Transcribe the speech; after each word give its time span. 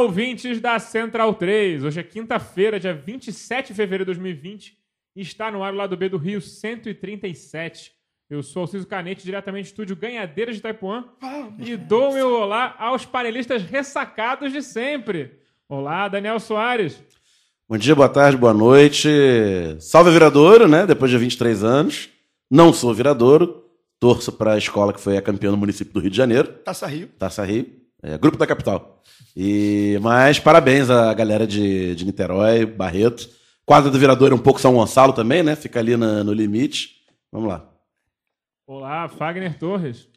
Olá, 0.00 0.08
ouvintes 0.08 0.62
da 0.62 0.78
Central 0.78 1.34
3. 1.34 1.84
Hoje 1.84 2.00
é 2.00 2.02
quinta-feira, 2.02 2.80
dia 2.80 2.94
27 2.94 3.68
de 3.68 3.74
fevereiro 3.74 4.04
de 4.06 4.18
2020 4.18 4.74
e 5.14 5.20
está 5.20 5.50
no 5.50 5.62
ar 5.62 5.74
o 5.74 5.76
lado 5.76 5.94
B 5.94 6.08
do 6.08 6.16
Rio 6.16 6.40
137. 6.40 7.92
Eu 8.30 8.42
sou 8.42 8.62
Alciso 8.62 8.86
Canete, 8.86 9.22
diretamente 9.22 9.66
do 9.66 9.68
estúdio 9.68 9.94
Ganhadeiras 9.94 10.56
de 10.56 10.62
Taipuã 10.62 11.04
e 11.58 11.76
dou 11.76 12.14
meu 12.14 12.30
olá 12.32 12.74
aos 12.78 13.04
panelistas 13.04 13.62
ressacados 13.62 14.50
de 14.50 14.62
sempre. 14.62 15.38
Olá, 15.68 16.08
Daniel 16.08 16.40
Soares. 16.40 16.98
Bom 17.68 17.76
dia, 17.76 17.94
boa 17.94 18.08
tarde, 18.08 18.38
boa 18.38 18.54
noite. 18.54 19.06
Salve 19.80 20.10
Viradouro, 20.12 20.66
né? 20.66 20.86
Depois 20.86 21.10
de 21.10 21.18
23 21.18 21.62
anos. 21.62 22.08
Não 22.50 22.72
sou 22.72 22.94
Viradouro. 22.94 23.66
Torço 23.98 24.32
para 24.32 24.54
a 24.54 24.58
escola 24.58 24.94
que 24.94 25.00
foi 25.00 25.18
a 25.18 25.22
campeã 25.22 25.50
do 25.50 25.58
município 25.58 25.92
do 25.92 26.00
Rio 26.00 26.10
de 26.10 26.16
Janeiro. 26.16 26.48
Taça 26.64 26.86
Rio. 26.86 27.08
Taça 27.18 27.44
Rio. 27.44 27.79
É, 28.02 28.16
grupo 28.16 28.38
da 28.38 28.46
capital. 28.46 29.02
E, 29.36 29.98
mas 30.02 30.38
parabéns 30.38 30.88
à 30.90 31.12
galera 31.12 31.46
de, 31.46 31.94
de 31.94 32.04
Niterói, 32.04 32.64
Barreto. 32.64 33.28
Quadra 33.64 33.90
do 33.90 33.98
Viradouro 33.98 34.34
é 34.34 34.36
um 34.38 34.42
pouco 34.42 34.60
São 34.60 34.74
Gonçalo 34.74 35.12
também, 35.12 35.42
né? 35.42 35.54
Fica 35.54 35.78
ali 35.78 35.96
na- 35.96 36.24
no 36.24 36.32
limite. 36.32 37.04
Vamos 37.30 37.48
lá. 37.48 37.70
Olá, 38.66 39.08
Fagner 39.08 39.58
Torres. 39.58 40.08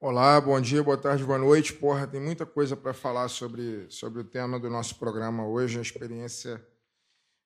Olá, 0.00 0.40
bom 0.40 0.60
dia, 0.60 0.82
boa 0.82 0.96
tarde, 0.96 1.22
boa 1.22 1.38
noite. 1.38 1.72
Porra, 1.74 2.06
tem 2.06 2.20
muita 2.20 2.44
coisa 2.44 2.76
para 2.76 2.92
falar 2.92 3.28
sobre, 3.28 3.86
sobre 3.88 4.20
o 4.20 4.24
tema 4.24 4.58
do 4.58 4.68
nosso 4.68 4.96
programa 4.96 5.46
hoje, 5.46 5.76
uma 5.78 5.82
experiência 5.82 6.60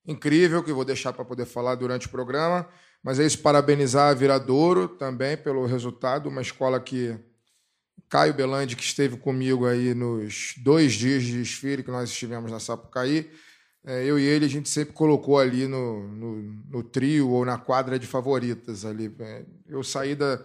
incrível 0.06 0.62
que 0.62 0.70
eu 0.70 0.75
vou 0.75 0.84
deixar 0.84 1.12
para 1.12 1.25
poder 1.25 1.44
falar 1.44 1.75
durante 1.75 2.06
o 2.06 2.11
programa. 2.11 2.67
Mas 3.03 3.20
é 3.20 3.27
isso, 3.27 3.41
parabenizar 3.41 4.11
a 4.11 4.14
Viradouro 4.14 4.89
também 4.89 5.37
pelo 5.37 5.67
resultado, 5.67 6.28
uma 6.28 6.41
escola 6.41 6.81
que 6.81 7.14
Caio 8.08 8.34
Belandi, 8.34 8.77
que 8.77 8.83
esteve 8.83 9.16
comigo 9.16 9.66
aí 9.66 9.94
nos 9.94 10.55
dois 10.58 10.94
dias 10.94 11.22
de 11.25 11.39
desfile 11.39 11.83
que 11.83 11.91
nós 11.91 12.11
estivemos 12.11 12.50
na 12.50 12.61
Sapucaí, 12.61 13.30
é, 13.84 14.05
eu 14.05 14.19
e 14.19 14.25
ele 14.25 14.47
a 14.47 14.48
gente 14.48 14.69
sempre 14.69 14.94
colocou 14.94 15.38
ali 15.38 15.69
no, 15.69 16.08
no, 16.08 16.42
no 16.69 16.83
trio 16.83 17.30
ou 17.30 17.44
na 17.44 17.56
quadra 17.56 17.98
de 17.98 18.06
favoritas 18.06 18.84
ali. 18.84 19.14
É, 19.20 19.44
Eu 19.69 19.82
saí 19.84 20.15
da, 20.15 20.44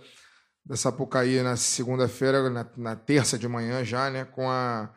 da 0.65 0.75
Sapucaí 0.75 1.41
na 1.41 1.55
segunda-feira, 1.55 2.49
na, 2.49 2.69
na 2.77 2.95
terça 2.95 3.37
de 3.37 3.47
manhã 3.47 3.83
já, 3.83 4.09
né, 4.11 4.25
com 4.25 4.49
a, 4.49 4.93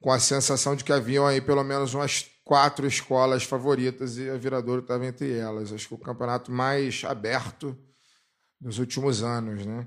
com 0.00 0.12
a 0.12 0.18
sensação 0.20 0.76
de 0.76 0.84
que 0.84 0.92
haviam 0.92 1.26
aí 1.26 1.40
pelo 1.40 1.64
menos 1.64 1.94
umas 1.94 2.26
quatro 2.44 2.86
escolas 2.86 3.44
favoritas 3.44 4.16
e 4.18 4.28
a 4.28 4.36
Viradouro 4.36 4.82
estava 4.82 5.06
entre 5.06 5.32
elas. 5.32 5.72
Acho 5.72 5.88
que 5.88 5.94
o 5.94 5.98
campeonato 5.98 6.52
mais 6.52 7.02
aberto 7.04 7.76
dos 8.60 8.78
últimos 8.78 9.22
anos, 9.22 9.64
né? 9.64 9.86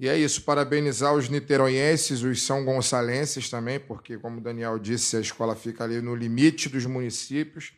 E 0.00 0.08
é 0.08 0.16
isso, 0.16 0.42
parabenizar 0.42 1.12
os 1.12 1.28
niteroienses, 1.28 2.22
os 2.22 2.42
são 2.42 2.64
gonçalenses 2.64 3.50
também, 3.50 3.80
porque, 3.80 4.16
como 4.16 4.38
o 4.38 4.40
Daniel 4.40 4.78
disse, 4.78 5.16
a 5.16 5.20
escola 5.20 5.56
fica 5.56 5.82
ali 5.82 6.00
no 6.00 6.14
limite 6.14 6.68
dos 6.68 6.86
municípios, 6.86 7.72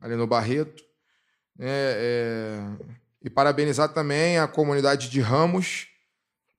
ali 0.00 0.14
no 0.14 0.26
Barreto. 0.26 0.84
né? 1.56 1.66
É, 1.68 2.60
E 3.20 3.28
parabenizar 3.28 3.92
também 3.92 4.38
a 4.38 4.46
comunidade 4.46 5.10
de 5.10 5.20
Ramos, 5.20 5.88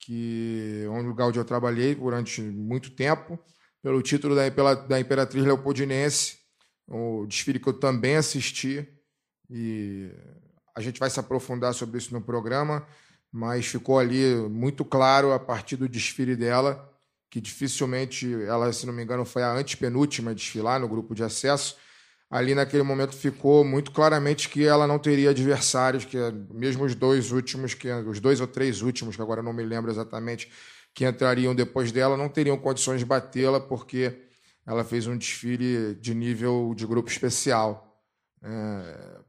que 0.02 0.82
é 0.86 0.90
um 0.90 1.02
lugar 1.08 1.28
onde 1.28 1.40
eu 1.40 1.46
trabalhei 1.46 1.96
durante 1.96 2.42
muito 2.42 2.90
tempo, 2.92 3.40
pelo 3.82 4.02
título 4.02 4.36
da, 4.36 4.52
pela- 4.52 4.76
da 4.76 5.00
Imperatriz 5.00 5.46
Leopoldinense, 5.46 6.38
o 6.86 7.26
desfile 7.26 7.60
que 7.60 7.70
eu 7.70 7.74
também 7.80 8.18
assisti. 8.18 8.86
E 9.50 10.12
a 10.76 10.82
gente 10.82 11.00
vai 11.00 11.10
se 11.10 11.20
aprofundar 11.22 11.74
sobre 11.74 11.98
isso 11.98 12.14
no 12.14 12.22
programa 12.22 12.86
mas 13.32 13.66
ficou 13.66 14.00
ali 14.00 14.36
muito 14.50 14.84
claro 14.84 15.32
a 15.32 15.40
partir 15.40 15.76
do 15.76 15.88
desfile 15.88 16.36
dela 16.36 16.90
que 17.30 17.40
dificilmente 17.40 18.32
ela, 18.44 18.74
se 18.74 18.86
não 18.86 18.94
me 18.94 19.04
engano, 19.04 19.24
foi 19.24 19.44
a 19.44 19.54
antepenúltima 19.54 20.32
a 20.32 20.34
desfilar 20.34 20.80
no 20.80 20.88
grupo 20.88 21.14
de 21.14 21.24
acesso. 21.24 21.78
Ali 22.30 22.56
naquele 22.56 22.84
momento 22.84 23.16
ficou 23.16 23.64
muito 23.64 23.92
claramente 23.92 24.50
que 24.50 24.66
ela 24.66 24.88
não 24.88 25.00
teria 25.00 25.30
adversários, 25.30 26.06
que 26.06 26.18
mesmo 26.52 26.84
os 26.86 26.96
dois 26.96 27.32
últimos, 27.32 27.74
que 27.74 27.92
os 27.92 28.20
dois 28.20 28.42
ou 28.42 28.48
três 28.48 28.82
últimos, 28.82 29.16
que 29.16 29.22
agora 29.22 29.44
não 29.44 29.54
me 29.54 29.64
lembro 29.64 29.92
exatamente, 29.92 30.52
que 30.94 31.06
entrariam 31.06 31.54
depois 31.54 31.92
dela, 31.92 32.18
não 32.18 32.30
teriam 32.30 32.58
condições 32.58 33.00
de 33.00 33.06
batê-la 33.06 33.60
porque 33.60 34.24
ela 34.66 34.84
fez 34.84 35.08
um 35.08 35.18
desfile 35.18 35.96
de 35.96 36.14
nível 36.14 36.74
de 36.76 36.86
grupo 36.86 37.10
especial 37.10 37.89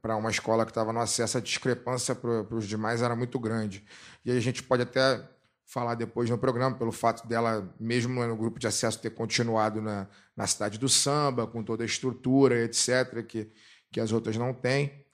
para 0.00 0.16
uma 0.16 0.30
escola 0.30 0.64
que 0.64 0.70
estava 0.70 0.92
no 0.92 1.00
acesso, 1.00 1.38
a 1.38 1.40
discrepância 1.40 2.14
para 2.14 2.54
os 2.54 2.66
demais 2.66 3.02
era 3.02 3.16
muito 3.16 3.38
grande. 3.38 3.84
E 4.24 4.30
aí 4.30 4.36
a 4.36 4.40
gente 4.40 4.62
pode 4.62 4.82
até 4.82 5.22
falar 5.66 5.94
depois 5.94 6.28
no 6.28 6.36
programa, 6.36 6.76
pelo 6.76 6.90
fato 6.90 7.26
dela, 7.28 7.72
mesmo 7.78 8.24
no 8.26 8.36
grupo 8.36 8.58
de 8.58 8.66
acesso, 8.66 9.00
ter 9.00 9.10
continuado 9.10 9.80
na, 9.80 10.08
na 10.36 10.46
cidade 10.46 10.78
do 10.78 10.88
samba, 10.88 11.46
com 11.46 11.62
toda 11.62 11.84
a 11.84 11.86
estrutura, 11.86 12.64
etc., 12.64 13.24
que, 13.26 13.48
que 13.90 14.00
as 14.00 14.10
outras 14.10 14.36
não 14.36 14.52
têm. 14.52 15.04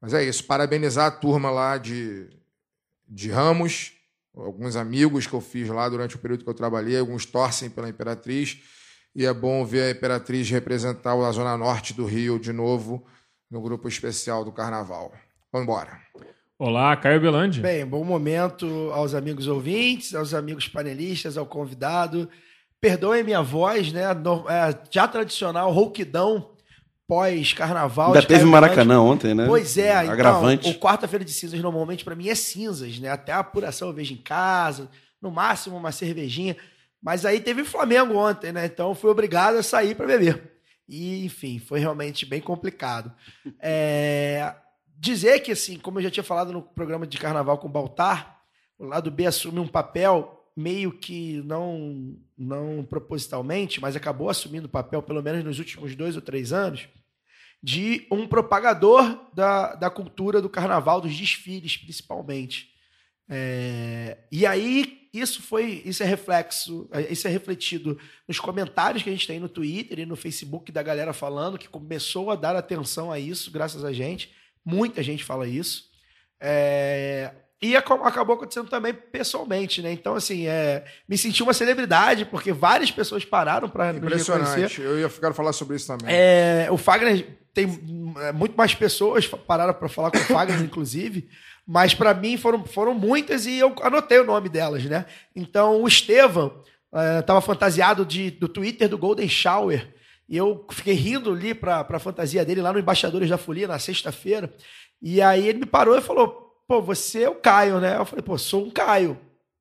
Mas 0.00 0.14
é 0.14 0.22
isso, 0.22 0.44
parabenizar 0.44 1.06
a 1.06 1.10
turma 1.10 1.50
lá 1.50 1.76
de, 1.76 2.28
de 3.08 3.30
Ramos, 3.30 3.94
alguns 4.34 4.76
amigos 4.76 5.26
que 5.26 5.34
eu 5.34 5.40
fiz 5.40 5.68
lá 5.68 5.88
durante 5.88 6.14
o 6.14 6.18
período 6.18 6.44
que 6.44 6.50
eu 6.50 6.54
trabalhei, 6.54 6.98
alguns 6.98 7.26
torcem 7.26 7.68
pela 7.68 7.88
Imperatriz, 7.88 8.62
e 9.14 9.24
é 9.24 9.32
bom 9.32 9.64
ver 9.64 9.82
a 9.82 9.90
Imperatriz 9.90 10.48
representar 10.50 11.14
a 11.14 11.32
Zona 11.32 11.56
Norte 11.56 11.94
do 11.94 12.04
Rio 12.04 12.38
de 12.38 12.52
novo 12.52 13.04
no 13.50 13.60
grupo 13.60 13.88
especial 13.88 14.44
do 14.44 14.52
Carnaval. 14.52 15.12
Vamos 15.52 15.64
embora. 15.68 16.00
Olá, 16.58 16.96
Caio 16.96 17.20
Belandi. 17.20 17.60
Bem, 17.60 17.84
bom 17.84 18.02
momento 18.02 18.90
aos 18.92 19.14
amigos 19.14 19.46
ouvintes, 19.46 20.14
aos 20.14 20.32
amigos 20.32 20.66
panelistas, 20.68 21.36
ao 21.36 21.46
convidado. 21.46 22.28
Perdoem 22.80 23.22
minha 23.22 23.42
voz, 23.42 23.92
né? 23.92 24.12
No- 24.14 24.48
é, 24.48 24.76
já 24.90 25.06
tradicional, 25.06 25.70
rouquidão 25.70 26.50
pós-carnaval. 27.06 28.08
Ainda 28.08 28.22
teve 28.22 28.40
Caio 28.40 28.50
Maracanã 28.52 29.00
ontem, 29.00 29.34
né? 29.34 29.46
Pois 29.46 29.78
é, 29.78 29.92
Agravante. 29.92 30.68
então, 30.68 30.78
o 30.78 30.82
quarta-feira 30.82 31.24
de 31.24 31.32
cinzas 31.32 31.60
normalmente 31.60 32.04
para 32.04 32.14
mim 32.16 32.28
é 32.28 32.34
cinzas, 32.34 32.98
né? 32.98 33.08
Até 33.10 33.32
a 33.32 33.38
apuração 33.38 33.88
eu 33.88 33.94
vejo 33.94 34.12
em 34.14 34.18
casa, 34.18 34.88
no 35.20 35.30
máximo 35.30 35.76
uma 35.76 35.92
cervejinha. 35.92 36.56
Mas 37.02 37.24
aí 37.24 37.38
teve 37.40 37.64
Flamengo 37.64 38.16
ontem, 38.16 38.52
né? 38.52 38.66
Então 38.66 38.94
fui 38.94 39.10
obrigado 39.10 39.56
a 39.56 39.62
sair 39.62 39.94
para 39.94 40.06
beber. 40.06 40.55
E, 40.88 41.24
enfim, 41.24 41.58
foi 41.58 41.80
realmente 41.80 42.24
bem 42.24 42.40
complicado. 42.40 43.12
É, 43.60 44.54
dizer 44.98 45.40
que, 45.40 45.52
assim, 45.52 45.78
como 45.78 45.98
eu 45.98 46.04
já 46.04 46.10
tinha 46.10 46.24
falado 46.24 46.52
no 46.52 46.62
programa 46.62 47.06
de 47.06 47.18
carnaval 47.18 47.58
com 47.58 47.66
o 47.66 47.70
Baltar, 47.70 48.40
o 48.78 48.84
lado 48.84 49.10
B 49.10 49.26
assume 49.26 49.58
um 49.58 49.68
papel 49.68 50.32
meio 50.56 50.92
que 50.92 51.42
não, 51.44 52.16
não 52.36 52.84
propositalmente, 52.84 53.80
mas 53.80 53.94
acabou 53.94 54.30
assumindo 54.30 54.66
o 54.66 54.70
papel, 54.70 55.02
pelo 55.02 55.22
menos 55.22 55.44
nos 55.44 55.58
últimos 55.58 55.94
dois 55.94 56.16
ou 56.16 56.22
três 56.22 56.52
anos, 56.52 56.88
de 57.62 58.06
um 58.10 58.26
propagador 58.26 59.28
da, 59.34 59.74
da 59.74 59.90
cultura 59.90 60.40
do 60.40 60.48
carnaval, 60.48 61.00
dos 61.00 61.14
desfiles, 61.16 61.76
principalmente. 61.76 62.70
É, 63.28 64.18
e 64.30 64.46
aí, 64.46 65.05
isso 65.12 65.42
foi, 65.42 65.82
isso 65.84 66.02
é 66.02 66.06
reflexo, 66.06 66.88
isso 67.10 67.26
é 67.26 67.30
refletido 67.30 67.98
nos 68.26 68.38
comentários 68.38 69.02
que 69.02 69.08
a 69.08 69.12
gente 69.12 69.26
tem 69.26 69.40
no 69.40 69.48
Twitter 69.48 70.00
e 70.00 70.06
no 70.06 70.16
Facebook 70.16 70.70
da 70.70 70.82
galera 70.82 71.12
falando, 71.12 71.58
que 71.58 71.68
começou 71.68 72.30
a 72.30 72.36
dar 72.36 72.56
atenção 72.56 73.10
a 73.10 73.18
isso, 73.18 73.50
graças 73.50 73.84
a 73.84 73.92
gente. 73.92 74.32
Muita 74.64 75.02
gente 75.02 75.24
fala 75.24 75.46
isso. 75.46 75.84
É, 76.40 77.32
e 77.60 77.74
acabou 77.74 78.36
acontecendo 78.36 78.68
também 78.68 78.92
pessoalmente, 78.92 79.80
né? 79.80 79.90
Então, 79.90 80.14
assim, 80.14 80.46
é, 80.46 80.84
me 81.08 81.16
senti 81.16 81.42
uma 81.42 81.54
celebridade, 81.54 82.26
porque 82.26 82.52
várias 82.52 82.90
pessoas 82.90 83.24
pararam 83.24 83.68
para 83.68 83.94
me 83.94 84.00
reconhecer. 84.00 84.32
Impressionante. 84.32 84.80
Eu 84.82 84.98
ia 84.98 85.08
ficar 85.08 85.32
falar 85.32 85.52
sobre 85.54 85.76
isso 85.76 85.86
também. 85.86 86.14
É, 86.14 86.68
o 86.70 86.76
Fagner 86.76 87.26
tem 87.54 87.66
muito 88.34 88.54
mais 88.54 88.74
pessoas 88.74 89.26
pararam 89.26 89.72
para 89.72 89.88
falar 89.88 90.10
com 90.10 90.18
o 90.18 90.24
Fagner, 90.24 90.60
inclusive. 90.62 91.28
Mas 91.66 91.94
para 91.94 92.14
mim 92.14 92.36
foram, 92.36 92.64
foram 92.64 92.94
muitas 92.94 93.44
e 93.44 93.58
eu 93.58 93.74
anotei 93.82 94.20
o 94.20 94.24
nome 94.24 94.48
delas, 94.48 94.84
né? 94.84 95.04
Então 95.34 95.82
o 95.82 95.88
Estevam 95.88 96.62
estava 97.20 97.40
fantasiado 97.40 98.06
de, 98.06 98.30
do 98.30 98.48
Twitter 98.48 98.88
do 98.88 98.96
Golden 98.96 99.28
Shower. 99.28 99.94
E 100.28 100.36
eu 100.36 100.66
fiquei 100.70 100.94
rindo 100.94 101.32
ali 101.32 101.54
para 101.54 101.86
a 101.88 101.98
fantasia 101.98 102.44
dele 102.44 102.62
lá 102.62 102.72
no 102.72 102.78
Embaixadores 102.78 103.28
da 103.28 103.38
Folia, 103.38 103.68
na 103.68 103.78
sexta-feira. 103.78 104.52
E 105.00 105.20
aí 105.20 105.48
ele 105.48 105.60
me 105.60 105.66
parou 105.66 105.96
e 105.96 106.00
falou: 106.00 106.62
Pô, 106.66 106.80
você 106.80 107.24
é 107.24 107.28
o 107.28 107.36
Caio, 107.36 107.80
né? 107.80 107.96
Eu 107.96 108.04
falei: 108.04 108.22
Pô, 108.22 108.36
sou 108.38 108.64
um 108.64 108.70
Caio. 108.70 109.18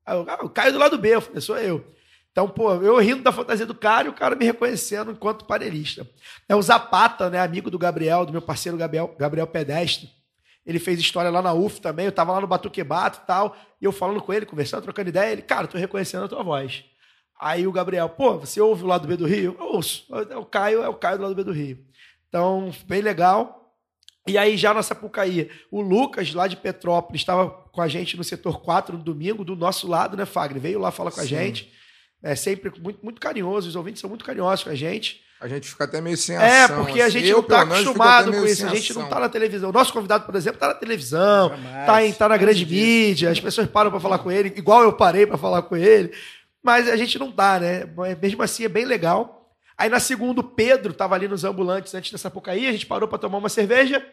Eu, 0.08 0.26
ah, 0.28 0.44
o 0.44 0.50
Caio 0.50 0.74
do 0.74 0.80
lado 0.80 0.98
B. 0.98 1.16
Eu 1.16 1.22
falei: 1.22 1.42
Sou 1.42 1.58
eu. 1.58 1.86
Então, 2.32 2.50
pô, 2.50 2.74
eu 2.76 2.98
rindo 2.98 3.24
da 3.24 3.32
fantasia 3.32 3.66
do 3.66 3.74
cara 3.74 4.08
e 4.08 4.10
o 4.10 4.14
cara 4.14 4.36
me 4.36 4.44
reconhecendo 4.44 5.12
enquanto 5.12 5.46
parelista. 5.46 6.06
É 6.50 6.56
o 6.56 6.62
Zapata, 6.62 7.30
né, 7.30 7.40
amigo 7.40 7.72
do 7.72 7.80
Gabriel, 7.80 8.26
do 8.26 8.34
meu 8.34 8.42
parceiro 8.42 8.78
Gabriel, 8.78 9.16
Gabriel 9.18 9.48
Pedestre. 9.48 10.10
Ele 10.66 10.80
fez 10.80 11.00
história 11.00 11.30
lá 11.30 11.42
na 11.42 11.54
UF 11.54 11.80
também, 11.80 12.06
eu 12.06 12.12
tava 12.12 12.32
lá 12.32 12.42
no 12.42 12.48
Batuquebato 12.48 13.22
e 13.24 13.28
tal, 13.28 13.56
e 13.80 13.86
eu 13.86 13.92
falando 13.92 14.22
com 14.22 14.34
ele, 14.34 14.46
conversando, 14.46 14.84
trocando 14.84 15.10
ideia, 15.10 15.32
ele, 15.32 15.42
cara, 15.42 15.68
tô 15.68 15.78
reconhecendo 15.78 16.26
a 16.26 16.28
tua 16.28 16.44
voz. 16.44 16.84
Aí 17.40 17.68
o 17.68 17.72
Gabriel, 17.72 18.10
pô, 18.10 18.38
você 18.38 18.60
ouve 18.62 18.84
o 18.84 18.88
lado 18.88 19.08
B 19.08 19.16
do 19.18 19.28
Rio? 19.28 19.56
Eu 19.60 19.66
ouço. 19.66 20.06
É 20.30 20.38
o 20.38 20.46
Caio 20.46 20.82
é 20.82 20.90
o 20.90 20.94
Caio 20.94 21.18
do 21.18 21.24
lado 21.24 21.36
B 21.36 21.44
do 21.44 21.52
Rio. 21.52 21.86
Então, 22.30 22.72
bem 22.88 23.02
legal. 23.02 23.74
E 24.28 24.38
aí, 24.38 24.58
já 24.58 24.74
na 24.74 24.82
Sapucaí, 24.82 25.52
o 25.70 25.82
Lucas, 25.82 26.34
lá 26.34 26.48
de 26.48 26.58
Petrópolis, 26.58 27.22
estava 27.22 27.50
com 27.50 27.82
a 27.82 27.88
gente 27.88 28.18
no 28.18 28.24
setor 28.24 28.62
4 28.62 28.98
no 28.98 29.04
domingo, 29.04 29.46
do 29.46 29.56
nosso 29.56 29.88
lado, 29.88 30.18
né, 30.18 30.26
Fagner? 30.26 30.62
Veio 30.62 30.80
lá 30.80 30.90
falar 30.92 31.12
com 31.12 31.20
a 31.20 31.24
Sim. 31.24 31.30
gente 31.30 31.76
é 32.26 32.36
sempre 32.36 32.72
muito, 32.82 33.04
muito 33.04 33.22
carinhoso, 33.22 33.70
os 33.70 33.76
ouvintes 33.76 34.02
são 34.02 34.10
muito 34.10 34.26
carinhosos 34.26 34.64
com 34.64 34.72
a 34.72 34.76
gente. 34.76 35.22
A 35.46 35.48
gente 35.48 35.70
fica 35.70 35.84
até 35.84 36.02
meio 36.02 36.18
sem 36.18 36.36
É, 36.36 36.64
ação. 36.64 36.84
porque 36.84 37.00
a 37.00 37.06
assim. 37.06 37.20
gente 37.20 37.28
Eu, 37.30 37.38
não 37.38 37.44
tá 37.44 37.58
pelo 37.60 37.68
menos, 37.68 37.78
fico 37.78 37.90
acostumado 37.92 38.22
até 38.22 38.32
meio 38.32 38.42
com 38.44 38.50
isso, 38.50 38.66
a 38.66 38.70
gente 38.76 38.94
não 38.96 39.02
ação. 39.04 39.14
tá 39.14 39.20
na 39.20 39.30
televisão. 39.30 39.70
O 39.70 39.74
nosso 39.74 39.94
convidado, 39.94 40.26
por 40.26 40.36
exemplo, 40.36 40.60
tá 40.60 40.68
na 40.70 40.74
televisão, 40.74 41.50
Jamais. 41.50 41.86
tá, 41.86 42.04
em, 42.04 42.14
tá 42.14 42.28
na 42.28 42.36
grande 42.38 42.66
mídia, 42.66 43.30
as 43.30 43.40
pessoas 43.40 43.68
param 43.68 43.92
para 43.92 44.00
falar 44.00 44.18
com 44.18 44.32
ele, 44.32 44.52
igual 44.58 44.82
eu 44.82 44.94
parei 44.94 45.28
para 45.28 45.38
falar 45.38 45.62
com 45.62 45.76
ele, 45.78 46.12
mas 46.64 46.90
a 46.90 46.96
gente 46.96 47.20
não 47.20 47.32
tá, 47.32 47.60
né? 47.60 47.84
Mesmo 48.20 48.42
assim, 48.42 48.64
é 48.66 48.70
bem 48.70 48.86
legal. 48.86 49.52
Aí 49.78 49.88
na 49.88 50.00
segunda, 50.00 50.42
o 50.42 50.44
Pedro 50.44 50.94
tava 50.94 51.14
ali 51.14 51.28
nos 51.28 51.44
ambulantes 51.44 51.94
antes 51.94 52.12
dessa 52.12 52.24
Sapucaí, 52.24 52.68
a 52.68 52.72
gente 52.72 52.88
parou 52.88 53.08
para 53.08 53.20
tomar 53.20 53.38
uma 53.38 53.50
cerveja. 53.50 54.04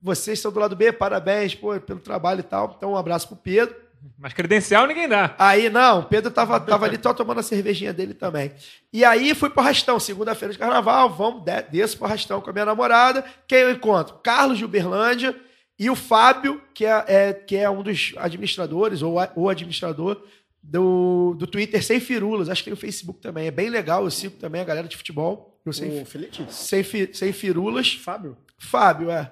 Vocês 0.00 0.38
estão 0.38 0.52
do 0.52 0.60
lado 0.60 0.76
B, 0.76 0.92
parabéns 0.92 1.54
pô, 1.54 1.78
pelo 1.80 2.00
trabalho 2.00 2.40
e 2.40 2.42
tal. 2.42 2.74
Então, 2.76 2.92
um 2.92 2.96
abraço 2.98 3.28
pro 3.28 3.36
Pedro. 3.36 3.74
Mas 4.18 4.32
credencial 4.32 4.86
ninguém 4.86 5.08
dá. 5.08 5.34
Aí, 5.38 5.68
não, 5.70 6.00
o 6.00 6.02
Pedro 6.04 6.30
tava, 6.30 6.58
tava 6.60 6.86
ali 6.86 6.98
só 7.02 7.12
tomando 7.12 7.40
a 7.40 7.42
cervejinha 7.42 7.92
dele 7.92 8.14
também. 8.14 8.52
E 8.92 9.04
aí 9.04 9.34
fui 9.34 9.50
pro 9.50 9.60
Arrastão, 9.60 9.98
segunda-feira 10.00 10.52
de 10.52 10.58
carnaval, 10.58 11.10
vamos, 11.10 11.42
de, 11.44 11.62
desço 11.70 11.96
pro 11.96 12.06
Arrastão 12.06 12.40
com 12.40 12.50
a 12.50 12.52
minha 12.52 12.64
namorada. 12.64 13.24
Quem 13.46 13.58
eu 13.60 13.70
encontro? 13.72 14.16
Carlos 14.22 14.58
de 14.58 14.64
Uberlândia 14.64 15.34
e 15.78 15.88
o 15.90 15.96
Fábio, 15.96 16.60
que 16.74 16.84
é, 16.84 17.04
é- 17.08 17.32
que 17.32 17.56
é 17.56 17.68
um 17.68 17.82
dos 17.82 18.12
administradores, 18.16 19.02
ou 19.02 19.16
o 19.36 19.48
administrador 19.48 20.22
do, 20.62 21.34
do 21.38 21.46
Twitter 21.46 21.82
Sem 21.82 21.98
Firulas. 21.98 22.48
Acho 22.48 22.62
que 22.62 22.66
tem 22.70 22.74
o 22.74 22.76
Facebook 22.76 23.20
também. 23.20 23.46
É 23.46 23.50
bem 23.50 23.68
legal, 23.68 24.04
eu 24.04 24.10
sigo 24.10 24.36
também 24.36 24.60
a 24.60 24.64
galera 24.64 24.86
de 24.86 24.96
futebol. 24.96 25.60
Eu 25.64 25.70
O 25.70 26.04
Felipe? 26.06 26.44
sem, 26.52 26.82
fi- 26.82 27.10
sem 27.12 27.32
Firulas. 27.32 27.94
Fábio? 27.94 28.36
Fábio, 28.58 29.10
é. 29.10 29.30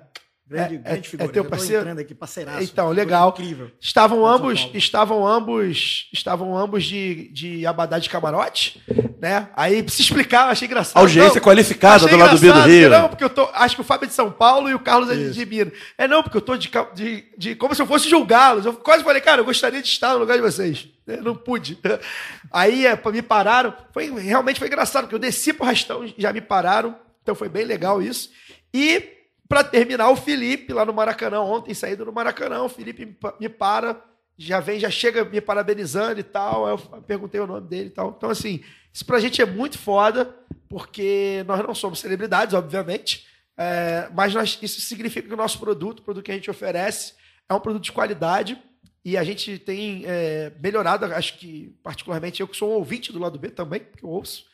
Grande, 0.51 0.75
É- 0.75 0.79
grande 0.79 0.99
é- 0.99 1.03
figura. 1.09 1.29
é 1.29 1.33
teu 1.33 1.45
parceiro? 1.45 1.83
entrando 1.83 1.99
aqui, 2.01 2.13
parceiraço. 2.13 2.65
Então, 2.65 2.91
legal. 2.91 3.29
Incrível. 3.29 3.71
Estavam 3.81 4.27
ambos, 4.27 4.69
estavam 4.75 5.25
ambos, 5.25 6.09
estavam 6.13 6.59
ambos 6.59 6.85
de, 6.85 7.29
de 7.33 7.65
abadá 7.65 8.01
de 8.01 8.11
camarote, 8.11 8.83
né? 9.21 9.49
Aí 9.55 9.89
se 9.89 10.03
explicar, 10.03 10.47
eu 10.47 10.51
achei 10.51 10.67
engraçado. 10.67 11.01
Audiência 11.01 11.37
Não, 11.37 11.41
qualificada 11.43 12.09
do 12.09 12.17
lado 12.17 12.37
B 12.37 12.53
do 12.53 12.61
Rio. 12.63 12.91
Não, 12.91 13.09
porque 13.09 13.23
eu 13.23 13.31
tô, 13.31 13.49
acho 13.55 13.77
que 13.77 13.81
o 13.81 13.85
Fábio 13.85 14.07
é 14.07 14.09
de 14.09 14.15
São 14.15 14.29
Paulo 14.29 14.69
e 14.69 14.75
o 14.75 14.81
Carlos 14.81 15.09
é 15.09 15.15
de, 15.15 15.31
de 15.31 15.47
Minas. 15.47 15.73
É 15.97 16.09
não, 16.09 16.21
porque 16.21 16.37
eu 16.37 16.43
tô 16.43 16.57
de, 16.57 16.69
de, 16.95 17.25
de 17.39 17.55
como 17.55 17.73
se 17.73 17.81
eu 17.83 17.87
fosse 17.87 18.11
julgá-los. 18.11 18.67
Eu 18.67 18.75
quase 18.75 19.05
falei, 19.05 19.21
cara, 19.21 19.43
eu 19.43 19.45
gostaria 19.45 19.81
de 19.81 19.87
estar 19.89 20.15
no 20.15 20.19
lugar 20.19 20.37
de 20.37 20.43
vocês. 20.43 20.89
Eu 21.07 21.23
não 21.23 21.37
pude. 21.37 21.79
Aí 22.51 22.87
é, 22.87 23.01
me 23.13 23.23
pararam. 23.23 23.73
Foi 23.93 24.11
realmente 24.19 24.59
foi 24.59 24.67
engraçado, 24.67 25.05
porque 25.05 25.15
eu 25.15 25.21
desci 25.21 25.53
pro 25.53 25.65
rastão, 25.67 26.13
já 26.19 26.33
me 26.33 26.41
pararam. 26.41 26.97
Então 27.23 27.37
foi 27.37 27.49
bem 27.49 27.65
legal 27.65 28.03
isso. 28.03 28.31
E 28.75 29.20
Pra 29.51 29.65
terminar, 29.65 30.09
o 30.11 30.15
Felipe, 30.17 30.73
lá 30.73 30.85
no 30.85 30.95
Maracanã, 30.95 31.41
ontem, 31.41 31.75
saído 31.75 32.05
no 32.05 32.13
Maracanã, 32.13 32.63
o 32.63 32.69
Felipe 32.69 33.05
me 33.05 33.13
pa- 33.15 33.35
me 33.41 33.49
para, 33.49 34.01
já 34.39 34.61
vem, 34.61 34.79
já 34.79 34.89
chega 34.89 35.25
me 35.25 35.41
parabenizando 35.41 36.21
e 36.21 36.23
tal. 36.23 36.69
Eu 36.69 36.79
perguntei 36.79 37.41
o 37.41 37.49
nome 37.49 37.67
dele 37.67 37.89
e 37.89 37.91
tal. 37.91 38.15
Então, 38.17 38.31
assim, 38.31 38.63
isso 38.93 39.05
pra 39.05 39.19
gente 39.19 39.43
é 39.43 39.45
muito 39.45 39.77
foda, 39.77 40.33
porque 40.69 41.43
nós 41.49 41.67
não 41.67 41.75
somos 41.75 41.99
celebridades, 41.99 42.55
obviamente, 42.55 43.27
é, 43.59 44.09
mas 44.15 44.33
nós- 44.33 44.57
isso 44.63 44.81
significa 44.83 45.27
que 45.27 45.35
o 45.35 45.37
nosso 45.37 45.59
produto, 45.59 45.99
o 45.99 46.03
produto 46.03 46.25
que 46.25 46.31
a 46.31 46.35
gente 46.37 46.49
oferece, 46.49 47.15
é 47.49 47.53
um 47.53 47.59
produto 47.59 47.83
de 47.83 47.91
qualidade 47.91 48.57
e 49.05 49.17
a 49.19 49.25
gente 49.25 49.59
tem 49.59 50.05
é, 50.07 50.53
melhorado, 50.63 51.07
acho 51.07 51.37
que, 51.39 51.75
particularmente, 51.83 52.41
eu 52.41 52.47
que 52.47 52.57
sou 52.57 52.71
um 52.71 52.75
ouvinte 52.75 53.13
do 53.13 53.19
lado 53.19 53.37
B 53.37 53.49
também, 53.51 53.81
porque 53.81 54.05
eu 54.05 54.11
ouço. 54.11 54.45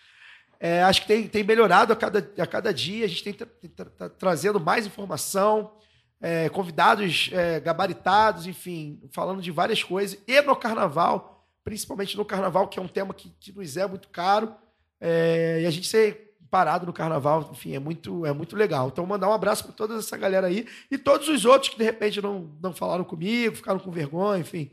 É, 0.59 0.83
acho 0.83 1.03
que 1.03 1.07
tem, 1.07 1.29
tem 1.29 1.45
melhorado 1.45 1.93
a 1.93 1.97
cada, 1.97 2.31
a 2.39 2.47
cada 2.47 2.73
dia, 2.73 3.05
a 3.05 3.09
gente 3.09 3.23
tem 3.23 3.33
tra- 3.33 3.47
tra- 3.75 3.91
tra- 3.91 4.09
trazendo 4.09 4.59
mais 4.59 4.87
informação, 4.87 5.73
é, 6.21 6.49
convidados 6.49 7.31
é, 7.33 7.61
gabaritados, 7.61 8.47
enfim, 8.47 9.01
falando 9.13 9.43
de 9.43 9.51
várias 9.51 9.83
coisas. 9.83 10.19
E 10.27 10.41
no 10.43 10.57
carnaval, 10.57 11.47
principalmente 11.63 12.17
no 12.17 12.25
carnaval, 12.25 12.69
que 12.69 12.79
é 12.79 12.83
um 12.83 12.89
tema 12.89 13.13
que, 13.13 13.31
que 13.39 13.53
nos 13.53 13.77
é 13.77 13.87
muito 13.87 14.09
caro, 14.09 14.55
é, 15.01 15.61
e 15.63 15.67
a 15.67 15.71
gente 15.71 15.87
ser 15.87 16.27
parado 16.51 16.87
no 16.87 16.93
carnaval, 16.93 17.51
enfim, 17.53 17.75
é 17.75 17.79
muito, 17.79 18.25
é 18.25 18.33
muito 18.33 18.57
legal. 18.57 18.89
Então, 18.89 19.05
mandar 19.05 19.29
um 19.29 19.33
abraço 19.33 19.65
para 19.65 19.73
toda 19.73 19.97
essa 19.97 20.17
galera 20.17 20.47
aí 20.47 20.67
e 20.91 20.97
todos 20.97 21.29
os 21.29 21.45
outros 21.45 21.71
que 21.71 21.77
de 21.77 21.85
repente 21.85 22.23
não, 22.23 22.57
não 22.63 22.73
falaram 22.73 23.05
comigo, 23.05 23.57
ficaram 23.57 23.79
com 23.79 23.91
vergonha, 23.91 24.41
enfim. 24.41 24.71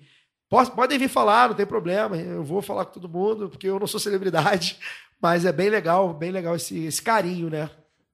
Pode- 0.54 0.72
Podem 0.72 1.00
vir 1.00 1.10
falar, 1.10 1.50
não 1.50 1.56
tem 1.56 1.66
problema. 1.66 2.16
Eu 2.16 2.44
vou 2.44 2.62
falar 2.62 2.86
com 2.86 2.94
todo 2.94 3.10
mundo, 3.10 3.50
porque 3.50 3.68
eu 3.68 3.80
não 3.80 3.88
sou 3.88 4.00
celebridade. 4.00 4.78
Mas 5.20 5.46
é 5.46 5.52
bem 5.52 5.70
legal, 5.70 6.14
bem 6.14 6.32
legal 6.32 6.56
esse, 6.56 6.86
esse 6.86 7.02
carinho, 7.02 7.50
né? 7.50 7.70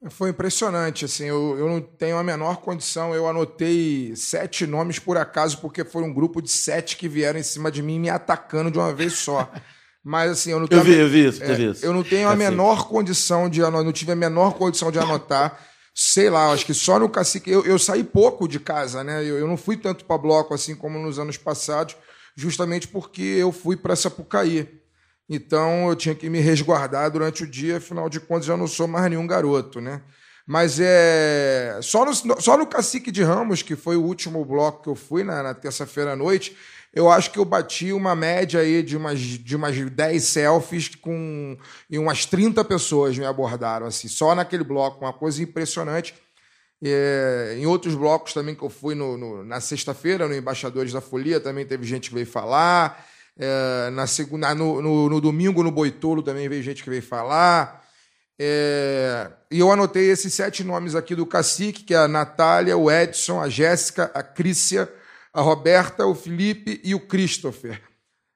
Foi 0.10 0.30
impressionante, 0.30 1.04
assim, 1.04 1.26
eu, 1.26 1.58
eu 1.60 1.68
não 1.68 1.82
tenho 1.82 2.18
a 2.18 2.24
menor 2.24 2.58
condição. 2.62 3.14
Eu 3.14 3.28
anotei 3.28 4.14
sete 4.16 4.66
nomes 4.66 4.98
por 5.00 5.18
acaso, 5.18 5.58
porque 5.58 5.84
foi 5.84 6.02
um 6.04 6.14
grupo 6.14 6.42
de 6.42 6.50
sete 6.50 6.96
que 6.96 7.10
vieram 7.10 7.38
em 7.38 7.44
cima 7.44 7.70
de 7.70 7.82
mim 7.82 8.00
me 8.00 8.10
atacando 8.10 8.72
de 8.72 8.78
uma 8.78 8.94
vez 8.94 9.14
só. 9.16 9.52
Mas 10.02 10.32
assim, 10.32 10.52
eu 10.52 10.60
não 10.62 10.68
tenho. 10.68 10.80
Eu 10.80 10.84
a 10.84 10.86
vi, 10.86 10.94
eu 11.02 11.10
vi 11.10 11.26
isso, 11.28 11.44
é, 11.44 11.48
teve 11.48 11.72
isso. 11.72 11.86
eu 11.86 11.92
não 11.92 12.04
tenho 12.04 12.30
a 12.30 12.34
É 12.34 12.38
feio. 12.38 12.50
menor 12.52 12.88
condição 12.88 13.50
de 13.50 13.62
anotar, 13.62 13.84
não 13.84 13.92
tive 13.92 14.14
a 14.14 14.16
menor 14.16 14.54
condição 14.54 14.90
de 14.90 14.98
anotar. 15.00 15.60
Sei 15.94 16.30
lá, 16.30 16.54
acho 16.54 16.66
que 16.66 16.74
só 16.74 16.98
no 16.98 17.10
cacique. 17.10 17.52
Eu, 17.52 17.66
eu 17.66 17.78
saí 17.78 18.02
pouco 18.06 18.48
de 18.48 18.58
casa, 18.62 19.04
né? 19.04 19.22
Eu, 19.22 19.40
eu 19.40 19.48
não 19.48 19.58
fui 19.58 19.76
tanto 19.76 20.06
para 20.06 20.18
bloco 20.18 20.54
assim 20.54 20.74
como 20.74 20.98
nos 20.98 21.20
anos 21.20 21.36
passados, 21.36 21.98
justamente 22.40 22.88
porque 22.88 23.22
eu 23.22 23.52
fui 23.52 23.76
para 23.76 23.96
Sapucaí. 23.96 24.80
Então 25.30 25.90
eu 25.90 25.96
tinha 25.96 26.16
que 26.16 26.30
me 26.30 26.40
resguardar 26.40 27.12
durante 27.12 27.44
o 27.44 27.48
dia, 27.48 27.78
afinal 27.78 28.10
de 28.10 28.20
contas 28.20 28.48
eu 28.48 28.58
não 28.58 28.68
sou 28.68 28.88
mais 28.88 29.10
nenhum 29.10 29.28
garoto, 29.28 29.80
né? 29.82 30.02
Mas 30.48 30.80
é. 30.80 31.80
Só 31.84 32.04
no, 32.04 32.42
só 32.42 32.58
no 32.58 32.66
Cacique 32.66 33.12
de 33.12 33.22
Ramos, 33.22 33.62
que 33.62 33.76
foi 33.76 33.96
o 33.96 34.04
último 34.04 34.44
bloco 34.44 34.84
que 34.84 34.90
eu 34.90 34.96
fui 34.96 35.24
na, 35.24 35.44
na 35.44 35.54
terça-feira 35.54 36.14
à 36.14 36.16
noite, 36.16 36.58
eu 36.92 37.12
acho 37.12 37.30
que 37.30 37.38
eu 37.38 37.46
bati 37.46 37.94
uma 37.94 38.16
média 38.16 38.60
aí 38.62 38.82
de 38.82 38.98
umas, 38.98 39.20
de 39.20 39.56
umas 39.56 39.78
10 39.78 40.24
selfies 40.24 40.96
com. 40.96 41.56
E 41.88 42.00
umas 42.00 42.26
30 42.26 42.64
pessoas 42.64 43.16
me 43.16 43.26
abordaram, 43.26 43.86
assim, 43.86 44.08
só 44.08 44.34
naquele 44.34 44.64
bloco, 44.64 45.06
uma 45.06 45.14
coisa 45.14 45.44
impressionante. 45.44 46.16
É, 46.84 47.56
em 47.58 47.66
outros 47.66 47.94
blocos 47.94 48.34
também 48.34 48.56
que 48.56 48.64
eu 48.64 48.70
fui 48.70 48.96
no, 48.96 49.18
no- 49.18 49.44
na 49.44 49.60
sexta-feira, 49.60 50.28
no 50.28 50.36
Embaixadores 50.36 50.94
da 50.94 51.02
Folia, 51.02 51.40
também 51.40 51.66
teve 51.66 51.86
gente 51.86 52.10
que 52.10 52.16
veio 52.16 52.26
falar. 52.28 53.06
É, 53.38 53.90
na 53.92 54.08
segunda, 54.08 54.54
no, 54.56 54.82
no- 54.82 55.10
no 55.10 55.22
domingo, 55.22 55.62
no 55.64 55.72
Boitolo, 55.72 56.24
também 56.24 56.48
veio 56.48 56.64
gente 56.64 56.84
que 56.84 56.90
veio 56.90 57.02
falar. 57.04 57.84
É, 58.42 59.30
e 59.52 59.60
eu 59.60 59.70
anotei 59.72 60.10
esses 60.10 60.34
sete 60.34 60.64
nomes 60.64 60.96
aqui 60.96 61.14
do 61.14 61.26
cacique, 61.26 61.84
que 61.84 61.94
é 61.94 61.98
a 61.98 62.08
Natália, 62.08 62.78
o 62.78 62.90
Edson, 62.90 63.42
a 63.42 63.50
Jéssica, 63.50 64.10
a 64.14 64.24
Crícia, 64.24 64.90
a 65.34 65.42
Roberta, 65.42 66.06
o 66.06 66.16
Felipe 66.16 66.80
e 66.84 66.96
o 66.96 67.00
Christopher. 67.02 67.82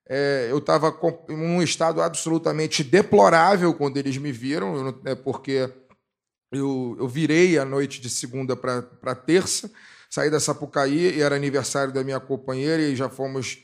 É, 0.08 0.48
eu 0.52 0.58
estava 0.58 0.94
em 1.30 1.34
um 1.36 1.62
estado 1.62 2.02
absolutamente 2.02 2.84
deplorável 2.84 3.74
quando 3.74 3.96
eles 3.96 4.18
me 4.18 4.34
viram, 4.34 4.76
eu 4.76 5.02
é 5.06 5.16
porque 5.16 5.70
eu, 6.54 6.96
eu 7.00 7.08
virei 7.08 7.58
a 7.58 7.66
noite 7.66 8.00
de 8.00 8.10
segunda 8.10 8.56
para 8.56 9.16
terça, 9.16 9.70
saí 10.10 10.30
da 10.30 10.40
Sapucaí 10.40 11.18
e 11.18 11.22
era 11.22 11.36
aniversário 11.36 11.94
da 11.94 12.04
minha 12.04 12.20
companheira 12.20 12.82
e 12.82 12.96
já 12.96 13.10
fomos 13.10 13.64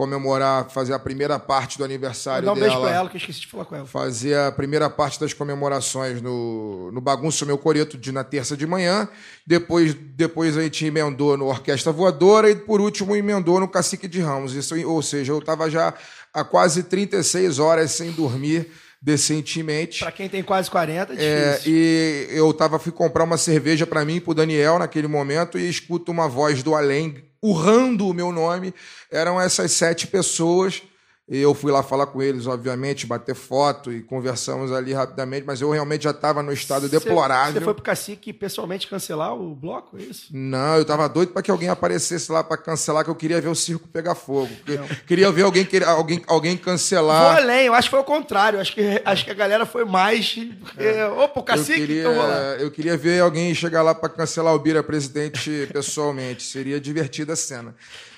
comemorar, 0.00 0.70
fazer 0.70 0.94
a 0.94 0.98
primeira 0.98 1.38
parte 1.38 1.76
do 1.76 1.84
aniversário 1.84 2.46
Mandar 2.46 2.58
um 2.58 2.62
beijo 2.62 2.76
dela 2.76 2.88
pra 2.88 2.96
ela, 2.96 3.08
que 3.10 3.16
eu 3.16 3.18
esqueci 3.18 3.40
de 3.40 3.46
falar 3.46 3.66
com 3.66 3.76
ela. 3.76 3.84
fazer 3.84 4.34
a 4.34 4.50
primeira 4.50 4.88
parte 4.88 5.20
das 5.20 5.34
comemorações 5.34 6.22
no, 6.22 6.90
no 6.90 7.02
Bagunço 7.02 7.44
Meu 7.44 7.58
Coreto 7.58 7.98
de, 7.98 8.10
na 8.10 8.24
terça 8.24 8.56
de 8.56 8.66
manhã. 8.66 9.06
Depois, 9.46 9.92
depois 9.92 10.56
a 10.56 10.62
gente 10.62 10.86
emendou 10.86 11.36
no 11.36 11.48
Orquestra 11.48 11.92
Voadora 11.92 12.50
e, 12.50 12.56
por 12.56 12.80
último, 12.80 13.14
emendou 13.14 13.60
no 13.60 13.68
Cacique 13.68 14.08
de 14.08 14.22
Ramos. 14.22 14.54
Isso, 14.54 14.74
ou 14.88 15.02
seja, 15.02 15.32
eu 15.32 15.38
estava 15.38 15.68
já 15.68 15.92
há 16.32 16.44
quase 16.44 16.84
36 16.84 17.58
horas 17.58 17.90
sem 17.90 18.10
dormir 18.10 18.72
decentemente. 19.00 20.00
Pra 20.00 20.12
quem 20.12 20.28
tem 20.28 20.42
quase 20.42 20.70
40, 20.70 21.14
é 21.14 21.16
É, 21.24 21.50
difícil. 21.52 21.72
e 21.72 22.26
eu 22.30 22.52
tava, 22.52 22.78
fui 22.78 22.92
comprar 22.92 23.24
uma 23.24 23.38
cerveja 23.38 23.86
pra 23.86 24.04
mim 24.04 24.16
e 24.16 24.20
pro 24.20 24.34
Daniel 24.34 24.78
naquele 24.78 25.06
momento 25.06 25.58
e 25.58 25.68
escuto 25.68 26.12
uma 26.12 26.28
voz 26.28 26.62
do 26.62 26.74
além 26.74 27.16
urrando 27.42 28.06
o 28.08 28.12
meu 28.14 28.30
nome. 28.30 28.74
Eram 29.10 29.40
essas 29.40 29.72
sete 29.72 30.06
pessoas. 30.06 30.82
E 31.32 31.38
eu 31.40 31.54
fui 31.54 31.70
lá 31.70 31.80
falar 31.80 32.06
com 32.06 32.20
eles, 32.20 32.48
obviamente, 32.48 33.06
bater 33.06 33.36
foto 33.36 33.92
e 33.92 34.02
conversamos 34.02 34.72
ali 34.72 34.92
rapidamente, 34.92 35.46
mas 35.46 35.60
eu 35.60 35.70
realmente 35.70 36.02
já 36.02 36.10
estava 36.10 36.42
no 36.42 36.52
estado 36.52 36.88
Você- 36.88 36.98
deplorável. 36.98 37.52
Você 37.52 37.60
foi 37.60 37.72
pro 37.72 37.84
cacique 37.84 38.32
pessoalmente 38.32 38.88
cancelar 38.88 39.32
o 39.36 39.54
bloco, 39.54 39.96
é 39.96 40.02
isso? 40.02 40.26
Não, 40.32 40.76
eu 40.76 40.84
tava 40.84 41.08
doido 41.08 41.32
para 41.32 41.40
que 41.40 41.48
alguém 41.48 41.68
aparecesse 41.68 42.32
lá 42.32 42.42
para 42.42 42.56
cancelar, 42.56 43.04
que 43.04 43.10
eu 43.10 43.14
queria 43.14 43.40
ver 43.40 43.46
o 43.46 43.54
circo 43.54 43.86
pegar 43.86 44.16
fogo. 44.16 44.50
Que- 44.66 44.80
Queria 45.06 45.30
ver 45.30 45.42
alguém, 45.42 45.64
alguém, 45.86 46.20
alguém 46.26 46.56
Vou 46.56 46.64
cancelar. 46.64 47.36
além, 47.36 47.66
eu 47.66 47.74
acho 47.74 47.86
que 47.86 47.90
foi 47.92 48.00
o 48.00 48.04
contrário. 48.04 48.58
Acho 48.58 48.74
que, 48.74 49.00
acho 49.04 49.24
que 49.24 49.30
a 49.30 49.34
galera 49.34 49.64
foi 49.64 49.84
mais. 49.84 50.34
Porque, 50.58 51.02
opa, 51.16 51.38
o 51.38 51.42
Eu 51.42 51.44
cacique, 51.44 51.78
queria, 51.78 52.00
então 52.00 52.14
vou 52.14 52.26
lá. 52.26 52.34
eu 52.58 52.70
queria 52.72 52.96
ver 52.96 53.20
alguém 53.20 53.54
chegar 53.54 53.82
lá 53.82 53.94
para 53.94 54.08
cancelar 54.08 54.52
o 54.52 54.58
Bira 54.58 54.82
presidente 54.82 55.68
pessoalmente. 55.72 56.42
Seria 56.42 56.80
divertida 56.80 57.34
a 57.34 57.36
cena. 57.36 57.72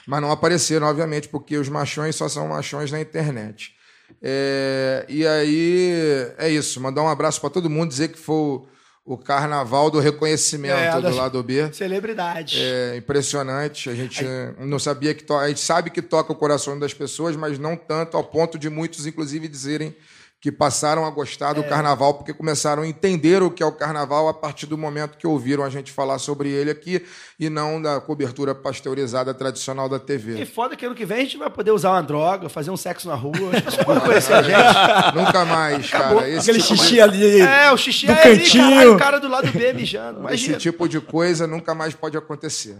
Mas 0.07 0.21
não 0.21 0.31
apareceram, 0.31 0.87
obviamente, 0.87 1.29
porque 1.29 1.57
os 1.57 1.69
machões 1.69 2.17
só 2.17 2.29
são 2.29 2.49
machões 2.49 2.91
na 2.91 3.01
internet. 3.01 3.75
É, 4.21 5.05
e 5.09 5.27
aí 5.27 5.93
é 6.39 6.51
isso. 6.51 6.81
Mandar 6.81 7.03
um 7.03 7.09
abraço 7.09 7.41
para 7.41 7.51
todo 7.51 7.71
mundo, 7.71 7.89
dizer 7.89 8.09
que 8.09 8.19
foi 8.19 8.35
o, 8.35 8.67
o 9.05 9.17
carnaval 9.17 9.91
do 9.91 10.01
reconhecimento 10.01 10.75
É, 10.75 11.01
do 11.01 11.15
lado 11.15 11.43
B. 11.43 11.73
Celebridade. 11.73 12.61
É 12.61 12.97
impressionante. 12.97 13.89
A 13.89 13.95
gente 13.95 14.25
não 14.59 14.79
sabia 14.79 15.15
que 15.15 15.25
to... 15.25 15.35
a 15.35 15.49
gente 15.49 15.61
sabe 15.61 15.91
que 15.91 16.03
toca 16.03 16.33
o 16.33 16.37
coração 16.37 16.79
das 16.79 16.93
pessoas, 16.93 17.37
mas 17.37 17.59
não 17.59 17.77
tanto 17.77 18.17
ao 18.17 18.25
ponto 18.25 18.59
de 18.59 18.69
muitos, 18.69 19.07
inclusive, 19.07 19.49
dizerem 19.49 19.95
que 20.43 20.51
passaram 20.51 21.07
a 21.07 21.11
gostar 21.11 21.53
do 21.53 21.61
É. 21.61 21.69
carnaval 21.69 22.15
porque 22.15 22.35
começaram 22.35 22.83
a 22.83 22.87
entender 22.89 23.41
o 23.45 23.49
que 23.51 23.63
é 23.63 23.67
o 23.67 23.71
carnaval 23.71 24.29
a 24.29 24.35
partir 24.35 24.67
do 24.67 24.77
momento 24.77 25.17
que 25.17 25.25
ouviram 25.25 25.63
a 25.63 25.71
gente 25.71 25.93
falar 25.93 26.19
sobre 26.19 26.49
ele 26.51 26.69
aqui 26.69 27.01
e 27.39 27.49
não 27.49 27.81
da 27.81 28.01
cobertura 28.01 28.53
pasteurizada 28.53 29.33
tradicional 29.33 29.89
da 29.89 29.99
E 29.99 30.01
TV. 30.01 30.45
foda 30.45 30.75
que 30.77 30.85
ano 30.85 30.97
que 30.97 31.05
vem 31.07 31.19
a 31.19 31.21
gente 31.21 31.39
vai 31.39 31.49
poder 31.49 31.71
usar 31.71 31.91
uma 31.93 32.03
droga, 32.03 32.49
fazer 32.49 32.73
um 32.73 32.77
sexo 32.77 33.07
na 33.07 33.15
rua. 33.15 33.33
As 33.55 33.61
pessoas 33.63 33.85
podem 33.87 34.03
conhecer 34.03 34.33
a 34.33 34.43
gente. 34.43 35.15
Nunca 35.17 35.45
mais, 35.45 35.89
cara. 35.89 36.29
Esse 36.29 36.51
Aquele 36.51 36.61
tipo 36.65 36.75
de- 36.75 36.81
xixi 36.83 37.01
ali. 37.01 37.41
É, 37.41 37.71
o 37.71 37.77
xixi 37.77 38.07
Do 38.07 38.13
é 38.13 38.23
ali, 38.25 38.39
cantinho. 38.41 38.65
caralho, 38.71 38.95
o 38.95 38.99
cara 38.99 39.21
do 39.21 39.29
lado 39.29 39.53
B 39.53 39.73
mijando. 39.73 40.29
Esse 40.29 40.55
tipo 40.57 40.89
de 40.89 41.01
coisa 41.01 41.47
nunca 41.47 41.73
mais 41.73 41.95
pode 41.95 42.17
acontecer. 42.17 42.77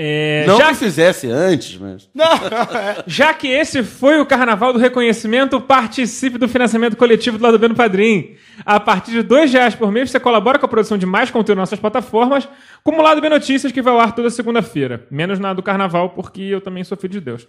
É, 0.00 0.44
Não 0.46 0.58
já, 0.58 0.68
que 0.68 0.76
fizesse 0.76 1.28
antes, 1.28 1.76
mas. 1.76 2.08
Não, 2.14 2.24
já 3.04 3.34
que 3.34 3.48
esse 3.48 3.82
foi 3.82 4.20
o 4.20 4.26
Carnaval 4.26 4.72
do 4.72 4.78
Reconhecimento, 4.78 5.60
participe 5.60 6.38
do 6.38 6.48
financiamento 6.48 6.96
coletivo 6.96 7.36
do 7.36 7.42
Lado 7.42 7.58
B 7.58 7.66
no 7.66 7.74
Padrim. 7.74 8.36
A 8.64 8.78
partir 8.78 9.10
de 9.10 9.22
dois 9.22 9.52
reais 9.52 9.74
por 9.74 9.90
mês, 9.90 10.08
você 10.12 10.20
colabora 10.20 10.56
com 10.56 10.66
a 10.66 10.68
produção 10.68 10.96
de 10.96 11.04
mais 11.04 11.32
conteúdo 11.32 11.58
nas 11.58 11.70
nossas 11.70 11.80
plataformas, 11.80 12.48
como 12.84 13.00
o 13.00 13.02
Lado 13.02 13.20
B 13.20 13.28
Notícias, 13.28 13.72
que 13.72 13.82
vai 13.82 13.92
ao 13.92 13.98
ar 13.98 14.14
toda 14.14 14.30
segunda-feira. 14.30 15.04
Menos 15.10 15.40
na 15.40 15.52
do 15.52 15.64
Carnaval, 15.64 16.10
porque 16.10 16.42
eu 16.42 16.60
também 16.60 16.84
sou 16.84 16.96
filho 16.96 17.14
de 17.14 17.20
Deus. 17.20 17.48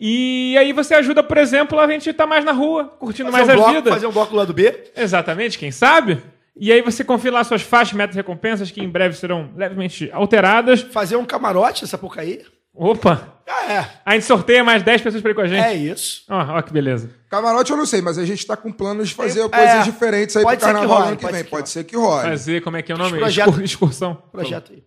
E 0.00 0.56
aí 0.58 0.72
você 0.72 0.94
ajuda, 0.94 1.22
por 1.22 1.36
exemplo, 1.36 1.78
a 1.78 1.86
gente 1.86 2.08
estar 2.08 2.26
mais 2.26 2.42
na 2.42 2.52
rua, 2.52 2.84
curtindo 2.98 3.30
fazer, 3.30 3.46
mais 3.46 3.48
um 3.48 3.52
a 3.52 3.64
bloco, 3.64 3.74
vida. 3.74 3.90
fazer 3.90 4.06
um 4.06 4.12
bloco 4.12 4.30
do 4.30 4.36
lado 4.36 4.52
B. 4.54 4.74
Exatamente, 4.96 5.58
quem 5.58 5.70
sabe? 5.70 6.22
E 6.58 6.72
aí 6.72 6.80
você 6.80 7.04
confere 7.04 7.34
lá 7.34 7.44
suas 7.44 7.62
faixas, 7.62 7.92
metas 7.94 8.16
e 8.16 8.18
recompensas, 8.18 8.70
que 8.70 8.80
em 8.82 8.88
breve 8.88 9.14
serão 9.16 9.50
levemente 9.56 10.10
alteradas. 10.12 10.80
Fazer 10.80 11.16
um 11.16 11.24
camarote 11.24 11.82
nessa 11.82 11.98
porcaria. 11.98 12.44
Opa! 12.74 13.40
Ah, 13.48 13.72
é. 13.72 13.86
A 14.04 14.12
gente 14.14 14.24
sorteia 14.26 14.62
mais 14.64 14.82
10 14.82 15.00
pessoas 15.02 15.22
pra 15.22 15.30
ir 15.30 15.34
com 15.34 15.40
a 15.40 15.46
gente. 15.46 15.64
É 15.64 15.74
isso. 15.74 16.24
Ó, 16.28 16.58
ó 16.58 16.62
que 16.62 16.72
beleza. 16.72 17.10
Camarote 17.30 17.70
eu 17.70 17.76
não 17.76 17.86
sei, 17.86 18.02
mas 18.02 18.18
a 18.18 18.24
gente 18.24 18.38
está 18.40 18.56
com 18.56 18.70
planos 18.72 19.08
de 19.08 19.14
fazer 19.14 19.40
É, 19.40 19.48
coisas 19.48 19.84
diferentes 19.84 20.36
aí 20.36 20.42
pode 20.42 20.58
pro 20.58 20.66
carnaval 20.72 21.02
ano 21.04 21.16
que 21.16 21.22
pode 21.22 21.32
vem. 21.32 21.42
ser 21.42 21.44
que 21.44 21.50
Pode 21.50 21.62
role. 21.62 21.68
ser 21.70 21.84
que 21.84 21.96
role. 21.96 22.22
Fazer, 22.28 22.60
como 22.62 22.76
é 22.76 22.82
que 22.82 22.92
é 22.92 22.94
o 22.94 22.98
nome? 22.98 23.18
Projeto- 23.18 23.48
Excur- 23.50 23.62
Excursão. 23.64 24.22
Projeto 24.32 24.72
aí. 24.72 24.82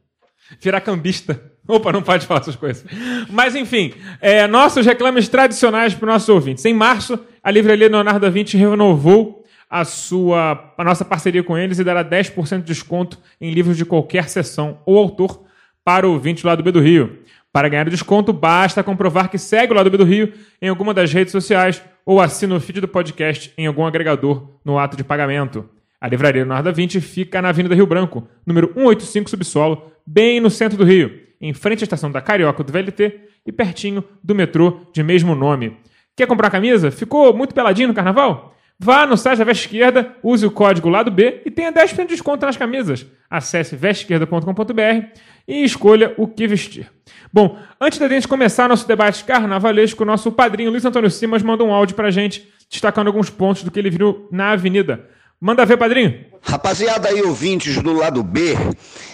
Virar 0.61 0.81
cambista. 0.81 1.39
Opa, 1.67 1.91
não 1.91 2.01
pode 2.01 2.25
falar 2.25 2.39
essas 2.41 2.55
coisas. 2.55 2.83
Mas 3.29 3.55
enfim, 3.55 3.93
é, 4.19 4.47
nossos 4.47 4.85
reclames 4.85 5.27
tradicionais 5.29 5.93
para 5.93 6.05
os 6.07 6.13
nossos 6.13 6.29
ouvintes. 6.29 6.65
Em 6.65 6.73
março, 6.73 7.19
a 7.43 7.51
Livraria 7.51 7.88
Leonardo 7.88 8.19
da 8.19 8.29
Vinci 8.29 8.57
renovou 8.57 9.38
a 9.69 9.85
sua 9.85 10.73
a 10.77 10.83
nossa 10.83 11.05
parceria 11.05 11.43
com 11.43 11.57
eles 11.57 11.77
e 11.77 11.83
dará 11.83 12.03
10% 12.03 12.57
de 12.57 12.63
desconto 12.63 13.19
em 13.39 13.51
livros 13.51 13.77
de 13.77 13.85
qualquer 13.85 14.27
sessão 14.27 14.79
ou 14.85 14.97
autor 14.97 15.45
para 15.85 16.07
o 16.07 16.13
ouvinte 16.13 16.41
do 16.41 16.47
lado 16.47 16.63
B 16.63 16.71
do 16.71 16.81
Rio. 16.81 17.19
Para 17.51 17.69
ganhar 17.69 17.88
o 17.88 17.91
desconto, 17.91 18.31
basta 18.31 18.83
comprovar 18.83 19.29
que 19.29 19.38
segue 19.38 19.73
o 19.73 19.75
lado 19.75 19.89
B 19.89 19.97
do 19.97 20.03
Rio 20.03 20.33
em 20.61 20.69
alguma 20.69 20.93
das 20.93 21.11
redes 21.11 21.31
sociais 21.31 21.83
ou 22.05 22.19
assina 22.19 22.55
o 22.55 22.59
feed 22.59 22.81
do 22.81 22.88
podcast 22.88 23.53
em 23.57 23.67
algum 23.67 23.85
agregador 23.85 24.59
no 24.63 24.77
ato 24.77 24.97
de 24.97 25.03
pagamento. 25.03 25.69
A 26.01 26.07
Livraria 26.07 26.43
Leonardo 26.43 26.69
da 26.69 26.71
Vinci 26.71 27.01
fica 27.01 27.41
na 27.41 27.49
Avenida 27.49 27.75
Rio 27.75 27.85
Branco, 27.85 28.27
número 28.45 28.67
185 28.67 29.29
Subsolo, 29.29 29.91
bem 30.05 30.39
no 30.39 30.49
centro 30.49 30.77
do 30.77 30.85
Rio, 30.85 31.11
em 31.41 31.53
frente 31.53 31.83
à 31.83 31.85
estação 31.85 32.11
da 32.11 32.21
Carioca 32.21 32.63
do 32.63 32.71
VLT 32.71 33.19
e 33.45 33.51
pertinho 33.51 34.03
do 34.23 34.33
metrô 34.33 34.81
de 34.93 35.03
mesmo 35.03 35.35
nome. 35.35 35.75
Quer 36.15 36.27
comprar 36.27 36.49
camisa? 36.49 36.91
Ficou 36.91 37.33
muito 37.33 37.53
peladinho 37.53 37.88
no 37.88 37.93
carnaval? 37.93 38.55
Vá 38.81 39.05
no 39.05 39.17
site 39.17 39.39
da 39.39 39.43
Veste 39.43 39.65
Esquerda, 39.65 40.15
use 40.24 40.45
o 40.45 40.51
código 40.51 40.88
lado 40.88 41.12
B 41.12 41.41
e 41.45 41.51
tenha 41.51 41.69
10% 41.69 41.98
de 41.98 42.05
desconto 42.05 42.45
nas 42.45 42.55
camisas. 42.55 43.05
Acesse 43.29 43.75
vesteesquerda.com.br 43.75 45.19
e 45.45 45.63
escolha 45.65 46.13
o 46.15 46.25
que 46.25 46.48
vestir. 46.48 46.89
Bom, 47.33 47.59
antes 47.81 48.00
da 48.00 48.07
gente 48.07 48.25
começar 48.25 48.69
nosso 48.69 48.88
debate 48.88 49.25
carnavalesco, 49.25 50.05
nosso 50.05 50.31
padrinho 50.31 50.71
Luiz 50.71 50.86
Antônio 50.86 51.12
Simas 51.12 51.43
mandou 51.43 51.67
um 51.67 51.74
áudio 51.74 51.93
pra 51.93 52.09
gente, 52.09 52.48
destacando 52.69 53.07
alguns 53.07 53.29
pontos 53.29 53.63
do 53.63 53.69
que 53.69 53.79
ele 53.79 53.89
viu 53.89 54.29
na 54.31 54.51
avenida. 54.51 55.09
Manda 55.41 55.65
ver, 55.65 55.75
padrinho. 55.75 56.28
Rapaziada 56.41 57.10
aí, 57.10 57.22
ouvintes 57.22 57.81
do 57.81 57.93
lado 57.93 58.24
B, 58.24 58.55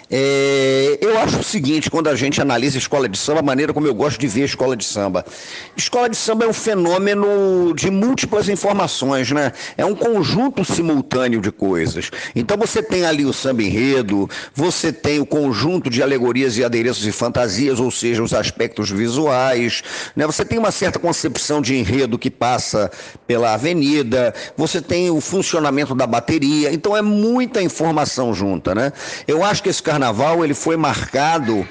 é, 0.10 1.00
eu 1.02 1.18
acho 1.18 1.40
o 1.40 1.44
seguinte, 1.44 1.90
quando 1.90 2.08
a 2.08 2.16
gente 2.16 2.40
analisa 2.40 2.78
escola 2.78 3.10
de 3.10 3.18
samba, 3.18 3.40
a 3.40 3.44
maneira 3.44 3.74
como 3.74 3.88
eu 3.88 3.94
gosto 3.94 4.20
de 4.20 4.28
ver 4.28 4.46
escola 4.46 4.76
de 4.76 4.86
samba. 4.86 5.26
Escola 5.76 6.08
de 6.08 6.16
samba 6.16 6.46
é 6.46 6.48
um 6.48 6.54
fenômeno 6.54 7.74
de 7.76 7.90
múltiplas 7.90 8.48
informações, 8.48 9.32
né? 9.32 9.52
É 9.78 9.84
um 9.86 9.96
conjunto 9.96 10.64
simultâneo 10.64 11.42
de 11.42 11.52
coisas. 11.52 12.12
Então 12.36 12.56
você 12.56 12.84
tem 12.84 13.06
ali 13.06 13.26
o 13.26 13.34
samba 13.34 13.64
enredo, 13.64 14.30
você 14.54 14.94
tem 14.94 15.20
o 15.20 15.26
conjunto 15.26 15.90
de 15.90 16.04
alegorias 16.04 16.58
e 16.58 16.64
adereços 16.64 17.06
e 17.06 17.12
fantasias, 17.12 17.80
ou 17.80 17.90
seja, 17.90 18.22
os 18.22 18.34
aspectos 18.34 18.92
visuais, 18.92 19.82
né? 20.16 20.26
Você 20.28 20.46
tem 20.46 20.60
uma 20.60 20.72
certa 20.72 21.00
concepção 21.00 21.62
de 21.62 21.76
enredo 21.76 22.20
que 22.20 22.30
passa 22.30 22.92
pela 23.26 23.56
avenida, 23.56 24.34
você 24.56 24.80
tem 24.82 25.10
o 25.10 25.20
funcionamento 25.20 25.96
da 25.96 26.06
bateria, 26.06 26.72
então 26.72 26.96
é 26.96 27.02
muita 27.16 27.62
informação 27.62 28.34
junta, 28.34 28.76
né? 28.76 28.92
Eu 29.28 29.44
acho 29.44 29.64
que 29.64 29.70
esse 29.70 29.82
carnaval 29.82 30.44
ele 30.44 30.54
foi 30.54 30.78
marcado 30.78 31.68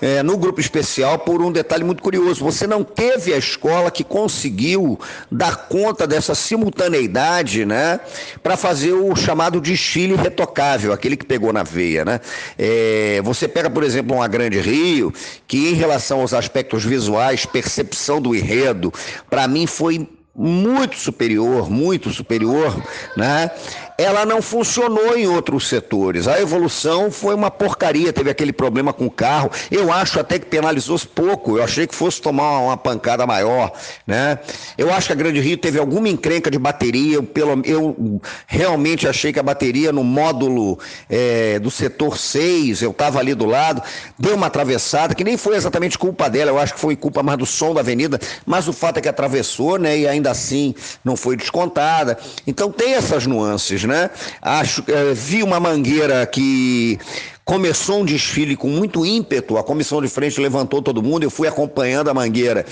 é, 0.00 0.22
no 0.22 0.36
grupo 0.36 0.60
especial 0.60 1.18
por 1.18 1.42
um 1.42 1.50
detalhe 1.50 1.84
muito 1.84 2.02
curioso. 2.02 2.44
Você 2.44 2.66
não 2.66 2.84
teve 2.84 3.32
a 3.32 3.38
escola 3.38 3.90
que 3.90 4.04
conseguiu 4.04 4.98
dar 5.30 5.68
conta 5.68 6.06
dessa 6.06 6.34
simultaneidade, 6.34 7.64
né, 7.64 8.00
para 8.42 8.56
fazer 8.56 8.92
o 8.92 9.14
chamado 9.16 9.60
desfile 9.60 10.14
retocável, 10.14 10.92
aquele 10.92 11.16
que 11.16 11.26
pegou 11.26 11.52
na 11.52 11.62
veia, 11.62 12.04
né? 12.04 12.20
É, 12.58 13.20
você 13.24 13.48
pega, 13.48 13.68
por 13.68 13.82
exemplo, 13.82 14.16
uma 14.16 14.28
Grande 14.28 14.60
Rio, 14.60 15.12
que 15.46 15.70
em 15.70 15.74
relação 15.74 16.20
aos 16.20 16.32
aspectos 16.32 16.84
visuais, 16.84 17.44
percepção 17.46 18.20
do 18.20 18.34
enredo, 18.34 18.92
para 19.28 19.48
mim 19.48 19.66
foi 19.66 20.08
muito 20.34 20.96
superior, 20.96 21.68
muito 21.68 22.10
superior, 22.10 22.80
né? 23.16 23.50
Ela 23.98 24.24
não 24.24 24.40
funcionou 24.40 25.18
em 25.18 25.26
outros 25.26 25.68
setores. 25.68 26.28
A 26.28 26.40
evolução 26.40 27.10
foi 27.10 27.34
uma 27.34 27.50
porcaria, 27.50 28.12
teve 28.12 28.30
aquele 28.30 28.52
problema 28.52 28.92
com 28.92 29.06
o 29.06 29.10
carro. 29.10 29.50
Eu 29.72 29.92
acho 29.92 30.20
até 30.20 30.38
que 30.38 30.46
penalizou 30.46 30.96
pouco. 31.14 31.58
Eu 31.58 31.64
achei 31.64 31.84
que 31.84 31.94
fosse 31.94 32.22
tomar 32.22 32.60
uma 32.60 32.76
pancada 32.76 33.26
maior, 33.26 33.72
né? 34.06 34.38
Eu 34.76 34.92
acho 34.92 35.08
que 35.08 35.12
a 35.12 35.16
Grande 35.16 35.40
Rio 35.40 35.58
teve 35.58 35.78
alguma 35.78 36.08
encrenca 36.08 36.48
de 36.48 36.58
bateria. 36.58 37.16
Eu, 37.16 37.22
pelo, 37.24 37.60
eu 37.64 38.20
realmente 38.46 39.08
achei 39.08 39.32
que 39.32 39.38
a 39.40 39.42
bateria 39.42 39.92
no 39.92 40.04
módulo 40.04 40.78
é, 41.10 41.58
do 41.58 41.70
setor 41.70 42.16
6, 42.16 42.82
eu 42.82 42.92
estava 42.92 43.18
ali 43.18 43.34
do 43.34 43.46
lado, 43.46 43.82
deu 44.18 44.34
uma 44.34 44.46
atravessada, 44.46 45.14
que 45.14 45.24
nem 45.24 45.36
foi 45.36 45.56
exatamente 45.56 45.98
culpa 45.98 46.30
dela, 46.30 46.50
eu 46.50 46.58
acho 46.58 46.74
que 46.74 46.80
foi 46.80 46.94
culpa 46.94 47.22
mais 47.22 47.38
do 47.38 47.46
som 47.46 47.74
da 47.74 47.80
avenida, 47.80 48.18
mas 48.46 48.68
o 48.68 48.72
fato 48.72 48.98
é 48.98 49.00
que 49.00 49.08
atravessou, 49.08 49.78
né? 49.78 49.98
E 49.98 50.06
ainda 50.06 50.30
assim 50.30 50.74
não 51.04 51.16
foi 51.16 51.36
descontada. 51.36 52.16
Então 52.46 52.70
tem 52.70 52.94
essas 52.94 53.26
nuances, 53.26 53.84
né? 53.88 54.10
Acho, 54.40 54.84
eh, 54.86 55.14
vi 55.14 55.42
uma 55.42 55.58
mangueira 55.58 56.24
que 56.26 56.98
começou 57.44 58.02
um 58.02 58.04
desfile 58.04 58.54
com 58.54 58.68
muito 58.68 59.04
ímpeto, 59.06 59.56
a 59.56 59.64
comissão 59.64 60.02
de 60.02 60.08
frente 60.08 60.40
levantou 60.40 60.82
todo 60.82 61.02
mundo, 61.02 61.22
eu 61.22 61.30
fui 61.30 61.48
acompanhando 61.48 62.08
a 62.10 62.14
mangueira, 62.14 62.64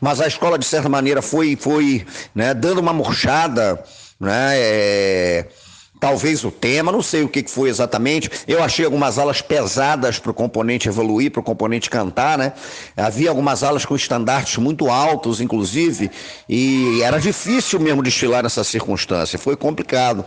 mas 0.00 0.20
a 0.20 0.26
escola 0.26 0.58
de 0.58 0.66
certa 0.66 0.88
maneira 0.88 1.22
foi, 1.22 1.56
foi 1.56 2.04
né, 2.34 2.52
dando 2.52 2.80
uma 2.80 2.92
murchada, 2.92 3.82
né? 4.20 4.54
eh, 4.56 5.46
talvez 5.98 6.44
o 6.44 6.50
tema, 6.50 6.92
não 6.92 7.02
sei 7.02 7.22
o 7.22 7.28
que 7.28 7.44
foi 7.48 7.68
exatamente. 7.68 8.30
Eu 8.46 8.62
achei 8.62 8.84
algumas 8.84 9.18
alas 9.18 9.40
pesadas 9.40 10.18
para 10.18 10.30
o 10.30 10.34
componente 10.34 10.88
evoluir, 10.88 11.30
para 11.30 11.40
o 11.40 11.42
componente 11.42 11.88
cantar, 11.90 12.38
né? 12.38 12.52
Havia 12.96 13.30
algumas 13.30 13.62
alas 13.62 13.84
com 13.84 13.96
estandartes 13.96 14.58
muito 14.58 14.90
altos, 14.90 15.40
inclusive, 15.40 16.10
e 16.48 17.00
era 17.02 17.18
difícil 17.18 17.80
mesmo 17.80 18.02
desfilar 18.02 18.42
nessa 18.42 18.64
circunstância, 18.64 19.38
foi 19.38 19.56
complicado. 19.56 20.24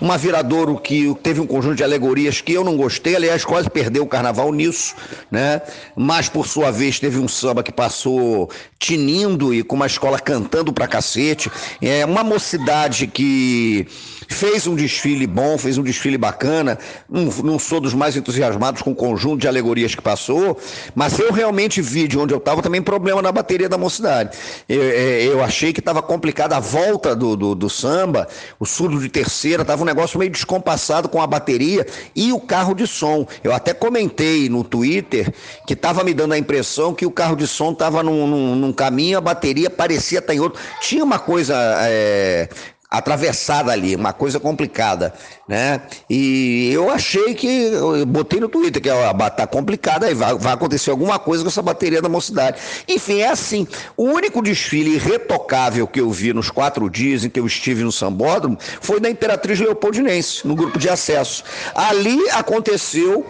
Uma 0.00 0.18
viradouro 0.18 0.78
que 0.78 1.14
teve 1.22 1.40
um 1.40 1.46
conjunto 1.46 1.76
de 1.76 1.84
alegorias 1.84 2.40
que 2.40 2.52
eu 2.52 2.64
não 2.64 2.76
gostei, 2.76 3.16
aliás, 3.16 3.44
quase 3.44 3.70
perdeu 3.70 4.02
o 4.02 4.08
carnaval 4.08 4.52
nisso, 4.52 4.94
né? 5.30 5.62
Mas, 5.96 6.28
por 6.28 6.46
sua 6.46 6.70
vez, 6.70 6.98
teve 6.98 7.18
um 7.18 7.28
samba 7.28 7.62
que 7.62 7.72
passou 7.72 8.50
tinindo 8.78 9.54
e 9.54 9.62
com 9.62 9.76
uma 9.76 9.86
escola 9.86 10.18
cantando 10.18 10.72
pra 10.72 10.88
cacete. 10.88 11.50
É 11.80 12.04
uma 12.04 12.24
mocidade 12.24 13.06
que 13.06 13.86
fez 14.28 14.66
um 14.66 14.74
desfile 14.74 15.26
bom, 15.26 15.56
fez 15.58 15.78
um 15.78 15.82
desfile 15.82 16.18
bacana. 16.18 16.78
Não, 17.08 17.24
não 17.42 17.58
sou 17.58 17.80
dos 17.80 17.94
mais 17.94 18.16
entusiasmados 18.16 18.82
com 18.82 18.92
o 18.92 18.94
conjunto 18.94 19.40
de 19.40 19.48
alegorias 19.48 19.94
que 19.94 20.02
passou, 20.02 20.58
mas 20.94 21.18
eu 21.18 21.32
realmente 21.32 21.80
vi 21.80 22.06
de 22.06 22.18
onde 22.18 22.34
eu 22.34 22.38
estava 22.38 22.62
também 22.62 22.82
problema 22.82 23.22
na 23.22 23.32
bateria 23.32 23.68
da 23.68 23.78
mocidade. 23.78 24.36
Eu, 24.68 24.82
é, 24.82 25.22
eu 25.24 25.42
achei 25.42 25.72
que 25.72 25.80
estava 25.80 26.02
complicada 26.02 26.56
a 26.56 26.60
volta 26.60 27.14
do, 27.14 27.36
do, 27.36 27.54
do, 27.54 27.70
samba, 27.70 28.28
o 28.58 28.66
surdo 28.66 29.00
de 29.00 29.08
terceira, 29.08 29.62
estava 29.62 29.82
um 29.82 29.86
negócio 29.86 30.18
meio 30.18 30.30
descompassado 30.30 31.08
com 31.08 31.20
a 31.20 31.26
bateria 31.26 31.86
e 32.14 32.32
o 32.32 32.40
carro 32.40 32.74
de 32.74 32.86
som. 32.86 33.26
Eu 33.42 33.52
até 33.52 33.72
comentei 33.74 34.48
no 34.48 34.64
Twitter 34.64 35.32
que 35.66 35.74
estava 35.74 36.04
me 36.04 36.14
dando 36.14 36.32
a 36.32 36.38
impressão 36.38 36.94
que 36.94 37.06
o 37.06 37.10
carro 37.10 37.36
de 37.36 37.46
som 37.46 37.72
estava 37.72 38.02
num, 38.02 38.26
num, 38.26 38.56
num, 38.56 38.72
caminho, 38.72 39.18
a 39.18 39.20
bateria 39.20 39.70
parecia 39.70 40.18
estar 40.18 40.34
em 40.34 40.40
outro. 40.40 40.60
Tinha 40.80 41.04
uma 41.04 41.18
coisa 41.18 41.54
é, 41.82 42.48
atravessada 42.92 43.72
ali, 43.72 43.96
uma 43.96 44.12
coisa 44.12 44.38
complicada, 44.38 45.14
né? 45.48 45.80
E 46.10 46.70
eu 46.72 46.90
achei 46.90 47.34
que, 47.34 47.46
eu 47.46 48.04
botei 48.04 48.38
no 48.38 48.50
Twitter 48.50 48.82
que 48.82 48.90
ó, 48.90 49.12
tá 49.30 49.46
complicada, 49.46 50.06
aí 50.06 50.14
vai, 50.14 50.34
vai 50.34 50.52
acontecer 50.52 50.90
alguma 50.90 51.18
coisa 51.18 51.42
com 51.42 51.48
essa 51.48 51.62
bateria 51.62 52.02
da 52.02 52.08
mocidade. 52.08 52.60
Enfim, 52.86 53.20
é 53.20 53.30
assim, 53.30 53.66
o 53.96 54.04
único 54.04 54.42
desfile 54.42 54.98
retocável 54.98 55.86
que 55.86 56.02
eu 56.02 56.10
vi 56.10 56.34
nos 56.34 56.50
quatro 56.50 56.90
dias 56.90 57.24
em 57.24 57.30
que 57.30 57.40
eu 57.40 57.46
estive 57.46 57.82
no 57.82 57.90
Sambódromo 57.90 58.58
foi 58.82 59.00
da 59.00 59.08
Imperatriz 59.08 59.58
Leopoldinense, 59.58 60.46
no 60.46 60.54
grupo 60.54 60.78
de 60.78 60.90
acesso. 60.90 61.44
Ali 61.74 62.28
aconteceu 62.30 63.26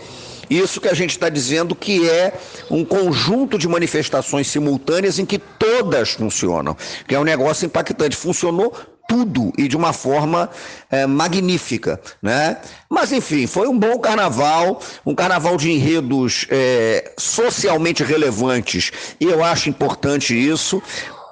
isso 0.50 0.80
que 0.80 0.88
a 0.88 0.94
gente 0.94 1.10
está 1.10 1.28
dizendo 1.28 1.74
que 1.74 2.08
é 2.10 2.32
um 2.70 2.84
conjunto 2.84 3.56
de 3.56 3.68
manifestações 3.68 4.48
simultâneas 4.48 5.18
em 5.18 5.24
que 5.24 5.38
todas 5.38 6.10
funcionam, 6.10 6.76
que 7.06 7.14
é 7.14 7.18
um 7.18 7.24
negócio 7.24 7.64
impactante. 7.64 8.16
Funcionou 8.16 8.74
tudo 9.08 9.52
e 9.58 9.68
de 9.68 9.76
uma 9.76 9.92
forma 9.92 10.50
é, 10.90 11.06
magnífica, 11.06 12.00
né? 12.20 12.58
Mas 12.88 13.12
enfim, 13.12 13.46
foi 13.46 13.68
um 13.68 13.78
bom 13.78 13.98
carnaval, 13.98 14.80
um 15.04 15.14
carnaval 15.14 15.56
de 15.56 15.70
enredos 15.70 16.46
é, 16.50 17.12
socialmente 17.18 18.02
relevantes 18.02 18.90
e 19.20 19.24
eu 19.24 19.42
acho 19.44 19.68
importante 19.68 20.34
isso. 20.34 20.82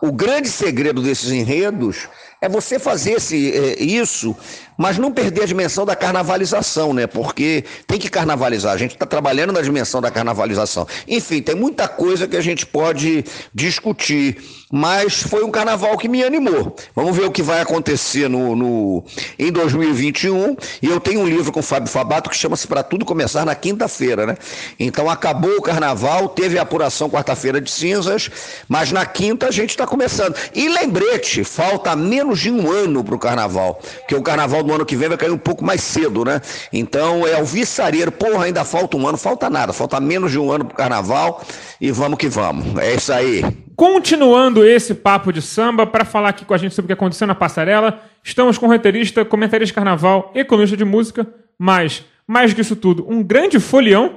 O 0.02 0.12
grande 0.12 0.48
segredo 0.48 1.02
desses 1.02 1.30
enredos 1.30 2.08
é 2.40 2.48
você 2.48 2.78
fazer 2.78 3.12
esse, 3.12 3.52
é, 3.52 3.82
isso, 3.82 4.34
mas 4.80 4.96
não 4.96 5.12
perder 5.12 5.42
a 5.42 5.46
dimensão 5.46 5.84
da 5.84 5.94
carnavalização, 5.94 6.94
né? 6.94 7.06
Porque 7.06 7.64
tem 7.86 7.98
que 7.98 8.08
carnavalizar. 8.08 8.72
A 8.72 8.78
gente 8.78 8.92
está 8.92 9.04
trabalhando 9.04 9.52
na 9.52 9.60
dimensão 9.60 10.00
da 10.00 10.10
carnavalização. 10.10 10.88
Enfim, 11.06 11.42
tem 11.42 11.54
muita 11.54 11.86
coisa 11.86 12.26
que 12.26 12.34
a 12.34 12.40
gente 12.40 12.64
pode 12.64 13.22
discutir 13.52 14.38
mas 14.70 15.20
foi 15.20 15.42
um 15.42 15.50
carnaval 15.50 15.98
que 15.98 16.08
me 16.08 16.22
animou. 16.22 16.76
Vamos 16.94 17.16
ver 17.16 17.24
o 17.24 17.30
que 17.30 17.42
vai 17.42 17.60
acontecer 17.60 18.28
no, 18.28 18.54
no 18.54 19.04
em 19.36 19.50
2021. 19.50 20.56
E 20.80 20.86
eu 20.86 21.00
tenho 21.00 21.20
um 21.20 21.26
livro 21.26 21.50
com 21.50 21.58
o 21.58 21.62
Fábio 21.62 21.90
Fabato 21.90 22.30
que 22.30 22.36
chama-se 22.36 22.68
Para 22.68 22.82
Tudo 22.84 23.04
Começar 23.04 23.44
na 23.44 23.54
quinta-feira, 23.56 24.26
né? 24.26 24.36
Então 24.78 25.10
acabou 25.10 25.56
o 25.56 25.62
carnaval, 25.62 26.28
teve 26.28 26.56
a 26.56 26.62
apuração 26.62 27.10
quarta-feira 27.10 27.60
de 27.60 27.68
cinzas, 27.68 28.30
mas 28.68 28.92
na 28.92 29.04
quinta 29.04 29.48
a 29.48 29.50
gente 29.50 29.70
está 29.70 29.86
começando. 29.86 30.36
E 30.54 30.68
lembrete, 30.68 31.42
falta 31.42 31.96
menos 31.96 32.38
de 32.38 32.50
um 32.50 32.70
ano 32.70 33.02
para 33.02 33.14
o 33.14 33.18
carnaval, 33.18 33.80
porque 34.00 34.14
o 34.14 34.22
carnaval 34.22 34.62
ano 34.72 34.86
que 34.86 34.96
vem 34.96 35.08
vai 35.08 35.18
cair 35.18 35.30
um 35.30 35.38
pouco 35.38 35.64
mais 35.64 35.80
cedo, 35.80 36.24
né? 36.24 36.40
Então 36.72 37.26
é 37.26 37.40
o 37.40 37.44
viçareiro, 37.44 38.10
porra, 38.12 38.44
ainda 38.44 38.64
falta 38.64 38.96
um 38.96 39.06
ano, 39.06 39.18
falta 39.18 39.50
nada, 39.50 39.72
falta 39.72 40.00
menos 40.00 40.30
de 40.32 40.38
um 40.38 40.50
ano 40.50 40.64
para 40.64 40.74
o 40.74 40.76
carnaval 40.76 41.42
e 41.80 41.90
vamos 41.90 42.18
que 42.18 42.28
vamos. 42.28 42.78
É 42.78 42.94
isso 42.94 43.12
aí. 43.12 43.44
Continuando 43.76 44.64
esse 44.64 44.94
papo 44.94 45.32
de 45.32 45.40
samba, 45.40 45.86
para 45.86 46.04
falar 46.04 46.28
aqui 46.30 46.44
com 46.44 46.52
a 46.52 46.58
gente 46.58 46.74
sobre 46.74 46.86
o 46.86 46.88
que 46.88 46.92
aconteceu 47.00 47.26
na 47.26 47.34
passarela, 47.34 48.00
estamos 48.22 48.58
com 48.58 48.66
o 48.66 48.68
roteirista, 48.68 49.24
comentarista 49.24 49.66
de 49.66 49.72
carnaval, 49.72 50.30
economista 50.34 50.76
de 50.76 50.84
música, 50.84 51.26
mas, 51.58 52.04
mais 52.26 52.52
que 52.52 52.60
isso 52.60 52.76
tudo, 52.76 53.06
um 53.08 53.22
grande 53.22 53.58
folião, 53.58 54.16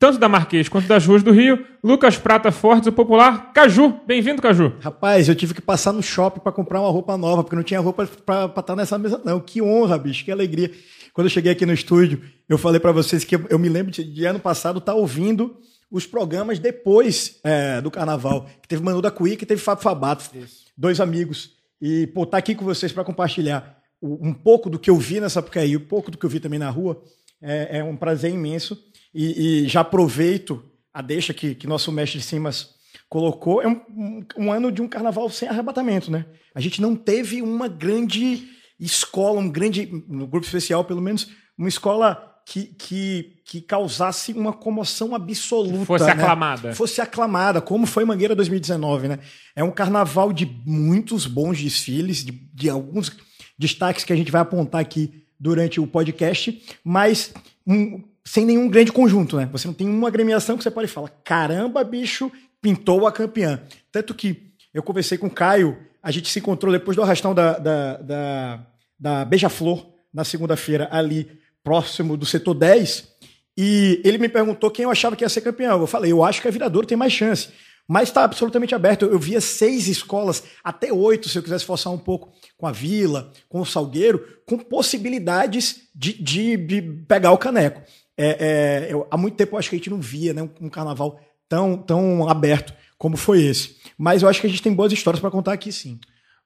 tanto 0.00 0.18
da 0.18 0.30
Marquês 0.30 0.66
quanto 0.66 0.88
das 0.88 1.06
ruas 1.06 1.22
do 1.22 1.30
Rio, 1.30 1.62
Lucas 1.84 2.16
Prata 2.16 2.50
Fortes, 2.50 2.86
o 2.86 2.92
popular 2.92 3.52
Caju. 3.52 4.00
Bem-vindo, 4.06 4.40
Caju. 4.40 4.72
Rapaz, 4.80 5.28
eu 5.28 5.34
tive 5.34 5.52
que 5.52 5.60
passar 5.60 5.92
no 5.92 6.02
shopping 6.02 6.40
para 6.40 6.50
comprar 6.50 6.80
uma 6.80 6.90
roupa 6.90 7.18
nova, 7.18 7.44
porque 7.44 7.54
não 7.54 7.62
tinha 7.62 7.78
roupa 7.80 8.08
para 8.24 8.46
estar 8.46 8.62
tá 8.62 8.74
nessa 8.74 8.96
mesa, 8.96 9.20
não. 9.22 9.38
Que 9.38 9.60
honra, 9.60 9.98
bicho, 9.98 10.24
que 10.24 10.32
alegria. 10.32 10.70
Quando 11.12 11.26
eu 11.26 11.30
cheguei 11.30 11.52
aqui 11.52 11.66
no 11.66 11.74
estúdio, 11.74 12.22
eu 12.48 12.56
falei 12.56 12.80
para 12.80 12.92
vocês 12.92 13.24
que 13.24 13.36
eu, 13.36 13.44
eu, 13.50 13.58
me 13.58 13.68
lembro 13.68 13.92
de, 13.92 14.02
de 14.02 14.24
ano 14.24 14.40
passado 14.40 14.78
estar 14.78 14.92
tá 14.92 14.98
ouvindo 14.98 15.54
os 15.90 16.06
programas 16.06 16.58
depois 16.58 17.38
é, 17.44 17.82
do 17.82 17.90
carnaval. 17.90 18.48
Que 18.62 18.68
teve 18.68 18.82
Manu 18.82 19.02
da 19.02 19.10
Cuí, 19.10 19.36
que 19.36 19.44
teve 19.44 19.60
Fábio 19.60 19.84
Fabato, 19.84 20.24
Isso. 20.34 20.64
dois 20.74 20.98
amigos. 20.98 21.50
E, 21.78 22.06
pô, 22.06 22.24
tá 22.24 22.38
aqui 22.38 22.54
com 22.54 22.64
vocês 22.64 22.90
para 22.90 23.04
compartilhar 23.04 23.76
um 24.00 24.32
pouco 24.32 24.70
do 24.70 24.78
que 24.78 24.88
eu 24.88 24.96
vi 24.96 25.20
nessa 25.20 25.40
época 25.40 25.60
aí, 25.60 25.76
um 25.76 25.84
pouco 25.84 26.10
do 26.10 26.16
que 26.16 26.24
eu 26.24 26.30
vi 26.30 26.40
também 26.40 26.58
na 26.58 26.70
rua. 26.70 27.02
É, 27.42 27.80
é 27.80 27.84
um 27.84 27.96
prazer 27.96 28.32
imenso. 28.32 28.78
E, 29.14 29.64
e, 29.64 29.68
já 29.68 29.80
aproveito 29.80 30.62
a 30.92 31.02
deixa 31.02 31.34
que, 31.34 31.54
que 31.54 31.66
nosso 31.66 31.90
mestre 31.90 32.18
de 32.18 32.24
Simas 32.24 32.74
colocou. 33.08 33.60
É 33.62 33.68
um, 33.68 33.80
um, 33.90 34.26
um 34.38 34.52
ano 34.52 34.70
de 34.70 34.80
um 34.80 34.88
carnaval 34.88 35.28
sem 35.30 35.48
arrebatamento, 35.48 36.10
né? 36.10 36.26
A 36.54 36.60
gente 36.60 36.80
não 36.80 36.94
teve 36.96 37.42
uma 37.42 37.68
grande 37.68 38.48
escola, 38.78 39.40
um 39.40 39.48
grande, 39.48 40.04
no 40.08 40.26
grupo 40.26 40.46
especial 40.46 40.84
pelo 40.84 41.02
menos, 41.02 41.28
uma 41.58 41.68
escola 41.68 42.30
que, 42.46 42.64
que, 42.64 43.36
que 43.44 43.60
causasse 43.60 44.32
uma 44.32 44.52
comoção 44.52 45.14
absoluta. 45.14 45.84
Fosse 45.84 46.06
né? 46.06 46.12
aclamada. 46.12 46.74
Fosse 46.74 47.00
aclamada, 47.00 47.60
como 47.60 47.86
foi 47.86 48.04
Mangueira 48.04 48.34
2019, 48.34 49.08
né? 49.08 49.18
É 49.54 49.62
um 49.62 49.70
carnaval 49.70 50.32
de 50.32 50.46
muitos 50.66 51.26
bons 51.26 51.60
desfiles, 51.60 52.24
de, 52.24 52.32
de 52.32 52.68
alguns 52.68 53.16
destaques 53.58 54.04
que 54.04 54.12
a 54.12 54.16
gente 54.16 54.32
vai 54.32 54.40
apontar 54.40 54.80
aqui 54.80 55.22
durante 55.38 55.80
o 55.80 55.86
podcast, 55.86 56.60
mas 56.82 57.32
um, 57.66 58.02
sem 58.24 58.44
nenhum 58.44 58.68
grande 58.68 58.92
conjunto, 58.92 59.36
né? 59.36 59.48
Você 59.52 59.66
não 59.66 59.74
tem 59.74 59.88
uma 59.88 60.08
agremiação 60.08 60.56
que 60.56 60.62
você 60.62 60.70
pode 60.70 60.88
falar, 60.88 61.08
caramba, 61.24 61.82
bicho, 61.82 62.30
pintou 62.60 63.06
a 63.06 63.12
campeã. 63.12 63.62
Tanto 63.90 64.14
que 64.14 64.52
eu 64.72 64.82
conversei 64.82 65.18
com 65.18 65.26
o 65.26 65.30
Caio, 65.30 65.76
a 66.02 66.10
gente 66.10 66.28
se 66.28 66.38
encontrou 66.38 66.72
depois 66.72 66.96
do 66.96 67.02
arrastão 67.02 67.34
da, 67.34 67.58
da, 67.58 67.96
da, 67.96 68.66
da 68.98 69.24
Beija-Flor, 69.24 69.86
na 70.12 70.24
segunda-feira, 70.24 70.88
ali 70.90 71.30
próximo 71.62 72.16
do 72.16 72.26
setor 72.26 72.54
10, 72.54 73.08
e 73.56 74.00
ele 74.04 74.18
me 74.18 74.28
perguntou 74.28 74.70
quem 74.70 74.84
eu 74.84 74.90
achava 74.90 75.14
que 75.14 75.24
ia 75.24 75.28
ser 75.28 75.40
campeão. 75.40 75.80
Eu 75.80 75.86
falei, 75.86 76.10
eu 76.10 76.24
acho 76.24 76.40
que 76.40 76.48
a 76.48 76.50
Viradouro 76.50 76.86
tem 76.86 76.96
mais 76.96 77.12
chance. 77.12 77.48
Mas 77.86 78.08
está 78.08 78.22
absolutamente 78.22 78.74
aberto. 78.74 79.04
Eu 79.04 79.18
via 79.18 79.40
seis 79.40 79.88
escolas, 79.88 80.44
até 80.62 80.92
oito, 80.92 81.28
se 81.28 81.36
eu 81.36 81.42
quisesse 81.42 81.64
forçar 81.64 81.92
um 81.92 81.98
pouco, 81.98 82.32
com 82.56 82.66
a 82.66 82.72
Vila, 82.72 83.32
com 83.48 83.60
o 83.60 83.66
Salgueiro, 83.66 84.24
com 84.46 84.56
possibilidades 84.56 85.88
de, 85.94 86.12
de, 86.22 86.56
de 86.56 86.82
pegar 87.08 87.32
o 87.32 87.38
caneco. 87.38 87.82
É, 88.22 88.36
é, 88.38 88.92
eu, 88.92 89.06
há 89.10 89.16
muito 89.16 89.34
tempo 89.34 89.54
eu 89.54 89.58
acho 89.58 89.70
que 89.70 89.76
a 89.76 89.78
gente 89.78 89.88
não 89.88 89.98
via 89.98 90.34
né, 90.34 90.42
um, 90.42 90.50
um, 90.60 90.68
carnaval 90.68 91.18
tão, 91.48 91.78
tão 91.78 92.28
aberto 92.28 92.74
como 92.98 93.16
foi 93.16 93.42
esse. 93.42 93.78
Mas 93.96 94.22
eu 94.22 94.28
acho 94.28 94.42
que 94.42 94.46
a 94.46 94.50
gente 94.50 94.62
tem 94.62 94.74
boas 94.74 94.92
histórias 94.92 95.18
para 95.18 95.30
contar 95.30 95.54
aqui, 95.54 95.72
sim. 95.72 95.98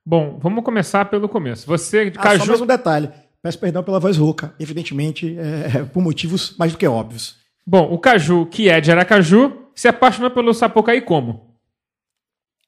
Bom, 0.06 0.38
vamos 0.40 0.62
começar 0.62 1.04
pelo 1.06 1.28
começo. 1.28 1.66
Você, 1.66 2.12
ah, 2.16 2.22
Caju... 2.22 2.44
Só 2.44 2.50
mais 2.50 2.60
um 2.60 2.66
detalhe. 2.66 3.10
Peço 3.42 3.58
perdão 3.58 3.82
pela 3.82 3.98
voz 3.98 4.16
rouca, 4.16 4.54
evidentemente, 4.60 5.36
é, 5.36 5.78
é, 5.78 5.84
por 5.84 6.00
motivos 6.00 6.56
mais 6.56 6.70
do 6.70 6.78
que 6.78 6.86
óbvios. 6.86 7.36
Bom, 7.66 7.92
o 7.92 7.98
Caju, 7.98 8.46
que 8.46 8.68
é 8.68 8.80
de 8.80 8.92
Aracaju, 8.92 9.68
se 9.74 9.88
apaixonou 9.88 10.30
pelo 10.30 10.54
Sapucaí 10.54 11.00
como? 11.00 11.58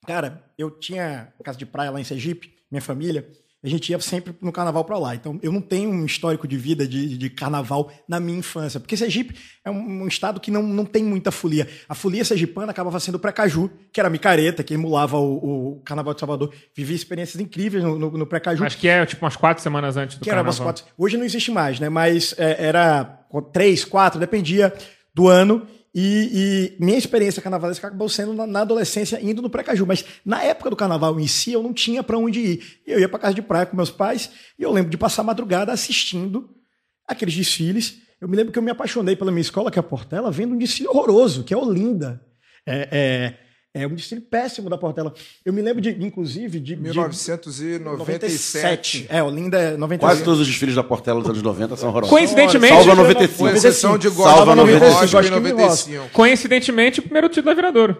Cara, 0.04 0.44
eu 0.58 0.68
tinha 0.68 1.32
casa 1.44 1.56
de 1.56 1.64
praia 1.64 1.92
lá 1.92 2.00
em 2.00 2.04
Sergipe, 2.04 2.54
minha 2.68 2.82
família, 2.82 3.24
a 3.66 3.68
gente 3.68 3.90
ia 3.90 3.98
sempre 3.98 4.32
no 4.40 4.52
carnaval 4.52 4.84
para 4.84 4.96
lá. 4.96 5.14
Então, 5.16 5.40
eu 5.42 5.50
não 5.50 5.60
tenho 5.60 5.90
um 5.90 6.06
histórico 6.06 6.46
de 6.46 6.56
vida 6.56 6.86
de, 6.86 7.18
de 7.18 7.28
carnaval 7.28 7.90
na 8.08 8.20
minha 8.20 8.38
infância. 8.38 8.78
Porque 8.78 8.96
Sergipe 8.96 9.36
é 9.64 9.70
um, 9.70 10.02
um, 10.02 10.06
estado 10.06 10.38
que 10.38 10.52
não, 10.52 10.62
não 10.62 10.84
tem 10.84 11.02
muita 11.02 11.32
folia. 11.32 11.66
A 11.88 11.94
folia 11.94 12.24
sergipana 12.24 12.70
acabava 12.70 13.00
sendo 13.00 13.18
pré-caju, 13.18 13.68
que 13.92 13.98
era 13.98 14.08
micareta, 14.08 14.62
que 14.62 14.74
emulava 14.74 15.18
o, 15.18 15.78
o, 15.78 15.82
carnaval 15.84 16.14
de 16.14 16.20
Salvador. 16.20 16.54
Vivi 16.76 16.94
experiências 16.94 17.40
incríveis 17.40 17.82
no, 17.82 17.98
no, 17.98 18.10
no 18.12 18.26
pré-caju. 18.26 18.62
Acho 18.62 18.78
que 18.78 18.86
é 18.86 19.04
tipo 19.04 19.24
umas 19.24 19.34
quatro 19.34 19.60
semanas 19.60 19.96
antes 19.96 20.16
do 20.16 20.22
que 20.22 20.30
carnaval. 20.30 20.52
Era 20.52 20.62
umas 20.62 20.80
quatro. 20.80 20.94
Hoje 20.96 21.16
não 21.16 21.24
existe 21.24 21.50
mais, 21.50 21.80
né? 21.80 21.88
Mas 21.88 22.36
é, 22.38 22.66
era 22.66 23.26
três, 23.52 23.84
quatro, 23.84 24.20
dependia 24.20 24.72
do 25.12 25.26
ano. 25.26 25.66
E, 25.98 26.76
e 26.78 26.84
minha 26.84 26.98
experiência 26.98 27.40
carnavalesca 27.40 27.86
acabou 27.86 28.06
sendo 28.06 28.34
na, 28.34 28.46
na 28.46 28.60
adolescência, 28.60 29.18
indo 29.18 29.40
no 29.40 29.48
Precaju. 29.48 29.86
Mas 29.86 30.04
na 30.26 30.42
época 30.42 30.68
do 30.68 30.76
carnaval 30.76 31.18
em 31.18 31.26
si, 31.26 31.54
eu 31.54 31.62
não 31.62 31.72
tinha 31.72 32.02
para 32.02 32.18
onde 32.18 32.38
ir. 32.38 32.80
Eu 32.86 33.00
ia 33.00 33.08
para 33.08 33.18
casa 33.18 33.34
de 33.34 33.40
praia 33.40 33.64
com 33.64 33.74
meus 33.74 33.90
pais 33.90 34.30
e 34.58 34.62
eu 34.62 34.70
lembro 34.70 34.90
de 34.90 34.98
passar 34.98 35.22
madrugada 35.22 35.72
assistindo 35.72 36.50
aqueles 37.08 37.34
desfiles. 37.34 37.96
Eu 38.20 38.28
me 38.28 38.36
lembro 38.36 38.52
que 38.52 38.58
eu 38.58 38.62
me 38.62 38.70
apaixonei 38.70 39.16
pela 39.16 39.30
minha 39.30 39.40
escola, 39.40 39.70
que 39.70 39.78
é 39.78 39.80
a 39.80 39.82
Portela, 39.82 40.30
vendo 40.30 40.54
um 40.54 40.58
desfile 40.58 40.86
horroroso, 40.86 41.44
que 41.44 41.54
é 41.54 41.56
Olinda. 41.56 42.22
É, 42.66 42.88
é, 42.92 43.45
é 43.76 43.86
um 43.86 43.94
desfile 43.94 44.22
péssimo 44.22 44.70
da 44.70 44.78
Portela. 44.78 45.12
Eu 45.44 45.52
me 45.52 45.60
lembro, 45.60 45.82
de, 45.82 45.90
inclusive, 45.90 46.58
de. 46.58 46.74
de 46.74 46.82
1997. 46.82 49.04
É, 49.10 49.22
Olinda 49.22 49.58
é 49.58 49.76
97. 49.76 50.00
Quase 50.00 50.24
todos 50.24 50.40
os 50.40 50.46
desfiles 50.46 50.74
da 50.74 50.82
Portela 50.82 51.20
dos 51.20 51.28
anos 51.28 51.42
90 51.42 51.76
são 51.76 51.90
horrorosos. 51.90 52.10
Coincidentemente, 52.10 52.72
Salva 52.72 52.94
95. 52.94 53.38
Com 53.38 53.48
exceção 53.50 53.98
de 53.98 54.08
Salva 54.08 54.54
Gospel 54.54 54.56
95. 54.56 54.88
Gospel 54.88 54.96
em 54.96 55.00
Gospel 55.12 55.22
em 55.22 55.30
95. 55.30 56.08
coincidentemente, 56.10 57.00
o 57.00 57.02
primeiro 57.02 57.28
título 57.28 57.44
da 57.46 57.54
Viradouro. 57.54 57.98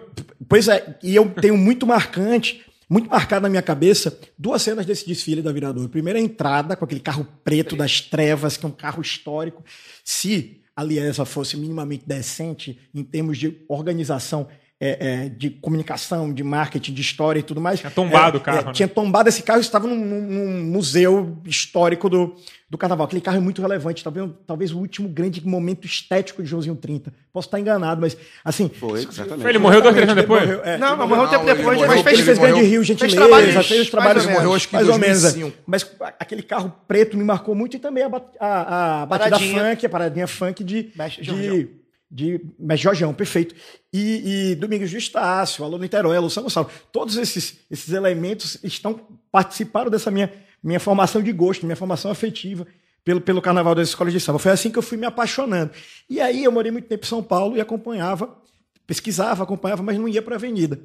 Pois 0.49 0.67
é, 0.67 0.97
e 1.03 1.15
eu 1.15 1.29
tenho 1.29 1.55
muito 1.55 1.85
marcante, 1.85 2.65
muito 2.89 3.07
marcado 3.07 3.43
na 3.43 3.49
minha 3.49 3.61
cabeça, 3.61 4.19
duas 4.35 4.63
cenas 4.63 4.83
desse 4.83 5.05
desfile 5.05 5.43
da 5.43 5.51
Viradouro. 5.51 5.89
Primeiro, 5.89 6.17
a 6.17 6.21
entrada 6.21 6.75
com 6.75 6.85
aquele 6.85 7.01
carro 7.01 7.27
preto 7.43 7.75
das 7.75 8.01
trevas, 8.01 8.57
que 8.57 8.65
é 8.65 8.69
um 8.69 8.71
carro 8.71 8.99
histórico. 8.99 9.63
Se 10.03 10.59
a 10.75 10.83
Liesa 10.83 11.23
fosse 11.23 11.55
minimamente 11.55 12.03
decente 12.07 12.79
em 12.95 13.03
termos 13.03 13.37
de 13.37 13.61
organização 13.67 14.47
é, 14.79 15.25
é, 15.25 15.29
de 15.29 15.49
comunicação, 15.49 16.31
de 16.31 16.43
marketing, 16.43 16.93
de 16.93 17.01
história 17.01 17.39
e 17.39 17.43
tudo 17.43 17.59
mais. 17.59 17.79
Tinha 17.79 17.89
tombado 17.91 18.37
é, 18.37 18.39
o 18.39 18.43
carro, 18.43 18.59
é, 18.59 18.63
né? 18.65 18.71
Tinha 18.73 18.87
tombado 18.87 19.27
esse 19.27 19.41
carro, 19.41 19.59
estava 19.59 19.87
num, 19.87 19.95
num- 19.95 20.63
museu 20.65 21.35
histórico 21.45 22.07
do, 22.07 22.35
do 22.69 22.77
carnaval. 22.77 23.05
Aquele 23.07 23.21
carro 23.21 23.37
é 23.37 23.39
muito 23.39 23.59
relevante, 23.59 24.03
talvez, 24.03 24.29
talvez 24.45 24.71
o 24.71 24.77
último 24.77 25.09
grande 25.09 25.43
momento 25.45 25.85
estético 25.87 26.43
de 26.43 26.49
Joãozinho 26.49 26.75
30. 26.75 27.11
Posso 27.33 27.47
estar 27.47 27.59
enganado, 27.59 27.99
mas 28.01 28.15
assim. 28.45 28.69
Foi, 28.69 29.01
certamente. 29.11 29.47
Ele 29.47 29.57
morreu 29.57 29.81
dois, 29.81 29.95
três 29.95 30.07
anos 30.09 30.21
depois? 30.21 30.43
Morreu, 30.43 30.61
é. 30.63 30.77
Não, 30.77 30.95
mas 30.95 31.09
morreu 31.09 31.23
um 31.23 31.27
tempo 31.27 31.43
Não, 31.43 31.49
ele 31.49 31.57
depois, 31.57 31.77
morreu- 31.77 31.87
mas 31.95 32.01
fez, 32.03 32.19
fez 32.19 32.37
morreu- 32.37 32.53
Grande 32.55 32.69
Rio, 32.69 32.85
fez 32.85 32.87
gentileza, 32.87 33.15
trabalhos, 33.17 33.67
fez 33.67 33.81
os 33.81 33.89
trabalhos 33.89 34.13
mais 34.15 34.25
ou 34.25 34.29
menos. 34.29 34.43
Morreu 34.43 34.55
acho 34.55 34.67
que 34.69 34.75
em 34.75 34.77
mais 34.79 34.89
ou 34.89 34.99
menos. 34.99 35.21
2005. 35.23 35.57
Mas 35.65 35.91
aquele 36.19 36.43
carro 36.43 36.71
preto 36.87 37.17
me 37.17 37.23
marcou 37.23 37.55
muito 37.55 37.75
e 37.75 37.79
também 37.79 38.03
a, 38.03 38.07
a, 38.39 39.01
a 39.01 39.05
batida 39.07 39.29
Paradinha. 39.31 39.63
funk, 39.71 39.85
a 39.85 39.89
paradinha 39.89 40.27
funk 40.27 40.63
de. 40.63 40.91
Mestre 40.95 41.23
de. 41.23 41.69
De 42.09 42.41
Mestre 42.57 42.83
Jorjão, 42.83 43.13
perfeito. 43.13 43.53
E, 43.91 44.51
e 44.51 44.55
Domingos 44.55 44.89
de 44.89 44.97
Estácio, 44.97 45.63
Alô 45.63 45.77
Niterói, 45.77 46.15
Alô 46.17 46.29
São 46.29 46.43
Gonçalo. 46.43 46.69
Todos 46.91 47.17
esses, 47.17 47.59
esses 47.69 47.93
elementos 47.93 48.57
estão 48.63 48.99
participaram 49.31 49.91
dessa 49.91 50.09
minha, 50.09 50.31
minha 50.63 50.79
formação 50.79 51.21
de 51.21 51.31
gosto, 51.31 51.65
minha 51.65 51.75
formação 51.75 52.09
afetiva 52.09 52.65
pelo, 53.03 53.21
pelo 53.21 53.41
carnaval 53.41 53.75
das 53.75 53.89
escolas 53.89 54.13
de 54.13 54.19
samba. 54.19 54.39
Foi 54.39 54.51
assim 54.51 54.69
que 54.69 54.77
eu 54.77 54.83
fui 54.83 54.97
me 54.97 55.05
apaixonando. 55.05 55.71
E 56.09 56.19
aí 56.19 56.43
eu 56.43 56.51
morei 56.51 56.71
muito 56.71 56.87
tempo 56.87 57.05
em 57.05 57.09
São 57.09 57.23
Paulo 57.23 57.55
e 57.57 57.61
acompanhava, 57.61 58.37
pesquisava, 58.85 59.43
acompanhava, 59.43 59.83
mas 59.83 59.97
não 59.97 60.07
ia 60.07 60.21
para 60.21 60.35
a 60.35 60.37
avenida. 60.37 60.79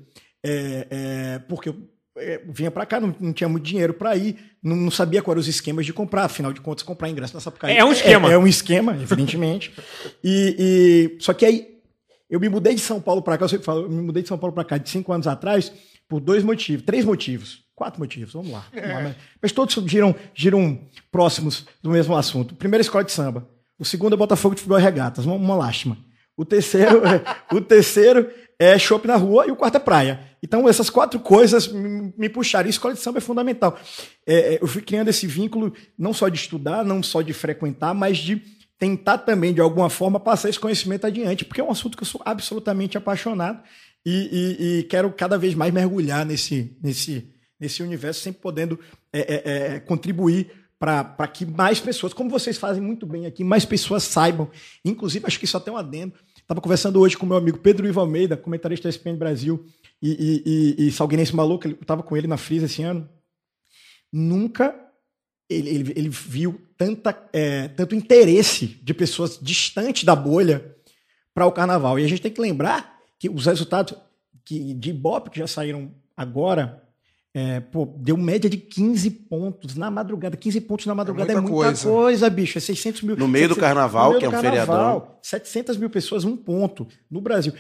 É, 0.44 0.86
é, 0.90 1.38
porque 1.48 1.68
eu 1.68 1.76
vinha 2.46 2.70
para 2.70 2.84
cá, 2.84 3.00
não, 3.00 3.14
não 3.18 3.32
tinha 3.32 3.48
muito 3.48 3.64
dinheiro 3.64 3.94
para 3.94 4.14
ir, 4.16 4.36
não, 4.62 4.76
não 4.76 4.90
sabia 4.90 5.22
quais 5.22 5.34
eram 5.34 5.40
os 5.40 5.48
esquemas 5.48 5.86
de 5.86 5.92
comprar, 5.92 6.24
afinal 6.24 6.52
de 6.52 6.60
contas, 6.60 6.82
comprar 6.82 7.08
ingresso 7.08 7.34
nessa 7.34 7.48
época. 7.48 7.70
É 7.70 7.84
um 7.84 7.92
esquema. 7.92 8.32
É, 8.32 8.38
um 8.38 8.46
esquema, 8.46 8.92
evidentemente. 8.92 9.72
e, 10.22 11.12
e- 11.18 11.22
só 11.22 11.32
que 11.32 11.44
aí 11.46 11.68
eu 12.28 12.38
me 12.38 12.48
mudei 12.48 12.74
de 12.74 12.80
São 12.80 13.00
Paulo 13.00 13.22
para 13.22 13.38
cá, 13.38 13.44
eu 13.44 13.48
sempre 13.48 13.64
falo, 13.64 13.82
eu 13.82 13.90
me 13.90 14.02
mudei 14.02 14.22
de 14.22 14.28
São 14.28 14.38
Paulo 14.38 14.54
para 14.54 14.64
cá 14.64 14.78
de 14.78 14.88
cinco 14.88 15.12
anos 15.12 15.26
atrás 15.26 15.72
por 16.08 16.20
dois 16.20 16.42
motivos, 16.44 16.84
três 16.84 17.04
motivos, 17.04 17.64
quatro 17.74 17.98
motivos, 18.00 18.32
vamos 18.34 18.50
lá. 18.50 18.66
Vamos 18.72 18.88
lá, 18.88 19.14
mas, 19.40 19.52
todos 19.52 19.74
giram, 19.86 20.14
giram 20.34 20.80
próximos 21.10 21.66
do 21.82 21.90
mesmo 21.90 22.16
assunto. 22.16 22.54
Primeiro 22.54 22.82
é 22.82 22.84
escola 22.84 23.04
de 23.04 23.12
samba, 23.12 23.48
o 23.78 23.84
segundo 23.84 24.14
é 24.14 24.16
Botafogo 24.16 24.54
de 24.54 24.60
Futebol 24.60 24.78
e 24.78 24.82
Regatas, 24.82 25.24
uma, 25.24 25.34
uma 25.34 25.56
lástima. 25.56 25.96
O 26.36 26.44
terceiro, 26.44 27.02
o 27.52 27.60
terceiro 27.60 28.30
é 28.58 28.78
shopping 28.78 29.08
na 29.08 29.16
rua 29.16 29.46
e 29.46 29.50
o 29.50 29.56
quarto 29.56 29.76
é 29.76 29.80
praia. 29.80 30.20
Então, 30.42 30.68
essas 30.68 30.88
quatro 30.88 31.18
coisas 31.20 31.68
me, 31.68 31.88
me 32.22 32.28
puxaram. 32.28 32.66
E 32.68 32.70
escola 32.70 32.94
de 32.94 33.00
samba 33.00 33.18
é 33.18 33.20
fundamental. 33.20 33.78
É, 34.26 34.54
é, 34.54 34.58
eu 34.62 34.66
fui 34.66 34.80
criando 34.80 35.08
esse 35.08 35.26
vínculo 35.26 35.72
não 35.98 36.14
só 36.14 36.28
de 36.28 36.36
estudar, 36.38 36.84
não 36.84 37.02
só 37.02 37.20
de 37.20 37.32
frequentar, 37.32 37.92
mas 37.94 38.16
de 38.18 38.40
tentar 38.78 39.18
também, 39.18 39.52
de 39.52 39.60
alguma 39.60 39.90
forma, 39.90 40.18
passar 40.18 40.48
esse 40.48 40.58
conhecimento 40.58 41.06
adiante, 41.06 41.44
porque 41.44 41.60
é 41.60 41.64
um 41.64 41.70
assunto 41.70 41.96
que 41.96 42.02
eu 42.02 42.06
sou 42.06 42.20
absolutamente 42.24 42.96
apaixonado 42.98 43.62
e, 44.04 44.12
e- 44.32 44.78
e 44.78 44.82
quero 44.84 45.12
cada 45.12 45.38
vez 45.38 45.54
mais 45.54 45.72
mergulhar 45.72 46.26
nesse, 46.26 46.76
nesse, 46.82 47.28
nesse 47.60 47.80
universo, 47.82 48.20
sempre 48.20 48.40
podendo 48.42 48.78
é, 49.12 49.20
é, 49.20 49.42
é, 49.76 49.80
contribuir 49.80 50.50
para 50.80 51.28
que 51.28 51.46
mais 51.46 51.78
pessoas, 51.78 52.12
como 52.12 52.28
vocês 52.28 52.58
fazem 52.58 52.82
muito 52.82 53.06
bem 53.06 53.24
aqui, 53.24 53.44
mais 53.44 53.64
pessoas 53.64 54.02
saibam. 54.02 54.50
Inclusive, 54.84 55.24
acho 55.26 55.38
que 55.38 55.44
isso 55.44 55.56
até 55.56 55.70
um 55.70 55.76
adendo. 55.76 56.14
Estava 56.40 56.60
conversando 56.60 56.98
hoje 56.98 57.16
com 57.16 57.24
meu 57.24 57.36
amigo 57.36 57.58
Pedro 57.58 57.86
Ivo 57.86 58.00
Almeida, 58.00 58.36
comentarista 58.36 58.88
da 58.88 58.90
SPN 58.90 59.16
Brasil 59.16 59.64
e, 60.02 60.10
e, 60.10 60.84
e, 60.84 60.88
e 60.88 60.92
Salgueirense 60.92 61.34
Maluco, 61.34 61.68
eu 61.68 61.72
estava 61.72 62.02
com 62.02 62.16
ele 62.16 62.26
na 62.26 62.36
Frisa 62.36 62.66
esse 62.66 62.82
ano. 62.82 63.08
Nunca 64.12 64.74
ele, 65.48 65.70
ele, 65.70 65.92
ele 65.96 66.08
viu 66.08 66.60
tanta, 66.76 67.16
é, 67.32 67.68
tanto 67.68 67.94
interesse 67.94 68.66
de 68.66 68.92
pessoas 68.92 69.38
distantes 69.40 70.04
da 70.04 70.16
bolha 70.16 70.74
para 71.34 71.46
o 71.46 71.52
carnaval. 71.52 71.98
E 71.98 72.04
a 72.04 72.08
gente 72.08 72.22
tem 72.22 72.32
que 72.32 72.40
lembrar 72.40 72.98
que 73.18 73.28
os 73.28 73.46
resultados 73.46 73.94
que, 74.44 74.74
de 74.74 74.90
Ibope 74.90 75.30
que 75.30 75.38
já 75.38 75.46
saíram 75.46 75.90
agora, 76.16 76.82
é, 77.34 77.60
pô, 77.60 77.86
deu 77.96 78.16
média 78.16 78.50
de 78.50 78.56
15 78.56 79.10
pontos 79.10 79.76
na 79.76 79.90
madrugada. 79.90 80.36
15 80.36 80.60
pontos 80.62 80.86
na 80.86 80.94
madrugada 80.94 81.32
é 81.32 81.36
muita 81.36 81.50
muita, 81.50 81.68
coisa. 81.68 81.88
coisa. 81.88 82.30
bicho. 82.30 82.58
É 82.58 82.60
600 82.60 83.02
mil. 83.02 83.16
No 83.16 83.28
meio 83.28 83.48
do 83.48 83.54
700 83.54 83.68
carnaval, 83.68 84.04
no 84.04 84.10
meio 84.10 84.20
que 84.20 84.26
é 84.26 84.30
do 84.30 84.36
um 84.36 84.40
feriadão. 84.40 85.08
700 85.22 85.76
mil 85.76 85.90
pessoas, 85.90 86.24
um 86.24 86.36
ponto. 86.36 86.86
No 87.10 87.20
Brasil, 87.20 87.52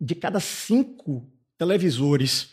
de 0.00 0.14
cada 0.14 0.40
cinco 0.40 1.26
televisores 1.58 2.50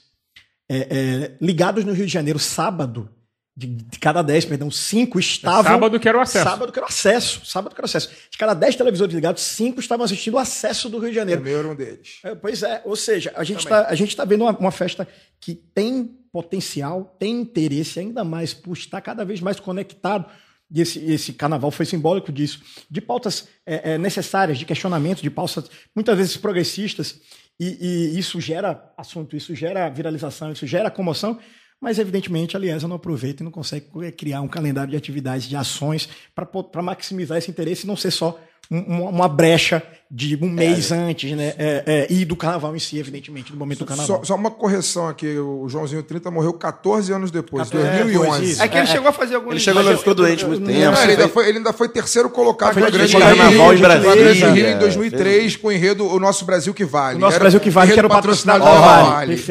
é, 0.68 0.78
é, 0.78 1.38
ligados 1.40 1.86
no 1.86 1.94
Rio 1.94 2.06
de 2.06 2.12
Janeiro, 2.12 2.40
sábado, 2.40 3.10
de, 3.56 3.68
de 3.68 4.00
cada 4.00 4.22
10, 4.22 4.46
perdão, 4.46 4.70
cinco 4.70 5.18
estavam. 5.18 5.64
Sábado 5.64 6.00
que 6.00 6.10
era 6.10 6.18
o 6.18 6.22
acesso. 6.22 6.44
Sábado 6.44 6.72
que 6.74 6.80
era 6.80 6.86
o 6.86 6.90
acesso. 6.90 7.46
Sábado 7.46 7.74
que 7.74 7.80
era 7.80 7.86
o 7.86 7.90
acesso. 7.90 8.10
De 8.30 8.38
cada 8.38 8.54
10 8.54 8.76
televisores 8.76 9.16
ligados, 9.16 9.42
cinco 9.44 9.80
estavam 9.80 10.04
assistindo 10.04 10.34
o 10.34 10.40
acesso 10.40 10.90
do 10.90 10.98
Rio 10.98 11.10
de 11.10 11.16
O 11.16 11.20
Janeiro. 11.20 11.42
meu 11.42 11.60
era 11.60 11.68
um 11.68 11.76
deles. 11.76 12.20
É, 12.24 12.36
pois 12.36 12.64
é, 12.64 12.82
ou 12.84 12.96
seja, 12.96 13.32
a 13.36 13.44
gente 13.44 13.60
está 13.60 13.86
tá 13.86 14.26
vendo 14.26 14.42
uma, 14.42 14.58
uma 14.58 14.72
festa 14.72 15.08
que 15.40 15.56
tem 15.56 16.20
potencial, 16.34 17.16
tem 17.18 17.40
interesse 17.40 17.98
ainda 17.98 18.26
mais 18.26 18.54
por 18.54 18.76
estar 18.76 19.00
cada 19.00 19.24
vez 19.24 19.40
mais 19.40 19.58
conectado. 19.58 20.26
E 20.70 20.82
esse, 20.82 21.00
esse 21.00 21.32
carnaval 21.32 21.72
foi 21.72 21.86
simbólico 21.86 22.32
disso, 22.32 22.60
de 22.90 23.00
pautas 23.00 23.48
é, 23.66 23.94
é, 23.94 23.98
necessárias, 23.98 24.58
de 24.58 24.66
questionamento, 24.66 25.22
de 25.22 25.30
pautas 25.30 25.70
muitas 25.96 26.18
vezes 26.18 26.36
progressistas, 26.36 27.22
e, 27.60 28.14
e 28.16 28.20
isso 28.20 28.40
gera 28.42 28.92
assunto, 28.98 29.36
isso 29.36 29.56
gera 29.56 29.90
viralização, 29.90 30.52
isso 30.52 30.66
gera 30.68 30.92
comoção, 30.92 31.40
mas 31.82 32.00
evidentemente 32.00 32.56
a 32.56 32.60
Aliança 32.60 32.88
não 32.88 32.96
aproveita 32.96 33.44
e 33.44 33.46
não 33.46 33.52
consegue 33.52 33.88
criar 34.14 34.42
um 34.42 34.48
calendário 34.48 34.92
de 34.92 34.98
atividades, 34.98 35.48
de 35.48 35.56
ações, 35.56 36.10
para 36.34 36.82
maximizar 36.82 37.38
esse 37.38 37.52
interesse 37.52 37.84
e 37.84 37.88
não 37.88 37.96
ser 37.96 38.12
só 38.12 38.40
um- 38.72 38.80
uma, 38.80 39.10
uma 39.10 39.28
brecha 39.30 39.84
de 40.10 40.38
um 40.40 40.48
mês 40.50 40.92
antes, 40.92 41.32
né? 41.36 41.54
É, 41.58 41.84
é, 41.88 42.08
e 42.14 42.24
do 42.26 42.36
carnaval 42.36 42.76
em 42.76 42.80
si, 42.80 43.00
evidentemente, 43.00 43.52
no 43.52 43.58
momento 43.58 43.80
do 43.80 43.86
carnaval. 43.86 44.18
Só, 44.20 44.24
só 44.24 44.36
uma 44.36 44.52
correção 44.52 45.08
aqui, 45.08 45.38
o 45.40 45.68
Joãozinho 45.68 46.04
30 46.04 46.30
morreu 46.30 46.54
14 46.54 47.12
anos 47.12 47.32
depois, 47.32 47.70
14, 47.70 48.04
2011. 48.04 48.44
isso. 48.52 48.62
É 48.64 48.68
que 48.68 48.78
ele 48.78 48.86
chegou 48.88 49.10
a 49.10 49.12
fazer 49.12 49.36
alguns. 49.36 49.52
Ele 49.52 49.60
chegou, 49.60 49.82
mas 49.82 49.90
ele 49.90 49.98
ficou 49.98 50.14
doente 50.14 50.46
muito 50.46 50.62
eu- 50.62 50.68
tempo. 50.68 50.92
Não, 50.96 51.02
ele, 51.04 51.12
ainda 51.14 51.28
foi, 51.28 51.50
ele 51.50 51.58
ainda 51.58 51.74
foi 51.74 51.90
terceiro 51.90 52.30
colocado 52.30 52.76
de 52.76 52.92
Grande 52.92 53.12
carnaval 53.18 53.74
em 53.74 53.82
na 53.82 53.88
Grande 53.98 54.04
Brasília. 54.04 54.52
Rio 54.52 54.68
em 54.68 54.72
É, 54.74 54.76
2003 54.78 55.56
com 55.58 55.68
o 55.70 55.72
enredo 55.72 56.06
O 56.06 56.20
Nosso 56.20 56.46
Brasil 56.46 56.74
que 56.74 56.86
Vale. 56.86 57.18
O 57.18 57.20
nosso 57.20 57.34
Era 57.36 57.40
Brasil 57.42 57.60
que 57.60 57.70
vale, 57.72 57.92
que 57.94 57.98
era 58.00 58.08
o 58.08 58.10
patrocinado 58.10 58.64
da 58.64 58.72
Vale. 58.72 59.42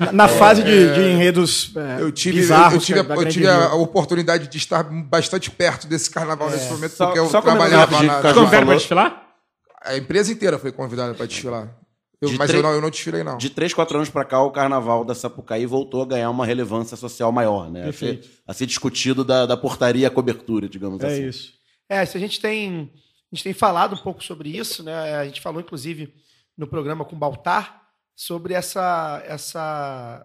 Na, 0.00 0.12
na 0.12 0.28
fase 0.28 0.62
de, 0.64 0.94
de 0.94 1.00
enredos 1.00 1.72
é, 1.76 2.02
Eu 2.02 2.10
tive, 2.10 2.38
eu, 2.38 2.42
bizarros 2.42 2.74
eu 2.74 2.80
tive, 2.80 2.98
a- 3.00 3.04
eu 3.14 3.28
tive 3.28 3.46
a 3.48 3.74
oportunidade 3.74 4.48
de 4.48 4.58
estar 4.58 4.82
bastante 4.82 5.48
perto 5.48 5.86
desse 5.86 6.10
carnaval 6.10 6.50
nesse 6.50 6.68
momento, 6.70 6.92
Só- 6.96 7.06
porque 7.06 7.20
eu 7.20 7.28
trabalhava 7.28 8.02
na, 8.02 8.20
falou- 8.20 8.74
desfilar? 8.74 9.22
A 9.84 9.96
empresa 9.96 10.32
inteira 10.32 10.58
foi 10.58 10.72
convidada 10.72 11.14
para 11.14 11.26
desfilar. 11.26 11.76
Eu- 12.20 12.28
De 12.28 12.38
mas 12.38 12.48
tre- 12.48 12.58
eu, 12.58 12.62
não, 12.62 12.72
eu 12.72 12.80
não 12.80 12.88
desfilei, 12.90 13.24
não. 13.24 13.36
De 13.36 13.50
3, 13.50 13.74
4 13.74 13.96
anos 13.96 14.08
pra 14.08 14.24
cá, 14.24 14.40
o 14.42 14.52
carnaval 14.52 15.04
da 15.04 15.12
Sapucaí 15.14 15.66
voltou 15.66 16.02
a 16.02 16.06
ganhar 16.06 16.30
uma 16.30 16.46
relevância 16.46 16.96
social 16.96 17.32
maior, 17.32 17.68
né? 17.68 17.80
A 17.80 17.92
ser, 17.92 17.98
Perfeito. 18.16 18.28
a 18.46 18.54
ser 18.54 18.66
discutido 18.66 19.24
da, 19.24 19.44
da 19.44 19.56
portaria 19.56 20.06
à 20.06 20.10
cobertura, 20.10 20.68
digamos 20.68 21.02
É 21.02 21.06
assim. 21.08 21.26
isso. 21.28 21.52
É, 21.88 22.04
se 22.06 22.16
a 22.16 22.20
gente 22.20 22.40
tem. 22.40 22.92
A 22.94 23.34
gente 23.34 23.44
tem 23.44 23.52
falado 23.52 23.94
um 23.94 23.98
pouco 23.98 24.22
sobre 24.22 24.56
isso, 24.56 24.82
né? 24.84 25.16
A 25.16 25.24
gente 25.24 25.40
falou, 25.40 25.60
inclusive, 25.60 26.14
no 26.56 26.66
programa 26.66 27.04
com 27.04 27.16
o 27.16 27.18
Baltar, 27.18 27.82
sobre 28.14 28.54
essa. 28.54 29.20
essa 29.26 30.24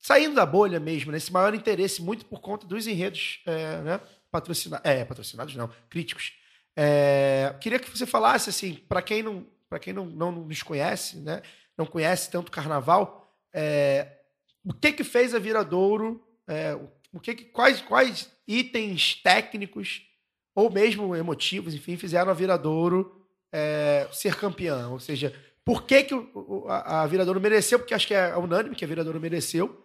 saindo 0.00 0.34
da 0.36 0.44
bolha 0.46 0.78
mesmo, 0.78 1.10
né? 1.10 1.16
Esse 1.18 1.32
maior 1.32 1.54
interesse, 1.54 2.02
muito 2.02 2.24
por 2.26 2.40
conta 2.40 2.66
dos 2.66 2.86
enredos 2.86 3.40
é, 3.46 3.80
né? 3.80 4.00
Patrocina, 4.30 4.80
é, 4.84 5.04
patrocinados, 5.04 5.56
não, 5.56 5.68
críticos. 5.88 6.32
É, 6.76 7.54
queria 7.60 7.78
que 7.78 7.90
você 7.90 8.06
falasse, 8.06 8.50
assim, 8.50 8.74
para 8.88 9.02
quem 9.02 9.22
não 9.22 9.46
para 9.68 9.78
quem 9.80 9.92
não, 9.92 10.06
não 10.06 10.30
nos 10.30 10.62
conhece, 10.62 11.16
né? 11.18 11.42
Não 11.76 11.84
conhece 11.86 12.30
tanto 12.30 12.52
carnaval, 12.52 13.34
é, 13.52 14.06
o 14.64 14.72
que 14.72 14.92
que 14.92 15.02
fez 15.02 15.34
a 15.34 15.38
Viradouro, 15.40 16.22
é, 16.46 16.78
o 17.12 17.18
que, 17.18 17.34
que 17.34 17.44
quais, 17.46 17.80
quais 17.80 18.30
itens 18.46 19.16
técnicos 19.16 20.02
ou 20.54 20.70
mesmo 20.70 21.16
emotivos, 21.16 21.74
enfim, 21.74 21.96
fizeram 21.96 22.30
a 22.30 22.34
Viradouro 22.34 23.26
é, 23.52 24.06
ser 24.12 24.36
campeã? 24.36 24.88
Ou 24.90 25.00
seja, 25.00 25.34
por 25.64 25.82
que, 25.84 26.04
que 26.04 26.14
o- 26.14 26.66
a, 26.68 27.02
a 27.02 27.06
Viradouro 27.08 27.40
mereceu? 27.40 27.78
Porque 27.80 27.94
acho 27.94 28.06
que 28.06 28.14
é 28.14 28.36
unânime 28.36 28.76
que 28.76 28.84
a 28.84 28.88
Viradouro 28.88 29.20
mereceu. 29.20 29.82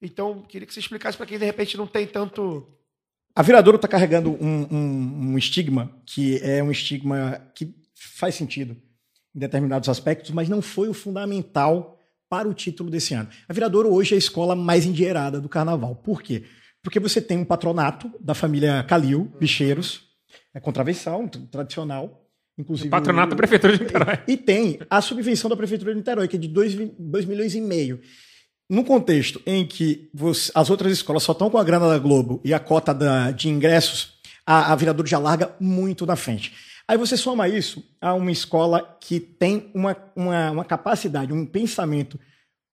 Então, 0.00 0.42
queria 0.42 0.66
que 0.66 0.72
você 0.72 0.80
explicasse 0.80 1.16
para 1.18 1.26
quem 1.26 1.38
de 1.38 1.44
repente 1.44 1.76
não 1.76 1.86
tem 1.86 2.06
tanto. 2.06 2.66
A 3.36 3.42
Viradouro 3.42 3.76
está 3.76 3.86
carregando 3.86 4.30
um, 4.42 4.66
um- 4.70 5.32
um 5.32 5.38
estigma 5.38 5.90
que 6.06 6.38
é 6.42 6.62
um 6.62 6.70
estigma 6.70 7.38
que 7.54 7.74
faz 7.94 8.34
sentido 8.34 8.74
em 9.34 9.38
determinados 9.38 9.88
aspectos, 9.90 10.30
mas 10.30 10.48
não 10.48 10.62
foi 10.62 10.88
o 10.88 10.94
fundamental 10.94 11.98
para 12.30 12.48
o 12.48 12.54
título 12.54 12.90
desse 12.90 13.12
ano. 13.12 13.28
A 13.46 13.52
Viradouro 13.52 13.92
hoje 13.92 14.14
é 14.14 14.16
a 14.16 14.18
escola 14.18 14.56
mais 14.56 14.86
endinheirada 14.86 15.38
do 15.40 15.48
carnaval. 15.50 15.94
Por 15.96 16.22
quê? 16.22 16.44
Porque 16.82 16.98
você 16.98 17.20
tem 17.20 17.36
um 17.38 17.44
patronato 17.44 18.10
da 18.18 18.32
família 18.34 18.82
Calil, 18.84 19.30
Bicheiros, 19.38 20.04
é 20.54 20.58
contravenção, 20.60 21.28
tradicional. 21.28 22.22
Inclusive, 22.58 22.88
Patronato 22.88 23.30
da 23.30 23.36
Prefeitura 23.36 23.76
de 23.76 23.84
Niterói. 23.84 24.18
E 24.26 24.34
tem 24.34 24.78
a 24.88 25.02
subvenção 25.02 25.50
da 25.50 25.56
Prefeitura 25.56 25.92
de 25.92 25.98
Niterói, 25.98 26.26
que 26.26 26.36
é 26.36 26.38
de 26.38 26.48
2 26.48 26.74
milhões 27.26 27.54
e 27.54 27.60
meio. 27.60 28.00
No 28.68 28.84
contexto 28.84 29.40
em 29.46 29.64
que 29.64 30.08
você- 30.12 30.50
as 30.54 30.70
outras 30.70 30.92
escolas 30.92 31.22
só 31.22 31.32
estão 31.32 31.48
com 31.48 31.58
a 31.58 31.64
grana 31.64 31.88
da 31.88 31.98
Globo 31.98 32.40
e 32.44 32.52
a 32.52 32.58
cota 32.58 32.92
da- 32.92 33.30
de 33.30 33.48
ingressos, 33.48 34.14
a, 34.44 34.72
a 34.72 34.76
já 35.06 35.18
larga 35.18 35.54
muito 35.60 36.04
na 36.04 36.16
frente. 36.16 36.52
Aí 36.88 36.96
você 36.96 37.16
soma 37.16 37.48
isso 37.48 37.84
a 38.00 38.14
uma 38.14 38.30
escola 38.30 38.96
que 39.00 39.18
tem 39.20 39.70
uma, 39.74 39.96
uma, 40.14 40.50
uma 40.52 40.64
capacidade, 40.64 41.32
um 41.32 41.44
pensamento. 41.46 42.18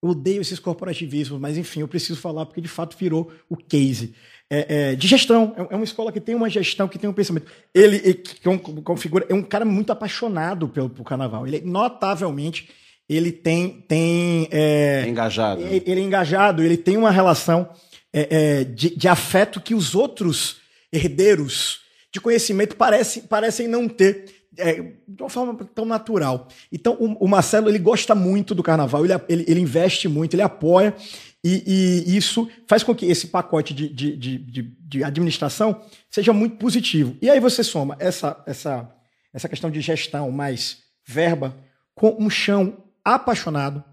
Eu 0.03 0.09
odeio 0.09 0.41
esses 0.41 0.59
corporativismos, 0.59 1.39
mas 1.39 1.57
enfim, 1.57 1.81
eu 1.81 1.87
preciso 1.87 2.19
falar 2.19 2.45
porque 2.45 2.61
de 2.61 2.67
fato 2.67 2.97
virou 2.97 3.31
o 3.49 3.55
case. 3.55 4.13
É, 4.51 4.91
é, 4.91 4.95
de 4.95 5.07
gestão. 5.07 5.53
É- 5.57 5.73
É 5.73 5.75
uma 5.75 5.83
escola 5.85 6.11
que 6.11 6.19
tem 6.19 6.35
uma 6.35 6.49
gestão, 6.49 6.87
que 6.87 6.99
tem 6.99 7.09
um 7.09 7.13
pensamento. 7.13 7.49
Ele, 7.73 8.21
con- 8.43 8.59
configura, 8.59 9.25
é 9.29 9.33
um 9.33 9.41
cara 9.41 9.63
muito 9.65 9.91
apaixonado 9.91 10.67
pelo, 10.67 10.89
pelo 10.89 11.03
carnaval. 11.05 11.47
Ele, 11.47 11.61
notavelmente, 11.61 12.69
ele 13.09 13.31
tem. 13.31 13.83
tem 13.87 14.47
é, 14.51 15.03
É 15.05 15.09
engajado. 15.09 15.61
ele 15.61 15.83
ele 15.85 16.01
é 16.01 16.03
engajado, 16.03 16.63
ele 16.63 16.77
tem 16.77 16.97
uma 16.97 17.11
relação 17.11 17.69
é, 18.13 18.27
é, 18.29 18.63
de, 18.63 18.95
de 18.95 19.07
afeto 19.07 19.59
que 19.59 19.75
os 19.75 19.95
outros 19.95 20.57
herdeiros 20.91 21.81
de 22.13 22.21
conhecimento 22.21 22.75
parecem, 22.75 23.23
parecem 23.23 23.67
não 23.67 23.89
ter 23.89 24.25
é, 24.57 24.73
de 25.07 25.23
uma 25.23 25.29
forma 25.29 25.55
tão 25.73 25.85
natural. 25.85 26.47
Então, 26.71 26.95
o, 26.99 27.25
o 27.25 27.27
Marcelo 27.27 27.69
ele 27.69 27.79
gosta 27.79 28.13
muito 28.13 28.53
do 28.53 28.61
carnaval, 28.61 29.03
ele, 29.03 29.13
ele, 29.27 29.45
ele 29.47 29.59
investe 29.59 30.07
muito, 30.07 30.35
ele 30.35 30.43
apoia, 30.43 30.95
e, 31.43 32.03
e 32.07 32.15
isso 32.15 32.47
faz 32.67 32.83
com 32.83 32.95
que 32.95 33.05
esse 33.05 33.27
pacote 33.27 33.73
de, 33.73 33.89
de, 33.89 34.15
de, 34.15 34.37
de, 34.37 34.61
de 34.61 35.03
administração 35.03 35.81
seja 36.09 36.31
muito 36.31 36.55
positivo. 36.57 37.17
E 37.21 37.29
aí 37.29 37.39
você 37.39 37.63
soma 37.63 37.97
essa, 37.99 38.41
essa, 38.45 38.89
essa 39.33 39.49
questão 39.49 39.69
de 39.69 39.81
gestão 39.81 40.31
mais 40.31 40.77
verba 41.05 41.53
com 41.93 42.15
um 42.17 42.29
chão 42.29 42.77
apaixonado, 43.03 43.83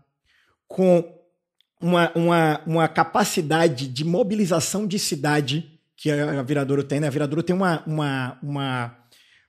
com 0.69 1.05
uma, 1.81 2.13
uma, 2.15 2.61
uma 2.67 2.89
capacidade 2.89 3.89
de 3.89 4.05
mobilização 4.05 4.87
de 4.87 4.99
cidade 4.99 5.79
que 5.97 6.11
a, 6.11 6.43
Viradouro 6.43 6.83
tem, 6.85 7.01
né? 7.01 7.07
A 7.07 7.11
Viradouro 7.11 7.43
tem 7.43 7.55
uma, 7.55 7.83
uma, 7.87 8.39
uma 8.43 8.97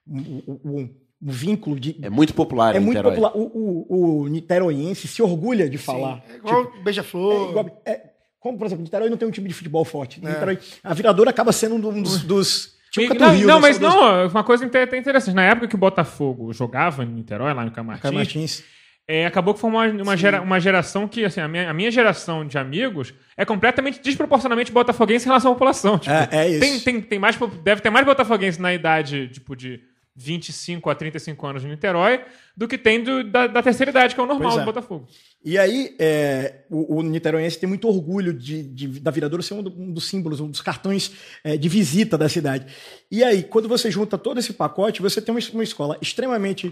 um, 0.07 0.19
um- 0.65 1.01
um 1.23 1.29
vínculo 1.31 1.79
de. 1.79 1.95
É 2.01 2.09
muito 2.09 2.33
popular 2.33 2.73
É 2.73 2.79
em 2.79 2.81
muito 2.81 2.97
Niterói. 2.97 3.15
popular. 3.15 3.33
O, 3.37 3.85
o, 3.87 4.21
o 4.23 4.27
niteroiense 4.27 5.07
se 5.07 5.21
orgulha 5.21 5.69
de 5.69 5.77
falar. 5.77 6.23
É 6.27 6.35
igual 6.37 6.65
Tipo, 6.65 6.83
Beija-Flor. 6.83 7.47
é 7.47 7.49
igual- 7.51 7.81
é, 7.85 8.01
como, 8.39 8.57
por 8.57 8.65
exemplo, 8.65 8.83
Niterói 8.83 9.07
não 9.09 9.17
tem 9.17 9.27
um 9.27 9.31
time 9.31 9.47
de 9.47 9.53
futebol 9.53 9.85
forte. 9.85 10.19
Niterói- 10.19 10.57
a 10.83 10.93
Viradouro 10.95 11.29
acaba 11.29 11.51
sendo 11.51 11.75
um 11.75 12.01
dos. 12.01 12.23
dos 12.23 12.75
tipo 12.91 13.13
E- 13.13 13.17
não, 13.19 13.31
Rio, 13.35 13.47
não, 13.47 13.55
né? 13.55 13.61
mas 13.61 13.77
São 13.77 13.87
não, 13.89 14.27
uma 14.29 14.43
coisa 14.43 14.65
até 14.65 14.97
interessante. 14.97 15.35
Na 15.35 15.43
época 15.43 15.67
que 15.67 15.75
o 15.75 15.77
Botafogo 15.77 16.51
jogava 16.51 17.03
em 17.03 17.09
Niterói, 17.09 17.53
lá 17.53 17.63
no 17.65 17.71
Camartins. 17.71 18.63
É, 19.07 19.25
acabou 19.25 19.53
que 19.53 19.59
formou 19.59 19.81
uma, 19.81 20.03
uma, 20.03 20.17
gera- 20.17 20.41
uma 20.41 20.59
geração 20.59 21.07
que, 21.07 21.25
assim, 21.25 21.41
a 21.41 21.47
minha, 21.47 21.69
a 21.69 21.73
minha 21.73 21.91
geração 21.91 22.45
de 22.45 22.57
amigos 22.57 23.13
é 23.35 23.43
completamente 23.43 23.99
desproporcionalmente 24.01 24.71
botafoguense 24.71 25.25
em 25.25 25.29
relação 25.29 25.51
à 25.51 25.55
população. 25.55 25.97
Tipo, 25.99 26.13
É, 26.15 26.29
é 26.31 26.49
isso. 26.49 26.59
Tem, 26.59 26.79
tem, 26.79 27.01
tem 27.01 27.19
mais, 27.19 27.37
deve 27.63 27.81
ter 27.81 27.89
mais 27.89 28.05
botafoguense 28.05 28.61
na 28.61 28.73
idade, 28.73 29.27
tipo, 29.29 29.55
de 29.55 29.81
25 30.15 30.89
a 30.89 30.95
35 30.95 31.47
anos 31.47 31.61
de 31.61 31.67
Niterói 31.69 32.21
do 32.55 32.67
que 32.67 32.77
tem 32.77 33.01
do- 33.03 33.23
da, 33.23 33.47
da 33.47 33.63
terceira 33.63 33.91
idade, 33.91 34.13
que 34.13 34.19
é 34.19 34.23
o 34.23 34.27
normal 34.27 34.57
é. 34.57 34.59
do 34.59 34.65
Botafogo. 34.65 35.07
E 35.43 35.57
aí, 35.57 35.95
é, 35.99 36.63
o, 36.69 36.97
o 36.97 37.01
niteroense 37.01 37.57
tem 37.57 37.67
muito 37.67 37.87
orgulho 37.87 38.33
de, 38.33 38.61
de- 38.61 38.99
da 38.99 39.09
Viradouro 39.09 39.41
ser 39.41 39.53
um, 39.55 39.63
do- 39.63 39.73
um 39.81 39.91
dos 39.91 40.07
símbolos, 40.07 40.39
um 40.41 40.49
dos 40.49 40.61
cartões 40.61 41.11
é, 41.43 41.57
de 41.57 41.67
visita 41.69 42.17
da 42.17 42.27
cidade. 42.29 42.65
E 43.09 43.23
aí, 43.23 43.41
quando 43.43 43.67
você 43.69 43.89
junta 43.89 44.17
todo 44.17 44.37
esse 44.39 44.53
pacote, 44.53 45.01
você 45.01 45.21
tem 45.21 45.33
uma, 45.33 45.41
uma 45.53 45.63
escola 45.63 45.97
extremamente, 46.01 46.71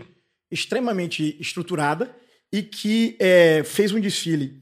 extremamente 0.52 1.36
estruturada 1.40 2.14
e 2.52 2.62
que 2.64 3.16
é, 3.20 3.64
fez 3.64 3.92
um 3.92 4.00
desfile 4.00 4.62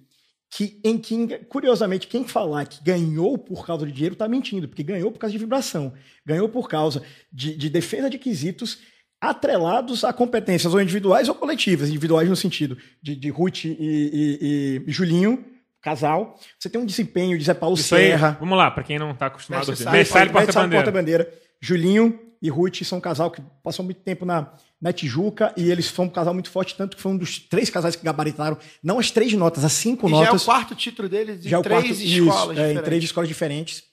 que, 0.50 0.80
em 0.84 0.97
que, 0.97 1.28
curiosamente, 1.50 2.08
quem 2.08 2.26
falar 2.26 2.65
que 2.65 2.82
ganhou 2.84 3.38
por 3.38 3.65
causa 3.65 3.86
de 3.86 3.91
dinheiro 3.91 4.13
está 4.13 4.28
mentindo, 4.28 4.67
porque 4.67 4.84
ganhou 4.84 5.12
por 5.12 5.19
causa 5.19 5.32
de 5.34 5.38
vibração, 5.38 5.93
ganhou 6.26 6.47
por 6.47 6.69
causa 6.69 7.02
de, 7.32 7.56
de 7.56 7.69
defesa 7.69 8.10
de 8.10 8.17
quesitos 8.17 8.80
atrelados 9.19 10.04
a 10.04 10.13
competências 10.13 10.73
ou 10.73 10.82
individuais 10.82 11.28
ou 11.28 11.36
coletivas, 11.36 11.89
individuais 11.89 12.30
no 12.30 12.36
sentido 12.36 12.78
de, 13.02 13.15
de 13.15 13.30
Ruth 13.30 13.65
e, 13.65 13.76
e- 13.80 14.84
e 14.88 14.91
Julinho, 14.91 15.43
casal. 15.82 16.39
Você 16.60 16.69
tem 16.69 16.80
um 16.80 16.86
desempenho 16.86 17.38
de 17.38 17.43
Zé 17.43 17.54
Paulo 17.54 17.76
Isso 17.76 17.93
aí, 17.95 18.08
Serra, 18.12 18.38
vamos 18.39 18.58
lá, 18.58 18.69
pra 18.71 18.84
quem 18.84 19.00
não 19.00 19.13
tá 19.15 19.26
acostumado 19.28 19.63
a 19.71 19.91
Mestre 19.91 20.30
Porta-Bandeira. 20.30 20.84
Porta-Bandeira. 20.84 21.34
Julinho 21.60 22.19
e 22.41 22.50
Ruth 22.50 22.84
são 22.84 23.00
um 23.00 23.02
casal 23.02 23.32
que 23.32 23.41
passou 23.63 23.84
muito 23.84 24.02
tempo 24.02 24.23
na, 24.26 24.54
na 24.81 24.93
Tijuca 24.93 25.53
e 25.57 25.71
eles 25.71 25.85
são 25.87 26.05
um 26.05 26.09
casal 26.09 26.33
muito 26.33 26.49
forte, 26.51 26.75
tanto 26.75 26.95
que 26.95 27.01
foi 27.01 27.11
um 27.11 27.17
dos 27.17 27.39
três 27.39 27.69
casais 27.69 27.95
que 27.95 28.03
gabaritaram, 28.05 28.57
não 28.83 28.99
as 28.99 29.09
três 29.09 29.33
notas, 29.33 29.63
as 29.65 29.73
cinco 29.73 30.07
E 30.07 30.11
já 30.11 30.17
é 30.17 30.25
notas. 30.25 30.41
o 30.43 30.45
quarto 30.45 30.75
título 30.75 31.09
deles 31.09 31.45
em 31.45 31.49
Já 31.49 31.57
é 31.57 31.59
o 31.59 31.63
três 31.63 31.83
quarto- 31.83 32.01
escolas 32.03 32.11
isso, 32.11 32.49
é, 32.49 32.51
em 32.51 32.55
diferentes. 32.55 32.83
três 32.83 33.03
escolas 33.03 33.27
diferentes. 33.27 33.83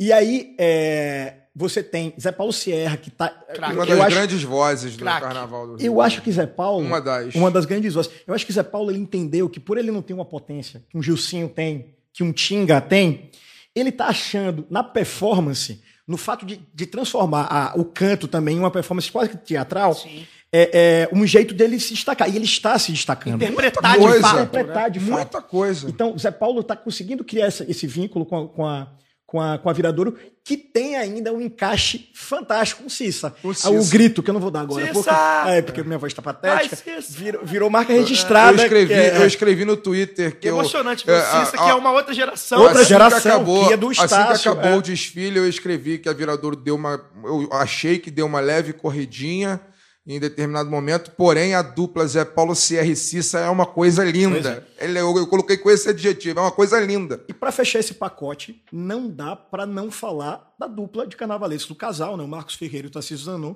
E 0.00 0.12
aí, 0.12 0.56
é, 0.58 1.34
você 1.54 1.82
tem 1.82 2.12
Zé 2.20 2.32
Paulo 2.32 2.52
Sierra, 2.52 2.96
que 2.96 3.10
tá. 3.10 3.28
Craque. 3.28 3.74
Uma 3.74 3.86
das 3.86 4.00
acho, 4.00 4.16
grandes 4.16 4.42
vozes 4.42 4.96
do 4.96 5.04
Craque. 5.04 5.20
Carnaval 5.26 5.66
do 5.68 5.76
Rio. 5.76 5.86
eu 5.86 6.00
acho 6.00 6.22
que 6.22 6.32
Zé 6.32 6.46
Paulo. 6.46 6.84
Uma 6.84 7.00
das. 7.00 7.34
Uma 7.34 7.50
das 7.50 7.64
grandes 7.64 7.94
vozes. 7.94 8.10
Eu 8.26 8.34
acho 8.34 8.44
que 8.44 8.52
Zé 8.52 8.62
Paulo 8.64 8.90
ele 8.90 8.98
entendeu 8.98 9.48
que 9.48 9.60
por 9.60 9.78
ele 9.78 9.92
não 9.92 10.02
ter 10.02 10.14
uma 10.14 10.24
potência 10.24 10.82
que 10.90 10.96
um 10.98 11.02
Gilcinho 11.02 11.48
tem, 11.48 11.94
que 12.12 12.24
um 12.24 12.32
Tinga 12.32 12.80
tem, 12.80 13.30
ele 13.76 13.92
tá 13.92 14.06
achando 14.06 14.66
na 14.70 14.82
performance, 14.82 15.80
no 16.06 16.16
fato 16.16 16.44
de, 16.44 16.60
de 16.74 16.86
transformar 16.86 17.46
a- 17.50 17.72
o 17.76 17.84
canto 17.84 18.26
também 18.28 18.56
em 18.56 18.58
uma 18.58 18.70
performance 18.70 19.10
quase 19.10 19.30
que 19.30 19.36
teatral, 19.36 19.94
Sim. 19.94 20.26
é, 20.52 21.08
é 21.12 21.16
um 21.16 21.26
jeito 21.26 21.54
dele 21.54 21.78
se 21.78 21.94
destacar. 21.94 22.28
E 22.28 22.36
ele 22.36 22.44
está 22.44 22.78
se 22.78 22.90
destacando. 22.92 23.42
Interpretar 23.42 23.92
de 23.92 23.98
coisa. 23.98 24.20
fato. 24.20 24.34
Interpretar 24.42 24.90
de 24.90 25.00
fato. 25.00 25.12
Muita 25.12 25.42
coisa. 25.42 25.88
Então, 25.88 26.18
Zé 26.18 26.30
Paulo 26.30 26.60
está 26.60 26.76
conseguindo 26.76 27.24
criar 27.24 27.46
essa- 27.46 27.70
esse 27.70 27.86
vínculo 27.86 28.26
com 28.26 28.36
a, 28.44 28.48
com, 28.48 28.66
a, 28.66 28.88
com, 29.32 29.40
a, 29.40 29.56
com 29.56 29.70
a 29.70 29.72
Viradouro, 29.72 30.14
que 30.44 30.58
tem 30.58 30.94
ainda 30.94 31.32
um 31.32 31.40
encaixe 31.40 32.10
fantástico 32.12 32.82
com 32.82 32.88
Cissa. 32.90 33.34
Ah, 33.42 33.54
Cissa. 33.54 33.70
O 33.70 33.86
grito, 33.86 34.22
que 34.22 34.28
eu 34.28 34.34
não 34.34 34.40
vou 34.42 34.50
dar 34.50 34.60
agora. 34.60 34.86
Cissa! 34.88 35.02
Porque, 35.10 35.50
é, 35.50 35.62
porque 35.62 35.82
minha 35.82 35.96
voz 35.96 36.12
está 36.12 36.20
patética. 36.20 36.76
Ai, 36.86 37.00
virou, 37.08 37.40
virou 37.42 37.70
marca 37.70 37.94
registrada. 37.94 38.60
eu, 38.60 38.62
escrevi, 38.64 38.86
que 38.88 38.92
é- 39.00 39.16
eu 39.16 39.26
escrevi 39.26 39.64
no 39.64 39.74
Twitter 39.74 40.38
que 40.38 40.46
eu- 40.48 40.54
emocionante 40.56 41.06
ver 41.06 41.12
o 41.12 41.16
é, 41.16 41.20
Cissa, 41.22 41.56
a- 41.56 41.62
que 41.64 41.68
é 41.70 41.70
a- 41.70 41.76
uma 41.76 41.92
outra 41.92 42.12
geração. 42.12 42.60
Outra 42.60 42.80
assim 42.80 42.88
geração, 42.90 43.20
que 43.22 43.28
acabou, 43.28 43.66
que 43.68 43.72
é 43.72 43.76
do 43.78 43.88
Assim 43.88 44.02
Estácio, 44.02 44.42
que 44.52 44.58
acabou 44.58 44.70
é. 44.72 44.76
o 44.76 44.82
desfile, 44.82 45.38
eu 45.38 45.48
escrevi 45.48 45.98
que 45.98 46.10
a 46.10 46.12
Viradouro 46.12 46.54
deu 46.56 46.74
uma. 46.74 47.00
Eu 47.24 47.48
achei 47.52 47.98
que 47.98 48.10
deu 48.10 48.26
uma 48.26 48.40
leve 48.40 48.74
corridinha 48.74 49.58
em 50.06 50.18
determinado 50.18 50.68
momento, 50.68 51.12
porém 51.12 51.54
a 51.54 51.62
dupla 51.62 52.04
Zé 52.06 52.24
Paulo 52.24 52.54
Sierra 52.56 52.88
e 52.88 52.96
Cissa 52.96 53.38
é 53.38 53.48
uma 53.48 53.64
coisa 53.66 54.02
linda. 54.04 54.66
Ele, 54.80 54.98
eu, 54.98 55.16
eu 55.16 55.26
coloquei 55.28 55.56
com 55.56 55.70
esse 55.70 55.88
adjetivo, 55.88 56.40
é 56.40 56.42
uma 56.42 56.50
coisa 56.50 56.80
linda. 56.80 57.24
E 57.28 57.32
para 57.32 57.52
fechar 57.52 57.78
esse 57.78 57.94
pacote, 57.94 58.62
não 58.72 59.08
dá 59.08 59.36
para 59.36 59.64
não 59.64 59.90
falar 59.92 60.52
da 60.58 60.66
dupla 60.66 61.06
de 61.06 61.16
carnavalescos 61.16 61.68
do 61.68 61.74
casal, 61.76 62.16
né? 62.16 62.24
O 62.24 62.28
Marcos 62.28 62.56
Ferreira 62.56 62.86
e 62.86 62.90
o 62.90 62.92
Tarcísio 62.92 63.24
Zanon. 63.26 63.54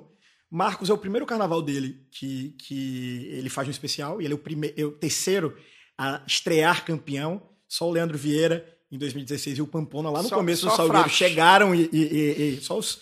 Marcos 0.49 0.89
é 0.89 0.93
o 0.93 0.97
primeiro 0.97 1.25
carnaval 1.25 1.61
dele 1.61 2.07
que, 2.11 2.55
que 2.65 3.27
ele 3.33 3.49
faz 3.49 3.67
um 3.67 3.71
especial, 3.71 4.21
e 4.21 4.25
ele 4.25 4.33
é 4.33 4.35
o, 4.35 4.39
primeiro, 4.39 4.73
é 4.81 4.85
o 4.85 4.91
terceiro 4.93 5.53
a 5.97 6.23
estrear 6.25 6.85
campeão. 6.85 7.41
Só 7.67 7.89
o 7.89 7.91
Leandro 7.91 8.17
Vieira, 8.17 8.65
em 8.89 8.97
2016, 8.97 9.57
e 9.57 9.61
o 9.61 9.67
Pampona, 9.67 10.09
lá 10.09 10.23
no 10.23 10.29
Só- 10.29 10.37
começo 10.37 10.61
só 10.61 10.69
do 10.69 10.75
Salgueiro, 10.77 11.09
chegaram 11.09 11.75
e, 11.75 11.89
e- 11.91 11.97
e- 11.97 12.57
e 12.57 12.61
só 12.61 12.77
os 12.77 13.01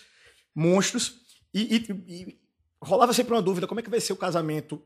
monstros. 0.52 1.20
E 1.54 2.36
rolava 2.86 3.12
sempre 3.12 3.34
uma 3.34 3.42
dúvida: 3.42 3.66
como 3.66 3.80
é 3.80 3.82
que 3.82 3.90
vai 3.90 4.00
ser 4.00 4.12
o 4.12 4.16
casamento 4.16 4.80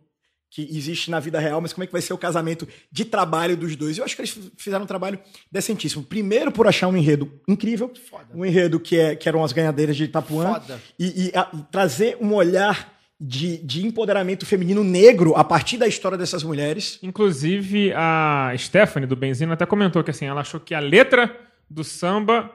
que 0.52 0.62
existe 0.76 1.12
na 1.12 1.20
vida 1.20 1.38
real, 1.38 1.60
mas 1.60 1.72
como 1.72 1.84
é 1.84 1.86
que 1.86 1.92
vai 1.92 2.02
ser 2.02 2.12
o 2.12 2.18
casamento 2.18 2.66
de 2.90 3.04
trabalho 3.04 3.56
dos 3.56 3.76
dois? 3.76 3.96
Eu 3.98 4.04
acho 4.04 4.16
que 4.16 4.22
eles 4.22 4.36
fizeram 4.56 4.82
um 4.82 4.86
trabalho 4.86 5.16
decentíssimo. 5.52 6.02
Primeiro, 6.02 6.50
por 6.50 6.66
achar 6.66 6.88
um 6.88 6.96
enredo 6.96 7.32
incrível, 7.46 7.92
um 8.34 8.44
enredo 8.44 8.80
que, 8.80 8.98
é, 8.98 9.14
que 9.14 9.28
eram 9.28 9.44
as 9.44 9.52
ganhadeiras 9.52 9.96
de 9.96 10.04
Itapuã, 10.04 10.54
Foda. 10.54 10.80
e, 10.98 11.26
e, 11.28 11.32
a- 11.36 11.48
e 11.54 11.62
trazer 11.70 12.16
um 12.20 12.34
olhar 12.34 12.92
de, 13.20 13.58
de 13.58 13.86
empoderamento 13.86 14.44
feminino 14.44 14.82
negro 14.82 15.36
a 15.36 15.44
partir 15.44 15.76
da 15.76 15.86
história 15.86 16.18
dessas 16.18 16.42
mulheres. 16.42 16.98
Inclusive, 17.00 17.92
a 17.94 18.52
Stephanie 18.58 19.06
do 19.06 19.14
Benzino 19.14 19.52
até 19.52 19.64
comentou 19.66 20.02
que 20.02 20.10
assim, 20.10 20.24
ela 20.24 20.40
achou 20.40 20.58
que 20.58 20.74
a 20.74 20.80
letra 20.80 21.30
do 21.70 21.84
samba 21.84 22.50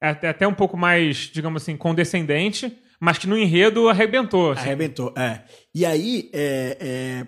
é 0.00 0.10
até, 0.10 0.28
até 0.28 0.46
um 0.46 0.54
pouco 0.54 0.76
mais, 0.76 1.16
digamos 1.32 1.62
assim, 1.62 1.76
condescendente, 1.76 2.78
mas 3.00 3.16
que 3.16 3.26
no 3.26 3.36
enredo 3.36 3.88
arrebentou. 3.88 4.52
assim. 4.52 4.62
Arrebentou, 4.62 5.12
é. 5.16 5.42
E 5.74 5.86
aí, 5.86 6.30
é, 6.32 6.76
é, 6.78 7.26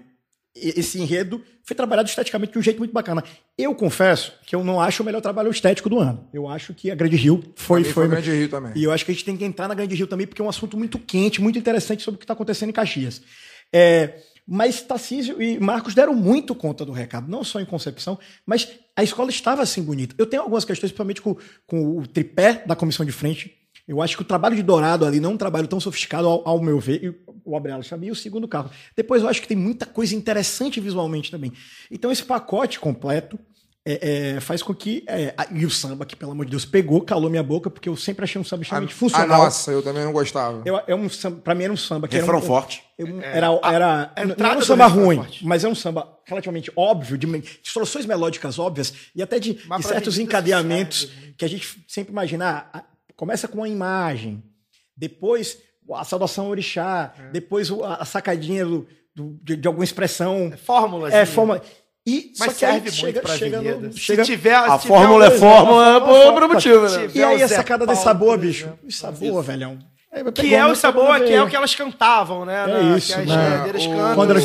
esse 0.54 1.00
enredo 1.00 1.42
foi 1.64 1.74
trabalhado 1.74 2.08
esteticamente 2.08 2.52
de 2.52 2.58
um 2.58 2.62
jeito 2.62 2.78
muito 2.78 2.92
bacana. 2.92 3.24
Eu 3.56 3.74
confesso 3.74 4.32
que 4.44 4.54
eu 4.54 4.62
não 4.62 4.80
acho 4.80 5.02
o 5.02 5.06
melhor 5.06 5.22
trabalho 5.22 5.50
estético 5.50 5.88
do 5.88 5.98
ano. 5.98 6.28
Eu 6.32 6.46
acho 6.46 6.74
que 6.74 6.90
a 6.90 6.94
Grande 6.94 7.16
Rio 7.16 7.42
foi. 7.56 7.82
Foi, 7.84 7.92
foi 7.92 8.08
Grande 8.08 8.30
Rio 8.30 8.48
também. 8.48 8.72
E 8.76 8.84
eu 8.84 8.92
acho 8.92 9.04
que 9.04 9.10
a 9.10 9.14
gente 9.14 9.24
tem 9.24 9.36
que 9.36 9.44
entrar 9.44 9.66
na 9.66 9.74
Grande 9.74 9.94
Rio 9.94 10.06
também, 10.06 10.26
porque 10.26 10.42
é 10.42 10.44
um 10.44 10.48
assunto 10.48 10.76
muito 10.76 10.98
quente, 10.98 11.40
muito 11.40 11.58
interessante 11.58 12.02
sobre 12.02 12.16
o 12.16 12.18
que 12.18 12.24
está 12.24 12.34
acontecendo 12.34 12.68
em 12.68 12.72
Caxias. 12.72 13.22
É, 13.72 14.18
mas 14.46 14.82
Tarcísio 14.82 15.40
e 15.40 15.58
Marcos 15.58 15.94
deram 15.94 16.14
muito 16.14 16.54
conta 16.54 16.84
do 16.84 16.92
recado, 16.92 17.30
não 17.30 17.44
só 17.44 17.60
em 17.60 17.64
concepção, 17.64 18.18
mas 18.44 18.68
a 18.96 19.02
escola 19.02 19.30
estava 19.30 19.62
assim 19.62 19.82
bonita. 19.82 20.14
Eu 20.18 20.26
tenho 20.26 20.42
algumas 20.42 20.64
questões, 20.64 20.90
principalmente 20.90 21.22
com, 21.22 21.36
com 21.66 21.98
o 21.98 22.06
tripé 22.06 22.62
da 22.66 22.76
comissão 22.76 23.06
de 23.06 23.12
frente. 23.12 23.61
Eu 23.92 24.00
acho 24.00 24.16
que 24.16 24.22
o 24.22 24.24
trabalho 24.26 24.56
de 24.56 24.62
Dourado 24.62 25.04
ali 25.04 25.20
não 25.20 25.30
é 25.30 25.34
um 25.34 25.36
trabalho 25.36 25.68
tão 25.68 25.78
sofisticado, 25.78 26.26
ao, 26.26 26.48
ao 26.48 26.62
meu 26.62 26.80
ver, 26.80 27.04
e 27.04 27.14
o 27.44 27.54
Abrela 27.56 27.82
sabia, 27.82 28.08
e 28.08 28.12
o 28.12 28.16
segundo 28.16 28.48
carro. 28.48 28.70
Depois 28.96 29.22
eu 29.22 29.28
acho 29.28 29.42
que 29.42 29.46
tem 29.48 29.56
muita 29.56 29.84
coisa 29.84 30.14
interessante 30.16 30.80
visualmente 30.80 31.30
também. 31.30 31.52
Então 31.90 32.10
esse 32.10 32.22
pacote 32.24 32.80
completo 32.80 33.38
é, 33.84 34.34
é, 34.36 34.40
faz 34.40 34.62
com 34.62 34.72
que. 34.72 35.02
é, 35.08 35.34
a- 35.36 35.48
e 35.50 35.66
o 35.66 35.70
samba, 35.70 36.06
que 36.06 36.14
pelo 36.14 36.30
amor 36.32 36.44
de 36.46 36.52
Deus 36.52 36.64
pegou, 36.64 37.00
calou 37.02 37.28
minha 37.28 37.42
boca, 37.42 37.68
porque 37.68 37.88
eu 37.88 37.96
sempre 37.96 38.22
achei 38.24 38.40
um 38.40 38.44
samba 38.44 38.62
extremamente 38.62 38.94
Ah, 38.94 38.96
funcional. 38.96 39.42
nossa, 39.42 39.72
eu 39.72 39.82
também 39.82 40.04
não 40.04 40.12
gostava. 40.12 40.62
Eu, 40.64 40.80
é 40.86 40.94
um 40.94 41.08
samba, 41.08 41.40
pra 41.42 41.52
mim 41.54 41.64
era 41.64 41.72
um 41.72 41.76
samba 41.76 42.06
que 42.08 42.14
Refrão 42.14 42.36
era 42.36 42.44
um, 42.44 42.46
forte. 42.46 42.82
eu- 42.96 43.20
era, 43.20 43.46
era, 43.64 44.12
a 44.16 44.24
não 44.24 44.46
era 44.50 44.58
um 44.58 44.62
samba 44.62 44.84
é 44.84 44.86
ruim, 44.86 45.16
forte. 45.16 45.44
mas 45.44 45.64
é 45.64 45.68
um 45.68 45.74
samba 45.74 46.08
relativamente 46.24 46.70
óbvio, 46.76 47.18
de, 47.18 47.26
de 47.26 47.58
soluções 47.70 48.06
melódicas 48.06 48.56
óbvias 48.58 48.94
e 49.16 49.20
até 49.22 49.38
de, 49.40 49.54
de 49.54 49.82
certos 49.82 50.16
encadeamentos 50.16 51.08
que 51.36 51.44
a 51.44 51.48
gente 51.48 51.84
sempre 51.88 52.12
imagina. 52.12 52.68
ah, 52.72 52.78
ah, 52.78 52.84
começa 53.22 53.46
com 53.46 53.58
uma 53.58 53.68
imagem, 53.68 54.42
depois 54.96 55.56
a 55.94 56.02
saudação 56.02 56.46
ao 56.46 56.50
orixá, 56.50 57.12
É. 57.16 57.30
depois 57.30 57.70
a, 57.70 58.04
sacadinha 58.04 58.64
do, 58.66 58.84
do- 59.14 59.38
de, 59.44 59.54
de 59.54 59.68
alguma 59.68 59.84
expressão. 59.84 60.52
Fórmulas. 60.64 61.14
É, 61.14 61.24
forma. 61.24 61.62
E 62.04 62.32
Mas 62.36 62.50
só 62.54 62.58
serve 62.58 62.80
muito 62.80 62.94
chega, 62.96 63.20
pra 63.20 63.36
chega, 63.36 63.58
avenida. 63.58 63.86
no, 63.86 63.92
Se 63.92 64.00
chega 64.00 64.24
tiver, 64.24 64.54
A 64.56 64.76
se 64.76 64.82
tiver 64.82 64.94
fórmula 64.96 65.24
um- 65.24 65.28
é 65.28 65.38
fórmula 65.38 66.00
por 66.00 66.48
motivo, 66.48 66.80
né? 66.82 66.88
Se 66.88 66.98
E 67.04 67.08
tiver 67.10 67.24
aí 67.24 67.42
a 67.44 67.48
sacada 67.48 67.86
desse 67.86 68.02
Paulo, 68.02 68.18
sabor, 68.18 68.38
por 68.38 68.38
bicho. 68.38 68.72
O 68.84 68.90
sabor, 68.90 69.42
velhão. 69.44 69.78
É, 70.10 70.24
Que 70.32 70.52
é 70.52 70.62
o 70.64 70.66
muito 70.66 70.78
sabor, 70.80 71.20
que 71.20 71.32
é 71.32 71.40
o 71.42 71.48
que 71.48 71.54
elas 71.54 71.74
cantavam, 71.76 72.44
né? 72.44 72.64
É 72.64 72.66
na- 72.66 72.96
isso, 72.96 73.14
que 73.14 73.20
as 73.20 73.26
né? 73.28 73.34
O- 73.62 73.72
cantam, 73.72 74.14
Quando 74.16 74.30
elas 74.32 74.44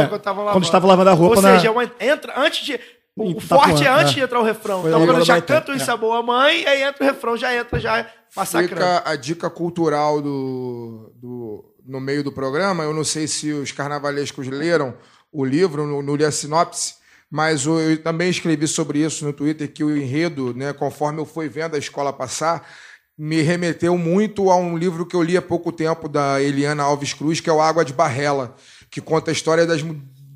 é, 0.00 0.08
quando 0.08 0.16
estavam 0.16 0.44
lavando. 0.44 0.64
estava 0.64 0.86
lavando 0.86 1.10
a 1.10 1.12
roupa 1.12 1.36
Ou 1.36 1.42
na- 1.42 1.56
seja, 1.58 1.70
uma- 1.70 1.92
entra 2.00 2.32
antes 2.40 2.64
de. 2.64 2.80
O, 3.16 3.36
o 3.36 3.40
forte 3.40 3.84
é 3.84 3.88
antes 3.88 4.12
é. 4.12 4.14
de 4.14 4.20
entrar 4.20 4.40
o 4.40 4.44
refrão. 4.44 4.82
Foi 4.82 4.90
então, 4.90 5.06
quando 5.06 5.18
no 5.18 5.24
já 5.24 5.40
canta 5.40 5.72
o 5.72 5.74
é. 5.74 5.78
sabor 5.78 6.16
a 6.16 6.22
mãe, 6.22 6.66
aí 6.66 6.82
entra 6.82 7.04
o 7.04 7.06
refrão, 7.06 7.36
já 7.36 7.54
entra 7.54 7.78
já 7.78 8.06
massacrando. 8.34 8.74
Fica 8.74 9.02
a 9.04 9.16
dica 9.16 9.48
cultural 9.48 10.20
do, 10.20 11.12
do- 11.14 11.64
no 11.86 12.00
meio 12.00 12.24
do 12.24 12.32
programa. 12.32 12.82
Eu 12.82 12.92
não 12.92 13.04
sei 13.04 13.28
se 13.28 13.52
os 13.52 13.70
carnavalescos 13.70 14.48
leram 14.48 14.94
o 15.32 15.44
livro, 15.44 15.86
não, 15.86 16.02
não 16.02 16.16
li 16.16 16.24
a 16.24 16.32
sinopse, 16.32 16.94
mas 17.30 17.66
eu, 17.66 17.78
eu 17.80 18.02
também 18.02 18.30
escrevi 18.30 18.66
sobre 18.66 18.98
isso 19.00 19.24
no 19.24 19.32
Twitter, 19.32 19.72
que 19.72 19.84
o 19.84 19.96
enredo, 19.96 20.52
né, 20.54 20.72
conforme 20.72 21.20
eu 21.20 21.26
fui 21.26 21.48
vendo 21.48 21.76
a 21.76 21.78
escola 21.78 22.12
passar, 22.12 22.68
me 23.16 23.42
remeteu 23.42 23.96
muito 23.96 24.50
a 24.50 24.56
um 24.56 24.76
livro 24.76 25.06
que 25.06 25.14
eu 25.14 25.22
li 25.22 25.36
há 25.36 25.42
pouco 25.42 25.70
tempo, 25.70 26.08
da 26.08 26.42
Eliana 26.42 26.82
Alves 26.82 27.12
Cruz, 27.12 27.40
que 27.40 27.48
é 27.48 27.52
o 27.52 27.60
Água 27.60 27.84
de 27.84 27.92
Barrela, 27.92 28.56
que 28.90 29.00
conta 29.00 29.30
a 29.30 29.32
história 29.32 29.64
das, 29.66 29.82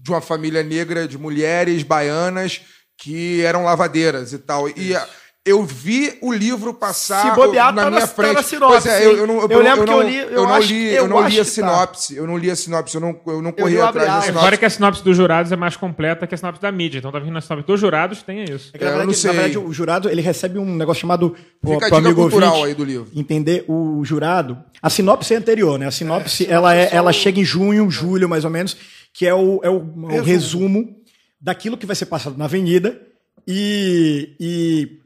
de 0.08 0.12
uma 0.14 0.20
família 0.20 0.62
negra 0.62 1.06
de 1.06 1.16
mulheres 1.18 1.82
baianas 1.82 2.60
que 2.96 3.42
eram 3.42 3.64
lavadeiras 3.64 4.32
e 4.32 4.38
tal. 4.38 4.68
E 4.70 4.94
a- 4.96 5.06
eu 5.46 5.62
vi 5.64 6.18
o 6.20 6.30
livro 6.30 6.74
passar 6.74 7.30
Se 7.30 7.34
bobear, 7.34 7.72
na 7.72 7.84
tá 7.84 7.88
minha 7.90 8.00
na- 8.02 8.06
tá 8.06 8.12
frente. 8.12 8.34
na 8.34 8.42
sinopse, 8.42 8.82
Pois 8.82 8.86
é, 8.86 9.06
eu, 9.06 9.16
eu 9.18 9.26
não, 9.26 9.36
hein? 9.40 9.46
Eu 9.48 9.62
lembro 9.62 9.84
que 9.86 9.90
eu 9.92 9.96
não- 9.96 10.02
li- 10.06 10.16
eu 10.18 10.28
eu 10.30 10.42
não 10.42 10.54
acho- 10.54 10.68
li, 10.68 10.88
eu 10.88 10.94
eu 11.04 11.08
não 11.08 11.20
li 11.20 11.26
a 11.26 11.30
que 11.30 11.36
tá. 11.38 11.44
sinopse. 11.44 12.16
Eu 12.16 12.26
não 12.26 12.36
li 12.36 12.50
a 12.50 12.56
sinopse, 12.56 12.94
eu 12.96 13.00
não, 13.00 13.18
eu 13.26 13.40
não 13.40 13.52
corri 13.52 13.80
atrás 13.80 14.08
da 14.08 14.20
sinopse. 14.20 14.44
Fora 14.44 14.56
que 14.58 14.64
a 14.66 14.70
sinopse 14.70 15.02
dos 15.02 15.16
jurados 15.16 15.50
é 15.50 15.56
mais 15.56 15.74
completa 15.74 16.26
que 16.26 16.34
a 16.34 16.38
sinopse 16.38 16.60
da 16.60 16.70
mídia. 16.70 16.98
Então 16.98 17.10
tá 17.10 17.18
vindo 17.18 17.38
a 17.38 17.40
sinopse 17.40 17.66
dos 17.66 17.80
jurados, 17.80 18.22
tem 18.22 18.44
isso. 18.44 18.70
É 18.74 18.78
que, 18.78 18.84
na, 18.84 18.90
É, 18.90 18.92
eu 18.92 18.96
verdade, 18.98 19.06
não 19.06 19.14
sei. 19.14 19.28
na 19.32 19.40
verdade, 19.40 19.58
o 19.58 19.72
jurado 19.72 20.10
ele 20.10 20.20
recebe 20.20 20.58
um 20.58 20.74
negócio 20.76 21.00
chamado 21.00 21.30
pro, 21.62 21.72
Fica 21.74 21.86
a 21.86 21.88
pro 21.88 21.96
dica 21.96 22.08
amigo 22.08 22.20
cultural 22.20 22.50
ouvinte 22.50 22.68
aí 22.68 22.74
do 22.74 22.84
livro. 22.84 23.06
Entender 23.14 23.64
o 23.68 24.02
jurado. 24.04 24.58
A 24.82 24.90
sinopse 24.90 25.32
é 25.32 25.36
anterior, 25.38 25.78
né? 25.78 25.86
A 25.86 25.90
sinopse, 25.90 26.46
ela, 26.50 26.74
é, 26.76 26.90
ela 26.92 27.12
chega 27.12 27.40
em 27.40 27.44
junho, 27.44 27.90
julho, 27.90 28.28
mais 28.28 28.44
ou 28.44 28.50
menos, 28.50 28.76
que 29.12 29.26
é 29.26 29.34
o, 29.34 29.60
é 29.62 29.70
o, 29.70 29.78
o 29.78 30.20
resumo. 30.22 30.96
daquilo 31.40 31.76
que 31.78 31.86
vai 31.86 31.94
ser 31.96 32.06
passado 32.06 32.36
na 32.36 32.44
avenida. 32.46 33.00
E, 33.46 34.34
e 34.38 34.98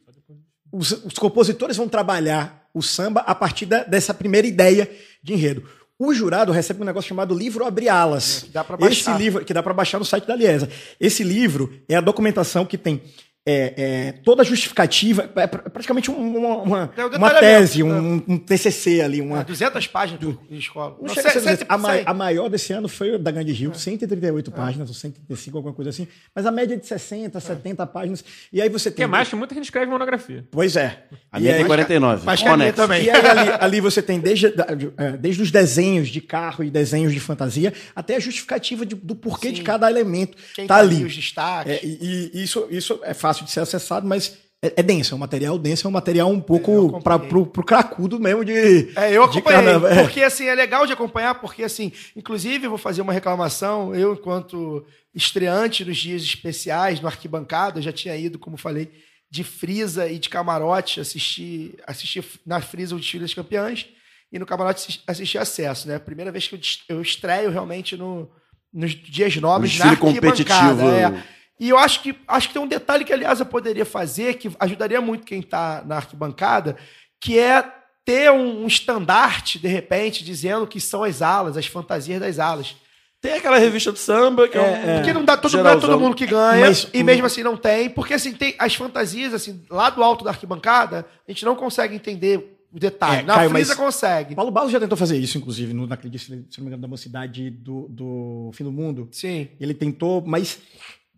os, 0.73 0.91
os 1.05 1.15
compositores 1.15 1.77
vão 1.77 1.89
trabalhar 1.89 2.69
o 2.75 2.83
samba 2.83 3.21
a 3.21 3.35
partir 3.35 3.67
da- 3.67 3.85
dessa 3.85 4.13
primeira 4.15 4.47
ideia 4.47 4.91
de 5.23 5.33
enredo. 5.35 5.63
O 5.99 6.13
jurado 6.13 6.51
recebe 6.51 6.83
um 6.83 6.85
negócio 6.87 7.09
chamado 7.09 7.35
livro 7.37 7.65
Abre 7.65 7.89
Alas. 7.89 8.43
que 8.45 8.51
dá 8.51 8.63
Esse 8.63 8.77
baixar. 8.79 9.19
livro, 9.21 9.45
que 9.45 9.55
dá 9.55 9.63
para 9.63 9.75
baixar 9.75 9.99
no 9.99 10.05
site 10.05 10.27
da 10.27 10.35
Liesa. 10.35 10.69
Esse 10.99 11.23
livro 11.23 11.73
é 11.89 11.95
a 11.95 12.01
documentação 12.01 12.65
que 12.67 12.77
tem 12.77 13.01
é, 13.45 13.75
é, 13.77 14.13
toda 14.25 14.43
a 14.43 14.45
justificativa, 14.45 15.29
é 15.35 15.47
pr- 15.49 15.69
praticamente 15.71 16.11
um- 16.13 16.37
uma, 16.39 16.57
uma, 16.59 16.93
É 16.97 17.05
uma 17.17 17.31
tese, 17.41 17.83
né? 17.83 17.93
um, 17.93 18.23
um 18.29 18.39
TCC 18.39 19.01
ali. 19.01 19.21
Uma, 19.21 19.41
É, 19.41 19.45
200 19.45 19.85
páginas 19.89 20.21
do, 20.21 20.41
de 20.49 20.59
escola. 20.59 20.97
não 21.01 21.09
Não 21.09 21.15
chega 21.15 21.29
a 21.29 21.33
sei, 21.33 21.41
ser 21.41 21.47
200. 21.57 21.59
sei, 21.59 21.67
a, 21.69 21.77
ma- 21.79 21.93
sei. 21.93 22.03
a 22.07 22.15
maior 22.15 22.49
desse 22.49 22.73
ano 22.73 22.89
foi 22.89 23.19
da 23.19 23.33
Grande 23.33 23.51
É. 23.51 23.55
Rio, 23.55 23.75
138 23.75 24.53
páginas, 24.53 24.89
ou 24.89 24.95
135, 24.95 25.57
alguma 25.57 25.75
coisa 25.75 25.91
assim. 25.91 26.07
Mas 26.33 26.47
a 26.47 26.53
média 26.53 26.75
é 26.75 26.77
de 26.77 26.87
60, 26.87 27.41
70 27.41 27.85
páginas. 27.87 28.25
E 28.53 28.63
aí 28.63 28.69
você 28.69 28.91
Que 28.91 28.99
tem. 28.99 29.05
é 29.05 29.07
mais 29.09 29.29
que 29.29 29.35
muita 29.35 29.55
gente 29.57 29.65
escreve 29.65 29.91
monografia. 29.91 30.47
Pois 30.51 30.77
é. 30.77 31.03
A 31.33 31.41
minha 31.41 31.57
tem 31.57 31.67
49. 31.67 32.25
Mas 32.25 32.41
que 32.43 32.49
Conexo. 32.49 32.77
também. 32.77 33.03
E 33.07 33.11
aí 33.11 33.27
ali, 33.27 33.51
ali 33.61 33.81
você 33.81 34.01
tem 34.01 34.21
desde, 34.21 34.47
é, 34.47 35.17
desde 35.19 35.43
os 35.43 35.51
desenhos 35.51 36.09
de 36.09 36.21
carro 36.21 36.63
e 36.63 36.71
desenhos 36.71 37.13
de 37.13 37.19
fantasia, 37.19 37.73
até 37.97 38.15
a 38.17 38.21
justificativa 38.21 38.87
de- 38.87 38.95
do 38.95 39.17
porquê 39.17 39.51
de 39.51 39.63
cada 39.63 39.91
elemento 39.91 40.37
Quem 40.55 40.67
tá 40.69 40.77
ali. 40.77 40.97
ali, 40.97 41.05
os 41.07 41.17
destaques. 41.17 41.73
É, 41.73 41.81
e 41.85 42.31
e 42.35 42.43
isso, 42.45 42.69
isso 42.71 43.01
é 43.03 43.13
fácil 43.15 43.32
de 43.41 43.51
ser 43.51 43.61
acessado, 43.61 44.07
mas 44.07 44.37
é, 44.65 44.75
é 44.77 44.83
denso, 44.83 45.13
é 45.13 45.17
um 45.17 45.19
material 45.19 45.59
denso, 45.59 45.87
é 45.87 45.89
um 45.89 45.93
material 45.93 46.31
um 46.31 46.41
pouco 46.41 46.73
acompanhei. 46.73 47.03
para 47.03 47.19
pro, 47.19 47.47
pro 47.47 47.65
cracudo 47.65 48.21
mesmo 48.21 48.45
de. 48.45 48.93
É, 48.97 49.11
eu 49.13 49.25
acompanhei. 49.25 49.75
É. 49.91 50.03
porque 50.03 50.23
assim, 50.23 50.47
é 50.47 50.55
legal 50.55 50.87
de 50.87 50.93
acompanhar, 50.93 51.35
porque 51.41 51.65
assim, 51.65 51.91
inclusive 52.15 52.67
eu 52.67 52.71
vou 52.71 52.79
fazer 52.79 53.03
uma 53.03 53.13
reclamação, 53.13 53.95
eu 53.95 54.13
enquanto 54.13 54.85
estreante 55.15 55.85
nos 55.85 55.97
dias 55.97 56.23
especiais 56.23 57.01
no 57.01 57.09
Arquibancada, 57.09 57.79
eu 57.79 57.83
já 57.83 57.93
tinha 57.93 58.17
ido, 58.17 58.39
como 58.39 58.57
falei, 58.57 58.91
de 59.31 59.43
Frisa 59.43 60.09
e 60.09 60.19
de 60.19 60.29
Camarote, 60.29 61.01
assistir, 61.01 61.75
assistir 61.87 62.25
na 62.47 62.61
Frisa 62.61 62.95
o 62.95 62.99
desfile 63.01 63.25
das 63.25 63.35
campeãs, 63.35 63.87
e 64.31 64.39
no 64.39 64.47
Camarote 64.47 64.81
assis- 64.81 65.01
assistir 65.07 65.39
Acesso, 65.39 65.89
né? 65.89 65.99
Primeira 65.99 66.31
vez 66.31 66.47
que 66.47 66.55
eu, 66.55 66.97
eu 66.97 67.03
estreio 67.03 67.51
realmente 67.51 67.97
no, 67.97 68.31
nos 68.73 68.93
dias 68.95 69.35
nobres 69.37 69.73
desfile 69.73 69.91
na 69.91 69.97
competitivo. 69.97 70.53
arquibancada. 70.53 71.17
É. 71.19 71.42
E 71.61 71.69
eu 71.69 71.79
acho 71.79 72.03
que 72.03 72.15
acho 72.27 72.49
que 72.49 72.55
tem 72.55 72.63
um 72.63 72.69
detalhe 72.69 73.05
que, 73.05 73.13
aliás, 73.13 73.41
eu 73.41 73.47
poderia 73.47 73.85
fazer, 73.85 74.35
que 74.35 74.51
ajudaria 74.59 75.01
muito 75.01 75.25
quem 75.25 75.41
está 75.41 75.83
na 75.87 75.97
arquibancada, 75.97 76.77
que 77.21 77.39
é 77.39 77.65
ter 78.05 78.31
um, 78.33 78.65
um 78.65 78.67
estandarte, 78.67 79.59
de 79.59 79.69
repente, 79.69 80.25
dizendo 80.25 80.67
que 80.67 80.81
são 80.81 81.05
as 81.05 81.23
alas, 81.23 81.57
as 81.57 81.67
fantasias 81.67 82.21
das 82.21 82.39
alas. 82.39 82.75
Tem 83.21 83.35
aquela 83.35 83.57
revista 83.57 83.93
de 83.93 84.01
samba 84.01 84.49
que 84.49 84.59
é, 84.59 84.61
um 84.61 84.97
Porque 84.97 85.13
não 85.13 85.25
dá 85.25 85.37
todo, 85.37 85.57
não 85.57 85.71
é 85.71 85.77
todo 85.77 86.01
mundo 86.01 86.17
que 86.17 86.27
ganha, 86.27 86.67
Mas 86.67 86.89
e 86.93 87.05
mesmo 87.05 87.27
assim 87.27 87.45
não 87.45 87.57
tem, 87.57 87.89
porque 87.89 88.15
assim, 88.15 88.33
tem 88.33 88.57
as 88.59 88.75
fantasias, 88.75 89.33
assim, 89.33 89.65
lá 89.71 89.91
do 89.91 90.03
alto 90.03 90.25
da 90.25 90.31
arquibancada, 90.31 91.07
a 91.29 91.31
gente 91.31 91.45
não 91.45 91.55
consegue 91.55 91.95
entender 91.95 92.59
o 92.73 92.81
detalhe. 92.81 93.21
É, 93.21 93.23
na 93.23 93.35
Caio, 93.35 93.51
Frisa 93.51 93.77
consegue. 93.77 94.35
Paulo 94.35 94.51
Barros 94.51 94.73
já 94.73 94.81
tentou 94.81 94.99
fazer 94.99 95.19
isso, 95.19 95.39
inclusive, 95.39 95.73
no, 95.73 95.87
naquele, 95.87 96.19
se 96.19 96.33
não 96.33 96.39
me 96.39 96.67
engano, 96.67 96.83
da 96.83 96.89
mocidade 96.89 97.49
do, 97.49 97.87
do 97.89 98.51
Fim 98.55 98.65
do 98.65 98.73
Mundo. 98.73 99.09
Sim. 99.13 99.49
Ele 99.61 99.75
tentou, 99.75 100.21
mas 100.27 100.59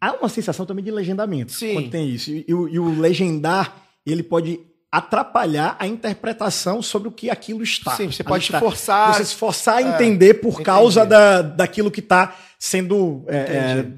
há 0.00 0.12
uma 0.12 0.28
sensação 0.28 0.64
também 0.66 0.84
de 0.84 0.90
legendamento 0.90 1.52
Sim. 1.52 1.74
quando 1.74 1.90
tem 1.90 2.08
isso. 2.08 2.30
E, 2.30 2.44
e 2.48 2.54
o- 2.54 2.68
e 2.68 2.78
o 2.78 2.98
legendar, 3.00 3.74
ele 4.06 4.22
pode 4.22 4.60
atrapalhar 4.92 5.76
a 5.80 5.86
interpretação 5.88 6.80
sobre 6.80 7.08
o 7.08 7.12
que 7.12 7.28
aquilo 7.28 7.62
está. 7.62 7.96
Sim, 7.96 8.10
você 8.10 8.22
pode 8.22 8.44
está. 8.44 8.60
forçar- 8.60 9.12
Você 9.14 9.24
se 9.24 9.34
forçar 9.34 9.78
a 9.78 9.82
É, 9.82 9.88
entender 9.94 10.34
por 10.34 10.50
entendi. 10.50 10.64
causa 10.64 11.04
da, 11.04 11.42
daquilo 11.42 11.90
que 11.90 11.98
está 12.00 12.34
sendo 12.60 13.24
é, 13.26 13.36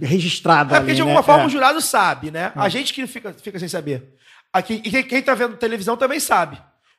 é, 0.01 0.07
registrado 0.07 0.75
É 0.75 0.79
porque 0.79 0.93
ali, 0.93 0.97
de 0.97 1.03
né? 1.05 1.09
alguma 1.11 1.23
forma 1.23 1.45
É. 1.45 1.47
o 1.47 1.51
jurado 1.51 1.81
sabe, 1.83 2.31
né? 2.31 2.51
A 2.57 2.69
gente 2.71 2.93
que 2.95 3.07
fica, 3.07 3.33
fica 3.35 3.59
sem 3.59 3.69
saber. 3.69 4.15
Aqui, 4.53 4.81
e 4.85 4.91
quem, 4.91 5.03
quem 5.05 5.23
tá 5.23 5.35
vendo 5.35 5.57
televisão 5.57 5.97
também 5.99 6.19
sabe. 6.19 6.59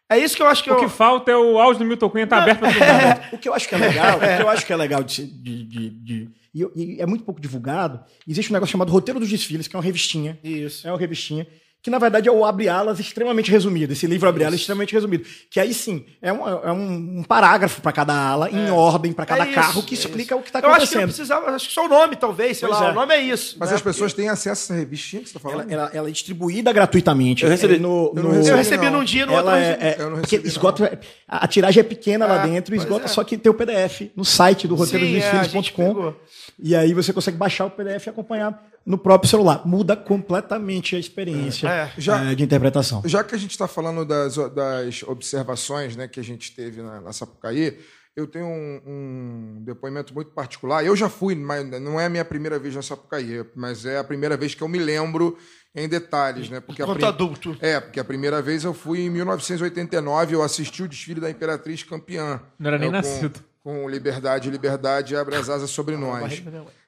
É 0.09 0.17
isso 0.17 0.35
que 0.37 0.41
eu 0.43 0.47
acho 0.47 0.63
que 0.63 0.69
O 0.71 0.75
eu. 0.75 0.79
que 0.79 0.87
falta 0.87 1.31
é 1.31 1.35
o 1.35 1.57
áudio 1.59 1.79
do 1.79 1.85
Milton 1.85 2.09
Cunha 2.09 2.27
tá 2.27 2.37
aberto 2.37 2.59
pra 2.59 2.69
todo 2.71 2.79
mundo. 2.79 3.21
O 3.33 3.37
que 3.37 3.49
eu 3.49 3.53
acho 3.53 3.67
que 3.67 3.75
é 3.75 3.77
legal, 3.79 4.17
o 4.17 4.19
que 4.19 4.41
eu 4.43 4.49
acho 4.49 4.65
que 4.65 4.71
é 4.73 4.75
legal 4.75 5.03
de, 5.03 5.11
se- 5.13 5.25
de- 5.25 5.65
de- 5.65 5.89
de- 5.89 6.29
e, 6.63 6.95
e 6.95 7.01
é 7.01 7.05
muito 7.05 7.23
pouco 7.23 7.41
divulgado, 7.41 7.99
existe 8.27 8.51
um 8.51 8.53
negócio 8.53 8.71
chamado 8.71 8.91
Roteiro 8.91 9.19
dos 9.19 9.29
Desfiles, 9.29 9.67
que 9.67 9.75
é 9.75 9.77
uma 9.77 9.83
revistinha. 9.83 10.39
Isso. 10.43 10.87
É 10.87 10.91
uma 10.91 10.99
revistinha 10.99 11.47
que 11.81 11.89
na 11.89 11.99
verdade 11.99 12.27
é 12.27 12.31
o 12.31 12.43
Abre 12.43 12.67
Alas 12.67 12.99
extremamente 12.99 13.49
resumido. 13.49 13.93
Esse 13.93 14.05
livro 14.07 14.27
Abre 14.27 14.43
Alas 14.43 14.59
extremamente 14.59 14.93
resumido. 14.93 15.25
Que 15.49 15.59
aí 15.59 15.73
sim, 15.73 16.05
é 16.21 16.33
um, 16.33 16.47
é 16.47 16.71
um, 16.71 17.23
parágrafo 17.23 17.81
para 17.81 17.91
cada 17.93 18.13
ala, 18.13 18.49
em 18.51 18.69
ordem, 18.69 19.13
para 19.13 19.25
cada 19.25 19.43
É 19.45 19.47
isso, 19.47 19.55
carro, 19.55 19.83
que 19.83 19.95
é 19.95 19.97
explica 19.97 20.35
o 20.35 20.41
que 20.41 20.49
está 20.49 20.59
Eu 20.59 20.65
acho 20.69 20.79
que 20.79 20.83
acontecendo. 20.97 21.07
precisava, 21.07 21.51
acho 21.51 21.67
que 21.69 21.73
só 21.73 21.85
o 21.85 21.87
nome, 21.87 22.15
talvez, 22.17 22.57
sei 22.57 22.67
Pois 22.67 22.81
lá, 22.81 22.87
é. 22.87 22.91
o 22.91 22.93
nome 22.95 23.13
é 23.13 23.21
isso. 23.21 23.55
Mas 23.59 23.69
né? 23.69 23.75
as 23.75 23.81
pessoas 23.81 24.13
têm 24.13 24.27
acesso 24.27 24.49
a 24.49 24.75
essa 24.75 24.81
revistinha 24.81 25.21
que 25.21 25.29
você 25.29 25.37
está 25.37 25.49
Ela, 25.49 25.57
falando? 25.59 25.71
ela- 25.71 25.91
ela 25.93 26.07
é 26.09 26.11
distribuída 26.11 26.73
gratuitamente. 26.73 27.43
Eu 27.45 27.49
recebi. 27.49 27.75
É 27.75 27.79
no- 27.79 28.11
Eu 28.15 28.15
não 28.15 28.23
no- 28.23 28.29
recebi, 28.31 28.49
Eu 28.49 28.57
recebi 28.57 28.85
não. 28.85 28.91
num 28.99 29.03
dia, 29.05 29.25
no 29.25 29.33
outro 29.33 29.49
ela 29.49 29.59
eu 29.59 29.63
é, 29.63 29.77
é- 29.81 29.95
Eu 29.99 30.09
não 30.09 30.19
porque 30.19 30.35
recebi, 30.35 30.47
esgota, 30.49 30.99
a, 31.27 31.47
tiragem 31.47 31.79
é 31.79 31.83
pequena 31.83 32.25
lá 32.25 32.43
Ah, 32.43 32.47
dentro, 32.47 32.75
esgota, 32.75 33.05
é. 33.05 33.07
só 33.07 33.23
que 33.23 33.37
tem 33.37 33.49
o 33.49 33.55
PDF 33.55 34.11
no 34.15 34.25
site 34.25 34.67
do 34.67 34.75
é, 34.83 35.47
pegou. 35.47 36.15
e 36.59 36.75
aí 36.75 36.93
você 36.93 37.13
consegue 37.13 37.37
baixar 37.37 37.65
o 37.65 37.69
PDF 37.69 38.07
e 38.07 38.09
acompanhar 38.09 38.61
no 38.87 38.97
próprio 38.97 39.29
celular. 39.29 39.61
Muda 39.67 39.95
completamente 39.97 40.95
a 40.95 40.99
experiência 40.99 41.67
É. 41.67 41.91
Já- 41.97 42.23
eh, 42.31 42.35
de 42.35 42.43
interpretação. 42.43 43.01
Já 43.05 43.21
que 43.23 43.35
a 43.35 43.37
gente 43.37 43.51
está 43.51 43.67
falando 43.67 44.05
das, 44.05 44.35
das 44.55 45.03
observações 45.03 45.95
né, 45.97 46.07
que 46.07 46.19
a 46.19 46.23
gente 46.23 46.55
teve 46.55 46.81
na, 46.81 47.01
na 47.01 47.11
Sapucaí, 47.11 47.77
eu 48.15 48.25
tenho 48.25 48.47
um, 48.47 48.81
um 48.87 49.61
depoimento 49.63 50.13
muito 50.13 50.31
particular. 50.31 50.83
Eu 50.85 50.95
já 50.95 51.09
fui, 51.09 51.35
mas 51.35 51.69
não 51.81 51.99
é 51.99 52.05
a 52.05 52.09
minha 52.09 52.25
primeira 52.25 52.57
vez 52.57 52.73
na 52.73 52.81
Sapucaí, 52.81 53.45
mas 53.55 53.85
é 53.85 53.99
a 53.99 54.03
primeira 54.03 54.35
vez 54.37 54.55
que 54.55 54.61
eu 54.63 54.67
me 54.67 54.79
lembro 54.79 55.37
em 55.75 55.87
detalhes, 55.87 56.49
né? 56.49 56.59
Porque 56.59 56.81
a 56.81 56.85
Enquanto 56.85 56.97
prim- 56.99 57.07
adulto. 57.09 57.57
É, 57.61 57.79
porque 57.79 57.99
a 57.99 58.03
primeira 58.05 58.41
vez 58.41 58.63
eu 58.63 58.73
fui 58.73 59.01
em 59.01 59.09
1989, 59.11 60.33
eu 60.33 60.41
assisti 60.41 60.81
o 60.81 60.87
desfile 60.87 61.19
da 61.21 61.29
Imperatriz 61.29 61.83
Campeã. 61.83 62.41
Não 62.57 62.67
era 62.69 62.79
nem 62.79 62.87
Eu 62.87 62.91
com- 62.93 62.97
nascido. 62.97 63.39
Com 63.63 63.87
Liberdade, 63.89 64.49
Liberdade 64.49 65.15
abre 65.15 65.35
as 65.35 65.49
asas 65.49 65.69
sobre 65.69 65.95
nós. 65.97 66.41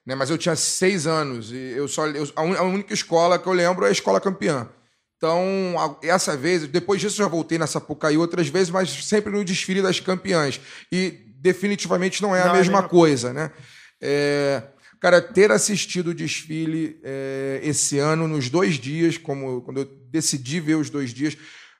Né, 0.09 0.15
mas 0.15 0.31
eu 0.31 0.39
tinha 0.39 0.55
seis 0.55 1.05
anos 1.05 1.51
e 1.51 1.55
eu 1.75 1.87
só 1.87 2.07
eu- 2.07 2.27
a, 2.35 2.63
única 2.63 2.91
escola 2.95 3.37
que 3.37 3.45
eu 3.45 3.53
lembro 3.53 3.85
é 3.85 3.89
a 3.89 3.91
escola 3.91 4.19
campeã. 4.19 4.67
Então, 5.15 5.75
a- 5.77 6.07
essa 6.07 6.35
vez, 6.35 6.67
depois 6.67 6.99
disso 6.99 7.21
eu 7.21 7.25
já 7.25 7.29
voltei 7.29 7.59
na 7.59 7.67
Sapucaí 7.67 8.17
outras 8.17 8.47
vezes, 8.47 8.71
mas 8.71 8.89
sempre 9.05 9.31
no 9.31 9.45
desfile 9.45 9.83
das 9.83 9.99
campeãs. 9.99 10.59
E 10.91 11.11
definitivamente 11.35 12.23
não 12.23 12.35
é 12.35 12.39
Não 12.39 12.47
é 12.47 12.49
a 12.49 12.53
mesma 12.53 12.81
coisa, 12.81 13.31
né? 13.31 13.51
É, 14.01 14.63
cara, 14.99 15.21
ter 15.21 15.51
assistido 15.51 16.07
o 16.07 16.13
desfile 16.15 16.99
é, 17.03 17.59
esse 17.61 17.99
ano, 17.99 18.27
nos 18.27 18.49
dois 18.49 18.79
dias, 18.79 19.15
como 19.15 19.61
quando 19.61 19.81
eu 19.81 19.85
decidi 20.09 20.59
ver 20.59 20.73
os 20.73 20.89
dois 20.89 21.13
dias, 21.13 21.37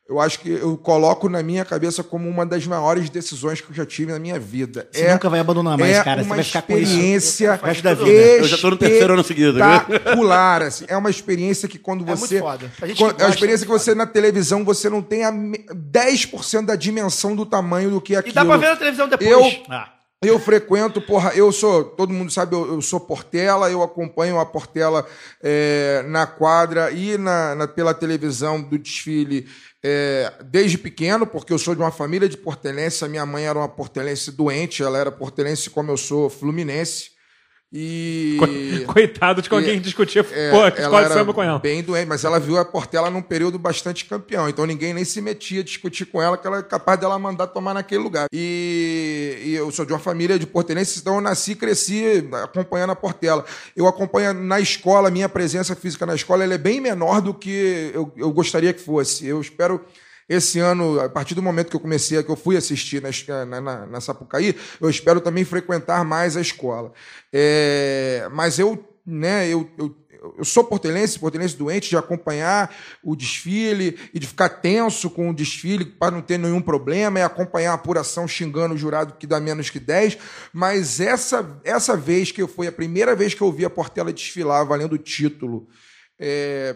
eu 0.10 0.20
acho 0.20 0.39
que 0.39 0.49
eu 0.49 0.76
coloco 0.76 1.30
na 1.30 1.43
minha 1.43 1.64
cabeça 1.64 2.03
como 2.03 2.28
uma 2.28 2.43
das 2.45 2.66
maiores 2.66 3.10
decisões 3.12 3.62
que 3.62 3.70
eu 3.70 3.76
já 3.76 3.86
tive 3.86 4.12
na 4.12 4.18
minha 4.18 4.39
vida. 4.39 4.88
Você 4.91 5.12
nunca 5.12 5.30
vai 5.30 5.39
abandonar 5.39 5.78
mais, 5.78 5.95
é 5.97 6.03
cara. 6.03 6.22
Você 6.24 6.26
uma 6.28 6.36
vai 6.36 6.43
ficar 6.43 6.62
com 6.64 6.78
isso 6.78 6.91
experiência 6.91 7.60
o 7.62 7.66
resto 7.66 7.84
da 7.84 7.93
vida. 7.93 8.10
Eu 8.10 8.47
já 8.47 8.57
tô 8.57 8.72
no 8.72 8.78
terceiro 8.78 9.14
ano 9.14 9.24
seguido, 9.24 9.60
espetacular. 9.60 10.64
assim. 10.64 10.86
É 10.88 10.97
uma 10.97 11.10
experiência 11.12 11.68
que 11.70 11.78
quando 11.78 12.01
É 12.03 12.07
muito 12.07 12.20
você. 12.20 12.39
foda. 12.39 12.72
A 12.82 12.88
gente 12.88 13.03
é 13.03 13.05
uma 13.05 13.30
experiência 13.30 13.64
é 13.64 13.66
que 13.66 13.72
muito 13.72 13.84
você 13.84 13.93
na 13.95 14.05
televisão 14.07 14.66
você 14.66 14.89
não 14.89 15.01
tem 15.01 15.24
a 15.24 15.32
me- 15.32 15.64
10% 15.74 16.66
da 16.66 16.76
dimensão 16.76 17.36
do 17.36 17.45
tamanho 17.45 17.91
do 17.91 18.01
que 18.01 18.14
é 18.14 18.18
E 18.18 18.20
aquilo. 18.20 18.34
dá 18.36 18.43
pra 18.45 18.57
ver 18.57 18.70
na 18.70 18.76
televisão 18.76 19.07
depois. 19.07 19.30
Eu, 19.30 19.51
Ah. 19.70 19.89
eu 20.24 20.39
frequento, 20.39 20.99
porra, 21.01 21.32
eu 21.36 21.51
sou, 21.51 21.84
todo 21.84 22.12
mundo 22.12 22.32
sabe, 22.32 22.55
eu, 22.55 22.74
eu 22.74 22.82
sou 22.82 22.99
Portela, 22.99 23.70
eu 23.72 23.82
acompanho 23.84 24.39
a 24.39 24.45
Portela 24.45 25.05
é, 25.41 26.03
na 26.07 26.26
quadra 26.28 26.91
e 26.91 27.18
na, 27.18 27.55
na- 27.55 27.68
pela 27.68 27.93
televisão 27.93 28.62
do 28.62 28.78
desfile 28.78 29.47
é, 29.84 30.34
desde 30.45 30.77
pequeno, 30.77 31.25
porque 31.25 31.53
eu 31.53 31.59
sou 31.59 31.73
de 31.73 31.82
uma 31.82 31.91
família 31.91 32.27
de 32.27 32.38
portelense, 32.38 33.03
a 33.03 33.07
minha 33.07 33.25
mãe 33.25 33.45
era 33.45 33.57
uma 33.57 33.69
portelense 33.69 34.32
doente, 34.32 34.84
ela 34.84 34.97
era 34.97 35.11
portelense 35.11 35.69
como 35.69 35.91
eu 35.91 35.97
sou 35.97 36.30
fluminense. 36.30 37.11
E. 37.72 38.84
Coitado 38.88 39.41
de 39.43 39.47
que 39.49 39.53
alguém 39.53 39.76
E- 39.78 39.80
discutia 39.80 40.26
É, 40.32 40.49
pô, 40.49 40.67
escola 40.67 41.07
de 41.07 41.13
samba 41.13 41.34
com 41.34 41.43
ela. 41.43 41.59
bem 41.59 41.84
doente, 41.84 42.07
mas 42.07 42.24
ela 42.24 42.39
viu 42.39 42.57
a 42.57 42.65
Portela 42.65 43.11
num 43.11 43.22
período 43.22 43.59
bastante 43.59 44.05
campeão. 44.05 44.49
Então 44.49 44.65
ninguém 44.65 44.91
nem 44.93 45.05
se 45.05 45.22
metia 45.22 45.61
a 45.61 45.63
discutir 45.63 46.05
com 46.05 46.20
ela, 46.20 46.36
que 46.36 46.47
ela 46.47 46.57
é 46.59 46.63
capaz 46.63 46.99
dela 46.99 47.20
mandar 47.20 47.45
tomar 47.47 47.76
naquele 47.76 48.01
lugar. 48.01 48.26
E, 48.34 49.38
e 49.45 49.53
eu 49.53 49.72
sou 49.72 49.86
de 49.86 49.93
uma 49.93 49.99
família 49.99 50.39
de 50.39 50.47
portelenses, 50.47 50.97
então 50.99 51.15
eu 51.15 51.22
nasci 51.22 51.51
e 51.51 51.55
cresci 51.55 52.28
acompanhando 52.43 52.89
a 52.91 52.95
Portela. 52.95 53.45
Eu 53.76 53.86
acompanho 53.88 54.34
na 54.34 54.59
escola, 54.59 55.11
minha 55.11 55.30
presença 55.30 55.76
física 55.76 56.07
na 56.07 56.15
escola 56.15 56.43
ela 56.43 56.55
é 56.55 56.57
bem 56.57 56.82
menor 56.82 57.22
do 57.22 57.34
que 57.36 57.91
eu, 57.93 58.11
eu 58.17 58.32
gostaria 58.32 58.74
que 58.74 58.82
fosse. 58.82 59.28
Eu 59.28 59.39
espero 59.39 59.80
esse 60.30 60.59
ano, 60.59 60.99
a 60.99 61.09
partir 61.09 61.34
do 61.34 61.41
momento 61.41 61.71
que 61.71 61.75
eu 61.75 61.80
comecei, 61.80 62.21
que 62.21 62.30
eu 62.30 62.36
fui 62.36 62.55
assistir 62.55 63.01
na, 63.01 63.45
na, 63.45 63.59
na, 63.59 63.86
na 63.88 63.99
Sapucaí, 63.99 64.55
eu 64.80 64.88
espero 64.88 65.19
também 65.19 65.43
frequentar 65.43 66.05
mais 66.05 66.38
a 66.38 66.41
escola. 66.41 66.93
É, 67.34 68.30
mas 68.32 68.59
eu, 68.59 68.88
né, 69.03 69.47
eu, 69.47 69.67
eu, 69.75 69.95
eu 70.38 70.45
sou 70.45 70.63
portelense, 70.63 71.17
portelense 71.17 71.57
doente, 71.57 71.89
de 71.89 71.97
acompanhar 71.97 72.75
o 73.03 73.15
desfile 73.15 73.97
e 74.13 74.19
de 74.19 74.27
ficar 74.27 74.49
tenso 74.49 75.09
com 75.09 75.32
o 75.32 75.34
desfile 75.34 75.84
para 75.84 76.11
não 76.11 76.21
ter 76.21 76.38
nenhum 76.38 76.61
problema 76.61 77.19
e 77.19 77.23
acompanhar 77.23 77.71
a 77.71 77.75
apuração 77.75 78.27
xingando 78.27 78.75
o 78.75 78.77
jurado 78.77 79.13
que 79.13 79.25
dá 79.25 79.39
menos 79.39 79.71
que 79.71 79.80
10. 79.80 80.19
Mas 80.53 80.99
essa, 80.99 81.59
essa 81.63 81.97
vez 81.97 82.32
que 82.32 82.45
foi 82.45 82.67
a 82.67 82.71
primeira 82.71 83.15
vez 83.15 83.34
que 83.34 83.41
eu 83.41 83.51
vi 83.51 83.65
a 83.65 83.69
Portela 83.69 84.13
desfilar 84.13 84.63
valendo 84.63 84.93
o 84.93 84.99
título 84.99 85.67
é, 86.19 86.75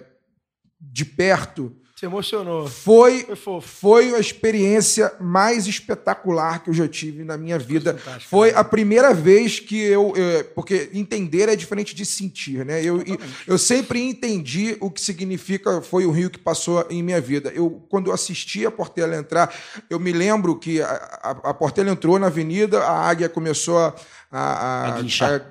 de 0.82 1.06
perto, 1.06 1.76
Se 1.96 2.08
emocionou. 2.08 2.68
foi, 2.68 3.24
Foi 3.36 3.62
foi 3.62 4.16
a 4.16 4.20
experiência 4.20 5.14
mais 5.22 5.68
espetacular 5.68 6.64
que 6.64 6.72
eu 6.72 6.74
já 6.74 6.88
tive 6.88 7.24
na 7.24 7.38
minha 7.38 7.60
vida. 7.60 7.96
Foi 8.28 8.52
a 8.54 8.64
primeira 8.64 9.14
vez 9.14 9.60
que 9.60 9.80
eu. 9.80 10.12
eh, 10.18 10.41
porque 10.56 10.89
entender 10.91 11.48
é 11.50 11.56
diferente 11.56 11.94
de 11.94 12.04
sentir, 12.04 12.66
né? 12.66 12.84
Eu, 12.84 13.04
eu 13.46 13.58
sempre 13.60 14.02
entendi 14.02 14.76
o 14.82 14.89
que 14.89 15.00
significa 15.00 15.82
foi 15.84 16.06
o 16.08 16.12
rio 16.12 16.32
que 16.32 16.39
passou 16.39 16.84
em 16.89 17.04
minha 17.04 17.22
vida. 17.22 17.52
Eu, 17.56 17.84
quando 17.89 18.08
eu 18.08 18.14
assisti 18.14 18.66
a 18.66 18.72
Portela 18.72 19.16
entrar, 19.16 19.54
eu 19.88 20.00
me 20.00 20.12
lembro 20.12 20.58
que 20.58 20.82
a, 20.82 20.88
a, 21.22 21.30
a 21.52 21.54
Portela 21.54 21.91
entrou 21.91 22.18
na 22.18 22.26
avenida, 22.28 22.80
a 22.84 23.08
águia 23.08 23.30
começou 23.30 23.78
a. 23.78 23.94
A, 24.36 24.39
a, 24.39 24.86
A 24.86 24.89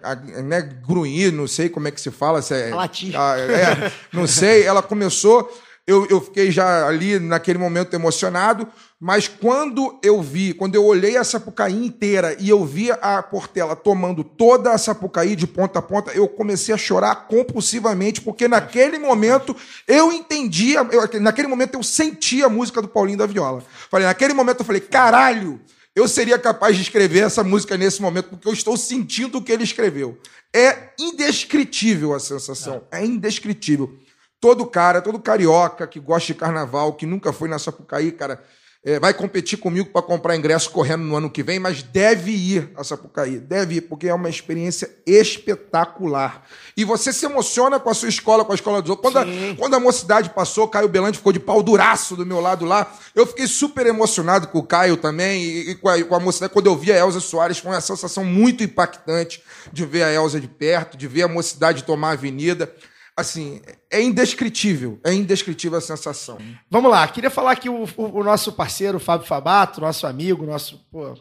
a- 0.03 0.11
a- 0.11 0.17
né, 0.43 0.61
grunhir, 0.85 1.33
não 1.33 1.47
sei 1.47 1.69
como 1.69 1.87
é 1.87 1.93
que 1.93 2.01
se 2.01 2.11
fala. 2.11 2.43
Se 2.43 2.53
é, 2.53 2.73
A 2.73 2.75
latir. 2.77 3.15
é, 3.15 3.93
não 4.13 4.27
sei. 4.27 4.65
Ela 4.65 4.83
começou. 4.83 5.49
Eu, 5.85 6.07
eu 6.07 6.21
fiquei 6.21 6.53
já 6.53 6.87
ali 6.87 7.19
naquele 7.19 7.59
momento 7.59 7.93
emocionado, 7.95 8.69
mas 9.01 9.27
quando 9.27 9.99
eu 10.01 10.23
vi, 10.23 10.55
quando 10.55 10.77
eu 10.77 10.85
olhei 10.85 11.17
a 11.17 11.25
Sapucaí 11.25 11.75
inteira 11.75 12.37
e 12.39 12.49
eu 12.49 12.65
vi 12.65 12.93
a 12.93 13.21
Portela 13.21 13.75
tomando 13.75 14.23
toda 14.23 14.71
a 14.71 14.79
Sapucaí 14.79 15.35
de 15.35 15.45
ponta 15.45 15.81
a 15.81 15.83
ponta, 15.83 16.13
eu 16.13 16.29
comecei 16.29 16.73
a 16.73 16.79
chorar 16.79 17.27
compulsivamente, 17.27 18.21
porque 18.21 18.47
naquele 18.47 18.97
momento 18.97 19.57
eu 19.89 20.13
entendia, 20.13 20.87
naquele 21.21 21.49
momento 21.49 21.75
eu 21.75 21.83
sentia 21.83 22.47
a 22.47 22.49
música 22.49 22.81
do 22.81 22.87
Paulinho 22.87 23.19
da 23.19 23.27
Viola. 23.27 23.65
Falei, 23.91 24.07
naquele 24.07 24.35
momento 24.35 24.61
eu 24.61 24.65
falei, 24.65 24.81
caralho, 24.81 25.61
eu 25.97 26.07
seria 26.07 26.39
capaz 26.39 26.77
de 26.77 26.83
escrever 26.83 27.25
essa 27.25 27.43
música 27.43 27.77
nesse 27.77 28.01
momento, 28.01 28.31
porque 28.31 28.47
eu 28.47 28.53
estou 28.53 28.77
sentindo 28.77 29.39
o 29.39 29.43
que 29.43 29.51
ele 29.51 29.65
escreveu. 29.65 30.17
É 30.55 30.91
indescritível 30.97 32.15
a 32.15 32.21
sensação, 32.21 32.85
é 32.93 33.05
indescritível. 33.05 33.99
Todo 34.43 34.67
cara, 34.67 35.01
todo 35.01 35.21
carioca 35.21 35.87
que 35.87 36.01
gosta 36.01 36.27
de 36.27 36.35
carnaval, 36.35 36.95
que 36.95 37.07
nunca 37.07 37.33
foi 37.33 37.49
na 37.49 37.61
Sapucaí, 37.61 38.11
cara, 38.11 38.43
é, 38.85 38.99
vai 38.99 39.15
competir 39.15 39.57
comigo 39.57 39.91
para 39.91 40.03
comprar 40.03 40.35
ingresso 40.35 40.69
correndo 40.69 41.05
no 41.05 41.15
ano 41.15 41.31
que 41.31 41.45
vem, 41.45 41.61
mas 41.61 41.85
deve 41.85 42.33
ir 42.33 42.73
a 42.75 42.83
Sapucaí, 42.83 43.39
deve 43.39 43.77
ir, 43.77 43.83
porque 43.83 44.09
é 44.09 44.15
uma 44.15 44.29
experiência 44.29 44.91
espetacular. 45.07 46.43
E 46.77 46.85
você 46.85 47.13
se 47.13 47.25
emociona 47.25 47.79
com 47.79 47.89
a 47.89 47.95
sua 47.95 48.09
escola, 48.09 48.45
com 48.45 48.51
a 48.51 48.57
escola 48.57 48.83
dos 48.83 48.91
outros. 48.91 49.13
Quando 49.13 49.19
a, 49.19 49.57
quando 49.57 49.75
a 49.75 49.79
mocidade 49.79 50.31
passou, 50.31 50.67
Caio 50.67 50.89
Belante 50.89 51.19
ficou 51.19 51.33
de 51.33 51.39
pau 51.39 51.63
duraço 51.63 52.17
do 52.17 52.27
meu 52.27 52.41
lado 52.41 52.65
lá, 52.65 52.93
eu 53.15 53.25
fiquei 53.25 53.47
super 53.47 53.87
emocionado 53.87 54.49
com 54.49 54.59
o 54.59 54.67
Caio 54.67 54.97
também, 54.97 55.41
e, 55.41 55.71
e 55.71 55.75
com, 55.77 55.89
a, 55.89 56.03
com 56.03 56.17
a 56.17 56.19
mocidade. 56.19 56.53
Quando 56.53 56.67
eu 56.67 56.77
vi 56.77 56.91
a 56.91 56.99
Elza 56.99 57.21
Soares, 57.21 57.59
foi 57.59 57.71
uma 57.71 57.81
sensação 57.81 58.25
muito 58.25 58.65
impactante 58.65 59.41
de 59.73 59.87
ver 59.87 60.03
a 60.03 60.13
Elza 60.13 60.41
de 60.41 60.49
perto, 60.49 60.97
de 60.97 61.07
ver 61.07 61.23
a 61.23 61.29
mocidade 61.29 61.85
tomar 61.85 62.09
a 62.09 62.13
avenida. 62.15 62.69
Assim, 63.17 63.61
é 63.91 64.03
indescritível, 64.03 64.99
é 65.05 65.13
indescritível 65.13 65.77
a 65.77 65.83
sensação. 65.83 66.39
Vamos 66.71 66.91
lá, 66.91 67.07
queria 67.09 67.31
falar 67.31 67.57
que 67.57 67.69
o, 67.69 67.85
o- 67.85 68.21
o 68.21 68.25
nosso 68.25 68.53
parceiro 68.53 68.99
Fábio 68.99 69.27
Fabato, 69.27 69.81
nosso 69.83 70.07
amigo, 70.07 70.47
nosso, 70.47 70.79
pô, 70.91 71.15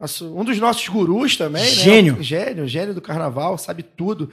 nosso- 0.00 0.36
um 0.36 0.44
dos 0.44 0.58
nossos 0.58 0.88
gurus 0.88 1.36
também, 1.36 1.62
né? 1.62 1.70
Gênio. 1.70 2.22
Gênio, 2.22 2.66
gênio 2.66 2.94
do 2.94 3.00
carnaval, 3.00 3.56
sabe 3.56 3.82
tudo. 3.84 4.28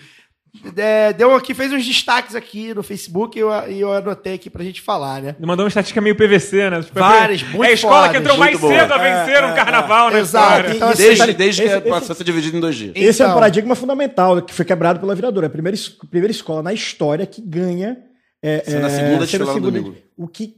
É, 0.77 1.13
deu 1.13 1.33
aqui, 1.35 1.53
fez 1.53 1.71
uns 1.71 1.85
destaques 1.85 2.35
aqui 2.35 2.73
no 2.73 2.81
Facebook 2.83 3.37
e 3.37 3.41
eu, 3.41 3.49
eu 3.51 3.93
anotei 3.93 4.33
aqui 4.35 4.49
pra 4.49 4.63
gente 4.63 4.81
falar, 4.81 5.21
né? 5.21 5.35
Mandou 5.39 5.63
uma 5.63 5.67
estatística 5.67 5.99
meio 6.01 6.15
PVC, 6.15 6.69
né? 6.69 6.81
Tipo, 6.81 6.99
Várias, 6.99 7.41
é 7.41 7.45
muito 7.45 7.63
a 7.63 7.71
escola 7.71 8.09
que 8.09 8.17
entrou 8.17 8.37
mais 8.37 8.59
boa. 8.59 8.73
cedo 8.73 8.91
a 8.93 8.97
vencer 8.97 9.43
um 9.43 9.53
carnaval 9.55 10.11
na 10.11 10.19
exato. 10.19 10.47
história. 10.61 10.75
Então, 10.75 10.89
assim, 10.89 11.03
Desde, 11.03 11.33
desde 11.33 11.61
que 11.61 11.67
esse- 11.67 11.77
esse- 11.77 11.89
passou 11.89 12.13
a 12.13 12.15
ser 12.15 12.23
dividido 12.23 12.57
em 12.57 12.59
dois 12.59 12.75
dias. 12.75 12.93
Esse 12.95 13.21
é 13.21 13.25
um 13.25 13.29
Então. 13.29 13.39
paradigma 13.39 13.75
fundamental 13.75 14.41
que 14.41 14.53
foi 14.53 14.65
quebrado 14.65 14.99
pela 14.99 15.13
viradora. 15.15 15.47
A 15.47 15.49
primeira, 15.49 15.77
primeira 16.09 16.31
escola 16.31 16.63
na 16.63 16.73
história 16.73 17.25
que 17.25 17.41
ganha. 17.41 17.97
É, 18.43 18.63
Sendo 18.65 18.85
a 18.85 18.89
é, 18.89 18.91
segunda 18.91 19.25
sendo 19.27 19.43
a 19.43 19.47
segunda- 19.47 19.71
domingo. 19.71 19.95
O 20.17 20.27
que 20.27 20.53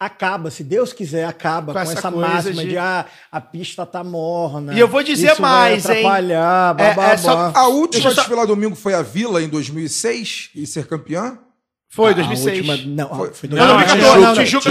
acaba, 0.00 0.50
se 0.50 0.64
Deus 0.64 0.94
quiser, 0.94 1.26
acaba 1.26 1.74
Com 1.74 1.84
com, 1.84 1.92
essa 1.92 2.10
máxima 2.10 2.62
de- 2.62 2.70
de, 2.70 2.78
ah, 2.78 3.04
a 3.30 3.38
pista 3.40 3.84
tá 3.84 4.02
morna. 4.02 4.72
E 4.72 4.78
eu 4.80 4.88
vou 4.88 5.02
dizer 5.02 5.32
isso 5.32 5.42
mais, 5.42 5.82
vai 5.84 5.92
hein? 5.98 6.00
atrapalhar, 6.06 6.76
É- 6.78 6.82
é 6.82 6.94
bababá. 6.94 7.18
só- 7.18 7.52
A 7.54 7.68
última 7.68 8.02
Deixa 8.04 8.10
só- 8.14 8.22
desfilar 8.22 8.46
domingo 8.46 8.74
foi 8.74 8.94
a 8.94 9.02
Vila 9.02 9.42
em 9.42 9.48
2006 9.48 10.48
e 10.54 10.66
ser 10.66 10.86
campeã? 10.86 11.38
Foi, 11.92 12.12
A 12.12 12.14
2006. 12.14 12.66
última- 12.68 12.76
não, 13.04 13.14
Foi- 13.14 13.34
foi, 13.34 13.48
não, 13.50 13.56
Não, 13.58 13.66
2014, 13.76 14.44
Tijuca, 14.44 14.70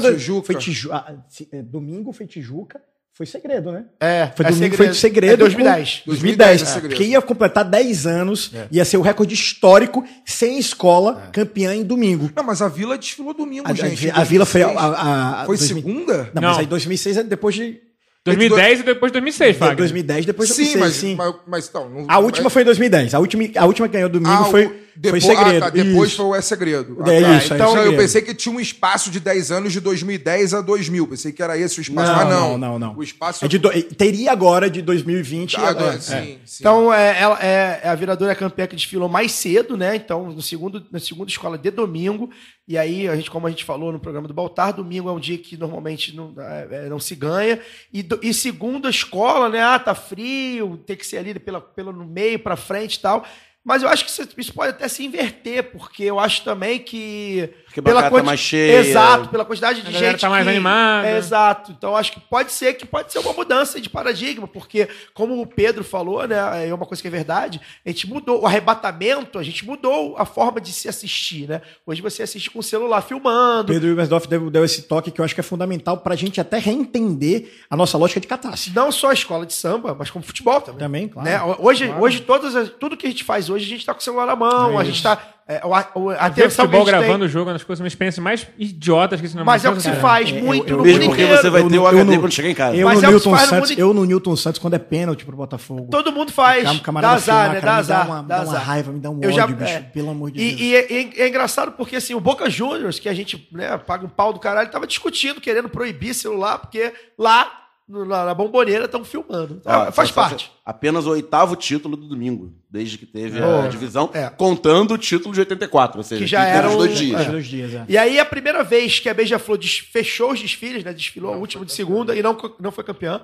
2014. 0.00 0.10
do- 0.10 0.18
Tijuca. 0.18 0.46
Foi 0.46 0.54
Tijuca. 0.56 0.94
ah, 0.96 1.14
é, 1.52 1.62
domingo 1.62 2.12
foi 2.12 2.26
Tijuca. 2.26 2.80
Foi 3.16 3.26
segredo, 3.26 3.70
né? 3.70 3.84
É, 4.00 4.28
Foi 4.36 4.44
é 4.44 4.50
domingo, 4.50 4.76
foi 4.76 4.92
segredo. 4.92 5.34
É 5.34 5.36
2010. 5.36 6.02
com- 6.04 6.10
2010. 6.10 6.62
é 6.62 6.64
segredo. 6.64 6.90
Porque 6.90 7.04
ia 7.04 7.22
completar 7.22 7.64
10 7.64 8.06
anos, 8.08 8.50
ia 8.72 8.84
ser 8.84 8.96
o 8.96 9.02
recorde 9.02 9.32
histórico 9.34 10.04
sem 10.26 10.58
escola 10.58 11.28
campeã 11.32 11.72
em 11.76 11.84
domingo. 11.84 12.28
Não, 12.34 12.42
mas 12.42 12.60
a 12.60 12.66
Vila 12.68 12.98
desfilou 12.98 13.32
domingo, 13.32 13.68
A, 13.68 13.70
a- 13.70 13.74
gente. 13.74 14.08
em 14.08 14.10
a 14.10 14.24
Vila 14.24 14.44
foi 14.44 14.62
a, 14.62 14.66
2006. 14.66 14.94
a- 14.98 15.42
a- 15.42 15.46
Foi 15.46 15.56
2000 15.56 15.76
segunda? 15.82 16.30
Não, 16.34 16.42
Não. 16.42 16.48
mas 16.48 16.58
aí 16.58 16.66
2006 16.66 17.16
é 17.16 17.22
depois 17.22 17.54
de 17.54 17.78
2010 18.24 18.80
e 18.80 18.82
depois 18.82 19.12
2006, 19.12 19.56
Fagner. 19.58 19.76
2010, 19.76 20.26
depois 20.26 20.48
de 20.48 20.54
Sim, 20.56 20.62
2006, 20.62 20.84
mas, 20.84 20.94
sim. 20.96 21.14
mas, 21.14 21.34
mas 21.46 21.68
então, 21.68 21.88
não- 21.88 22.06
A 22.08 22.18
última 22.18 22.44
mas- 22.44 22.52
foi 22.52 22.62
em 22.62 22.64
2010. 22.64 23.14
A 23.14 23.20
última, 23.20 23.44
a 23.56 23.64
última 23.66 23.86
que 23.86 23.92
ganhou 23.94 24.08
domingo 24.08 24.32
Ah, 24.32 24.44
foi, 24.46 24.83
o- 24.96 25.00
foi 25.08 25.20
depois, 25.20 25.24
segredo. 25.24 25.56
Ah, 25.56 25.60
tá, 25.60 25.70
depois 25.70 26.08
Isso. 26.08 26.16
foi 26.16 26.26
o 26.26 26.34
É 26.34 26.40
Segredo. 26.40 26.96
É 27.02 27.20
tá. 27.20 27.36
isso, 27.38 27.52
é 27.52 27.56
então 27.56 27.70
eu 27.70 27.82
segredo. 27.82 27.96
pensei 28.00 28.22
que 28.22 28.34
tinha 28.34 28.54
um 28.54 28.60
espaço 28.60 29.10
de 29.10 29.18
10 29.20 29.50
anos 29.50 29.72
de 29.72 29.80
2010 29.80 30.54
a 30.54 30.60
2000. 30.60 31.06
Pensei 31.08 31.32
que 31.32 31.42
era 31.42 31.58
esse 31.58 31.78
o 31.78 31.82
espaço, 31.82 32.10
Não, 32.12 32.16
mas 32.18 32.28
não. 32.28 32.50
não, 32.50 32.58
não, 32.58 32.78
não. 32.78 32.96
O 32.96 33.02
espaço 33.02 33.44
É 33.44 33.48
de 33.48 33.58
do- 33.58 33.70
Teria 33.94 34.32
agora 34.32 34.70
de 34.70 34.80
2020 34.82 35.56
Ah, 35.56 35.68
agora. 35.68 35.94
é, 35.96 36.00
sim, 36.00 36.38
sim. 36.44 36.56
Então, 36.60 36.92
é, 36.92 37.20
ela, 37.20 37.38
é, 37.42 37.80
é 37.84 37.88
a 37.88 37.94
viradora 37.94 38.30
é 38.30 38.34
a 38.34 38.36
campeã 38.36 38.66
que 38.66 38.76
desfilou 38.76 39.08
mais 39.08 39.32
cedo, 39.32 39.76
né? 39.76 39.96
Então, 39.96 40.30
no 40.30 40.42
segundo, 40.42 40.84
na 40.90 40.98
segunda 41.00 41.30
escola 41.30 41.58
de 41.58 41.70
domingo. 41.70 42.30
E 42.66 42.78
aí, 42.78 43.06
a 43.08 43.14
gente, 43.16 43.30
como 43.30 43.46
a 43.46 43.50
gente 43.50 43.62
falou 43.64 43.92
no 43.92 44.00
programa 44.00 44.26
do 44.26 44.32
Baltar, 44.32 44.72
domingo 44.72 45.08
é 45.08 45.12
um 45.12 45.20
dia 45.20 45.36
que 45.36 45.54
normalmente 45.56 46.16
não, 46.16 46.32
é, 46.38 46.68
é, 46.70 46.88
não 46.88 46.98
se 46.98 47.14
ganha. 47.14 47.58
E, 47.92 48.02
do- 48.02 48.18
e 48.22 48.32
segunda 48.32 48.88
escola, 48.88 49.48
né? 49.50 49.62
Ah, 49.62 49.78
tá 49.78 49.94
frio, 49.94 50.78
tem 50.86 50.96
que 50.96 51.06
ser 51.06 51.18
ali 51.18 51.38
pela, 51.38 51.60
pelo 51.60 51.92
no 51.92 52.06
meio, 52.06 52.38
pra 52.38 52.56
frente 52.56 52.94
e 52.94 53.00
tal. 53.00 53.24
Mas 53.64 53.82
eu 53.82 53.88
acho 53.88 54.04
que 54.04 54.10
isso, 54.10 54.52
pode 54.52 54.70
até 54.70 54.86
se 54.88 55.02
inverter, 55.04 55.72
porque 55.72 56.04
eu 56.04 56.20
acho 56.20 56.44
também 56.44 56.78
que. 56.78 57.48
Porque 57.74 57.90
a 57.90 57.92
bancada 57.94 58.02
tá 58.04 58.10
quanti- 58.10 58.26
mais 58.26 58.40
cheia. 58.40 58.78
Exato, 58.80 59.28
pela 59.28 59.44
quantidade 59.44 59.82
de 59.82 59.88
A 59.88 59.98
gente. 59.98 60.20
tá 60.20 60.28
mais 60.30 60.44
que- 60.44 60.50
animada. 60.50 61.08
É, 61.08 61.18
exato. 61.18 61.72
Então 61.72 61.96
acho 61.96 62.12
que 62.12 62.20
pode 62.20 62.52
ser 62.52 62.74
que 62.74 62.86
pode 62.86 63.12
ser 63.12 63.18
uma 63.18 63.32
mudança 63.32 63.80
de 63.80 63.88
paradigma, 63.90 64.46
porque, 64.46 64.88
como 65.12 65.40
o 65.40 65.46
Pedro 65.46 65.82
falou, 65.84 66.26
né? 66.26 66.68
É 66.68 66.74
uma 66.74 66.86
coisa 66.86 67.02
que 67.02 67.08
é 67.08 67.10
verdade, 67.10 67.60
a 67.84 67.88
gente 67.88 68.08
mudou 68.08 68.42
o 68.42 68.46
arrebatamento, 68.46 69.38
a 69.38 69.42
gente 69.42 69.64
mudou 69.64 70.14
a 70.18 70.24
forma 70.24 70.60
de 70.60 70.72
se 70.72 70.88
assistir, 70.88 71.48
né? 71.48 71.60
Hoje 71.86 72.00
você 72.00 72.22
assiste 72.22 72.50
com 72.50 72.58
o 72.58 72.62
celular 72.62 73.02
filmando. 73.02 73.72
Pedro 73.72 73.88
Wilmersdorf 73.88 74.26
deu, 74.28 74.50
deu 74.50 74.64
esse 74.64 74.82
toque 74.82 75.10
que 75.10 75.20
eu 75.20 75.24
acho 75.24 75.34
que 75.34 75.40
é 75.40 75.44
fundamental 75.44 75.98
pra 75.98 76.14
gente 76.14 76.40
até 76.40 76.58
reentender 76.58 77.50
a 77.68 77.76
nossa 77.76 77.96
lógica 77.98 78.20
de 78.20 78.26
catástrofe. 78.26 78.70
Não 78.74 78.90
só 78.92 79.10
a 79.10 79.14
escola 79.14 79.44
de 79.46 79.52
samba, 79.52 79.94
mas 79.98 80.10
como 80.10 80.24
futebol 80.24 80.60
também. 80.60 80.78
Também, 80.84 81.08
claro. 81.08 81.28
Né? 81.28 81.40
Hoje, 81.58 81.86
Claro. 81.86 82.02
hoje 82.02 82.20
todas 82.20 82.54
as- 82.54 82.68
tudo 82.68 82.96
que 82.96 83.06
a 83.06 83.10
gente 83.10 83.24
faz 83.24 83.48
hoje, 83.48 83.64
a 83.64 83.68
gente 83.68 83.80
está 83.80 83.94
com 83.94 84.00
o 84.00 84.02
celular 84.02 84.26
na 84.26 84.36
mão, 84.36 84.78
É 84.78 84.82
a 84.82 84.84
gente 84.84 84.96
está. 84.96 85.18
É, 85.46 85.60
o- 85.66 85.74
a 85.74 86.28
Ver 86.30 86.48
futebol 86.50 86.84
tem- 86.86 86.94
gravando 86.94 87.26
o 87.26 87.28
jogo 87.28 87.50
é 87.50 87.52
uma 87.52 87.58
das 87.58 87.62
coisas, 87.64 87.82
uma 87.82 87.86
experiência 87.86 88.22
mais 88.22 88.46
idiotas 88.58 89.20
que 89.20 89.26
isso 89.26 89.36
não 89.36 89.44
Mas 89.44 89.62
é 89.62 89.68
o 89.68 89.74
que 89.76 89.82
se 89.82 89.92
faz 89.96 90.30
É, 90.30 90.40
muito 90.40 90.70
eu- 90.72 90.78
no 90.78 90.82
Mesmo 90.82 91.00
mundo 91.00 91.08
porque 91.10 91.22
inteiro. 91.22 91.42
você 91.42 91.50
vai 91.50 91.60
Eu 91.60 91.68
ter 91.68 91.74
no- 91.76 91.82
o 91.82 91.84
eu 91.84 91.88
HD 91.88 92.14
no- 92.14 92.20
quando 92.22 92.32
chegar 92.32 92.48
em 92.48 92.54
casa. 92.54 92.76
Eu 92.76 92.88
Mas 92.88 93.02
no, 93.02 93.04
é 93.06 93.10
Newton 93.10 93.30
no 93.30 93.38
Santos, 93.38 93.70
mundo- 93.70 93.78
eu 93.78 93.92
no 93.94 94.04
Newton 94.06 94.36
Santos, 94.36 94.58
quando 94.58 94.72
é 94.72 94.78
pênalti 94.78 95.22
pro 95.26 95.36
Botafogo. 95.36 95.88
Todo 95.90 96.10
mundo 96.12 96.32
faz. 96.32 96.64
Dá 96.64 97.10
azar, 97.10 97.52
né? 97.52 97.60
Dá 97.60 97.60
me 97.60 97.62
dá 97.62 97.76
azar. 97.76 98.06
uma- 98.06 98.22
dá 98.22 98.42
uma 98.42 98.58
raiva, 98.58 98.90
me 98.90 99.00
dá 99.00 99.10
um 99.10 99.20
Eu 99.22 99.30
ódio, 99.30 99.54
bicho, 99.56 99.70
é. 99.70 99.80
pelo 99.80 100.08
amor 100.10 100.30
de 100.30 100.40
E, 100.40 100.48
Deus. 100.48 100.60
e 100.90 101.20
é, 101.20 101.28
engraçado 101.28 101.72
porque 101.72 101.96
assim, 101.96 102.14
o 102.14 102.20
Boca 102.20 102.48
Juniors, 102.48 102.98
que 102.98 103.08
a 103.10 103.12
gente 103.14 103.46
né, 103.52 103.76
paga 103.76 104.06
um 104.06 104.08
pau 104.08 104.32
do 104.32 104.40
caralho, 104.40 104.70
tava 104.70 104.86
discutindo, 104.86 105.42
querendo 105.42 105.68
proibir 105.68 106.14
celular, 106.14 106.56
porque 106.56 106.90
lá 107.18 107.44
no- 107.44 107.63
na, 107.88 108.24
na 108.24 108.34
bomboneira 108.34 108.86
estão 108.86 109.04
filmando. 109.04 109.60
Ó, 109.64 109.84
É, 109.86 109.92
faz 109.92 110.10
parte. 110.10 110.50
Apenas 110.64 111.06
o 111.06 111.10
oitavo 111.10 111.54
título 111.56 111.96
do 111.96 112.06
domingo, 112.08 112.52
desde 112.70 112.96
que 112.96 113.04
teve 113.06 113.40
Oh. 113.42 113.60
a 113.62 113.68
divisão, 113.68 114.10
É. 114.14 114.30
contando 114.30 114.94
o 114.94 114.98
título 114.98 115.34
de 115.34 115.40
84, 115.40 115.98
ou 115.98 116.02
seja, 116.04 116.20
Que 116.22 116.26
já 116.26 116.44
teve 116.44 116.56
era 116.56 116.68
os 116.68 116.74
o- 116.74 116.78
dois 116.78 116.96
dias. 116.98 117.20
Os 117.20 117.26
dois 117.26 117.46
dias, 117.46 117.74
é. 117.74 117.84
E 117.88 117.98
aí, 117.98 118.18
a 118.18 118.24
primeira 118.24 118.64
vez 118.64 118.98
que 119.00 119.08
a 119.08 119.14
Beija-Flor 119.14 119.58
fechou 119.92 120.32
os 120.32 120.40
desfiles, 120.40 120.82
né? 120.82 120.92
Desfilou 120.92 121.34
o 121.34 121.38
último 121.38 121.64
de 121.64 121.72
segunda 121.72 122.16
e 122.16 122.22
não, 122.22 122.36
não 122.58 122.72
foi 122.72 122.82
campeã. 122.84 123.20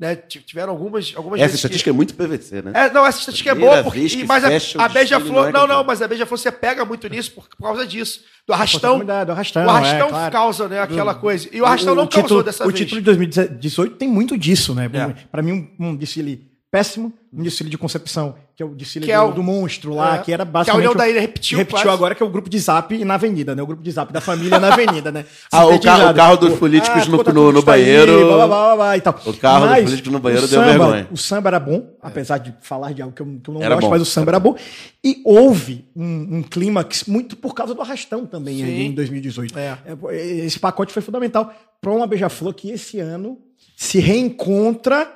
Né? 0.00 0.16
Tiveram 0.16 0.72
algumas, 0.72 1.12
algumas 1.14 1.38
Essa 1.38 1.48
vezes. 1.48 1.60
que- 1.60 1.66
estatística 1.66 1.90
é 1.90 1.92
muito 1.92 2.14
PVC, 2.14 2.62
né? 2.62 2.72
É, 2.74 2.90
não, 2.90 3.04
essa 3.06 3.18
estatística 3.18 3.50
é 3.50 3.54
Primeira 3.54 3.82
boa, 3.82 3.92
porque, 3.92 4.08
que 4.08 4.24
mas 4.24 4.42
a, 4.42 4.48
o 4.48 4.82
a 4.82 4.88
Beija-Flor. 4.88 5.30
não 5.30 5.46
é 5.48 5.52
Não, 5.52 5.60
não, 5.60 5.66
campeão. 5.66 5.84
mas 5.84 6.00
a 6.00 6.08
Beija-Flor 6.08 6.38
você 6.38 6.50
pega 6.50 6.86
muito 6.86 7.06
nisso 7.06 7.32
por, 7.32 7.46
por 7.48 7.64
causa 7.66 7.86
disso. 7.86 8.22
Do 8.46 8.54
arrastão. 8.54 8.98
Do 9.04 9.12
arrastão, 9.32 9.66
o 9.66 9.68
arrastão 9.70 10.06
é, 10.06 10.10
claro. 10.10 10.32
causa 10.32 10.68
né, 10.68 10.80
aquela 10.80 11.14
coisa. 11.14 11.50
E 11.52 11.60
o 11.60 11.66
arrastão 11.66 11.94
não 11.94 12.06
título, 12.06 12.22
causou 12.28 12.42
dessa 12.42 12.64
o 12.64 12.68
vez. 12.68 12.78
título 12.78 13.00
de 13.02 13.04
2018 13.04 13.96
tem 13.96 14.08
muito 14.08 14.38
disso, 14.38 14.74
né? 14.74 14.86
É. 14.90 15.26
Pra 15.30 15.42
mim, 15.42 15.68
um, 15.78 15.88
um 15.90 15.94
desfile 15.96 16.49
péssimo, 16.70 17.12
um 17.32 17.42
desfile 17.42 17.68
de 17.68 17.76
concepção, 17.76 18.34
que 18.54 18.62
é 18.62 18.66
o 18.66 18.74
desfile 18.74 19.04
Que 19.06 19.10
do, 19.12 19.16
é 19.16 19.20
o- 19.20 19.32
do 19.32 19.42
monstro 19.42 19.92
lá, 19.94 20.16
é. 20.16 20.18
que 20.18 20.32
era 20.32 20.44
Que 20.44 20.48
a 20.48 20.52
basicamente. 20.52 20.78
União 20.80 20.92
o- 20.92 20.96
da 20.96 21.08
Ilha 21.08 21.20
repetiu 21.20 21.58
Repetiu 21.58 21.82
quase. 21.82 21.96
agora, 21.96 22.14
que 22.14 22.22
é 22.22 22.26
o 22.26 22.28
grupo 22.30 22.48
de 22.48 22.58
zap 22.60 22.96
na 23.04 23.14
avenida, 23.14 23.54
né? 23.56 23.62
O 23.62 23.66
grupo 23.66 23.82
de 23.82 23.90
zap 23.90 24.12
da 24.12 24.20
família 24.20 24.58
na 24.60 24.72
avenida, 24.72 25.10
né? 25.10 25.24
Ah, 25.50 25.66
o 25.66 25.80
carro- 25.80 26.10
o 26.10 26.14
carro 26.14 26.36
dos 26.36 26.58
políticos 26.58 27.08
no- 27.08 27.24
tá 27.24 27.32
no- 27.32 27.50
no 27.50 27.58
isso 27.58 27.70
aí, 27.70 27.82
banheiro. 27.82 28.26
blá, 28.26 28.36
blá, 28.36 28.46
blá, 28.46 28.76
blá, 28.76 28.96
e 28.96 29.00
tal. 29.00 29.14
O 29.26 29.32
carro 29.34 29.60
dos 29.62 29.70
Mas 29.70 29.84
políticos 29.84 30.12
no 30.12 30.18
banheiro 30.20 30.44
o 30.46 30.48
deu 30.48 30.60
samba- 30.60 30.70
vergonha. 30.78 31.08
O 31.10 31.16
samba 31.16 31.48
era 31.50 31.60
bom, 31.60 31.96
apesar 32.00 32.38
de 32.38 32.54
falar 32.60 32.92
de 32.92 33.02
algo 33.02 33.14
que 33.14 33.22
eu, 33.22 33.26
que 33.42 33.50
eu 33.50 33.54
não 33.54 33.62
Era 33.62 33.74
gosto, 33.74 33.86
bom. 33.86 33.90
mas 33.90 34.02
o 34.02 34.06
samba 34.06 34.30
era 34.30 34.38
bom. 34.40 34.54
E 35.02 35.20
houve 35.24 35.88
um, 35.96 36.36
um 36.38 36.42
clímax 36.42 37.04
muito 37.04 37.36
por 37.36 37.52
causa 37.54 37.74
do 37.74 37.80
arrastão 37.82 38.24
também 38.26 38.62
aí 38.62 38.70
Sim. 38.70 38.86
em 38.86 38.92
2018. 38.92 39.58
É. 39.58 39.76
É, 39.86 40.26
Esse 40.44 40.58
pacote 40.60 40.92
foi 40.92 41.02
fundamental 41.02 41.52
para 41.80 41.90
uma 41.90 42.06
Beija-Flor 42.06 42.54
que 42.54 42.70
esse 42.70 43.00
ano 43.00 43.38
se 43.76 43.98
reencontra 43.98 45.10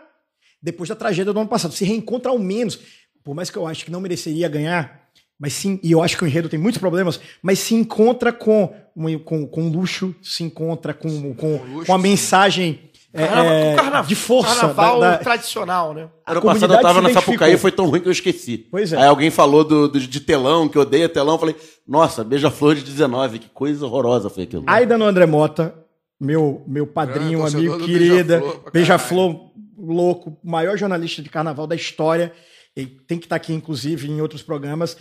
depois 0.64 0.88
da 0.88 0.96
tragédia 0.96 1.32
do 1.32 1.38
ano 1.38 1.48
passado. 1.48 1.74
Se 1.74 1.84
reencontra 1.84 2.30
ao 2.32 2.38
menos, 2.38 2.78
por 3.22 3.34
mais 3.34 3.50
que 3.50 3.58
eu 3.58 3.66
acho 3.66 3.84
que 3.84 3.90
não 3.90 4.00
mereceria 4.00 4.48
ganhar, 4.48 5.02
mas 5.38 5.52
sim, 5.52 5.78
e 5.82 5.92
eu 5.92 6.02
acho 6.02 6.16
que 6.16 6.24
o 6.24 6.26
enredo 6.26 6.48
tem 6.48 6.58
muitos 6.58 6.78
problemas, 6.80 7.20
mas 7.42 7.58
se 7.58 7.74
encontra 7.74 8.32
com, 8.32 8.72
um- 8.96 9.18
com, 9.18 9.46
com 9.46 9.68
luxo, 9.68 10.14
se 10.22 10.42
encontra 10.42 10.94
com, 10.94 11.34
com, 11.34 11.56
luxo, 11.74 11.86
com 11.86 11.94
a 11.94 11.98
mensagem 11.98 12.80
é, 13.12 13.26
Carnaval- 13.28 13.52
é, 13.52 13.74
carnaval- 13.76 14.04
de 14.06 14.14
força. 14.16 14.54
Carnaval 14.56 15.00
da- 15.00 15.10
da- 15.12 15.18
tradicional, 15.18 15.94
né? 15.94 16.08
Ano 16.26 16.40
passado 16.42 16.74
eu 16.74 16.80
tava 16.80 16.98
se 17.00 17.06
na. 17.08 17.12
Sapucaí 17.12 17.56
foi 17.56 17.70
tão 17.70 17.86
ruim 17.86 18.00
que 18.00 18.08
eu 18.08 18.12
esqueci. 18.12 18.66
Pois 18.70 18.92
é. 18.92 18.96
Aí 18.96 19.06
alguém 19.06 19.30
falou 19.30 19.62
do, 19.62 19.86
do- 19.88 20.00
de 20.00 20.20
telão, 20.20 20.68
que 20.68 20.76
odeia 20.78 21.08
telão. 21.08 21.34
Eu 21.34 21.38
falei, 21.38 21.56
nossa, 21.86 22.24
beija-flor 22.24 22.74
de 22.74 22.82
19, 22.82 23.38
que 23.38 23.48
coisa 23.50 23.86
horrorosa 23.86 24.28
foi 24.30 24.42
aquilo. 24.44 24.64
Aida 24.66 24.98
no 24.98 25.04
André 25.04 25.26
Mota, 25.26 25.72
meu, 26.20 26.64
meu 26.66 26.86
padrinho, 26.88 27.40
Grande 27.40 27.56
amigo, 27.56 27.78
querida, 27.84 28.38
Beija-Flor 28.40 28.70
Beija-Flor, 28.72 29.50
louco, 29.76 30.38
maior 30.42 30.76
jornalista 30.76 31.22
de 31.22 31.28
carnaval 31.28 31.66
da 31.66 31.74
história. 31.74 32.32
Ele 32.76 32.86
tem 33.06 33.18
que 33.18 33.26
estar 33.26 33.36
aqui, 33.36 33.52
inclusive, 33.52 34.08
em 34.08 34.20
outros 34.20 34.42
programas. 34.42 34.96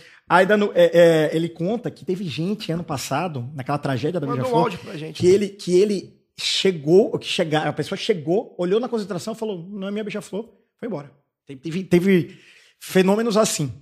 No- 0.58 0.70
é, 0.74 0.90
é, 1.32 1.36
ele 1.36 1.48
conta 1.48 1.90
que 1.90 2.04
teve 2.04 2.24
gente 2.24 2.70
ano 2.70 2.84
passado, 2.84 3.50
naquela 3.54 3.78
tragédia 3.78 4.20
da 4.20 4.26
Mandou 4.26 4.42
um 4.42 4.44
Beija-Flor, 4.44 4.62
áudio 4.64 4.78
pra 4.78 4.96
gente. 4.96 5.20
que 5.20 5.26
ele, 5.26 5.48
que 5.48 5.74
ele 5.80 6.14
chegou, 6.38 7.18
que 7.18 7.26
chegar, 7.26 7.66
a 7.66 7.72
pessoa 7.72 7.98
chegou, 7.98 8.54
olhou 8.58 8.78
na 8.80 8.88
concentração, 8.88 9.34
falou, 9.34 9.68
não 9.70 9.88
é 9.88 9.90
minha 9.90 10.04
Beija-Flor, 10.04 10.44
foi 10.78 10.86
embora. 10.88 11.10
Teve, 11.46 11.84
teve 11.84 12.38
fenômenos 12.80 13.36
assim. 13.36 13.72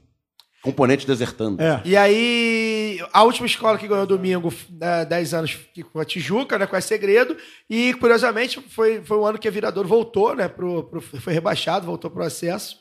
Componente 0.62 1.04
desertando. 1.06 1.60
É. 1.60 1.80
E 1.84 1.96
aí, 1.96 3.04
a 3.12 3.24
última 3.24 3.46
escola 3.46 3.76
que 3.76 3.88
ganhou 3.88 4.06
domingo, 4.06 4.52
né, 4.70 5.04
10 5.04 5.34
anos, 5.34 5.58
que 5.74 5.82
com 5.82 5.98
a 5.98 6.04
Tijuca, 6.04 6.56
né, 6.58 6.66
com 6.66 6.76
a 6.76 6.80
Segredo. 6.80 7.36
E, 7.68 7.92
curiosamente, 7.94 8.60
foi, 8.68 9.02
foi 9.02 9.16
o 9.16 9.26
ano 9.26 9.38
que 9.38 9.48
a 9.48 9.50
Viradouro 9.50 9.88
voltou, 9.88 10.36
né, 10.36 10.46
pro, 10.48 10.84
pro- 10.84 11.00
foi 11.02 11.32
rebaixado, 11.32 11.84
voltou 11.86 12.10
pro 12.10 12.22
acesso. 12.22 12.76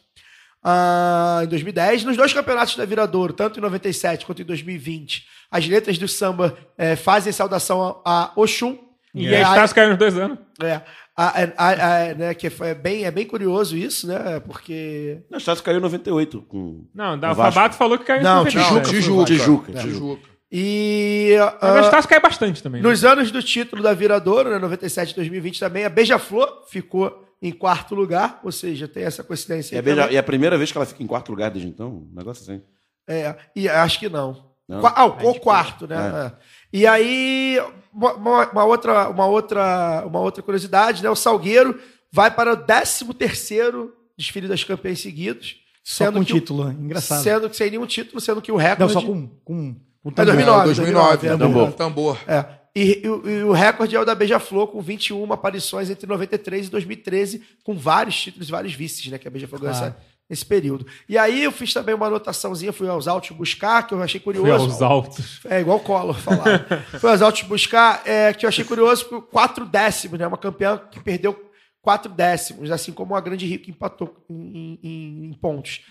ah, 0.64 1.42
em 1.44 1.48
2010. 1.48 2.04
Nos 2.04 2.16
dois 2.18 2.32
campeonatos 2.34 2.76
da 2.76 2.86
Viradouro, 2.86 3.34
tanto 3.34 3.58
em 3.60 3.62
97 3.64 4.26
quanto 4.26 4.42
em 4.42 4.46
2020, 4.46 5.26
as 5.50 5.68
letras 5.68 5.98
do 5.98 6.08
samba 6.08 6.56
eh, 6.78 6.96
fazem 6.96 7.34
saudação 7.34 8.02
a, 8.06 8.26
a 8.26 8.32
Oxum. 8.36 8.78
E 9.14 9.28
É, 9.28 9.40
a 9.44 9.50
Estácio 9.50 9.76
caiu 9.76 9.90
nos 9.90 9.98
dois 9.98 10.16
anos. 10.18 10.38
é, 10.64 10.82
a- 11.30 11.54
a- 11.58 12.10
a- 12.10 12.14
né, 12.16 12.34
que 12.34 12.48
é 12.48 12.74
bem, 12.74 13.04
é 13.06 13.12
bem 13.12 13.26
curioso 13.26 13.76
isso, 13.78 14.08
né? 14.08 14.40
Porque 14.40 15.20
Não, 15.30 15.38
o 15.38 15.40
Estácio 15.40 15.64
caiu 15.64 15.78
em 15.78 15.82
98. 15.82 16.42
Com... 16.44 16.86
Não, 16.94 17.14
O 17.14 17.18
da. 17.18 17.36
Fabato 17.36 17.76
falou 17.76 17.98
que 17.98 18.06
caiu 18.06 18.22
em 18.22 18.24
Não, 18.24 18.38
97. 18.44 18.68
Tijuca, 18.90 18.90
Tijuca. 18.90 19.26
Tijuca, 19.26 19.72
Tijuca. 19.74 19.82
Tijuca. 19.88 20.32
E. 20.52 21.36
A 21.62 21.78
ah, 21.78 21.82
Estácio 21.82 22.10
cai 22.10 22.20
bastante 22.20 22.62
também. 22.62 22.82
né? 22.82 22.90
nos 22.90 23.06
anos 23.06 23.32
do 23.32 23.42
título 23.42 23.82
da 23.82 23.94
Viradouro, 23.94 24.50
né, 24.50 24.60
97 24.60 25.12
e 25.12 25.16
2020 25.16 25.60
também, 25.60 25.86
a 25.86 25.90
Beija-Flor 25.90 26.66
ficou 26.70 27.26
em 27.42 27.52
quarto 27.52 27.96
lugar, 27.96 28.40
ou 28.44 28.52
seja, 28.52 28.88
tem 28.88 29.04
essa 29.04 29.24
coincidência 29.24 29.74
E, 29.74 29.78
a 29.78 29.80
aí 29.80 29.84
beija- 29.86 30.12
e 30.12 30.18
a 30.18 30.22
primeira 30.24 30.58
vez 30.58 30.72
que 30.72 30.78
ela 30.78 30.86
fica 30.86 31.02
em 31.02 31.08
quarto 31.08 31.30
lugar 31.30 31.50
desde 31.50 31.70
então? 31.70 31.88
Um 31.90 32.16
negócio 32.16 32.44
assim. 32.44 32.62
É, 33.08 33.36
e 33.56 33.68
acho 33.68 33.98
que 34.00 34.10
não. 34.10 34.51
Não? 34.72 34.82
Ah, 34.86 35.06
o, 35.06 35.30
o 35.32 35.40
quarto, 35.40 35.88
né? 35.88 35.96
É. 35.96 36.26
É. 36.28 36.32
E 36.74 36.88
aí, 36.88 37.62
uma, 37.94 38.14
uma- 38.14 38.64
outra, 38.66 39.10
uma, 39.10 39.26
outra, 39.26 40.04
uma 40.08 40.20
outra 40.20 40.42
curiosidade, 40.42 41.04
né? 41.04 41.10
O 41.10 41.16
Salgueiro 41.16 41.80
vai 42.12 42.32
para 42.32 42.54
o 42.54 42.58
13 42.58 43.06
terceiro 43.14 43.94
desfile 44.18 44.48
das 44.48 44.64
campeãs 44.64 45.00
seguidos. 45.02 45.58
Só 45.84 46.06
Sendo 46.06 46.20
com 46.20 46.26
que 46.26 46.32
o- 46.32 46.36
título, 46.40 46.72
engraçado. 46.72 47.24
Sendo 47.24 47.50
que 47.50 47.56
sem 47.58 47.72
nenhum 47.72 47.86
título, 47.86 48.22
sendo 48.22 48.42
que 48.42 48.52
o 48.52 48.56
Não, 48.58 48.62
recorde... 48.64 48.94
só 48.94 49.02
com, 49.02 49.28
com, 49.44 49.76
com 50.04 50.10
É 50.10 50.26
2009, 50.26 50.66
2009, 50.66 51.18
2009, 51.18 51.28
é, 51.28 51.38
tambor. 51.38 51.74
tambor. 51.74 52.18
É. 52.28 52.46
E, 52.74 53.02
e 53.04 53.10
o- 53.10 53.30
e 53.30 53.44
o 53.44 53.52
recorde 53.52 53.96
é 53.96 54.00
o 54.00 54.06
da 54.06 54.16
Beija-Flor, 54.16 54.68
com 54.68 54.80
21 54.82 55.34
aparições 55.34 55.90
entre 55.90 56.08
93 56.08 56.68
e 56.68 56.70
2013, 56.70 57.42
com 57.66 57.76
vários 57.78 58.16
títulos 58.22 58.48
e 58.48 58.52
vários 58.52 58.74
vices, 58.74 59.08
né? 59.12 59.18
Que 59.18 59.28
a 59.28 59.32
Beija-Flor 59.32 59.60
ganhou 59.60 59.76
Claro. 59.76 59.94
essa- 59.94 60.11
nesse 60.32 60.46
período. 60.46 60.88
E 61.10 61.18
aí 61.18 61.44
eu 61.44 61.52
fiz 61.52 61.74
também 61.74 61.94
uma 61.94 62.08
anotaçãozinha, 62.08 62.72
fui 62.72 62.88
aos 62.88 63.06
autos 63.06 63.32
buscar, 63.32 63.86
que 63.86 63.94
eu 63.94 64.02
achei 64.02 64.18
curioso. 64.20 64.48
Foi 64.48 64.58
aos 64.58 64.82
altos. 64.82 65.42
É 65.46 65.60
igual 65.60 65.78
o 65.78 65.82
Collor 65.82 66.16
falar. 66.18 66.66
Foi 67.02 67.12
aos 67.12 67.22
autos 67.22 67.42
buscar, 67.44 68.02
é, 68.08 68.34
que 68.34 68.46
eu 68.46 68.48
achei 68.48 68.64
curioso, 68.64 69.06
por 69.06 69.24
quatro 69.24 69.66
décimos, 69.66 70.18
né? 70.18 70.26
Uma 70.26 70.38
campeã 70.38 70.78
que 70.90 71.02
perdeu 71.02 71.38
quatro 71.82 72.10
décimos, 72.12 72.72
assim 72.72 72.94
como 72.94 73.14
a 73.14 73.20
Grande 73.20 73.46
Rio 73.46 73.60
que 73.60 73.72
empatou 73.72 74.16
em, 74.30 74.80
em- 74.82 75.26
em 75.26 75.34
pontos, 75.34 75.82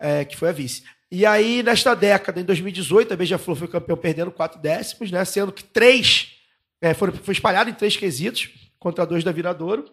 é, 0.00 0.24
que 0.24 0.34
foi 0.36 0.48
a 0.48 0.52
vice. 0.52 0.82
E 1.10 1.26
aí, 1.26 1.62
nesta 1.62 1.94
década, 1.94 2.40
em 2.40 2.44
2018, 2.44 3.12
a 3.12 3.16
Beija-Flor 3.16 3.54
foi 3.56 3.68
campeão 3.68 3.96
perdendo 3.98 4.30
quatro 4.30 4.58
décimos, 4.58 5.10
né? 5.10 5.22
Sendo 5.26 5.52
que 5.52 5.62
três 5.62 6.32
é, 6.80 6.94
foram, 6.94 7.12
foi 7.12 7.32
espalhado 7.32 7.68
em 7.68 7.74
três 7.74 7.96
quesitos, 7.96 8.48
contra 8.78 9.04
dois 9.04 9.22
da 9.22 9.30
Viradouro. 9.30 9.84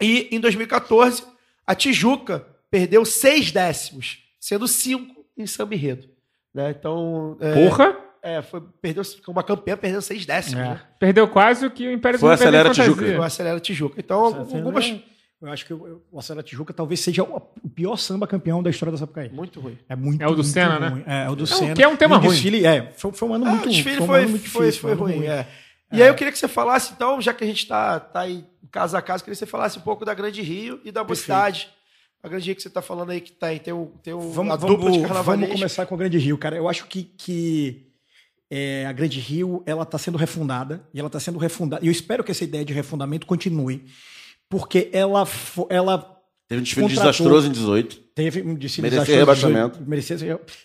E 0.00 0.28
em 0.30 0.38
2014, 0.38 1.24
a 1.66 1.74
Tijuca 1.74 2.46
perdeu 2.70 3.04
seis 3.04 3.50
décimos, 3.52 4.18
sendo 4.40 4.66
cinco 4.66 5.24
em 5.36 5.46
samba 5.46 5.74
enredo. 5.74 6.08
Né? 6.54 6.70
Então, 6.70 7.36
é, 7.40 7.52
Porra! 7.54 7.96
é, 8.22 8.42
foi, 8.42 8.60
perdeu, 8.80 9.02
uma 9.28 9.42
campeã 9.42 9.76
perdeu 9.76 10.02
seis 10.02 10.26
décimos. 10.26 10.60
É. 10.64 10.68
Né? 10.70 10.80
Perdeu 10.98 11.28
quase 11.28 11.66
o 11.66 11.70
que 11.70 11.86
o 11.86 11.92
Império 11.92 12.18
Foi 12.18 12.30
do 12.30 12.32
Acelera. 12.32 12.70
Tijuca. 12.70 13.18
O 13.18 13.22
Acelera 13.22 13.60
Tijuca. 13.60 13.94
Então, 13.98 14.24
algumas. 14.24 14.94
Eu 15.40 15.48
acho 15.50 15.66
que 15.66 15.74
o 15.74 16.18
Acelera 16.18 16.42
Tijuca 16.42 16.72
talvez 16.72 17.00
seja 17.00 17.22
o 17.22 17.40
pior 17.68 17.96
samba 17.96 18.26
campeão 18.26 18.62
da 18.62 18.70
história 18.70 18.90
da 18.90 18.98
Sapucaí. 18.98 19.28
Muito 19.28 19.60
ruim. 19.60 19.78
É 19.88 19.94
muito 19.94 20.22
É 20.22 20.26
o 20.26 20.34
do 20.34 20.42
Senna, 20.42 20.80
né? 20.80 20.88
ruim. 20.88 21.04
É, 21.06 21.24
é 21.24 21.30
o 21.30 21.36
do 21.36 21.40
Não, 21.40 21.46
Senna. 21.46 21.74
que 21.74 21.82
é 21.82 21.88
um 21.88 21.96
tema 21.96 22.16
o 22.16 22.20
ruim. 22.20 22.30
Desfile, 22.30 22.66
é, 22.66 22.90
foi, 22.96 23.12
foi 23.12 23.28
um 23.28 23.34
ano 23.34 23.44
Ah, 23.46 23.50
muito 23.50 23.66
o 23.66 23.70
desfile 23.70 24.00
um 24.00 24.06
foi, 24.06 24.20
ano 24.22 24.30
muito 24.30 24.48
foi, 24.48 24.66
difícil, 24.66 24.80
foi 24.80 24.90
um 24.90 24.94
ano 24.94 25.02
ruim. 25.02 25.26
É. 25.26 25.46
E 25.92 26.02
aí 26.02 26.08
eu 26.08 26.14
queria 26.14 26.32
que 26.32 26.38
você 26.38 26.48
falasse, 26.48 26.92
então, 26.94 27.20
já 27.20 27.32
que 27.34 27.44
a 27.44 27.46
gente 27.46 27.62
está 27.62 28.00
tá 28.00 28.20
aí 28.20 28.44
casa 28.72 28.98
a 28.98 29.02
casa, 29.02 29.22
queria 29.22 29.34
que 29.34 29.38
você 29.38 29.46
falasse 29.46 29.78
um 29.78 29.82
pouco 29.82 30.04
da 30.04 30.14
Grande 30.14 30.42
Rio 30.42 30.80
e 30.84 30.90
da 30.90 31.04
Mocidade. 31.04 31.68
A 32.26 32.28
Grande 32.28 32.46
Rio 32.46 32.56
que 32.56 32.62
você 32.62 32.68
está 32.68 32.82
falando 32.82 33.10
aí, 33.10 33.20
que 33.20 33.30
tá 33.30 33.46
aí, 33.46 33.60
tem, 33.60 33.72
o, 33.72 33.92
tem 34.02 34.12
o, 34.12 34.32
Vamos, 34.32 34.52
a 34.52 34.56
dupla 34.56 34.76
de 34.76 34.98
vamos, 34.98 35.02
carnavalesco. 35.02 35.46
vamos 35.46 35.60
começar 35.60 35.86
com 35.86 35.94
a 35.94 35.98
Grande 35.98 36.18
Rio, 36.18 36.36
cara. 36.36 36.56
Eu 36.56 36.68
acho 36.68 36.86
que, 36.86 37.04
que 37.04 37.86
é, 38.50 38.84
a 38.84 38.92
Grande 38.92 39.20
Rio 39.20 39.62
ela 39.64 39.84
está 39.84 39.96
sendo 39.96 40.18
refundada 40.18 40.84
e 40.92 40.98
ela 40.98 41.06
está 41.06 41.20
sendo 41.20 41.38
refundada. 41.38 41.84
E 41.84 41.88
eu 41.88 41.92
espero 41.92 42.24
que 42.24 42.32
essa 42.32 42.42
ideia 42.42 42.64
de 42.64 42.72
refundamento 42.72 43.26
continue, 43.26 43.84
porque 44.48 44.90
ela, 44.92 45.24
ela 45.70 46.16
Teve 46.48 46.60
um 46.60 46.64
desfile 46.64 46.88
desastroso 46.88 47.46
em 47.46 47.52
18. 47.52 47.96
teve 48.12 48.42
um 48.42 48.54
desfile 48.56 48.90
Merecia 48.90 49.04
desastroso, 49.04 49.20
rebaixamento. 49.20 49.78
18, 49.78 49.88
merecia, 49.88 50.16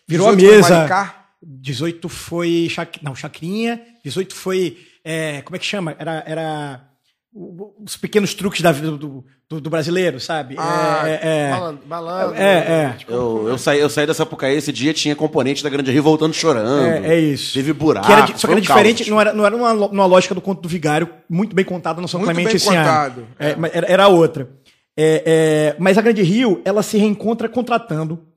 virou 0.07 0.29
a 0.29 0.35
18 0.35 0.39
foi 0.39 0.57
mesa. 0.57 0.77
Maricá. 0.77 1.25
18 1.43 2.09
foi. 2.09 2.67
Não, 3.03 3.15
Chacrinha. 3.15 3.81
18 4.03 4.33
foi. 4.33 4.77
é, 5.03 5.41
como 5.43 5.55
é 5.55 5.59
que 5.59 5.65
chama? 5.65 5.95
Era. 5.99 6.23
era 6.25 6.90
os 7.33 7.95
pequenos 7.95 8.33
truques 8.33 8.61
da 8.61 8.73
vida 8.73 8.91
do, 8.91 9.23
do, 9.49 9.61
do 9.61 9.69
brasileiro, 9.69 10.19
sabe? 10.19 10.55
Ah, 10.57 11.03
é, 11.05 11.19
é, 11.23 11.51
Malandro, 11.51 11.87
malandro. 11.87 12.35
É, 12.35 12.57
é. 12.57 12.97
Eu, 13.07 13.47
eu, 13.47 13.57
saí, 13.57 13.79
eu 13.79 13.89
saí 13.89 14.05
dessa 14.05 14.17
Sapucaí 14.19 14.57
esse 14.57 14.71
dia, 14.73 14.93
tinha 14.93 15.15
componente 15.15 15.63
da 15.63 15.69
Grande 15.69 15.91
Rio 15.91 16.03
voltando 16.03 16.33
chorando. 16.33 16.85
É, 16.85 17.13
é 17.15 17.19
isso. 17.19 17.53
Teve 17.53 17.71
buraco. 17.71 18.05
Que 18.05 18.11
era, 18.11 18.27
só 18.27 18.47
que 18.47 18.53
era 18.53 18.57
um 18.57 18.61
diferente, 18.61 18.97
caos. 18.97 19.09
não 19.09 19.21
era, 19.21 19.33
não 19.33 19.45
era 19.45 19.55
uma, 19.55 19.73
numa 19.73 20.05
lógica 20.05 20.35
do 20.35 20.41
conto 20.41 20.61
do 20.61 20.67
vigário, 20.67 21.09
muito 21.29 21.55
bem 21.55 21.63
contada 21.63 22.01
no 22.01 22.07
São 22.07 22.19
Muito 22.19 22.29
Clemente 22.33 22.47
bem 22.47 22.55
esse 22.57 22.67
ano. 22.69 22.77
contado, 22.79 23.27
É, 23.39 23.49
é. 23.51 23.55
mas 23.55 23.71
era, 23.73 23.87
era 23.87 24.07
outra. 24.09 24.49
É, 24.97 25.23
é, 25.25 25.75
mas 25.79 25.97
a 25.97 26.01
Grande 26.01 26.21
Rio, 26.21 26.61
ela 26.65 26.83
se 26.83 26.97
reencontra 26.97 27.47
contratando 27.47 28.27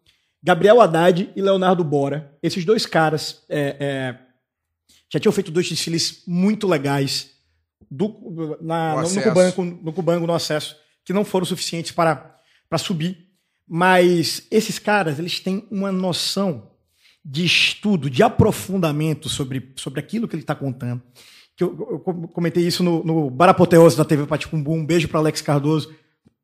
Gabriel 0.41 0.81
Haddad 0.81 1.31
e 1.35 1.43
Leonardo 1.43 1.83
Bora. 1.83 2.33
Esses 2.41 2.65
dois 2.65 2.87
caras 2.87 3.43
é, 3.49 3.77
é, 3.81 4.15
já 5.13 5.19
tinham 5.19 5.33
feito 5.33 5.51
dois 5.51 5.69
desfiles 5.69 6.23
muito 6.29 6.69
legais 6.69 7.34
do, 7.97 8.59
na- 8.61 8.91
No 8.91 8.95
no, 8.95 8.95
no, 8.95 8.99
acesso. 9.01 9.23
Cubango, 9.93 10.21
no 10.21 10.27
no 10.27 10.35
acesso, 10.35 10.77
que 11.05 11.13
não 11.13 11.25
foram 11.25 11.45
suficientes 11.47 11.93
para, 11.93 12.37
para 12.69 12.79
subir. 12.79 13.29
Mas 13.67 14.47
esses 14.51 14.79
caras, 14.79 15.19
eles 15.19 15.41
têm 15.41 15.67
uma 15.71 15.91
noção 15.91 16.71
de 17.25 17.45
estudo, 17.45 18.11
de 18.11 18.23
aprofundamento 18.23 19.29
sobre, 19.29 19.73
sobre 19.77 20.01
aquilo 20.01 20.29
que 20.29 20.35
ele 20.37 20.43
está 20.43 20.55
contando. 20.55 21.03
Que 21.57 21.65
eu, 21.65 21.89
eu 21.93 21.99
com- 22.01 22.27
comentei 22.29 22.67
isso 22.67 22.83
no, 22.83 23.03
no 23.05 23.31
Barapoteose 23.31 23.97
da 23.97 24.05
TV 24.05 24.27
Paticumbum. 24.27 24.79
Um 24.81 24.87
beijo 24.87 25.09
para 25.09 25.21
Alex 25.21 25.41
Cardoso. 25.41 25.95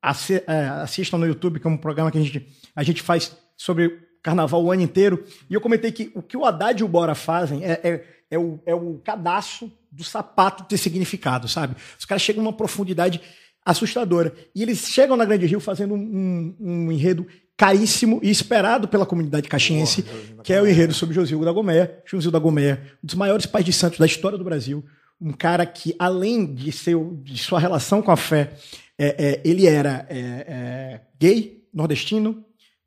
Assi- 0.00 0.42
é, 0.46 0.68
assistam 0.82 1.18
no 1.18 1.26
YouTube, 1.26 1.60
que 1.60 1.66
é 1.66 1.70
um 1.70 1.76
programa 1.76 2.10
que 2.10 2.16
a 2.16 2.22
gente, 2.22 2.46
a 2.74 2.82
gente 2.82 3.02
faz 3.02 3.36
sobre 3.56 3.98
carnaval 4.22 4.62
o 4.62 4.70
ano 4.72 4.82
inteiro. 4.82 5.24
E 5.48 5.54
eu 5.54 5.60
comentei 5.60 5.90
que 5.92 6.10
o 6.14 6.22
que 6.22 6.36
o 6.36 6.44
Haddad 6.44 6.80
e 6.80 6.84
o 6.84 6.88
Bora 6.88 7.14
fazem 7.14 7.64
é, 7.64 7.80
é, 7.82 8.04
é 8.30 8.38
o, 8.38 8.60
é 8.66 8.74
o 8.74 9.00
cadastro 9.04 9.70
do 9.90 10.04
sapato 10.04 10.64
ter 10.64 10.76
significado, 10.78 11.48
sabe? 11.48 11.74
Os 11.98 12.04
caras 12.04 12.22
chegam 12.22 12.42
numa 12.42 12.52
profundidade 12.52 13.20
assustadora. 13.64 14.32
E 14.54 14.62
eles 14.62 14.78
chegam 14.88 15.16
na 15.16 15.24
Grande 15.24 15.46
Rio 15.46 15.60
fazendo 15.60 15.94
um, 15.94 16.54
um- 16.60 16.92
enredo 16.92 17.26
caríssimo 17.56 18.20
e 18.22 18.30
esperado 18.30 18.88
pela 18.88 19.04
comunidade 19.04 19.46
caxiense, 19.48 20.02
que 20.42 20.52
é 20.52 20.62
o 20.62 20.66
enredo 20.66 20.94
sobre 20.94 21.14
Josildo 21.14 21.44
da 21.44 21.52
Gomeia. 21.52 22.02
Josildo 22.06 22.32
da 22.32 22.38
Gomeia, 22.42 22.80
um 23.04 23.06
dos 23.06 23.14
maiores 23.14 23.44
pais 23.44 23.64
de 23.66 23.72
santos 23.72 23.98
da 23.98 24.06
história 24.06 24.38
do 24.38 24.44
Brasil. 24.44 24.82
Um 25.20 25.32
cara 25.32 25.66
que, 25.66 25.94
além 25.98 26.46
de, 26.54 26.72
ser, 26.72 26.94
o- 26.94 27.18
de 27.22 27.36
sua 27.36 27.60
relação 27.60 28.00
com 28.00 28.10
a 28.10 28.16
fé, 28.16 28.52
é, 28.98 29.06
é, 29.32 29.40
ele 29.44 29.66
era 29.66 30.06
é, 30.08 30.16
é, 30.18 31.00
gay, 31.20 31.62
nordestino, 31.72 32.42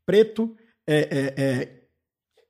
preto, 0.05 0.55
é, 0.88 0.97
é, 1.38 1.43
é, 1.43 1.69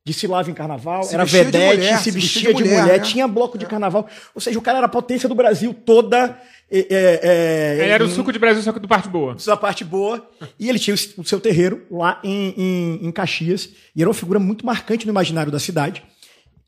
desfilava 0.05 0.49
em 0.49 0.53
carnaval, 0.53 1.03
Se 1.03 1.13
era 1.13 1.23
vestia 1.23 1.45
de 1.45 1.51
vedete, 1.51 1.75
mulher, 1.77 1.97
se 1.97 2.03
se 2.03 2.11
vestia, 2.11 2.41
vestia 2.41 2.53
de 2.53 2.57
de 2.57 2.63
mulher, 2.69 2.81
mulher, 2.83 2.97
né? 2.99 3.03
tinha 3.05 3.27
bloco 3.27 3.57
de 3.57 3.65
carnaval. 3.65 4.07
Ou 4.35 4.41
seja, 4.41 4.59
o 4.59 4.61
cara 4.61 4.79
era 4.79 4.87
a 4.87 4.89
potência 4.89 5.29
do 5.29 5.35
Brasil 5.35 5.73
toda. 5.73 6.37
é, 6.69 6.79
é, 6.79 7.19
é, 7.23 7.77
Ele 7.83 7.91
era 7.91 8.03
o 8.03 8.07
em- 8.07 8.11
suco 8.11 8.31
de 8.33 8.39
Brasil, 8.39 8.61
só 8.63 8.73
que 8.73 8.79
do 8.79 8.87
parte 8.87 9.07
boa. 9.07 9.35
da 9.45 9.55
parte 9.57 9.83
boa. 9.85 10.29
E 10.59 10.67
ele 10.67 10.79
tinha 10.79 10.93
o 11.17 11.23
seu 11.23 11.39
terreiro 11.39 11.85
lá 11.89 12.19
em, 12.23 12.53
em, 12.57 13.05
em 13.07 13.11
Caxias. 13.11 13.69
E 13.95 14.01
era 14.01 14.09
uma 14.09 14.13
figura 14.13 14.39
muito 14.39 14.65
marcante 14.65 15.05
no 15.05 15.11
imaginário 15.11 15.51
da 15.51 15.59
cidade. 15.59 16.03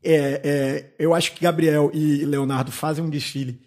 É, 0.02 0.40
é, 0.44 0.94
eu 0.98 1.12
acho 1.14 1.32
que 1.32 1.42
Gabriel 1.42 1.90
e 1.92 2.24
Leonardo 2.24 2.70
fazem 2.72 3.04
um 3.04 3.10
desfile 3.10 3.60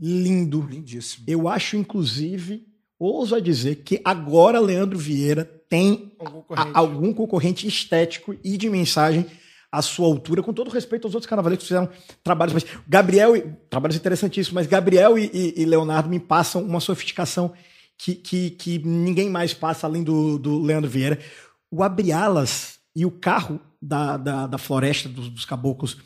lindo. 0.00 0.62
Lindíssimo. 0.70 1.24
Eu 1.28 1.46
acho, 1.48 1.76
inclusive, 1.76 2.64
ouso 2.98 3.34
a 3.34 3.40
dizer 3.40 3.76
que 3.84 4.00
agora 4.04 4.60
Leandro 4.60 4.98
Vieira 4.98 5.50
tem 5.70 6.12
Um 6.20 6.24
concorrente. 6.26 6.70
a- 6.74 6.78
algum 6.78 7.14
concorrente 7.14 7.66
estético 7.66 8.36
e 8.44 8.58
de 8.58 8.68
mensagem 8.68 9.24
à 9.72 9.80
sua 9.80 10.06
altura, 10.06 10.42
com 10.42 10.52
todo 10.52 10.68
respeito 10.68 11.06
aos 11.06 11.14
outros 11.14 11.28
carnavaleiros 11.30 11.62
que 11.62 11.68
fizeram 11.68 11.88
trabalhos. 12.24 12.52
Mas 12.52 12.66
Gabriel, 12.88 13.36
e- 13.36 13.42
trabalhos 13.70 13.96
interessantíssimos, 13.96 14.52
mas 14.52 14.66
Gabriel 14.66 15.16
e, 15.16 15.30
e- 15.32 15.62
e 15.62 15.64
Leonardo 15.64 16.08
me 16.10 16.18
passam 16.20 16.62
uma 16.62 16.80
sofisticação 16.80 17.52
que, 17.96 18.14
que, 18.16 18.50
que 18.50 18.78
ninguém 18.80 19.30
mais 19.30 19.54
passa 19.54 19.86
além 19.86 20.02
do, 20.02 20.38
do 20.38 20.60
Leandro 20.60 20.90
Vieira. 20.90 21.18
O 21.70 21.82
Abrialas 21.84 22.80
e 22.96 23.06
o 23.06 23.10
carro 23.12 23.60
da, 23.80 24.16
da, 24.16 24.46
da 24.48 24.58
floresta 24.58 25.08
dos, 25.08 25.28
dos 25.28 25.44
caboclos 25.44 25.96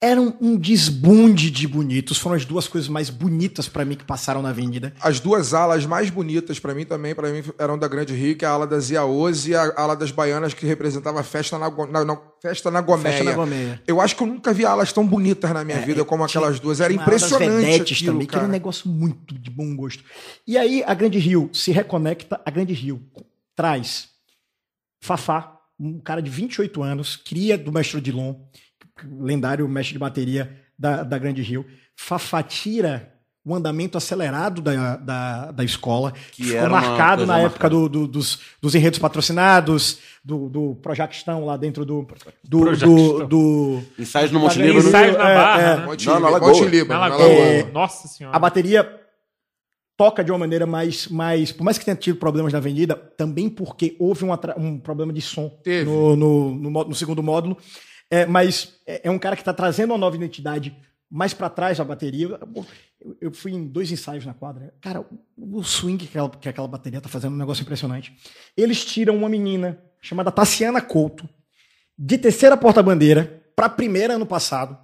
eram 0.00 0.36
um 0.40 0.56
desbunde 0.56 1.50
de 1.50 1.66
bonitos. 1.66 2.18
Foram 2.18 2.36
as 2.36 2.44
duas 2.44 2.68
coisas 2.68 2.88
mais 2.88 3.10
bonitas 3.10 3.68
para 3.68 3.84
mim 3.84 3.96
que 3.96 4.04
passaram 4.04 4.40
na 4.40 4.50
avenida. 4.50 4.94
As 5.00 5.18
duas 5.18 5.52
alas 5.52 5.84
mais 5.86 6.08
bonitas 6.08 6.60
pra 6.60 6.72
mim 6.72 6.84
também, 6.84 7.14
para 7.16 7.32
mim 7.32 7.42
eram 7.58 7.76
da 7.76 7.88
Grande 7.88 8.14
Rio, 8.14 8.36
que 8.36 8.44
é 8.44 8.48
a 8.48 8.52
ala 8.52 8.66
das 8.66 8.90
Iaôs 8.90 9.48
e 9.48 9.56
a 9.56 9.72
ala 9.76 9.96
das 9.96 10.12
Baianas 10.12 10.54
que 10.54 10.64
representava 10.64 11.18
a 11.18 11.24
festa 11.24 11.58
na, 11.58 11.68
na, 11.86 12.04
na- 12.04 12.20
festa 12.40 12.70
na 12.70 12.80
Gomeia. 12.80 13.12
Festa 13.16 13.24
na 13.30 13.32
Gomeia. 13.36 13.82
Eu 13.88 14.00
acho 14.00 14.14
que 14.14 14.22
eu 14.22 14.26
nunca 14.28 14.52
vi 14.54 14.64
alas 14.64 14.92
tão 14.92 15.04
bonitas 15.04 15.50
na 15.52 15.64
minha 15.64 15.80
vida 15.80 16.04
como 16.04 16.22
aquelas 16.22 16.60
duas. 16.60 16.80
Era 16.80 16.90
Tinha 16.92 17.02
impressionante 17.02 17.92
aquilo, 17.94 18.12
também, 18.12 18.26
que 18.26 18.34
era 18.34 18.40
cara. 18.42 18.48
um 18.48 18.52
negócio 18.52 18.88
muito 18.88 19.34
de 19.36 19.50
bom 19.50 19.74
gosto. 19.74 20.04
E 20.46 20.56
aí 20.56 20.84
a 20.86 20.94
Grande 20.94 21.18
Rio 21.18 21.50
se 21.52 21.72
reconecta, 21.72 22.40
a 22.46 22.50
Grande 22.52 22.72
Rio 22.72 23.02
traz 23.56 24.08
Fafá, 25.02 25.56
um 25.78 25.98
cara 26.00 26.20
de 26.22 26.30
28 26.30 26.82
anos, 26.82 27.16
cria 27.16 27.56
do 27.58 27.72
mestre 27.72 27.98
Odilon, 27.98 28.34
lendário 29.06 29.68
mestre 29.68 29.92
de 29.94 29.98
bateria 29.98 30.56
da, 30.78 31.02
da 31.02 31.18
Grande 31.18 31.42
Rio. 31.42 31.64
Fafá 31.96 32.42
tira 32.42 33.12
o 33.44 33.54
andamento 33.54 33.96
acelerado 33.96 34.60
da, 34.60 34.96
da, 34.96 35.50
da 35.52 35.64
escola, 35.64 36.12
Que 36.32 36.44
ficou 36.44 36.68
marcado 36.68 37.24
na 37.24 37.40
época 37.40 37.70
do- 37.70 37.88
do- 37.88 38.06
dos, 38.06 38.40
dos 38.60 38.74
enredos 38.74 38.98
patrocinados, 38.98 40.00
do, 40.22 40.50
do 40.50 40.74
Projaquistão 40.82 41.46
lá 41.46 41.56
dentro 41.56 41.84
do... 41.86 42.06
do, 42.44 42.76
do, 42.76 43.26
do 43.26 43.82
Ensaios 43.98 44.30
no 44.30 44.40
Monte 44.40 44.58
Líbano. 44.60 44.86
Ensaios 44.86 45.16
na 45.16 45.28
é, 45.30 45.34
Barra, 45.34 45.62
é. 45.62 45.76
né? 45.78 45.86
Monte 45.86 46.06
Não, 46.06 46.20
na 46.20 46.28
Lagoa. 46.28 46.48
Monte 46.52 46.64
Líbano, 46.66 47.00
Na 47.00 47.08
na 47.08 47.16
Lagoa. 47.16 47.28
Lagoa. 47.38 47.70
Nossa 47.72 48.06
senhora. 48.08 48.36
a 48.36 48.38
bateria 48.38 49.00
toca 49.96 50.22
de 50.22 50.30
uma 50.30 50.38
maneira 50.38 50.66
mais, 50.66 51.08
mais. 51.08 51.50
Por 51.50 51.64
mais 51.64 51.78
que 51.78 51.84
tenha 51.84 51.96
tido 51.96 52.18
problemas 52.18 52.52
na 52.52 52.58
avenida, 52.58 52.94
também 53.16 53.48
porque 53.48 53.96
houve 53.98 54.24
um, 54.24 54.30
um 54.58 54.78
problema 54.78 55.12
de 55.12 55.20
som 55.22 55.50
no, 55.86 56.14
no, 56.14 56.54
no 56.54 56.70
no 56.84 56.94
segundo 56.94 57.22
módulo. 57.22 57.56
É, 58.10 58.26
mas 58.26 58.80
é, 58.86 59.02
é 59.04 59.10
um 59.10 59.18
cara 59.18 59.36
que 59.36 59.42
está 59.42 59.52
trazendo 59.52 59.90
uma 59.90 59.98
nova 59.98 60.16
identidade 60.16 60.76
mais 61.10 61.32
para 61.32 61.48
trás 61.48 61.78
da 61.78 61.84
bateria. 61.84 62.38
Eu, 63.20 63.32
fui 63.32 63.52
em 63.52 63.66
dois 63.66 63.90
ensaios 63.90 64.26
na 64.26 64.34
quadra. 64.34 64.74
Cara, 64.80 65.04
o, 65.36 65.62
swing 65.62 65.98
que 65.98 66.08
aquela, 66.10 66.30
que 66.30 66.48
aquela 66.48 66.68
bateria 66.68 67.00
tá 67.00 67.08
fazendo 67.08 67.32
é 67.32 67.34
um 67.36 67.38
negócio 67.38 67.62
impressionante. 67.62 68.14
Eles 68.56 68.84
tiram 68.84 69.16
uma 69.16 69.28
menina 69.28 69.82
chamada 70.00 70.30
Tassiana 70.30 70.80
Couto, 70.80 71.28
de 71.96 72.18
terceira 72.18 72.56
porta-bandeira 72.56 73.42
para 73.56 73.68
primeira 73.68 74.14
ano 74.14 74.26
passado. 74.26 74.78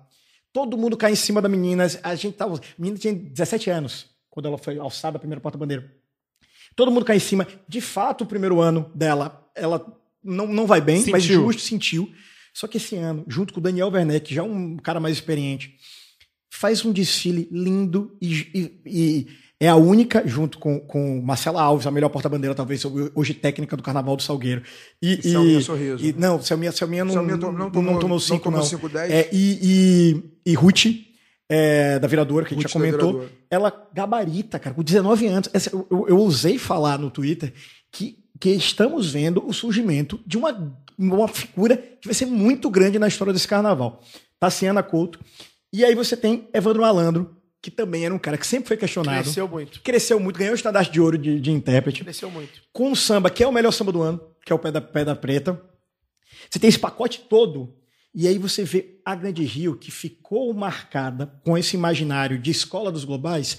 Todo 0.52 0.78
mundo 0.78 0.96
cai 0.96 1.12
em 1.12 1.16
cima 1.16 1.42
da 1.42 1.48
menina. 1.48 1.86
A 2.02 2.14
gente 2.14 2.36
tava, 2.36 2.56
a 2.56 2.60
menina 2.78 2.98
tinha 2.98 3.14
17 3.14 3.70
anos 3.70 4.06
quando 4.30 4.46
ela 4.46 4.58
foi 4.58 4.78
alçada 4.78 5.16
a 5.16 5.20
primeira 5.20 5.40
porta-bandeira. 5.40 5.90
Todo 6.74 6.90
mundo 6.90 7.04
cai 7.04 7.16
em 7.16 7.20
cima. 7.20 7.46
De 7.68 7.80
fato, 7.80 8.24
o 8.24 8.26
primeiro 8.26 8.60
ano 8.60 8.90
dela 8.94 9.44
ela 9.54 9.84
não, 10.22 10.46
não 10.46 10.66
vai 10.66 10.80
bem, 10.80 11.04
mas 11.10 11.22
Sentiu. 11.22 11.44
justo 11.44 11.62
sentiu. 11.62 12.12
Só 12.54 12.66
que 12.68 12.76
esse 12.78 12.94
ano, 12.96 13.24
junto 13.26 13.52
com 13.52 13.58
o 13.60 13.62
Daniel 13.62 13.88
Werneck, 13.90 14.32
já 14.32 14.42
um 14.44 14.76
cara 14.76 15.00
mais 15.00 15.16
experiente, 15.16 15.74
faz 16.50 16.84
um 16.84 16.92
desfile 16.92 17.48
lindo 17.50 18.16
e, 18.22 18.32
e- 18.54 18.80
e 18.86 19.26
é 19.60 19.68
a 19.68 19.76
única, 19.76 20.22
junto 20.26 20.58
com, 20.58 20.78
com 20.78 21.20
Marcela 21.20 21.60
Alves, 21.62 21.86
a 21.86 21.90
melhor 21.90 22.10
porta-bandeira, 22.10 22.54
talvez, 22.54 22.82
hoje 23.14 23.34
técnica 23.34 23.76
do 23.76 23.82
Carnaval 23.82 24.14
do 24.16 24.22
Salgueiro. 24.22 24.62
E, 25.02 25.14
E 25.18 25.22
Selminha 25.22 25.60
Sorriso. 25.62 26.04
e- 26.04 26.12
não, 26.12 26.40
Selminha, 26.40 26.70
Selminha 26.70 27.04
não, 27.04 27.12
Selminha 27.12 27.36
não, 27.36 27.40
to- 27.40 27.52
não 27.52 27.58
não 27.64 27.70
tomou- 27.70 28.08
não 28.08 28.18
cinco, 28.20 28.50
não. 28.50 28.62
cinco, 28.62 28.88
dez? 28.88 29.10
É, 29.10 29.28
e, 29.32 29.58
e, 30.46 30.50
e 30.52 30.54
Ruth, 30.54 30.84
é, 31.48 31.98
da 31.98 32.06
Viradora, 32.06 32.44
que 32.46 32.54
a 32.54 32.56
gente 32.56 32.64
Ruth 32.64 32.72
já 32.72 32.78
comentou, 32.80 33.26
ela 33.50 33.88
gabarita, 33.92 34.58
cara, 34.58 34.74
com 34.74 34.82
19 34.82 35.26
anos. 35.26 35.48
Essa- 35.52 35.70
eu, 35.74 35.86
eu, 35.90 36.08
eu 36.08 36.18
ousei 36.18 36.56
falar 36.58 36.98
no 36.98 37.10
Twitter 37.10 37.52
que, 37.90 38.18
que 38.40 38.50
estamos 38.50 39.12
vendo 39.12 39.46
o 39.46 39.52
surgimento 39.52 40.20
de 40.26 40.36
uma, 40.36 40.76
uma 40.98 41.28
figura 41.28 41.76
que 41.76 42.06
vai 42.06 42.14
ser 42.14 42.26
muito 42.26 42.68
grande 42.70 42.98
na 42.98 43.08
história 43.08 43.32
desse 43.32 43.48
carnaval. 43.48 44.02
Tassiana 44.38 44.82
Couto. 44.82 45.20
E 45.72 45.84
aí 45.84 45.94
você 45.94 46.16
tem 46.16 46.48
Evandro 46.52 46.82
Malandro, 46.82 47.36
que 47.62 47.70
também 47.70 48.04
era 48.04 48.14
um 48.14 48.18
cara 48.18 48.36
que 48.36 48.46
sempre 48.46 48.68
foi 48.68 48.76
questionado. 48.76 49.22
Cresceu 49.22 49.48
muito. 49.48 49.80
Cresceu 49.82 50.20
muito, 50.20 50.38
ganhou 50.38 50.52
o 50.52 50.54
estandarte 50.54 50.92
de 50.92 51.00
ouro 51.00 51.16
de, 51.16 51.40
de 51.40 51.50
intérprete 51.50 52.04
Cresceu 52.04 52.30
muito. 52.30 52.60
com 52.72 52.92
o 52.92 52.96
samba, 52.96 53.30
que 53.30 53.42
é 53.42 53.46
o 53.46 53.52
melhor 53.52 53.72
samba 53.72 53.90
do 53.90 54.02
ano, 54.02 54.20
que 54.44 54.52
é 54.52 54.54
o 54.54 54.58
Pé 54.58 54.70
da, 54.70 54.80
Pé 54.80 55.04
da 55.04 55.16
Preta. 55.16 55.60
Você 56.50 56.58
tem 56.58 56.68
esse 56.68 56.78
pacote 56.78 57.20
todo. 57.20 57.74
E 58.14 58.28
aí 58.28 58.38
você 58.38 58.62
vê 58.62 59.00
a 59.04 59.14
Grande 59.14 59.42
Rio, 59.42 59.76
que 59.76 59.90
ficou 59.90 60.52
marcada 60.54 61.40
com 61.44 61.58
esse 61.58 61.74
imaginário 61.74 62.38
de 62.38 62.50
escola 62.50 62.92
dos 62.92 63.04
globais, 63.04 63.58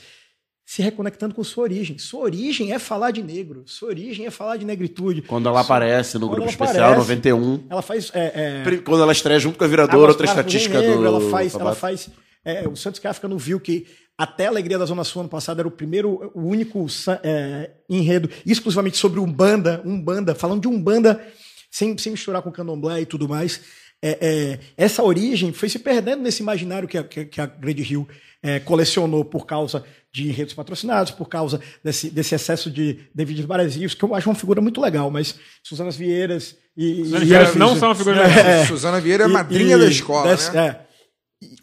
se 0.65 0.81
reconectando 0.81 1.35
com 1.35 1.43
sua 1.43 1.63
origem. 1.63 1.97
Sua 1.99 2.21
origem 2.21 2.73
é 2.73 2.79
falar 2.79 3.11
de 3.11 3.21
negro. 3.21 3.63
Sua 3.67 3.89
origem 3.89 4.25
é 4.25 4.31
falar 4.31 4.57
de 4.57 4.65
negritude. 4.65 5.21
Quando 5.21 5.47
ela 5.47 5.61
aparece 5.61 6.17
no 6.17 6.27
Quando 6.27 6.37
grupo 6.37 6.49
especial 6.49 6.91
aparece, 6.93 7.07
91. 7.07 7.63
Ela 7.69 7.81
faz. 7.83 8.11
é, 8.15 8.63
é, 8.65 8.77
Quando 8.77 9.03
ela 9.03 9.11
estreia 9.11 9.39
junto 9.39 9.57
com 9.57 9.63
a 9.63 9.67
Águas 9.67 9.71
viradora, 9.71 10.11
outra 10.11 10.25
estatística 10.25 10.81
Negro, 10.81 10.97
do. 10.97 11.05
Ela 11.05 11.29
faz, 11.29 11.53
ela 11.53 11.75
faz 11.75 12.09
é, 12.43 12.67
o 12.67 12.75
Santos 12.75 12.99
Kafka 12.99 13.27
no 13.27 13.37
viu 13.37 13.59
que 13.59 13.85
até 14.17 14.47
a 14.47 14.49
Alegria 14.49 14.79
da 14.79 14.85
Zona 14.85 15.03
Sul 15.03 15.21
ano 15.21 15.29
passado 15.29 15.59
era 15.59 15.67
o 15.67 15.71
primeiro, 15.71 16.31
o 16.33 16.41
único 16.41 16.87
é, 17.21 17.71
enredo 17.87 18.29
exclusivamente 18.45 18.97
sobre 18.97 19.19
Umbanda, 19.19 19.81
Umbanda, 19.85 20.33
falando 20.33 20.61
de 20.61 20.67
Umbanda 20.67 21.21
sem, 21.69 21.97
sem 21.97 22.13
misturar 22.13 22.41
com 22.41 22.51
candomblé 22.51 23.01
e 23.01 23.05
tudo 23.05 23.27
mais. 23.27 23.61
É, 24.07 24.17
é, 24.21 24.59
essa 24.77 25.01
origem 25.01 25.51
foi 25.51 25.67
se 25.67 25.79
perdendo 25.79 26.21
nesse 26.21 26.43
imaginário 26.43 26.87
que 26.87 26.95
a, 26.97 27.03
que, 27.03 27.41
a 27.41 27.45
Grande 27.47 27.81
Rio 27.81 28.07
é, 28.43 28.59
colecionou 28.59 29.25
por 29.25 29.47
causa 29.47 29.83
de 30.13 30.29
enredos 30.29 30.53
patrocinados, 30.53 31.11
por 31.11 31.27
causa 31.27 31.59
desse, 31.83 32.11
desse 32.11 32.35
excesso 32.35 32.69
de 32.69 32.99
David 33.15 33.41
Brasil, 33.47 33.89
que 33.89 34.03
eu 34.05 34.13
acho 34.13 34.29
uma 34.29 34.35
figura 34.35 34.61
muito 34.61 34.79
legal, 34.79 35.09
mas 35.09 35.35
Suzanas 35.63 35.95
Vieiras 35.95 36.55
e. 36.77 37.03
Suzana 37.05 37.25
Vieira 37.25 37.53
não 37.55 37.75
são 37.75 37.89
uma 37.89 37.95
figura 37.95 38.21
É, 38.21 38.27
legal. 38.27 38.65
Suzana 38.67 39.01
Vieira 39.01 39.23
é 39.23 39.27
madrinha 39.27 39.75
e 39.75 39.79
da 39.79 39.87
escola, 39.87 40.29
desse- 40.35 40.51
né? 40.51 40.67
é. 40.67 40.85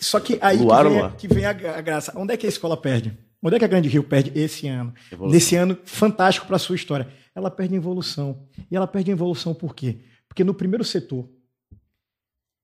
Só 0.01 0.19
que 0.19 0.37
aí 0.41 0.59
Luar, 0.59 0.85
que 0.85 0.91
vem, 0.91 1.11
que 1.17 1.29
vem 1.29 1.45
a, 1.45 1.51
a 1.51 1.81
graça. 1.81 2.13
Onde 2.17 2.35
é 2.35 2.37
que 2.37 2.47
a 2.47 2.49
escola 2.49 2.77
perde? 2.77 3.17
Onde 3.41 3.55
é 3.55 3.59
que 3.61 3.65
a 3.65 3.69
Grande 3.69 3.89
Rio 3.89 4.03
perde 4.03 4.33
esse 4.39 4.67
ano? 4.69 4.93
Evolução. 5.11 5.33
Nesse 5.35 5.55
ano 5.57 5.79
fantástico 5.85 6.47
para 6.47 6.57
a 6.57 6.59
sua 6.59 6.75
história. 6.77 7.07
Ela 7.35 7.51
perde 7.51 7.75
em 7.75 7.79
evolução. 7.79 8.47
E 8.71 8.77
ela 8.77 8.87
perde 8.87 9.11
em 9.11 9.15
evolução 9.15 9.55
por 9.55 9.75
quê? 9.75 9.99
Porque 10.29 10.45
no 10.45 10.53
primeiro 10.55 10.85
setor 10.85 11.29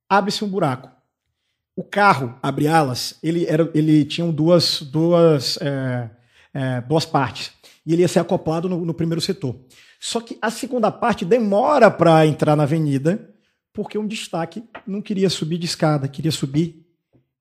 abre-se 0.09 0.45
um 0.45 0.49
buraco. 0.49 0.91
O 1.77 1.85
carro, 1.85 2.37
abre 2.43 2.67
alas, 2.67 3.19
ele, 3.23 3.47
era, 3.47 3.71
ele 3.73 4.05
tinha 4.05 4.31
duas, 4.33 4.83
duas, 4.83 5.59
é, 5.61 6.11
é, 6.53 6.81
duas 6.81 7.05
partes. 7.05 7.53
E 7.87 7.93
ele 7.93 8.03
ia 8.03 8.09
ser 8.09 8.19
acoplado 8.19 8.69
no, 8.69 8.85
no 8.85 8.95
primeiro 8.95 9.21
setor. 9.21 9.57
Só 10.01 10.21
que 10.21 10.39
a 10.41 10.51
segunda 10.51 10.91
parte 10.91 11.25
demora 11.25 11.91
para 11.91 12.27
entrar 12.27 12.57
na 12.57 12.65
avenida, 12.65 13.33
porque 13.73 13.99
um 13.99 14.07
destaque 14.07 14.65
não 14.87 15.01
queria 15.01 15.31
subir 15.31 15.59
de 15.59 15.67
escada, 15.67 16.09
queria 16.09 16.33
subir 16.33 16.85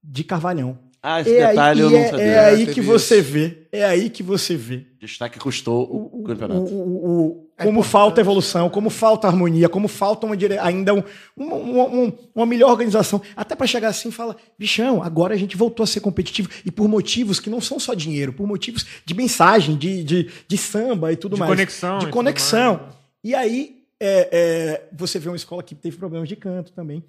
de 0.04 0.24
carvalhão. 0.24 0.80
Ah, 1.10 1.22
esse 1.22 1.36
É 1.36 1.48
detalhe 1.50 1.82
aí, 1.82 1.86
eu 1.86 1.90
e 1.90 1.94
não 1.94 2.00
é, 2.00 2.10
sabia. 2.10 2.26
é 2.26 2.40
aí 2.46 2.58
teve 2.60 2.74
que 2.74 2.82
você 2.82 3.20
isso. 3.20 3.32
vê. 3.32 3.68
É 3.72 3.86
aí 3.86 4.10
que 4.10 4.24
você 4.24 4.56
vê 4.58 4.86
Destaque 5.00 5.40
custou 5.40 5.84
o, 5.84 6.24
campeonato. 6.24 6.60
o- 6.62 6.66
o- 6.76 7.28
o- 7.28 7.48
É 7.58 7.64
como 7.64 7.78
importante. 7.80 7.92
falta 7.92 8.22
evolução, 8.22 8.70
como 8.70 8.90
falta 8.90 9.28
harmonia, 9.28 9.70
como 9.70 9.88
falta 9.88 10.26
uma 10.26 10.36
dire... 10.36 10.58
ainda 10.58 10.94
um- 10.94 11.04
uma, 11.36 11.56
uma- 11.56 11.86
uma- 11.86 12.14
uma 12.36 12.46
melhor 12.46 12.72
organização. 12.72 13.22
Até 13.36 13.56
para 13.56 13.66
chegar 13.68 13.88
assim 13.90 14.10
e 14.10 14.12
falar, 14.12 14.36
bichão, 14.60 15.02
agora 15.02 15.34
a 15.34 15.38
gente 15.38 15.56
voltou 15.56 15.84
a 15.84 15.88
ser 15.88 16.00
competitivo. 16.02 16.50
E 16.66 16.70
por 16.72 16.88
motivos 16.90 17.40
que 17.40 17.50
não 17.50 17.62
são 17.62 17.80
só 17.80 17.94
dinheiro, 17.94 18.34
por 18.34 18.46
motivos 18.46 18.86
de 19.06 19.14
mensagem, 19.14 19.78
de, 19.78 20.04
de, 20.04 20.30
de 20.48 20.58
samba 20.58 21.12
e 21.14 21.16
tudo 21.16 21.36
De 21.36 21.40
mais. 21.40 21.50
conexão 21.50 22.00
De 22.00 22.06
tudo 22.06 22.14
conexão. 22.14 22.74
mais. 22.82 22.96
E 23.24 23.34
aí 23.36 23.78
é, 24.00 24.30
é, 24.32 24.88
você 24.96 25.18
vê 25.20 25.30
uma 25.30 25.36
escola 25.38 25.64
que 25.64 25.74
teve 25.74 25.96
problemas 25.98 26.28
de 26.28 26.36
canto 26.36 26.72
também. 26.74 27.04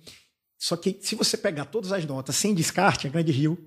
Só 0.58 0.76
que 0.76 0.96
se 1.00 1.14
você 1.14 1.36
pegar 1.36 1.64
todas 1.66 1.90
as 1.92 2.04
notas 2.06 2.36
sem 2.36 2.54
descarte, 2.54 3.06
a 3.06 3.10
Grande 3.10 3.32
Rio 3.32 3.58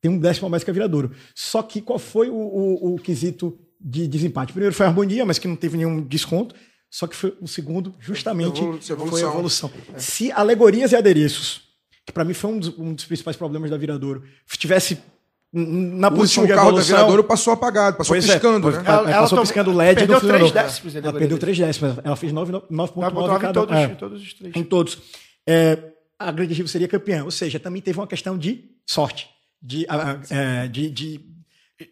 tem 0.00 0.10
um 0.10 0.18
décimo 0.18 0.46
a 0.46 0.50
mais 0.50 0.62
que 0.64 0.70
a 0.70 0.72
Viradouro. 0.72 1.10
Só 1.34 1.62
que 1.62 1.80
qual 1.80 1.98
foi 1.98 2.28
o, 2.28 2.34
o- 2.34 2.94
o 2.94 2.98
quesito 2.98 3.58
de 3.80 4.06
desempate? 4.08 4.52
Primeiro 4.52 4.74
foi 4.74 4.86
a 4.86 4.88
harmonia, 4.88 5.24
mas 5.24 5.38
que 5.38 5.48
não 5.48 5.56
teve 5.56 5.76
nenhum 5.76 6.00
desconto. 6.02 6.54
Só 6.90 7.06
que 7.06 7.14
foi 7.14 7.36
o 7.40 7.46
segundo, 7.46 7.94
justamente, 8.00 8.60
Evolu- 8.62 8.80
foi 8.80 9.20
a 9.22 9.26
evolução. 9.26 9.68
evolução. 9.68 9.70
Se 9.98 10.32
alegorias 10.32 10.92
e 10.92 10.96
adereços, 10.96 11.60
que 12.06 12.12
para 12.12 12.24
mim 12.24 12.32
foi 12.32 12.50
um 12.50 12.58
dos, 12.58 12.78
um 12.78 12.94
dos 12.94 13.04
principais 13.04 13.36
problemas 13.36 13.70
da 13.70 13.76
Viradouro, 13.76 14.22
tivesse 14.56 14.98
na 15.52 16.08
O 16.08 16.12
posição 16.12 16.42
último 16.42 16.46
de 16.46 16.52
carro 16.52 16.64
da 16.64 16.68
evolução... 16.78 16.96
Viradouro 16.96 17.24
passou 17.24 17.52
apagado, 17.52 17.96
passou 17.98 18.14
Pois 18.14 18.26
é, 18.28 18.32
piscando, 18.32 18.60
pois- 18.62 18.76
né? 18.76 18.82
Ela, 18.86 18.96
Ela- 19.02 19.12
passou 19.22 19.28
tomou- 19.30 19.44
piscando 19.44 19.72
LED 19.72 19.98
perdeu 19.98 20.20
três 20.20 20.50
décimos 20.52 20.96
Ela 20.96 21.12
perdeu. 21.12 21.38
3 21.38 21.58
décimos. 21.58 21.98
Ela 22.04 22.16
fez 22.16 22.32
9,9 22.32 22.48
Ela 22.48 22.62
9,9 22.70 23.10
botava 23.12 23.36
em 23.36 23.40
cada 23.40 23.52
todos, 23.52 23.76
é, 23.76 23.84
em 23.84 23.94
todos 23.94 24.22
os 24.22 24.34
três. 24.34 24.56
em 24.56 24.62
todos. 24.64 24.98
É, 25.46 25.78
a 26.18 26.30
Grande 26.32 26.54
Rio 26.54 26.68
seria 26.68 26.88
campeã. 26.88 27.24
Ou 27.24 27.30
seja, 27.30 27.58
também 27.60 27.80
teve 27.82 27.98
uma 27.98 28.06
questão 28.06 28.36
de 28.38 28.64
sorte. 28.86 29.28
De, 29.60 29.86
é, 30.30 30.68
de, 30.68 30.90
de- 30.90 31.20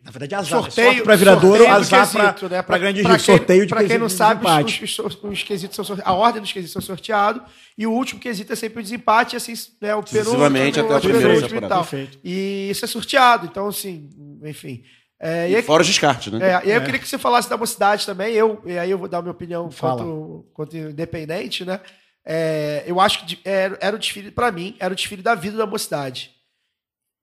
na 0.05 0.11
verdade, 0.11 0.35
azar. 0.35 0.62
Sorteio 0.62 0.87
sorte 0.89 1.03
para 1.05 1.17
sorteio 1.17 1.59
do 1.59 1.67
azar 1.67 2.12
para 2.12 2.49
né? 2.49 2.62
para 2.62 2.79
Grande 2.79 3.03
pra 3.03 3.11
quem- 3.12 3.19
sorteio 3.21 3.62
de 3.67 3.69
Pra 3.73 3.85
quem 3.85 3.99
não 3.99 4.09
sabe, 4.09 4.45
desempate. 4.45 4.85
os, 4.85 4.99
os- 4.99 5.19
os 5.23 5.43
quesitos 5.45 5.77
são 5.77 5.85
sorte- 5.85 6.03
a 6.05 6.12
ordem 6.12 6.43
dos 6.43 6.53
quesitos 6.53 6.73
são 6.73 6.83
sorteados 6.83 7.43
e 7.79 7.87
o 7.87 7.93
último 7.93 8.21
quesito 8.21 8.53
é 8.53 8.57
sempre 8.57 8.81
o 8.81 8.83
desempate, 8.83 9.35
e 9.35 9.37
assim, 9.37 9.53
né, 9.81 9.95
o 9.95 10.03
penúltimo, 10.03 10.45
até 10.45 10.95
a 10.97 11.01
primeira 11.01 11.29
penúltimo 11.29 11.61
temporada. 11.61 11.89
e. 12.25 12.67
E 12.67 12.71
isso 12.71 12.85
é 12.85 12.89
sorteado, 12.89 13.47
então 13.47 13.69
assim, 13.69 14.11
enfim. 14.45 14.83
É, 15.21 15.49
e 15.49 15.53
E 15.53 15.57
aí- 15.57 15.62
fora 15.62 15.83
os 15.83 15.89
descartes, 15.89 16.33
né? 16.33 16.47
É, 16.47 16.51
e 16.51 16.55
aí 16.55 16.71
eu 16.71 16.83
É. 16.83 16.85
queria 16.85 17.01
que 17.01 17.09
você 17.09 17.17
falasse 17.17 17.49
da 17.49 17.57
mocidade 17.57 18.05
também. 18.05 18.35
Eu, 18.35 18.61
e 18.67 18.77
aí 18.79 18.91
eu 18.91 18.99
vou 18.99 19.09
dar 19.09 19.19
a 19.19 19.23
minha 19.23 19.33
opinião 19.33 19.71
Fala. 19.71 20.03
quanto, 20.05 20.47
quanto 20.53 20.77
independente, 20.77 21.64
né? 21.64 21.81
É, 22.25 22.83
eu 22.87 23.01
acho 23.01 23.21
que 23.21 23.27
de- 23.27 23.39
era, 23.45 23.79
era 23.81 23.97
o 23.97 23.99
desfile, 23.99 24.31
para 24.33 24.51
mim, 24.51 24.75
era 24.81 24.93
o 24.93 24.97
desfile 24.97 25.23
da 25.23 25.35
vida 25.35 25.57
da 25.57 25.64
mocidade. 25.67 26.33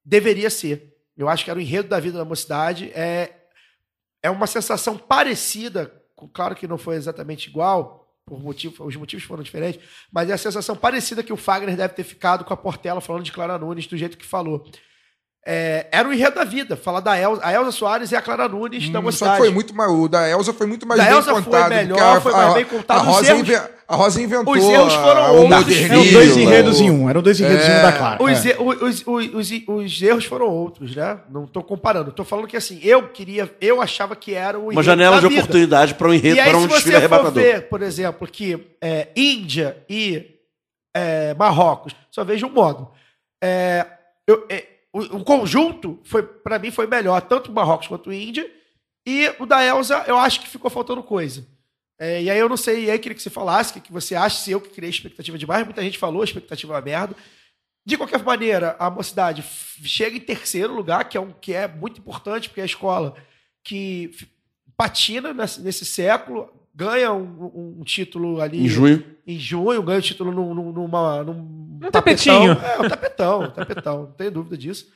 Deveria 0.04 0.50
ser. 0.50 0.94
Eu 1.16 1.28
acho 1.28 1.44
que 1.44 1.50
era 1.50 1.58
o 1.58 1.62
enredo 1.62 1.88
da 1.88 2.00
vida 2.00 2.18
da 2.18 2.24
mocidade. 2.24 2.90
É, 2.94 3.32
é 4.22 4.30
uma 4.30 4.46
sensação 4.46 4.98
parecida, 4.98 5.92
claro 6.32 6.54
que 6.54 6.66
não 6.66 6.78
foi 6.78 6.96
exatamente 6.96 7.48
igual, 7.48 8.04
por 8.26 8.42
motivo, 8.42 8.84
os 8.84 8.96
motivos 8.96 9.24
foram 9.24 9.42
diferentes, 9.42 9.80
mas 10.10 10.30
é 10.30 10.32
a 10.32 10.38
sensação 10.38 10.74
parecida 10.74 11.22
que 11.22 11.32
o 11.32 11.36
Fagner 11.36 11.76
deve 11.76 11.94
ter 11.94 12.04
ficado 12.04 12.44
com 12.44 12.54
a 12.54 12.56
Portela 12.56 13.00
falando 13.00 13.22
de 13.22 13.32
Clara 13.32 13.58
Nunes, 13.58 13.86
do 13.86 13.96
jeito 13.96 14.16
que 14.16 14.24
falou. 14.24 14.66
É, 15.46 15.86
era 15.92 16.08
o 16.08 16.12
enredo 16.12 16.36
da 16.36 16.44
vida, 16.44 16.74
falar 16.74 17.00
da 17.00 17.18
Elza, 17.20 17.42
a 17.44 17.52
Elza 17.52 17.70
Soares 17.70 18.10
e 18.10 18.16
a 18.16 18.22
Clara 18.22 18.48
Nunes 18.48 18.88
da 18.88 18.98
Hum, 18.98 19.02
Só 19.02 19.02
mocidade. 19.02 19.32
que 19.32 19.38
foi 19.42 19.50
muito 19.50 19.74
mais. 19.74 19.92
O 19.92 20.08
da 20.08 20.26
Elza 20.26 20.54
foi 20.54 20.66
muito 20.66 20.86
mais 20.86 20.98
Da 20.98 21.06
bem 21.06 21.14
Elza 21.16 21.32
foi 21.34 21.42
contado. 21.42 21.68
melhor, 21.68 21.96
porque 21.98 22.02
a- 22.02 22.20
foi 22.22 22.32
mais 22.32 22.50
a- 22.50 22.54
bem 22.54 22.64
contado. 22.64 22.98
A 22.98 23.02
Os 23.02 23.06
Rosa, 23.08 23.28
erros- 23.28 23.40
inve- 23.42 23.62
a 23.86 23.94
Rosa 23.96 24.22
inventou. 24.22 24.54
Os 24.54 24.64
erros 24.64 24.94
foram 24.94 25.36
outros. 25.36 25.80
Eram 25.82 26.12
dois 26.12 26.36
enredos 26.38 26.80
em 26.80 26.90
um. 26.90 27.10
Eram 27.10 27.20
dois 27.20 27.38
enredos 27.40 27.66
em 27.66 27.70
um 27.70 27.74
É. 27.74 27.82
da 27.82 27.92
Clara. 27.92 28.22
Os, 28.22 28.46
É. 28.46 28.56
os, 28.58 29.02
os, 29.06 29.32
os, 29.34 29.50
os 29.68 30.02
erros 30.02 30.24
foram 30.24 30.46
outros, 30.46 30.96
né? 30.96 31.18
Não 31.30 31.44
estou 31.44 31.62
comparando. 31.62 32.08
Estou 32.08 32.24
falando 32.24 32.46
que 32.48 32.56
assim, 32.56 32.80
eu 32.82 33.08
queria, 33.08 33.54
eu 33.60 33.82
achava 33.82 34.16
que 34.16 34.32
era 34.32 34.58
o 34.58 34.62
Uma 34.62 34.72
enredo 34.72 34.82
janela 34.82 35.16
da 35.16 35.20
de 35.22 35.28
vida. 35.28 35.42
oportunidade 35.42 35.92
para 35.94 36.08
um 36.08 36.14
enredo, 36.14 36.40
aí, 36.40 36.48
para 36.48 36.58
um 36.58 36.66
desfile 36.66 36.96
arrebatador. 36.96 37.32
ver, 37.34 37.68
por 37.68 37.82
exemplo, 37.82 38.26
que 38.26 38.66
é, 38.80 39.08
Índia 39.14 39.76
e 39.90 40.24
é, 40.96 41.34
Marrocos, 41.34 41.94
só 42.10 42.24
vejo 42.24 42.46
um 42.46 42.50
modo. 42.50 42.88
É, 43.42 43.84
eu- 44.26 44.46
é, 44.48 44.64
o, 44.94 45.16
o 45.16 45.24
conjunto, 45.24 45.98
foi 46.04 46.22
para 46.22 46.56
mim, 46.56 46.70
foi 46.70 46.86
melhor, 46.86 47.20
tanto 47.22 47.50
o 47.50 47.54
Marrocos 47.54 47.88
quanto 47.88 48.10
o 48.10 48.12
Índia. 48.12 48.48
E 49.04 49.34
o 49.40 49.44
da 49.44 49.62
Elza, 49.62 50.04
eu 50.06 50.16
acho 50.16 50.40
que 50.40 50.48
ficou 50.48 50.70
faltando 50.70 51.02
coisa. 51.02 51.44
É, 51.98 52.22
e 52.22 52.30
aí 52.30 52.38
eu 52.38 52.48
não 52.48 52.56
sei, 52.56 52.84
e 52.84 52.90
aí 52.90 52.98
queria 52.98 53.16
que 53.16 53.22
você 53.22 53.28
falasse 53.28 53.72
que, 53.72 53.80
que 53.80 53.92
você 53.92 54.14
acha, 54.14 54.36
se 54.36 54.52
eu 54.52 54.60
que 54.60 54.70
criei 54.70 54.90
expectativa 54.90 55.36
demais, 55.36 55.64
muita 55.64 55.82
gente 55.82 55.98
falou, 55.98 56.22
expectativa 56.22 56.78
é 56.78 56.80
merda. 56.80 57.16
De 57.84 57.96
qualquer 57.96 58.22
maneira, 58.22 58.76
a 58.78 58.88
mocidade 58.88 59.42
chega 59.82 60.16
em 60.16 60.20
terceiro 60.20 60.72
lugar, 60.72 61.08
que 61.08 61.18
é, 61.18 61.20
um, 61.20 61.32
que 61.32 61.52
é 61.52 61.66
muito 61.66 62.00
importante, 62.00 62.48
porque 62.48 62.60
é 62.60 62.62
a 62.62 62.66
escola 62.66 63.16
que 63.62 64.12
patina 64.76 65.34
nesse, 65.34 65.60
nesse 65.60 65.84
século, 65.84 66.50
ganha 66.74 67.12
um, 67.12 67.76
um 67.80 67.84
título 67.84 68.40
ali 68.40 68.64
Em 68.64 68.68
junho. 68.68 69.04
em 69.26 69.38
junho, 69.38 69.82
ganha 69.82 69.98
o 69.98 70.02
título 70.02 70.32
num, 70.32 70.54
num, 70.54 70.72
numa, 70.72 71.22
num 71.22 71.78
Um 71.82 71.90
tapetinho. 71.90 72.52
É, 72.52 72.80
um 72.80 72.88
tapetão, 72.88 73.42
um 73.42 73.50
tapetão, 73.50 73.98
não 74.02 74.12
tenho 74.12 74.30
dúvida 74.30 74.56
disso. 74.56 74.92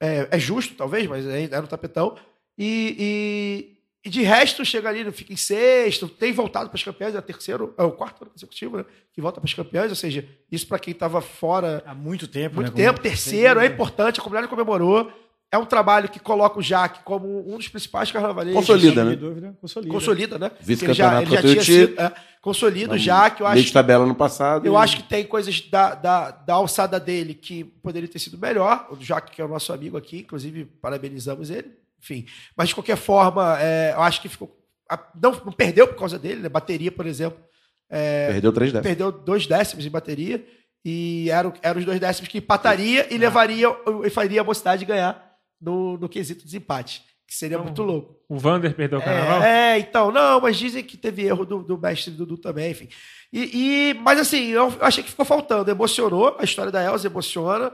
É, 0.00 0.28
é 0.30 0.38
justo, 0.38 0.74
talvez, 0.74 1.06
mas 1.06 1.26
é, 1.26 1.44
é 1.44 1.60
no 1.60 1.66
tapetão. 1.66 2.16
E, 2.58 3.72
E 4.04 4.08
de 4.08 4.22
resto, 4.22 4.64
chega 4.64 4.88
ali, 4.88 5.10
fica 5.10 5.32
em 5.32 5.36
sexto, 5.36 6.08
tem 6.08 6.32
voltado 6.32 6.68
para 6.70 6.76
as 6.76 6.82
campeãs, 6.84 7.14
é 7.14 7.18
o 7.18 7.22
terceiro, 7.22 7.74
é 7.76 7.82
o 7.82 7.90
quarto 7.90 8.22
ano 8.22 8.30
consecutivo, 8.30 8.76
né? 8.76 8.84
Que 9.12 9.20
volta 9.20 9.40
para 9.40 9.48
as 9.48 9.54
campeãs, 9.54 9.90
ou 9.90 9.96
seja, 9.96 10.24
isso 10.52 10.64
para 10.68 10.78
quem 10.78 10.92
estava 10.92 11.20
fora 11.20 11.82
Há 11.84 11.92
muito 11.92 12.28
tempo. 12.28 12.54
muito 12.56 12.70
né? 12.70 12.84
tempo, 12.84 13.00
terceiro, 13.00 13.58
é 13.58 13.66
importante, 13.66 14.20
a 14.20 14.22
comunidade 14.22 14.48
comemorou. 14.48 15.10
É 15.50 15.56
um 15.56 15.64
trabalho 15.64 16.08
que 16.08 16.18
coloca 16.18 16.58
o 16.58 16.62
Jaque 16.62 17.04
como 17.04 17.48
um 17.48 17.56
dos 17.56 17.68
principais 17.68 18.10
carnavaleiros. 18.10 18.60
Consolida, 18.60 19.04
né? 19.04 19.14
dúvida, 19.14 19.56
consolida. 19.60 19.92
Consolida, 19.92 20.38
né? 20.38 20.50
Vice-campeonato 20.60 21.22
Ele 21.22 21.30
já, 21.30 21.40
ele 21.40 21.48
já 21.60 21.62
tinha 21.62 21.86
sido. 21.86 22.00
É, 22.00 22.12
consolida 22.42 22.94
o 22.94 22.98
Jaque, 22.98 23.42
eu 23.42 23.46
acho 23.46 23.62
de 23.62 23.72
tabela 23.72 24.04
no 24.04 24.14
passado. 24.14 24.66
eu 24.66 24.72
e- 24.72 24.76
acho 24.76 24.96
que 24.96 25.02
tem 25.04 25.24
coisas 25.24 25.60
da, 25.60 25.94
da, 25.94 26.30
da 26.32 26.54
alçada 26.54 26.98
dele 26.98 27.32
que 27.32 27.62
poderia 27.64 28.08
ter 28.08 28.18
sido 28.18 28.36
melhor. 28.36 28.88
O 28.90 28.96
Jaque, 29.00 29.36
que 29.36 29.40
é 29.40 29.44
o 29.44 29.48
nosso 29.48 29.72
amigo 29.72 29.96
aqui, 29.96 30.18
inclusive 30.18 30.64
parabenizamos 30.64 31.48
ele. 31.48 31.70
Enfim. 32.02 32.26
Mas 32.56 32.68
de 32.68 32.74
qualquer 32.74 32.96
forma, 32.96 33.56
é, 33.60 33.92
eu 33.94 34.02
acho 34.02 34.20
que 34.20 34.28
ficou. 34.28 34.56
Não, 35.20 35.30
não 35.44 35.52
perdeu 35.52 35.86
por 35.86 35.96
causa 35.96 36.18
dele, 36.18 36.40
né? 36.40 36.48
Bateria, 36.48 36.90
por 36.90 37.06
exemplo. 37.06 37.38
Perdeu 37.88 38.52
três 38.52 38.72
décimos. 38.72 38.88
Perdeu 38.88 39.12
dois 39.12 39.46
décimos 39.46 39.86
em 39.86 39.90
bateria. 39.90 40.44
E 40.84 41.30
eram, 41.30 41.52
eram 41.62 41.80
os 41.80 41.84
dois 41.84 41.98
décimos 41.98 42.28
que 42.28 42.38
empataria 42.38 43.12
e 43.12 43.18
levaria 43.18 43.68
e 44.04 44.10
faria 44.10 44.40
a 44.40 44.44
mocidade 44.44 44.84
ganhar 44.84 45.25
no, 45.60 45.96
no 45.98 46.08
quesito 46.08 46.44
desempate. 46.44 47.02
Que 47.26 47.34
seria 47.34 47.58
muito 47.58 47.82
louco. 47.82 48.16
O 48.28 48.38
Vander 48.38 48.72
perdeu 48.72 49.00
o 49.00 49.02
carnaval? 49.02 49.42
É, 49.42 49.72
é, 49.72 49.78
então, 49.80 50.12
não, 50.12 50.40
mas 50.40 50.56
dizem 50.56 50.84
que 50.84 50.96
teve 50.96 51.22
erro 51.24 51.44
do, 51.44 51.60
do 51.60 51.76
mestre 51.76 52.12
Dudu 52.12 52.38
também, 52.38 52.70
enfim. 52.70 52.88
E, 53.32 53.90
e- 53.90 53.94
mas 53.94 54.20
assim, 54.20 54.44
eu 54.50 54.72
achei 54.80 55.02
que 55.02 55.10
ficou 55.10 55.24
faltando. 55.24 55.68
Emocionou, 55.68 56.36
a 56.38 56.44
história 56.44 56.70
da 56.70 56.84
Elza 56.84 57.08
emociona. 57.08 57.72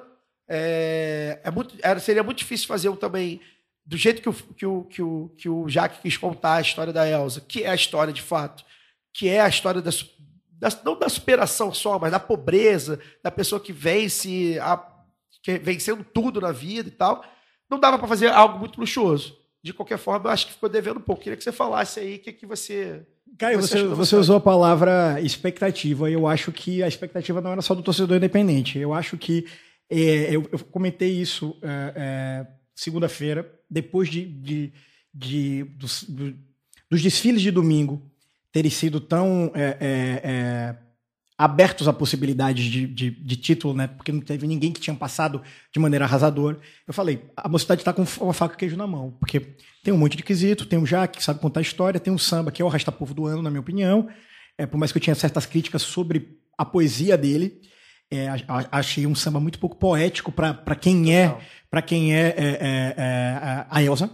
É, 0.48 1.38
é 1.44 1.50
muito, 1.50 1.74
era, 1.82 2.00
seria 2.00 2.22
muito 2.22 2.38
difícil 2.38 2.66
fazer 2.66 2.88
um 2.88 2.96
também, 2.96 3.40
do 3.84 3.96
jeito 3.96 4.22
que 4.22 4.28
o, 4.30 4.32
que, 4.32 4.64
o, 4.66 4.84
que, 4.84 5.02
o, 5.02 5.28
que 5.36 5.48
o 5.50 5.68
Jaque 5.68 6.00
quis 6.00 6.16
contar 6.16 6.54
a 6.54 6.60
história 6.62 6.92
da 6.92 7.06
Elza, 7.06 7.42
que 7.42 7.62
é 7.62 7.68
a 7.70 7.74
história 7.74 8.12
de 8.12 8.22
fato, 8.22 8.64
que 9.12 9.28
é 9.28 9.40
a 9.42 9.48
história 9.48 9.82
da, 9.82 9.90
da- 10.50 10.80
não 10.82 10.98
da 10.98 11.10
superação 11.10 11.74
só, 11.74 11.98
mas 11.98 12.10
da 12.10 12.18
pobreza, 12.20 12.98
da 13.22 13.30
pessoa 13.30 13.60
que 13.60 13.72
vence, 13.72 14.58
a, 14.62 14.82
que 15.42 15.58
vencendo 15.58 16.02
tudo 16.04 16.40
na 16.40 16.52
vida 16.52 16.88
e 16.88 16.92
tal. 16.92 17.22
Não 17.72 17.80
dava 17.80 17.98
para 17.98 18.06
fazer 18.06 18.28
algo 18.28 18.58
muito 18.58 18.78
luxuoso. 18.78 19.34
De 19.64 19.72
qualquer 19.72 19.96
forma, 19.96 20.26
eu 20.26 20.30
acho 20.30 20.46
que 20.46 20.52
ficou 20.52 20.68
devendo 20.68 20.98
um 20.98 21.02
pouco. 21.02 21.22
Queria 21.22 21.36
que 21.36 21.42
você 21.42 21.50
falasse 21.52 21.98
aí 22.00 22.16
o 22.16 22.18
que, 22.18 22.32
que 22.32 22.44
você. 22.44 23.00
Caio, 23.38 23.58
Você 23.60 23.82
você, 23.86 24.14
usou 24.14 24.36
a 24.36 24.40
palavra 24.40 25.18
expectativa 25.22 26.10
eu 26.10 26.26
acho 26.26 26.52
que 26.52 26.82
a 26.82 26.88
expectativa 26.88 27.40
não 27.40 27.52
era 27.52 27.62
só 27.62 27.74
do 27.74 27.82
torcedor 27.82 28.18
independente. 28.18 28.78
Eu 28.78 28.92
acho 28.92 29.16
que 29.16 29.46
é, 29.88 30.34
eu, 30.36 30.46
eu 30.52 30.58
comentei 30.70 31.10
isso 31.12 31.56
é, 31.62 31.92
é, 31.96 32.46
segunda-feira, 32.74 33.50
depois 33.70 34.10
de, 34.10 34.24
de- 34.26 34.72
de- 35.14 35.64
dos, 35.78 36.02
do- 36.04 36.34
dos 36.90 37.02
desfiles 37.02 37.40
de 37.40 37.50
domingo 37.50 38.02
terem 38.52 38.70
sido 38.70 39.00
tão 39.00 39.50
é, 39.54 39.78
é, 39.80 40.20
é, 40.24 40.76
abertos 41.42 41.88
a 41.88 41.92
possibilidades 41.92 42.64
de, 42.64 42.86
de- 42.86 43.10
de 43.10 43.36
título, 43.36 43.74
né? 43.74 43.88
Porque 43.88 44.12
não 44.12 44.20
teve 44.20 44.46
ninguém 44.46 44.70
que 44.70 44.80
tinha 44.80 44.94
passado 44.94 45.42
de 45.72 45.80
maneira 45.80 46.04
arrasadora. 46.04 46.58
Eu 46.86 46.94
falei, 46.94 47.24
a 47.36 47.48
mocidade 47.48 47.80
está 47.80 47.92
com 47.92 48.04
uma 48.20 48.32
faca 48.32 48.54
e 48.54 48.58
queijo 48.58 48.76
na 48.76 48.86
mão, 48.86 49.12
porque 49.18 49.40
tem 49.82 49.92
um 49.92 49.98
monte 49.98 50.16
de 50.16 50.22
quesito, 50.22 50.66
tem 50.66 50.78
o 50.78 50.86
Jaque, 50.86 51.18
que 51.18 51.24
sabe 51.24 51.40
contar 51.40 51.60
história, 51.60 51.98
tem 51.98 52.12
o 52.12 52.18
samba, 52.18 52.52
que 52.52 52.62
é 52.62 52.64
o 52.64 52.68
arrasta-povo 52.68 53.12
do 53.12 53.26
ano, 53.26 53.42
na 53.42 53.50
minha 53.50 53.60
opinião. 53.60 54.08
É, 54.56 54.66
por 54.66 54.78
mais 54.78 54.92
que 54.92 54.98
eu 54.98 55.02
tinha 55.02 55.14
certas 55.16 55.44
críticas 55.44 55.82
sobre 55.82 56.38
a 56.56 56.64
poesia 56.64 57.18
dele, 57.18 57.60
é, 58.08 58.28
achei 58.70 59.04
um 59.06 59.14
samba 59.14 59.40
muito 59.40 59.58
pouco 59.58 59.76
poético 59.76 60.30
para 60.30 60.76
quem 60.76 61.14
é 61.16 61.36
para 61.70 61.80
quem 61.82 62.14
é, 62.14 62.20
é, 62.20 62.34
é, 62.36 62.94
é, 62.98 63.66
a 63.68 63.82
Elsa. 63.82 64.10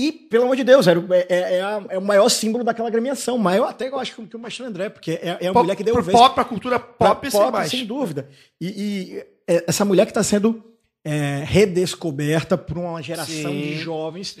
E, 0.00 0.12
pelo 0.12 0.44
amor 0.44 0.54
de 0.56 0.62
Deus, 0.62 0.86
era, 0.86 1.00
é, 1.10 1.26
é- 1.28 1.54
é 1.56 1.60
a- 1.60 1.84
é 1.90 1.98
o 1.98 2.02
maior 2.02 2.28
símbolo 2.28 2.62
daquela 2.62 2.86
agremiação. 2.86 3.36
Maior 3.36 3.66
até 3.68 3.88
eu 3.88 3.98
acho 3.98 4.14
que 4.14 4.20
o- 4.22 4.26
que 4.28 4.36
o 4.36 4.38
Mastro 4.38 4.64
André, 4.64 4.88
porque 4.88 5.12
é, 5.12 5.36
é 5.40 5.46
a 5.48 5.52
Pop- 5.52 5.64
mulher 5.64 5.74
que 5.74 5.82
deu 5.82 5.92
pro 5.94 6.02
vez 6.04 6.16
pop, 6.16 6.34
pra 6.34 6.44
cultura 6.44 6.78
pra 6.78 7.16
pop, 7.16 7.28
sem 7.30 7.50
mais. 7.50 7.70
sem 7.70 7.84
dúvida. 7.84 8.28
E, 8.60 8.66
e, 8.68 9.24
é, 9.46 9.64
essa 9.66 9.84
mulher 9.84 10.04
que 10.06 10.10
está 10.12 10.22
sendo 10.22 10.62
é, 11.04 11.42
redescoberta 11.44 12.56
por 12.58 12.76
uma 12.78 13.02
geração 13.02 13.50
Sim, 13.52 13.60
de 13.60 13.74
jovens 13.78 14.36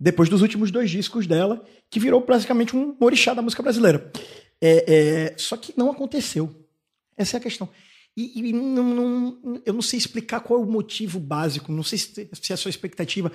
depois 0.00 0.28
dos 0.28 0.42
últimos 0.42 0.70
dois 0.70 0.90
discos 0.90 1.26
dela, 1.26 1.64
que 1.90 2.00
virou 2.00 2.20
praticamente 2.20 2.76
um 2.76 2.94
orixá 3.00 3.32
da 3.34 3.40
música 3.42 3.62
brasileira. 3.62 4.10
É, 4.60 4.84
é, 5.32 5.34
só 5.38 5.56
que 5.56 5.72
não 5.76 5.90
aconteceu. 5.90 6.52
Essa 7.16 7.36
é 7.36 7.38
a 7.38 7.42
questão. 7.42 7.68
E, 8.16 8.40
e 8.48 8.52
não- 8.52 8.82
não- 8.82 9.62
eu 9.64 9.72
não 9.72 9.82
sei 9.82 9.96
explicar 9.98 10.40
qual 10.40 10.58
é 10.60 10.62
o 10.62 10.66
motivo 10.66 11.20
básico, 11.20 11.70
não 11.70 11.82
sei 11.84 11.98
se, 11.98 12.28
se 12.32 12.52
é 12.52 12.54
a 12.54 12.56
sua 12.56 12.68
expectativa, 12.70 13.30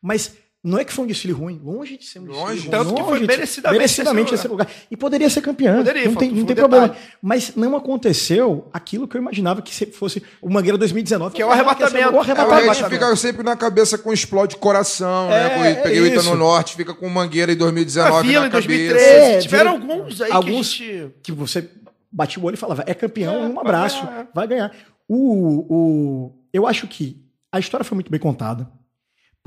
mas 0.00 0.36
não 0.64 0.76
é 0.78 0.84
que 0.84 0.92
foi 0.92 1.04
um 1.04 1.08
desfile 1.08 1.32
ruim, 1.32 1.60
longe 1.62 1.96
de 1.96 2.04
ser 2.04 2.18
um 2.18 2.24
desfile 2.24 2.44
Longe, 2.44 2.60
ruim. 2.62 2.70
tanto 2.70 2.94
que 2.94 3.00
foi 3.02 3.12
longe 3.12 3.26
merecidamente 3.26 3.78
merecidamente 3.78 4.34
esse 4.34 4.42
esse 4.42 4.48
lugar. 4.48 4.68
E 4.90 4.96
poderia 4.96 5.30
ser 5.30 5.40
campeã, 5.40 5.76
Poderia, 5.78 6.04
não 6.06 6.14
tem, 6.16 6.28
foi- 6.30 6.38
não 6.38 6.46
foi 6.46 6.54
tem 6.54 6.64
um 6.64 6.68
problema. 6.68 6.88
detalhe. 6.88 7.06
Mas 7.22 7.54
não 7.56 7.76
aconteceu 7.76 8.68
aquilo 8.72 9.06
que 9.06 9.16
eu 9.16 9.20
imaginava 9.20 9.62
que 9.62 9.72
se- 9.74 9.86
fosse 9.86 10.22
o 10.42 10.50
Mangueira 10.50 10.76
2019. 10.76 11.34
Que 11.36 11.42
é 11.42 11.46
o 11.46 11.50
arrebatamento. 11.50 11.96
O 11.96 11.98
É, 11.98 12.16
o 12.16 12.20
arrebatamento. 12.20 12.74
gente 12.74 12.88
fica 12.90 13.16
sempre 13.16 13.42
na 13.44 13.56
cabeça 13.56 13.96
com 13.96 14.12
explode 14.12 14.56
coração, 14.56 15.30
É, 15.30 15.48
né? 15.48 15.74
Com- 15.76 15.82
Peguei 15.84 16.00
o 16.00 16.04
é 16.04 16.08
Ita 16.08 16.20
isso. 16.20 16.30
no 16.30 16.36
Norte, 16.36 16.74
fica 16.76 16.92
com 16.92 17.08
Mangueira 17.08 17.52
em 17.52 17.54
A 17.54 17.58
2019 17.58 18.26
Vila 18.28 18.40
na 18.40 18.46
em 18.48 18.50
cabeça. 18.50 18.68
2013. 18.68 19.06
É, 19.34 19.38
Tiveram 19.38 19.70
alguns 19.70 20.20
aí 20.20 20.32
alguns- 20.32 20.74
que 20.74 20.82
a 20.82 20.86
gente. 21.02 21.14
que 21.22 21.32
você 21.32 21.68
batia 22.10 22.42
o 22.42 22.46
olho 22.46 22.54
e 22.54 22.58
falava, 22.58 22.82
é 22.86 22.94
campeão, 22.94 23.34
É, 23.34 23.46
um 23.46 23.54
vai 23.54 23.60
abraço, 23.64 24.04
ganhar. 24.04 24.28
vai 24.34 24.46
ganhar. 24.48 24.72
O, 25.08 25.66
o, 25.74 26.32
eu 26.52 26.66
acho 26.66 26.86
que 26.88 27.22
a 27.52 27.58
história 27.58 27.84
foi 27.84 27.94
muito 27.94 28.10
bem 28.10 28.20
contada. 28.20 28.68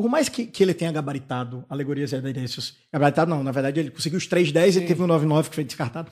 Por 0.02 0.10
mais 0.10 0.28
que, 0.28 0.48
que 0.48 0.64
ele 0.64 0.74
tenha 0.74 0.92
gabaritado 0.92 1.64
alegorias 1.70 2.12
e 2.12 2.16
adereços, 2.16 2.76
gabaritado 2.92 3.30
não, 3.30 3.44
na 3.44 3.52
verdade 3.52 3.80
ele 3.80 3.92
conseguiu 3.92 4.18
os 4.18 4.26
310 4.26 4.78
e 4.78 4.82
teve 4.88 5.04
um 5.04 5.06
99 5.06 5.50
que 5.50 5.56
foi 5.56 5.64
descartado. 5.64 6.12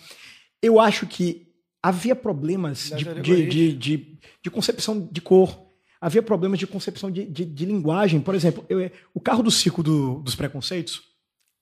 Eu 0.61 0.79
acho 0.79 1.07
que 1.07 1.47
havia 1.81 2.15
problemas 2.15 2.91
de, 2.95 3.03
de, 3.21 3.73
de, 3.73 4.19
de, 4.43 4.49
concepção 4.51 5.09
de 5.11 5.19
cor, 5.21 5.65
havia 5.99 6.21
problemas 6.21 6.59
de 6.59 6.67
concepção 6.67 7.09
de, 7.09 7.25
linguagem. 7.65 8.19
Por 8.21 8.35
exemplo, 8.35 8.63
eu- 8.69 8.91
o 9.11 9.19
carro 9.19 9.41
do 9.41 9.49
circo 9.49 9.81
do- 9.81 10.19
dos 10.21 10.35
preconceitos, 10.35 11.01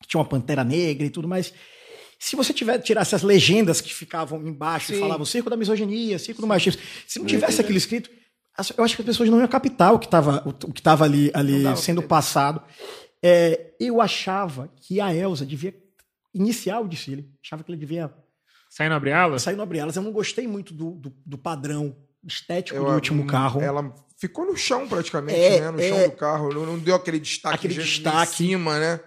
que 0.01 0.07
tinha 0.09 0.19
uma 0.19 0.27
pantera 0.27 0.65
negra 0.65 1.05
e 1.07 1.09
tudo 1.09 1.29
mais, 1.29 1.53
se 2.19 2.35
você 2.35 2.53
tiver, 2.53 2.79
tirasse 2.79 3.15
as 3.15 3.21
legendas 3.23 3.79
que 3.79 3.93
ficavam 3.93 4.45
embaixo 4.45 4.91
e 4.91 4.95
Sim. 4.95 4.99
falavam 5.01 5.25
circo 5.25 5.49
da 5.49 5.55
misoginia, 5.55 6.19
circo 6.19 6.41
do 6.41 6.47
machismo, 6.47 6.81
se 7.07 7.19
não 7.19 7.25
tivesse 7.25 7.61
aquilo 7.61 7.77
escrito, 7.77 8.09
eu 8.77 8.83
acho 8.83 8.95
que 8.95 9.01
as 9.01 9.05
pessoas 9.05 9.29
não 9.29 9.39
iam 9.39 9.47
captar 9.47 9.93
o 9.93 9.99
que 9.99 10.05
estava 10.07 10.43
o, 10.45 10.71
que 10.73 10.81
tava 10.81 11.03
ali, 11.05 11.31
ali 11.33 11.63
sendo 11.77 12.01
passado. 12.01 12.61
É, 13.23 13.73
eu 13.79 13.99
achava 14.01 14.69
que 14.77 14.99
a 15.01 15.13
Elsa 15.13 15.45
devia 15.45 15.75
iniciar 16.33 16.79
o 16.79 16.87
desfile. 16.87 17.29
Achava 17.43 17.63
que 17.63 17.71
ele 17.71 17.79
devia 17.79 18.13
Saindo 18.69 18.93
abrir 18.95 19.11
alas? 19.13 19.41
sair 19.41 19.55
no 19.55 19.63
abrir 19.63 19.79
elas. 19.79 19.95
Eu 19.95 20.03
não 20.03 20.11
gostei 20.11 20.47
muito 20.47 20.73
do, 20.73 20.91
do, 20.91 21.13
do 21.25 21.37
padrão 21.37 21.95
estético 22.25 22.77
Eu- 22.77 22.85
do 22.85 22.91
último 22.91 23.25
carro. 23.25 23.61
Ela 23.61 23.93
ficou 24.19 24.45
no 24.45 24.55
chão 24.57 24.87
praticamente, 24.87 25.39
É, 25.39 25.61
né? 25.61 25.71
No 25.71 25.79
é. 25.79 25.89
chão 25.89 26.09
do 26.09 26.15
carro. 26.15 26.53
Não, 26.53 26.65
não 26.65 26.79
deu 26.79 26.95
aquele 26.95 27.19
destaque, 27.19 27.55
Aquele 27.55 27.73
de- 27.75 27.79
destaque. 27.83 28.31
em 28.33 28.35
cima, 28.49 28.79
né? 28.79 28.99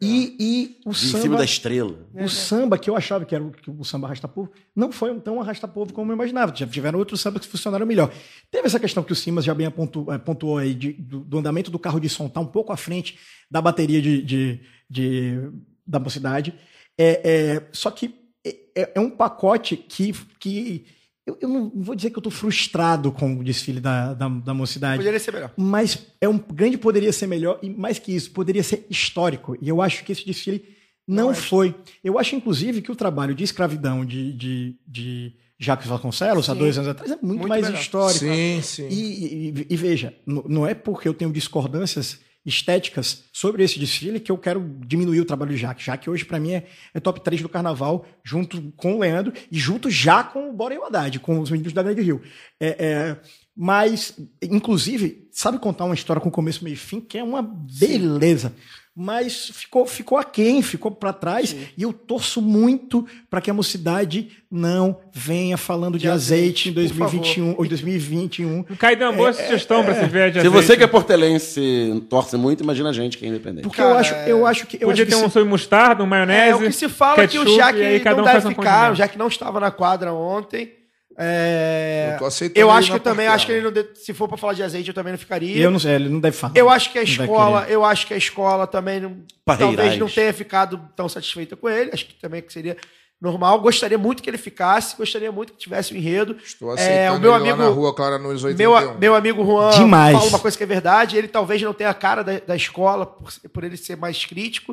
E, 0.00 0.36
e 0.38 0.80
o 0.86 0.90
Em 0.90 0.94
samba, 0.94 1.22
cima 1.22 1.36
da 1.38 1.44
estrela. 1.44 2.06
o 2.14 2.28
samba 2.28 2.78
que 2.78 2.88
eu 2.88 2.96
achava 2.96 3.24
que 3.24 3.34
era 3.34 3.42
o, 3.42 3.50
que 3.50 3.68
o 3.68 3.82
samba 3.84 4.06
arrasta-povo, 4.06 4.50
não 4.74 4.92
foi 4.92 5.12
tão 5.20 5.40
arrasta-povo 5.40 5.92
como 5.92 6.12
eu 6.12 6.14
imaginava. 6.14 6.54
Já 6.54 6.66
tiveram 6.68 6.98
outros 7.00 7.20
sambas 7.20 7.44
que 7.44 7.50
funcionaram 7.50 7.84
melhor. 7.84 8.12
Teve 8.50 8.66
essa 8.68 8.78
questão 8.78 9.02
que 9.02 9.12
o 9.12 9.16
Simas 9.16 9.44
já 9.44 9.52
bem 9.54 9.66
apontou, 9.66 10.12
eh, 10.12 10.18
pontuou 10.18 10.58
aí, 10.58 10.72
de- 10.72 10.92
do, 10.92 11.20
do 11.20 11.38
andamento 11.38 11.68
do 11.70 11.78
carro 11.80 11.98
de 11.98 12.08
som 12.08 12.26
estar 12.26 12.40
um 12.40 12.46
pouco 12.46 12.72
à 12.72 12.76
frente 12.76 13.18
da 13.50 13.60
bateria 13.60 14.00
de, 14.00 14.22
de- 14.22 14.60
de- 14.88 15.50
da 15.84 15.98
mocidade. 15.98 16.54
É, 16.96 17.56
é, 17.56 17.68
só 17.72 17.90
que 17.90 18.14
é, 18.46 18.92
é 18.94 19.00
um 19.00 19.10
pacote 19.10 19.76
que. 19.76 20.12
que 20.38 20.86
eu, 21.28 21.38
eu 21.40 21.48
não 21.48 21.70
vou 21.74 21.94
dizer 21.94 22.10
que 22.10 22.16
eu 22.16 22.20
estou 22.20 22.32
frustrado 22.32 23.12
com 23.12 23.36
o 23.38 23.44
desfile 23.44 23.80
da, 23.80 24.14
da, 24.14 24.28
da 24.28 24.54
mocidade. 24.54 24.98
Poderia 24.98 25.20
ser 25.20 25.32
melhor. 25.32 25.52
Mas 25.56 25.98
é 26.20 26.28
um 26.28 26.38
grande 26.38 26.76
poderia 26.78 27.12
ser 27.12 27.26
melhor 27.26 27.58
e 27.62 27.70
mais 27.70 27.98
que 27.98 28.12
isso, 28.14 28.30
poderia 28.30 28.62
ser 28.62 28.86
histórico. 28.90 29.56
E 29.60 29.68
eu 29.68 29.80
acho 29.82 30.04
que 30.04 30.12
esse 30.12 30.24
desfile 30.24 30.64
não, 31.06 31.34
foi. 31.34 31.74
Eu 32.04 32.18
acho, 32.18 32.34
inclusive, 32.36 32.82
que 32.82 32.92
o 32.92 32.96
trabalho 32.96 33.34
de 33.34 33.42
escravidão 33.44 34.04
de, 34.04 34.32
de, 34.34 34.76
de 34.86 35.32
Jacques 35.58 35.86
Vasconcelos, 35.88 36.48
há 36.50 36.52
Sim. 36.52 36.58
dois 36.58 36.76
anos 36.76 36.90
atrás, 36.90 37.10
é 37.10 37.14
muito, 37.14 37.26
Muito 37.40 37.48
mais 37.48 37.64
melhor. 37.64 37.80
histórico. 37.80 38.18
Sim, 38.20 38.60
sim. 38.62 38.88
E, 38.88 39.48
e- 39.48 39.66
e 39.70 39.76
veja, 39.76 40.14
não 40.26 40.66
é 40.66 40.74
porque 40.74 41.08
eu 41.08 41.14
tenho 41.14 41.32
discordâncias 41.32 42.20
estéticas 42.48 43.24
sobre 43.32 43.62
esse 43.62 43.78
desfile 43.78 44.18
que 44.18 44.32
eu 44.32 44.38
quero 44.38 44.78
diminuir 44.86 45.20
o 45.20 45.24
trabalho 45.24 45.52
de 45.52 45.58
Jaque. 45.58 45.84
Jaque 45.84 46.10
hoje, 46.10 46.24
para 46.24 46.40
mim, 46.40 46.52
é, 46.52 46.66
é 46.94 47.00
top 47.00 47.20
3 47.20 47.42
do 47.42 47.48
carnaval, 47.48 48.06
junto 48.24 48.72
com 48.72 48.94
o 48.94 48.98
Leandro 48.98 49.32
e 49.50 49.58
junto 49.58 49.90
já 49.90 50.24
com 50.24 50.50
o 50.50 50.52
Bora 50.52 50.74
e 50.74 50.78
o 50.78 50.84
Haddad, 50.84 51.20
com 51.20 51.38
os 51.38 51.50
meninos 51.50 51.72
da 51.72 51.82
Grande 51.82 52.02
Rio. 52.02 52.22
É, 52.58 52.68
é, 52.68 53.16
mas, 53.54 54.16
inclusive, 54.42 55.28
sabe 55.32 55.58
contar 55.58 55.84
uma 55.84 55.94
história 55.94 56.22
com 56.22 56.30
começo, 56.30 56.64
meio 56.64 56.74
e 56.74 56.76
fim, 56.76 57.00
que 57.00 57.18
é 57.18 57.22
uma 57.22 57.42
beleza. 57.42 58.54
Mas 59.00 59.50
ficou, 59.54 59.86
ficou 59.86 60.18
aquém, 60.18 60.60
ficou 60.60 60.90
para 60.90 61.12
trás. 61.12 61.54
E 61.76 61.82
eu 61.84 61.92
torço 61.92 62.42
muito 62.42 63.06
para 63.30 63.40
que 63.40 63.48
a 63.48 63.54
mocidade 63.54 64.30
não 64.50 64.98
venha 65.12 65.56
falando 65.56 65.94
de, 65.96 66.00
De 66.02 66.08
azeite, 66.08 66.68
azeite, 66.68 66.68
em 66.70 66.72
por 66.72 66.98
2021 67.10 67.54
ou 67.56 67.64
em 67.64 67.68
2021. 67.68 68.62
Caidan, 68.76 69.10
É, 69.10 69.16
boa 69.16 69.32
sugestão 69.32 69.84
pra 69.84 69.94
cerveja 69.94 70.26
de 70.32 70.40
Se 70.40 70.46
azeite. 70.48 70.66
você 70.66 70.76
que 70.76 70.82
é 70.82 70.86
portelense 70.88 72.02
torce 72.10 72.36
muito, 72.36 72.64
imagina 72.64 72.88
a 72.90 72.92
gente 72.92 73.16
que 73.16 73.24
é 73.24 73.28
independente. 73.28 73.62
Porque 73.62 73.76
Cara, 73.76 73.90
eu 73.90 73.98
acho, 73.98 74.14
eu 74.14 74.46
acho 74.46 74.66
que. 74.66 74.76
Eu 74.76 74.88
Podia 74.88 75.04
acho 75.04 75.10
ter 75.12 75.16
que 75.16 75.22
um 75.24 75.28
se- 75.28 75.32
sob 75.34 75.48
mostarda, 75.48 76.02
um 76.02 76.06
maionese. 76.06 76.50
É, 76.50 76.54
o 76.56 76.58
que 76.58 76.72
se 76.72 76.88
fala 76.88 77.22
é 77.22 77.28
que 77.28 77.38
o 77.38 77.44
ketchup, 77.44 78.00
cada 78.00 78.16
não 78.16 78.24
um 78.28 78.32
deve 78.32 78.46
um 78.48 78.50
ficar, 78.50 78.92
o 78.92 78.94
Jaque 78.96 79.16
não 79.16 79.28
estava 79.28 79.60
na 79.60 79.70
quadra 79.70 80.12
ontem. 80.12 80.72
É, 81.20 82.12
Eu 82.14 82.18
tô 82.18 82.24
aceitando 82.26 82.60
eu 82.60 82.70
acho 82.70 82.90
que 82.90 82.96
eu 82.96 83.00
também 83.00 83.26
acho 83.26 83.44
que 83.44 83.50
ele 83.52 83.60
não 83.62 83.72
de- 83.72 83.88
se 83.96 84.14
for 84.14 84.28
para 84.28 84.36
falar 84.38 84.52
de 84.52 84.62
azeite 84.62 84.88
eu 84.88 84.94
também 84.94 85.12
não 85.12 85.18
ficaria. 85.18 85.56
Eu 85.60 85.70
não 85.70 85.78
sei, 85.78 85.94
ele 85.96 86.08
não 86.08 86.20
deve 86.20 86.36
falar. 86.36 86.52
Eu 86.56 86.70
acho 86.70 86.92
que 86.92 86.98
a 86.98 87.02
Não 87.02 87.08
escola, 87.10 87.66
eu 87.68 87.84
acho 87.84 88.06
que 88.06 88.14
a 88.14 88.16
escola 88.16 88.66
também 88.66 89.00
não, 89.00 89.18
Parreirais. 89.44 89.76
talvez 89.76 89.98
não 89.98 90.08
tenha 90.08 90.32
ficado 90.32 90.80
tão 90.94 91.08
satisfeita 91.08 91.56
com 91.56 91.68
ele. 91.68 91.90
Acho 91.92 92.06
que 92.06 92.14
também 92.14 92.40
que 92.40 92.52
seria 92.52 92.76
normal. 93.20 93.60
Gostaria 93.60 93.98
muito 93.98 94.22
que 94.22 94.30
ele 94.30 94.38
ficasse, 94.38 94.96
gostaria 94.96 95.32
muito 95.32 95.52
que 95.54 95.58
tivesse 95.58 95.92
o 95.92 95.96
enredo. 95.96 96.36
Estou 96.44 96.70
É, 96.70 96.74
aceitando 96.74 97.18
o 97.18 97.20
meu 97.20 97.30
ele 97.34 97.42
lá 97.44 97.48
amigo- 97.52 97.68
na 97.68 97.74
rua 97.74 97.92
Clara 97.94 98.16
Meu, 98.16 98.28
81. 98.30 98.98
meu 98.98 99.14
amigo 99.16 99.44
Juan 99.44 99.70
Demais. 99.70 100.16
fala 100.16 100.28
uma 100.28 100.38
coisa 100.38 100.56
que 100.56 100.62
é 100.62 100.66
verdade. 100.66 101.16
Ele 101.16 101.26
talvez 101.26 101.60
não 101.60 101.74
tenha 101.74 101.90
a 101.90 101.94
cara 101.94 102.22
da, 102.22 102.38
da 102.38 102.54
escola 102.54 103.04
por, 103.04 103.32
por 103.52 103.64
ele 103.64 103.76
ser 103.76 103.96
mais 103.96 104.24
crítico 104.24 104.72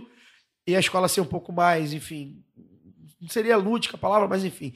e 0.67 0.75
a 0.75 0.79
escola 0.79 1.07
ser 1.07 1.21
um 1.21 1.25
pouco 1.25 1.51
mais, 1.51 1.91
enfim, 1.91 2.35
não 3.19 3.29
seria 3.29 3.57
lúdica 3.57 3.95
a 3.95 3.99
palavra, 3.99 4.27
mas 4.27 4.43
enfim. 4.45 4.73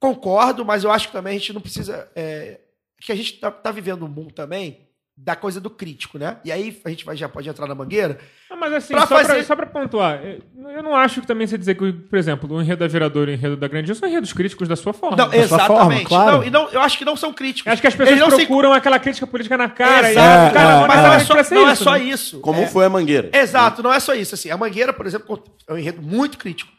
Concordo, 0.00 0.64
mas 0.64 0.82
eu 0.82 0.90
acho 0.90 1.08
que 1.08 1.12
também 1.12 1.36
a 1.36 1.38
gente 1.38 1.52
não 1.52 1.60
precisa. 1.60 2.08
é, 2.16 2.58
que 3.00 3.12
a 3.12 3.14
gente 3.14 3.34
tá, 3.34 3.50
tá 3.50 3.70
vivendo 3.70 4.04
um 4.04 4.08
mundo 4.08 4.32
também 4.32 4.86
da 5.16 5.36
coisa 5.36 5.60
do 5.60 5.68
crítico, 5.68 6.18
né? 6.18 6.38
E 6.42 6.50
aí 6.50 6.80
a 6.82 6.88
gente 6.88 7.04
vai, 7.04 7.14
já 7.14 7.28
pode 7.28 7.46
entrar 7.46 7.66
na 7.66 7.74
mangueira. 7.74 8.18
Ah, 8.50 8.56
mas 8.56 8.72
assim, 8.72 8.94
Pra 8.94 9.06
só, 9.06 9.16
pra, 9.18 9.24
fazer- 9.26 9.44
só 9.44 9.54
pra 9.54 9.66
pontuar, 9.66 10.18
eu 10.24 10.40
eu 10.70 10.82
não 10.82 10.96
acho 10.96 11.20
que 11.20 11.26
também 11.26 11.46
você 11.46 11.58
dizer 11.58 11.74
que, 11.74 11.92
por 11.92 12.18
exemplo, 12.18 12.50
o 12.50 12.62
enredo 12.62 12.80
da 12.80 12.86
Viradora 12.86 13.30
e 13.30 13.34
o 13.34 13.36
enredo 13.36 13.56
da 13.58 13.68
Grande 13.68 13.94
são 13.94 14.08
enredos 14.08 14.32
críticos 14.32 14.66
da 14.66 14.76
sua 14.76 14.94
forma. 14.94 15.16
Não, 15.18 15.26
da 15.28 15.32
sua 15.34 15.42
exatamente. 15.44 15.68
forma, 15.76 16.04
claro. 16.08 16.36
Não, 16.38 16.44
e 16.44 16.50
não, 16.50 16.68
eu 16.70 16.80
acho 16.80 16.96
que 16.96 17.04
não 17.04 17.16
são 17.16 17.34
críticos. 17.34 17.66
Eu 17.66 17.72
acho 17.74 17.82
que 17.82 17.88
as 17.88 17.94
Eles 17.94 18.08
pessoas 18.08 18.30
não 18.30 18.38
se- 18.38 18.46
procuram 18.46 18.72
aquela 18.72 18.98
crítica 18.98 19.26
política 19.26 19.58
na 19.58 19.68
cara. 19.68 20.10
Exato, 20.10 20.16
e 20.44 20.48
aí, 20.48 20.52
cara, 20.54 20.70
é, 20.70 20.80
não 20.80 20.88
mas 20.88 20.96
não 21.02 21.12
é 21.12 21.18
só, 21.20 21.54
não 21.54 21.68
é 21.68 21.72
isso, 21.72 21.84
só 21.84 21.92
né? 21.92 22.04
isso. 22.04 22.40
Como 22.40 22.60
É- 22.62 22.66
foi 22.66 22.86
a 22.86 22.88
Mangueira. 22.88 23.28
Exato, 23.34 23.82
não 23.82 23.92
é 23.92 24.00
só 24.00 24.14
isso. 24.14 24.34
Assim, 24.34 24.48
a 24.50 24.56
Mangueira, 24.56 24.92
por 24.94 25.06
exemplo, 25.06 25.42
é 25.68 25.72
um 25.74 25.76
enredo 25.78 26.00
muito 26.00 26.38
crítico. 26.38 26.72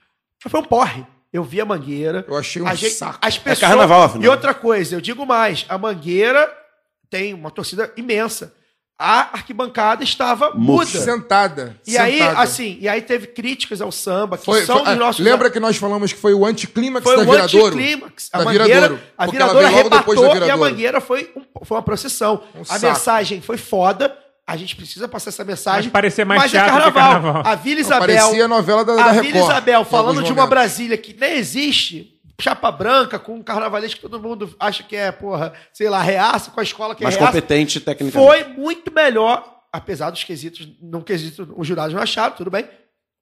Foi 0.48 0.60
um 0.60 0.64
porre. 0.64 1.06
Eu 1.34 1.44
vi 1.44 1.62
a 1.62 1.66
Mangueira. 1.66 2.26
Eu 2.28 2.36
achei 2.38 2.62
um 2.62 2.68
a 2.68 2.76
gente- 2.76 2.94
saco. 2.94 3.20
As 3.22 3.38
pessoas, 3.38 3.60
carnaval, 3.60 4.04
afinal. 4.04 4.24
E 4.24 4.28
outra 4.28 4.54
coisa, 4.54 4.96
eu 4.96 5.02
digo 5.02 5.26
mais, 5.26 5.66
a 5.70 5.78
Mangueira 5.78 6.52
tem 7.10 7.34
uma 7.34 7.50
torcida 7.50 7.92
imensa. 7.96 8.54
A 9.04 9.34
arquibancada 9.34 10.04
estava 10.04 10.52
muda. 10.54 10.86
Sentada. 10.86 11.76
E 11.88 11.98
aí, 11.98 12.20
sentada. 12.20 12.40
assim, 12.40 12.78
e 12.80 12.88
aí 12.88 13.02
teve 13.02 13.26
críticas 13.28 13.82
ao 13.82 13.92
samba, 13.92 14.38
que 14.38 14.46
Foi, 14.46 14.64
são 14.64 14.84
foi- 14.86 14.94
nossos... 14.96 15.26
lembra 15.26 15.50
que 15.50 15.60
nós 15.60 15.76
falamos 15.78 16.14
que 16.14 16.20
foi 16.20 16.36
o 16.36 16.46
anticlímax 16.46 17.04
foi 17.04 17.18
da 17.18 17.24
Viradouro? 17.24 17.66
anticlímax. 17.76 18.30
A 18.32 18.38
Da 18.38 18.44
Mangueira, 18.46 18.66
Viradouro, 18.68 19.02
a 19.18 19.26
veio 19.26 19.40
logo 19.44 19.54
depois 19.54 19.68
arrebatou 19.74 20.16
da 20.16 20.22
e 20.22 20.30
a 20.30 20.34
Viradouro. 20.34 20.60
Mangueira 20.72 21.02
foi, 21.02 21.32
um- 21.36 21.66
foi 21.66 21.78
uma 21.78 21.82
procissão. 21.84 22.44
Um 22.54 22.62
a 22.62 22.66
saco. 22.66 22.86
mensagem 22.86 23.42
foi 23.42 23.58
foda. 23.58 24.16
A 24.48 24.58
gente 24.58 24.76
precisa 24.76 25.08
passar 25.08 25.30
essa 25.30 25.46
mensagem. 25.46 25.84
Mas 25.84 25.92
parecer 25.92 26.26
mais 26.26 26.42
mas 26.42 26.54
é 26.54 26.58
teatro 26.58 26.74
que 26.74 26.92
carnaval. 26.92 27.22
carnaval. 27.34 27.52
A 27.52 27.56
Vila 27.56 27.80
Isabel. 27.80 28.00
parecia 28.00 28.46
a 28.46 28.48
novela 28.48 28.84
da, 28.84 28.96
da 28.96 29.04
a 29.06 29.12
Record. 29.12 29.32
Vila 29.34 29.46
Isabel 29.46 29.86
falando 29.86 30.24
de 30.24 30.32
uma. 30.34 30.48
Brasília 30.48 30.98
que 30.98 31.14
nem 31.14 31.34
existe. 31.38 32.18
Chapa 32.42 32.72
branca, 32.72 33.20
com 33.20 33.36
um 33.36 33.44
carnavalesco 33.44 33.98
que 33.98 34.10
todo 34.10 34.20
mundo 34.20 34.54
acha 34.60 34.82
que 34.82 34.96
é, 34.96 35.12
porra, 35.12 35.54
sei 35.72 35.88
lá, 35.90 36.02
reaça, 36.02 36.50
com 36.50 36.60
a 36.60 36.64
escola 36.64 36.96
que 36.96 37.04
Mais 37.04 37.16
é 37.16 37.20
reaça. 37.20 37.34
competente 37.34 37.80
tecnicamente. 37.80 38.28
Foi 38.28 38.44
muito 38.60 38.92
melhor, 38.92 39.62
apesar 39.72 40.10
dos 40.10 40.24
quesitos, 40.24 40.68
não 40.82 41.02
quesito, 41.02 41.54
os 41.56 41.68
jurados 41.68 41.94
não 41.94 42.02
acharam, 42.02 42.36
tudo 42.36 42.50
bem. 42.50 42.68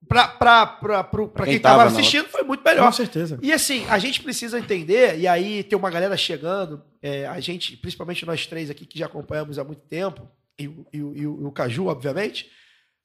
Pra, 0.08 0.26
pra, 0.30 0.66
pra, 0.66 1.04
pro- 1.04 1.28
pra 1.28 1.44
quem 1.44 1.56
quem 1.56 1.62
tava 1.62 1.80
tava 1.84 1.90
assistindo, 1.92 2.30
foi 2.30 2.44
muito 2.44 2.64
melhor. 2.64 2.86
Com 2.86 2.92
certeza. 2.94 3.38
E 3.42 3.52
assim, 3.52 3.86
a 3.90 4.00
gente 4.00 4.24
precisa 4.24 4.58
entender, 4.58 5.20
e 5.20 5.28
aí 5.28 5.64
tem 5.64 5.78
uma 5.78 5.90
galera 5.92 6.16
chegando, 6.16 6.82
é, 7.04 7.28
a 7.28 7.42
gente, 7.42 7.76
principalmente 7.76 8.26
nós 8.26 8.48
três 8.48 8.70
aqui 8.70 8.86
que 8.86 8.98
já 8.98 9.08
acompanhamos 9.08 9.60
há 9.60 9.66
muito 9.66 9.82
tempo, 9.82 10.22
e, 10.60 10.68
o- 10.68 10.86
e 10.94 10.98
e 11.22 11.28
o 11.28 11.52
Caju, 11.52 11.88
obviamente, 11.88 12.50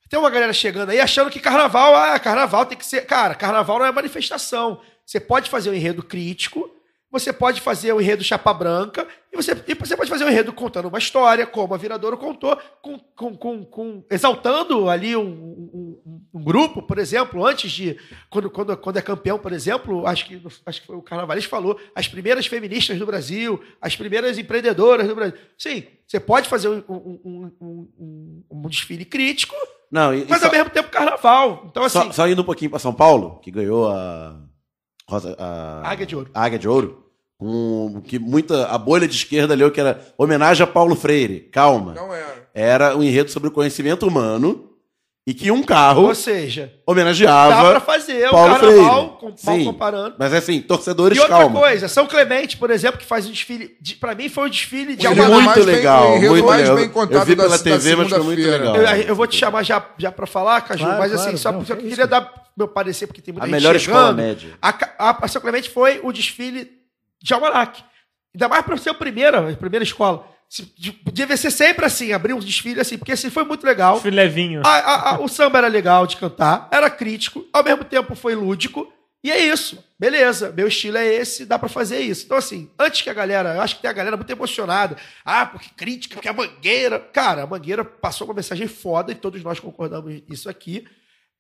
tem 0.09 0.19
uma 0.19 0.31
galera 0.31 0.53
chegando 0.53 0.91
aí 0.91 1.01
achando 1.01 1.31
que 1.31 1.41
carnaval, 1.41 1.95
ah, 1.97 2.19
carnaval 2.19 2.67
tem 2.67 2.77
que 2.77 2.87
ser. 2.87 3.07
Cara, 3.07 3.35
carnaval 3.35 3.79
não 3.79 3.87
é 3.87 3.93
manifestação. 3.93 4.81
Você 5.05 5.19
pode 5.21 5.49
fazer 5.51 5.71
um 5.71 5.75
enredo 5.75 6.03
crítico, 6.03 6.71
você 7.11 7.33
pode 7.33 7.61
fazer 7.61 7.93
um 7.93 8.01
enredo 8.01 8.23
chapa 8.25 8.53
branca, 8.53 9.07
e 9.33 9.37
você, 9.37 9.53
e 9.69 9.75
você 9.75 9.97
pode 9.97 10.11
fazer 10.11 10.25
um 10.25 10.29
enredo 10.29 10.53
contando 10.53 10.89
uma 10.89 10.99
história, 10.99 11.47
como 11.47 11.73
a 11.75 11.77
Viradouro 11.77 12.17
contou, 12.17 12.57
com, 12.83 12.99
com, 12.99 13.37
com, 13.37 13.65
com- 13.65 14.05
exaltando 14.11 14.89
ali 14.91 15.17
um, 15.17 15.23
um- 15.25 16.14
um- 16.35 16.39
um 16.41 16.43
grupo, 16.43 16.83
por 16.83 16.99
exemplo, 16.99 17.45
antes 17.47 17.71
de. 17.71 17.97
Quando, 18.29 18.51
quando, 18.51 18.77
quando 18.77 18.97
é 18.97 19.03
campeão, 19.03 19.39
por 19.39 19.53
exemplo, 19.53 20.07
acho 20.07 20.27
que, 20.27 20.43
acho 20.67 20.81
que 20.81 20.87
foi 20.87 20.97
o 20.97 21.03
Carnavalesco 21.03 21.47
que 21.49 21.57
falou, 21.57 21.79
as 21.95 22.09
primeiras 22.09 22.47
feministas 22.47 22.99
do 22.99 23.07
Brasil, 23.07 23.61
as 23.81 23.95
primeiras 23.97 24.37
empreendedoras 24.39 25.07
do 25.07 25.15
Brasil. 25.15 25.37
Sim, 25.57 25.85
você 26.07 26.19
pode 26.19 26.49
fazer 26.49 26.69
um, 26.69 26.83
um- 26.89 27.21
um- 27.25 27.53
um- 27.61 27.89
um- 27.99 28.43
um 28.51 28.69
desfile 28.69 29.05
crítico, 29.05 29.55
Não, 29.91 30.13
e, 30.15 30.23
e 30.23 30.27
mas 30.29 30.41
só, 30.41 30.47
ao 30.47 30.53
mesmo 30.53 30.71
tempo 30.71 30.89
carnaval. 30.91 31.67
Então, 31.71 31.85
assim, 31.85 31.99
só, 31.99 32.13
só 32.13 32.29
indo 32.29 32.43
um 32.43 32.45
pouquinho 32.45 32.71
pra 32.71 32.79
São 32.81 32.93
Paulo, 32.93 33.39
que 33.41 33.51
ganhou 33.51 33.89
a. 33.89 34.41
Rosa, 35.09 35.37
a 35.39 35.89
Águia 35.91 36.07
de 36.07 36.17
Ouro. 36.17 36.31
a 36.33 36.45
Águia 36.45 36.59
de 36.59 36.67
Ouro. 36.69 37.05
Com 37.37 38.01
que 38.03 38.19
muita. 38.19 38.67
A 38.69 38.79
bolha 38.79 39.07
de 39.09 39.15
esquerda 39.15 39.55
leu 39.55 39.71
que 39.71 39.81
era 39.81 40.01
homenagem 40.17 40.63
a 40.65 40.67
Paulo 40.67 40.95
Freire. 40.97 41.41
Calma. 41.53 41.93
Não 41.93 42.15
era. 42.15 42.49
Era 42.55 42.97
um 42.97 43.03
enredo 43.03 43.31
sobre 43.31 43.49
o 43.49 43.53
conhecimento 43.53 44.07
humano 44.07 44.71
e 45.27 45.33
que 45.33 45.51
um 45.51 45.63
carro 45.63 46.03
ou 46.03 46.15
seja, 46.15 46.67
dá 46.87 46.93
homenageava. 46.93 47.71
pra 47.71 47.81
fazer 47.81 48.29
o 48.29 48.31
Paulo 48.31 48.53
carnaval, 48.59 49.01
Freire. 49.19 49.19
com, 49.19 49.27
mal 49.47 49.57
Sim. 49.59 49.65
comparando. 49.65 50.15
Mas 50.19 50.35
assim, 50.35 50.61
torcedores, 50.61 51.17
E 51.17 51.21
outra 51.21 51.39
calma. 51.39 51.61
coisa, 51.61 51.89
São 51.89 52.07
Clemente, 52.07 52.59
por 52.59 52.71
exemplo, 52.71 52.99
que 52.99 53.07
faz 53.07 53.27
um 53.27 53.31
desfile. 53.31 53.75
De, 53.81 53.97
pra 53.97 54.15
mim, 54.15 54.29
foi 54.29 54.47
um 54.47 54.51
desfile 54.51 54.95
de 54.95 55.07
O 55.07 55.11
alma 55.11 55.23
enredo 55.23 55.35
muito 55.35 55.47
mais 55.47 55.65
bem- 55.67 55.75
legal, 55.77 56.05
o 56.13 56.17
enredo 56.17 56.33
muito 56.33 56.47
mais 56.47 56.61
legal. 56.61 56.77
bem 56.77 56.85
Eu 57.19 57.25
vi 57.25 57.35
da- 57.35 57.43
pela 57.45 57.57
da 57.59 57.65
TV, 57.65 57.97
mas 57.97 58.09
foi 58.11 58.19
muito 58.23 58.43
legal. 58.43 58.77
Eu, 58.77 58.85
eu 58.85 59.17
vou 59.17 59.27
te 59.27 59.37
chamar 59.39 59.63
já, 59.63 59.83
já 59.97 60.13
para 60.13 60.27
falar, 60.27 60.61
Caju, 60.61 60.85
Claro, 60.85 60.99
mas 60.99 61.13
claro, 61.13 61.29
assim, 61.29 61.37
só 61.39 61.53
não, 61.53 61.59
porque 61.61 61.73
eu 61.73 61.77
é 61.77 61.81
queria 61.81 62.07
dar 62.07 62.31
meu 62.57 62.69
parecer, 62.69 63.07
porque 63.07 63.23
tem 63.23 63.33
muita 63.33 63.47
A 63.47 63.49
gente 63.49 63.57
melhor 63.57 63.75
escola 63.77 63.99
chegando. 64.11 64.17
média. 64.17 64.51
A, 64.61 64.69
a, 64.99 65.25
a 65.25 65.29
São 65.29 65.41
Clemente 65.41 65.71
foi 65.71 66.01
o 66.03 66.13
desfile 66.13 66.71
de 67.23 67.33
Almanac. 67.33 67.83
Ainda 68.35 68.49
mais 68.49 68.65
para 68.65 68.77
ser 68.77 68.91
a 68.91 68.95
primeira, 68.95 69.51
a 69.51 69.57
primeira 69.57 69.83
escola. 69.85 70.27
Devia 71.13 71.37
ser 71.37 71.51
sempre 71.51 71.85
assim, 71.85 72.13
abrir 72.13 72.33
um 72.33 72.39
desfile 72.39 72.81
assim, 72.81 72.97
porque 72.99 73.13
assim 73.13 73.31
foi 73.31 73.45
muito 73.45 73.65
legal. 73.65 73.95
Desfile 73.95 74.17
levinho. 74.17 74.63
A- 74.65 74.69
a- 74.69 75.11
a- 75.15 75.21
o 75.21 75.29
samba 75.29 75.59
era 75.59 75.67
legal 75.69 76.07
de 76.07 76.17
cantar, 76.17 76.69
era 76.71 76.89
crítico, 76.89 77.45
ao 77.53 77.65
mesmo 77.65 77.85
tempo 77.85 78.15
foi 78.15 78.35
lúdico, 78.35 78.93
e 79.23 79.31
é 79.33 79.39
isso. 79.39 79.83
Beleza, 79.99 80.53
meu 80.55 80.69
estilo 80.69 80.99
é 80.99 81.07
esse, 81.07 81.47
dá 81.47 81.59
pra 81.59 81.69
fazer 81.69 81.99
isso. 82.01 82.25
Então, 82.27 82.37
assim, 82.37 82.71
antes 82.79 83.01
que 83.01 83.09
a 83.11 83.15
galera, 83.15 83.55
eu 83.55 83.63
acho 83.63 83.77
que 83.77 83.83
tem 83.83 83.91
a 83.91 83.95
galera 83.95 84.17
muito 84.17 84.31
emocionada. 84.31 84.97
Ah, 85.25 85.47
porque 85.47 85.71
crítica, 85.77 86.17
porque 86.17 86.29
a 86.29 86.33
mangueira. 86.33 87.01
Cara, 87.01 87.43
a 87.43 87.47
mangueira 87.47 87.83
passou 87.85 88.27
uma 88.27 88.35
mensagem 88.35 88.69
foda 88.69 89.13
e 89.13 89.15
todos 89.15 89.43
nós 89.43 89.59
concordamos 89.59 90.21
isso 90.29 90.49
aqui. 90.49 90.85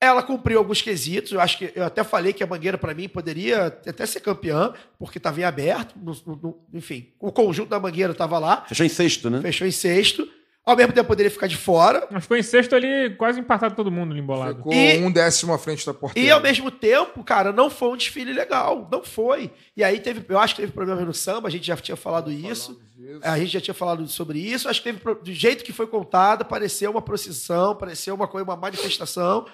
Ela 0.04 0.22
cumpriu 0.22 0.58
alguns 0.58 0.80
quesitos. 0.82 1.32
Eu 1.32 1.40
acho 1.40 1.58
que 1.58 1.72
eu 1.74 1.84
até 1.84 2.02
falei 2.04 2.32
que 2.32 2.42
a 2.42 2.46
Mangueira, 2.46 2.78
para 2.78 2.94
mim, 2.94 3.08
poderia 3.08 3.66
até 3.66 4.06
ser 4.06 4.20
campeã, 4.20 4.72
porque 4.98 5.18
estava 5.18 5.40
em 5.40 5.44
aberto. 5.44 5.94
no- 5.96 6.16
no- 6.26 6.36
no- 6.42 6.56
enfim, 6.72 7.08
o 7.20 7.32
conjunto 7.32 7.68
da 7.70 7.80
Mangueira 7.80 8.12
estava 8.12 8.38
lá, 8.38 8.64
Fechou 8.68 8.84
em 8.86 8.88
sexto, 8.88 9.28
né? 9.30 9.40
fechou 9.40 9.66
em 9.66 9.70
sexto. 9.70 10.28
Ao 10.66 10.74
mesmo 10.74 10.94
tempo, 10.94 11.06
poderia 11.06 11.30
ficar 11.30 11.46
de 11.46 11.58
fora. 11.58 12.08
Mas 12.10 12.22
ficou 12.22 12.38
em 12.38 12.42
sexto 12.42 12.74
ali, 12.74 13.14
quase 13.18 13.38
empatado 13.38 13.74
todo 13.74 13.90
mundo 13.90 14.12
ali 14.12 14.20
embolado. 14.20 14.56
Ficou 14.56 14.72
E- 14.72 14.96
um 15.04 15.12
décimo 15.12 15.52
à 15.52 15.58
frente 15.58 15.84
da 15.84 15.92
porteira. 15.92 16.26
E 16.26 16.30
ao 16.30 16.40
mesmo 16.40 16.70
tempo, 16.70 17.22
cara, 17.22 17.52
não 17.52 17.68
foi 17.68 17.88
um 17.90 17.96
desfile 17.98 18.32
legal. 18.32 18.88
Não 18.90 19.04
foi. 19.04 19.50
E 19.76 19.84
aí 19.84 20.00
teve, 20.00 20.24
eu 20.26 20.38
acho 20.38 20.54
que 20.54 20.62
teve 20.62 20.72
problemas 20.72 21.04
no 21.04 21.12
samba, 21.12 21.48
a 21.48 21.50
gente 21.50 21.66
já 21.66 21.76
tinha 21.76 21.96
falado 21.96 22.32
isso. 22.32 22.80
A 23.22 23.38
gente 23.38 23.52
já 23.52 23.60
tinha 23.60 23.74
falado 23.74 24.08
sobre 24.08 24.38
isso. 24.38 24.66
Acho 24.66 24.82
que 24.82 24.90
teve, 24.90 25.14
do 25.22 25.32
jeito 25.34 25.62
que 25.62 25.72
foi 25.72 25.86
contado, 25.86 26.46
pareceu 26.46 26.90
uma 26.90 27.02
procissão, 27.02 27.76
pareceu 27.76 28.14
uma 28.14 28.26
coisa, 28.26 28.44
uma 28.48 28.56
manifestação. 28.56 29.44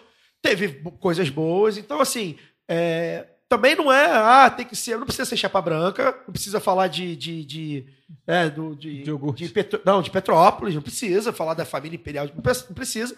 Teve 0.43 0.68
coisas 1.01 1.28
boas. 1.28 1.76
Então, 1.76 2.01
assim, 2.01 2.38
é, 2.68 3.26
também 3.49 3.74
não 3.74 3.93
é, 3.93 4.07
ah, 4.11 4.49
tem 4.49 4.64
que 4.66 4.76
ser, 4.76 4.97
não 4.97 5.05
precisa 5.05 5.24
ser 5.28 5.36
chapa 5.36 5.61
branca, 5.61 6.16
não 6.26 6.32
precisa 6.32 6.61
falar 6.61 6.86
de. 6.86 7.14
de, 7.16 7.45
de 7.45 7.86
é, 8.26 8.49
do, 8.49 8.74
de, 8.74 9.03
De 9.03 9.11
iogurte. 9.11 9.45
de 9.47 9.51
Petro- 9.53 9.80
não, 9.84 10.01
de 10.01 10.11
Petrópolis, 10.11 10.74
não 10.74 10.82
precisa 10.82 11.32
falar 11.32 11.55
da 11.55 11.64
família 11.64 11.97
imperial, 11.97 12.26
não 12.34 12.43
pre- 12.43 12.53
não 12.68 12.74
precisa 12.74 13.14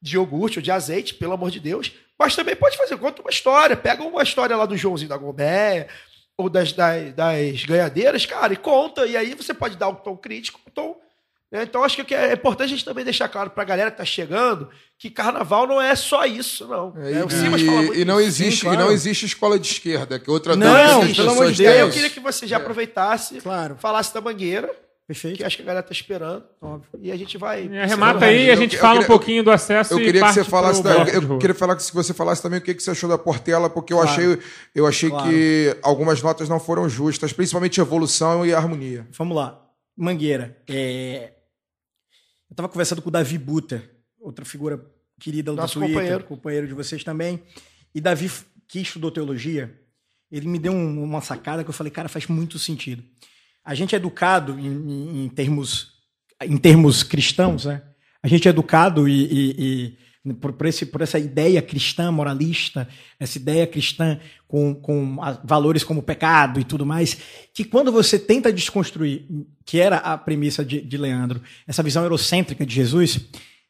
de 0.00 0.16
iogurte 0.16 0.58
ou 0.58 0.62
de 0.62 0.70
azeite, 0.70 1.14
pelo 1.14 1.32
amor 1.32 1.50
de 1.50 1.60
Deus. 1.60 1.92
Mas 2.18 2.34
também 2.34 2.56
pode 2.56 2.76
fazer, 2.76 2.96
conta 2.96 3.20
uma 3.22 3.30
história. 3.30 3.76
Pega 3.76 4.02
uma 4.02 4.22
história 4.22 4.56
lá 4.56 4.66
do 4.66 4.76
Joãozinho 4.76 5.08
da 5.08 5.16
Gombeia, 5.16 5.88
ou 6.36 6.48
das, 6.48 6.72
das, 6.72 7.12
das 7.14 7.64
ganhadeiras, 7.64 8.24
cara, 8.26 8.52
e 8.52 8.56
conta. 8.56 9.06
E 9.06 9.16
aí 9.16 9.34
você 9.34 9.52
pode 9.52 9.76
dar 9.76 9.88
um 9.88 9.94
tom 9.94 10.16
crítico, 10.16 10.60
um 10.66 10.70
tom. 10.70 11.01
Né? 11.52 11.62
Então 11.64 11.84
acho 11.84 12.02
que 12.04 12.14
é 12.14 12.32
importante 12.32 12.64
a 12.72 12.76
gente 12.76 12.84
também 12.84 13.04
deixar 13.04 13.28
claro 13.28 13.50
pra 13.50 13.62
galera 13.62 13.90
que 13.90 13.98
tá 13.98 14.04
chegando 14.04 14.68
que 14.98 15.10
carnaval 15.10 15.66
não 15.66 15.80
é 15.82 15.94
só 15.94 16.24
isso, 16.24 16.66
não. 16.66 16.94
É, 16.96 17.12
É, 17.20 17.24
o 17.24 17.28
Simas 17.30 17.60
fala 17.62 17.76
muito 17.82 17.94
e, 17.94 18.00
e 18.00 18.04
não 18.04 18.18
isso. 18.20 18.28
existe, 18.28 18.60
Sim, 18.60 18.66
claro. 18.66 18.80
e 18.80 18.84
não 18.84 18.92
existe 18.92 19.26
escola 19.26 19.58
de 19.58 19.66
esquerda, 19.68 20.18
que 20.18 20.30
é 20.30 20.32
outra 20.32 20.56
Não, 20.56 21.00
dúvida 21.00 21.14
pelo 21.16 21.30
amor 21.32 21.52
de 21.52 21.62
E 21.62 21.66
aí 21.66 21.80
eu 21.80 21.90
queria 21.90 22.08
que 22.10 22.20
você 22.20 22.46
já 22.46 22.56
aproveitasse, 22.56 23.40
Claro. 23.40 23.76
falasse 23.78 24.12
da 24.14 24.20
mangueira. 24.20 24.70
Perfeito. 25.04 25.36
que 25.38 25.44
acho 25.44 25.56
que 25.56 25.62
a 25.62 25.66
galera 25.66 25.82
tá 25.82 25.92
esperando. 25.92 26.44
Óbvio. 26.62 26.88
E 27.02 27.10
a 27.12 27.16
gente 27.16 27.36
vai. 27.36 27.66
E 27.66 27.76
Arremata 27.78 28.24
aí 28.24 28.46
e 28.46 28.50
a 28.50 28.52
Eu- 28.54 28.56
gente 28.56 28.76
eu 28.76 28.80
fala 28.80 28.92
queria- 29.00 29.04
um 29.04 29.08
pouquinho 29.08 29.42
do 29.44 29.50
acesso 29.50 29.92
Eu 29.92 29.98
e 29.98 30.04
queria 30.04 30.20
que 30.20 30.26
parte 30.26 30.34
você 30.36 30.44
falasse, 30.44 30.82
da- 30.82 30.94
eu 31.08 31.20
rua. 31.20 31.38
queria 31.38 31.54
falar 31.54 31.76
que 31.76 31.82
você 31.92 32.14
falasse 32.14 32.40
também 32.40 32.60
o 32.60 32.62
que, 32.62 32.72
que 32.72 32.82
você 32.82 32.92
achou 32.92 33.10
da 33.10 33.18
Portela, 33.18 33.68
porque 33.68 33.92
eu 33.92 33.98
Claro. 33.98 34.10
achei, 34.10 34.38
eu 34.74 34.86
achei 34.86 35.10
Claro. 35.10 35.28
que 35.28 35.76
algumas 35.82 36.22
notas 36.22 36.48
não 36.48 36.58
foram 36.60 36.88
justas, 36.88 37.30
principalmente 37.32 37.78
evolução 37.80 38.46
e 38.46 38.54
harmonia. 38.54 39.06
Vamos 39.18 39.36
lá. 39.36 39.60
Mangueira. 39.94 40.56
é, 40.70 41.32
Eu 42.52 42.54
tava 42.54 42.68
conversando 42.68 43.00
com 43.00 43.08
o 43.08 43.10
Davi 43.10 43.38
Buter, 43.38 43.90
outra 44.20 44.44
figura 44.44 44.84
querida 45.18 45.52
do 45.52 45.56
Nosso 45.56 45.78
Twitter, 45.78 45.94
companheiro. 45.94 46.24
companheiro 46.24 46.66
de 46.68 46.74
vocês 46.74 47.02
também. 47.02 47.42
E 47.94 47.98
Davi, 48.00 48.30
que 48.68 48.78
estudou 48.80 49.10
teologia, 49.10 49.74
ele 50.30 50.46
me 50.46 50.58
deu 50.58 50.70
um- 50.70 51.02
uma 51.02 51.22
sacada 51.22 51.64
que 51.64 51.70
eu 51.70 51.72
falei, 51.72 51.90
cara, 51.90 52.10
faz 52.10 52.26
muito 52.26 52.58
sentido. 52.58 53.02
A 53.64 53.74
gente 53.74 53.94
é 53.94 53.96
educado 53.96 54.58
em, 54.58 54.66
em- 54.66 55.24
em 55.24 55.28
termos, 55.30 55.92
em 56.42 56.58
termos 56.58 57.02
cristãos, 57.02 57.64
né? 57.64 57.80
A 58.22 58.28
gente 58.28 58.46
é 58.46 58.50
educado 58.50 59.08
e, 59.08 59.22
e- 59.24 59.54
e 59.58 59.98
por, 60.40 60.52
por 60.52 60.66
esse, 60.66 60.86
por 60.86 61.00
essa 61.00 61.18
ideia 61.18 61.60
cristã 61.60 62.12
moralista, 62.12 62.88
essa 63.18 63.38
ideia 63.38 63.66
cristã 63.66 64.20
com, 64.46 64.74
com 64.74 65.16
valores 65.42 65.82
como 65.82 66.02
pecado 66.02 66.60
e 66.60 66.64
tudo 66.64 66.86
mais, 66.86 67.16
que 67.52 67.64
quando 67.64 67.90
você 67.90 68.18
tenta 68.18 68.52
desconstruir, 68.52 69.26
que 69.64 69.80
era 69.80 69.96
a 69.96 70.16
premissa 70.16 70.64
de, 70.64 70.80
de 70.80 70.96
Leandro, 70.96 71.42
essa 71.66 71.82
visão 71.82 72.04
eurocêntrica 72.04 72.64
de 72.64 72.72
Jesus, 72.72 73.20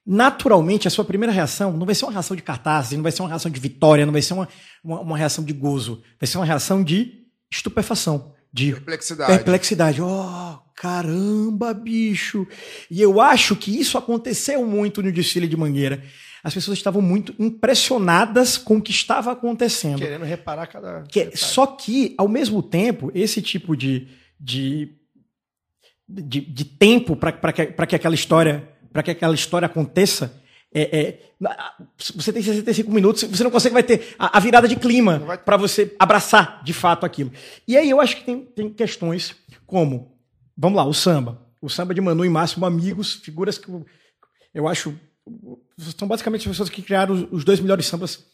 naturalmente 0.04 0.86
a 0.86 0.90
sua 0.90 1.04
primeira 1.04 1.32
reação 1.32 1.76
não 1.76 1.86
vai 1.86 1.94
ser 1.94 2.04
uma 2.04 2.12
reação 2.12 2.36
de 2.36 2.42
catarse, 2.42 2.96
não 2.96 3.02
vai 3.02 3.12
ser 3.12 3.22
uma 3.22 3.28
reação 3.28 3.50
de 3.50 3.60
vitória, 3.60 4.04
não 4.04 4.12
vai 4.12 4.22
ser 4.22 4.34
uma, 4.34 4.48
uma, 4.84 5.00
uma 5.00 5.16
reação 5.16 5.42
de 5.42 5.54
gozo, 5.54 6.02
vai 6.20 6.26
ser 6.26 6.36
uma 6.36 6.46
reação 6.46 6.84
de 6.84 7.22
estupefação, 7.50 8.34
de 8.52 8.72
Perplexidade. 8.72 9.32
Perplexidade. 9.32 10.02
Oh, 10.02 10.58
caramba, 10.76 11.72
bicho. 11.72 12.46
E 12.90 13.00
eu 13.00 13.20
acho 13.20 13.56
que 13.56 13.78
isso 13.78 13.96
aconteceu 13.96 14.66
muito 14.66 15.02
no 15.02 15.10
desfile 15.10 15.48
de 15.48 15.56
Mangueira. 15.56 16.02
As 16.42 16.54
pessoas 16.54 16.76
estavam 16.78 17.00
muito 17.00 17.34
impressionadas 17.38 18.58
com 18.58 18.76
o 18.76 18.82
que 18.82 18.90
estava 18.90 19.32
acontecendo. 19.32 19.98
Querendo 19.98 20.24
reparar 20.24 20.66
cada. 20.66 21.02
Que- 21.02 21.24
detalhe. 21.24 21.36
só 21.36 21.66
que, 21.66 22.14
ao 22.18 22.28
mesmo 22.28 22.62
tempo, 22.62 23.12
esse 23.14 23.40
tipo 23.40 23.76
de, 23.76 24.08
de, 24.38 24.96
de, 26.08 26.40
de 26.40 26.64
tempo 26.64 27.14
para 27.14 27.52
que, 27.52 27.66
pra 27.66 27.86
que 27.86 27.94
aquela 27.96 28.14
história 28.14 28.68
para 28.92 29.02
que 29.02 29.10
aquela 29.10 29.34
história 29.34 29.66
aconteça, 29.66 30.38
é, 30.74 31.00
é, 31.00 31.20
você 32.14 32.32
tem 32.32 32.42
65 32.42 32.90
minutos, 32.90 33.22
você 33.24 33.42
não 33.42 33.50
consegue 33.50 33.72
vai 33.72 33.82
ter 33.82 34.14
a, 34.18 34.36
a 34.36 34.40
virada 34.40 34.68
de 34.68 34.76
clima 34.76 35.38
para 35.44 35.56
você 35.56 35.94
abraçar 35.98 36.62
de 36.62 36.72
fato 36.72 37.04
aquilo. 37.04 37.32
E 37.66 37.76
aí 37.76 37.88
eu 37.90 38.00
acho 38.00 38.16
que 38.16 38.24
tem, 38.24 38.44
tem 38.44 38.70
questões 38.70 39.34
como, 39.66 40.16
vamos 40.56 40.76
lá, 40.76 40.84
o 40.84 40.94
samba. 40.94 41.42
O 41.60 41.68
samba 41.68 41.94
de 41.94 42.00
Manu 42.00 42.24
e 42.24 42.28
Máximo, 42.28 42.66
amigos, 42.66 43.14
figuras 43.14 43.56
que 43.56 43.68
eu, 43.68 43.84
eu 44.52 44.68
acho 44.68 44.98
são 45.96 46.08
basicamente 46.08 46.42
as 46.42 46.48
pessoas 46.48 46.68
que 46.68 46.82
criaram 46.82 47.28
os, 47.30 47.44
dois 47.44 47.60
melhores 47.60 47.86
sambas 47.86 48.24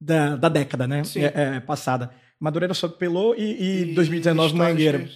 da, 0.00 0.36
da 0.36 0.48
década, 0.48 0.86
né? 0.86 1.04
Sim. 1.04 1.20
É, 1.24 1.32
é, 1.56 1.60
passada. 1.60 2.10
Madureira 2.38 2.74
só 2.74 2.88
Pelô 2.88 3.34
e, 3.34 3.40
e, 3.42 3.90
E 3.90 3.94
2019 3.94 4.52
histórias 4.52 4.72
Mangueira. 4.74 5.10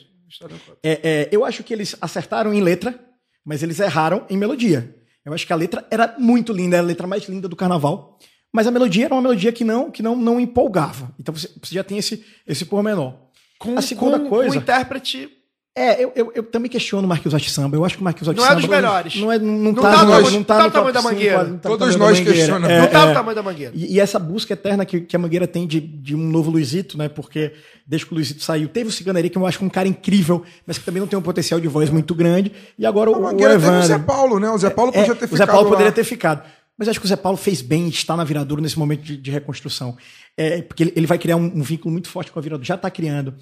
É, 0.82 1.00
é, 1.22 1.28
eu 1.32 1.44
acho 1.44 1.62
que 1.62 1.72
eles 1.72 1.96
acertaram 2.00 2.54
em 2.54 2.62
letra, 2.62 2.98
mas 3.44 3.62
eles 3.62 3.78
erraram 3.80 4.24
em 4.30 4.36
melodia. 4.36 4.94
Eu 5.24 5.34
acho 5.34 5.46
que 5.46 5.52
a 5.52 5.56
letra 5.56 5.86
era 5.90 6.14
muito 6.18 6.52
linda, 6.52 6.76
era 6.76 6.84
a 6.84 6.86
letra 6.86 7.06
mais 7.06 7.24
linda 7.28 7.48
do 7.48 7.56
carnaval. 7.56 8.18
Mas 8.52 8.66
a 8.66 8.70
melodia 8.70 9.04
era 9.04 9.14
uma 9.14 9.22
melodia 9.22 9.52
que 9.52 9.62
não, 9.64 9.90
que 9.90 10.02
não, 10.02 10.16
não 10.16 10.40
empolgava. 10.40 11.14
Então 11.18 11.34
você, 11.34 11.48
você 11.62 11.74
já 11.74 11.84
tem 11.84 11.98
esse, 11.98 12.24
esse 12.46 12.64
pormenor. 12.64 13.14
Com, 13.58 13.76
A 13.78 13.82
segunda 13.82 14.18
com- 14.18 14.28
coisa- 14.28 14.52
Com 14.54 14.58
o 14.58 14.62
intérprete. 14.62 15.28
É, 15.72 16.02
eu, 16.02 16.12
eu, 16.16 16.32
eu 16.34 16.42
também 16.42 16.68
questiono 16.68 17.06
o 17.06 17.08
Marquinhos 17.08 17.32
Arte 17.32 17.48
Samba. 17.48 17.76
Eu 17.76 17.84
acho 17.84 17.94
que 17.94 18.00
o 18.00 18.04
Marquinhos 18.04 18.28
Arte 18.28 18.38
Não 18.38 18.44
é 18.44 18.48
Samba. 18.48 18.60
dos 18.60 18.68
melhores. 18.70 19.14
Não, 19.16 19.30
é, 19.32 19.38
não, 19.38 19.52
Não 19.52 19.74
tá, 19.74 19.82
tá 19.92 20.04
no- 20.04 20.10
nós- 20.10 20.32
não 20.32 20.42
tá 20.42 20.56
tá 20.56 20.62
no 20.64 20.68
o 20.68 20.72
tamanho 20.72 20.92
top 20.92 20.92
da 20.92 21.00
cinco, 21.00 21.12
Mangueira. 21.14 21.44
não 21.44 21.58
tá 21.58 21.68
no 21.68 21.78
Todos 21.78 21.94
tamanho 21.94 21.98
nós 21.98 22.18
Mangueira. 22.18 22.32
questionamos. 22.38 22.68
É, 22.68 22.80
não 22.80 22.86
tá 22.88 23.00
é. 23.00 23.10
o 23.10 23.14
tamanho 23.14 23.36
da 23.36 23.42
mangueira. 23.44 23.72
E, 23.76 23.94
e 23.94 24.00
essa 24.00 24.18
busca 24.18 24.52
eterna 24.52 24.84
que, 24.84 25.00
que 25.02 25.14
a 25.14 25.18
Mangueira 25.18 25.46
tem 25.46 25.68
de, 25.68 25.80
de 25.80 26.14
um 26.16 26.18
novo 26.28 26.50
Luizito, 26.50 26.98
né? 26.98 27.08
Porque 27.08 27.52
desde 27.86 28.04
que 28.04 28.12
o 28.12 28.16
Luizito 28.16 28.42
saiu, 28.42 28.68
teve 28.68 28.88
o 28.88 28.92
Ciganeria, 28.92 29.30
que 29.30 29.38
eu 29.38 29.46
acho 29.46 29.64
um 29.64 29.68
cara 29.68 29.86
incrível, 29.86 30.42
mas 30.66 30.76
que 30.76 30.84
também 30.84 31.00
não 31.00 31.06
tem 31.06 31.16
um 31.16 31.22
potencial 31.22 31.60
de 31.60 31.68
voz 31.68 31.88
muito 31.88 32.16
grande. 32.16 32.50
E 32.76 32.84
agora 32.84 33.08
A 33.10 33.12
o, 33.12 33.20
o 33.20 33.22
Mangueira 33.22 33.52
teve 33.52 33.64
o 33.66 33.68
Evandro. 33.68 33.86
Zé 33.86 33.98
Paulo, 34.00 34.40
né? 34.40 34.50
O 34.50 34.58
Zé 34.58 34.70
Paulo 34.70 34.90
É, 34.92 34.98
podia 35.00 35.14
ter 35.14 35.24
o 35.24 35.28
ficado 35.28 35.38
Zé 35.38 35.46
Paulo 35.46 35.64
lá. 35.66 35.70
poderia 35.70 35.92
ter 35.92 36.02
ficado. 36.04 36.42
Mas 36.76 36.88
acho 36.88 36.98
que 36.98 37.04
o 37.06 37.08
Zé 37.08 37.16
Paulo 37.16 37.36
fez 37.38 37.60
bem 37.62 37.84
em 37.84 37.88
estar 37.90 38.16
na 38.16 38.24
Viradouro 38.24 38.60
nesse 38.60 38.78
momento 38.78 39.02
de, 39.02 39.16
de 39.16 39.30
reconstrução. 39.30 39.96
É, 40.36 40.62
porque 40.62 40.82
ele, 40.82 40.92
ele 40.96 41.06
vai 41.06 41.18
criar 41.18 41.36
um, 41.36 41.44
um 41.44 41.62
vínculo 41.62 41.92
muito 41.92 42.08
forte 42.08 42.32
com 42.32 42.38
a 42.38 42.42
Viradouro. 42.42 42.66
Já 42.66 42.74
está 42.74 42.90
criando, 42.90 43.34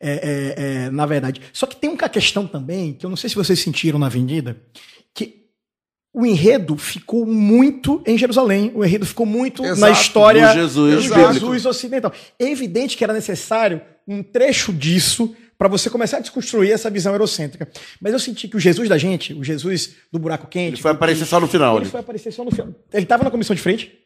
é, 0.00 0.10
é, 0.10 0.62
é, 0.86 0.90
na 0.90 1.06
verdade. 1.06 1.40
Só 1.52 1.66
que 1.66 1.76
tem 1.76 1.90
uma 1.90 2.08
questão 2.08 2.46
também, 2.46 2.92
que 2.92 3.04
eu 3.04 3.10
não 3.10 3.16
sei 3.16 3.30
se 3.30 3.36
vocês 3.36 3.58
sentiram 3.58 3.98
na 3.98 4.06
Avenida, 4.06 4.56
que 5.14 5.46
o 6.12 6.24
enredo 6.24 6.76
ficou 6.76 7.26
muito 7.26 8.02
em 8.06 8.16
Jerusalém. 8.16 8.72
O 8.74 8.84
enredo 8.84 9.06
ficou 9.06 9.26
muito 9.26 9.62
na 9.62 9.68
Exato, 9.68 9.92
história 9.92 10.48
do 10.48 10.54
Jesus. 10.54 11.04
Jesus 11.04 11.66
ocidental. 11.66 12.12
É 12.38 12.50
evidente 12.50 12.96
que 12.96 13.04
era 13.04 13.12
necessário 13.12 13.80
um 14.06 14.22
trecho 14.22 14.72
disso 14.72 15.34
para 15.58 15.68
você 15.68 15.88
começar 15.88 16.18
a 16.18 16.20
desconstruir 16.20 16.70
essa 16.70 16.90
visão 16.90 17.12
eurocêntrica. 17.12 17.68
Mas 18.00 18.12
eu 18.12 18.18
senti 18.18 18.46
que 18.46 18.56
o 18.56 18.60
Jesus 18.60 18.88
da 18.88 18.98
gente, 18.98 19.32
o 19.32 19.42
Jesus 19.42 19.94
do 20.12 20.18
buraco 20.18 20.46
quente, 20.46 20.74
Ele 20.74 20.82
foi 20.82 20.90
aparecer 20.90 21.24
só 21.24 21.40
no 21.40 21.46
final. 21.46 21.76
ele 21.76 21.86
né? 21.86 21.90
foi 21.90 22.00
aparecer 22.00 22.32
só 22.32 22.44
no 22.44 22.50
final. 22.50 22.68
Ele 22.92 23.02
estava 23.02 23.24
na 23.24 23.30
comissão 23.30 23.56
de 23.56 23.62
frente 23.62 24.05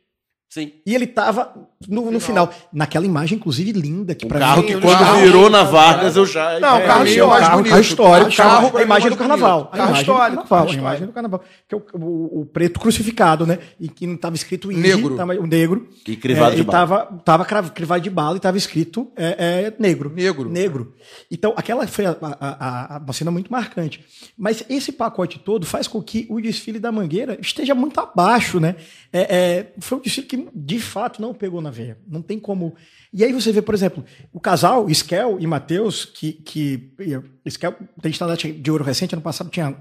Sim. 0.52 0.72
e 0.84 0.94
ele 0.96 1.04
estava 1.04 1.54
no, 1.88 2.10
no 2.10 2.18
final. 2.18 2.52
Naquela 2.72 3.06
imagem, 3.06 3.38
inclusive, 3.38 3.70
linda. 3.70 4.16
Que 4.16 4.26
Um 4.26 4.28
pra 4.28 4.40
carro 4.40 4.62
mim, 4.62 4.66
que 4.66 4.74
o 4.74 4.80
quando 4.80 4.98
carro- 4.98 5.20
virou 5.20 5.48
na 5.48 5.62
Vargas, 5.62 6.16
eu 6.16 6.26
já. 6.26 6.58
Não, 6.58 6.78
o 6.78 6.82
carro 6.84 7.06
show, 7.06 7.26
o 7.26 7.30
mais 7.30 7.40
carro, 7.44 7.56
bonito. 7.58 7.70
carro 7.70 7.80
histórico, 7.82 8.36
Carro, 8.36 8.50
carro, 8.66 8.78
a 8.78 8.82
imagem 8.82 9.10
do 9.10 9.16
carnaval. 9.16 9.58
bonito. 9.60 9.74
A 9.74 9.76
Carro 9.76 9.88
imagem 9.90 10.04
do 10.06 10.10
histórico, 10.12 10.36
carnaval. 10.42 10.58
carro 10.66 10.70
A 10.70 10.74
imagem 10.80 11.06
do 11.06 11.12
carnaval. 11.12 11.44
Que 11.68 11.74
é 11.74 11.78
o, 11.78 11.82
o- 11.94 12.40
o 12.40 12.46
preto 12.46 12.80
crucificado, 12.80 13.46
né? 13.46 13.60
E 13.78 13.88
que 13.88 14.08
não 14.08 14.14
estava 14.16 14.34
escrito 14.34 14.72
Indy, 14.72 14.80
Negro. 14.80 15.16
tava- 15.16 15.34
o 15.34 15.46
negro. 15.46 15.88
E 16.04 16.16
crivado 16.16 16.52
É, 16.52 16.56
de 16.56 16.62
e 16.62 16.64
bala. 16.64 16.78
Tava, 17.24 17.44
tava 17.44 17.70
crivado 17.70 18.02
de 18.02 18.10
bala 18.10 18.34
e 18.34 18.36
estava 18.38 18.56
escrito 18.58 19.08
é, 19.16 19.26
é, 19.68 19.74
negro. 19.78 20.12
Negro. 20.12 20.50
Negro. 20.50 20.94
Então, 21.30 21.54
aquela 21.56 21.86
foi 21.86 22.06
a, 22.06 22.16
a- 22.20 22.96
a- 22.96 22.98
uma 22.98 23.12
cena 23.12 23.30
muito 23.30 23.52
marcante. 23.52 24.04
Mas 24.36 24.64
esse 24.68 24.90
pacote 24.90 25.38
todo 25.38 25.64
faz 25.64 25.86
com 25.86 26.02
que 26.02 26.26
o 26.28 26.40
desfile 26.40 26.80
da 26.80 26.90
Mangueira 26.90 27.38
esteja 27.40 27.72
muito 27.72 28.00
abaixo, 28.00 28.58
né? 28.58 28.74
É, 29.12 29.20
é, 29.36 29.72
foi 29.78 29.98
um 29.98 30.00
desfile 30.00 30.26
que, 30.26 30.39
de 30.54 30.78
fato, 30.78 31.20
não 31.20 31.34
pegou 31.34 31.60
na 31.60 31.70
veia. 31.70 31.98
Não 32.06 32.22
tem 32.22 32.38
como. 32.38 32.74
E 33.12 33.24
aí 33.24 33.32
você 33.32 33.52
vê, 33.52 33.60
por 33.60 33.74
exemplo, 33.74 34.04
o 34.32 34.40
casal, 34.40 34.88
Skel 34.90 35.38
e 35.40 35.46
Matheus, 35.46 36.04
que, 36.04 36.32
que 36.32 36.92
Skel 37.46 37.74
tem 38.00 38.10
estandarte 38.10 38.52
de 38.52 38.70
ouro 38.70 38.84
recente, 38.84 39.14
ano 39.14 39.22
passado 39.22 39.50
tinha 39.50 39.76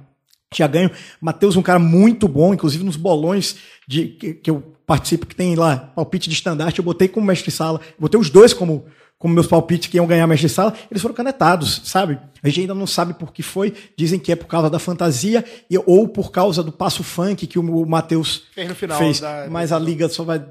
tinha 0.52 0.68
ganho. 0.68 0.90
Matheus, 1.22 1.56
um 1.56 1.62
cara 1.62 1.80
muito 1.80 2.28
bom, 2.28 2.54
inclusive 2.54 2.84
nos 2.84 2.96
bolões 2.96 3.58
de, 3.88 4.08
que, 4.08 4.34
que 4.34 4.50
eu 4.50 4.62
participo, 4.86 5.28
que 5.28 5.36
tem 5.36 5.56
lá 5.56 5.78
palpite 5.78 6.28
de 6.28 6.36
estandarte, 6.36 6.80
eu 6.80 6.86
botei 6.86 7.08
como 7.08 7.28
mestre-sala, 7.28 7.80
botei 8.00 8.20
os 8.20 8.30
dois 8.30 8.54
como, 8.54 8.86
como 9.20 9.34
meus 9.34 9.46
palpites 9.48 9.90
que 9.90 9.98
iam 9.98 10.08
ganhar 10.08 10.26
mestre-sala, 10.26 10.74
eles 10.90 11.02
foram 11.02 11.14
canetados, 11.14 11.82
sabe? 11.84 12.18
A 12.42 12.48
gente 12.48 12.62
ainda 12.62 12.74
não 12.74 12.88
sabe 12.88 13.14
por 13.14 13.32
que 13.34 13.44
foi, 13.44 13.74
dizem 13.98 14.18
que 14.18 14.32
é 14.32 14.36
por 14.36 14.48
causa 14.48 14.70
da 14.70 14.80
fantasia 14.80 15.44
e, 15.70 15.78
ou 15.86 16.08
por 16.08 16.32
causa 16.32 16.64
do 16.64 16.72
passo 16.72 17.04
funk 17.04 17.46
que 17.46 17.60
o, 17.60 17.86
Matheus 17.86 18.44
Fez 18.56 18.70
no 18.70 18.74
final 18.76 18.98
fez, 18.98 19.20
da- 19.20 19.46
mas 19.52 19.72
a 19.74 19.78
liga 19.78 20.08
só 20.08 20.24
vai 20.24 20.42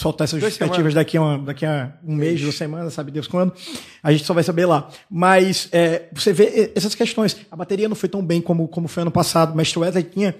soltar 0.00 0.24
essas 0.24 0.40
Duas 0.40 0.50
justificativas 0.52 0.92
semanas. 0.92 0.94
daqui 0.94 1.16
a, 1.18 1.20
uma- 1.20 1.38
daqui 1.40 1.66
a 1.66 1.92
um 2.02 2.14
mês, 2.14 2.40
duas 2.40 2.54
semanas, 2.54 2.94
sabe 2.94 3.10
Deus 3.10 3.26
quando. 3.26 3.52
A 4.02 4.10
gente 4.10 4.24
só 4.24 4.32
vai 4.32 4.42
saber 4.42 4.64
lá. 4.64 4.88
Mas 5.10 5.68
é, 5.70 6.08
você 6.14 6.32
vê 6.32 6.72
essas 6.74 6.94
questões. 6.94 7.36
A 7.50 7.56
bateria 7.56 7.86
não 7.86 7.94
foi 7.94 8.08
tão 8.08 8.24
bem 8.24 8.40
como, 8.40 8.66
como 8.66 8.88
foi 8.88 9.02
ano 9.02 9.10
passado. 9.10 9.52
O 9.52 9.56
mestre 9.58 9.78
Wesley 9.78 10.04
tinha 10.04 10.34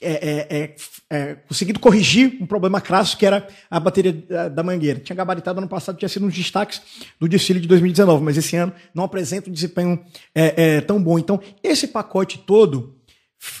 é, 0.00 0.12
é, 0.12 0.56
é, 0.56 0.74
é, 1.10 1.34
conseguido 1.34 1.80
corrigir 1.80 2.38
um 2.40 2.46
problema 2.46 2.80
crasso 2.80 3.16
que 3.16 3.26
era 3.26 3.46
a 3.70 3.80
bateria 3.80 4.12
da, 4.12 4.48
da 4.48 4.62
mangueira. 4.62 5.00
Tinha 5.00 5.16
gabaritado 5.16 5.58
ano 5.58 5.68
passado, 5.68 5.98
tinha 5.98 6.08
sido 6.08 6.24
um 6.24 6.28
dos 6.28 6.36
destaques 6.36 6.80
do 7.18 7.28
desfile 7.28 7.60
de 7.60 7.66
2019, 7.66 8.22
mas 8.22 8.36
esse 8.36 8.54
ano 8.56 8.72
não 8.94 9.04
apresenta 9.04 9.50
um 9.50 9.52
desempenho 9.52 9.98
é, 10.34 10.76
é, 10.76 10.80
tão 10.80 11.02
bom. 11.02 11.18
Então, 11.18 11.40
esse 11.62 11.88
pacote 11.88 12.38
todo 12.38 12.96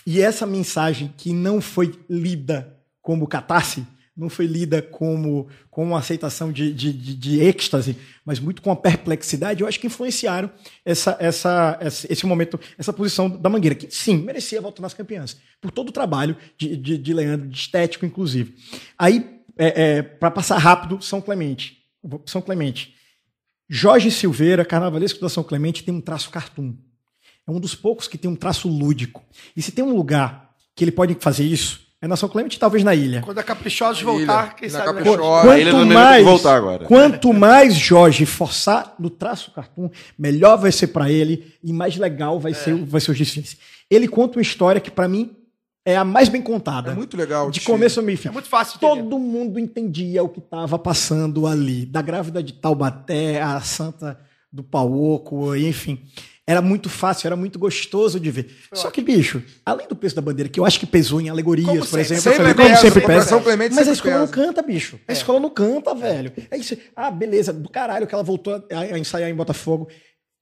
e 0.06 0.20
essa 0.20 0.46
mensagem 0.46 1.12
que 1.16 1.32
não 1.32 1.60
foi 1.60 1.98
lida 2.08 2.76
como 3.02 3.26
catarse, 3.26 3.86
não 4.18 4.28
foi 4.28 4.46
lida 4.46 4.82
como, 4.82 5.46
como 5.70 5.92
uma 5.92 6.00
aceitação 6.00 6.50
de, 6.50 6.74
de, 6.74 6.92
de, 6.92 7.14
de 7.14 7.40
êxtase, 7.40 7.96
mas 8.24 8.40
muito 8.40 8.60
com 8.60 8.72
a 8.72 8.76
perplexidade, 8.76 9.60
eu 9.60 9.68
acho 9.68 9.78
que 9.78 9.86
influenciaram 9.86 10.50
essa, 10.84 11.16
essa, 11.20 11.78
esse 11.80 12.26
momento, 12.26 12.58
essa 12.76 12.92
posição 12.92 13.30
da 13.30 13.48
Mangueira, 13.48 13.76
que 13.76 13.88
sim, 13.88 14.18
merecia 14.18 14.60
voltar 14.60 14.82
nas 14.82 14.92
campeãs, 14.92 15.36
por 15.60 15.70
todo 15.70 15.90
o 15.90 15.92
trabalho 15.92 16.36
de, 16.56 16.76
de, 16.76 16.98
de 16.98 17.14
Leandro, 17.14 17.48
de 17.48 17.56
estético, 17.56 18.04
inclusive. 18.04 18.56
Aí, 18.98 19.40
é, 19.56 20.02
para 20.02 20.32
passar 20.32 20.58
rápido, 20.58 21.00
São 21.00 21.20
Clemente. 21.20 21.78
São 22.26 22.42
Clemente. 22.42 22.94
Jorge 23.68 24.10
Silveira, 24.10 24.64
carnavalesco 24.64 25.20
da 25.20 25.28
São 25.28 25.44
Clemente, 25.44 25.84
tem 25.84 25.94
um 25.94 26.00
traço 26.00 26.30
cartoon. 26.30 26.74
É 27.46 27.50
um 27.50 27.60
dos 27.60 27.74
poucos 27.74 28.08
que 28.08 28.18
tem 28.18 28.30
um 28.30 28.36
traço 28.36 28.68
lúdico. 28.68 29.24
E 29.56 29.62
se 29.62 29.70
tem 29.70 29.84
um 29.84 29.94
lugar 29.94 30.50
que 30.74 30.82
ele 30.82 30.92
pode 30.92 31.14
fazer 31.20 31.44
isso, 31.44 31.87
É 32.00 32.06
na 32.06 32.14
São 32.16 32.28
Clemente, 32.28 32.58
talvez 32.60 32.84
na 32.84 32.94
ilha. 32.94 33.22
Quando 33.22 33.38
a 33.38 33.42
Caprichosos 33.42 34.00
ilha. 34.02 34.12
voltar, 34.12 34.54
quem 34.54 34.70
Na 34.70 34.84
sabe... 34.84 35.00
ilha 35.00 35.72
Quanto 35.72 35.88
que 35.88 35.94
mais, 35.94 36.24
voltar 36.24 36.56
agora. 36.56 36.84
quanto 36.84 37.32
mais 37.32 37.74
Jorge 37.74 38.24
forçar 38.24 38.94
no 39.00 39.10
traço 39.10 39.50
cartoon, 39.50 39.90
melhor 40.16 40.56
vai 40.58 40.70
ser 40.70 40.88
pra 40.88 41.10
ele 41.10 41.52
e 41.62 41.72
mais 41.72 41.96
legal 41.96 42.38
vai, 42.38 42.54
ser, 42.54 42.74
vai 42.84 43.00
ser 43.00 43.10
os 43.10 43.18
desfiles. 43.18 43.56
Ele 43.90 44.06
conta 44.06 44.38
uma 44.38 44.42
história 44.42 44.80
que 44.80 44.92
pra 44.92 45.08
mim 45.08 45.34
é 45.84 45.96
a 45.96 46.04
mais 46.04 46.28
bem 46.28 46.40
contada. 46.42 46.92
É 46.92 46.94
muito 46.94 47.16
legal. 47.16 47.50
De 47.50 47.62
começo 47.62 47.98
ao 47.98 48.06
meio 48.06 48.18
fim. 48.18 48.28
É 48.28 48.30
muito 48.30 48.48
fácil 48.48 48.76
entender. 48.76 49.02
Todo 49.02 49.18
mundo 49.18 49.58
entendia 49.58 50.22
o 50.22 50.28
que 50.28 50.38
estava 50.38 50.78
passando 50.78 51.46
ali. 51.46 51.84
Da 51.84 52.02
grávida 52.02 52.42
de 52.42 52.52
Taubaté, 52.52 53.40
a 53.42 53.58
santa 53.60 54.20
do 54.52 54.62
Pauoco, 54.62 55.56
enfim. 55.56 55.98
Era 56.48 56.62
muito 56.62 56.88
fácil, 56.88 57.26
era 57.26 57.36
muito 57.36 57.58
gostoso 57.58 58.18
de 58.18 58.30
ver. 58.30 58.48
Só 58.72 58.90
que, 58.90 59.02
bicho, 59.02 59.42
além 59.66 59.86
do 59.86 59.94
peso 59.94 60.14
da 60.14 60.22
bandeira, 60.22 60.48
que 60.48 60.58
eu 60.58 60.64
acho 60.64 60.80
que 60.80 60.86
pesou 60.86 61.20
em 61.20 61.28
alegorias, 61.28 61.68
Como 61.68 61.86
por 61.86 62.00
exemplo, 62.00 62.22
Sempre 62.22 62.38
falei, 62.38 62.54
pesa, 62.54 62.68
como 62.68 62.80
sempre 62.80 63.06
pesa. 63.06 63.26
São 63.28 63.42
Clemente 63.42 63.74
Mas 63.74 63.86
a 63.86 63.92
escola 63.92 64.18
não 64.20 64.26
pesa. 64.28 64.32
canta, 64.46 64.62
bicho. 64.62 64.98
A 65.06 65.12
escola 65.12 65.38
não 65.40 65.50
canta, 65.50 65.94
velho. 65.94 66.32
É 66.50 66.56
isso. 66.56 66.74
Ah, 66.96 67.10
beleza, 67.10 67.52
do 67.52 67.68
caralho 67.68 68.06
que 68.06 68.14
ela 68.14 68.24
voltou 68.24 68.64
a, 68.72 68.98
ensaiar 68.98 69.28
em 69.28 69.34
Botafogo. 69.34 69.88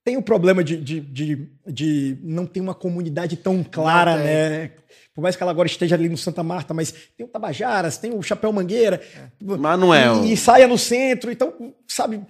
Tem 0.05 0.15
o 0.15 0.21
problema 0.21 0.63
de, 0.63 0.77
de, 0.77 1.01
de, 1.01 1.49
de 1.67 2.17
não 2.23 2.45
ter 2.45 2.61
uma 2.61 2.73
comunidade 2.73 3.35
tão 3.35 3.61
clara, 3.61 4.11
Não 4.15 4.23
tem. 4.23 4.25
né? 4.27 4.71
Por 5.13 5.21
mais 5.21 5.35
que 5.35 5.43
ela 5.43 5.51
agora 5.51 5.67
esteja 5.67 5.95
ali 5.95 6.07
no 6.07 6.15
Santa 6.15 6.43
Marta, 6.43 6.73
mas 6.73 6.93
tem 7.17 7.25
o 7.25 7.29
Tabajaras, 7.29 7.97
tem 7.97 8.13
o 8.13 8.21
Chapéu 8.21 8.53
Mangueira. 8.53 9.01
Mas 9.41 9.77
não 9.79 9.93
é 9.93 10.05
E, 10.23 10.31
e 10.31 10.37
saia 10.37 10.67
no 10.67 10.77
centro. 10.77 11.29
Então, 11.31 11.73
sabe, 11.87 12.21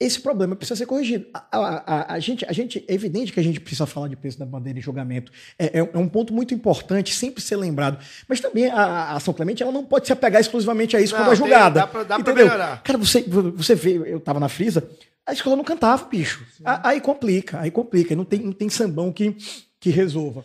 esse 0.00 0.18
problema 0.20 0.56
precisa 0.56 0.76
ser 0.76 0.86
corrigido. 0.86 1.26
A, 1.34 1.44
a- 1.52 1.82
a- 1.86 2.14
a 2.14 2.18
gente, 2.18 2.44
a 2.48 2.52
gente, 2.52 2.82
é 2.88 2.94
evidente 2.94 3.32
que 3.32 3.38
a 3.38 3.42
gente 3.42 3.60
precisa 3.60 3.84
falar 3.86 4.08
de 4.08 4.16
peso 4.16 4.38
da 4.38 4.46
bandeira 4.46 4.78
e 4.78 4.82
julgamento. 4.82 5.30
É, 5.58 5.78
é 5.78 5.82
um- 5.82 5.88
é 5.92 5.98
um 5.98 6.08
ponto 6.08 6.32
muito 6.32 6.54
importante, 6.54 7.14
sempre 7.14 7.42
ser 7.42 7.56
lembrado. 7.56 7.98
Mas 8.26 8.40
também 8.40 8.66
a, 8.70 9.12
a 9.12 9.20
São 9.20 9.34
Clemente 9.34 9.62
ela 9.62 9.70
não 9.70 9.84
pode 9.84 10.06
se 10.06 10.12
apegar 10.12 10.40
exclusivamente 10.40 10.96
a 10.96 11.00
isso 11.00 11.12
Não, 11.14 11.20
quando 11.20 11.26
é 11.28 11.36
tem- 11.36 11.38
julgada. 11.38 11.80
dá 11.80 11.86
pra- 11.86 12.02
dá 12.02 12.14
pra 12.18 12.20
entendeu? 12.32 12.46
melhorar. 12.46 12.82
Cara, 12.82 12.98
você, 12.98 13.22
você 13.54 13.74
vê, 13.74 13.96
eu 14.12 14.18
tava 14.18 14.40
na 14.40 14.48
frisa, 14.48 14.88
a 15.26 15.32
escola 15.34 15.54
não 15.54 15.64
cantava, 15.64 16.04
bicho. 16.06 16.44
A- 16.64 16.88
Aí 16.88 17.00
complica, 17.00 17.60
aí 17.60 17.70
complica. 17.70 18.16
Não 18.16 18.24
tem, 18.24 18.40
não 18.40 18.52
tem 18.52 18.68
sambão 18.70 19.12
que, 19.12 19.36
que 19.78 19.90
resolva. 19.90 20.44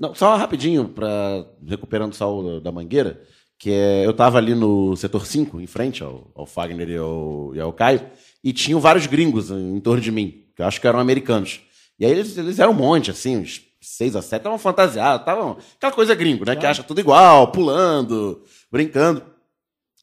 Não, 0.00 0.14
só 0.14 0.34
rapidinho, 0.36 0.88
pra, 0.88 1.44
recuperando 1.66 2.14
só 2.14 2.34
o 2.34 2.60
da 2.60 2.72
Mangueira, 2.72 3.20
que 3.58 3.70
é, 3.70 4.06
eu 4.06 4.14
tava 4.14 4.38
ali 4.38 4.54
no 4.54 4.96
setor 4.96 5.26
5, 5.26 5.60
em 5.60 5.66
frente 5.66 6.02
ao, 6.02 6.30
ao 6.34 6.46
Fagner 6.46 6.88
e 6.88 6.96
ao, 6.96 7.52
e 7.54 7.60
ao 7.60 7.70
Caio, 7.74 8.00
e 8.42 8.52
tinham 8.52 8.80
vários 8.80 9.06
gringos 9.06 9.50
em, 9.50 9.76
em 9.76 9.80
torno 9.80 10.00
de 10.00 10.10
mim, 10.10 10.44
que 10.54 10.62
eu 10.62 10.66
acho 10.66 10.80
que 10.80 10.86
eram 10.86 10.98
americanos. 10.98 11.60
E 11.98 12.04
aí 12.04 12.12
eles, 12.12 12.36
eles 12.36 12.58
eram 12.58 12.72
um 12.72 12.76
monte, 12.76 13.10
assim, 13.10 13.36
uns 13.36 13.62
seis 13.80 14.16
a 14.16 14.22
sete, 14.22 14.40
estavam 14.40 14.58
fantasiados, 14.58 15.20
estavam 15.20 15.58
aquela 15.76 15.92
coisa 15.92 16.14
gringo, 16.14 16.44
né? 16.44 16.56
Que 16.56 16.66
acha 16.66 16.82
tudo 16.82 17.00
igual, 17.00 17.50
pulando, 17.52 18.42
brincando. 18.70 19.22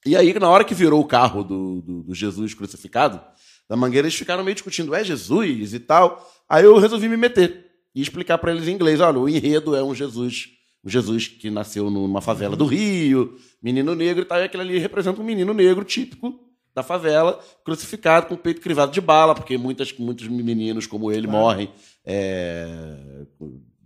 E 0.05 0.15
aí, 0.15 0.33
na 0.39 0.49
hora 0.49 0.63
que 0.63 0.73
virou 0.73 1.01
o 1.01 1.05
carro 1.05 1.43
do, 1.43 1.81
do, 1.81 2.03
do 2.03 2.15
Jesus 2.15 2.53
crucificado, 2.53 3.21
da 3.67 3.75
Mangueira, 3.75 4.07
eles 4.07 4.17
ficaram 4.17 4.43
meio 4.43 4.55
discutindo, 4.55 4.95
é 4.95 5.03
Jesus 5.03 5.73
e 5.73 5.79
tal. 5.79 6.25
Aí 6.47 6.63
eu 6.63 6.77
resolvi 6.77 7.09
me 7.09 7.17
meter 7.17 7.65
e 7.93 8.01
explicar 8.01 8.37
pra 8.37 8.51
eles 8.51 8.67
em 8.67 8.73
inglês, 8.73 9.01
olha, 9.01 9.19
o 9.19 9.27
enredo 9.27 9.75
é 9.75 9.83
um 9.83 9.93
Jesus, 9.93 10.49
um 10.83 10.89
Jesus 10.89 11.27
que 11.27 11.49
nasceu 11.49 11.89
numa 11.89 12.21
favela 12.21 12.55
do 12.55 12.65
Rio, 12.65 13.35
menino 13.61 13.95
negro 13.95 14.21
e 14.21 14.25
tal, 14.25 14.39
e 14.39 14.43
aquele 14.43 14.63
ali 14.63 14.77
representa 14.77 15.19
um 15.19 15.25
menino 15.25 15.53
negro 15.53 15.83
típico 15.83 16.46
da 16.77 16.83
favela, 16.83 17.39
crucificado 17.65 18.27
com 18.27 18.35
o 18.35 18.37
peito 18.37 18.61
crivado 18.61 18.91
de 18.91 19.01
bala, 19.01 19.33
porque 19.33 19.57
muitas, 19.57 19.91
muitos 19.97 20.27
meninos 20.27 20.85
como 20.85 21.11
ele 21.11 21.25
morrem 21.25 21.71
é, 22.05 22.95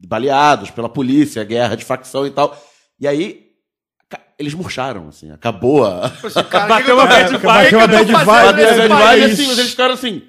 baleados 0.05 0.69
pela 0.71 0.89
polícia, 0.89 1.41
guerra 1.45 1.75
de 1.75 1.85
facção 1.85 2.27
e 2.27 2.31
tal. 2.31 2.61
E 2.99 3.07
aí 3.07 3.47
eles 4.37 4.53
murcharam, 4.53 5.07
assim, 5.07 5.31
acabou 5.31 5.85
a... 5.85 6.11
Cara, 6.49 6.67
Bateu 6.67 6.85
que 6.85 6.91
uma 6.91 7.05
bad 7.05 7.29
vibe. 7.31 7.41
Bateu 7.43 7.79
uma 7.79 7.87
bad 7.87 8.11
vibe, 8.25 8.55
nesse 8.61 8.77
né, 8.77 8.87
mas, 8.89 9.23
assim, 9.23 9.47
mas 9.47 9.59
eles 9.59 9.71
ficaram 9.71 9.93
assim, 9.93 10.21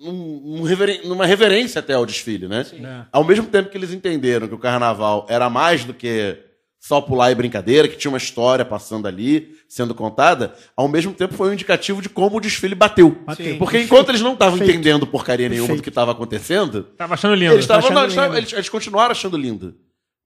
num 0.00 0.62
reveren- 0.64 1.06
numa 1.06 1.24
reverência 1.24 1.78
até 1.78 1.94
ao 1.94 2.04
desfile, 2.04 2.48
né? 2.48 2.66
Ao 3.12 3.22
mesmo 3.22 3.46
tempo 3.46 3.70
que 3.70 3.78
eles 3.78 3.92
entenderam 3.92 4.48
que 4.48 4.54
o 4.54 4.58
carnaval 4.58 5.24
era 5.28 5.48
mais 5.48 5.84
do 5.84 5.94
que 5.94 6.36
só 6.88 7.02
pular 7.02 7.30
e 7.30 7.34
brincadeira, 7.34 7.86
que 7.86 7.96
tinha 7.98 8.10
uma 8.10 8.16
história 8.16 8.64
passando 8.64 9.06
ali, 9.06 9.54
sendo 9.68 9.94
contada, 9.94 10.54
ao 10.74 10.88
mesmo 10.88 11.12
tempo 11.12 11.34
foi 11.34 11.50
um 11.50 11.52
indicativo 11.52 12.00
de 12.00 12.08
como 12.08 12.38
o 12.38 12.40
desfile 12.40 12.74
bateu. 12.74 13.10
Bateu. 13.26 13.58
Porque 13.58 13.78
enquanto 13.82 14.08
eles 14.08 14.22
não 14.22 14.32
estavam 14.32 14.56
entendendo 14.58 15.06
porcaria 15.06 15.50
nenhuma 15.50 15.66
Perfeito. 15.66 15.80
do 15.80 15.84
que 15.84 15.90
estava 15.90 16.12
acontecendo, 16.12 16.84
Tava 16.96 17.12
achando 17.12 17.34
lindo. 17.34 17.52
eles, 17.52 17.64
estavam, 17.64 17.90
achando 17.90 18.14
não, 18.16 18.24
lindo. 18.24 18.36
eles- 18.38 18.52
eles 18.54 18.68
continuaram 18.70 19.10
achando 19.12 19.36
lindo. 19.36 19.74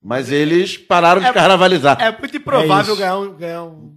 Mas 0.00 0.30
eles 0.30 0.76
pararam 0.78 1.20
de 1.20 1.32
carnavalizar. 1.32 2.00
É 2.00 2.16
muito 2.16 2.36
improvável 2.36 2.94
É 2.94 2.98
ganhar, 2.98 3.18
um, 3.18 3.34
ganhar 3.36 3.62
um 3.64 3.92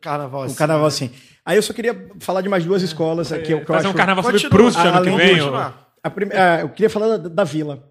carnaval 0.00 0.42
assim. 0.42 0.52
Um 0.52 0.56
carnaval 0.56 0.86
assim. 0.86 1.10
Aí 1.44 1.56
eu 1.56 1.62
só 1.62 1.72
queria 1.72 2.08
falar 2.20 2.42
de 2.42 2.48
mais 2.50 2.64
duas 2.66 2.82
escolas 2.82 3.32
aqui. 3.32 3.46
que 3.46 3.52
eu 3.54 3.64
Fazer 3.64 3.86
um 3.86 3.90
acho- 3.90 3.96
carnaval 3.96 4.24
sobre. 4.24 4.48
Proust 4.48 4.78
ano 4.78 4.96
Além 4.96 5.16
que 5.18 5.24
do 5.26 5.34
vem. 5.34 5.48
ah. 5.54 5.72
A 6.02 6.10
prime- 6.10 6.32
ah, 6.34 6.60
eu 6.60 6.68
queria 6.68 6.90
falar 6.90 7.16
da, 7.16 7.28
da 7.28 7.44
Vila. 7.44 7.82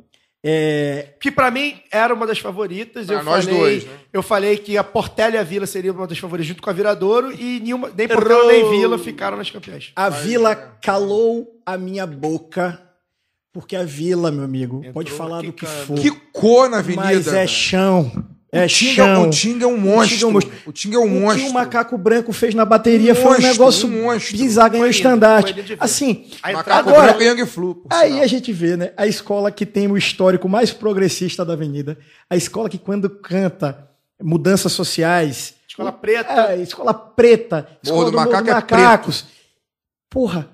É, 0.46 1.14
Que 1.22 1.32
pra 1.32 1.50
mim 1.50 1.80
era 1.90 2.14
uma 2.14 2.28
das 2.28 2.38
favoritas. 2.40 3.06
Pra 3.06 3.16
eu 3.16 3.24
nós 3.24 3.46
falei, 3.46 3.60
dois, 3.60 3.86
né? 3.86 3.92
Eu 4.12 4.22
falei 4.22 4.58
que 4.58 4.78
a 4.78 4.84
Portela 4.84 5.36
e 5.36 5.38
a 5.38 5.44
Vila 5.44 5.66
seriam 5.66 5.96
uma 5.96 6.06
das 6.06 6.18
favoritas 6.18 6.48
junto 6.48 6.62
com 6.62 6.70
a 6.70 6.74
Viradouro 6.74 7.32
e 7.32 7.62
nenhuma, 7.62 7.90
nem 7.96 8.08
Portela 8.10 8.52
nem 8.52 8.70
Vila 8.70 8.98
ficaram 8.98 9.38
nas 9.38 9.50
campeãs. 9.50 9.92
a 9.96 10.10
Vila 10.10 10.54
calou 10.82 11.62
a 11.66 11.78
minha 11.78 12.06
boca, 12.06 12.82
porque 13.54 13.74
a 13.76 13.84
Vila, 13.86 14.32
meu 14.32 14.44
amigo, 14.44 14.84
pode 14.94 15.12
falar 15.12 15.42
do 15.44 15.54
que 15.54 15.66
for. 15.66 15.98
Que 15.98 16.12
cor 16.12 16.70
na 16.70 16.80
avenida. 16.80 17.04
mas 17.04 17.28
é 17.28 17.48
chão. 17.48 18.12
É 18.56 18.66
o 18.66 18.68
Tinga, 18.68 19.20
o 19.20 19.30
Tinga 19.32 19.64
é 19.66 19.68
um 19.68 19.74
O 19.74 19.82
monstro. 19.82 20.16
Tinga 20.18 20.24
é 20.26 20.28
um 20.28 20.32
monstro. 20.32 20.54
O 20.68 20.72
Tinga 20.72 20.96
é 20.96 21.00
um 21.00 21.04
O 21.04 21.08
que 21.08 21.20
monstro. 21.20 21.48
o 21.50 21.54
Macaco 21.54 21.98
Branco 21.98 22.32
fez 22.32 22.54
na 22.54 22.64
bateria 22.64 23.14
Um 23.14 23.16
foi 23.16 23.24
um 23.24 23.28
monstro, 23.30 23.48
negócio 23.48 23.88
um 23.88 24.04
monstro. 24.04 24.38
bizarro, 24.38 24.70
ganhou 24.70 24.86
lindo, 24.86 24.96
estandarte. 24.96 25.56
Assim, 25.80 26.28
Macaco 26.44 26.60
entrada- 26.90 26.92
branco 27.04 27.22
e 27.22 27.26
Yang 27.26 27.46
Flu. 27.48 27.76
por 27.76 27.88
Aí 27.92 28.10
sinal. 28.10 28.24
a 28.24 28.28
gente 28.28 28.54
vê, 28.54 28.78
né? 28.78 28.94
A 28.96 29.08
escola 29.08 29.52
que 29.52 29.66
tem 29.66 29.88
o 29.92 29.98
histórico 29.98 30.48
mais 30.48 30.72
progressista 30.72 31.44
da 31.44 31.54
avenida. 31.54 31.98
A 32.30 32.36
escola 32.36 32.70
que, 32.70 32.78
quando 32.78 33.10
canta 33.10 33.90
mudanças 34.22 34.72
sociais. 34.72 35.56
Escola 35.68 35.92
preta. 35.92 36.52
É, 36.54 36.62
escola 36.62 36.94
preta. 36.94 37.68
Escola 37.82 38.06
do 38.06 38.12
do 38.12 38.18
Morro 38.18 38.30
Macaco 38.32 38.50
é 38.50 38.54
Macacos. 38.54 39.26
Porra, 40.10 40.48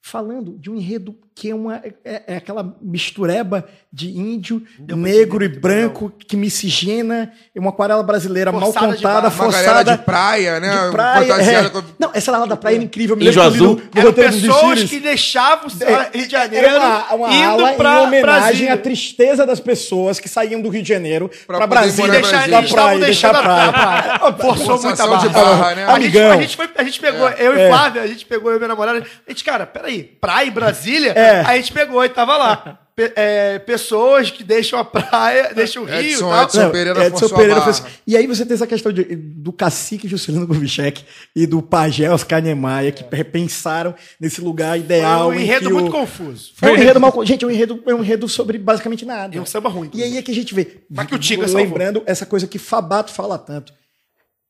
falando 0.00 0.56
de 0.58 0.70
um 0.70 0.74
enredo 0.76 1.14
que 1.38 1.50
é, 1.50 1.54
uma, 1.54 1.82
é, 2.02 2.22
é 2.28 2.36
aquela 2.38 2.74
mistureba 2.80 3.66
de 3.92 4.08
índio, 4.08 4.62
negro 4.78 5.44
e 5.44 5.48
branco, 5.48 6.10
que 6.26 6.34
miscigena, 6.36 7.30
é 7.54 7.60
uma 7.60 7.68
aquarela 7.70 8.02
brasileira 8.02 8.50
Forçada 8.50 8.86
mal 8.86 8.90
de 8.94 8.96
contada. 9.02 9.28
Uma 9.28 9.52
galera 9.52 9.52
forçada. 9.52 9.96
de 9.98 10.02
praia, 10.02 10.60
né? 10.60 10.86
de 10.86 10.92
praia, 10.92 11.32
é. 11.34 11.68
com- 11.68 11.82
Não, 11.98 12.10
essa 12.14 12.32
lá 12.32 12.46
da 12.46 12.56
praia 12.56 12.76
é 12.76 12.82
incrível. 12.82 13.16
me 13.16 13.26
Índio 13.28 13.42
azul. 13.42 13.80
Eram 13.94 14.12
pessoas 14.14 14.82
que 14.84 14.98
deixavam 14.98 15.68
o 15.68 15.84
É, 15.84 16.10
Rio 16.18 16.26
de 16.26 16.32
Janeiro 16.32 16.66
Era 16.66 16.78
uma, 16.80 17.14
uma 17.14 17.34
indo 17.34 17.64
ala 17.64 17.72
pra 17.74 17.94
em 18.02 18.06
homenagem 18.06 18.22
Brasília. 18.22 18.72
à 18.72 18.76
tristeza 18.78 19.44
das 19.46 19.60
pessoas 19.60 20.18
que 20.18 20.30
saíam 20.30 20.62
do 20.62 20.70
Rio 20.70 20.82
de 20.82 20.88
Janeiro 20.88 21.30
poder 21.46 21.66
Brasília, 21.66 22.10
Deixar, 22.12 22.48
eles 22.48 22.70
estavam 22.70 22.98
deixando 22.98 23.36
a 23.36 23.42
praia. 23.42 23.72
praia. 23.72 24.18
Forçou 24.38 24.80
muita 24.80 24.96
Forçação 25.04 25.18
de 25.18 25.28
barra. 25.28 25.54
barra, 25.54 25.74
né? 25.74 25.84
A 25.86 26.00
gente, 26.00 26.18
a, 26.18 26.36
gente 26.40 26.56
foi, 26.56 26.68
a 26.76 26.82
gente 26.82 26.98
pegou, 27.00 27.28
eu 27.28 27.56
e 27.56 27.60
É. 27.60 27.68
Flávia, 27.68 28.02
a 28.02 28.06
gente 28.06 28.24
pegou 28.24 28.50
eu 28.50 28.56
e 28.56 28.58
minha 28.58 28.68
namorada. 28.68 28.98
A 29.26 29.30
gente, 29.30 29.44
cara, 29.44 29.66
peraí, 29.66 30.02
praia 30.02 30.48
em 30.48 30.50
Brasília? 30.50 31.12
É. 31.26 31.40
A 31.40 31.56
gente 31.56 31.72
pegou 31.72 32.04
e 32.04 32.08
tava 32.08 32.36
lá. 32.36 32.80
Pe- 32.96 33.12
é, 33.14 33.58
pessoas 33.58 34.30
que 34.30 34.42
deixam 34.42 34.78
a 34.78 34.84
praia, 34.84 35.52
deixam 35.54 35.82
o 35.82 35.86
rio 35.86 36.00
e 36.00 36.12
Edson, 36.12 36.30
tal. 36.30 36.44
Edson. 36.44 36.62
Não, 36.62 36.70
Pereira 36.70 37.06
Edson 37.06 37.28
Pereira 37.28 37.60
fez- 37.60 37.82
E 38.06 38.16
aí 38.16 38.26
você 38.26 38.46
tem 38.46 38.54
essa 38.54 38.66
questão 38.66 38.90
de- 38.90 39.04
do 39.14 39.52
cacique 39.52 40.08
Juscelino 40.08 40.46
Kubitschek 40.46 41.04
e 41.34 41.46
do 41.46 41.60
pajé 41.60 42.10
Oscar 42.10 42.40
Niemeyer, 42.40 42.94
que 42.94 43.04
repensaram 43.14 43.94
nesse 44.18 44.40
lugar 44.40 44.78
ideal. 44.78 45.26
Foi 45.28 45.36
um 45.36 45.40
enredo 45.40 45.70
muito 45.70 45.88
o... 45.88 45.92
confuso. 45.92 46.52
É 46.62 46.70
um 46.70 46.74
enredo 46.74 46.98
mal... 46.98 47.12
Gente, 47.26 47.44
é 47.44 47.48
um 47.48 47.50
enredo, 47.50 47.82
é 47.86 47.94
um 47.94 48.02
enredo 48.02 48.26
sobre 48.30 48.56
basicamente 48.56 49.04
nada. 49.04 49.36
E 49.36 49.38
um 49.38 49.44
samba 49.44 49.68
ruim. 49.68 49.90
E 49.92 50.02
aí 50.02 50.16
é 50.16 50.22
que 50.22 50.30
a 50.30 50.34
gente 50.34 50.54
vê. 50.54 50.78
Mas 50.88 51.06
que 51.06 51.14
o 51.14 51.22
salvou. 51.22 51.54
Lembrando 51.54 52.02
essa 52.06 52.24
coisa 52.24 52.46
que 52.46 52.58
Fabato 52.58 53.12
fala 53.12 53.36
tanto. 53.38 53.74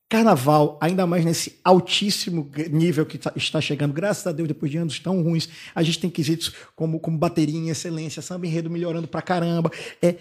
Carnaval, 0.08 0.78
ainda 0.80 1.04
mais 1.06 1.24
nesse 1.24 1.58
altíssimo 1.64 2.48
nível 2.70 3.04
que 3.04 3.18
tá- 3.18 3.32
está 3.34 3.60
chegando, 3.60 3.92
graças 3.92 4.24
a 4.26 4.30
Deus, 4.32 4.46
depois 4.46 4.70
de 4.70 4.78
anos 4.78 5.00
tão 5.00 5.20
ruins, 5.20 5.48
a 5.74 5.82
gente 5.82 5.98
tem 5.98 6.08
quesitos 6.08 6.52
como, 6.76 7.00
como 7.00 7.18
bateria 7.18 7.58
em 7.58 7.70
excelência, 7.70 8.22
samba 8.22 8.46
enredo 8.46 8.70
melhorando 8.70 9.08
pra 9.08 9.20
caramba. 9.20 9.68
É, 10.00 10.14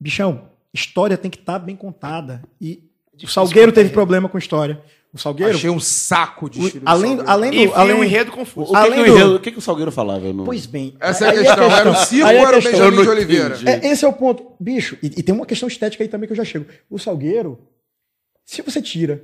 bichão, 0.00 0.48
história 0.72 1.16
tem 1.16 1.28
que 1.30 1.38
estar 1.38 1.58
bem 1.58 1.74
contada. 1.74 2.40
E 2.60 2.84
o 3.20 3.26
Salgueiro 3.26 3.72
teve 3.72 3.90
problema 3.90 4.28
com 4.28 4.38
história. 4.38 4.80
O 5.12 5.18
Salgueiro, 5.18 5.54
Achei 5.54 5.70
um 5.70 5.80
saco 5.80 6.48
de 6.50 6.58
o- 6.58 6.62
desfile 6.62 6.84
do 6.84 6.88
além, 6.90 7.18
além 7.26 7.54
E 7.62 7.66
do. 7.66 7.72
foi 7.72 7.80
Além, 7.80 7.94
um 7.96 8.04
enredo 8.04 8.30
O, 8.30 8.34
confuso. 8.34 8.66
que, 8.66 8.72
que, 8.72 8.86
Além 8.86 9.00
o 9.00 9.04
do- 9.04 9.10
enredo- 9.12 9.34
o 9.36 9.40
que, 9.40 9.50
que 9.50 9.58
o 9.58 9.62
Salgueiro 9.62 9.90
falava? 9.90 10.30
Não... 10.32 10.44
Pois 10.44 10.66
bem. 10.66 10.94
Essa 11.00 11.24
é 11.24 11.28
a 11.28 11.30
aí 11.32 11.38
questão. 11.38 11.64
Era 11.64 11.90
o 11.90 11.94
circo 11.96 12.26
aí 12.26 12.36
ou 12.36 12.46
era 12.46 12.58
o 12.58 12.60
questão. 12.62 12.80
Benjamin 12.90 13.02
de 13.02 13.08
Oliveira? 13.08 13.56
É, 13.64 13.86
esse 13.88 14.04
é 14.04 14.08
o 14.08 14.12
ponto. 14.12 14.52
Bicho, 14.60 14.96
e, 15.02 15.06
e 15.06 15.22
tem 15.22 15.34
uma 15.34 15.46
questão 15.46 15.66
estética 15.66 16.04
aí 16.04 16.08
também 16.08 16.26
que 16.28 16.32
eu 16.32 16.36
já 16.36 16.44
chego. 16.44 16.66
O 16.90 16.98
Salgueiro, 16.98 17.58
se 18.46 18.62
você 18.62 18.80
tira 18.80 19.22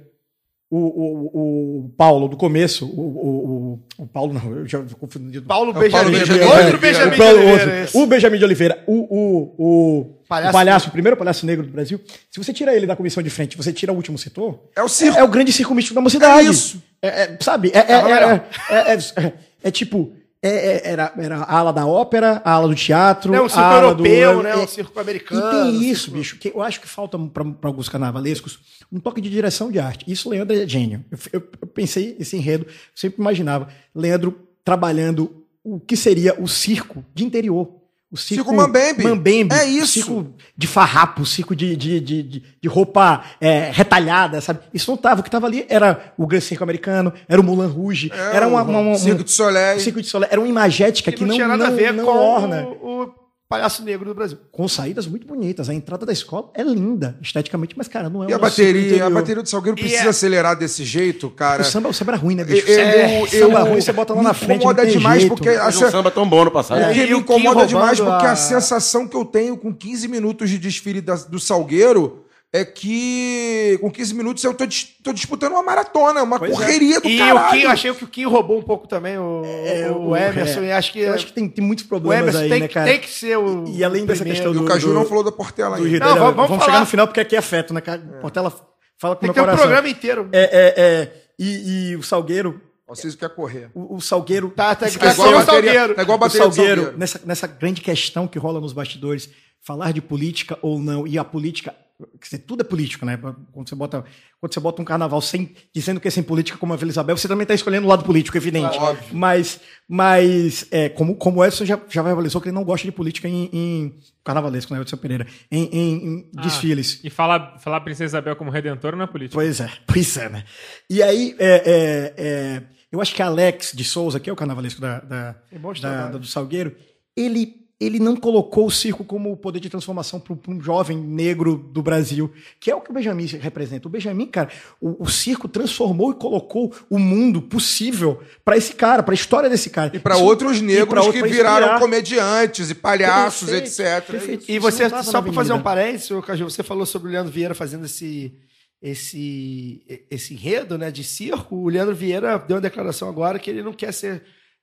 o, 0.68 0.78
o, 0.78 1.84
o 1.84 1.88
Paulo 1.90 2.28
do 2.28 2.36
começo, 2.36 2.86
o, 2.86 3.00
o, 3.00 3.80
o, 3.98 4.06
Paulo 4.06 4.32
não, 4.32 4.56
eu 4.56 4.66
já 4.66 4.82
confundido. 4.98 5.46
Paulo 5.46 5.70
É 5.70 5.80
Benjamin. 5.80 6.16
Outro 6.16 6.78
Benjamin 6.78 7.16
de 7.16 7.22
Oliveira, 7.22 7.88
o 7.94 8.06
Benjamin 8.06 8.38
de 8.38 8.44
Oliveira, 8.44 8.84
o, 8.86 10.16
Palhaço 10.26 10.48
o 10.48 10.52
palhaço, 10.52 10.88
o 10.88 10.92
primeiro 10.92 11.16
palhaço 11.16 11.44
negro 11.44 11.66
do 11.66 11.70
Brasil, 11.70 12.00
se 12.30 12.42
você 12.42 12.52
tira 12.54 12.74
ele 12.74 12.86
da 12.86 12.96
comissão 12.96 13.22
de 13.22 13.28
frente, 13.28 13.56
você 13.56 13.72
tira 13.72 13.92
o 13.92 13.96
último 13.96 14.16
setor, 14.16 14.58
É 14.74 14.82
o 14.82 14.88
circo. 14.88 15.18
é, 15.18 15.22
o 15.22 15.28
grande 15.28 15.52
circo 15.52 15.74
místico 15.74 15.94
da 15.94 16.00
mocidade. 16.00 16.46
É 16.46 16.50
isso. 16.50 16.82
É, 17.02 17.08
é, 17.24 17.38
sabe? 17.40 17.70
É, 17.74 17.78
é, 17.78 18.40
é, 18.70 19.26
é, 19.26 19.32
é 19.64 19.70
tipo, 19.70 20.10
é, 20.42 20.48
é, 20.48 20.88
era, 20.90 21.12
era 21.16 21.36
a 21.38 21.56
ala 21.58 21.72
da 21.72 21.86
ópera, 21.86 22.42
a 22.44 22.50
ala 22.52 22.66
do 22.68 22.74
teatro, 22.74 23.32
É 23.34 23.40
um 23.40 23.48
circo 23.48 23.62
europeu, 23.74 24.36
do, 24.38 24.42
né? 24.42 24.50
é, 24.50 24.56
Um 24.56 24.66
circo 24.66 24.92
e 24.96 25.00
americano. 25.00 25.50
tem 25.50 25.60
um 25.78 25.80
isso, 25.82 26.02
circo- 26.04 26.16
bicho, 26.18 26.38
que 26.38 26.48
eu 26.48 26.60
acho 26.60 26.80
que 26.80 26.88
falta 26.88 27.16
para 27.18 27.44
alguns 27.62 27.88
carnavalescos 27.88 28.58
um 28.90 28.98
toque 29.00 29.20
de 29.20 29.30
direção 29.30 29.70
de 29.70 29.78
arte. 29.78 30.04
Isso 30.10 30.28
Leandro 30.28 30.54
é 30.56 30.66
gênio. 30.66 31.04
Eu, 31.10 31.18
eu- 31.40 31.48
eu 31.62 31.66
pensei 31.68 32.16
esse 32.18 32.36
enredo, 32.36 32.66
sempre 32.94 33.20
imaginava 33.20 33.68
Leandro 33.94 34.36
trabalhando 34.64 35.44
o 35.64 35.78
que 35.78 35.96
seria 35.96 36.34
o 36.40 36.48
circo 36.48 37.04
de 37.14 37.24
interior. 37.24 37.68
O 38.12 38.16
circo, 38.18 38.44
Circo 38.44 38.54
Mambembe. 38.54 39.04
Mambembe. 39.04 39.54
É 39.54 39.64
isso. 39.64 39.94
Circo 39.94 40.26
de 40.54 40.66
farrapo, 40.66 41.24
circo 41.24 41.56
de, 41.56 41.74
de, 41.74 41.98
de, 41.98 42.22
de- 42.22 42.68
roupa 42.68 43.22
é, 43.40 43.70
retalhada, 43.72 44.38
sabe? 44.42 44.60
Isso 44.74 44.90
não 44.90 44.98
tava. 44.98 45.20
O 45.20 45.24
que 45.24 45.30
tava 45.30 45.46
ali 45.46 45.64
era 45.68 46.12
o 46.18 46.26
Grande 46.26 46.44
Circo 46.44 46.62
Americano, 46.62 47.10
era 47.26 47.40
o 47.40 47.44
Mulan 47.44 47.68
Rouge, 47.68 48.12
É, 48.14 48.36
era 48.36 48.46
uma, 48.46 48.62
uma, 48.62 48.78
um, 48.80 48.94
Circo 48.96 49.24
de 49.24 49.30
Soleil. 49.32 49.78
o 49.78 49.80
Circo 49.80 50.02
de 50.02 50.06
Soleil. 50.08 50.28
Era 50.30 50.40
uma 50.40 50.48
imagética 50.48 51.10
Que 51.10 51.16
que 51.16 51.22
não, 51.22 51.28
não, 51.28 51.34
tinha 51.36 51.48
nada 51.48 51.64
não, 51.64 51.72
a 51.72 51.74
ver 51.74 51.96
com 51.96 52.10
orna 52.10 52.64
o, 52.82 53.02
o 53.02 53.14
palhaço 53.52 53.84
negro 53.84 54.06
do 54.06 54.14
Brasil. 54.14 54.38
com 54.50 54.66
saídas 54.66 55.06
muito 55.06 55.26
bonitas. 55.26 55.68
A 55.68 55.74
entrada 55.74 56.06
da 56.06 56.12
escola 56.12 56.50
é 56.54 56.62
linda, 56.62 57.16
esteticamente, 57.20 57.74
mas, 57.76 57.86
cara, 57.88 58.08
não 58.08 58.24
é 58.24 58.30
E 58.30 58.32
a 58.32 58.36
um 58.36 58.40
bateria, 58.40 59.06
a 59.06 59.10
bateria 59.10 59.42
do 59.42 59.48
Salgueiro 59.48 59.78
E 59.78 59.82
precisa 59.82 60.04
é- 60.04 60.08
acelerar 60.08 60.56
desse 60.56 60.84
jeito, 60.84 61.28
cara. 61.30 61.62
O 61.62 61.64
samba, 61.64 61.88
o 61.88 61.92
samba 61.92 62.12
era 62.12 62.20
ruim, 62.20 62.34
né, 62.34 62.44
bicho? 62.44 62.66
Eu, 62.66 62.78
É, 62.78 63.22
eu, 63.22 63.26
samba 63.26 63.60
eu- 63.60 63.64
ruim, 63.66 63.80
você 63.80 63.92
bota 63.92 64.12
lá 64.14 64.18
me 64.20 64.24
na 64.26 64.34
frente. 64.34 64.56
incomoda 64.56 64.82
não 64.82 64.88
tem 64.90 64.98
demais 64.98 65.20
jeito. 65.20 65.34
porque 65.34 65.48
Mas 65.50 65.58
acho- 65.60 65.84
um 65.86 65.90
samba 65.90 66.10
tão 66.10 66.28
bom 66.28 66.44
no 66.44 66.50
passado. 66.50 66.78
O 66.80 66.92
que 66.94 67.00
É, 67.00 67.06
E 67.06 67.12
me 67.12 67.18
incomoda 67.20 67.66
demais 67.66 67.98
porque 68.00 68.26
a... 68.26 68.32
a- 68.32 68.36
sensação 68.36 69.06
que 69.06 69.16
eu 69.16 69.24
tenho 69.24 69.56
com 69.56 69.72
15 69.74 70.08
minutos 70.08 70.48
de 70.48 70.58
desfile 70.58 71.00
da- 71.00 71.14
do 71.16 71.38
Salgueiro 71.38 72.24
é 72.52 72.64
que 72.64 73.78
com 73.80 73.90
15 73.90 74.14
minutos 74.14 74.44
eu 74.44 74.52
tô, 74.52 74.66
dis- 74.66 74.88
tô 75.02 75.12
disputando 75.12 75.52
uma 75.52 75.62
maratona, 75.62 76.22
uma 76.22 76.38
Pois 76.38 76.52
é. 76.52 76.54
correria 76.54 77.00
do 77.00 77.08
E 77.08 77.16
o 77.16 77.18
caralho. 77.34 77.50
Kim, 77.50 77.62
eu 77.64 77.70
achei 77.70 77.94
que 77.94 78.04
o 78.04 78.06
Kim 78.06 78.24
roubou 78.26 78.58
um 78.58 78.62
pouco 78.62 78.86
também 78.86 79.16
o, 79.18 79.42
É, 79.44 79.90
o, 79.90 80.08
o- 80.10 80.16
Emerson. 80.16 80.60
é. 80.60 80.66
E 80.66 80.72
acho 80.72 80.92
que, 80.92 80.98
Eu 81.00 81.14
acho 81.14 81.26
que 81.26 81.32
tem, 81.32 81.48
tem 81.48 81.64
muitos 81.64 81.84
o 81.84 81.88
problemas 81.88 82.20
Emerson 82.34 82.40
aí, 82.42 82.48
tem, 82.50 82.60
né, 82.60 82.68
que- 82.68 82.74
cara? 82.74 82.86
tem 82.86 83.00
que 83.00 83.10
ser 83.10 83.38
o. 83.38 83.64
E 83.68 83.82
além 83.82 84.04
dessa 84.04 84.22
primeiro. 84.22 84.44
questão 84.44 84.52
E 84.52 84.56
o 84.56 84.60
do- 84.60 84.66
Caju 84.66 84.88
do- 84.88 84.94
não 84.94 85.04
falou 85.06 85.24
da 85.24 85.32
Portela 85.32 85.76
do 85.78 85.84
ainda. 85.84 85.98
Não, 86.04 86.16
vamos- 86.18 86.48
vamos 86.48 86.64
chegar 86.64 86.80
no 86.80 86.86
final 86.86 87.06
porque 87.06 87.20
aqui 87.20 87.34
é 87.36 87.38
afeto, 87.38 87.72
né, 87.72 87.80
cara? 87.80 88.00
Portela 88.20 88.50
fala 88.98 89.16
com 89.16 89.20
Tem 89.20 89.28
meu 89.28 89.34
que 89.34 89.40
ter 89.40 89.40
um 89.40 89.44
coração. 89.44 89.62
programa 89.66 89.88
inteiro. 89.88 90.28
É, 90.32 90.42
é, 90.42 90.82
é. 90.82 91.22
E, 91.38 91.90
e 91.92 91.96
o 91.96 92.02
Salgueiro, 92.02 92.60
O 92.86 92.94
Ciso 92.94 93.16
quer 93.16 93.30
correr. 93.30 93.70
o, 93.74 93.96
o 93.96 94.00
Salgueiro... 94.02 94.50
Tá, 94.54 94.74
tá, 94.74 94.86
É 94.86 94.90
tá 94.90 95.10
igual, 95.12 95.28
o 95.28 95.32
bateria, 95.32 95.44
Salgueiro. 95.72 95.94
é 95.98 96.02
igual 96.02 96.14
a 96.14 96.16
o 96.16 96.18
bateria 96.20 96.46
do 96.48 96.54
Salgueiro, 96.54 96.74
Salgueiro. 96.82 96.98
nessa, 96.98 97.20
nessa 97.24 97.46
grande 97.46 97.80
questão 97.80 98.28
que 98.28 98.38
rola 98.38 98.60
nos 98.60 98.74
bastidores, 98.74 99.30
falar 99.66 99.92
de 99.92 100.02
política 100.02 100.58
ou 100.60 100.78
não, 100.78 101.06
e 101.06 101.16
a 101.18 101.24
política, 101.24 101.74
dizer, 102.22 102.38
tudo 102.38 102.60
é 102.60 102.64
político, 102.64 103.04
né? 103.06 103.16
Quando 103.52 103.68
você 103.68 103.74
bota, 103.74 104.04
quando 104.40 104.52
você 104.54 104.60
bota 104.60 104.80
um 104.82 104.84
carnaval 104.84 105.20
sem, 105.20 105.54
dizendo 105.74 106.00
que 106.00 106.08
é 106.08 106.10
sem 106.10 106.22
política 106.22 106.58
como 106.58 106.72
a 106.72 106.76
Vila 106.76 106.90
Isabel, 106.90 107.16
você 107.16 107.28
também 107.28 107.42
está 107.42 107.54
escolhendo 107.54 107.86
o 107.86 107.90
lado 107.90 108.04
político, 108.04 108.36
evidente. 108.36 108.78
Óbvio. 108.78 109.16
Mas, 109.16 109.60
mas 109.88 110.66
é, 110.70 110.88
como, 110.88 111.14
como 111.16 111.40
o 111.40 111.44
Edson 111.44 111.64
já, 111.64 111.80
já 111.88 112.02
verbalizou 112.02 112.40
que 112.40 112.48
ele 112.48 112.54
não 112.54 112.64
gosta 112.64 112.86
de 112.86 112.92
política 112.92 113.28
em, 113.28 113.48
em 113.52 113.98
carnavalesco, 114.24 114.72
né, 114.74 114.80
Edson 114.80 114.96
Pereira? 114.96 115.26
Em, 115.50 115.64
em- 115.72 116.06
em 116.06 116.30
Ah, 116.36 116.40
desfiles. 116.42 117.00
E 117.04 117.10
falar, 117.10 117.58
falar 117.58 117.80
Princesa 117.82 118.04
Isabel 118.16 118.34
como 118.36 118.50
redentora 118.50 118.96
não 118.96 119.04
é 119.04 119.06
política. 119.06 119.34
Pois 119.34 119.60
é, 119.60 119.70
pois 119.86 120.16
é, 120.16 120.28
né? 120.28 120.44
E 120.88 121.02
aí, 121.02 121.36
é, 121.38 121.54
é, 121.54 122.14
é, 122.16 122.62
eu 122.90 123.00
acho 123.00 123.14
que 123.14 123.22
Alex 123.22 123.72
de 123.74 123.84
Souza, 123.84 124.18
que 124.20 124.28
é 124.28 124.32
o 124.32 124.36
carnavalesco 124.36 124.80
da, 124.80 125.00
da, 125.00 125.34
trabalhos. 125.50 125.80
da- 125.80 126.08
do 126.18 126.26
Salgueiro, 126.26 126.74
ele, 127.16 127.61
ele 127.84 127.98
não 127.98 128.14
colocou 128.16 128.66
o 128.66 128.70
circo 128.70 129.04
como 129.04 129.36
poder 129.36 129.60
de 129.60 129.68
transformação 129.70 130.20
para 130.20 130.36
um 130.48 130.60
jovem 130.60 130.96
negro 130.96 131.56
do 131.56 131.82
Brasil, 131.82 132.30
que 132.60 132.70
é 132.70 132.74
o 132.74 132.80
que 132.80 132.90
o 132.90 132.94
Benjamin 132.94 133.26
representa. 133.26 133.88
O 133.88 133.90
Benjamin, 133.90 134.26
cara, 134.26 134.48
o, 134.80 135.02
o 135.04 135.08
circo 135.10 135.48
transformou 135.48 136.10
e 136.10 136.14
colocou 136.14 136.72
o 136.88 136.98
mundo 136.98 137.42
possível 137.42 138.20
para 138.44 138.56
esse 138.56 138.74
cara, 138.74 139.02
para 139.02 139.12
a 139.12 139.16
história 139.16 139.48
desse 139.50 139.70
cara. 139.70 139.90
E 139.94 139.98
para 139.98 140.16
outros 140.16 140.58
e 140.58 140.62
negros 140.62 140.88
pra 140.88 141.02
outro- 141.02 141.22
que 141.22 141.28
viraram 141.28 141.66
inspirar. 141.66 141.80
comediantes 141.80 142.70
e 142.70 142.74
palhaços, 142.74 143.48
Perfeito, 143.50 143.80
etc. 143.82 144.06
perfeito. 144.10 144.44
E 144.48 144.52
Isso 144.52 144.60
você, 144.60 144.88
só 145.02 145.20
para 145.22 145.32
fazer 145.32 145.52
um 145.52 145.62
parênteses, 145.62 146.10
Caju, 146.24 146.44
você 146.48 146.62
falou 146.62 146.86
sobre 146.86 147.08
o 147.08 147.12
Leandro 147.12 147.32
Vieira 147.32 147.54
fazendo 147.54 147.86
esse, 147.86 148.32
esse, 148.80 149.82
esse 150.10 150.34
enredo 150.34 150.76
né, 150.78 150.90
de 150.90 151.02
circo. 151.04 151.56
O 151.56 151.68
Leandro 151.68 151.94
Vieira 151.94 152.38
deu 152.38 152.56
uma 152.56 152.60
declaração 152.60 153.08
agora 153.08 153.38
que 153.38 153.50
ele 153.50 153.62
não 153.62 153.72
quer 153.72 153.92
ser. 153.92 154.22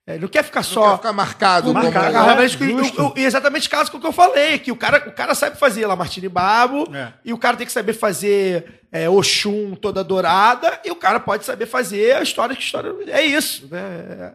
É, 0.10 0.14
Ele 0.14 0.22
não 0.22 0.28
quer 0.28 0.44
ficar 0.44 0.64
Só 0.64 0.74
só. 0.92 0.98
ficar 0.98 1.14
marcado. 1.14 1.74
Marcado, 1.74 2.06
como- 2.18 2.80
é. 2.82 3.16
E- 3.18 3.22
e 3.22 3.26
exatamente 3.26 3.70
caso 3.70 3.92
com 3.92 3.98
o 3.98 4.02
que 4.02 4.08
eu 4.08 4.12
falei, 4.12 4.60
que 4.60 4.72
o 4.72 4.76
cara, 4.76 5.08
o 5.08 5.12
cara 5.12 5.36
sabe 5.36 5.58
fazer 5.58 5.86
Lamartine 5.86 6.28
Babo, 6.30 6.94
É. 6.96 7.14
e 7.24 7.32
o 7.34 7.38
cara 7.38 7.56
tem 7.58 7.66
que 7.68 7.72
saber 7.74 7.94
fazer 7.94 8.82
é, 8.92 9.08
Oxum 9.08 9.76
toda 9.76 10.04
dourada, 10.04 10.82
e 10.84 10.90
o 10.90 10.96
cara 10.96 11.20
pode 11.20 11.46
saber 11.46 11.68
fazer 11.68 12.16
a 12.16 12.24
história 12.24 12.56
que 12.56 12.64
história. 12.64 12.92
É 13.08 13.22
isso. 13.24 13.68
Né? 13.70 14.34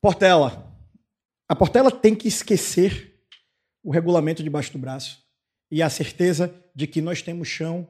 Portela. 0.00 0.70
A 1.48 1.54
Portela 1.54 1.90
tem 1.90 2.14
que 2.14 2.28
esquecer 2.28 3.14
o 3.82 3.90
regulamento 3.90 4.42
debaixo 4.42 4.72
do 4.72 4.78
braço 4.78 5.18
e 5.70 5.82
a 5.82 5.88
certeza 5.90 6.52
de 6.74 6.86
que 6.86 7.00
nós 7.00 7.22
temos 7.22 7.48
chão, 7.48 7.86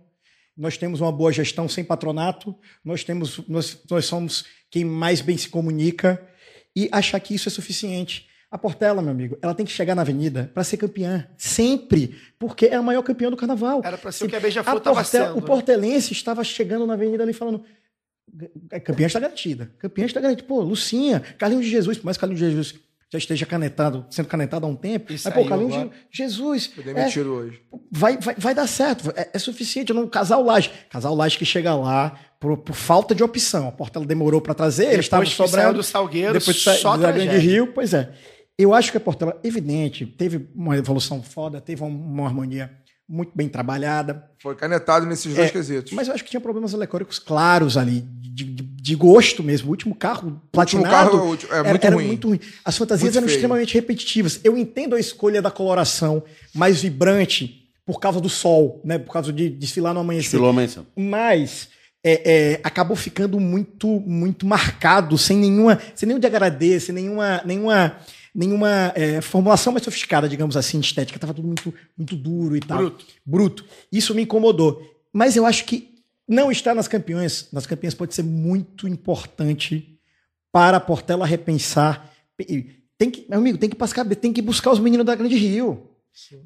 nós 0.57 0.77
temos 0.77 1.01
uma 1.01 1.13
boa 1.13 1.33
gestão 1.33 1.69
sem 1.69 1.85
patronato, 1.85 2.55
nós 2.85 3.05
temos 3.05 3.41
nós, 3.49 3.79
nós 3.91 4.05
somos 4.05 4.45
quem 4.71 4.85
mais 4.85 5.21
bem 5.21 5.37
se 5.37 5.49
comunica 5.49 6.21
e 6.75 6.89
achar 6.93 7.19
que 7.21 7.35
isso 7.35 7.49
é 7.49 7.53
suficiente. 7.53 8.29
A 8.51 8.59
Portela, 8.59 9.01
meu 9.01 9.13
amigo, 9.13 9.39
ela 9.41 9.55
tem 9.55 9.65
que 9.65 9.73
chegar 9.73 9.95
na 9.95 10.03
avenida 10.03 10.51
para 10.53 10.63
ser 10.63 10.77
campeã, 10.77 11.27
sempre, 11.39 12.21
porque 12.39 12.67
é 12.67 12.75
a 12.75 12.83
maior 12.83 13.03
campeã 13.03 13.31
do 13.31 13.37
carnaval. 13.37 13.81
Era 13.83 13.97
pra 13.97 14.13
ser 14.13 14.27
o 14.27 14.29
que 14.29 14.37
a 14.37 14.41
Beija-Flor 14.41 14.77
estava 14.77 15.05
sendo. 15.05 15.33
o 15.33 15.41
né? 15.41 15.47
portelense 15.47 16.13
estava 16.13 16.45
chegando 16.45 16.87
na 16.87 16.93
avenida 16.93 17.23
ali 17.23 17.33
falando: 17.33 17.65
"A 18.71 18.79
campeã 18.79 19.07
está 19.07 19.19
garantida. 19.19 19.73
Campeã 19.79 20.05
está 20.05 20.21
garantida. 20.21 20.47
Pô, 20.47 20.61
Lucinha, 20.61 21.21
Carlinhos 21.39 21.65
de 21.65 21.71
Jesus, 21.71 21.97
por 21.97 22.05
mais 22.05 22.19
que 22.19 22.21
Carlinhos 22.21 22.41
de 22.41 22.51
Jesus 22.51 22.75
já 23.11 23.17
esteja 23.17 23.47
canetado, 23.47 24.07
sendo 24.11 24.27
canetado 24.27 24.67
há 24.67 24.69
um 24.69 24.77
tempo. 24.77 25.13
E 25.13 25.21
mas, 25.23 25.35
pô, 25.35 25.47
Carlinhos 25.47 25.75
de 25.75 25.91
Jesus. 26.11 26.71
É, 26.95 27.21
hoje. 27.21 27.63
vai, 27.91 28.19
vai, 28.19 28.35
vai 28.37 28.55
dar 28.55 28.67
certo. 28.67 29.15
É, 29.17 29.31
é 29.33 29.39
suficiente. 29.39 29.95
Não, 29.95 30.07
casal 30.07 30.43
Laje. 30.43 30.71
Casal 30.91 31.15
Laje 31.15 31.39
que 31.39 31.47
chega 31.47 31.75
lá 31.75 32.19
por, 32.43 32.57
por 32.59 32.75
falta 32.75 33.15
de 33.15 33.23
opção. 33.23 33.69
A 33.69 33.73
Portela 33.73 34.05
demorou 34.05 34.41
para 34.41 34.53
trazer, 34.53 34.87
Depois 35.01 35.29
que 35.31 35.37
saiu 35.37 35.49
sobrando. 35.49 35.75
do 35.79 35.83
Salgueiro, 35.85 36.33
depois 36.33 36.61
sa- 36.61 36.75
só 36.75 36.97
da 36.97 37.13
Grande. 37.13 37.39
Rio, 37.39 37.69
pois 37.69 37.95
é. 37.95 38.11
Eu 38.59 38.75
acho 38.75 38.91
que 38.91 38.97
a 38.97 39.01
Portela, 39.01 39.39
evidente, 39.45 40.05
teve 40.05 40.49
uma 40.55 40.77
evolução 40.77 41.23
foda, 41.23 41.61
teve 41.61 41.83
uma, 41.85 42.27
harmonia 42.27 42.71
muito 43.09 43.31
bem 43.35 43.49
trabalhada. 43.49 44.25
Foi 44.41 44.55
canetado 44.57 45.07
nesses 45.07 45.33
dois 45.35 45.49
É, 45.49 45.51
quesitos. 45.53 45.93
Mas 45.93 46.09
eu 46.09 46.15
acho 46.15 46.25
que 46.25 46.31
tinha 46.31 46.41
problemas 46.41 46.75
alecóricos 46.75 47.19
claros 47.19 47.77
ali, 47.77 48.01
de, 48.01 48.45
de- 48.45 48.63
de 48.83 48.95
gosto 48.97 49.43
mesmo. 49.43 49.69
O 49.69 49.71
último 49.71 49.95
carro 49.95 50.43
platinado 50.51 50.91
carro 50.91 51.19
é 51.19 51.23
o 51.23 51.25
último- 51.27 51.53
é 51.53 51.59
era, 51.59 51.69
muito 51.71 51.85
era 51.87 51.95
ruim. 51.97 52.07
muito 52.09 52.29
ruim. 52.29 52.41
As 52.65 52.77
fantasias 52.77 53.05
Muito 53.05 53.19
eram 53.19 53.27
feio. 53.29 53.37
extremamente 53.37 53.75
repetitivas. 53.75 54.41
Eu 54.43 54.57
entendo 54.59 54.97
a 54.97 55.01
escolha 55.01 55.41
da 55.41 55.51
coloração 55.51 56.23
mais 56.55 56.83
vibrante 56.83 57.69
por 57.87 58.01
causa 58.01 58.21
do 58.21 58.29
sol, 58.29 58.81
né? 58.85 58.99
Por 58.99 59.13
causa 59.13 59.33
de 59.33 59.49
desfilar 59.49 59.95
no 59.95 60.01
amanhecer. 60.01 60.31
Desfilou 60.31 60.51
amanhã. 60.51 60.69
Mas 60.97 61.69
é, 62.05 62.33
é, 62.53 62.61
acabou 62.65 62.97
ficando 62.97 63.39
muito 63.39 63.89
muito 64.01 64.45
marcado, 64.45 65.17
sem 65.17 65.37
nenhuma, 65.37 65.81
sem 65.95 66.07
nenhum 66.07 66.19
degradê, 66.19 66.81
sem 66.81 66.95
nenhuma, 66.95 67.41
nenhuma, 67.45 67.97
nenhuma 68.35 68.93
é, 68.95 69.21
formulação 69.21 69.73
mais 69.73 69.85
sofisticada, 69.85 70.29
digamos 70.29 70.57
assim, 70.57 70.81
de 70.81 70.87
estética. 70.87 71.19
Tava 71.19 71.35
tudo 71.35 71.47
muito, 71.47 71.73
muito 71.97 72.17
duro 72.17 72.57
e 72.57 72.61
tal. 72.61 72.79
Bruto. 72.79 73.07
Bruto. 73.25 73.65
Isso 73.91 74.15
me 74.15 74.23
incomodou. 74.23 74.83
Mas 75.13 75.37
eu 75.37 75.47
acho 75.47 75.65
que 75.65 75.93
não 76.27 76.51
estar 76.51 76.75
nas 76.75 76.89
campeões, 76.89 77.49
nas 77.53 77.67
campeãs 77.67 77.95
pode 77.95 78.15
ser 78.15 78.23
muito 78.23 78.89
importante 78.89 79.99
para 80.51 80.79
a 80.79 80.81
Portela 80.81 81.27
repensar. 81.27 82.11
Tem 82.99 83.11
que, 83.11 83.27
meu 83.29 83.39
amigo, 83.39 83.59
tem 83.59 83.69
que 83.69 83.77
passar, 83.77 84.05
tem 84.17 84.33
que 84.33 84.43
buscar 84.43 84.73
os 84.73 84.81
meninos 84.81 85.07
da 85.07 85.15
Grande 85.15 85.37
Rio. 85.37 85.92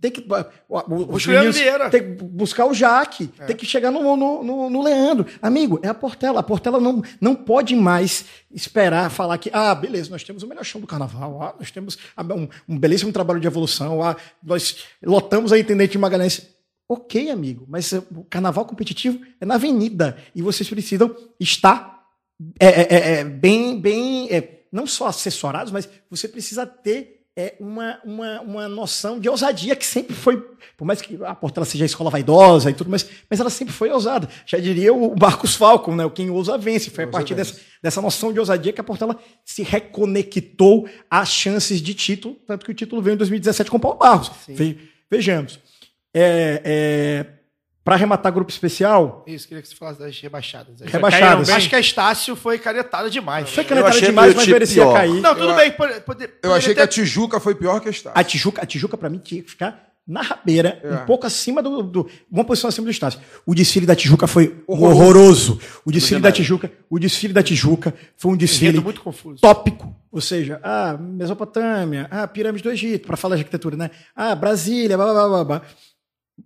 Tem 0.00 0.10
que, 0.12 0.24
o- 0.68 1.14
os 1.14 1.22
meninos, 1.26 1.56
tem 1.90 2.00
que 2.16 2.22
buscar 2.24 2.66
o 2.66 2.72
Jaque, 2.74 3.26
tem 3.46 3.56
que 3.56 3.66
chegar 3.66 3.90
no, 3.90 4.16
no, 4.16 4.42
no, 4.44 4.70
no 4.70 4.82
Leandro. 4.82 5.26
Amigo, 5.42 5.80
é 5.82 5.88
a 5.88 5.94
Portela. 5.94 6.38
A 6.38 6.42
Portela 6.42 6.78
não, 6.78 7.02
não 7.20 7.34
pode 7.34 7.74
mais 7.74 8.24
esperar 8.50 9.10
falar 9.10 9.38
que, 9.38 9.50
ah, 9.52 9.74
beleza, 9.74 10.10
nós 10.10 10.22
temos 10.22 10.42
o 10.42 10.46
melhor 10.46 10.64
show 10.64 10.80
do 10.80 10.86
carnaval, 10.86 11.42
ah, 11.42 11.54
nós 11.58 11.70
temos 11.70 11.98
um, 12.18 12.74
um 12.74 12.78
belíssimo 12.78 13.12
trabalho 13.12 13.40
de 13.40 13.46
evolução, 13.46 14.02
ah, 14.02 14.16
nós 14.42 14.84
lotamos 15.02 15.52
a 15.52 15.58
Intendente 15.58 15.92
de 15.92 15.98
Magalhães. 15.98 16.54
Ok, 16.88 17.30
amigo, 17.30 17.66
mas 17.68 17.92
o 17.92 18.24
carnaval 18.30 18.64
competitivo 18.64 19.20
é 19.40 19.44
na 19.44 19.56
avenida 19.56 20.16
e 20.32 20.40
vocês 20.40 20.70
precisam 20.70 21.12
estar 21.40 21.96
é, 22.60 22.66
é, 22.66 22.86
é, 22.94 23.10
é, 23.20 23.24
bem, 23.24 23.80
bem, 23.80 24.28
é, 24.30 24.60
não 24.70 24.86
só 24.86 25.06
assessorados, 25.08 25.72
mas 25.72 25.88
você 26.08 26.28
precisa 26.28 26.64
ter 26.64 27.15
é 27.36 27.54
uma, 27.60 28.00
uma, 28.02 28.40
uma 28.40 28.68
noção 28.68 29.20
de 29.20 29.28
ousadia 29.28 29.76
que 29.76 29.84
sempre 29.84 30.14
foi, 30.14 30.40
por 30.76 30.86
mais 30.86 31.02
que 31.02 31.22
a 31.22 31.34
Portela 31.34 31.66
seja 31.66 31.84
a 31.84 31.86
escola 31.86 32.08
vaidosa 32.08 32.70
e 32.70 32.74
tudo, 32.74 32.88
mas, 32.88 33.06
mas 33.28 33.38
ela 33.38 33.50
sempre 33.50 33.74
foi 33.74 33.90
ousada. 33.90 34.26
Já 34.46 34.58
diria 34.58 34.94
o 34.94 35.14
Marcos 35.20 35.54
Falcon, 35.54 35.94
né? 35.94 36.04
O 36.06 36.10
quem 36.10 36.30
ousa 36.30 36.56
vence. 36.56 36.88
Foi 36.88 37.04
a 37.04 37.08
partir 37.08 37.34
dessa, 37.34 37.60
dessa 37.82 38.00
noção 38.00 38.32
de 38.32 38.38
ousadia 38.40 38.72
que 38.72 38.80
a 38.80 38.84
Portela 38.84 39.18
se 39.44 39.62
reconectou 39.62 40.88
às 41.10 41.28
chances 41.28 41.80
de 41.82 41.92
título, 41.94 42.36
tanto 42.46 42.64
que 42.64 42.72
o 42.72 42.74
título 42.74 43.02
veio 43.02 43.14
em 43.14 43.18
2017 43.18 43.70
com 43.70 43.76
o 43.76 43.80
Paulo 43.80 43.98
Barros. 43.98 44.30
Ve- 44.48 44.78
Vejamos. 45.10 45.58
É, 46.14 46.62
é, 46.64 47.26
Para 47.86 47.94
arrematar 47.94 48.32
grupo 48.32 48.50
especial, 48.50 49.22
Isso, 49.28 49.46
queria 49.46 49.62
que 49.62 49.68
você 49.68 49.76
falasse 49.76 50.00
das 50.00 50.18
rebaixadas. 50.20 50.82
aí. 50.82 50.88
rebaixadas. 50.88 51.48
Acho 51.48 51.68
que 51.68 51.76
a 51.76 51.78
Estácio 51.78 52.34
foi 52.34 52.58
canetada 52.58 53.08
demais. 53.08 53.48
Foi 53.48 53.62
achei 53.62 54.08
demais, 54.08 54.34
mas 54.34 54.44
merecia 54.48 54.82
pior. 54.82 54.92
cair. 54.92 55.20
Não, 55.20 55.32
tudo 55.36 55.50
Eu- 55.50 55.54
bem. 55.54 55.70
Pode, 55.70 56.00
pode, 56.00 56.28
Eu 56.42 56.52
achei 56.52 56.74
que 56.74 56.80
a 56.80 56.86
ter- 56.88 56.94
Tijuca 56.94 57.38
foi 57.38 57.54
pior 57.54 57.78
que 57.78 57.86
a 57.86 57.90
Estácio. 57.92 58.18
A 58.18 58.24
Tijuca, 58.24 58.60
a 58.60 58.66
Tijuca 58.66 58.96
para 58.96 59.08
mim, 59.08 59.18
tinha 59.18 59.40
que 59.40 59.48
ficar 59.48 59.86
na 60.04 60.20
rabeira, 60.20 60.80
É. 60.82 60.94
um 60.94 61.06
pouco 61.06 61.28
acima 61.28 61.62
do, 61.62 61.80
do- 61.80 62.10
Uma 62.28 62.42
posição 62.44 62.66
acima 62.66 62.86
do 62.86 62.90
Estácio. 62.90 63.20
O 63.46 63.54
desfile 63.54 63.86
da 63.86 63.94
Tijuca 63.94 64.26
foi 64.26 64.64
Horroroso. 64.66 65.00
horroroso. 65.52 65.60
O 65.84 65.92
desfile 65.92 66.20
da 66.20 66.32
Tijuca, 66.32 66.68
o 66.90 66.98
desfile 66.98 67.32
da 67.32 67.42
Tijuca 67.44 67.94
foi 68.16 68.32
um 68.32 68.36
desfile 68.36 68.80
muito 68.80 69.00
confuso. 69.00 69.40
tópico. 69.40 69.94
Ou 70.10 70.20
seja, 70.20 70.58
ah, 70.64 70.96
Mesopotâmia, 71.00 72.08
ah, 72.10 72.26
pirâmide 72.26 72.64
do 72.64 72.70
Egito, 72.72 73.06
para 73.06 73.16
falar 73.16 73.36
de 73.36 73.42
arquitetura, 73.42 73.76
né? 73.76 73.90
Ah, 74.16 74.34
Brasília, 74.34 74.96
blá, 74.96 75.12
blá, 75.12 75.28
blá, 75.28 75.44
blá. 75.44 75.62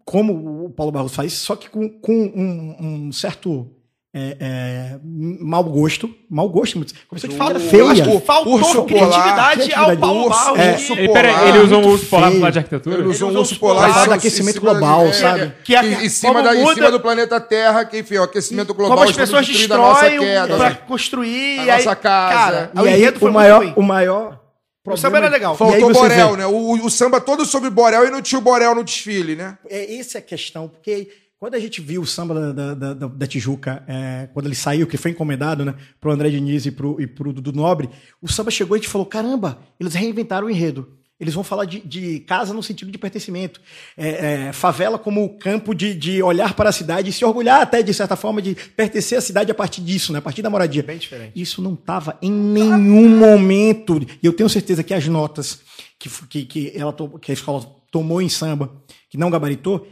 Como 0.04 0.64
o 0.66 0.70
Paulo 0.70 0.92
Barros 0.92 1.14
faz, 1.14 1.32
só 1.34 1.56
que 1.56 1.68
com, 1.68 1.88
com 1.88 2.12
um, 2.12 2.76
um 3.08 3.12
certo 3.12 3.68
é, 4.12 4.36
é, 4.40 4.98
mau 5.40 5.62
gosto. 5.62 6.12
Mau 6.28 6.48
gosto, 6.48 6.76
muito. 6.78 6.92
Começou 7.08 7.30
de 7.30 7.36
falar 7.36 7.56
O- 7.56 7.60
feia. 7.60 7.84
o- 8.08 8.20
Faltou 8.20 8.54
Urso 8.54 8.84
criatividade 8.84 9.68
polar, 9.70 9.90
ao 9.90 9.96
Paulo 9.96 10.20
urso- 10.26 10.28
Barros. 10.30 10.58
é, 10.58 10.72
urso 10.72 10.92
Ele, 10.94 11.08
pera, 11.12 11.28
polar, 11.32 11.48
ele 11.48 11.58
usou 11.58 11.80
um 11.80 11.86
urso 11.88 12.06
polar 12.06 12.32
falar 12.32 12.50
de 12.50 12.58
arquitetura? 12.58 12.98
Ele 12.98 13.08
usou 13.08 13.30
um 13.30 13.36
urso 13.38 13.52
os 13.52 13.58
polar 13.58 13.88
em 13.88 13.92
cima- 13.92 14.06
do 14.06 14.12
aquecimento 14.14 14.56
em 14.56 14.60
global, 14.60 15.06
é, 15.06 15.12
sabe? 15.12 15.40
é, 15.42 15.52
Que 15.64 15.76
a- 15.76 15.84
em, 16.04 16.08
cima 16.08 16.42
da, 16.42 16.56
em 16.56 16.60
muda- 16.62 16.74
cima 16.74 16.90
do 16.90 16.98
planeta 17.00 17.40
Terra, 17.40 17.84
que 17.84 17.98
enfim, 18.00 18.16
o 18.16 18.22
aquecimento 18.24 18.74
global 18.74 18.96
Como 18.98 19.08
as 19.10 19.14
pessoas 19.16 19.46
destroem 19.46 20.46
pra 20.48 20.70
né? 20.70 20.78
construir. 20.88 21.58
A 21.58 21.62
aí, 21.62 21.84
nossa 21.84 21.96
casa. 21.96 22.36
Cara, 22.74 22.84
E 22.84 22.88
aí, 22.88 23.14
o 23.20 23.30
maior, 23.32 23.72
o 23.76 23.82
maior 23.82 24.40
O 24.86 24.96
samba 24.96 25.18
era 25.18 25.28
legal. 25.28 25.52
E 25.52 25.62
aí 25.62 25.80
Faltou 25.80 25.92
Borel, 25.92 26.30
vê- 26.32 26.36
né? 26.38 26.46
O, 26.46 26.84
o 26.86 26.90
samba 26.90 27.20
todo 27.20 27.44
sobre 27.44 27.68
Borel 27.70 28.06
e 28.06 28.10
não 28.10 28.22
tinha 28.22 28.38
o 28.38 28.42
Borel 28.42 28.74
no 28.74 28.82
desfile, 28.84 29.36
né? 29.36 29.58
É, 29.68 29.94
essa 29.96 30.18
é 30.18 30.20
a 30.20 30.22
questão, 30.22 30.68
porque 30.68 31.08
quando 31.38 31.54
a 31.54 31.58
gente 31.58 31.80
viu 31.80 32.02
o 32.02 32.06
samba 32.06 32.34
da, 32.34 32.52
da, 32.52 32.74
da- 32.74 32.94
da- 32.94 33.06
da 33.08 33.26
Tijuca, 33.26 33.82
é, 33.86 34.28
quando 34.32 34.46
ele 34.46 34.54
saiu, 34.54 34.86
que 34.86 34.96
foi 34.96 35.10
encomendado 35.10 35.64
né, 35.64 35.74
pro 36.00 36.10
André 36.10 36.30
Diniz 36.30 36.66
e 36.66 36.70
pro, 36.70 37.00
e 37.00 37.06
pro 37.06 37.32
Dudu 37.32 37.52
Nobre, 37.52 37.88
o 38.22 38.28
samba 38.28 38.50
chegou 38.50 38.76
e 38.76 38.78
a 38.78 38.82
gente 38.82 38.90
falou: 38.90 39.06
caramba, 39.06 39.58
eles 39.78 39.94
reinventaram 39.94 40.46
o 40.46 40.50
enredo. 40.50 40.98
Eles 41.20 41.34
vão 41.34 41.44
falar 41.44 41.66
de, 41.66 41.80
de 41.80 42.20
casa 42.20 42.54
no 42.54 42.62
sentido 42.62 42.90
de 42.90 42.96
pertencimento. 42.96 43.60
É, 43.96 44.48
é, 44.48 44.52
favela 44.52 44.98
como 44.98 45.36
campo 45.38 45.74
de, 45.74 45.94
de 45.94 46.22
olhar 46.22 46.54
para 46.54 46.70
a 46.70 46.72
cidade 46.72 47.10
e 47.10 47.12
se 47.12 47.24
orgulhar 47.24 47.60
até, 47.60 47.82
de 47.82 47.92
certa 47.92 48.16
forma, 48.16 48.40
de 48.40 48.54
pertencer 48.74 49.18
à 49.18 49.20
cidade 49.20 49.50
a 49.50 49.54
partir 49.54 49.82
disso, 49.82 50.12
né, 50.12 50.18
a 50.18 50.22
partir 50.22 50.40
da 50.40 50.48
moradia. 50.48 50.82
Bem 50.82 50.96
diferente. 50.96 51.32
Isso 51.34 51.60
não 51.60 51.74
estava 51.74 52.18
em 52.22 52.32
nenhum 52.32 53.08
momento. 53.18 54.00
E 54.22 54.26
eu 54.26 54.32
tenho 54.32 54.48
certeza 54.48 54.82
que 54.82 54.94
as 54.94 55.06
notas 55.06 55.60
que, 55.98 56.08
que, 56.08 56.44
que, 56.46 56.72
ela, 56.74 56.94
que 57.20 57.30
a 57.30 57.34
escola 57.34 57.64
tomou 57.90 58.22
em 58.22 58.28
samba, 58.28 58.72
que 59.10 59.18
não 59.18 59.30
gabaritou, 59.30 59.86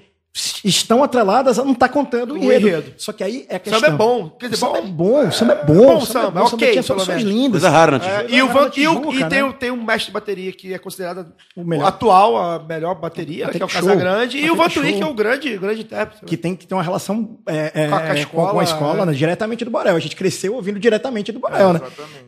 estão 0.65 1.03
atreladas 1.03 1.59
a 1.59 1.65
não 1.65 1.73
estar 1.73 1.89
contando 1.89 2.33
o 2.35 2.35
O 2.35 2.45
enredo. 2.45 2.69
enredo. 2.69 2.93
Só 2.97 3.13
que 3.13 3.25
aí 3.25 3.47
é 3.49 3.57
a 3.57 3.59
questão. 3.59 3.81
Samba 3.81 3.93
é 3.95 3.97
bom. 3.97 4.31
Quer 4.31 4.47
O 4.47 4.51
dizer, 4.51 4.61
samba 4.61 4.79
é 4.79 4.83
bom. 4.83 4.89
bom, 4.93 5.29
o 5.29 5.33
samba 5.33 5.53
é 5.53 5.65
bom. 5.65 5.75
bom 5.75 5.97
o 5.97 6.01
samba 6.01 6.21
é 6.21 6.23
samba, 6.23 6.31
bom, 6.41 6.47
o 6.47 6.49
samba 6.49 6.83
soluções 6.83 7.23
lindas. 7.23 7.51
Coisa 7.63 7.71
rara 7.71 7.99
na 7.99 8.05
É, 8.07 8.27
e 8.29 8.43
o 8.43 8.49
Van, 8.49 8.71
Tijuca, 8.71 9.01
e, 9.01 9.09
o- 9.09 9.13
e 9.15 9.21
né? 9.21 9.29
tem, 9.29 9.43
o- 9.43 9.53
tem 9.53 9.71
um 9.71 9.83
mestre 9.83 10.07
de 10.07 10.13
bateria 10.13 10.53
que 10.53 10.73
é 10.73 10.79
considerado 10.79 11.33
O 11.57 11.65
melhor. 11.65 11.87
atual, 11.87 12.37
a 12.37 12.59
melhor 12.63 12.95
bateria, 12.95 13.49
que 13.49 13.61
é 13.61 13.65
o. 13.65 13.69
Casagrande, 13.69 14.39
e 14.39 14.51
o 14.51 14.55
Van 14.57 14.69
que 14.69 14.79
é 14.79 15.07
o 15.07 15.15
grande, 15.15 15.57
grande 15.59 15.81
intérprete. 15.83 16.25
que 16.25 16.37
tem 16.37 16.55
que 16.55 16.67
ter 16.67 16.75
uma 16.75 16.83
relação 16.83 17.39
é, 17.47 17.73
é, 17.75 17.89
Com 17.89 17.95
a- 17.95 18.15
escola, 18.15 18.51
com 18.53 18.61
a 18.61 18.65
escola, 18.65 19.03
é. 19.03 19.07
né, 19.07 19.13
diretamente 19.13 19.65
do 19.65 19.71
Borel. 19.71 19.97
A 19.97 20.01
gente 20.01 20.15
cresceu 20.15 20.55
ouvindo 20.55 20.79
diretamente 20.79 21.33
do 21.33 21.41
Borel, 21.41 21.73
né? 21.73 21.81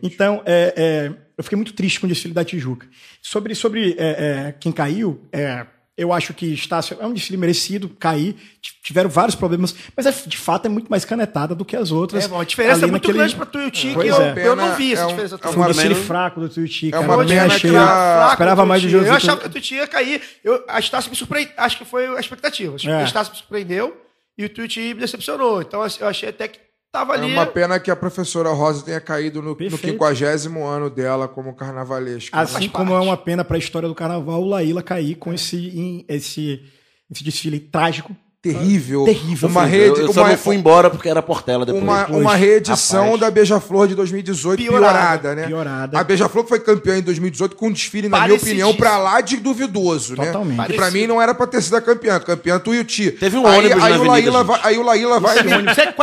Então, 0.03 0.41
é, 0.45 0.73
é, 0.75 1.11
eu 1.37 1.43
fiquei 1.43 1.55
muito 1.55 1.73
triste 1.73 1.99
com 1.99 2.05
o 2.07 2.09
desfile 2.09 2.33
da 2.33 2.43
Tijuca. 2.43 2.87
Sobre, 3.21 3.53
sobre 3.55 3.95
é, 3.97 4.47
é, 4.49 4.55
quem 4.59 4.71
caiu, 4.71 5.21
é, 5.31 5.65
eu 5.97 6.11
acho 6.13 6.33
que 6.33 6.45
Estácio 6.53 6.97
é 6.99 7.05
um 7.05 7.13
desfile 7.13 7.37
merecido, 7.37 7.89
cair. 7.89 8.35
Tiveram 8.83 9.09
vários 9.09 9.35
problemas, 9.35 9.75
mas 9.95 10.05
é, 10.05 10.11
de 10.25 10.37
fato 10.37 10.65
é 10.65 10.69
muito 10.69 10.89
mais 10.89 11.05
canetada 11.05 11.53
do 11.53 11.63
que 11.65 11.75
as 11.75 11.91
outras. 11.91 12.25
É, 12.25 12.27
bom, 12.27 12.39
a 12.39 12.43
diferença 12.43 12.77
é 12.85 12.87
muito 12.87 12.93
naquele- 12.93 13.17
grande 13.17 13.35
pra 13.35 13.45
Tuiuti, 13.45 13.87
que 13.89 13.93
Pois 13.93 14.07
eu, 14.09 14.21
é. 14.21 14.47
eu 14.47 14.55
não 14.55 14.73
vi 14.75 14.93
essa 14.93 15.01
É 15.01 15.05
um- 15.05 15.09
diferença. 15.09 15.39
é 15.41 15.49
um 15.49 15.65
desfile 15.67 15.95
fraco 15.95 16.39
do 16.39 16.49
Tuiuti, 16.49 16.87
é 16.87 16.91
cara. 16.91 17.03
uma 17.05 17.13
Eu 17.23 17.41
achei- 17.45 17.69
que 17.71 17.75
a- 17.77 18.29
Esperava 18.31 18.65
mais 18.65 18.81
do 18.81 18.87
Tuiuti. 18.87 18.99
José. 19.05 19.09
Eu 19.11 19.15
achava 19.17 19.41
que 19.41 19.47
o 19.47 19.49
Tuiuti 19.49 19.75
ia 19.75 19.87
cair. 19.87 20.21
Eu, 20.43 20.63
a 20.67 20.79
Estácio 20.79 21.09
me 21.11 21.15
surpreendeu. 21.15 21.53
Acho 21.57 21.77
que 21.77 21.85
foi 21.85 22.07
a 22.07 22.19
expectativa. 22.19 22.75
É. 22.85 22.93
A 22.95 23.03
Estácio 23.03 23.31
me 23.33 23.37
surpreendeu 23.37 23.95
e 24.37 24.45
o 24.45 24.49
Tuiuti 24.49 24.79
me 24.79 25.01
decepcionou. 25.01 25.61
Então 25.61 25.85
eu 25.99 26.07
achei 26.07 26.29
até 26.29 26.47
que 26.47 26.59
tava 26.91 27.15
É 27.15 27.19
ali. 27.19 27.31
uma 27.31 27.45
pena 27.45 27.79
que 27.79 27.89
a 27.89 27.95
professora 27.95 28.49
Rosa 28.49 28.83
tenha 28.83 28.99
caído 29.01 29.41
no, 29.41 29.49
no 29.49 29.55
Perfeito. 29.55 29.87
50 30.05 30.49
ano 30.67 30.89
dela 30.89 31.27
como 31.27 31.53
carnavalesca. 31.55 32.37
Assim 32.37 32.53
faz 32.53 32.67
como 32.67 32.91
parte. 32.91 33.03
é 33.05 33.09
uma 33.09 33.17
pena 33.17 33.43
para 33.45 33.55
a 33.55 33.59
história 33.59 33.87
do 33.87 33.95
carnaval 33.95 34.41
o 34.41 34.45
Laíla 34.49 34.83
cair 34.83 35.15
com 35.15 35.33
esse, 35.33 35.57
em- 35.57 36.05
esse, 36.07 36.61
esse 37.09 37.23
desfile 37.23 37.59
trágico. 37.59 38.15
Terrível. 38.41 39.05
Terrível, 39.05 39.47
Uma 39.49 39.65
rede, 39.65 39.99
eu, 39.99 40.07
eu 40.07 40.13
só 40.13 40.21
uma, 40.21 40.29
não 40.29 40.37
fui 40.37 40.55
embora 40.55 40.89
porque 40.89 41.07
era 41.07 41.21
Portela 41.21 41.65
depois. 41.65 41.83
uma, 41.83 42.07
uma 42.07 42.35
reedição 42.35 43.03
Rapaz. 43.03 43.19
da 43.21 43.31
Beija-Flor 43.31 43.87
de 43.87 43.95
2018 43.95 44.57
Piorada. 44.57 44.93
piorada, 44.93 45.35
né? 45.35 45.47
Piorada. 45.47 45.99
A 45.99 46.03
Beija-Flor 46.03 46.45
foi 46.47 46.59
campeã 46.59 46.97
em 46.97 47.01
2018 47.03 47.55
com 47.55 47.67
um 47.67 47.71
desfile, 47.71 48.09
na 48.09 48.17
minha 48.17 48.29
Parecidíssimo. 48.29 48.69
opinião, 48.69 48.77
pra 48.79 48.97
lá 48.97 49.21
de 49.21 49.37
duvidoso, 49.37 50.15
né? 50.15 50.25
Totalmente. 50.25 50.65
Que 50.65 50.73
pra 50.73 50.89
mim 50.89 51.05
não 51.05 51.21
era 51.21 51.35
pra 51.35 51.45
ter 51.45 51.61
sido 51.61 51.75
a 51.75 51.81
campeã. 51.81 52.19
Campeã 52.19 52.57
Tuiuti. 52.57 53.11
Teve 53.11 53.37
um 53.37 53.45
aí, 53.45 53.59
ônibus 53.59 53.83
aí 53.83 53.91
na 53.91 53.97
o 53.97 54.01
avenida, 54.01 54.11
Laíla 54.11 54.37
gente. 54.39 54.47
vai, 54.47 54.59
Aí 54.63 54.77
o 54.77 54.83
Laíla 54.83 55.19
vai... 55.19 55.37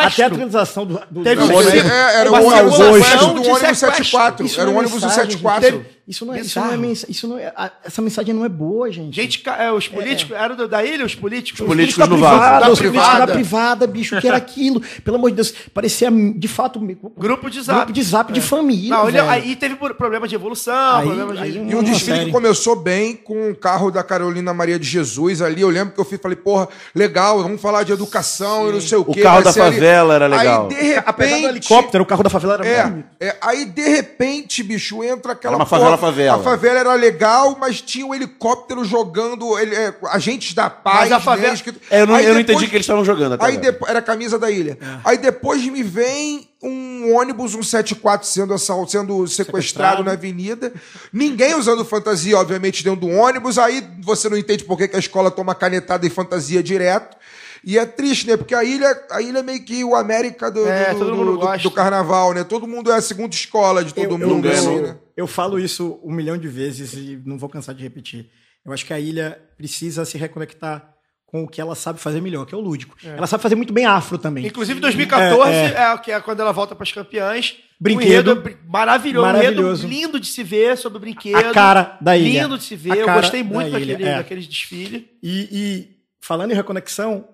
Até 0.07 0.25
a 0.25 0.31
transação 0.31 0.87
do, 0.87 1.01
do 1.11 1.23
Teve 1.25 1.43
um 1.43 1.55
ônibus. 1.57 1.75
É, 1.75 2.21
era 2.21 2.31
o 2.31 2.35
ônibus, 2.35 2.79
do 2.79 2.79
de 2.79 2.83
ônibus 2.85 3.47
sequestro. 3.59 3.75
74. 3.75 4.47
Isso 4.47 4.61
Era 4.61 4.71
o 4.71 4.75
é 4.75 4.77
ônibus 4.79 5.01
do 5.01 5.07
mensagem, 5.09 5.31
74. 5.39 5.98
Isso 6.09 6.25
não 6.25 6.33
é, 6.35 6.41
isso 6.41 6.59
não 6.59 6.73
é, 6.73 6.93
isso 7.09 7.29
não 7.29 7.39
é 7.39 7.53
a- 7.55 7.71
essa 7.85 8.01
mensagem 8.01 8.33
não 8.35 8.45
é 8.45 8.49
boa, 8.49 8.91
gente. 8.91 9.15
Gente, 9.15 9.43
é, 9.47 9.71
os 9.71 9.87
políticos, 9.87 10.35
eram 10.35 10.57
do- 10.57 10.67
da 10.67 10.83
ilha, 10.83 11.05
os 11.05 11.15
políticos? 11.15 11.61
Os 11.61 11.67
políticos 11.67 11.99
da 11.99 12.07
no 12.07 12.15
privada, 12.17 12.39
vaso. 12.39 12.73
os 12.73 12.79
Da 12.79 12.85
políticos 12.85 12.91
privada. 13.09 13.27
da 13.27 13.33
privada, 13.35 13.87
bicho, 13.87 14.17
o 14.17 14.21
que 14.21 14.27
era 14.27 14.37
aquilo? 14.39 14.81
Pelo 15.05 15.17
amor 15.19 15.29
de 15.31 15.37
Deus, 15.37 15.53
parecia 15.75 16.11
de 16.11 16.49
fato 16.49 16.81
Grupo 17.17 17.51
de 17.51 17.61
zap. 17.61 17.77
grupo 17.79 17.93
de 17.93 18.03
zap 18.03 18.33
de 18.33 18.41
família. 18.41 18.91
Não, 18.91 19.05
olha, 19.05 19.31
aí 19.31 19.55
teve 19.55 19.77
problema 19.77 20.27
de 20.27 20.35
evolução, 20.35 20.97
Aí- 20.97 21.07
problema 21.07 21.35
de... 21.35 21.43
aí 21.43 21.57
E 21.57 21.75
um 21.77 21.83
desfile 21.83 22.17
série. 22.17 22.25
que 22.27 22.33
começou 22.33 22.75
bem 22.75 23.15
com 23.15 23.51
o 23.51 23.55
carro 23.55 23.91
da 23.91 24.03
Carolina 24.03 24.55
Maria 24.55 24.79
de 24.79 24.87
Jesus 24.87 25.43
ali. 25.43 25.61
Eu 25.61 25.69
lembro 25.69 25.93
que 25.95 26.01
eu 26.01 26.05
fui, 26.07 26.17
falei, 26.17 26.37
porra, 26.37 26.69
legal, 26.95 27.43
vamos 27.43 27.61
falar 27.61 27.83
de 27.83 27.93
educação 27.93 28.71
e 28.71 28.73
não 28.73 28.81
sei 28.81 28.97
o 28.97 29.03
O 29.03 29.13
quê. 29.13 29.21
carro 29.21 29.35
vai 29.37 29.45
da 29.45 29.53
ser 29.53 29.61
ali. 29.61 29.75
favela 29.75 30.15
era 30.15 30.27
legal. 30.27 30.69
Aí, 30.71 30.77
de 30.77 30.95
Apesar 31.05 31.37
do 31.37 31.43
repente... 31.43 31.45
helicóptero, 31.45 32.05
o 32.05 32.07
carro 32.07 32.23
da 32.23 32.31
favela 32.31 32.55
era 32.55 32.67
É, 32.67 33.05
é, 33.29 33.37
aí 33.43 33.67
de 33.67 33.87
repente, 33.89 34.63
bicho, 34.63 35.05
entra 35.05 35.33
aquela. 35.33 35.53
Era 35.55 35.63
uma 35.63 35.67
favela, 35.67 35.98
favela. 35.99 36.37
A 36.39 36.43
favela 36.43 36.79
era 36.81 36.95
legal, 36.95 37.57
mas 37.61 37.81
tinha 37.81 38.07
um 38.07 38.15
helicóptero 38.15 38.85
jogando 38.85 39.59
ele, 39.59 39.75
é, 39.75 39.95
agentes 40.11 40.55
da 40.55 40.71
paz. 40.71 41.01
Mas 41.11 41.13
a 41.13 41.21
favela- 41.21 41.49
né, 41.49 41.55
escrito- 41.55 41.81
É, 41.91 42.01
eu 42.03 42.07
não, 42.07 42.19
eu 42.19 42.35
não 42.35 42.41
depois- 42.41 42.41
entendi 42.57 42.65
o 42.67 42.69
que 42.71 42.77
eles 42.77 42.85
estavam 42.85 43.05
jogando 43.05 43.35
até 43.35 43.45
Aí 43.45 43.61
era 43.87 43.99
a 43.99 44.03
camisa 44.03 44.39
da 44.39 44.51
ilha. 44.51 44.79
Aí 45.05 45.19
depois 45.19 45.63
me 45.67 45.83
vem 45.83 46.49
um 46.63 47.15
ônibus 47.15 47.53
174 47.53 48.27
sendo, 48.27 48.53
assal- 48.55 48.87
sendo 48.89 49.27
sequestrado, 49.29 49.35
Sequestrado. 49.59 50.05
na 50.05 50.13
avenida. 50.13 50.73
Ninguém 51.13 51.55
usando 51.55 51.85
fantasia, 51.85 52.37
obviamente, 52.39 52.83
dentro 52.83 53.01
do 53.01 53.09
ônibus. 53.09 53.59
Aí 53.59 53.87
você 54.01 54.29
não 54.29 54.37
entende 54.37 54.65
por 54.65 54.77
que, 54.77 54.89
que 54.89 54.97
a 54.97 54.99
escola 54.99 55.31
toma 55.31 55.55
canetada 55.55 56.07
em 56.07 56.11
fantasia 56.11 56.63
direto. 56.63 57.17
E 57.65 57.79
é 57.79 57.85
triste, 57.87 58.27
né? 58.27 58.37
Porque 58.37 58.55
a 58.55 58.63
ilha, 58.65 58.89
a 59.11 59.21
ilha 59.23 59.39
é 59.39 59.43
meio 59.43 59.63
que 59.65 59.83
o 59.85 59.95
América 59.95 60.51
do, 60.51 60.67
É, 60.67 60.93
do, 60.95 61.05
do- 61.05 61.37
do- 61.39 61.59
do 61.63 61.71
carnaval, 61.71 62.33
né? 62.35 62.45
Todo 62.45 62.67
mundo 62.67 62.91
é 62.91 62.97
a 62.97 63.01
segunda 63.01 63.35
escola 63.35 63.85
de 63.85 63.93
todo 63.95 64.13
Eu- 64.15 64.19
mundo. 64.29 64.47
eu, 64.47 64.53
assim, 64.53 64.77
eu, 64.77 64.83
né? 64.83 64.97
eu 65.17 65.27
falo 65.27 65.59
isso 65.59 66.01
um 66.03 66.13
milhão 66.13 66.39
de 66.39 66.49
vezes 66.49 66.93
e 66.95 67.21
não 67.25 67.39
vou 67.39 67.49
cansar 67.49 67.75
de 67.75 67.83
repetir. 67.83 68.29
Eu 68.65 68.73
acho 68.73 68.85
que 68.85 68.93
a 68.93 69.01
ilha 69.01 69.41
precisa 69.57 70.05
se 70.05 70.19
reconectar 70.19 70.95
com 71.27 71.45
o 71.45 71.49
que 71.49 71.61
ela 71.61 71.75
sabe 71.75 72.01
fazer 72.01 72.23
melhor, 72.23 72.47
que 72.47 72.55
é 72.55 72.59
o 72.59 72.61
lúdico. 72.61 72.97
Ela 73.05 73.27
sabe 73.27 73.43
fazer 73.43 73.55
muito 73.55 73.73
bem 73.73 73.85
afro 73.85 74.17
também. 74.17 74.47
Inclusive, 74.47 74.81
2014 74.81 75.51
É, 75.53 75.75
é, 75.75 75.93
o 75.93 75.99
que 75.99 76.11
é 76.11 76.19
quando 76.21 76.41
ela 76.41 76.53
volta 76.53 76.75
para 76.75 76.85
as 76.85 76.93
campeãs. 76.93 77.55
Brinquedo. 77.79 78.33
Um 78.35 78.71
maravilhoso. 78.71 79.27
Maravilhoso. 79.27 79.87
Um 79.87 79.91
enredo 79.91 80.01
lindo 80.07 80.21
de 80.21 80.27
se 80.27 80.43
ver 80.43 80.77
sobre 80.79 80.97
o 80.97 81.01
brinquedo. 81.01 81.37
A 81.37 81.53
cara 81.53 81.99
da 82.01 82.17
ilha. 82.17 82.43
Lindo 82.43 82.57
de 82.57 82.65
se 82.65 82.75
ver. 82.77 82.97
Eu 82.97 83.07
gostei 83.13 83.43
muito 83.43 83.71
daquele, 83.71 83.93
é. 84.03 84.17
daquele 84.17 84.41
desfile. 84.41 85.11
E, 85.23 85.49
e 85.53 85.89
falando 86.21 86.53
em 86.53 86.55
reconexão, 86.55 87.29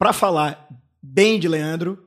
para 0.00 0.14
falar 0.14 0.66
bem 1.02 1.38
de 1.38 1.46
Leandro, 1.46 1.98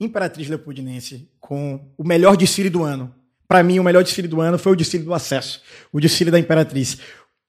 Imperatriz 0.00 0.48
Leopoldinense, 0.48 1.30
com 1.40 1.80
o 1.96 2.02
melhor 2.02 2.36
desfile 2.36 2.68
do 2.68 2.82
ano. 2.82 3.14
Para 3.46 3.62
mim, 3.62 3.78
o 3.78 3.84
melhor 3.84 4.02
desfile 4.02 4.26
do 4.26 4.40
ano 4.40 4.58
foi 4.58 4.72
o 4.72 4.76
desfile 4.76 5.04
do 5.04 5.14
acesso, 5.14 5.62
o 5.92 6.00
desfile 6.00 6.32
da 6.32 6.40
Imperatriz. 6.40 6.98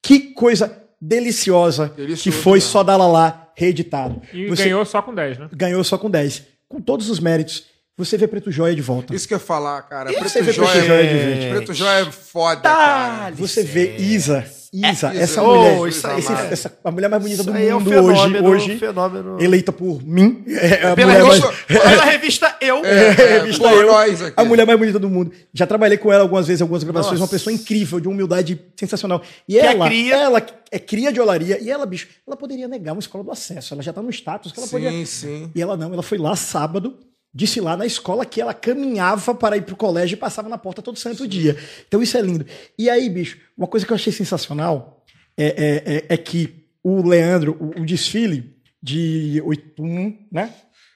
Que 0.03 0.19
coisa 0.33 0.83
deliciosa 1.01 1.87
Delicioso, 1.97 2.23
que 2.23 2.31
foi 2.31 2.59
né? 2.59 2.65
só 2.65 2.83
da 2.83 2.95
lá 2.95 3.51
reeditado. 3.55 4.21
E 4.31 4.45
Você- 4.47 4.65
ganhou 4.65 4.85
só 4.85 5.01
com 5.01 5.15
10, 5.15 5.39
né? 5.39 5.49
ganhou 5.51 5.83
só 5.83 5.97
com 5.97 6.09
10. 6.11 6.43
Com 6.69 6.79
todos 6.79 7.09
os 7.09 7.19
méritos. 7.19 7.65
você 7.97 8.17
vê 8.17 8.27
Preto 8.27 8.51
Joia 8.51 8.75
de 8.75 8.81
volta. 8.81 9.15
Isso 9.15 9.25
que 9.27 9.33
eu 9.33 9.37
ia 9.37 9.43
falar, 9.43 9.81
cara. 9.83 10.11
Preto 10.11 10.27
você 10.29 10.41
vê 10.41 10.51
Joia, 10.51 10.69
Preto 10.69 10.85
Joia 10.87 11.03
de 11.07 11.19
gente. 11.41 11.49
Preto 11.55 11.73
Joia 11.73 11.99
é 12.01 12.11
foda, 12.11 12.59
Tá. 12.61 12.69
cara. 12.75 13.35
Você 13.35 13.63
vê 13.63 13.95
Isa, 13.97 14.45
Isa, 14.77 15.13
É, 15.13 15.17
essa 15.21 15.33
Isa. 15.39 15.43
mulher, 15.43 15.79
Oh, 15.79 15.87
isso 15.87 16.05
aí, 16.07 16.19
esse- 16.19 16.31
é- 16.33 16.47
essa, 16.51 16.77
a 16.83 16.91
mulher 16.91 17.09
mais 17.09 17.21
bonita 17.23 17.43
do 17.43 17.53
aí 17.53 17.67
é 17.67 17.75
um 17.75 17.79
mundo 17.79 17.89
fenômeno, 17.89 18.47
hoje, 18.49 18.65
hoje 18.71 18.77
fenômeno. 18.79 19.37
eleita 19.41 19.71
por 19.71 20.03
mim. 20.03 20.43
É 20.47 20.93
Pela 20.93 21.13
mulher 21.13 21.23
mais, 21.23 21.39
revista, 21.39 21.53
pela 21.67 22.03
revista 22.05 22.55
Eu. 22.59 22.85
É, 22.85 23.09
revista 23.39 23.69
por 23.69 23.81
Eu, 23.81 24.33
a 24.35 24.43
mulher 24.43 24.65
mais 24.67 24.77
bonita 24.77 24.99
do 24.99 25.09
mundo. 25.09 25.31
Já 25.53 25.65
trabalhei 25.65 25.97
com 25.97 26.11
ela 26.11 26.23
algumas 26.23 26.45
vezes, 26.47 26.61
algumas 26.61 26.83
gravações, 26.83 27.19
Nossa. 27.19 27.23
uma 27.23 27.27
pessoa 27.39 27.53
incrível, 27.53 27.99
de 27.99 28.07
uma 28.07 28.13
humildade 28.13 28.59
sensacional. 28.77 29.21
E 29.47 29.57
é 29.57 29.65
ela, 29.73 29.87
cria. 29.87 30.15
ela 30.15 30.45
é 30.71 30.79
cria 30.79 31.11
de 31.13 31.21
olaria, 31.21 31.57
e 31.61 31.69
ela, 31.69 31.85
bicho, 31.85 32.07
ela 32.27 32.35
poderia 32.35 32.67
negar 32.67 32.91
uma 32.93 32.99
escola 32.99 33.23
do 33.23 33.31
acesso. 33.31 33.73
Ela 33.73 33.81
já 33.83 33.93
tá 33.93 34.01
no 34.01 34.09
status 34.09 34.51
que 34.51 34.59
ela. 34.59 34.67
Sim, 34.67 35.05
sim. 35.05 35.51
E 35.55 35.61
ela 35.61 35.77
não, 35.77 35.93
ela 35.93 36.03
foi 36.03 36.17
lá 36.17 36.35
sábado, 36.35 36.95
disse 37.35 37.59
lá 37.59 37.75
na 37.75 37.85
escola 37.85 38.25
que 38.25 38.39
ela 38.39 38.53
caminhava 38.53 39.35
para 39.35 39.57
ir 39.57 39.63
pro 39.63 39.75
colégio 39.75 40.15
e 40.15 40.17
passava 40.17 40.47
na 40.47 40.57
porta 40.57 40.81
todo 40.81 40.97
santo 40.97 41.27
dia. 41.27 41.57
Então 41.85 42.01
isso 42.01 42.17
é 42.17 42.21
lindo. 42.21 42.45
E 42.79 42.89
aí, 42.89 43.09
bicho, 43.09 43.37
uma 43.57 43.67
coisa 43.67 43.85
que 43.85 43.91
eu 43.91 43.95
achei 43.95 44.13
sensacional 44.13 45.03
é, 45.37 45.45
é, 45.47 45.95
é, 45.97 46.05
é 46.13 46.17
que 46.17 46.65
o 46.81 47.05
Leandro, 47.05 47.57
o, 47.59 47.81
o 47.81 47.85
desfile 47.85 48.55
de 48.81 49.41
81, 49.43 50.27
né? 50.31 50.53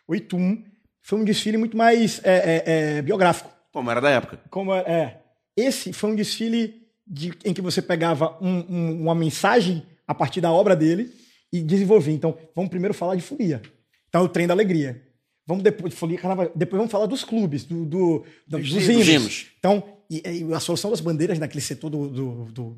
81, 0.07 0.63
foi 1.01 1.19
um 1.19 1.23
desfile 1.25 1.57
muito 1.57 1.75
mais 1.75 2.21
é, 2.23 2.33
é, 2.33 2.63
é, 2.97 3.01
biográfico. 3.01 3.49
Como 3.73 3.91
era 3.91 3.99
da 3.99 4.09
época. 4.09 4.39
Como 4.49 4.73
é, 4.73 4.79
é. 4.79 5.21
Esse 5.57 5.91
foi 5.91 6.11
um 6.11 6.15
desfile 6.15 6.87
de- 7.05 7.33
em 7.43 7.53
que 7.53 7.61
você 7.61 7.81
pegava 7.81 8.37
um- 8.41 8.65
um- 8.69 9.01
uma 9.01 9.15
mensagem 9.15 9.83
a 10.07 10.13
partir 10.15 10.39
da 10.39 10.51
obra 10.51 10.75
dele 10.75 11.11
e 11.51 11.61
desenvolvia. 11.61 12.13
Então, 12.13 12.37
vamos 12.55 12.69
primeiro 12.69 12.93
falar 12.93 13.15
de 13.15 13.21
folia. 13.21 13.61
Então, 14.07 14.23
o 14.23 14.29
trem 14.29 14.47
da 14.47 14.53
alegria. 14.53 15.01
Vamos 15.49 15.63
depois, 15.63 15.91
folia, 15.95 16.17
carnaval. 16.19 16.51
Depois 16.55 16.77
vamos 16.77 16.91
falar 16.91 17.07
dos 17.07 17.23
clubes, 17.23 17.63
do, 17.65 17.83
do- 17.83 18.23
do- 18.47 18.57
dos, 18.59 18.69
hinos. 18.71 19.07
hinos. 19.07 19.47
Então, 19.57 19.83
e, 20.07 20.21
e 20.47 20.53
a 20.53 20.59
solução 20.59 20.91
das 20.91 21.01
bandeiras 21.01 21.39
naquele 21.39 21.59
setor 21.61 21.89
do, 21.89 22.07
do- 22.51 22.77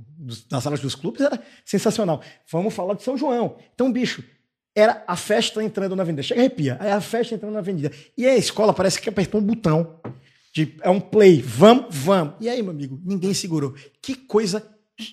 das 0.50 0.64
salas 0.64 0.80
dos 0.80 0.96
clubes 0.96 1.20
era 1.22 1.38
sensacional. 1.66 2.22
Vamos 2.50 2.74
falar 2.74 2.94
de 2.94 3.04
São 3.04 3.18
João. 3.18 3.58
Então, 3.76 3.92
bicho, 3.92 4.24
era 4.74 5.04
a 5.06 5.18
festa 5.18 5.62
entrando 5.62 5.98
na 5.98 6.04
avenida. 6.04 6.24
Chega 6.24 6.40
a 6.40 6.44
arrepia. 6.46 6.78
Aí 6.80 6.90
a 6.90 7.02
festa 7.02 7.36
entrando 7.36 7.52
na 7.52 7.60
avenida. 7.60 7.92
E 8.18 8.26
a 8.26 8.38
escola 8.38 8.74
parece 8.74 9.02
que 9.02 9.10
apertou 9.10 9.42
um 9.42 9.44
botão. 9.44 10.00
De, 10.54 10.76
é 10.82 10.90
um 10.90 11.00
play. 11.02 11.42
Vamos, 11.42 11.88
vamos. 11.90 12.36
E 12.40 12.48
aí, 12.48 12.62
meu 12.62 12.72
amigo, 12.72 12.98
ninguém 13.06 13.34
segurou. 13.34 13.74
Que 14.02 14.16
coisa 14.16 14.66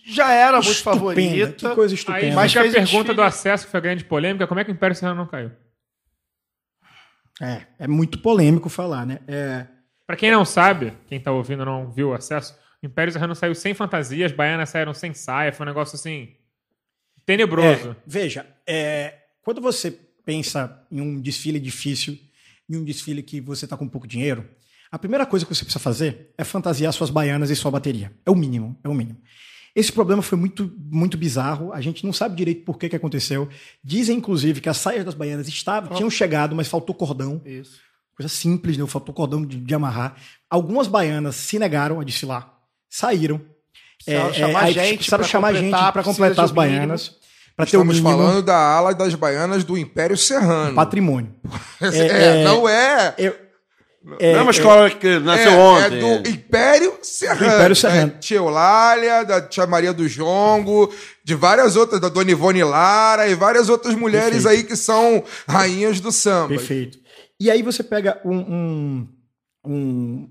Já 0.07 0.33
era 0.33 0.59
muito 0.59 0.71
estupenda. 0.71 0.97
favorita. 0.99 1.53
Que 1.53 1.75
coisa 1.75 1.93
Aí 1.95 1.99
estupenda. 1.99 2.35
Mas 2.37 2.53
fica 2.53 2.61
a 2.61 2.71
pergunta 2.71 2.85
desfile. 2.91 3.15
do 3.15 3.23
acesso, 3.23 3.65
que 3.65 3.71
foi 3.73 3.79
a 3.79 3.83
grande 3.83 4.05
polêmica. 4.05 4.47
Como 4.47 4.61
é 4.61 4.65
que 4.65 4.71
o 4.71 4.75
Império 4.75 4.95
Serrano 4.95 5.21
não 5.23 5.27
caiu? 5.29 5.51
É, 7.41 7.63
é 7.79 7.87
muito 7.87 8.19
polêmico 8.19 8.69
falar, 8.69 9.07
né? 9.07 9.21
É, 9.29 9.67
Pra 10.09 10.17
quem 10.17 10.31
não 10.31 10.43
sabe, 10.43 10.95
quem 11.07 11.21
tá 11.21 11.31
ouvindo 11.31 11.67
não 11.67 11.91
viu 11.91 12.09
o 12.09 12.15
acesso, 12.15 12.57
o 12.83 12.87
Império 12.87 13.13
Serrano 13.13 13.35
saiu 13.35 13.55
sem 13.55 13.75
fantasia, 13.75 14.25
as 14.25 14.33
baianas 14.33 14.71
saíram 14.71 14.95
sem 14.95 15.13
saia, 15.13 15.53
foi 15.53 15.67
um 15.67 15.69
negócio 15.69 15.97
assim. 15.97 16.31
tenebroso. 17.27 17.91
É, 17.91 17.97
veja, 18.07 18.47
é, 18.67 19.19
quando 19.43 19.61
você 19.61 19.91
pensa 20.25 20.83
em 20.91 21.03
um 21.03 21.21
desfile 21.21 21.61
difícil, 21.61 22.19
em 22.71 22.77
um 22.79 22.85
desfile 22.85 23.23
que 23.23 23.39
você 23.39 23.67
está 23.67 23.77
com 23.77 23.87
pouco 23.87 24.07
dinheiro, 24.07 24.49
a 24.91 24.99
primeira 24.99 25.27
coisa 25.27 25.45
que 25.45 25.55
você 25.55 25.63
precisa 25.63 25.79
fazer 25.79 26.33
é 26.39 26.43
fantasiar 26.43 26.91
suas 26.95 27.11
baianas 27.11 27.51
e 27.51 27.57
sua 27.57 27.71
bateria. 27.71 28.11
É 28.25 28.31
o 28.31 28.35
mínimo, 28.35 28.79
é 28.83 28.89
o 28.89 28.95
mínimo. 28.95 29.21
Esse 29.79 29.93
problema 29.93 30.21
foi 30.23 30.37
muito, 30.37 30.73
muito 30.91 31.17
bizarro. 31.17 31.73
A 31.73 31.81
gente 31.81 32.05
não 32.05 32.13
sabe 32.13 32.35
direito 32.35 32.65
por 32.65 32.77
que, 32.77 32.89
que 32.89 32.97
aconteceu. 32.97 33.49
Dizem, 33.85 34.17
inclusive, 34.17 34.61
que 34.61 34.69
as 34.69 34.77
saias 34.77 35.05
das 35.05 35.15
baianas 35.15 35.47
estavam, 35.47 35.95
tinham 35.97 36.11
chegado, 36.11 36.57
mas 36.57 36.67
faltou 36.67 36.93
cordão. 36.97 37.41
Isso. 37.45 37.79
Coisa 38.17 38.29
simples, 38.29 38.77
né? 38.77 38.85
Faltou 38.89 39.15
cordão 39.15 39.47
de, 39.47 39.57
de 39.61 39.75
amarrar. 39.75 40.17
Algumas 40.51 40.89
baianas 40.89 41.37
se 41.37 41.61
negaram 41.61 42.01
a 42.01 42.05
desfilar, 42.05 42.53
saíram. 42.91 43.41
Precisaram 43.99 44.35
chamar 44.35 44.65
aí 44.65 44.73
gente 44.73 45.09
pra 45.09 45.23
chamar 45.23 45.55
gente 45.55 45.71
para 45.93 46.03
completar 46.03 46.45
as 46.45 46.51
baianas. 46.51 47.17
Para 47.55 47.65
ter 47.67 47.77
o 47.77 47.81
Estamos 47.83 48.01
mínimo 48.01 48.11
falando 48.19 48.43
da 48.45 48.57
ala 48.57 48.93
das 48.93 49.15
baianas 49.15 49.63
do 49.63 49.79
Império 49.79 50.17
Serrano. 50.17 50.75
patrimônio. 50.75 51.33
É, 51.81 52.43
não 52.43 52.69
é. 52.69 53.15
Eu- 53.17 53.48
é 54.21 54.41
uma 54.41 54.51
escola 54.51 54.89
que 54.91 55.19
nasceu 55.19 55.53
é, 55.53 55.57
ontem. 55.57 55.97
É 55.97 56.21
do 56.23 56.29
Império 56.29 56.99
Serrano. 57.03 57.41
Do 57.41 57.47
Império 57.57 57.77
Serrano. 57.77 58.13
Da 58.13 58.19
Tia 58.19 58.37
Eulália, 58.39 59.25
da 59.25 59.41
Tia 59.43 59.67
Maria 59.67 59.93
do 59.93 60.09
Jongo, 60.09 60.93
de 61.25 61.35
várias 61.35 61.77
outras, 61.77 62.01
da 62.01 62.09
Dona 62.09 62.31
Ivone 62.31 62.63
Lara 62.65 63.29
e 63.29 63.35
várias 63.35 63.69
outras 63.69 63.95
mulheres 63.95 64.43
Perfeito. 64.45 64.49
aí 64.63 64.65
que 64.65 64.77
são 64.77 65.23
rainhas 65.49 66.01
do 66.01 66.11
samba. 66.13 66.49
Perfeito. 66.49 66.99
E 67.41 67.51
aí 67.51 67.63
você 67.63 67.83
pega 67.83 68.21
um, 68.25 68.37
um- 68.39 69.09
um- 69.67 70.29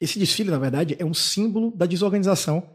Esse 0.00 0.18
desfile, 0.18 0.50
na 0.50 0.58
verdade, 0.58 0.96
é 0.98 1.04
um 1.04 1.12
símbolo 1.14 1.72
da 1.76 1.84
desorganização 1.84 2.66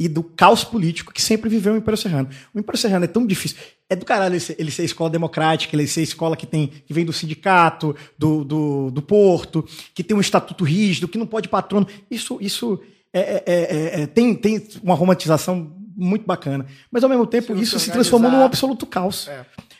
e 0.00 0.08
do 0.08 0.22
caos 0.22 0.64
político 0.64 1.12
que 1.12 1.20
sempre 1.20 1.50
viveu 1.50 1.74
o 1.74 1.76
Império 1.76 1.98
Serrano. 1.98 2.30
O 2.54 2.58
Império 2.58 2.80
Serrano 2.80 3.04
é 3.04 3.08
tão 3.08 3.26
difícil. 3.26 3.58
É 3.86 3.94
do 3.94 4.06
caralho 4.06 4.32
ele 4.32 4.40
ser, 4.40 4.56
ele 4.58 4.70
ser 4.70 4.82
escola 4.82 5.10
democrática, 5.10 5.76
ele 5.76 5.86
ser 5.86 6.00
escola 6.00 6.34
que, 6.36 6.46
tem, 6.46 6.68
que 6.68 6.94
vem 6.94 7.04
do 7.04 7.12
sindicato, 7.12 7.94
do, 8.16 8.42
do, 8.42 8.90
do 8.90 9.02
porto, 9.02 9.62
que 9.94 10.02
tem 10.02 10.16
um 10.16 10.20
estatuto 10.20 10.64
rígido, 10.64 11.06
que 11.06 11.18
não 11.18 11.26
pode 11.26 11.48
patrono. 11.50 11.86
Isso, 12.10 12.38
isso 12.40 12.80
é- 13.12 13.20
é- 13.20 13.42
é- 13.46 14.02
é- 14.02 14.06
tem, 14.06 14.34
tem 14.34 14.66
uma 14.82 14.94
romantização 14.94 15.76
muito 15.94 16.24
bacana. 16.24 16.64
Mas, 16.90 17.04
ao 17.04 17.10
mesmo 17.10 17.26
tempo, 17.26 17.54
não 17.54 17.60
isso 17.62 17.78
se 17.78 17.84
se 17.84 17.90
transformou 17.90 18.30
num 18.30 18.44
absoluto 18.46 18.86
caos. 18.86 19.28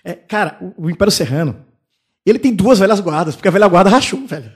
É, 0.04 0.12
cara, 0.12 0.58
o, 0.60 0.84
o 0.86 0.90
Império 0.90 1.10
Serrano, 1.10 1.56
ele 2.26 2.38
tem 2.38 2.52
duas 2.52 2.78
velhas 2.78 3.00
guardas, 3.00 3.34
porque 3.36 3.48
a 3.48 3.50
velha 3.50 3.68
guarda 3.68 3.88
rachou, 3.88 4.26
velho. 4.26 4.52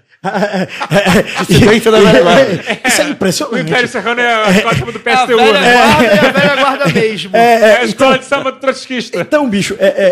Dissidência 1.46 1.90
da 1.90 2.00
velha 2.00 2.22
guarda. 2.22 2.52
Isso 2.88 3.02
é 3.02 3.04
O 3.04 3.10
impressionante. 3.10 3.70
Império 3.70 3.88
Serrano 3.88 4.20
é 4.20 4.34
a 4.34 4.50
escola 4.50 4.74
de 4.74 4.80
samba 4.80 4.92
do 4.92 4.98
A 4.98 5.16
PSTU, 5.16 5.36
velha 5.36 5.60
né? 5.60 5.72
guarda 5.72 6.04
e 6.04 6.18
a 6.18 6.32
velha 6.32 6.56
guarda 6.62 6.88
mesmo. 6.88 7.36
É, 7.36 7.76
a 7.76 7.84
escola 7.84 8.18
de 8.18 8.24
samba 8.24 8.52
do 8.52 8.58
trotskista. 8.58 9.20
Então, 9.20 9.48
bicho, 9.48 9.76
é, 9.78 9.86
é, 9.86 10.06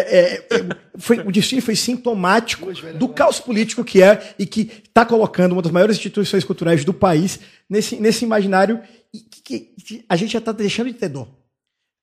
é, 0.51 0.57
é, 0.57 0.67
foi, 0.99 1.19
o 1.21 1.33
desfile 1.33 1.61
foi 1.61 1.75
sintomático 1.77 2.73
do 2.95 3.09
caos 3.09 3.41
político 3.41 3.85
que 3.85 4.03
é 4.03 4.35
e 4.39 4.47
que 4.47 4.71
está 4.85 5.05
colocando 5.05 5.53
uma 5.53 5.63
das 5.63 5.73
maiores 5.73 5.97
instituições 5.97 6.45
culturais 6.45 6.85
do 6.85 6.93
país 6.93 7.41
nesse, 7.69 7.97
nesse 7.97 8.25
imaginário 8.25 8.81
e 9.13 9.19
que, 9.19 9.69
que 9.85 10.05
a 10.09 10.17
gente 10.17 10.33
já 10.33 10.39
está 10.39 10.53
deixando 10.53 10.89
de 10.89 10.95
ter 10.95 11.09
dor. 11.09 11.29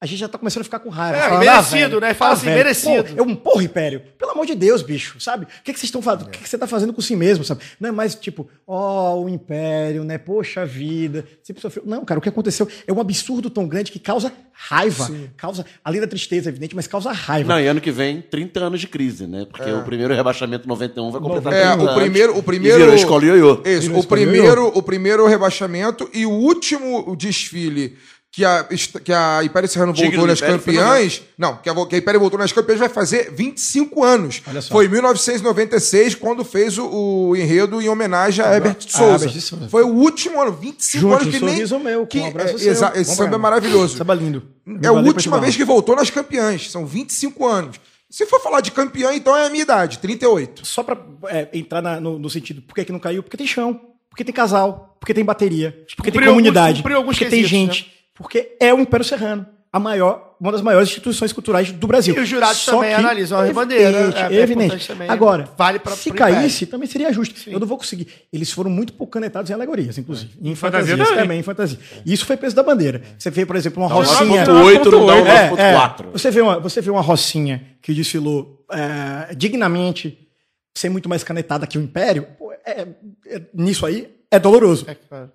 A 0.01 0.05
gente 0.05 0.19
já 0.19 0.27
está 0.27 0.37
começando 0.37 0.61
a 0.61 0.63
ficar 0.63 0.79
com 0.79 0.87
raiva. 0.89 1.17
É, 1.17 1.21
Falando, 1.27 1.39
merecido, 1.45 1.77
velho, 1.89 1.99
né? 1.99 2.13
Fala 2.13 2.33
assim, 2.33 2.45
velho, 2.45 2.57
merecido. 2.57 3.03
pô, 3.03 3.09
eu 3.17 3.23
um 3.25 3.35
porra, 3.35 3.63
Império. 3.63 4.01
Pelo 4.17 4.31
amor 4.31 4.45
de 4.45 4.55
Deus, 4.55 4.81
bicho, 4.81 5.19
sabe? 5.19 5.43
O 5.43 5.47
que, 5.61 5.73
que 5.73 5.79
vocês 5.79 5.89
estão 5.89 6.01
fazendo? 6.01 6.27
O 6.27 6.29
que, 6.29 6.39
que 6.39 6.47
você 6.47 6.55
está 6.55 6.65
fazendo 6.65 6.93
com 6.93 7.01
si 7.01 7.17
mesmo, 7.17 7.43
sabe? 7.43 7.61
Não 7.81 7.89
é 7.89 7.91
mais 7.91 8.15
tipo, 8.15 8.47
ó, 8.65 9.19
o 9.19 9.27
Império, 9.27 10.05
né? 10.05 10.17
Poxa 10.17 10.65
vida. 10.65 11.25
Sempre 11.43 11.61
sofreu. 11.61 11.83
Não, 11.85 12.05
cara, 12.05 12.17
o 12.17 12.21
que 12.23 12.29
aconteceu 12.29 12.65
é 12.87 12.93
um 12.93 13.01
absurdo 13.01 13.49
tão 13.49 13.67
grande 13.67 13.91
que 13.91 13.99
causa 13.99 14.31
raiva. 14.53 15.09
Causa, 15.35 15.65
além 15.83 15.99
da 15.99 16.07
tristeza, 16.07 16.47
evidente, 16.47 16.77
mas 16.77 16.87
causa 16.87 17.11
raiva. 17.11 17.49
Não, 17.53 17.59
e 17.59 17.67
ano 17.67 17.81
que 17.81 17.91
vem, 17.91 18.21
30 18.21 18.57
anos 18.61 18.79
de 18.79 18.87
crise, 18.87 19.27
né? 19.27 19.45
Porque 19.51 19.69
o 19.69 19.83
primeiro 19.83 20.13
rebaixamento 20.13 20.65
91 20.65 21.11
vai 21.11 21.19
completar 21.21 21.51
É, 21.51 21.67
30 21.71 21.77
o 21.77 21.81
anos. 21.89 22.01
primeiro, 22.01 22.35
o 22.35 22.39
E 22.39 22.43
primeiro. 22.43 22.77
virou 22.79 22.95
escola 22.95 23.25
ioiô. 23.25 23.61
Isso, 23.65 23.81
Virou 23.87 23.99
o 23.99 24.07
primeiro, 24.07 24.67
o 24.77 24.81
primeiro 24.81 25.27
rebaixamento 25.27 26.09
e 26.13 26.25
o 26.25 26.31
último 26.31 27.13
desfile 27.17 27.97
que 28.31 28.45
a, 28.45 28.63
que 29.03 29.11
a 29.11 29.43
Império 29.43 29.67
Serrano 29.67 29.91
voltou 29.93 30.27
nas 30.27 30.37
Império 30.37 30.59
campeãs. 30.59 31.21
Não, 31.37 31.57
que 31.57 31.67
a, 31.69 31.85
que 31.87 31.95
a 31.95 31.97
Império 31.97 32.19
voltou 32.19 32.37
nas 32.39 32.51
campeãs 32.51 32.77
vai 32.79 32.87
fazer 32.89 33.31
25 33.33 34.03
anos. 34.03 34.41
Olha 34.47 34.61
só. 34.61 34.71
Foi 34.71 34.85
em 34.85 34.89
1996, 34.89 36.15
quando 36.15 36.43
fez 36.45 36.77
o, 36.77 36.85
o 37.29 37.35
enredo 37.35 37.81
em 37.81 37.89
homenagem 37.89 38.43
a 38.45 38.53
Herbert 38.53 38.77
de 38.77 38.87
a 38.87 38.97
Souza. 38.97 39.13
Herbert 39.25 39.31
de 39.33 39.41
Souza. 39.41 39.69
Foi 39.69 39.83
o 39.83 39.87
último 39.87 40.39
ano, 40.41 40.51
25 40.51 41.01
Junte 41.01 41.13
anos 41.23 41.27
um 41.27 41.31
que 41.31 41.39
nem. 41.45 41.53
sorriso 41.55 41.79
meu, 41.79 41.99
com 42.01 42.05
que, 42.07 42.19
um 42.19 42.27
abraço 42.27 42.55
é, 42.55 42.57
seu. 42.59 42.71
esse 42.95 43.15
samba 43.15 43.35
é 43.35 43.39
maravilhoso. 43.39 43.97
Samba 43.97 44.13
lindo. 44.13 44.43
É 44.81 44.87
a 44.87 44.91
última 44.91 45.39
vez 45.39 45.55
que 45.55 45.63
voltou 45.65 45.95
nas 45.95 46.09
campeãs. 46.09 46.69
São 46.69 46.85
25 46.85 47.45
anos. 47.47 47.77
Se 48.09 48.25
for 48.25 48.39
falar 48.41 48.61
de 48.61 48.71
campeã, 48.71 49.13
então 49.13 49.35
é 49.35 49.45
a 49.45 49.49
minha 49.49 49.61
idade, 49.61 49.99
38. 49.99 50.65
Só 50.65 50.81
pra 50.81 50.97
é, 51.27 51.47
entrar 51.53 51.81
na- 51.81 51.99
no, 51.99 52.17
no 52.17 52.29
sentido, 52.29 52.61
por 52.61 52.73
que, 52.73 52.85
que 52.85 52.91
não 52.91 52.99
caiu? 52.99 53.21
Porque 53.21 53.37
tem 53.37 53.45
chão, 53.45 53.79
porque 54.09 54.23
tem 54.23 54.33
casal, 54.33 54.95
porque 54.99 55.13
tem 55.13 55.23
bateria, 55.23 55.71
porque 55.95 56.09
tem 56.09 56.13
Cumpriu 56.19 56.31
comunidade, 56.31 56.81
alguns- 56.83 57.15
porque 57.17 57.25
tem 57.29 57.43
gente, 57.43 57.91
porque 58.19 58.55
é 58.59 58.71
o 58.73 58.79
Império 58.79 59.03
Serrano, 59.05 59.45
a 59.71 59.79
maior, 59.79 60.35
uma 60.41 60.51
das 60.51 60.61
maiores 60.61 60.89
instituições 60.89 61.31
culturais 61.31 61.71
do 61.71 61.85
Brasil. 61.87 62.15
E 62.15 62.19
os 62.19 62.27
jurados 62.27 62.57
Só 62.57 62.71
também 62.71 62.89
que, 62.89 62.95
analisam 62.95 63.39
a 63.39 63.53
bandeira, 63.53 63.97
é- 64.29 64.35
é 64.35 64.41
evidente. 64.41 64.87
também. 64.87 65.07
Agora, 65.09 65.47
Vale 65.57 65.77
pra- 65.79 65.95
se 65.95 66.11
caísse, 66.11 66.65
também 66.65 66.87
seria 66.87 67.13
justo. 67.13 67.47
Eu 67.49 67.59
não 67.59 67.67
vou 67.67 67.77
conseguir. 67.77 68.07
Eles 68.33 68.51
foram 68.51 68.69
muito 68.71 68.93
pouco 68.93 69.13
canetados 69.13 69.51
em 69.51 69.53
alegorias, 69.53 69.97
inclusive. 69.97 70.31
Em 70.41 70.55
fantasia 70.55 70.87
fantasias 70.95 71.07
também. 71.09 71.23
também, 71.23 71.39
em 71.39 71.43
fantasia. 71.43 71.77
E 72.03 72.11
Isso 72.11 72.25
foi 72.25 72.35
peso 72.35 72.55
da 72.55 72.63
bandeira. 72.63 73.01
Você 73.17 73.29
vê, 73.29 73.45
por 73.45 73.55
exemplo, 73.55 73.83
uma 73.83 73.89
um 73.93 73.93
rocinha... 73.99 74.43
9.8, 74.43 74.91
não 74.91 75.05
dá 75.05 75.13
um 75.13 75.25
É, 75.27 75.49
9.4. 75.51 76.05
é. 76.07 76.11
Você, 76.13 76.31
vê 76.31 76.41
uma, 76.41 76.59
você 76.59 76.81
vê 76.81 76.89
uma 76.89 77.01
rocinha 77.01 77.63
que 77.81 77.93
desfilou 77.93 78.65
é, 78.71 79.35
dignamente, 79.35 80.27
sem 80.75 80.89
muito 80.89 81.07
mais 81.07 81.23
canetada 81.23 81.67
que 81.67 81.77
o 81.77 81.81
Império, 81.81 82.25
pô, 82.39 82.51
é- 82.65 82.87
é- 83.27 83.41
nisso 83.53 83.85
aí 83.85 84.09
é 84.31 84.39
doloroso. 84.39 84.85
É, 84.87 84.95
claro. 84.95 85.31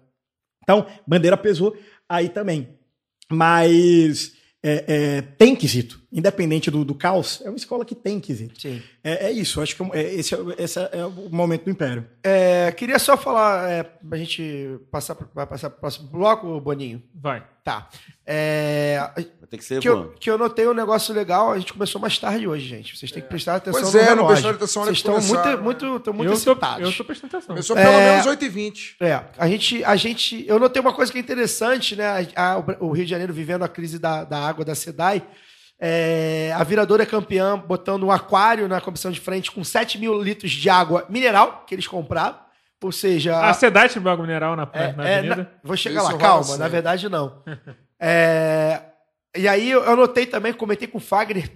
Então, 0.63 0.87
bandeira 1.07 1.37
pesou 1.37 1.77
aí 2.17 2.29
também. 2.29 2.69
Mas 3.31 4.33
é, 4.63 4.85
é, 4.87 5.23
tem 5.23 5.55
quesito. 5.55 6.03
Independente 6.17 6.71
do, 6.71 6.85
do 6.85 6.95
caos, 6.95 7.43
é 7.45 7.49
uma 7.49 7.57
escola 7.57 7.85
que 7.85 7.93
tem 7.95 8.21
quesito. 8.21 8.61
Sim. 8.61 8.81
É, 9.03 9.27
é 9.27 9.33
isso, 9.33 9.61
acho 9.61 9.75
que 9.75 9.83
é, 9.99 10.15
esse, 10.15 10.33
é, 10.33 10.39
esse 10.59 10.79
é 10.79 11.05
o 11.05 11.29
momento 11.29 11.65
do 11.65 11.71
Império. 11.71 12.07
É, 12.23 12.71
queria 12.71 13.01
só 13.01 13.17
falar, 13.17 13.69
é, 13.69 13.83
pra 13.83 14.17
gente 14.17 14.79
passar, 14.93 15.17
vai 15.35 15.45
passar 15.45 15.71
pro 15.71 15.81
próximo 15.81 16.07
bloco, 16.09 16.61
Boninho? 16.61 17.03
Vai. 17.13 17.43
Tá. 17.65 17.89
É, 18.27 18.99
Vai 19.15 19.25
ter 19.51 19.59
que 19.59 19.65
ser 19.65 19.81
que, 19.81 19.89
bom. 19.91 19.97
eu, 20.03 20.09
que 20.21 20.31
eu 20.31 20.39
notei 20.39 20.69
um 20.69 20.75
negócio 20.75 21.13
legal, 21.15 21.51
a 21.53 21.59
gente 21.59 21.73
começou 21.73 22.01
mais 22.01 22.17
tarde 22.19 22.47
hoje, 22.47 22.65
gente. 22.67 22.97
Vocês 22.97 23.11
têm 23.11 23.23
que 23.23 23.29
prestar 23.29 23.57
atenção 23.57 23.81
Pois 23.83 23.95
no 23.95 24.01
é, 24.01 24.03
não 24.05 24.15
relógio. 24.17 24.27
prestaram 24.29 24.57
atenção 24.57 24.83
Vocês 24.85 24.97
estão 24.99 25.21
muito, 25.21 25.45
né? 25.49 25.57
muito, 25.57 25.97
estão 25.97 26.13
muito 26.15 26.29
eu, 26.33 26.33
tô, 26.33 26.51
excitados. 26.53 26.91
eu 26.91 26.97
tô 26.97 27.05
prestando 27.05 27.37
atenção. 27.37 27.55
Começou 27.55 27.75
pelo 27.75 27.89
É. 27.89 28.11
menos 28.13 28.27
8h20. 28.27 28.97
É, 29.01 29.21
a 29.37 29.49
gente, 29.49 29.83
a 29.85 29.97
gente, 29.97 30.45
eu 30.47 30.59
notei 30.61 30.81
uma 30.81 30.93
coisa 30.93 31.11
que 31.11 31.19
é 31.19 31.21
interessante, 31.21 31.97
né? 31.97 32.29
A- 32.37 32.53
a- 32.55 32.65
o 32.81 32.93
Rio 32.93 33.05
de 33.05 33.11
Janeiro 33.11 33.33
vivendo 33.33 33.63
a 33.65 33.69
crise 33.69 33.99
da, 33.99 34.23
da 34.25 34.39
água 34.39 34.65
da 34.65 34.75
SEDAI. 34.75 35.23
É, 35.87 36.51
a 36.57 36.65
viradora 36.65 37.03
é 37.03 37.07
campeã 37.07 37.59
botando 37.59 38.05
um 38.05 38.11
aquário 38.11 38.67
na 38.67 38.81
comissão 38.81 39.11
de 39.11 39.21
frente 39.21 39.51
com 39.53 39.63
7 39.63 39.99
mil 39.99 40.19
litros 40.23 40.51
de 40.51 40.71
água 40.71 41.05
mineral 41.11 41.65
que 41.67 41.75
eles 41.75 41.87
compraram. 41.87 42.39
Ou 42.83 42.91
seja, 42.91 43.39
A 43.39 43.53
tirou 43.55 44.11
água 44.11 44.25
mineral 44.27 44.57
na, 44.57 44.67
é, 44.73 44.93
na 44.93 45.09
é, 45.09 45.19
avenida. 45.19 45.37
na- 45.37 45.47
vou 45.63 45.77
chegar 45.77 46.03
Isso 46.03 46.13
lá, 46.13 46.19
calma, 46.19 46.43
sempre. 46.45 46.61
na 46.61 46.69
verdade 46.69 47.09
não. 47.09 47.43
É, 48.07 48.83
e 49.37 49.47
aí 49.49 49.71
eu 49.71 49.83
eu 49.85 49.97
notei 49.97 50.27
também, 50.27 50.53
comentei 50.53 50.87
com 50.89 50.99
o 50.99 51.01
Fagner, 51.01 51.51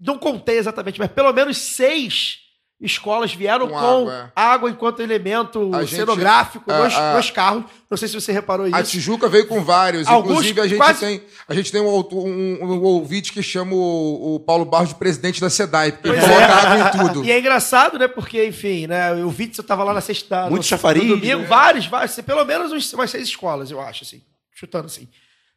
não 0.00 0.16
contei 0.16 0.56
exatamente, 0.56 0.98
mas 0.98 1.10
pelo 1.10 1.32
menos 1.32 1.58
seis 1.58 2.38
escolas 2.80 3.34
vieram 3.34 3.66
Com 3.66 3.74
com, 3.74 3.78
água, 3.78 4.32
água, 4.36 4.70
enquanto 4.70 5.00
elemento 5.00 5.70
A 5.74 5.80
gente- 5.82 5.96
cenográfico 5.96 6.70
a- 6.70 6.84
nos, 6.84 6.94
a- 6.94 7.14
nos 7.16 7.30
carros. 7.30 7.64
Não 7.90 7.96
sei 7.96 8.06
se 8.06 8.14
você 8.14 8.30
reparou 8.30 8.66
A 8.72 8.80
isso. 8.80 8.92
Tijuca 8.92 9.28
veio 9.28 9.46
com 9.48 9.62
vários. 9.64 10.06
Alguns 10.06 10.30
Inclusive, 10.32 10.60
a 10.60 10.66
gente, 10.68 10.78
quase- 10.78 11.00
tem, 11.00 11.22
a 11.48 11.54
gente 11.54 11.72
tem 11.72 11.80
um, 11.80 11.88
auto- 11.88 12.16
um, 12.18 12.58
um 12.62 12.82
ouvinte 12.82 13.32
que 13.32 13.42
chama 13.42 13.72
o, 13.74 14.36
o 14.36 14.40
Paulo 14.40 14.64
Barros 14.64 14.90
de 14.90 14.94
presidente 14.94 15.40
da 15.40 15.50
SEDAI, 15.50 15.92
porque 15.92 16.08
ele 16.08 16.18
Pois 16.20 16.28
coloca 16.30 16.44
é. 16.46 16.54
água 16.54 16.78
em 16.78 17.08
tudo. 17.08 17.24
E 17.26 17.32
é 17.32 17.38
engraçado, 17.40 17.98
né? 17.98 18.06
Porque, 18.06 18.44
enfim, 18.46 18.86
né? 18.86 19.12
O 19.24 19.28
Witzel 19.36 19.64
tava 19.64 19.82
lá 19.82 19.92
na 19.92 20.00
sexta. 20.00 20.42
Muito 20.42 20.56
no, 20.58 20.62
chafariz, 20.62 21.02
no 21.04 21.16
domingo, 21.16 21.40
né? 21.40 21.46
vários, 21.46 21.86
vários, 21.86 22.14
pelo 22.20 22.44
menos 22.44 22.70
uns- 22.72 22.92
umas 22.92 23.10
seis 23.10 23.24
escolas, 23.28 23.70
eu 23.72 23.80
acho, 23.80 24.04
assim. 24.04 24.22
Chutando 24.54 24.86
assim. 24.86 25.08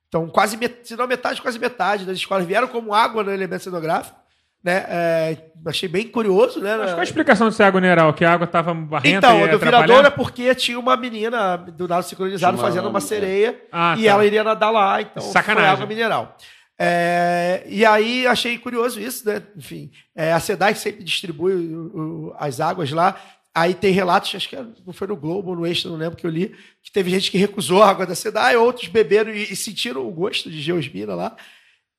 Então, 0.07 0.27
quase, 0.27 0.57
met- 0.57 0.87
se 0.87 0.95
não 0.95 1.07
metade, 1.07 1.41
quase 1.41 1.57
metade 1.59 2.03
das 2.05 2.17
escolas 2.17 2.45
vieram 2.45 2.67
como 2.67 2.93
água 2.93 3.23
no 3.23 3.31
elemento 3.31 3.63
cenográfico. 3.63 4.19
Né? 4.63 4.85
É, 4.87 5.37
achei 5.65 5.89
bem 5.89 6.07
curioso, 6.07 6.59
né? 6.61 6.77
Mas 6.77 6.91
qual 6.91 6.99
a 6.99 7.03
explicação 7.03 7.49
de 7.49 7.55
ser 7.55 7.63
água 7.63 7.81
mineral? 7.81 8.13
Que 8.13 8.23
a 8.23 8.31
água 8.33 8.45
tava 8.45 8.73
barrenta 8.73 9.17
Então, 9.27 9.39
e 9.39 9.43
a 9.43 9.47
do 9.51 9.57
virador 9.59 10.05
é 10.05 10.09
porque 10.11 10.53
tinha 10.53 10.79
uma 10.79 10.95
menina 10.95 11.57
do 11.57 11.87
nado 11.87 12.03
sincronizado 12.03 12.57
uma- 12.57 12.63
fazendo 12.63 12.87
uma 12.87 12.99
é. 12.99 13.01
sereia 13.01 13.59
Ah, 13.71 13.95
e 13.97 14.03
tá. 14.03 14.09
ela 14.11 14.25
iria 14.25 14.43
nadar 14.43 14.69
lá, 14.69 15.01
então 15.01 15.23
Sacanagem. 15.23 15.65
foi 15.69 15.73
água 15.73 15.85
mineral. 15.87 16.37
É, 16.83 17.63
e 17.67 17.85
aí 17.85 18.25
achei 18.25 18.57
curioso 18.57 18.99
isso, 18.99 19.27
né? 19.27 19.41
Enfim, 19.55 19.91
é, 20.15 20.31
a 20.33 20.39
SEDAI 20.39 20.73
sempre 20.75 21.03
distribui 21.03 21.53
o- 21.53 22.29
o- 22.29 22.35
as 22.37 22.59
águas 22.59 22.91
lá. 22.91 23.15
Aí 23.53 23.73
tem 23.73 23.91
relatos, 23.91 24.33
acho 24.33 24.47
que 24.49 24.55
era- 24.55 24.67
não 24.85 24.93
foi 24.93 25.07
no 25.07 25.15
Globo 25.15 25.49
ou 25.51 25.55
no 25.55 25.65
Extra, 25.67 25.91
não 25.91 25.97
lembro 25.97 26.15
que 26.17 26.25
eu 26.25 26.29
li, 26.31 26.55
que 26.81 26.91
teve 26.91 27.09
gente 27.11 27.29
que 27.29 27.37
recusou 27.37 27.83
a 27.83 27.89
água 27.89 28.05
da 28.05 28.15
SEDAI, 28.15 28.55
outros 28.55 28.87
beberam 28.87 29.31
e, 29.31 29.43
e 29.51 29.55
sentiram 29.55 30.07
o 30.07 30.11
gosto 30.11 30.49
de 30.49 30.59
geosmina 30.61 31.13
lá, 31.13 31.35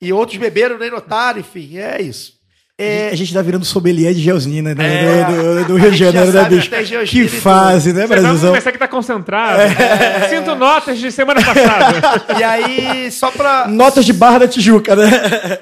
e 0.01 0.13
outros 0.13 0.39
beberam 0.39 0.77
e 0.77 0.79
nem 0.81 0.91
notaram, 0.91 1.39
enfim, 1.41 1.77
é 1.79 2.01
isso. 2.03 2.41
É, 2.79 3.11
A 3.11 3.15
gente 3.15 3.33
tá 3.33 3.43
virando 3.43 3.65
sommelier 3.65 4.15
de 4.15 4.21
Geosnina 4.21 4.75
né? 4.75 5.05
É. 5.21 5.25
do, 5.25 5.33
do- 5.35 5.65
do 5.69 5.77
Rio 5.77 5.91
de 5.93 5.99
Janeiro, 5.99 6.33
né, 6.33 6.45
bicho? 6.49 6.71
Que 7.07 7.29
fase, 7.29 7.93
né, 7.93 8.07
vai 8.07 8.19
Brasilzão? 8.19 8.51
começar 8.51 8.73
que 8.73 8.79
tá 8.79 8.89
concentrado. 8.89 9.61
É. 9.61 10.29
Sinto 10.29 10.55
notas 10.55 10.99
de 10.99 11.13
semana 11.13 11.41
passada. 11.45 12.25
e 12.41 12.43
aí, 12.43 13.11
só 13.13 13.31
pra, 13.31 13.69
Notas 13.69 14.05
de 14.05 14.13
Barra 14.13 14.39
da 14.39 14.49
Tijuca, 14.49 14.97
né? 14.97 15.11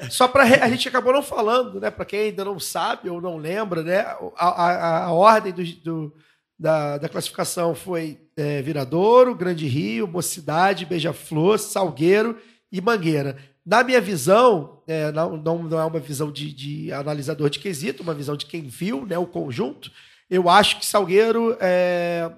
Só 0.09 0.27
para 0.27 0.43
a 0.43 0.69
gente 0.69 0.87
acabou 0.87 1.11
não 1.13 1.21
falando, 1.21 1.79
né? 1.81 1.91
Para 1.91 2.05
quem 2.05 2.19
ainda 2.29 2.45
não 2.45 2.59
sabe 2.59 3.09
ou 3.09 3.21
não 3.21 3.37
lembra, 3.37 3.83
né? 3.83 3.99
A, 4.37 4.47
a- 4.47 5.03
a 5.05 5.11
ordem 5.11 5.51
do, 5.51 5.63
do- 5.83 6.13
da, 6.57 6.97
da 6.97 7.09
classificação 7.09 7.75
foi 7.75 8.19
é, 8.37 8.61
Viradouro, 8.61 9.35
Grande 9.35 9.67
Rio, 9.67 10.07
Mocidade, 10.07 10.85
Beija-Flor, 10.85 11.59
Salgueiro 11.59 12.37
e 12.71 12.79
Mangueira. 12.79 13.35
Na 13.65 13.83
minha 13.83 14.01
visão, 14.01 14.81
é, 14.87 15.11
não, 15.11 15.37
não, 15.37 15.63
não 15.63 15.79
é 15.79 15.85
uma 15.85 15.99
visão 15.99 16.31
de, 16.31 16.51
de 16.51 16.91
analisador 16.91 17.49
de 17.49 17.59
quesito, 17.59 18.01
uma 18.03 18.13
visão 18.13 18.35
de 18.35 18.45
quem 18.45 18.63
viu, 18.63 19.05
né? 19.05 19.17
O 19.17 19.27
conjunto. 19.27 19.91
Eu 20.29 20.49
acho 20.49 20.79
que 20.79 20.85
Salgueiro 20.85 21.55
é, 21.59 22.31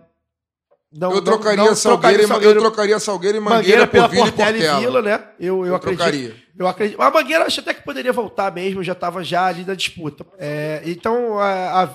não, 0.92 1.12
Eu 1.12 1.16
não- 1.18 1.24
trocaria, 1.24 1.64
não 1.64 1.76
Salgueiro, 1.76 2.24
e- 2.24 2.28
Salgueiro- 2.28 2.60
eu 2.60 2.62
trocaria 2.64 3.00
Salgueiro 3.00 3.38
e 3.38 3.40
Mangueira, 3.40 3.62
Mangueira 3.86 3.88
pela 3.88 4.08
por 4.10 4.12
Vila 4.16 4.26
Portela 4.28 4.50
e 4.50 4.54
Portela. 4.62 4.80
Vila, 4.80 5.02
né? 5.02 5.28
Eu, 5.40 5.60
eu, 5.60 5.66
Eu 5.68 5.76
acredito. 5.76 6.00
trocaria. 6.00 6.36
Eu 6.58 6.68
acredito. 6.68 7.02
A 7.02 7.10
Mangueira 7.10 7.46
acho 7.46 7.60
até 7.62 7.74
que 7.74 7.84
poderia 7.84 8.12
voltar 8.14 8.52
mesmo, 8.54 8.84
já 8.84 8.94
estava 8.94 9.24
já 9.24 9.46
ali 9.46 9.64
na 9.64 9.74
disputa. 9.76 10.26
É, 10.38 10.82
então 10.86 11.40
a, 11.40 11.84
a, 11.84 11.90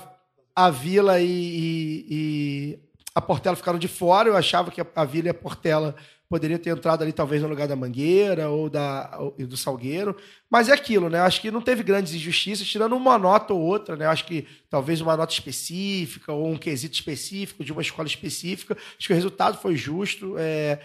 a 0.65 0.69
Vila 0.71 1.19
e, 1.21 1.25
e- 1.27 2.05
e 2.09 2.79
a 3.13 3.21
Portela 3.21 3.55
ficaram 3.55 3.77
de 3.79 3.87
fora. 3.87 4.27
Eu 4.29 4.35
achava 4.35 4.71
que 4.71 4.81
a, 4.81 4.87
a 4.95 5.05
Vila 5.05 5.27
e 5.27 5.31
a 5.31 5.33
Portela 5.35 5.95
poderiam 6.29 6.59
ter 6.59 6.69
entrado 6.69 7.01
ali 7.01 7.11
talvez 7.11 7.41
no 7.41 7.47
lugar 7.47 7.67
da 7.67 7.75
Mangueira 7.75 8.49
ou 8.49 8.69
da 8.69 9.17
ou- 9.19 9.35
do 9.47 9.57
Salgueiro. 9.57 10.15
Mas 10.49 10.69
é 10.69 10.73
aquilo, 10.73 11.09
né? 11.09 11.19
Acho 11.19 11.41
que 11.41 11.51
não 11.51 11.61
teve 11.61 11.83
grandes 11.83 12.13
injustiças, 12.13 12.67
tirando 12.67 12.95
uma 12.95 13.17
nota 13.17 13.53
ou 13.53 13.59
outra, 13.61 13.95
né? 13.95 14.05
Acho 14.05 14.25
que 14.25 14.47
talvez 14.69 15.01
uma 15.01 15.17
nota 15.17 15.33
específica 15.33 16.31
ou 16.31 16.47
um 16.47 16.57
quesito 16.57 16.93
específico 16.95 17.63
de 17.63 17.71
uma 17.71 17.81
escola 17.81 18.07
específica. 18.07 18.77
Acho 18.97 19.07
que 19.07 19.13
o 19.13 19.15
resultado 19.15 19.57
foi 19.57 19.75
justo. 19.75 20.35
É, 20.37 20.79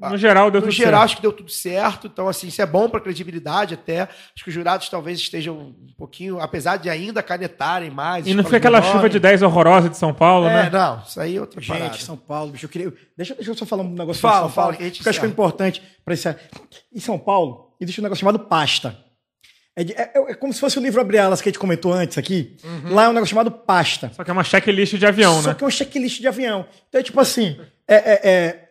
No 0.00 0.16
geral, 0.16 0.50
deu 0.50 0.60
no 0.60 0.66
tudo 0.66 0.74
geral, 0.76 0.92
certo. 1.00 1.04
acho 1.04 1.16
que 1.16 1.22
deu 1.22 1.32
tudo 1.32 1.50
certo. 1.50 2.06
Então, 2.06 2.28
assim, 2.28 2.48
isso 2.48 2.60
é 2.60 2.66
bom 2.66 2.88
para 2.88 3.00
credibilidade 3.00 3.74
até. 3.74 4.02
Acho 4.02 4.42
que 4.44 4.48
os 4.48 4.54
jurados 4.54 4.88
talvez 4.88 5.18
estejam 5.18 5.56
um 5.56 5.94
pouquinho, 5.96 6.40
apesar 6.40 6.76
de 6.76 6.90
ainda 6.90 7.22
canetarem 7.22 7.90
mais. 7.90 8.26
E 8.26 8.34
não 8.34 8.42
foi 8.44 8.58
aquela 8.58 8.78
menores. 8.80 8.96
chuva 8.96 9.08
de 9.08 9.18
10 9.20 9.42
horrorosa 9.42 9.88
de 9.88 9.96
São 9.96 10.12
Paulo, 10.12 10.46
É, 10.48 10.64
né? 10.64 10.70
não, 10.70 11.02
isso 11.06 11.20
aí 11.20 11.36
é 11.36 11.40
outra 11.40 11.60
parada. 11.60 11.92
Gente, 11.92 12.02
São 12.04 12.16
Paulo, 12.16 12.52
bicho, 12.52 12.66
eu 12.66 12.70
queria. 12.70 12.92
Deixa, 13.16 13.34
deixa 13.34 13.50
eu 13.50 13.54
só 13.56 13.64
falar 13.66 13.82
um 13.82 13.90
negócio 13.92 14.20
Fala, 14.20 14.34
de 14.34 14.40
São 14.42 14.50
fala, 14.50 14.66
Paulo, 14.66 14.76
que 14.76 14.82
a 14.82 14.86
gente 14.86 14.96
porque 14.98 15.08
eu 15.08 15.10
acho 15.10 15.20
que 15.20 15.26
é 15.26 15.28
importante 15.28 15.82
para 16.04 16.14
isso. 16.14 16.28
Em 16.94 17.00
São 17.00 17.18
Paulo, 17.18 17.74
existe 17.80 18.00
um 18.00 18.02
negócio 18.04 18.20
chamado 18.20 18.38
pasta. 18.40 18.96
É, 19.78 19.84
de- 19.84 19.92
é- 19.92 20.10
é 20.28 20.34
como 20.34 20.52
se 20.54 20.58
fosse 20.60 20.78
o 20.78 20.82
livro 20.82 20.98
Abre 21.02 21.18
Alas 21.18 21.42
que 21.42 21.48
a 21.48 21.52
gente 21.52 21.58
comentou 21.58 21.92
antes 21.92 22.16
aqui. 22.16 22.56
Lá 22.90 23.04
é 23.04 23.08
um 23.08 23.12
negócio 23.12 23.30
chamado 23.30 23.50
pasta. 23.50 24.10
Só 24.14 24.24
que 24.24 24.30
é 24.30 24.32
uma 24.32 24.42
checklist 24.42 24.94
de 24.94 25.04
avião, 25.06 25.42
Só 25.42 25.48
né? 25.50 25.54
que 25.54 25.62
é 25.62 25.66
um 25.66 25.70
checklist 25.70 26.18
de 26.18 26.26
avião. 26.26 26.64
Então 26.88 26.98
é 26.98 27.04
tipo 27.04 27.20
assim: 27.20 27.60
é, 27.86 27.94
é- 27.94 28.20
é, 28.24 28.65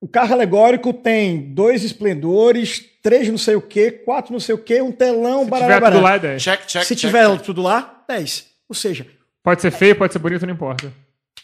o 0.00 0.06
carro 0.08 0.32
alegórico 0.32 0.92
tem 0.92 1.52
dois 1.52 1.82
esplendores, 1.84 2.84
três 3.02 3.28
não 3.28 3.38
sei 3.38 3.56
o 3.56 3.60
quê, 3.62 3.90
quatro 3.90 4.32
não 4.32 4.40
sei 4.40 4.54
o 4.54 4.58
quê, 4.58 4.80
um 4.80 4.92
telão, 4.92 5.44
Se 5.44 5.50
barará, 5.50 5.74
tiver 5.74 5.86
tudo 5.90 6.00
barará. 6.02 6.08
lá, 6.10 6.14
é 6.14 6.18
10. 6.18 6.42
Check, 6.42 6.66
check, 6.66 6.82
Se 6.84 6.94
check, 6.94 6.98
tiver 7.10 7.28
check. 7.30 7.42
tudo 7.42 7.62
lá, 7.62 8.04
10. 8.08 8.46
Ou 8.68 8.74
seja, 8.74 9.06
Pode 9.42 9.62
ser 9.62 9.70
feio, 9.70 9.96
pode 9.96 10.12
ser 10.12 10.18
bonito, 10.18 10.44
não 10.46 10.52
importa. 10.52 10.92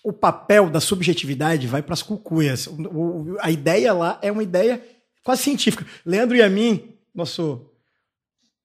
o 0.05 0.13
papel 0.13 0.69
da 0.69 0.81
subjetividade 0.81 1.67
vai 1.67 1.83
para 1.83 1.95
as 1.95 2.03
cucuias. 2.03 2.67
O- 2.67 2.73
o- 2.73 3.37
a 3.41 3.51
ideia 3.51 3.93
lá 3.95 4.19
é 4.21 4.31
uma 4.31 4.43
ideia 4.43 4.81
quase 5.25 5.43
científica. 5.43 5.87
Leandro 6.05 6.37
Yamin, 6.37 6.95
nosso 7.15 7.71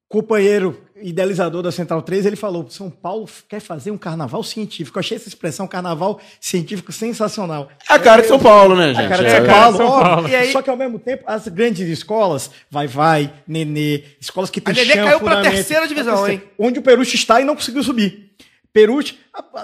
companheiro 0.07 0.82
idealizador 1.01 1.61
da 1.63 1.71
Central 1.71 2.01
3, 2.01 2.26
ele 2.26 2.35
falou: 2.35 2.65
São 2.69 2.89
Paulo 2.89 3.27
quer 3.47 3.59
fazer 3.59 3.91
um 3.91 3.97
carnaval 3.97 4.43
científico. 4.43 4.97
Eu 4.97 5.01
achei 5.01 5.17
essa 5.17 5.27
expressão 5.27 5.67
carnaval 5.67 6.19
científico 6.39 6.91
sensacional. 6.91 7.69
É 7.89 7.93
a 7.93 7.99
cara 7.99 8.21
de 8.21 8.27
São 8.27 8.39
Paulo, 8.39 8.76
né, 8.76 8.93
gente? 8.93 9.05
A 9.05 9.09
cara 9.09 9.23
de 9.23 9.27
É, 9.30 9.38
São 9.38 9.45
cara 9.45 9.59
Paulo, 9.61 9.71
de 9.71 9.77
São. 9.77 9.88
Paulo. 10.01 10.27
E 10.30 10.35
aí- 10.35 10.51
Só 10.51 10.61
que 10.61 10.69
ao 10.69 10.77
mesmo 10.77 10.99
tempo, 10.99 11.23
as 11.27 11.47
grandes 11.47 11.88
escolas, 11.88 12.49
vai, 12.69 12.88
vai, 12.88 13.34
Nenê, 13.47 14.03
escolas 14.19 14.49
que 14.49 14.59
A 14.59 14.63
tem 14.63 14.73
Nenê 14.76 14.93
chão, 14.93 15.05
caiu 15.05 15.19
pra 15.19 15.41
terceira 15.41 15.88
divisão, 15.88 16.23
pra 16.23 16.34
hein? 16.34 16.41
Onde 16.57 16.80
o 16.80 16.81
Peruche 16.81 17.15
está 17.15 17.39
e 17.41 17.43
não 17.45 17.55
conseguiu 17.55 17.84
subir. 17.84 18.30
Peruche, 18.71 19.17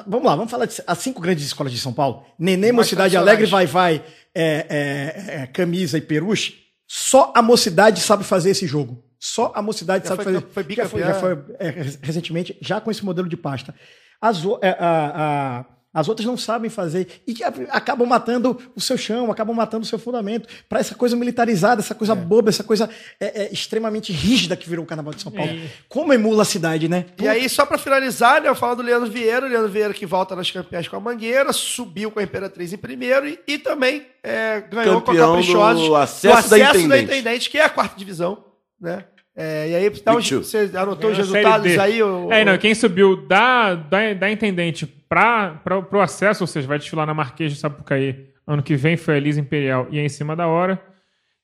vamos 0.07 0.25
lá, 0.25 0.35
vamos 0.35 0.49
falar 0.49 0.65
de 0.65 0.81
as 0.85 0.97
cinco 0.97 1.21
grandes 1.21 1.45
escolas 1.45 1.71
de 1.71 1.77
São 1.79 1.93
Paulo. 1.93 2.23
Nenê, 2.39 2.67
Mais 2.71 2.87
Mocidade. 2.87 3.15
Alegre, 3.15 3.45
Vai 3.45 3.65
Vai, 3.67 4.01
é, 4.33 4.65
é, 4.69 5.41
é, 5.43 5.47
Camisa 5.47 5.97
e 5.97 6.01
Peruche. 6.01 6.55
Só 6.87 7.31
a 7.35 7.41
Mocidade 7.41 7.99
sabe 8.01 8.23
fazer 8.23 8.49
esse 8.51 8.65
jogo. 8.67 9.03
Só 9.27 9.51
a 9.55 9.61
Mocidade 9.61 10.03
Já 10.07 10.09
sabe 10.09 10.23
foi- 10.23 10.33
fazer. 10.33 10.45
foi 10.51 10.75
já 10.75 10.87
foi, 10.87 11.01
já 11.01 11.13
foi 11.15 11.37
é, 11.57 11.69
recentemente, 12.01 12.55
já 12.61 12.79
com 12.79 12.91
esse 12.91 13.03
modelo 13.03 13.27
de 13.27 13.35
pasta. 13.35 13.73
As, 14.21 14.45
o- 14.45 14.59
é, 14.61 14.69
a- 14.79 15.11
a- 15.15 15.65
as 15.91 16.07
outras 16.09 16.27
não 16.27 16.37
sabem 16.37 16.69
fazer 16.69 17.07
e 17.25 17.35
acabam 17.71 18.05
matando 18.07 18.59
o 18.75 18.81
seu 18.81 18.97
chão, 18.97 19.31
acabam 19.31 19.55
matando 19.55 19.83
o 19.83 19.87
seu 19.87 19.97
fundamento 19.97 20.47
para 20.69 20.79
essa 20.79 20.93
coisa 20.93 21.15
militarizada, 21.15 21.81
essa 21.81 21.95
coisa 21.95 22.13
boba, 22.13 22.49
essa 22.49 22.63
coisa 22.63 22.87
é, 23.19 23.45
é, 23.45 23.51
extremamente 23.53 24.11
rígida 24.13 24.55
que 24.55 24.69
virou 24.69 24.83
o 24.83 24.87
Carnaval 24.87 25.13
de 25.13 25.21
São 25.23 25.31
Paulo. 25.31 25.51
Como 25.89 26.13
emula 26.13 26.43
a 26.43 26.45
cidade, 26.45 26.87
né? 26.87 27.05
E 27.19 27.27
aí, 27.27 27.49
só 27.49 27.65
pra 27.65 27.77
finalizar, 27.79 28.41
né, 28.43 28.49
eu 28.49 28.55
falo 28.55 28.75
do 28.75 28.83
Leandro 28.83 29.09
Vieira. 29.09 29.45
O 29.47 29.49
Leandro 29.49 29.69
Vieira 29.71 29.93
que 29.93 30.05
volta 30.05 30.35
nas 30.35 30.51
campeãs 30.51 30.87
com 30.87 30.97
a 30.97 30.99
Mangueira, 30.99 31.51
subiu 31.51 32.11
com 32.11 32.19
a 32.19 32.23
Imperatriz 32.23 32.71
em 32.73 32.77
primeiro 32.77 33.27
e, 33.27 33.39
e 33.47 33.57
também 33.57 34.05
é, 34.21 34.61
ganhou 34.61 35.01
Campeão 35.01 35.27
com 35.27 35.33
a 35.33 35.37
Caprichosos 35.37 35.87
do 35.87 35.95
acesso 35.95 36.49
da 36.49 36.59
Intendente. 36.59 37.03
Intendente, 37.05 37.49
que 37.49 37.57
é 37.57 37.63
a 37.63 37.69
quarta 37.69 37.97
divisão, 37.97 38.43
né? 38.79 39.05
É, 39.35 39.69
e 39.69 39.75
aí, 39.75 39.89
dá 39.89 40.13
too. 40.13 40.43
você 40.43 40.71
anotou 40.73 41.11
os 41.11 41.17
resultados 41.17 41.77
aí? 41.77 42.01
O, 42.01 42.31
É, 42.31 42.45
não, 42.45 42.57
quem 42.57 42.73
subiu 42.73 43.27
da, 43.27 43.75
da, 43.75 44.13
da 44.13 44.31
Intendente 44.31 44.85
para 44.85 45.61
o 45.91 45.99
acesso, 45.99 46.43
ou 46.43 46.47
seja, 46.47 46.67
vai 46.67 46.79
desfilar 46.79 47.05
na 47.05 47.13
Marquês 47.13 47.51
de 47.51 47.59
Sapucaí 47.59 48.33
ano 48.47 48.61
que 48.61 48.75
vem, 48.75 48.95
foi 48.95 49.15
a 49.15 49.17
Elisa 49.17 49.39
Imperial 49.39 49.87
e 49.89 49.99
é 49.99 50.03
em 50.03 50.09
cima 50.09 50.35
da 50.35 50.47
hora. 50.47 50.81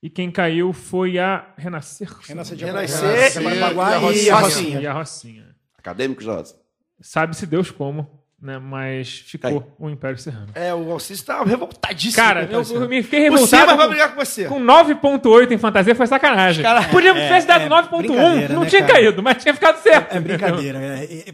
E 0.01 0.09
quem 0.09 0.31
caiu 0.31 0.73
foi 0.73 1.19
a 1.19 1.53
Renascer. 1.57 2.09
Renascer 2.21 2.57
de 2.57 2.65
Renascer, 2.65 3.43
Renascer 3.43 3.43
e 3.43 3.49
a 3.49 4.11
e 4.11 4.29
a 4.29 4.39
Rocinha. 4.39 4.81
E 4.81 4.87
a 4.87 4.93
Rocinha. 4.93 5.55
Acadêmicos 5.77 6.25
da 6.25 6.35
Rosa. 6.35 6.55
Sabe-se 6.99 7.45
Deus 7.45 7.71
como, 7.71 8.20
né? 8.41 8.57
Mas 8.59 9.19
ficou 9.19 9.61
Caiu. 9.61 9.73
o 9.79 9.89
Império 9.89 10.17
Serrano. 10.17 10.47
É, 10.55 10.73
o 10.73 10.91
Alcides 10.91 11.21
tá 11.23 11.43
revoltadíssimo. 11.43 12.15
Cara, 12.23 12.47
o 12.49 12.53
eu, 12.53 12.81
eu 12.81 12.89
me 12.89 13.03
fiquei. 13.03 13.29
O 13.29 13.33
revoltado. 13.33 13.61
Simba 13.61 13.75
vai 13.75 13.85
com- 13.85 13.89
brigar 13.91 14.15
com 14.15 14.25
você. 14.25 14.45
Com 14.45 14.59
9.8 14.59 15.51
em 15.51 15.57
fantasia 15.57 15.93
foi 15.95 16.07
sacanagem. 16.07 16.63
Cara, 16.63 16.83
Podia 16.89 17.11
é, 17.11 17.23
tivesse 17.23 17.45
dado 17.47 17.63
é 17.65 17.69
9.1, 17.69 17.97
brincadeira, 17.99 18.53
não 18.53 18.61
né, 18.63 18.69
tinha 18.69 18.81
cara? 18.81 18.93
caído, 18.93 19.21
mas 19.23 19.41
tinha 19.41 19.53
ficado 19.53 19.77
certo. 19.81 20.15
É 20.15 20.19
brincadeira. 20.19 20.79
é, 20.79 21.03
é, 21.03 21.29
é, 21.29 21.33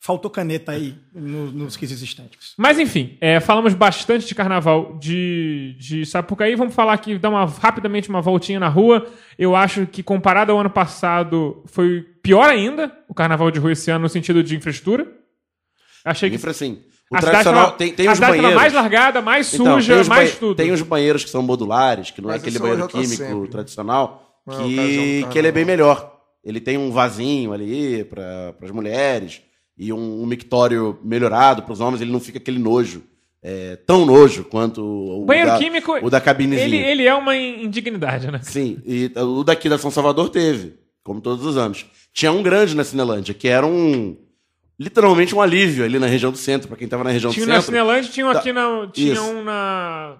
faltou 0.00 0.30
caneta 0.30 0.72
aí 0.72 0.94
no- 1.14 1.50
nos 1.52 1.76
quesitos 1.76 2.02
estéticos. 2.02 2.54
Mas 2.56 2.78
enfim, 2.78 3.18
é, 3.20 3.40
falamos 3.40 3.74
bastante 3.74 4.26
de 4.26 4.34
carnaval 4.34 4.96
de, 4.98 5.76
de 5.78 6.06
Sapucaí. 6.06 6.54
Vamos 6.54 6.74
falar 6.74 6.94
aqui, 6.94 7.18
dar 7.18 7.28
uma, 7.30 7.44
rapidamente 7.44 8.08
uma 8.08 8.22
voltinha 8.22 8.58
na 8.58 8.68
rua. 8.68 9.06
Eu 9.38 9.54
acho 9.54 9.86
que 9.86 10.02
comparado 10.02 10.50
ao 10.50 10.58
ano 10.58 10.70
passado, 10.70 11.62
foi 11.66 12.00
pior 12.22 12.48
ainda 12.48 12.90
o 13.08 13.14
carnaval 13.14 13.50
de 13.50 13.58
rua 13.58 13.72
esse 13.72 13.90
ano 13.90 14.02
no 14.02 14.08
sentido 14.08 14.42
de 14.42 14.56
infraestrutura. 14.56 15.06
Achei 16.10 16.30
que 16.30 16.48
assim. 16.48 16.78
O 17.10 17.16
a 17.16 17.20
tradicional 17.20 17.64
tava- 17.66 17.76
tem, 17.78 17.92
tem 17.92 18.06
a 18.06 18.12
os 18.12 18.20
banheiros. 18.20 18.54
mais 18.54 18.72
largada, 18.74 19.22
mais 19.22 19.54
Então, 19.54 19.74
suja, 19.76 19.92
tem 19.94 20.02
os 20.02 20.08
mais 20.08 20.36
tudo. 20.36 20.54
Tem 20.56 20.70
os 20.72 20.82
banheiros 20.82 21.24
que 21.24 21.30
são 21.30 21.42
modulares, 21.42 22.10
que 22.10 22.20
não 22.20 22.28
Mas 22.28 22.36
é 22.36 22.40
aquele 22.40 22.58
banheiro 22.58 22.82
tá 22.82 22.88
químico 22.88 23.16
sempre. 23.16 23.48
tradicional, 23.48 24.40
Não 24.46 24.60
é 24.60 24.62
que, 24.64 25.26
que 25.30 25.38
ele 25.38 25.48
é 25.48 25.52
bem 25.52 25.64
melhor. 25.64 26.14
Ele 26.44 26.60
tem 26.60 26.76
um 26.76 26.90
vasinho 26.90 27.52
ali 27.52 28.04
para 28.04 28.54
as 28.62 28.70
mulheres 28.70 29.40
e 29.76 29.90
um, 29.92 30.22
um 30.22 30.26
mictório 30.26 30.98
melhorado 31.02 31.62
para 31.62 31.72
os 31.72 31.80
homens. 31.80 32.00
Ele 32.02 32.12
não 32.12 32.20
fica 32.20 32.36
aquele 32.38 32.58
nojo, 32.58 33.02
é, 33.42 33.76
tão 33.86 34.04
nojo 34.04 34.44
quanto 34.44 34.82
o, 34.82 35.22
O 35.22 35.24
banheiro 35.24 35.50
da, 35.50 35.58
químico, 35.58 35.92
o 36.02 36.10
da 36.10 36.20
cabinezinha. 36.20 36.66
ele, 36.66 36.76
ele 36.76 37.06
é 37.06 37.14
uma 37.14 37.34
in- 37.34 37.64
indignidade, 37.64 38.30
né? 38.30 38.40
Sim, 38.42 38.78
e 38.84 39.10
o 39.16 39.42
daqui 39.42 39.68
da 39.68 39.78
São 39.78 39.90
Salvador 39.90 40.28
teve, 40.28 40.74
como 41.02 41.20
todos 41.22 41.44
os 41.46 41.56
anos. 41.56 41.86
Tinha 42.12 42.32
um 42.32 42.42
grande 42.42 42.76
na 42.76 42.84
Cinelândia, 42.84 43.32
que 43.32 43.48
era 43.48 43.66
um. 43.66 44.14
Literalmente 44.80 45.34
um 45.34 45.40
alívio 45.40 45.84
ali 45.84 45.98
na 45.98 46.06
região 46.06 46.30
do 46.30 46.38
centro, 46.38 46.68
para 46.68 46.76
quem 46.76 46.86
tava 46.86 47.02
na 47.02 47.10
região 47.10 47.32
Tinha 47.32 47.44
do 47.44 47.48
na 47.48 47.54
centro. 47.56 47.72
Cinelândia, 47.72 48.12
tinha 48.12 48.26
um 48.26 48.30
aqui 48.30 48.52
na. 48.52 48.88
Tinha 48.92 49.12
Isso. 49.14 49.22
um 49.22 49.42
na. 49.42 50.18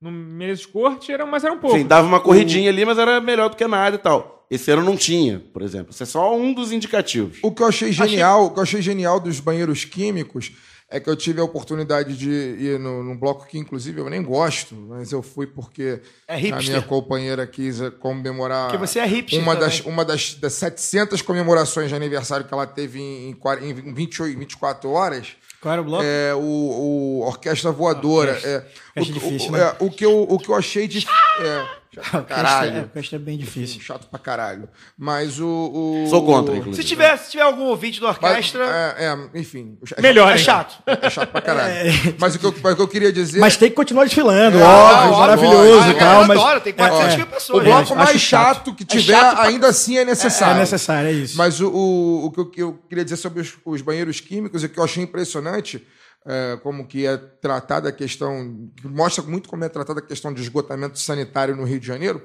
No 0.00 0.12
Menezes 0.12 0.66
Corte, 0.66 1.10
era, 1.10 1.26
mas 1.26 1.42
era 1.42 1.52
um 1.52 1.58
pouco. 1.58 1.76
Sim, 1.76 1.86
dava 1.86 2.06
uma 2.06 2.20
corridinha 2.20 2.70
ali, 2.70 2.84
mas 2.84 2.98
era 2.98 3.20
melhor 3.20 3.48
do 3.48 3.56
que 3.56 3.66
nada 3.66 3.96
e 3.96 3.98
tal. 3.98 4.46
Esse 4.48 4.70
ano 4.70 4.84
não 4.84 4.96
tinha, 4.96 5.40
por 5.52 5.62
exemplo. 5.62 5.90
Isso 5.90 6.02
é 6.02 6.06
só 6.06 6.36
um 6.36 6.52
dos 6.52 6.70
indicativos. 6.70 7.38
O 7.42 7.50
que 7.50 7.62
eu 7.62 7.66
achei 7.66 7.90
genial, 7.90 8.46
o 8.46 8.50
que 8.50 8.58
eu 8.58 8.62
achei 8.62 8.80
genial 8.80 9.18
dos 9.18 9.40
banheiros 9.40 9.84
químicos 9.84 10.52
é 10.88 11.00
que 11.00 11.10
eu 11.10 11.16
tive 11.16 11.40
a 11.40 11.44
oportunidade 11.44 12.16
de 12.16 12.30
ir 12.30 12.78
no, 12.78 13.02
num 13.02 13.16
bloco 13.16 13.44
que, 13.46 13.58
inclusive, 13.58 14.00
eu 14.00 14.08
nem 14.08 14.22
gosto, 14.22 14.74
mas 14.74 15.10
eu 15.10 15.20
fui 15.20 15.46
porque 15.46 16.00
É 16.28 16.34
a 16.34 16.58
minha 16.58 16.82
companheira 16.82 17.44
quis 17.46 17.80
eh, 17.80 17.90
comemorar 17.90 18.70
é 18.98 19.06
hipster 19.06 19.40
uma, 19.40 19.56
das, 19.56 19.80
uma 19.80 20.04
das, 20.04 20.34
das 20.34 20.52
700 20.52 21.22
comemorações 21.22 21.88
de 21.88 21.94
aniversário 21.96 22.46
que 22.46 22.54
ela 22.54 22.66
teve 22.66 23.00
em, 23.00 23.30
em, 23.30 23.70
em 23.70 23.94
28, 23.94 24.38
24 24.38 24.90
horas. 24.90 25.36
Qual 25.60 25.72
era 25.72 25.82
o 25.82 25.84
bloco? 25.84 26.04
É, 26.04 26.32
o, 26.34 26.40
o 26.40 27.20
Orquestra 27.26 27.72
Voadora. 27.72 28.34
Orquestra. 28.34 28.50
É, 28.94 29.00
Orquestra 29.00 29.26
o, 29.26 29.30
difícil, 29.30 29.48
o, 29.48 29.52
né? 29.52 29.60
é, 29.60 29.76
o, 29.84 29.90
que 29.90 30.04
eu, 30.04 30.22
o 30.22 30.38
que 30.38 30.48
eu 30.48 30.54
achei 30.54 30.86
de. 30.86 31.04
É, 31.40 31.68
chato 32.02 32.10
pra 32.10 32.20
É, 32.20 32.22
caralho. 32.42 32.82
o 32.82 32.88
cast 32.88 33.14
é 33.14 33.18
bem 33.18 33.36
difícil. 33.38 33.80
Chato 33.80 34.06
pra 34.08 34.18
caralho. 34.18 34.68
Mas 34.98 35.38
o. 35.40 35.46
o 35.46 36.06
Sou 36.10 36.24
contra, 36.24 36.52
o- 36.54 36.56
inclusive. 36.56 36.82
Se 36.82 36.88
tiver, 36.88 37.16
se 37.18 37.30
tiver 37.30 37.42
algum 37.42 37.64
ouvinte 37.64 37.98
do 38.00 38.06
mas, 38.06 38.16
orquestra, 38.16 38.94
é, 38.98 39.04
é, 39.06 39.38
enfim. 39.38 39.78
É 39.96 40.00
Melhor, 40.02 40.32
é 40.32 40.38
chato. 40.38 40.82
É 41.02 41.10
chato 41.10 41.30
pra 41.30 41.40
caralho. 41.40 41.90
Mas, 42.18 42.34
o 42.34 42.38
que 42.38 42.46
eu, 42.46 42.54
mas 42.62 42.72
o 42.72 42.76
que 42.76 42.82
eu 42.82 42.88
queria 42.88 43.12
dizer. 43.12 43.38
Mas 43.40 43.56
tem 43.56 43.68
que 43.70 43.76
continuar 43.76 44.04
desfilando, 44.04 44.58
É, 44.58 44.62
óbvio, 44.62 44.96
óbvio, 45.12 45.18
maravilhoso 45.18 45.78
óbvio. 45.78 45.90
e 45.92 45.98
tal. 45.98 46.22
eu 46.22 46.26
mas 46.28 46.38
adoro, 46.40 46.60
tem 46.60 46.72
400 46.72 47.16
mil 47.16 47.26
pessoas. 47.26 47.60
o 47.60 47.64
bloco 47.64 47.80
acho 47.82 47.94
mais 47.96 48.20
chato. 48.20 48.56
chato, 48.56 48.74
que 48.74 48.82
É 48.82 48.86
tiver, 48.86 49.12
chato 49.20 49.34
pra- 49.36 49.44
ainda 49.46 49.66
assim 49.68 49.96
é 49.98 50.00
é 50.00 50.04
necessário. 50.04 50.58
necessário, 50.60 51.08
é 51.08 51.12
isso. 51.12 51.36
Mas 51.36 51.60
o, 51.60 51.68
o, 51.68 52.26
o 52.26 52.30
que 52.30 52.40
eu, 52.40 52.50
eu 52.68 52.78
queria 52.88 53.04
dizer 53.04 53.16
sobre 53.16 53.40
os, 53.40 53.54
os 53.64 53.82
banheiros 53.82 54.20
químicos 54.20 54.64
é 54.64 54.68
que 54.68 54.78
eu 54.78 54.84
achei 54.84 55.02
impressionante 55.02 55.86
é, 56.26 56.58
como 56.62 56.86
que 56.86 57.06
é 57.06 57.16
tratada 57.16 57.88
a 57.88 57.92
questão, 57.92 58.68
que 58.76 58.88
mostra 58.88 59.22
muito 59.22 59.48
como 59.48 59.64
é 59.64 59.68
tratada 59.68 60.00
a 60.00 60.02
questão 60.02 60.34
de 60.34 60.42
esgotamento 60.42 60.98
sanitário 60.98 61.54
no 61.54 61.64
Rio 61.64 61.78
de 61.78 61.86
Janeiro. 61.86 62.20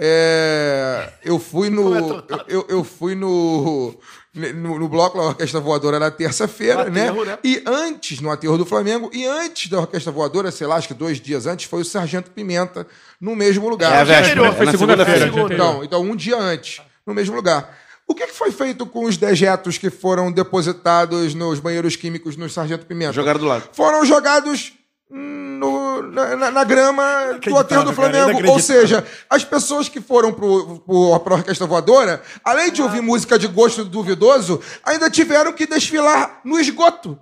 É, 0.00 1.12
eu 1.24 1.40
fui 1.40 1.70
no. 1.70 1.96
É 1.96 2.22
eu, 2.46 2.64
eu, 2.68 2.84
fui 2.84 3.16
no. 3.16 3.98
No, 4.54 4.78
no 4.78 4.88
bloco 4.88 5.18
da 5.18 5.24
Orquestra 5.24 5.58
Voadora 5.58 5.98
na 5.98 6.12
terça-feira, 6.12 6.84
né? 6.88 7.10
né? 7.10 7.38
E 7.42 7.60
antes, 7.66 8.20
no 8.20 8.30
aterro 8.30 8.56
do 8.56 8.64
Flamengo, 8.64 9.10
e 9.12 9.26
antes 9.26 9.68
da 9.68 9.80
Orquestra 9.80 10.12
Voadora, 10.12 10.52
sei 10.52 10.64
lá, 10.68 10.76
acho 10.76 10.86
que 10.86 10.94
dois 10.94 11.20
dias 11.20 11.46
antes, 11.46 11.66
foi 11.66 11.80
o 11.80 11.84
Sargento 11.84 12.30
Pimenta 12.30 12.86
no 13.20 13.34
mesmo 13.34 13.68
lugar. 13.68 13.92
É 13.92 14.00
a 14.00 14.04
véspera, 14.04 14.46
é 14.46 14.52
foi 14.52 14.66
segunda-feira, 14.70 15.26
anterior. 15.26 15.50
Então, 15.50 15.82
então, 15.82 16.02
um 16.02 16.14
dia 16.14 16.38
antes, 16.38 16.80
no 17.04 17.12
mesmo 17.12 17.34
lugar. 17.34 17.76
O 18.08 18.14
que, 18.14 18.26
foi 18.28 18.50
feito 18.50 18.86
com 18.86 19.04
os 19.04 19.16
dejetos 19.18 19.76
que 19.76 19.90
foram 19.90 20.32
depositados 20.32 21.34
nos 21.34 21.60
banheiros 21.60 21.94
químicos 21.94 22.36
no 22.36 22.48
Sargento 22.48 22.86
Pimenta? 22.86 23.12
Jogaram 23.12 23.38
do 23.38 23.46
lado. 23.46 23.64
Foram 23.72 24.04
jogados 24.04 24.72
no- 25.10 26.02
na, 26.02 26.36
na- 26.36 26.50
na 26.50 26.64
grama 26.64 27.02
do 27.44 27.56
aterro 27.58 27.84
do 27.84 27.92
cara, 27.94 28.10
Flamengo. 28.12 28.50
Ou 28.50 28.58
seja, 28.60 29.04
as 29.28 29.44
pessoas 29.44 29.88
que 29.88 30.00
foram 30.00 30.32
pro, 30.32 30.80
pra 31.22 31.34
Orquestra 31.34 31.66
Voadora, 31.66 32.22
além 32.44 32.70
de 32.70 32.80
ouvir 32.82 33.00
música 33.02 33.38
de 33.38 33.46
gosto 33.46 33.84
duvidoso, 33.84 34.60
ainda 34.84 35.10
tiveram 35.10 35.52
que 35.52 35.66
desfilar 35.66 36.40
no 36.44 36.58
esgoto. 36.58 37.18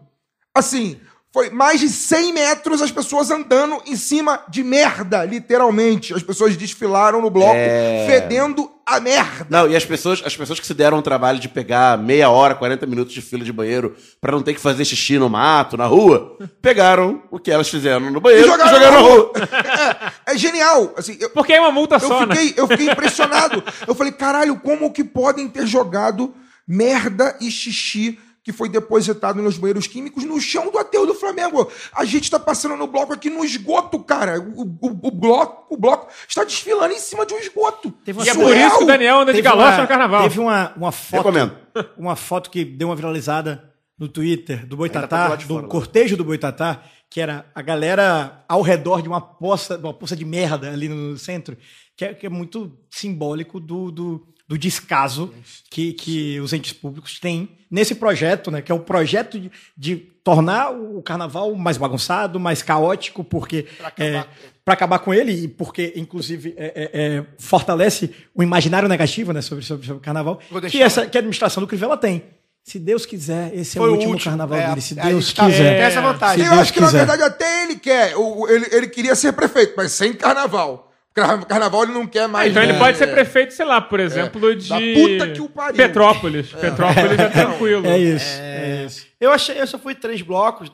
Assim, 0.54 1.00
foi 1.32 1.50
mais 1.50 1.80
de 1.80 1.88
100 1.88 2.32
metros 2.32 2.80
as 2.82 2.90
pessoas 2.92 3.30
andando 3.30 3.80
em 3.86 3.96
cima 3.96 4.42
de 4.48 4.62
merda, 4.62 5.24
literalmente. 5.24 6.14
As 6.14 6.22
pessoas 6.22 6.56
desfilaram 6.56 7.20
no 7.20 7.30
bloco 7.30 7.54
É. 7.56 8.06
fedendo 8.08 8.70
a 8.86 9.00
merda. 9.00 9.46
Não, 9.50 9.68
e 9.68 9.74
as 9.74 9.84
pessoas, 9.84 10.22
as 10.24 10.36
pessoas 10.36 10.60
que 10.60 10.66
se 10.66 10.72
deram 10.72 10.98
o 10.98 11.02
trabalho 11.02 11.40
de 11.40 11.48
pegar 11.48 11.98
meia 11.98 12.30
hora, 12.30 12.54
40 12.54 12.86
minutos 12.86 13.12
de 13.12 13.20
fila 13.20 13.44
de 13.44 13.52
banheiro 13.52 13.96
pra 14.20 14.30
não 14.30 14.42
ter 14.42 14.54
que 14.54 14.60
fazer 14.60 14.84
xixi 14.84 15.18
no 15.18 15.28
mato, 15.28 15.76
na 15.76 15.86
rua, 15.86 16.38
pegaram 16.62 17.22
o 17.30 17.40
que 17.40 17.50
elas 17.50 17.68
fizeram 17.68 18.10
no 18.12 18.20
banheiro 18.20 18.46
e 18.46 18.50
jogaram, 18.50 18.92
na 18.92 18.98
rua. 18.98 19.32
É, 20.26 20.34
é 20.34 20.38
genial. 20.38 20.94
Assim, 20.96 21.16
eu, 21.20 21.30
Porque 21.30 21.52
é 21.52 21.60
uma 21.60 21.72
multa 21.72 21.96
eu 21.96 22.00
só, 22.00 22.24
né? 22.24 22.36
fiquei, 22.36 22.54
eu 22.56 22.68
fiquei 22.68 22.90
impressionado. 22.90 23.62
Eu 23.86 23.94
falei, 23.94 24.12
caralho, 24.12 24.56
como 24.60 24.92
que 24.92 25.02
podem 25.02 25.48
ter 25.48 25.66
jogado 25.66 26.34
merda 26.66 27.36
e 27.40 27.50
xixi 27.50 28.18
que 28.46 28.52
foi 28.52 28.68
depositado 28.68 29.42
nos 29.42 29.58
banheiros 29.58 29.88
químicos 29.88 30.22
no 30.22 30.40
chão 30.40 30.70
do 30.70 30.78
aterro 30.78 31.04
do 31.04 31.14
Flamengo? 31.16 31.68
A 31.92 32.04
gente 32.04 32.30
tá 32.30 32.38
passando 32.38 32.76
no 32.76 32.86
bloco 32.86 33.12
aqui 33.12 33.28
no 33.28 33.44
esgoto, 33.44 33.98
cara. 33.98 34.38
O, 34.40 34.62
o- 34.62 35.00
o 35.02 35.10
bloco, 35.10 35.74
o 35.74 35.76
bloco 35.76 36.06
está 36.28 36.44
desfilando 36.44 36.94
em 36.94 36.98
cima 37.00 37.26
de 37.26 37.34
um 37.34 37.38
esgoto. 37.38 37.90
Teve 38.04 38.20
uma 38.20 38.24
E 38.24 38.28
é 38.28 38.34
por 38.34 38.56
isso 38.56 38.78
que 38.78 38.84
o 38.84 38.86
Daniel 38.86 39.16
anda 39.18 39.32
de 39.32 39.38
Teve 39.38 39.48
galocha 39.48 39.72
uma- 39.78 39.82
no 39.82 39.88
carnaval. 39.88 40.22
Teve 40.22 40.38
uma, 40.38 40.72
uma 40.76 40.92
foto. 40.92 41.16
Recomendo. 41.16 41.56
Uma 41.98 42.14
foto 42.14 42.48
que 42.50 42.64
deu 42.64 42.86
uma 42.88 42.94
viralizada 42.96 43.68
no 43.98 44.06
Twitter 44.08 44.60
do 44.64 44.70
tá 44.70 44.76
Boitatá, 44.76 45.34
do 45.34 45.42
fora, 45.44 45.62
né? 45.62 45.68
cortejo 45.68 46.16
do 46.16 46.24
Boitatá, 46.24 46.82
que 47.10 47.20
era 47.20 47.44
a 47.52 47.60
galera 47.62 48.44
ao 48.48 48.62
redor 48.62 49.02
de 49.02 49.08
uma 49.08 49.20
poça, 49.20 49.76
de 49.76 49.82
uma 49.84 49.92
poça 49.92 50.14
de 50.14 50.24
merda 50.24 50.70
ali 50.70 50.88
no 50.88 51.18
centro, 51.18 51.56
que 51.96 52.04
é, 52.04 52.14
que 52.14 52.26
é 52.26 52.28
muito 52.30 52.78
simbólico 52.90 53.58
do, 53.58 53.90
do, 53.90 54.26
do 54.48 54.56
descaso 54.56 55.32
que, 55.70 55.92
que 55.92 56.38
os 56.40 56.52
entes 56.52 56.72
públicos 56.72 57.18
têm 57.18 57.48
nesse 57.70 57.94
projeto, 57.94 58.50
né? 58.50 58.62
Que 58.62 58.70
é 58.70 58.74
o 58.74 58.78
projeto 58.80 59.38
de, 59.40 59.50
de 59.76 59.96
tornar 59.96 60.70
o 60.70 61.02
carnaval 61.02 61.54
mais 61.54 61.76
bagunçado, 61.76 62.38
mais 62.38 62.62
caótico, 62.62 63.24
porque 63.24 63.66
acabar 63.82 64.28
para 64.64 64.74
acabar 64.74 64.98
com 64.98 65.14
ele 65.14 65.32
e 65.32 65.46
porque 65.48 65.92
inclusive 65.94 66.52
é, 66.56 66.66
é, 66.66 66.90
é, 67.18 67.24
fortalece 67.38 68.12
o 68.34 68.42
imaginário 68.42 68.88
negativo, 68.88 69.32
né, 69.32 69.40
sobre, 69.40 69.64
sobre, 69.64 69.86
sobre 69.86 69.98
o 69.98 70.02
carnaval, 70.02 70.40
que 70.68 70.82
essa 70.82 71.06
que 71.06 71.16
a 71.16 71.20
administração 71.20 71.60
do 71.62 71.66
Crivella 71.68 71.96
tem. 71.96 72.24
Se 72.64 72.80
Deus 72.80 73.06
quiser, 73.06 73.54
esse 73.54 73.78
é 73.78 73.80
Foi 73.80 73.88
o 73.88 73.92
o 73.92 73.94
último, 73.94 74.12
último, 74.14 74.30
carnaval 74.30 74.58
é, 74.58 74.66
dele. 74.70 74.80
Se 74.80 74.96
Deus 74.96 75.32
tá- 75.32 75.46
quiser. 75.46 75.74
tem 75.76 75.82
essa 75.84 76.00
vantagem. 76.00 76.38
Se 76.38 76.46
eu 76.46 76.50
Deus 76.50 76.62
acho 76.62 76.72
que, 76.72 76.80
na 76.80 76.90
verdade, 76.90 77.22
até 77.22 77.62
ele 77.62 77.76
quer. 77.76 78.16
O- 78.16 78.48
ele, 78.48 78.66
ele 78.72 78.88
queria 78.88 79.14
ser 79.14 79.32
prefeito, 79.34 79.74
mas 79.76 79.92
sem 79.92 80.12
carnaval. 80.12 80.92
Car- 81.16 81.46
Carnaval 81.46 81.84
ele 81.84 81.92
não 81.94 82.06
quer 82.06 82.24
Ah, 82.24 82.28
mais. 82.28 82.50
então 82.50 82.62
ele 82.62 82.74
né? 82.74 82.78
pode 82.78 82.98
ser 82.98 83.06
prefeito, 83.06 83.54
sei 83.54 83.64
lá, 83.64 83.80
por 83.80 83.98
exemplo, 83.98 84.54
de. 84.54 84.68
Da 84.68 84.76
puta 84.76 85.30
que 85.32 85.40
o 85.40 85.48
pariu. 85.48 85.76
Petrópolis. 85.76 86.52
Petrópolis 86.52 87.18
é 87.18 87.28
tranquilo. 87.32 87.86
É 87.86 87.98
isso. 87.98 88.38
É, 88.40 88.84
isso. 88.86 89.06
Eu 89.18 89.32
achei, 89.32 89.58
eu 89.58 89.66
só 89.66 89.78
fui 89.78 89.94
três 89.94 90.20
blocos, 90.20 90.70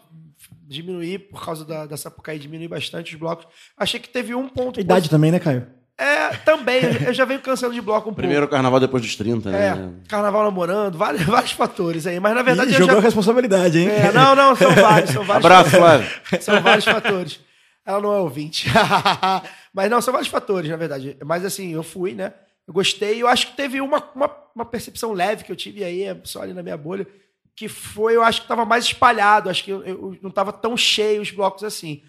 diminuí 0.67 1.17
por 1.19 1.45
causa 1.45 1.65
da, 1.65 1.87
da 1.87 1.97
Sapucaí, 1.97 2.39
diminuí 2.39 2.67
bastante 2.67 3.15
os 3.15 3.19
blocos. 3.21 3.47
Achei 3.79 4.01
que 4.01 4.09
teve 4.09 4.35
um 4.35 4.49
ponto. 4.49 4.81
Idade 4.81 5.09
também, 5.09 5.31
né, 5.31 5.39
Caio? 5.39 5.65
É, 5.97 6.31
também. 6.45 6.81
Eu 7.07 7.15
já 7.15 7.25
venho 7.25 7.39
cansando 7.39 7.75
de 7.75 7.81
bloco 7.81 8.11
um 8.11 8.15
Primeiro 8.15 8.49
carnaval 8.49 8.81
depois 8.81 9.01
dos 9.03 9.15
30, 9.15 9.43
pouco. 9.43 9.57
É, 9.57 9.75
né? 9.77 9.91
carnaval 10.09 10.43
namorando, 10.43 10.99
vários, 10.99 11.23
vários 11.25 11.53
fatores 11.53 12.07
aí. 12.07 12.19
Mas 12.19 12.35
na 12.35 12.43
verdade 12.43 12.73
eu 12.73 12.79
jogou 12.79 12.95
já. 12.95 13.01
a 13.01 13.05
responsabilidade, 13.05 13.79
hein? 13.79 13.89
É, 13.89 14.11
não, 14.11 14.35
não, 14.35 14.57
são 14.57 14.73
vários, 14.75 15.11
são 15.11 15.23
vários. 15.23 15.45
Abraço, 15.45 15.71
Flávio. 15.71 16.09
São 16.41 16.61
vários 16.61 16.85
fatores. 16.85 17.39
Ela 17.85 18.01
não 18.01 18.13
é 18.13 18.19
ouvinte. 18.19 18.69
Mas 19.73 19.91
não, 19.91 20.01
são 20.01 20.13
vários 20.13 20.31
fatores, 20.31 20.71
na 20.71 20.77
verdade. 20.77 21.17
Mas 21.25 21.45
assim, 21.45 21.73
eu 21.73 21.83
fui, 21.83 22.15
né? 22.15 22.33
Eu 22.67 22.73
gostei. 22.73 23.21
Eu 23.21 23.27
acho 23.27 23.49
que 23.49 23.57
teve 23.57 23.81
uma, 23.81 24.03
uma, 24.15 24.31
uma 24.55 24.65
percepção 24.65 25.13
leve 25.13 25.45
que 25.45 25.51
eu 25.51 25.57
tive 25.57 25.83
aí, 25.83 26.03
é 26.03 26.21
só 26.25 26.43
ali 26.43 26.53
na 26.53 26.63
minha 26.63 26.77
bolha, 26.77 27.07
que 27.57 27.69
foi, 27.69 28.17
eu 28.17 28.23
acho 28.23 28.41
que 28.41 28.45
estava 28.45 28.65
mais 28.65 28.85
espalhado. 28.85 29.51
Acho 29.51 29.65
que 29.65 29.73
eu, 29.73 29.85
eu 29.85 30.19
não 30.23 30.31
estava 30.31 30.53
tão 30.53 30.77
cheio 30.77 31.21
os 31.21 31.31
blocos 31.31 31.65
assim. 31.65 32.03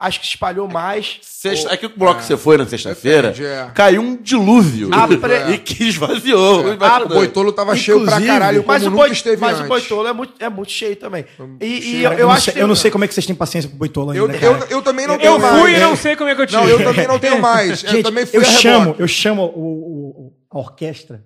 Acho 0.00 0.20
que 0.20 0.26
espalhou 0.26 0.68
mais. 0.68 1.18
Sexta, 1.22 1.72
é 1.72 1.76
que 1.76 1.86
o 1.86 1.88
bloco 1.88 2.20
que 2.20 2.26
você 2.26 2.36
foi 2.36 2.56
na 2.56 2.66
sexta-feira, 2.66 3.34
é. 3.38 3.70
caiu 3.74 4.02
um 4.02 4.16
dilúvio. 4.16 4.90
Ah, 4.92 5.06
pre- 5.18 5.52
E 5.54 5.58
que 5.58 5.84
esvaziou. 5.88 6.62
o 6.62 6.68
O 6.68 6.72
embaixador. 6.74 7.08
Boitolo 7.16 7.52
tava 7.52 7.74
cheio 7.76 7.98
pra 7.98 8.12
Inclusive, 8.12 8.26
caralho, 8.32 8.62
como 8.62 8.72
Mas, 8.72 8.86
o, 8.86 8.90
boi, 8.90 9.10
esteve 9.10 9.40
mas 9.40 9.52
antes. 9.54 9.64
o 9.64 9.68
Boitolo 9.68 10.06
é 10.08 10.12
muito, 10.12 10.34
é 10.38 10.48
muito 10.48 10.70
cheio 10.72 10.96
também. 10.96 11.24
E, 11.60 11.66
e 11.66 12.04
eu, 12.04 12.12
eu 12.12 12.26
não 12.26 12.32
acho 12.32 12.44
sei, 12.46 12.54
que. 12.54 12.60
eu 12.60 12.66
não 12.66 12.74
sei 12.74 12.90
como 12.90 13.04
é 13.04 13.08
que 13.08 13.14
vocês 13.14 13.26
têm 13.26 13.34
paciência 13.36 13.68
pro 13.68 13.78
Boitola 13.78 14.12
ainda, 14.14 14.34
Eu, 14.36 14.40
cara. 14.54 14.66
eu, 14.70 14.76
eu 14.78 14.82
também 14.82 15.06
não 15.06 15.14
Eu 15.14 15.20
tenho 15.20 15.38
mais. 15.38 15.60
fui 15.60 15.74
e 15.74 15.78
não 15.80 15.96
sei 15.96 16.16
como 16.16 16.30
é 16.30 16.34
que 16.34 16.42
eu 16.42 16.46
tive. 16.46 16.60
Não, 16.60 16.68
eu 16.68 16.82
também 16.84 17.06
não 17.06 17.18
tenho 17.18 17.38
mais. 17.42 17.82
eu 17.84 17.90
Gente, 17.90 18.02
também 18.02 18.26
fui 18.26 18.38
eu 18.38 18.44
chamo, 18.44 18.94
eu 18.98 19.08
chamo 19.08 19.42
o, 19.42 19.60
o- 19.60 20.26
o- 20.26 20.32
a 20.50 20.58
orquestra. 20.58 21.22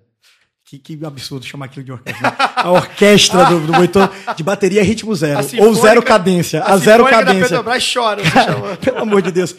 Que, 0.79 0.97
que 0.97 1.05
absurdo 1.05 1.45
chamar 1.45 1.65
aquilo 1.65 1.85
de 1.85 1.91
orquestra. 1.91 2.31
né? 2.31 2.35
A 2.55 2.71
orquestra 2.71 3.45
do, 3.45 3.59
do 3.59 3.73
Boitola 3.73 4.11
de 4.35 4.41
bateria 4.41 4.83
ritmo 4.83 5.13
zero. 5.13 5.39
Ou 5.59 5.75
zero 5.75 6.01
cadência. 6.01 6.63
A, 6.63 6.73
a 6.73 6.77
zero 6.77 7.03
Sinfônica 7.03 7.11
da 7.11 7.25
cadência. 7.25 7.47
Petrobras 7.49 7.93
chora. 7.93 8.23
Cara, 8.31 8.77
pelo 8.77 8.97
amor 8.97 9.21
de 9.21 9.31
Deus. 9.31 9.55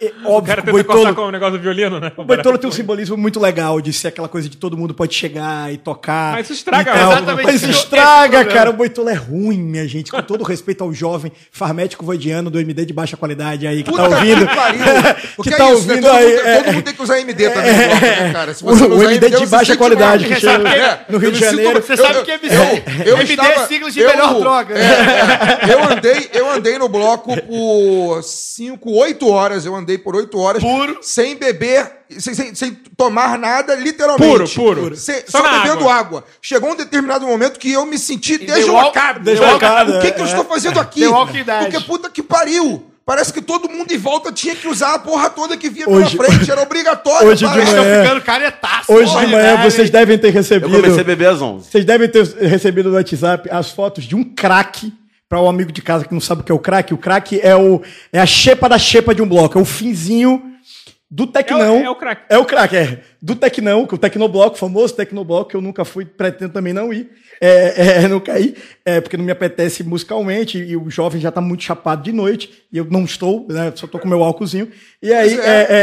É 0.00 0.12
O 0.24 0.34
óbvio 0.34 0.46
cara 0.46 0.62
que 0.62 0.70
o 0.70 0.72
tenta 0.74 0.84
cortar 0.84 0.94
Boitolo, 0.94 1.14
com 1.16 1.22
o 1.22 1.30
negócio 1.32 1.58
do 1.58 1.60
violino, 1.60 1.98
né? 1.98 2.12
o 2.16 2.22
Boitolo 2.24 2.56
tem 2.56 2.68
um 2.70 2.72
simbolismo 2.72 3.16
muito 3.16 3.40
legal 3.40 3.80
de 3.80 3.92
ser 3.92 4.08
aquela 4.08 4.28
coisa 4.28 4.48
de 4.48 4.56
todo 4.56 4.76
mundo 4.76 4.94
pode 4.94 5.12
chegar 5.12 5.72
e 5.72 5.76
tocar. 5.76 6.34
Mas 6.34 6.44
isso 6.46 6.52
estraga, 6.52 6.92
tal. 6.92 7.12
exatamente, 7.12 7.46
Mas 7.46 7.54
esse 7.56 7.64
é 7.64 7.68
o 7.68 7.70
estraga, 7.72 8.28
problema. 8.38 8.52
cara. 8.52 8.70
O 8.70 8.72
Boitolo 8.74 9.08
é 9.08 9.14
ruim, 9.14 9.58
minha 9.58 9.86
gente. 9.88 10.12
Com 10.12 10.22
todo 10.22 10.44
respeito 10.44 10.84
ao 10.84 10.92
jovem 10.92 11.32
farmético 11.50 12.04
voidiano 12.04 12.48
do 12.48 12.60
MD 12.60 12.84
de 12.84 12.92
baixa 12.92 13.16
qualidade 13.16 13.66
aí, 13.66 13.82
que 13.82 13.90
tá 13.90 14.04
Puta 14.04 14.16
ouvindo. 14.16 14.46
que 14.46 14.54
pariu. 14.54 14.80
Porque 15.36 15.50
que 15.50 15.56
tá 15.56 15.64
é 15.68 15.72
isso, 15.72 15.86
né? 15.88 15.94
ouvindo 15.94 16.06
Todo, 16.06 16.16
aí. 16.16 16.26
mundo, 16.36 16.46
é- 16.46 16.56
todo 16.62 16.72
mundo 16.72 16.84
tem 16.84 16.94
que 16.94 17.02
usar 17.02 17.20
MD 17.20 17.50
também, 17.50 17.72
no 17.72 17.76
bloco, 17.86 18.00
né, 18.06 18.32
cara? 18.32 18.54
Se 18.54 18.62
o, 18.62 18.66
você 18.68 18.84
o 18.84 18.94
usar 18.94 19.04
MD 19.10 19.30
de 19.30 19.36
você 19.36 19.46
baixa 19.46 19.76
qualidade 19.76 20.24
que 20.26 20.36
chega 20.36 20.68
É, 20.68 21.00
no 21.08 21.18
Rio 21.18 21.32
de 21.32 21.40
Janeiro. 21.40 21.82
Você 21.82 21.96
sabe 21.96 22.22
que 22.22 22.30
é 22.30 22.36
eu, 22.36 23.04
eu 23.06 23.16
MD 23.16 23.32
estava- 23.32 23.50
é 23.62 23.66
sigla 23.66 23.90
de 23.90 23.98
melhor 23.98 24.38
droga. 24.38 24.74
é, 24.78 25.70
é, 25.70 25.74
eu, 25.74 25.82
andei, 25.90 26.30
eu 26.32 26.50
andei 26.52 26.78
no 26.78 26.88
bloco 26.88 27.34
por 27.42 28.22
5, 28.22 28.92
8 28.92 29.28
horas. 29.28 29.55
Eu 29.64 29.74
andei 29.74 29.96
por 29.96 30.14
8 30.16 30.38
horas. 30.38 30.62
Puro. 30.62 30.98
Sem 31.00 31.36
beber, 31.36 31.90
sem, 32.18 32.34
sem, 32.34 32.54
sem 32.54 32.72
tomar 32.96 33.38
nada, 33.38 33.74
literalmente. 33.76 34.54
Puro, 34.54 34.74
puro. 34.82 34.96
Sem- 34.96 35.22
Só 35.28 35.38
só 35.42 35.62
bebendo 35.62 35.88
água. 35.88 36.24
Chegou 36.42 36.70
um 36.72 36.76
determinado 36.76 37.26
momento 37.26 37.58
que 37.58 37.70
eu 37.72 37.86
me 37.86 37.98
senti 37.98 38.36
deslocado. 38.38 39.20
Deslocado, 39.20 39.98
O 39.98 40.00
que, 40.00 40.10
que 40.10 40.20
eu 40.20 40.24
é. 40.24 40.28
estou 40.28 40.44
fazendo 40.44 40.78
aqui? 40.80 41.06
Walking 41.06 41.44
Dead. 41.44 41.70
Porque 41.70 41.80
puta 41.80 42.10
que 42.10 42.22
pariu. 42.22 42.90
Parece 43.06 43.32
que 43.32 43.40
todo 43.40 43.68
mundo 43.68 43.88
em 43.92 43.96
volta 43.98 44.32
tinha 44.32 44.56
que 44.56 44.66
usar 44.66 44.94
a 44.94 44.98
porra 44.98 45.30
toda 45.30 45.56
que 45.56 45.70
via 45.70 45.88
Hoje- 45.88 46.16
pela 46.16 46.28
frente. 46.28 46.50
Era 46.50 46.60
obrigatório. 46.62 47.28
hoje 47.28 47.44
de 47.44 47.44
parece. 47.48 47.68
Estão 47.68 47.84
manhã- 47.84 48.02
ficando 48.02 48.20
caretaço. 48.22 48.92
Hoje 48.92 49.10
de 49.12 49.16
Olha, 49.16 49.28
manhã 49.28 49.62
vocês 49.62 49.90
devem 49.90 50.18
ter 50.18 50.26
Eu 50.28 50.32
recebido. 50.32 50.72
comecei 50.74 51.00
a 51.00 51.04
beber 51.04 51.28
às 51.28 51.40
11. 51.40 51.70
Vocês 51.70 51.84
devem 51.84 52.08
ter 52.08 52.26
recebido 52.40 52.88
no 52.90 52.96
WhatsApp 52.96 53.48
as 53.48 53.70
fotos 53.70 54.02
de 54.02 54.16
um 54.16 54.24
craque 54.24 54.92
para 55.28 55.40
o 55.40 55.48
amigo 55.48 55.72
de 55.72 55.82
casa 55.82 56.04
que 56.04 56.12
não 56.14 56.20
sabe 56.20 56.42
o 56.42 56.44
que 56.44 56.52
é 56.52 56.54
o 56.54 56.58
craque. 56.58 56.94
O 56.94 56.98
craque 56.98 57.40
é, 57.40 57.54
o, 57.56 57.82
é 58.12 58.18
a 58.20 58.26
xepa 58.26 58.68
da 58.68 58.78
xepa 58.78 59.14
de 59.14 59.22
um 59.22 59.28
bloco. 59.28 59.58
É 59.58 59.60
o 59.60 59.64
finzinho 59.64 60.42
do 61.10 61.26
Tecnão. 61.26 61.76
É 61.76 61.80
o- 61.82 61.84
é 61.84 61.90
o 61.90 61.96
craque. 61.96 62.22
É 62.28 62.38
o 62.38 62.44
craque, 62.44 62.76
é. 62.76 63.00
Do 63.22 63.34
Tecnão, 63.34 63.86
que 63.86 63.94
o 63.94 63.98
Tecnobloco, 63.98 64.56
o 64.56 64.58
famoso 64.58 64.94
Tecnobloco, 64.94 65.50
que 65.50 65.56
eu 65.56 65.60
nunca 65.60 65.84
fui, 65.84 66.04
pretendo 66.04 66.52
também 66.52 66.72
não 66.72 66.92
ir. 66.92 67.10
É, 67.40 68.02
é, 68.04 68.08
não 68.08 68.18
cair, 68.18 68.56
é, 68.82 68.98
porque 68.98 69.14
não 69.16 69.24
me 69.24 69.30
apetece 69.30 69.82
musicalmente, 69.84 70.56
e 70.56 70.74
o 70.74 70.88
jovem 70.88 71.20
já 71.20 71.30
tá 71.30 71.38
muito 71.40 71.64
chapado 71.64 72.02
de 72.02 72.10
noite, 72.10 72.50
e 72.72 72.78
eu 72.78 72.86
não 72.90 73.04
estou, 73.04 73.46
né, 73.46 73.70
só 73.74 73.86
tô 73.86 73.98
com 73.98 74.08
meu 74.08 74.24
álcoolzinho. 74.24 74.70
E 75.02 75.12
aí, 75.12 75.38
é, 75.38 75.44
é. 75.44 75.66
é, 75.68 75.76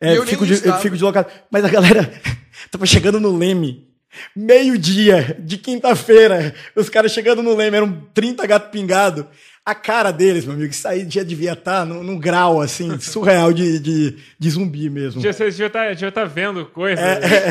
é, 0.00 0.08
é, 0.10 0.12
E 0.12 0.16
eu 0.16 0.24
fico, 0.24 0.46
de, 0.46 0.54
fico 0.56 0.90
deslocado. 0.94 1.26
Mas 1.50 1.64
a 1.64 1.68
galera 1.68 2.08
tava 2.70 2.86
chegando 2.86 3.18
no 3.18 3.36
Leme, 3.36 3.87
meio-dia 4.34 5.36
de 5.38 5.56
quinta-feira, 5.58 6.54
os 6.74 6.88
caras 6.88 7.12
chegando 7.12 7.42
no 7.42 7.54
Leme, 7.54 7.76
eram 7.76 7.92
30 8.14 8.46
gato 8.46 8.70
pingado. 8.70 9.26
A 9.66 9.74
cara 9.74 10.10
deles, 10.10 10.46
meu 10.46 10.54
amigo, 10.54 10.70
isso 10.70 10.88
aí 10.88 11.06
já 11.10 11.22
devia 11.22 11.52
estar 11.52 11.84
num, 11.84 12.02
num 12.02 12.18
grau, 12.18 12.58
assim, 12.58 12.98
surreal 12.98 13.52
de, 13.52 13.78
de, 13.78 14.16
de 14.38 14.50
zumbi 14.50 14.88
mesmo. 14.88 15.20
Já- 15.20 15.30
Você 15.30 15.50
já 15.50 15.68
tá, 15.68 15.92
já 15.92 16.10
tá 16.10 16.24
vendo 16.24 16.64
coisa. 16.64 17.02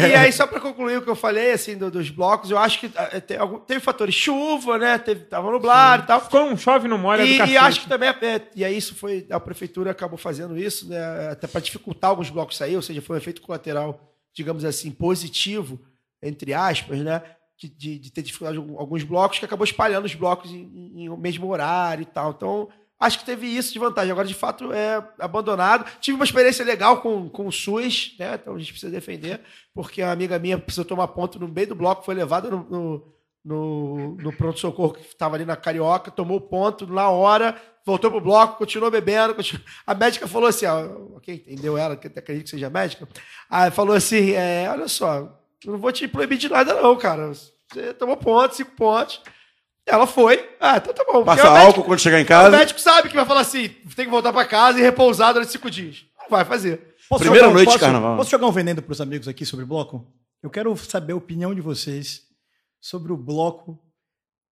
E 0.09 0.15
aí, 0.15 0.33
só 0.33 0.47
pra 0.47 0.59
concluir 0.59 0.97
o 0.97 1.03
que 1.03 1.09
eu 1.11 1.15
falei, 1.15 1.51
assim, 1.51 1.77
do- 1.77 1.91
dos 1.91 2.09
blocos, 2.09 2.49
eu 2.49 2.57
acho 2.57 2.79
que 2.79 2.89
ah, 2.95 3.21
tem 3.21 3.37
algum- 3.37 3.59
teve 3.59 3.79
fatores 3.79 4.15
chuva, 4.15 4.79
né? 4.79 4.97
Teve, 4.97 5.25
tava 5.25 5.51
nublado 5.51 6.05
e 6.05 6.07
tal. 6.07 6.19
Ficou 6.21 6.41
um 6.45 6.57
chove 6.57 6.87
no 6.87 6.97
molha 6.97 7.21
E, 7.23 7.37
e 7.51 7.55
acho 7.55 7.81
que 7.81 7.87
também, 7.87 8.09
é, 8.09 8.41
e 8.55 8.65
aí 8.65 8.75
isso 8.75 8.95
foi, 8.95 9.27
a 9.29 9.39
prefeitura 9.39 9.91
acabou 9.91 10.17
fazendo 10.17 10.57
isso, 10.57 10.89
né, 10.89 11.29
até 11.33 11.45
para 11.45 11.61
dificultar 11.61 12.09
alguns 12.09 12.31
blocos 12.31 12.57
sair, 12.57 12.75
ou 12.75 12.81
seja, 12.81 12.99
foi 12.99 13.17
um 13.17 13.19
efeito 13.19 13.43
colateral, 13.43 14.11
digamos 14.33 14.65
assim, 14.65 14.89
positivo, 14.89 15.79
entre 16.21 16.53
aspas, 16.53 16.99
né, 16.99 17.21
de, 17.57 17.67
de- 17.69 17.99
de 17.99 18.11
ter 18.11 18.21
dificuldade 18.21 18.59
com 18.59 18.79
alguns 18.79 19.03
blocos, 19.03 19.39
que 19.39 19.45
acabou 19.45 19.63
espalhando 19.65 20.05
os 20.05 20.13
blocos 20.15 20.51
em, 20.51 20.61
em- 20.61 21.03
em 21.03 21.09
o 21.09 21.17
mesmo 21.17 21.47
horário 21.47 22.03
e 22.03 22.05
tal. 22.05 22.31
Então, 22.31 22.69
acho 22.99 23.19
que 23.19 23.25
teve 23.25 23.47
isso 23.47 23.73
de 23.73 23.79
vantagem. 23.79 24.11
Agora, 24.11 24.27
de 24.27 24.33
fato, 24.33 24.71
é 24.73 25.03
abandonado. 25.19 25.85
Tive 25.99 26.15
uma 26.15 26.25
experiência 26.25 26.63
legal 26.65 27.01
com, 27.01 27.29
com 27.29 27.47
o 27.47 27.51
SUS, 27.51 28.15
né, 28.19 28.35
então 28.41 28.55
a 28.55 28.59
gente 28.59 28.71
precisa 28.71 28.91
defender, 28.91 29.41
porque 29.73 30.01
uma 30.03 30.11
amiga 30.11 30.37
minha 30.39 30.57
precisou 30.57 30.85
tomar 30.85 31.07
ponto 31.09 31.39
no 31.39 31.47
meio 31.47 31.67
do 31.67 31.75
bloco, 31.75 32.03
foi 32.05 32.13
levada 32.15 32.49
no- 32.49 32.67
no, 32.69 33.13
no, 33.43 34.15
no 34.17 34.33
pronto-socorro 34.33 34.93
que 34.93 35.01
estava 35.01 35.35
ali 35.35 35.45
na 35.45 35.55
Carioca, 35.55 36.11
tomou 36.11 36.41
ponto 36.41 36.85
na 36.85 37.09
hora, 37.09 37.55
voltou 37.85 38.11
pro 38.11 38.19
bloco, 38.21 38.57
continuou 38.57 38.91
bebendo. 38.91 39.33
continuou- 39.33 39.65
A 39.85 39.95
médica 39.95 40.27
falou 40.27 40.49
assim: 40.49 40.65
ó, 40.65 41.19
quem 41.21 41.35
entendeu 41.35 41.77
ela, 41.77 41.95
que 41.95 42.07
até 42.07 42.19
acredito 42.19 42.43
que 42.45 42.49
seja 42.51 42.69
médica, 42.69 43.07
aí 43.49 43.71
falou 43.71 43.95
assim: 43.95 44.31
é, 44.31 44.67
olha 44.69 44.87
só, 44.89 45.36
não 45.65 45.77
vou 45.77 45.91
te 45.91 46.07
proibir 46.07 46.37
de 46.37 46.49
nada, 46.49 46.73
não, 46.81 46.95
cara. 46.95 47.31
Você 47.33 47.93
tomou 47.93 48.17
ponto, 48.17 48.55
cinco 48.55 48.71
pontos. 48.71 49.21
Ela 49.85 50.05
foi. 50.05 50.49
Ah, 50.59 50.77
então 50.77 50.93
tá 50.93 51.03
bom. 51.05 51.23
Passa 51.23 51.43
o 51.47 51.51
médico- 51.53 51.67
álcool 51.67 51.83
quando 51.85 51.99
chegar 51.99 52.19
em 52.19 52.23
O 52.23 52.27
casa. 52.27 52.49
médico 52.57 52.79
sabe 52.79 53.07
que 53.09 53.15
vai 53.15 53.25
falar 53.25 53.41
assim: 53.41 53.69
tem 53.95 54.05
que 54.05 54.11
voltar 54.11 54.33
para 54.33 54.45
casa 54.45 54.79
e 54.79 54.81
repousar 54.81 55.33
durante 55.33 55.51
cinco 55.51 55.69
dias. 55.71 56.05
Não 56.19 56.29
vai 56.29 56.43
fazer. 56.43 56.95
Posso 57.09 57.21
Primeira 57.23 57.45
jogar 57.45 57.51
um- 57.51 57.53
noite 57.55 57.67
de 57.69 57.73
posso- 57.73 57.79
carnaval. 57.85 58.17
Posso 58.17 58.29
jogar 58.31 58.47
um 58.47 58.51
veneno 58.51 58.81
para 58.81 58.91
os 58.91 58.99
amigos 58.99 59.27
aqui 59.29 59.45
sobre 59.45 59.63
bloco? 59.65 60.05
Eu 60.43 60.49
quero 60.49 60.75
saber 60.75 61.13
a 61.13 61.15
opinião 61.15 61.55
de 61.55 61.61
vocês 61.61 62.23
sobre 62.81 63.13
o 63.13 63.17
bloco 63.17 63.79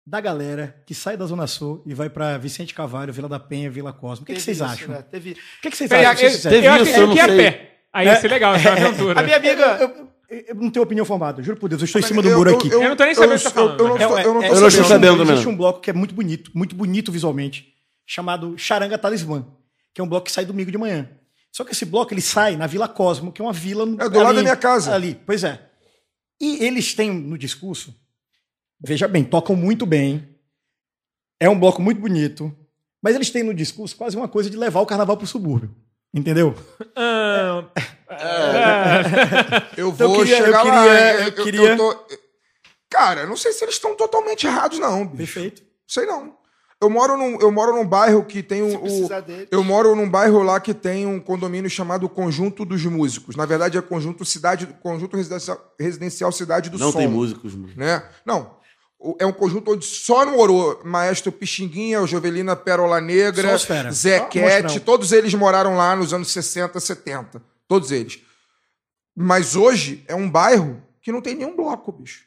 da 0.06 0.20
galera 0.20 0.82
que 0.86 0.94
sai 0.94 1.16
da 1.18 1.26
Zona 1.26 1.46
Sul 1.46 1.82
e 1.84 1.92
vai 1.92 2.08
para 2.08 2.38
Vicente 2.38 2.72
Cavalho, 2.74 3.12
Vila 3.12 3.28
da 3.28 3.38
Penha, 3.38 3.70
Vila 3.70 3.92
Cosmo. 3.92 4.22
O 4.22 4.26
que, 4.26 4.32
que 4.34 4.40
Teve 4.40 4.44
vocês 4.54 4.56
isso, 4.56 4.64
acham? 4.64 4.88
né? 4.94 5.02
Teve... 5.02 5.32
O 5.32 5.34
que, 5.62 5.70
que 5.70 5.76
vocês 5.76 5.92
acham? 5.92 6.24
eu, 6.28 6.30
eu, 6.30 6.40
Teve 6.40 6.66
acho 6.68 6.84
que 6.84 6.98
eu 7.00 7.12
é 7.12 7.26
sei. 7.26 7.36
pé. 7.36 7.76
Aí 7.92 8.06
ia 8.06 8.16
ser 8.20 8.28
legal, 8.28 8.54
essa 8.54 8.72
aventura. 8.72 9.20
A 9.20 9.22
minha 9.22 9.36
amiga. 9.36 9.64
Eu, 9.80 9.88
eu- 9.88 9.96
eu 9.98 10.08
não 10.56 10.70
tenho 10.70 10.82
opinião 10.84 11.04
formada, 11.04 11.42
juro 11.42 11.58
por 11.58 11.68
Deus, 11.68 11.80
eu 11.80 11.84
estou 11.86 12.00
em 12.00 12.04
cima 12.04 12.20
do 12.22 12.28
Eu- 12.28 12.36
muro 12.38 12.50
eu- 12.50 12.56
aqui. 12.56 12.68
Eu 12.68 12.80
não 12.88 12.96
tô 12.96 13.04
nem 13.04 13.14
sabendo 13.14 13.34
o 13.34 13.38
que 13.38 13.44
tá 13.44 13.48
eu- 13.50 13.54
falando, 13.54 13.80
Eu 13.80 13.86
não 13.88 13.94
mas- 13.94 14.02
estou- 14.02 14.18
eu 14.18 14.34
não 14.34 14.42
É, 14.42 14.44
Eu 14.46 14.48
não 14.48 14.54
estou 14.54 14.68
existe- 14.68 14.88
sabendo 14.88 15.16
também, 15.18 15.32
Existe 15.34 15.48
um 15.48 15.56
bloco 15.56 15.80
que 15.80 15.90
é 15.90 15.92
muito 15.92 16.14
bonito, 16.14 16.50
muito 16.54 16.74
bonito 16.74 17.12
visualmente, 17.12 17.72
chamado 18.04 18.56
Charanga 18.58 18.98
Talismã, 18.98 19.46
que 19.94 20.00
é 20.00 20.04
um 20.04 20.08
bloco 20.08 20.26
que 20.26 20.32
sai 20.32 20.44
domingo 20.44 20.70
de 20.70 20.78
manhã. 20.78 21.08
Só 21.52 21.64
que 21.64 21.72
esse 21.72 21.84
bloco 21.84 22.12
ele 22.12 22.20
sai 22.20 22.56
na 22.56 22.66
Vila 22.66 22.88
Cosmo, 22.88 23.32
que 23.32 23.40
é 23.40 23.44
uma 23.44 23.52
vila 23.52 23.84
É 23.84 24.08
do 24.08 24.18
lado 24.20 24.36
da 24.36 24.42
minha 24.42 24.56
casa. 24.56 24.94
Ali, 24.94 25.18
pois 25.24 25.42
é. 25.42 25.60
E 26.40 26.62
eles 26.64 26.92
têm 26.94 27.10
no 27.10 27.38
discurso, 27.38 27.94
veja 28.80 29.08
bem, 29.08 29.24
tocam 29.24 29.56
muito 29.56 29.86
bem. 29.86 30.28
É 31.40 31.48
um 31.48 31.58
bloco 31.58 31.80
muito 31.80 32.00
bonito, 32.00 32.54
mas 33.02 33.14
eles 33.14 33.30
têm 33.30 33.42
no 33.42 33.54
discurso 33.54 33.96
quase 33.96 34.16
uma 34.16 34.28
coisa 34.28 34.50
de 34.50 34.56
levar 34.56 34.80
o 34.80 34.86
carnaval 34.86 35.16
pro 35.16 35.26
subúrbio. 35.26 35.74
Entendeu? 36.14 36.54
Ah, 38.08 39.64
Eu 39.76 39.88
Então, 39.90 40.06
eu 40.06 40.12
vou 40.14 40.18
queria- 40.20 40.38
eu 40.38 40.44
chegar 40.46 40.62
lá. 40.62 40.82
queria- 40.84 41.14
Eu, 41.20 41.24
eu 41.28 41.44
queria- 41.44 41.76
tô- 41.76 42.06
Cara, 42.88 43.22
eu 43.22 43.26
não 43.28 43.36
sei 43.36 43.52
se 43.52 43.64
eles 43.64 43.74
estão 43.74 43.94
totalmente 43.96 44.46
errados, 44.46 44.78
não. 44.78 45.04
bicho. 45.06 45.34
Perfeito. 45.34 45.62
Sei 45.86 46.06
não. 46.06 46.34
Eu 46.80 46.88
moro 46.88 47.16
num, 47.16 47.38
eu 47.40 47.50
moro 47.50 47.74
num 47.74 47.84
bairro 47.86 48.24
que 48.24 48.42
tem 48.42 48.62
um, 48.62 48.76
o, 48.76 49.08
eu 49.50 49.64
moro 49.64 49.94
num 49.96 50.08
bairro 50.08 50.42
lá 50.42 50.60
que 50.60 50.72
tem 50.74 51.06
um 51.06 51.18
condomínio 51.18 51.68
chamado 51.70 52.08
Conjunto 52.08 52.64
dos 52.64 52.84
Músicos. 52.84 53.34
Na 53.34 53.44
verdade 53.46 53.76
é 53.78 53.82
Conjunto 53.82 54.24
Cidade, 54.24 54.66
Conjunto 54.82 55.16
Residencial, 55.16 55.74
Residencial 55.80 56.30
Cidade 56.32 56.70
do 56.70 56.78
Não 56.78 56.92
Som. 56.92 56.98
tem 56.98 57.08
músicos. 57.08 57.54
mano. 57.54 57.72
né? 57.76 58.02
Não. 58.24 58.55
É 59.18 59.26
um 59.26 59.32
conjunto 59.32 59.72
onde 59.72 59.84
só 59.84 60.24
morou 60.26 60.80
Maestro 60.84 61.30
Pixinguinha, 61.30 62.06
Jovelina 62.06 62.56
Pérola 62.56 63.00
Negra. 63.00 63.48
Zé 63.92 64.20
mostrão. 64.40 64.70
todos 64.80 65.12
eles 65.12 65.34
moraram 65.34 65.76
lá 65.76 65.94
nos 65.94 66.12
anos 66.12 66.30
60, 66.32 66.78
70. 66.80 67.42
Todos 67.68 67.90
eles. 67.90 68.20
Mas 69.14 69.56
hoje 69.56 70.04
é 70.06 70.14
um 70.14 70.28
bairro 70.28 70.82
que 71.00 71.12
não 71.12 71.20
tem 71.20 71.34
nenhum 71.34 71.56
bloco, 71.56 71.92
bicho. 71.92 72.24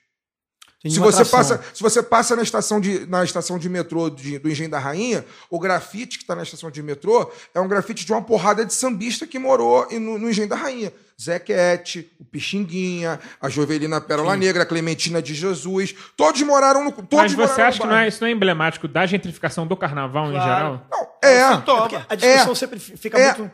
Tem 0.82 0.90
Se 0.90 0.98
você, 1.00 1.24
atração. 1.24 1.40
passa, 1.58 1.64
se 1.74 1.84
você 1.84 2.02
passa 2.02 2.36
na 2.38 2.42
estação 2.42 2.80
de, 2.80 3.06
na 3.06 3.22
estação 3.24 3.60
de 3.60 3.68
metrô 3.68 4.10
de- 4.10 4.40
do 4.40 4.50
Engenho 4.50 4.70
da 4.70 4.80
Rainha, 4.80 5.26
o 5.50 5.60
grafite 5.60 6.18
que 6.18 6.24
está 6.24 6.34
na 6.36 6.44
estação 6.44 6.72
de 6.72 6.82
metrô 6.82 7.30
é 7.54 7.60
um 7.60 7.68
grafite 7.68 8.06
de 8.06 8.12
uma 8.14 8.22
porrada 8.22 8.64
de 8.66 8.74
sambista 8.74 9.28
que 9.28 9.38
morou 9.38 9.86
em- 9.92 10.00
no, 10.00 10.18
no 10.18 10.30
Engenho 10.30 10.48
da 10.48 10.56
Rainha. 10.56 10.94
Zé 11.22 11.38
Quete, 11.38 12.10
o 12.18 12.24
Pixinguinha, 12.24 13.20
a 13.42 13.50
Jovelina 13.50 14.00
Pérola 14.00 14.38
Negra, 14.38 14.64
a 14.64 14.66
Clementina 14.66 15.22
de 15.22 15.34
Jesus. 15.36 15.94
Todos 16.16 16.42
moraram 16.44 16.86
no. 16.86 16.92
Todos 16.94 17.36
mas 17.36 17.50
você 17.50 17.62
acha 17.62 17.82
que 17.82 17.86
não 17.86 17.98
é, 17.98 18.08
isso 18.08 18.22
não 18.22 18.30
é 18.30 18.32
emblemático 18.32 18.88
da 18.88 19.06
gentrificação 19.06 19.68
do 19.68 19.76
carnaval 19.76 20.28
em 20.30 20.32
Claro. 20.32 20.46
geral? 20.48 20.88
Não, 20.90 21.08
é. 21.30 21.56
Sintoma. 21.56 21.82
Porque 21.90 21.96
a 22.08 22.16
discussão 22.16 22.52
É. 22.52 22.56
sempre 22.56 22.80
fica 22.80 23.20
É. 23.20 23.36
muito. 23.38 23.52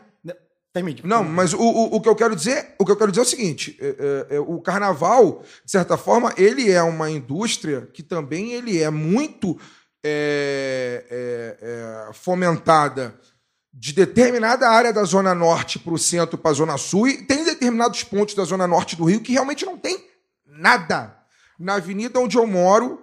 Termine. 0.76 1.00
Não, 1.04 1.24
mas 1.24 1.54
o, 1.54 1.58
o, 1.58 1.96
o 1.96 2.00
que 2.02 2.08
eu 2.08 2.14
quero 2.14 2.36
dizer, 2.36 2.74
o 2.78 2.84
que 2.84 2.92
eu 2.92 2.96
quero 2.96 3.10
dizer 3.10 3.22
é 3.22 3.24
o 3.24 3.28
seguinte: 3.28 3.78
é, 3.80 3.86
é, 4.30 4.36
é, 4.36 4.40
o 4.40 4.60
carnaval, 4.60 5.42
de 5.64 5.70
certa 5.70 5.96
forma, 5.96 6.34
ele 6.36 6.70
é 6.70 6.82
uma 6.82 7.10
indústria 7.10 7.88
que 7.94 8.02
também 8.02 8.52
ele 8.52 8.82
é 8.82 8.90
muito 8.90 9.58
é, 10.04 11.02
é, 11.10 12.12
fomentada 12.12 13.18
de 13.72 13.94
determinada 13.94 14.68
área 14.68 14.92
da 14.92 15.02
Zona 15.04 15.34
Norte 15.34 15.78
para 15.78 15.94
o 15.94 15.98
centro, 15.98 16.36
para 16.36 16.50
a 16.50 16.54
Zona 16.54 16.76
Sul, 16.76 17.08
e 17.08 17.22
tem 17.22 17.42
determinados 17.42 18.02
pontos 18.04 18.34
da 18.34 18.44
Zona 18.44 18.66
Norte 18.66 18.96
do 18.96 19.04
Rio 19.04 19.22
que 19.22 19.32
realmente 19.32 19.64
não 19.64 19.78
tem 19.78 20.04
nada. 20.44 21.16
Na 21.58 21.76
avenida 21.76 22.20
onde 22.20 22.36
eu 22.36 22.46
moro, 22.46 23.02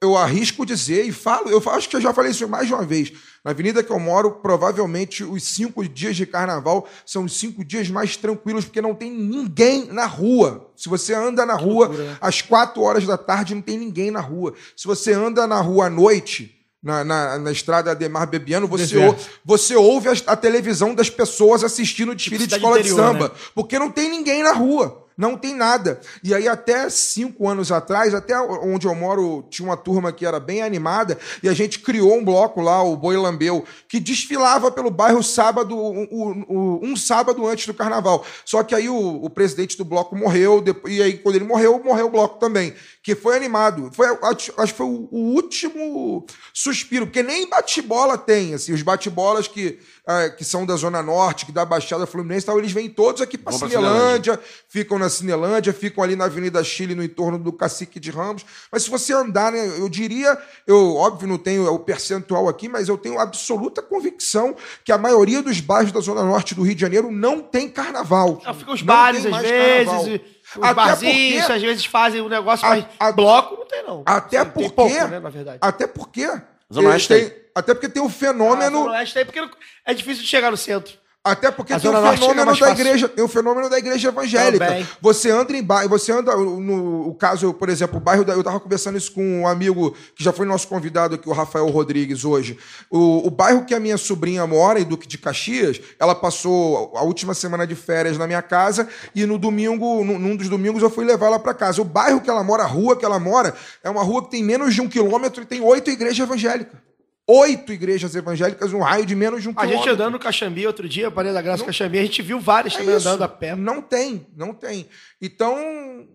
eu 0.00 0.16
arrisco 0.16 0.64
dizer 0.64 1.04
e 1.04 1.10
falo, 1.10 1.50
eu 1.50 1.60
acho 1.70 1.88
que 1.88 1.96
eu 1.96 2.00
já 2.00 2.14
falei 2.14 2.30
isso 2.30 2.46
mais 2.48 2.68
de 2.68 2.74
uma 2.74 2.84
vez. 2.84 3.12
Na 3.44 3.52
avenida 3.52 3.82
que 3.82 3.90
eu 3.92 3.98
moro, 4.00 4.32
provavelmente 4.32 5.22
os 5.24 5.42
cinco 5.44 5.86
dias 5.88 6.16
de 6.16 6.26
carnaval 6.26 6.86
são 7.06 7.24
os 7.24 7.38
cinco 7.38 7.64
dias 7.64 7.88
mais 7.88 8.16
tranquilos, 8.16 8.64
porque 8.64 8.82
não 8.82 8.94
tem 8.94 9.10
ninguém 9.10 9.86
na 9.92 10.06
rua. 10.06 10.70
Se 10.76 10.88
você 10.88 11.14
anda 11.14 11.46
na 11.46 11.54
rua 11.54 11.90
às 12.20 12.42
quatro 12.42 12.82
horas 12.82 13.06
da 13.06 13.16
tarde, 13.16 13.54
não 13.54 13.62
tem 13.62 13.78
ninguém 13.78 14.10
na 14.10 14.20
rua. 14.20 14.54
Se 14.76 14.86
você 14.86 15.12
anda 15.12 15.46
na 15.46 15.60
rua 15.60 15.86
à 15.86 15.90
noite, 15.90 16.54
na, 16.82 17.02
na, 17.04 17.38
na 17.38 17.50
estrada 17.52 17.90
Ademar 17.92 18.28
Bebiano, 18.28 18.66
você, 18.68 18.96
ou- 19.08 19.16
você 19.44 19.74
ouve 19.76 20.08
as- 20.08 20.22
a, 20.26 20.36
televisão 20.36 20.94
das 20.94 21.08
pessoas 21.10 21.64
assistindo 21.64 22.10
o 22.12 22.14
desfile 22.14 22.38
de 22.38 22.44
cidade 22.54 22.62
escola 22.62 22.82
de 22.82 22.88
interior, 22.88 23.12
samba. 23.12 23.28
né? 23.28 23.34
Porque 23.54 23.78
não 23.78 23.90
tem 23.90 24.08
ninguém 24.10 24.42
na 24.42 24.52
rua. 24.52 25.06
Não 25.18 25.36
tem 25.36 25.52
nada. 25.52 26.00
E 26.22 26.32
aí, 26.32 26.46
até 26.46 26.88
cinco 26.88 27.48
anos 27.48 27.72
atrás, 27.72 28.14
até 28.14 28.40
onde 28.40 28.86
eu 28.86 28.94
moro, 28.94 29.44
tinha 29.50 29.68
uma 29.68 29.76
turma 29.76 30.12
que 30.12 30.24
era 30.24 30.38
bem 30.38 30.62
animada, 30.62 31.18
e 31.42 31.48
a 31.48 31.52
gente 31.52 31.80
criou 31.80 32.14
um 32.16 32.24
bloco 32.24 32.60
lá, 32.60 32.80
o 32.84 32.96
Boi 32.96 33.16
Lambeu, 33.16 33.64
que 33.88 33.98
desfilava 33.98 34.70
pelo 34.70 34.92
bairro 34.92 35.20
sábado, 35.22 35.76
um, 35.76 36.06
um- 36.48 36.80
um 36.92 36.96
sábado 36.96 37.44
antes 37.48 37.66
do 37.66 37.74
carnaval. 37.74 38.24
Só 38.44 38.62
que 38.62 38.76
aí 38.76 38.88
o, 38.88 39.24
o 39.24 39.28
presidente 39.28 39.76
do 39.76 39.84
bloco 39.84 40.14
morreu, 40.14 40.62
e 40.86 41.02
aí, 41.02 41.18
quando 41.18 41.34
ele 41.34 41.44
morreu, 41.44 41.82
morreu 41.84 42.06
o 42.06 42.10
bloco 42.10 42.38
também. 42.38 42.72
Que 43.08 43.14
foi 43.14 43.34
animado. 43.34 43.90
Foi, 43.94 44.06
acho 44.22 44.52
que 44.52 44.74
foi 44.74 44.84
o, 44.84 45.08
o 45.10 45.18
último 45.32 46.26
suspiro, 46.52 47.06
porque 47.06 47.22
nem 47.22 47.48
bate-bola 47.48 48.18
tem. 48.18 48.52
Assim, 48.52 48.74
os 48.74 48.82
bate-bolas 48.82 49.48
que, 49.48 49.78
ah, 50.06 50.28
que 50.28 50.44
são 50.44 50.66
da 50.66 50.76
Zona 50.76 51.02
Norte, 51.02 51.46
que 51.46 51.52
da 51.52 51.64
Baixada 51.64 52.06
Fluminense, 52.06 52.44
e 52.44 52.46
tal, 52.48 52.58
eles 52.58 52.70
vêm 52.70 52.90
todos 52.90 53.22
aqui 53.22 53.38
para 53.38 53.56
pra 53.56 53.66
Cinelândia, 53.66 54.38
ficam 54.68 54.98
na 54.98 55.08
Cinelândia, 55.08 55.72
ficam 55.72 56.04
ali 56.04 56.16
na 56.16 56.26
Avenida 56.26 56.62
Chile, 56.62 56.94
no 56.94 57.02
entorno 57.02 57.38
do 57.38 57.50
Cacique 57.50 57.98
de 57.98 58.10
Ramos. 58.10 58.44
Mas 58.70 58.82
se 58.82 58.90
você 58.90 59.14
andar, 59.14 59.52
né, 59.52 59.66
eu 59.78 59.88
diria, 59.88 60.36
eu 60.66 60.94
óbvio 60.94 61.26
não 61.26 61.38
tenho 61.38 61.64
o 61.72 61.78
percentual 61.78 62.46
aqui, 62.46 62.68
mas 62.68 62.90
eu 62.90 62.98
tenho 62.98 63.18
absoluta 63.18 63.80
convicção 63.80 64.54
que 64.84 64.92
a 64.92 64.98
maioria 64.98 65.40
dos 65.40 65.62
bairros 65.62 65.92
da 65.92 66.00
Zona 66.00 66.22
Norte 66.22 66.54
do 66.54 66.60
Rio 66.60 66.74
de 66.74 66.82
Janeiro 66.82 67.10
não 67.10 67.40
tem 67.40 67.70
carnaval. 67.70 68.38
Não, 68.44 68.52
ficam 68.52 68.74
os 68.74 68.82
bares 68.82 69.24
às 69.24 69.40
vezes, 69.40 69.86
carnaval. 69.86 70.20
Os 70.56 70.62
Até 70.62 70.74
barzinhos 70.74 71.40
porque- 71.40 71.52
às 71.52 71.62
vezes 71.62 71.84
fazem 71.84 72.20
um 72.20 72.28
negócio, 72.28 72.66
A- 72.66 72.70
mas 72.70 72.84
a- 72.98 73.12
bloco 73.12 73.56
não 73.56 73.66
tem 73.66 73.82
não. 73.82 74.02
Até 74.06 74.44
Tem- 74.44 74.52
tem 74.52 74.52
porque. 74.70 74.70
pouco, 74.74 75.08
né, 75.08 75.20
na 75.20 75.30
verdade. 75.30 75.58
Até 75.60 75.86
porque. 75.86 76.26
Zona 76.72 76.88
Oeste 76.90 77.08
têm- 77.08 77.28
tem. 77.30 77.38
Até 77.54 77.74
porque 77.74 77.88
tem 77.88 78.02
o 78.02 78.06
Ah, 78.06 78.10
fenômeno. 78.10 78.78
Zona 78.84 78.92
Oeste 78.92 79.14
tem 79.14 79.24
porque 79.24 79.40
é 79.84 79.94
difícil 79.94 80.22
de 80.22 80.28
chegar 80.28 80.50
no 80.50 80.56
centro. 80.56 80.94
Até 81.30 81.50
porque 81.50 81.72
A 81.72 81.80
tem 81.80 81.90
o 81.90 81.96
é 81.96 82.16
fenômeno 82.16 82.46
mais 82.46 82.58
da 82.58 82.70
igreja, 82.70 83.08
tem 83.08 83.24
o 83.24 83.28
fenômeno 83.28 83.68
da 83.68 83.78
igreja 83.78 84.08
evangélica. 84.08 84.66
Também. 84.66 84.88
Você 85.00 85.30
anda 85.30 85.56
em 85.56 85.62
bairro, 85.62 85.88
você 85.88 86.12
anda 86.12 86.34
no 86.36 87.08
o 87.08 87.14
caso, 87.14 87.52
por 87.52 87.68
exemplo, 87.68 87.98
o 87.98 88.00
bairro 88.00 88.24
da, 88.24 88.32
eu 88.34 88.40
estava 88.40 88.58
conversando 88.60 88.96
isso 88.96 89.12
com 89.12 89.42
um 89.42 89.46
amigo 89.46 89.94
que 90.14 90.22
já 90.22 90.32
foi 90.32 90.46
nosso 90.46 90.66
convidado 90.68 91.14
aqui, 91.14 91.28
o 91.28 91.32
Rafael 91.32 91.66
Rodrigues 91.68 92.24
hoje. 92.24 92.58
O, 92.90 93.26
o 93.26 93.30
bairro 93.30 93.64
que 93.64 93.74
a 93.74 93.80
minha 93.80 93.96
sobrinha 93.96 94.46
mora, 94.46 94.80
em 94.80 94.84
Duque 94.84 95.06
de 95.06 95.18
Caxias, 95.18 95.80
ela 95.98 96.14
passou 96.14 96.92
a 96.96 97.02
última 97.02 97.34
semana 97.34 97.66
de 97.66 97.74
férias 97.74 98.16
na 98.18 98.26
minha 98.26 98.42
casa 98.42 98.88
e 99.14 99.26
no 99.26 99.38
domingo, 99.38 100.04
num, 100.04 100.18
num 100.18 100.36
dos 100.36 100.48
domingos 100.48 100.82
eu 100.82 100.90
fui 100.90 101.04
levar 101.04 101.26
ela 101.26 101.38
para 101.38 101.54
casa. 101.54 101.80
O 101.80 101.84
bairro 101.84 102.20
que 102.20 102.30
ela 102.30 102.42
mora, 102.42 102.62
a 102.62 102.66
rua 102.66 102.96
que 102.96 103.04
ela 103.04 103.18
mora, 103.18 103.54
é 103.82 103.90
uma 103.90 104.02
rua 104.02 104.24
que 104.24 104.30
tem 104.30 104.42
menos 104.42 104.74
de 104.74 104.80
um 104.80 104.88
quilômetro 104.88 105.42
e 105.42 105.46
tem 105.46 105.60
oito 105.60 105.90
igrejas 105.90 106.18
evangélicas. 106.18 106.87
Oito 107.30 107.70
igrejas 107.74 108.14
evangélicas 108.14 108.72
num 108.72 108.80
raio 108.80 109.04
de 109.04 109.14
menos 109.14 109.42
de 109.42 109.48
um 109.48 109.52
A 109.52 109.54
quilômetro. 109.56 109.78
gente 109.84 109.90
andando 109.94 110.12
no 110.14 110.18
Caxambi 110.18 110.66
outro 110.66 110.88
dia, 110.88 111.10
Parede 111.10 111.34
da 111.34 111.42
Graça 111.42 111.62
Caxambi, 111.62 111.98
a 111.98 112.02
gente 112.02 112.22
viu 112.22 112.40
várias 112.40 112.74
É 112.74 112.78
também 112.78 112.96
isso. 112.96 113.06
andando 113.06 113.22
a 113.22 113.28
pé. 113.28 113.54
Não 113.54 113.82
tem, 113.82 114.26
não 114.34 114.54
tem. 114.54 114.86
Então, 115.20 115.54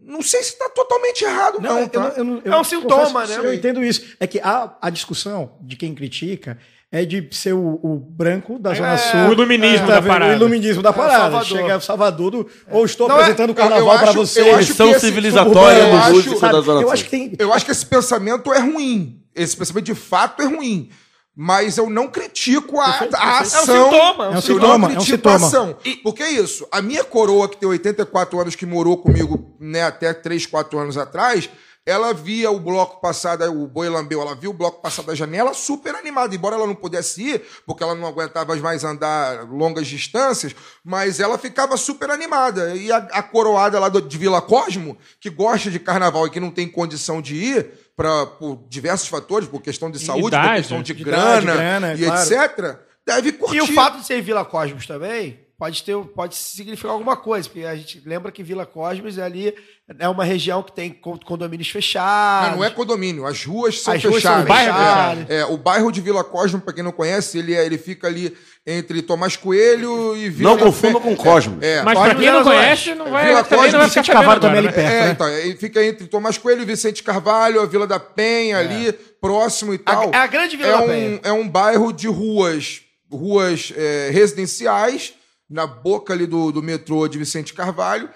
não 0.02 0.23
sei 0.23 0.41
se 0.41 0.53
está 0.53 0.68
totalmente 0.69 1.23
errado, 1.23 1.60
não. 1.61 1.80
eu 1.80 1.88
tá? 1.88 2.14
eu 2.18 2.41
É 2.52 2.57
um 2.60 2.64
sintoma, 2.64 3.27
né? 3.27 3.38
Eu 3.38 3.53
entendo 3.53 3.84
isso. 3.84 4.15
É 4.19 4.26
que 4.26 4.40
a, 4.40 4.76
a 4.81 4.90
discussão 4.90 5.52
de 5.61 5.76
quem 5.76 5.94
critica 5.94 6.57
é 6.91 7.06
de 7.06 7.27
ser 7.31 7.53
o, 7.53 7.80
o 7.84 7.95
branco 7.99 8.57
da 8.57 8.73
Zona 8.73 8.98
Sul. 8.98 9.19
o 9.30 9.34
iluminismo 9.34 9.85
tá 9.88 9.99
da 9.99 10.02
parada. 10.07 10.31
O 10.34 10.35
iluminismo 10.35 10.81
da 10.81 10.94
parada. 10.94 11.19
Salvador. 11.19 11.45
Chega 11.45 11.80
Salvador 11.80 12.31
do, 12.31 12.49
ou 12.72 12.85
estou 12.85 13.07
Não, 13.07 13.18
é- 13.18 13.19
apresentando 13.22 13.49
o 13.49 13.52
eu- 13.52 13.56
carnaval 13.56 13.94
eu 13.94 13.99
para 13.99 14.10
acho- 14.10 14.18
você. 14.19 14.41
eu 14.41 14.56
acho 14.56 14.69
Missão 14.69 14.99
civilizatória 14.99 15.85
do 15.85 15.90
eu 15.95 16.14
músico 16.14 16.40
da 16.40 16.61
Zona 16.61 16.80
Eu 16.80 16.84
Sul. 16.84 16.91
acho 16.91 17.03
que 17.06 17.10
tem. 17.11 17.34
Eu 17.38 17.53
acho 17.53 17.65
que 17.65 17.72
esse 17.72 17.85
pensamento 17.85 18.52
é 18.52 18.60
ruim. 18.60 19.19
Esse 19.35 19.55
pensamento 19.57 19.85
de 19.85 19.95
fato 19.95 20.41
é 20.41 20.45
ruim. 20.45 20.89
Mas 21.35 21.77
eu 21.77 21.89
não 21.89 22.07
critico 22.07 22.80
a, 22.80 22.85
a 23.15 23.39
ação. 23.39 23.60
É 23.76 23.81
um 23.81 23.91
sintoma, 23.91 24.23
é 24.26 24.27
um 24.27 24.30
eu 24.30 24.34
não 24.35 24.41
sintoma, 24.41 24.88
é 24.88 24.91
um 24.91 24.95
critico 24.95 25.30
a 25.30 25.39
sintoma. 25.39 25.47
ação. 25.47 25.77
Porque 26.03 26.22
é 26.22 26.30
isso. 26.31 26.68
A 26.72 26.80
minha 26.81 27.03
coroa, 27.03 27.49
que 27.49 27.57
tem 27.57 27.68
84 27.68 28.39
anos, 28.39 28.55
que 28.55 28.65
morou 28.68 28.97
comigo 28.97 29.55
né, 29.60 29.81
até 29.84 30.14
3, 30.14 30.45
4 30.45 30.77
anos 30.77 30.95
atrás, 30.95 31.49
ela 31.85 32.14
via 32.14 32.51
o 32.51 32.60
bloco 32.60 33.01
passar, 33.01 33.41
o 33.49 33.68
Boi 33.68 33.89
Lambeu, 33.89 34.22
ela 34.22 34.35
via 34.35 34.49
o 34.49 34.53
bloco 34.53 34.80
passar 34.81 35.01
da 35.01 35.15
janela 35.15 35.55
super 35.55 35.95
animada. 35.95 36.35
Embora 36.35 36.55
ela 36.55 36.68
não 36.68 36.76
pudesse 36.76 37.23
ir, 37.23 37.41
porque 37.65 37.84
ela 37.84 37.95
não 37.95 38.07
aguentava 38.07 38.55
mais 38.57 38.84
andar 38.84 39.43
longas 39.49 39.88
distâncias, 39.88 40.55
mas 40.85 41.19
ela 41.19 41.38
ficava 41.39 41.76
super 41.77 42.11
animada. 42.11 42.76
E 42.76 42.91
a, 42.91 42.97
a 42.97 43.23
coroada 43.23 43.80
lá 43.80 43.89
do- 43.89 44.01
de 44.03 44.18
Vila 44.19 44.39
Cosmo, 44.39 44.95
que 45.19 45.31
gosta 45.31 45.72
de 45.72 45.80
carnaval 45.80 46.27
e 46.27 46.30
que 46.30 46.39
não 46.39 46.51
tem 46.51 46.69
condição 46.69 47.19
de 47.22 47.35
ir, 47.35 47.72
pra, 47.95 48.26
por 48.26 48.65
diversos 48.70 49.07
fatores, 49.07 49.48
por 49.48 49.61
questão 49.61 49.90
de 49.91 49.99
saúde, 49.99 50.22
por 50.24 50.28
idade, 50.30 50.56
questão 50.61 50.82
de, 50.82 50.94
de 50.94 51.03
grana, 51.03 51.41
idade, 51.41 51.45
grana, 51.57 51.94
e 51.95 52.06
claro. 52.06 52.22
etc., 52.34 52.80
deve 53.06 53.32
curtir. 53.34 53.57
E 53.57 53.61
o 53.61 53.68
fato 53.68 53.99
de 53.99 54.06
ser 54.06 54.22
Vila 54.22 54.44
Cosmos 54.45 54.86
também 54.88 55.40
pode 55.57 55.84
ter, 55.84 55.95
pode 56.07 56.36
significar 56.36 56.91
alguma 56.91 57.15
coisa, 57.15 57.48
porque 57.48 57.65
a 57.65 57.76
gente 57.76 58.02
lembra 58.06 58.32
que 58.32 58.44
Vila 58.44 58.65
Cosmos 58.65 59.18
é 59.18 59.24
ali 59.24 59.53
é 59.99 60.07
uma 60.10 60.24
região 60.24 60.64
que 60.64 60.72
tem 60.72 60.90
con- 60.91 61.20
condomínios 61.20 61.70
fechados. 61.70 62.49
Não, 62.52 62.57
não 62.57 62.64
é 62.64 62.70
condomínio, 62.70 63.26
as 63.26 63.45
ruas 63.45 63.80
são 63.82 63.94
As 63.94 64.03
ruas 64.03 64.24
são 64.24 64.41
fechadas. 64.44 64.57
fechadas. 64.65 65.30
É, 65.30 65.45
o 65.45 65.57
bairro 65.57 65.91
de 65.91 66.02
Vila 66.02 66.24
Cosmo, 66.24 66.60
para 66.61 66.74
quem 66.74 66.84
não 66.84 66.91
conhece, 66.91 67.38
ele, 67.38 67.53
é- 67.53 67.65
ele 67.65 67.78
fica 67.78 68.07
ali 68.07 68.36
entre 68.65 69.02
Tomás 69.02 69.35
Coelho 69.35 70.15
e 70.15 70.30
Vila 70.30 70.52
Não 70.52 70.57
confunda 70.57 70.99
com 70.99 71.15
Cosmos. 71.15 71.61
É, 71.61 71.81
Mas 71.84 71.98
Pode 71.98 72.10
pra 72.11 72.19
quem 72.19 72.31
não 72.31 72.44
conhece, 72.44 72.95
não 72.95 73.11
vai, 73.11 73.27
Vila 73.27 73.44
também 73.44 73.72
não 73.72 73.80
vai 73.80 73.88
Vicente 73.88 74.11
Carvalho 74.11 74.38
agora, 74.38 74.40
também 74.40 74.57
ali 74.60 74.68
né? 74.68 74.73
perto. 74.73 74.94
É, 74.94 75.02
né? 75.02 75.11
então, 75.11 75.30
ele 75.30 75.56
fica 75.57 75.84
entre 75.84 76.07
Tomás 76.07 76.38
Coelho 76.38 76.61
e 76.61 76.65
Vicente 76.65 77.03
Carvalho, 77.03 77.61
a 77.61 77.65
Vila 77.65 77.85
da 77.85 77.99
Penha 77.99 78.60
ali, 78.60 78.94
próximo 79.19 79.73
e 79.73 79.77
tal. 79.77 80.11
é 80.14 80.18
a 80.18 80.27
grande 80.27 80.56
Vila 80.56 80.69
é 80.69 80.72
da 80.72 80.81
um, 80.81 80.88
Penha. 80.88 81.19
É 81.23 81.31
um 81.34 81.48
bairro 81.48 81.91
de 81.91 82.07
ruas, 82.07 82.81
ruas 83.11 83.73
é, 83.76 84.10
residenciais, 84.11 85.14
na 85.49 85.68
boca 85.68 86.14
ali 86.14 86.26
do, 86.26 86.52
do 86.52 86.64
metrô 86.64 87.06
de 87.07 87.18
Vicente 87.18 87.53
Carvalho, 87.53 88.10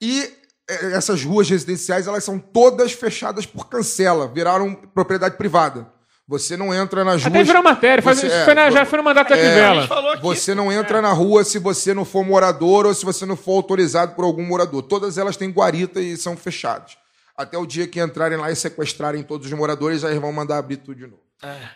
e 0.00 0.30
é, 0.68 0.92
essas 0.92 1.22
ruas 1.22 1.50
residenciais, 1.50 2.06
elas 2.06 2.24
são 2.24 2.38
todas 2.38 2.92
fechadas 2.92 3.44
por 3.44 3.68
cancela, 3.68 4.26
viraram 4.26 4.74
propriedade 4.74 5.36
privada. 5.36 5.99
Você 6.30 6.56
não 6.56 6.72
entra 6.72 7.04
nas 7.04 7.26
Até 7.26 7.34
ruas... 7.38 7.46
virou 7.48 7.60
matéria, 7.60 8.00
faz- 8.00 8.20
você- 8.20 8.28
isso 8.28 8.36
é, 8.36 8.44
foi 8.44 8.54
na- 8.54 8.70
já 8.70 8.84
foi 8.84 8.98
no 8.98 9.04
mandato 9.04 9.30
da 9.30 9.36
é, 9.36 9.40
Crivella. 9.40 10.12
aqui. 10.14 10.22
você 10.22 10.54
não 10.54 10.70
entra 10.70 11.02
na 11.02 11.12
rua 11.12 11.42
se 11.42 11.58
você 11.58 11.92
não 11.92 12.04
for 12.04 12.24
morador 12.24 12.86
ou 12.86 12.94
se 12.94 13.04
você 13.04 13.26
não 13.26 13.36
for 13.36 13.56
autorizado 13.56 14.14
por 14.14 14.24
algum 14.24 14.44
morador. 14.46 14.80
Todas 14.82 15.18
elas 15.18 15.36
têm 15.36 15.50
guarita 15.50 16.00
e 16.00 16.16
são 16.16 16.36
fechadas. 16.36 16.96
Até 17.36 17.58
o 17.58 17.66
dia 17.66 17.88
que 17.88 18.00
entrarem 18.00 18.38
lá 18.38 18.48
e 18.48 18.54
sequestrarem 18.54 19.24
todos 19.24 19.48
os 19.48 19.52
moradores, 19.52 20.04
aí 20.04 20.12
eles 20.12 20.20
vão 20.22 20.32
mandar 20.32 20.58
abrir 20.58 20.76
tudo 20.76 20.98
de 20.98 21.06
novo. 21.08 21.20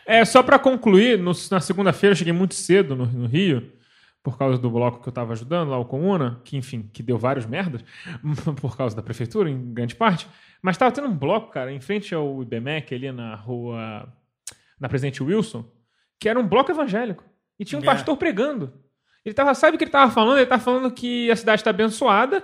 É, 0.07 0.25
só 0.25 0.41
pra 0.41 0.57
concluir, 0.57 1.19
no- 1.19 1.33
na 1.51 1.61
segunda-feira 1.61 2.13
eu 2.13 2.17
cheguei 2.17 2.33
muito 2.33 2.55
cedo 2.55 2.95
no, 2.95 3.07
no 3.07 3.27
Rio, 3.27 3.73
por 4.23 4.39
causa 4.39 4.57
do 4.57 4.71
bloco 4.71 5.03
que 5.03 5.09
eu 5.09 5.13
tava 5.13 5.33
ajudando, 5.33 5.71
lá 5.71 5.79
o 5.79 5.85
Comuna, 5.85 6.41
que 6.45 6.57
enfim, 6.57 6.89
que 6.93 7.03
deu 7.03 7.19
vários 7.19 7.45
merdas, 7.45 7.83
por 8.61 8.77
causa 8.77 8.95
da 8.95 9.03
prefeitura, 9.03 9.51
em 9.51 9.75
grande 9.75 9.97
parte. 9.97 10.29
Mas 10.63 10.77
tava 10.77 10.93
tendo 10.93 11.09
um 11.09 11.17
bloco, 11.17 11.51
cara, 11.51 11.73
em 11.73 11.81
frente 11.81 12.15
ao 12.15 12.41
IBMEC, 12.43 12.95
ali 12.95 13.11
na 13.11 13.35
rua, 13.35 14.07
na 14.85 14.89
Presidente 14.89 15.23
Wilson, 15.23 15.65
que 16.21 16.29
era 16.29 16.39
um 16.39 16.47
bloco 16.47 16.71
evangélico. 16.71 17.25
E 17.59 17.65
tinha 17.65 17.79
um 17.79 17.83
É. 17.83 17.87
pastor 17.87 18.17
pregando. 18.19 18.71
Ele 19.25 19.35
tava, 19.35 19.55
sabe 19.55 19.77
o 19.77 19.79
que 19.79 19.85
ele 19.85 19.91
tava 19.91 20.13
falando? 20.13 20.37
Ele 20.37 20.47
tava 20.47 20.63
falando 20.63 20.91
que 20.91 21.31
a 21.31 21.37
cidade 21.37 21.63
está 21.63 21.71
abençoada 21.71 22.43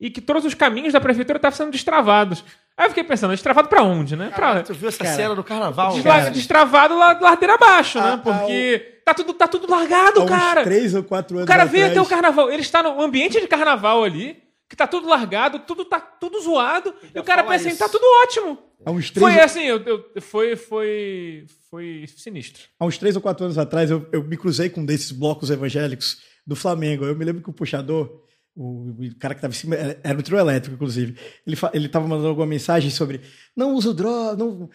e 0.00 0.10
que 0.10 0.20
todos 0.20 0.44
os 0.44 0.52
caminhos 0.52 0.92
da 0.92 1.00
prefeitura 1.00 1.36
estavam 1.38 1.56
sendo 1.56 1.70
destravados. 1.70 2.44
Aí 2.76 2.86
eu 2.86 2.88
fiquei 2.90 3.04
pensando, 3.04 3.30
destravado 3.30 3.68
pra 3.68 3.82
onde, 3.84 4.16
né? 4.16 4.30
Pra, 4.30 4.46
Cara, 4.48 4.62
tu 4.64 4.74
viu 4.74 4.88
essa 4.88 5.04
cena 5.04 5.34
no 5.36 5.44
carnaval? 5.44 5.94
Desla- 5.94 6.12
cara? 6.12 6.30
destravado 6.30 6.98
lá 6.98 7.16
ladeira 7.20 7.54
abaixo, 7.54 8.00
né? 8.00 8.14
Ah, 8.14 8.18
Porque 8.18 9.00
tá, 9.04 9.14
tudo, 9.14 9.32
tá 9.32 9.46
tudo 9.46 9.70
largado, 9.70 10.20
Há 10.20 10.24
uns 10.24 10.28
cara. 10.28 10.64
três 10.64 10.92
ou 10.92 11.04
quatro 11.04 11.36
anos 11.36 11.44
O 11.44 11.48
cara 11.48 11.64
veio 11.64 11.84
atrás. 11.86 11.98
até 11.98 12.06
o 12.06 12.10
carnaval. 12.10 12.50
Ele 12.50 12.62
está 12.62 12.82
no 12.82 13.00
ambiente 13.00 13.40
de 13.40 13.46
carnaval 13.46 14.02
ali, 14.02 14.42
que 14.68 14.74
tá 14.74 14.88
tudo 14.88 15.08
largado, 15.08 15.60
tudo 15.60 15.84
tá 15.84 16.00
tudo 16.00 16.40
zoado. 16.40 16.92
E 17.14 17.18
o 17.20 17.22
cara 17.22 17.44
pensa 17.44 17.68
assim, 17.68 17.78
tá 17.78 17.88
tudo 17.88 18.04
ótimo. 18.24 18.58
Há 18.84 18.90
uns 18.90 19.10
três, 19.10 19.26
Foi 19.32 19.40
assim, 19.42 19.62
eu, 19.64 19.78
eu- 19.84 20.20
foi, 20.22 20.54
foi, 20.54 21.46
foi 21.70 22.04
sinistro. 22.16 22.62
há 22.78 22.84
uns 22.86 22.98
três 22.98 23.16
ou 23.16 23.22
quatro 23.22 23.44
anos 23.44 23.58
atrás, 23.58 23.90
eu, 23.90 24.06
eu 24.12 24.22
me 24.22 24.36
cruzei 24.36 24.68
com 24.70 24.80
um 24.82 24.84
desses 24.86 25.10
blocos 25.12 25.50
evangélicos 25.50 26.20
do 26.46 26.54
Flamengo. 26.54 27.04
Eu 27.04 27.16
me 27.16 27.24
lembro 27.24 27.42
que 27.42 27.50
o 27.50 27.52
puxador, 27.52 28.22
o, 28.54 28.90
o 28.90 29.16
cara 29.18 29.34
que 29.34 29.38
estava 29.38 29.52
em 29.52 29.56
cima, 29.56 29.74
era 29.76 30.16
um 30.18 30.22
trio 30.22 30.38
elétrico, 30.38 30.74
inclusive. 30.76 31.18
Ele, 31.46 31.56
fa- 31.56 31.70
ele 31.74 31.88
tava 31.88 32.06
mandando 32.06 32.28
alguma 32.28 32.46
mensagem 32.46 32.90
sobre 32.90 33.20
não 33.56 33.72
uso 33.74 33.92
droga, 33.94 34.36
não. 34.36 34.68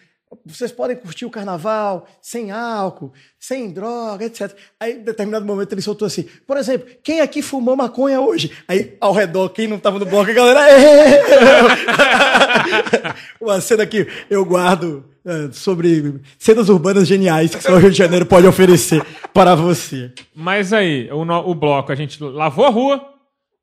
Vocês 0.44 0.72
podem 0.72 0.96
curtir 0.96 1.24
o 1.24 1.30
carnaval 1.30 2.06
sem 2.20 2.50
álcool, 2.50 3.12
sem 3.38 3.70
droga, 3.70 4.24
etc. 4.24 4.52
Aí, 4.80 4.94
em 4.94 5.02
determinado 5.02 5.44
momento, 5.44 5.72
ele 5.72 5.82
soltou 5.82 6.06
assim: 6.06 6.26
por 6.46 6.56
exemplo, 6.56 6.88
quem 7.02 7.20
aqui 7.20 7.42
fumou 7.42 7.76
maconha 7.76 8.20
hoje? 8.20 8.50
Aí, 8.66 8.96
ao 9.00 9.12
redor, 9.12 9.50
quem 9.50 9.68
não 9.68 9.78
tava 9.78 9.98
no 9.98 10.06
bloco, 10.06 10.30
a 10.30 10.34
galera. 10.34 10.60
Uma 13.40 13.60
cena 13.60 13.86
que 13.86 14.06
eu 14.30 14.44
guardo 14.44 15.04
é, 15.24 15.50
sobre 15.52 16.20
cenas 16.38 16.68
urbanas 16.68 17.06
geniais 17.06 17.54
que 17.54 17.62
só 17.62 17.74
o 17.74 17.78
Rio 17.78 17.90
de 17.90 17.98
Janeiro 17.98 18.26
pode 18.26 18.46
oferecer 18.46 19.04
para 19.32 19.54
você. 19.54 20.12
Mas 20.34 20.72
aí, 20.72 21.10
o, 21.12 21.20
o 21.20 21.54
bloco, 21.54 21.92
a 21.92 21.94
gente 21.94 22.22
lavou 22.22 22.64
a 22.64 22.70
rua, 22.70 23.11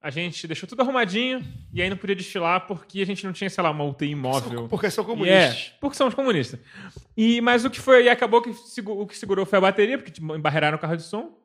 a 0.01 0.09
gente 0.09 0.47
deixou 0.47 0.67
tudo 0.67 0.81
arrumadinho, 0.81 1.43
e 1.73 1.81
aí 1.81 1.89
não 1.89 1.97
podia 1.97 2.15
desfilar 2.15 2.65
porque 2.65 3.01
a 3.01 3.05
gente 3.05 3.25
não 3.25 3.33
tinha, 3.33 3.49
sei 3.49 3.61
lá, 3.61 3.69
uma 3.69 3.83
UTI 3.83 4.11
imóvel. 4.11 4.67
Porque 4.69 4.89
são 4.89 5.03
E 5.03 5.07
comunistas. 5.07 5.73
É, 5.75 5.77
porque 5.79 5.97
somos 5.97 6.13
comunistas. 6.13 6.59
E, 7.17 7.41
mas 7.41 7.65
o 7.65 7.69
que 7.69 7.79
foi, 7.79 8.05
e 8.05 8.09
acabou 8.09 8.41
que 8.41 8.49
o 8.85 9.05
que 9.05 9.17
segurou 9.17 9.45
foi 9.45 9.57
a 9.57 9.61
bateria, 9.61 9.97
porque 9.97 10.11
tipo, 10.11 10.35
embarreiraram 10.35 10.77
o 10.77 10.79
carro 10.79 10.95
de 10.95 11.03
som. 11.03 11.37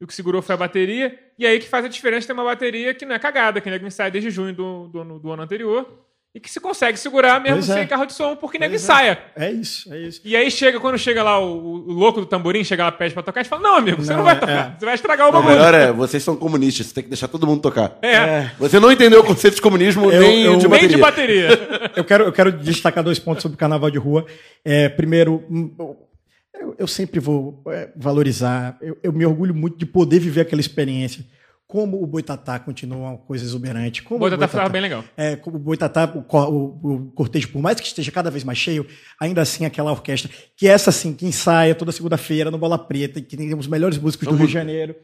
E 0.00 0.04
o 0.04 0.06
que 0.06 0.14
segurou 0.14 0.42
foi 0.42 0.54
a 0.54 0.58
bateria. 0.58 1.16
E 1.38 1.46
aí 1.46 1.60
que 1.60 1.68
faz 1.68 1.84
a 1.84 1.88
diferença 1.88 2.26
ter 2.26 2.32
uma 2.32 2.44
bateria 2.44 2.92
que 2.94 3.04
não 3.04 3.14
é 3.14 3.18
cagada, 3.18 3.60
que 3.60 3.70
nego 3.70 3.86
ensaia 3.86 4.10
desde 4.10 4.30
junho 4.30 4.54
do, 4.54 4.88
do, 4.88 5.18
do 5.20 5.30
ano 5.30 5.42
anterior. 5.42 5.86
E 6.34 6.40
que 6.40 6.50
se 6.50 6.58
consegue 6.60 6.98
segurar 6.98 7.38
mesmo 7.42 7.56
Pois 7.58 7.68
é. 7.68 7.74
sem 7.74 7.86
carro 7.86 8.06
de 8.06 8.14
som, 8.14 8.34
porque 8.34 8.58
nego 8.58 8.70
Pois 8.70 8.80
é. 8.80 8.84
ensaia. 8.84 9.18
É 9.36 9.50
isso, 9.50 9.92
é 9.92 9.98
isso. 10.00 10.20
E 10.24 10.34
aí 10.34 10.50
chega, 10.50 10.80
quando 10.80 10.96
chega 10.96 11.22
lá 11.22 11.38
o, 11.38 11.44
o 11.86 11.92
louco 11.92 12.20
do 12.20 12.26
tamborim, 12.26 12.64
chega 12.64 12.84
lá, 12.84 12.90
pede 12.92 13.12
pra 13.12 13.22
tocar, 13.22 13.40
a 13.40 13.42
gente 13.42 13.50
fala, 13.50 13.60
não, 13.62 13.76
amigo, 13.76 14.02
você 14.02 14.12
não, 14.12 14.18
Não, 14.20 14.24
vai 14.24 14.36
é, 14.36 14.38
tocar. 14.38 14.52
é. 14.74 14.76
Você 14.78 14.84
vai 14.86 14.94
estragar 14.94 15.26
o 15.26 15.28
O 15.28 15.32
bagulho. 15.34 15.52
melhor 15.54 15.74
é, 15.74 15.92
vocês 15.92 16.22
são 16.22 16.34
comunistas, 16.34 16.86
você 16.86 16.94
tem 16.94 17.02
que 17.04 17.10
deixar 17.10 17.28
todo 17.28 17.46
mundo 17.46 17.60
tocar. 17.60 17.98
É, 18.00 18.50
Você 18.58 18.80
não 18.80 18.90
entendeu 18.90 19.20
o 19.20 19.24
conceito 19.24 19.56
de 19.56 19.60
comunismo 19.60 20.10
Eu- 20.10 20.20
nem 20.22 20.42
eu- 20.44 20.56
de 20.56 20.66
nem 20.68 20.70
bateria. 20.70 20.88
de 20.88 20.96
bateria. 20.96 21.48
Eu 21.96 22.04
quero, 22.04 22.24
eu 22.24 22.32
quero 22.32 22.50
destacar 22.52 23.04
dois 23.04 23.18
pontos 23.18 23.42
sobre 23.42 23.56
o 23.56 23.58
carnaval 23.58 23.90
de 23.90 23.98
rua. 23.98 24.24
É, 24.64 24.88
primeiro, 24.88 25.44
hum, 25.50 25.70
eu, 26.58 26.74
eu 26.78 26.86
sempre 26.86 27.20
vou 27.20 27.62
é, 27.68 27.90
valorizar, 27.94 28.78
eu, 28.80 28.96
eu 29.02 29.12
me 29.12 29.26
orgulho 29.26 29.54
muito 29.54 29.76
de 29.76 29.84
poder 29.84 30.18
viver 30.18 30.40
aquela 30.40 30.60
experiência. 30.62 31.22
Como 31.72 32.02
o 32.02 32.06
Boitatá 32.06 32.58
continua 32.58 32.98
uma 32.98 33.16
coisa 33.16 33.42
exuberante. 33.42 34.02
Como 34.02 34.16
O 34.16 34.18
Boitatá 34.18 34.46
ficava 34.46 34.68
bem 34.68 34.82
legal. 34.82 35.02
É, 35.16 35.36
como 35.36 35.56
o 35.56 35.58
Boitatá, 35.58 36.04
o, 36.04 36.18
o, 36.20 36.96
o 36.96 37.12
cortejo, 37.12 37.48
por 37.48 37.62
mais 37.62 37.80
que 37.80 37.86
esteja 37.86 38.12
cada 38.12 38.30
vez 38.30 38.44
mais 38.44 38.58
cheio, 38.58 38.86
ainda 39.18 39.40
assim 39.40 39.64
aquela 39.64 39.90
orquestra, 39.90 40.30
que 40.54 40.68
é 40.68 40.70
essa 40.70 40.90
assim, 40.90 41.14
que 41.14 41.24
ensaia 41.24 41.74
toda 41.74 41.90
segunda-feira 41.90 42.50
no 42.50 42.58
Bola 42.58 42.78
Preta, 42.78 43.20
e 43.20 43.22
que 43.22 43.38
tem 43.38 43.54
os 43.54 43.66
melhores 43.66 43.96
músicos 43.96 44.28
do 44.28 44.34
Rio 44.34 44.48
de 44.48 44.52
Janeiro. 44.52 44.94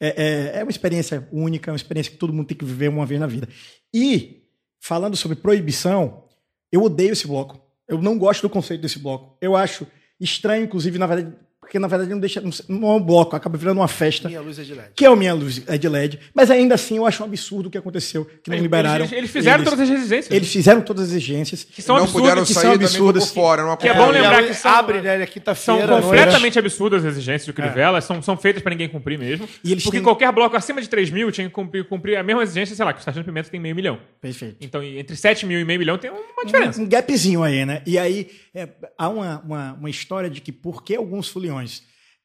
É, 0.00 0.50
é, 0.56 0.58
é 0.58 0.62
uma 0.64 0.70
experiência 0.72 1.28
única, 1.30 1.70
é 1.70 1.72
uma 1.72 1.76
experiência 1.76 2.10
que 2.10 2.18
todo 2.18 2.32
mundo 2.32 2.48
tem 2.48 2.56
que 2.56 2.64
viver 2.64 2.88
uma 2.88 3.06
vez 3.06 3.20
na 3.20 3.28
vida. 3.28 3.48
E, 3.94 4.42
falando 4.80 5.16
sobre 5.16 5.36
proibição, 5.36 6.24
eu 6.72 6.82
odeio 6.82 7.12
esse 7.12 7.28
bloco. 7.28 7.64
Eu 7.88 8.02
não 8.02 8.18
gosto 8.18 8.42
do 8.42 8.50
conceito 8.50 8.80
desse 8.80 8.98
bloco. 8.98 9.38
Eu 9.40 9.54
acho 9.54 9.86
estranho, 10.18 10.64
inclusive, 10.64 10.98
na 10.98 11.06
verdade, 11.06 11.36
porque 11.66 11.80
na 11.80 11.88
verdade 11.88 12.08
não 12.10 12.20
deixa. 12.20 12.40
Não 12.68 12.88
é 12.88 12.94
um 12.94 13.00
bloco, 13.02 13.34
acaba 13.34 13.58
virando 13.58 13.78
uma 13.80 13.88
festa. 13.88 14.28
Minha 14.28 14.40
luz 14.40 14.56
é 14.58 14.62
de 14.62 14.72
LED. 14.72 14.88
Que 14.94 15.04
é 15.04 15.10
o 15.10 15.16
Minha 15.16 15.34
Luz 15.34 15.60
é 15.66 15.76
de 15.76 15.88
LED. 15.88 16.20
Mas 16.32 16.48
ainda 16.48 16.76
assim 16.76 16.96
eu 16.96 17.04
acho 17.06 17.22
um 17.24 17.26
absurdo 17.26 17.66
o 17.66 17.70
que 17.70 17.76
aconteceu, 17.76 18.24
que 18.24 18.48
não 18.48 18.56
liberaram. 18.56 19.04
Eles, 19.04 19.12
eles 19.12 19.30
fizeram 19.30 19.58
eles. 19.58 19.68
todas 19.70 19.90
as 19.90 19.96
exigências. 19.96 20.30
Eles 20.34 20.52
fizeram 20.52 20.80
todas 20.80 21.02
as 21.06 21.10
exigências. 21.10 21.64
que 21.64 21.82
são 21.82 21.96
não 21.96 22.04
absurdas, 22.04 22.22
puderam 22.30 22.46
que 22.46 22.54
sair 22.54 22.62
são 22.62 22.72
absurdas, 22.72 23.26
por 23.26 23.34
fora. 23.34 23.64
Não 23.64 23.76
Que 23.76 23.88
é 23.88 23.94
bom 23.94 24.10
lembrar 24.10 24.44
que 24.44 24.54
são- 24.54 24.70
abre, 24.70 25.00
né? 25.00 25.22
É 25.22 25.54
São 25.54 25.84
noite. 25.84 26.02
completamente 26.04 26.58
absurdas 26.58 27.04
as 27.04 27.12
exigências 27.14 27.46
do 27.46 27.52
Crivella, 27.52 28.00
são, 28.00 28.22
são 28.22 28.36
feitas 28.36 28.62
pra 28.62 28.70
ninguém 28.70 28.88
cumprir 28.88 29.18
mesmo. 29.18 29.48
E 29.64 29.72
eles 29.72 29.82
porque 29.82 29.98
têm- 29.98 30.04
qualquer 30.04 30.30
bloco 30.32 30.56
acima 30.56 30.80
de 30.80 30.88
3 30.88 31.10
mil 31.10 31.30
tinha 31.32 31.48
que 31.48 31.52
cumprir, 31.52 31.84
cumprir 31.84 32.16
a 32.16 32.22
mesma 32.22 32.42
exigência, 32.44 32.76
sei 32.76 32.84
lá, 32.84 32.92
que 32.92 33.00
o 33.00 33.02
Sargento 33.02 33.24
Pimenta 33.26 33.50
tem 33.50 33.58
meio 33.58 33.74
milhão. 33.74 33.98
Perfeito. 34.20 34.56
Então, 34.60 34.82
entre 34.82 35.16
7 35.16 35.44
mil 35.44 35.58
e 35.58 35.64
meio 35.64 35.78
milhão 35.80 35.98
tem 35.98 36.10
uma 36.10 36.44
diferença. 36.44 36.80
Um 36.80 36.88
gapzinho 36.88 37.42
aí, 37.42 37.66
né? 37.66 37.82
E 37.84 37.98
aí 37.98 38.28
é, 38.54 38.68
há 38.96 39.08
uma, 39.08 39.40
uma, 39.44 39.72
uma 39.74 39.90
história 39.90 40.30
de 40.30 40.40
que 40.40 40.52
por 40.52 40.82
que 40.84 40.94
alguns 40.94 41.28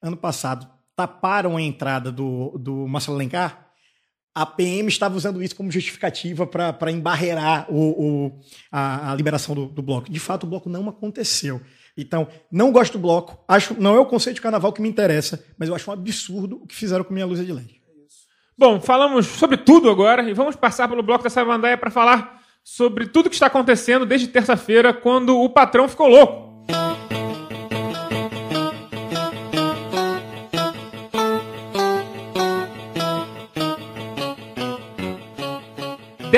ano 0.02 0.18
passado, 0.18 0.68
taparam 0.96 1.58
a 1.58 1.62
entrada 1.62 2.12
do, 2.12 2.58
do 2.58 2.88
Marcelo 2.88 3.18
Alencar, 3.18 3.68
a 4.34 4.46
PM 4.46 4.88
estava 4.88 5.16
usando 5.18 5.44
isso 5.44 5.56
como 5.56 5.70
justificativa 5.70 6.48
para 6.48 6.90
embarrear 6.92 7.66
o, 7.70 7.76
o- 8.28 8.40
a, 8.72 9.12
a 9.12 9.16
liberação 9.16 9.54
do, 9.54 9.66
do 9.66 9.82
bloco. 9.82 10.10
De 10.10 10.20
fato, 10.20 10.44
o 10.46 10.48
bloco 10.48 10.70
não 10.70 10.88
aconteceu. 10.88 11.60
Então, 11.98 12.28
não 12.50 12.72
gosto 12.72 12.94
do 12.94 13.00
bloco. 13.00 13.44
Acho, 13.46 13.76
não 13.80 13.94
é 13.96 14.00
o 14.00 14.06
conceito 14.06 14.36
de 14.36 14.42
carnaval 14.42 14.72
que 14.72 14.82
me 14.82 14.88
interessa, 14.88 15.44
mas 15.58 15.68
eu 15.68 15.76
acho 15.76 15.90
um 15.90 15.94
absurdo 15.94 16.62
o 16.64 16.66
que 16.68 16.74
fizeram 16.74 17.04
com 17.04 17.14
minha 17.14 17.26
luz 17.26 17.46
de 17.46 17.52
LED. 17.52 17.82
Bom, 18.58 18.80
falamos 18.80 19.26
sobre 19.28 19.58
tudo 19.58 19.90
agora 19.90 20.30
e 20.30 20.34
vamos 20.34 20.56
passar 20.56 20.88
pelo 20.88 21.04
bloco 21.04 21.24
da 21.26 21.30
Savandaia 21.30 21.78
para 21.78 21.92
falar 21.92 22.42
sobre 22.64 23.08
tudo 23.08 23.28
que 23.30 23.36
está 23.36 23.48
acontecendo 23.48 24.06
desde 24.06 24.28
terça-feira, 24.28 24.94
quando 24.94 25.38
o 25.42 25.50
patrão 25.50 25.90
ficou 25.90 26.08
louco. 26.08 26.51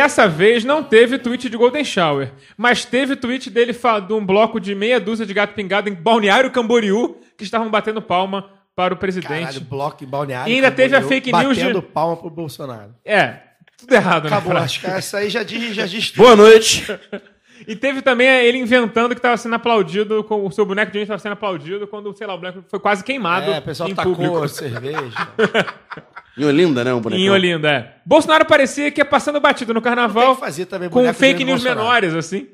Dessa 0.03 0.27
vez 0.27 0.65
não 0.65 0.83
teve 0.83 1.17
tweet 1.17 1.49
de 1.49 1.55
Golden 1.55 1.85
Shower, 1.85 2.33
mas 2.57 2.83
teve 2.83 3.15
tweet 3.15 3.49
dele 3.49 3.71
de 4.05 4.11
um 4.13 4.25
bloco 4.25 4.59
de 4.59 4.75
meia 4.75 4.99
dúzia 4.99 5.25
de 5.25 5.33
gato 5.33 5.53
pingado 5.53 5.87
em 5.87 5.93
Balneário 5.93 6.51
Camboriú 6.51 7.15
que 7.37 7.45
estavam 7.45 7.69
batendo 7.71 8.01
palma 8.01 8.49
para 8.75 8.93
o 8.93 8.97
presidente. 8.97 9.45
Caralho, 9.45 9.61
bloco 9.61 10.03
e 10.03 10.05
balneário. 10.05 10.51
E 10.51 10.55
ainda 10.55 10.69
teve 10.69 10.93
a 10.93 10.99
Camboriú, 10.99 11.21
fake 11.21 11.31
news 11.31 11.55
de- 11.55 11.61
Batendo 11.63 11.81
palma 11.81 12.17
pro 12.17 12.29
Bolsonaro. 12.29 12.93
É, 13.05 13.37
tudo 13.77 13.93
errado, 13.95 14.25
Acabou, 14.25 14.53
né? 14.55 14.59
acho 14.59 14.81
que 14.81 14.87
essa 14.91 15.19
aí 15.19 15.29
já 15.29 15.41
diz, 15.41 15.73
já 15.73 15.85
diz 15.85 16.11
tudo. 16.11 16.23
Boa 16.23 16.35
noite. 16.35 16.85
E 17.65 17.77
teve 17.77 18.01
também 18.01 18.27
ele 18.27 18.57
inventando 18.57 19.11
que 19.11 19.19
estava 19.19 19.37
sendo 19.37 19.55
aplaudido, 19.55 20.21
com 20.25 20.45
o 20.45 20.51
seu 20.51 20.65
boneco 20.65 20.91
de 20.91 20.97
gente 20.97 21.03
estava 21.05 21.19
sendo 21.19 21.31
aplaudido 21.31 21.87
quando, 21.87 22.13
sei 22.13 22.27
lá, 22.27 22.33
o 22.33 22.37
boneco 22.37 22.61
foi 22.67 22.77
quase 22.79 23.01
queimado 23.05 23.49
É, 23.49 23.59
o 23.59 23.61
pessoal 23.61 23.87
em 23.87 23.95
tacou 23.95 24.13
público. 24.15 24.49
cerveja. 24.49 25.29
Em 26.37 26.45
Olinda, 26.45 26.83
né? 26.83 26.93
Um 26.93 26.99
bonecão. 27.01 27.23
Em 27.23 27.29
Olinda, 27.29 27.69
é. 27.71 27.95
Bolsonaro 28.05 28.45
parecia 28.45 28.89
que 28.91 28.99
ia 29.01 29.05
passando 29.05 29.39
batido 29.39 29.73
no 29.73 29.81
Tem 29.81 29.89
carnaval 29.91 30.33
que 30.35 30.39
fazer 30.41 30.65
também 30.65 30.89
com 30.89 31.13
fake 31.13 31.43
news 31.43 31.61
Bolsonaro. 31.63 31.79
menores, 31.87 32.13
assim. 32.15 32.47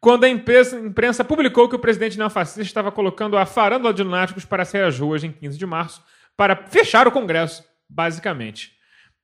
Quando 0.00 0.24
a 0.24 0.28
imprensa, 0.28 0.78
imprensa 0.78 1.24
publicou 1.24 1.68
que 1.68 1.74
o 1.74 1.78
presidente 1.78 2.16
neofascista 2.18 2.62
estava 2.62 2.92
colocando 2.92 3.36
a 3.36 3.44
farândola 3.46 3.92
de 3.92 4.02
lunáticos 4.02 4.44
para 4.44 4.64
sair 4.64 4.82
às 4.84 4.98
ruas 4.98 5.24
em 5.24 5.32
15 5.32 5.58
de 5.58 5.66
março 5.66 6.02
para 6.36 6.54
fechar 6.68 7.06
o 7.08 7.12
Congresso, 7.12 7.64
basicamente. 7.88 8.72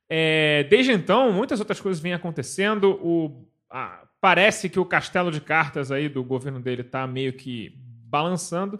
É, 0.09 0.63
desde 0.69 0.91
então, 0.91 1.31
muitas 1.31 1.59
outras 1.59 1.79
coisas 1.79 2.01
vêm 2.01 2.13
acontecendo. 2.13 2.99
O, 3.01 3.47
a- 3.69 4.01
parece 4.19 4.67
que 4.69 4.79
o 4.79 4.85
castelo 4.85 5.31
de 5.31 5.39
cartas 5.41 5.91
aí 5.91 6.09
do 6.09 6.23
governo 6.23 6.59
dele 6.59 6.81
está 6.81 7.05
meio 7.07 7.33
que 7.33 7.73
balançando. 8.07 8.79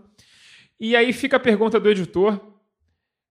E 0.80 0.96
aí 0.96 1.14
fica 1.14 1.38
a 1.38 1.40
pergunta 1.40 1.80
do 1.80 1.90
editor: 1.90 2.34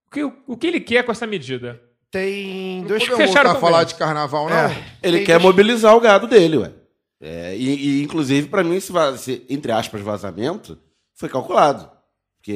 o 0.07 0.11
que, 0.11 0.23
o 0.47 0.57
que 0.57 0.67
ele 0.69 0.81
quer 0.81 1.03
com 1.05 1.13
essa 1.13 1.27
medida? 1.27 1.81
Tem 2.13 2.81
Não 2.83 2.89
dois 2.89 3.03
podemos 3.09 3.27
fecharam 3.27 3.51
voltar 3.53 3.67
a 3.67 3.71
falar 3.71 3.85
de 3.85 3.95
carnaval, 3.97 4.49
não? 4.49 4.57
É. 4.57 4.85
Ele 5.03 5.17
Tem 5.19 5.27
quer 5.27 5.33
dois- 5.33 5.43
mobilizar 5.45 5.97
o 5.97 6.01
gado 6.01 6.27
dele, 6.29 6.59
ué. 6.59 6.71
É, 7.21 7.57
e, 7.57 8.01
e, 8.01 8.03
inclusive, 8.03 8.49
pra 8.49 8.63
mim, 8.63 8.77
esse, 8.77 8.93
esse, 9.15 9.43
entre 9.49 9.73
aspas, 9.73 10.01
vazamento 10.03 10.79
foi 11.15 11.29
calculado. 11.29 11.89
Porque 12.39 12.53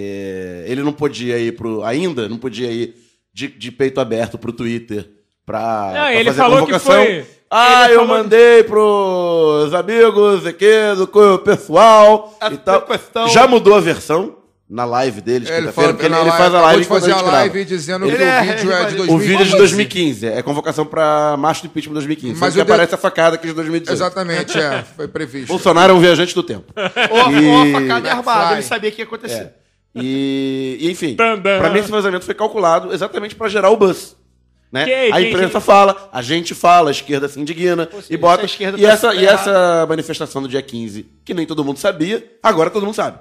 ele 0.66 0.82
não 0.82 0.92
podia 0.92 1.38
ir 1.38 1.56
pro. 1.56 1.82
Ainda 1.84 2.28
não 2.28 2.36
podia 2.38 2.70
ir 2.70 2.94
de, 3.32 3.48
de 3.48 3.70
peito 3.72 4.00
aberto 4.00 4.36
pro 4.36 4.52
Twitter 4.52 5.08
pra, 5.46 5.86
Não, 5.86 5.92
pra 5.92 6.14
ele 6.14 6.24
fazer 6.30 6.38
falou 6.42 6.56
que 6.66 6.72
convocação. 6.72 6.92
foi- 7.04 7.26
Ah, 7.48 7.84
ele 7.84 7.94
eu 7.94 8.00
falou- 8.00 8.16
mandei 8.18 8.64
pros 8.64 9.72
amigos 9.72 10.44
aqui 10.44 10.68
do 10.96 11.38
pessoal 11.38 12.36
e 12.52 12.56
tal. 12.58 12.82
questão- 12.82 13.28
Já 13.28 13.46
mudou 13.46 13.74
a 13.76 13.80
versão 13.80 14.36
na 14.68 14.84
live 14.84 15.20
dele 15.20 15.44
de 15.44 15.52
Ele, 15.52 15.60
quinta-feira, 15.60 15.72
fala, 15.72 15.88
porque 15.94 16.06
ele, 16.06 16.14
ele 16.14 16.22
live, 16.24 16.36
faz 16.38 16.54
a 16.54 16.60
live 16.60 16.84
fazer 16.84 17.12
a 17.12 17.18
a 17.18 17.22
live 17.22 17.64
dizendo 17.64 18.04
Ele 18.06 18.16
que 18.16 18.22
é- 18.22 18.40
o 18.40 18.42
vídeo 18.42 18.72
é 18.72 18.84
de 18.84 18.86
ele- 18.88 18.96
2015. 18.96 19.12
O 19.14 19.18
vídeo 19.18 19.40
é 19.42 19.44
de 19.44 19.56
2015, 19.56 20.26
é 20.26 20.42
convocação 20.42 20.84
pra 20.84 21.36
março 21.38 21.62
do 21.62 21.66
impeachment 21.66 21.92
2015. 21.94 22.40
Mas 22.40 22.54
que 22.54 22.60
o 22.60 22.64
de- 22.64 22.72
aparece 22.72 22.94
a 22.94 22.98
facada 22.98 23.36
aqui 23.36 23.46
de 23.46 23.52
2018. 23.52 23.96
Exatamente, 23.96 24.58
é. 24.58 24.82
Foi 24.96 25.06
previsto. 25.06 25.48
Bolsonaro 25.48 25.92
é 25.92 25.94
um 25.96 26.00
viajante 26.00 26.34
do 26.34 26.42
tempo. 26.42 26.72
Ou, 27.10 27.32
E- 27.32 27.46
ou 27.46 27.62
a 27.76 27.80
facada 27.80 28.08
é 28.08 28.10
armada, 28.10 28.52
ele 28.54 28.62
sabia 28.62 28.90
que 28.90 29.00
ia 29.00 29.04
acontecer. 29.04 29.52
E, 29.94 30.78
e, 30.80 30.90
enfim, 30.90 31.14
pra 31.16 31.70
mim 31.70 31.78
esse 31.78 31.90
vazamento 31.90 32.24
foi 32.24 32.34
calculado 32.34 32.92
exatamente 32.92 33.34
pra 33.34 33.48
gerar 33.48 33.70
o 33.70 33.76
buzz. 33.76 34.16
Né? 34.70 34.84
Que, 34.84 34.92
a 35.12 35.20
imprensa 35.22 35.52
gente- 35.54 35.62
fala, 35.62 36.08
a 36.12 36.20
gente 36.20 36.54
fala, 36.54 36.90
a 36.90 36.92
esquerda 36.92 37.28
se 37.28 37.40
indigna 37.40 37.88
seja, 37.92 38.06
e 38.10 38.16
bota. 38.16 38.38
se 38.38 38.42
a 38.42 38.46
esquerda 38.46 38.78
E, 38.78 38.82
tá 38.82 38.88
essa, 38.88 39.14
e 39.14 39.24
essa 39.24 39.86
manifestação 39.88 40.42
do 40.42 40.48
dia 40.48 40.60
15, 40.60 41.06
que 41.24 41.32
nem 41.32 41.46
todo 41.46 41.64
mundo 41.64 41.78
sabia, 41.78 42.22
agora 42.42 42.68
todo 42.68 42.84
mundo 42.84 42.94
sabe. 42.96 43.16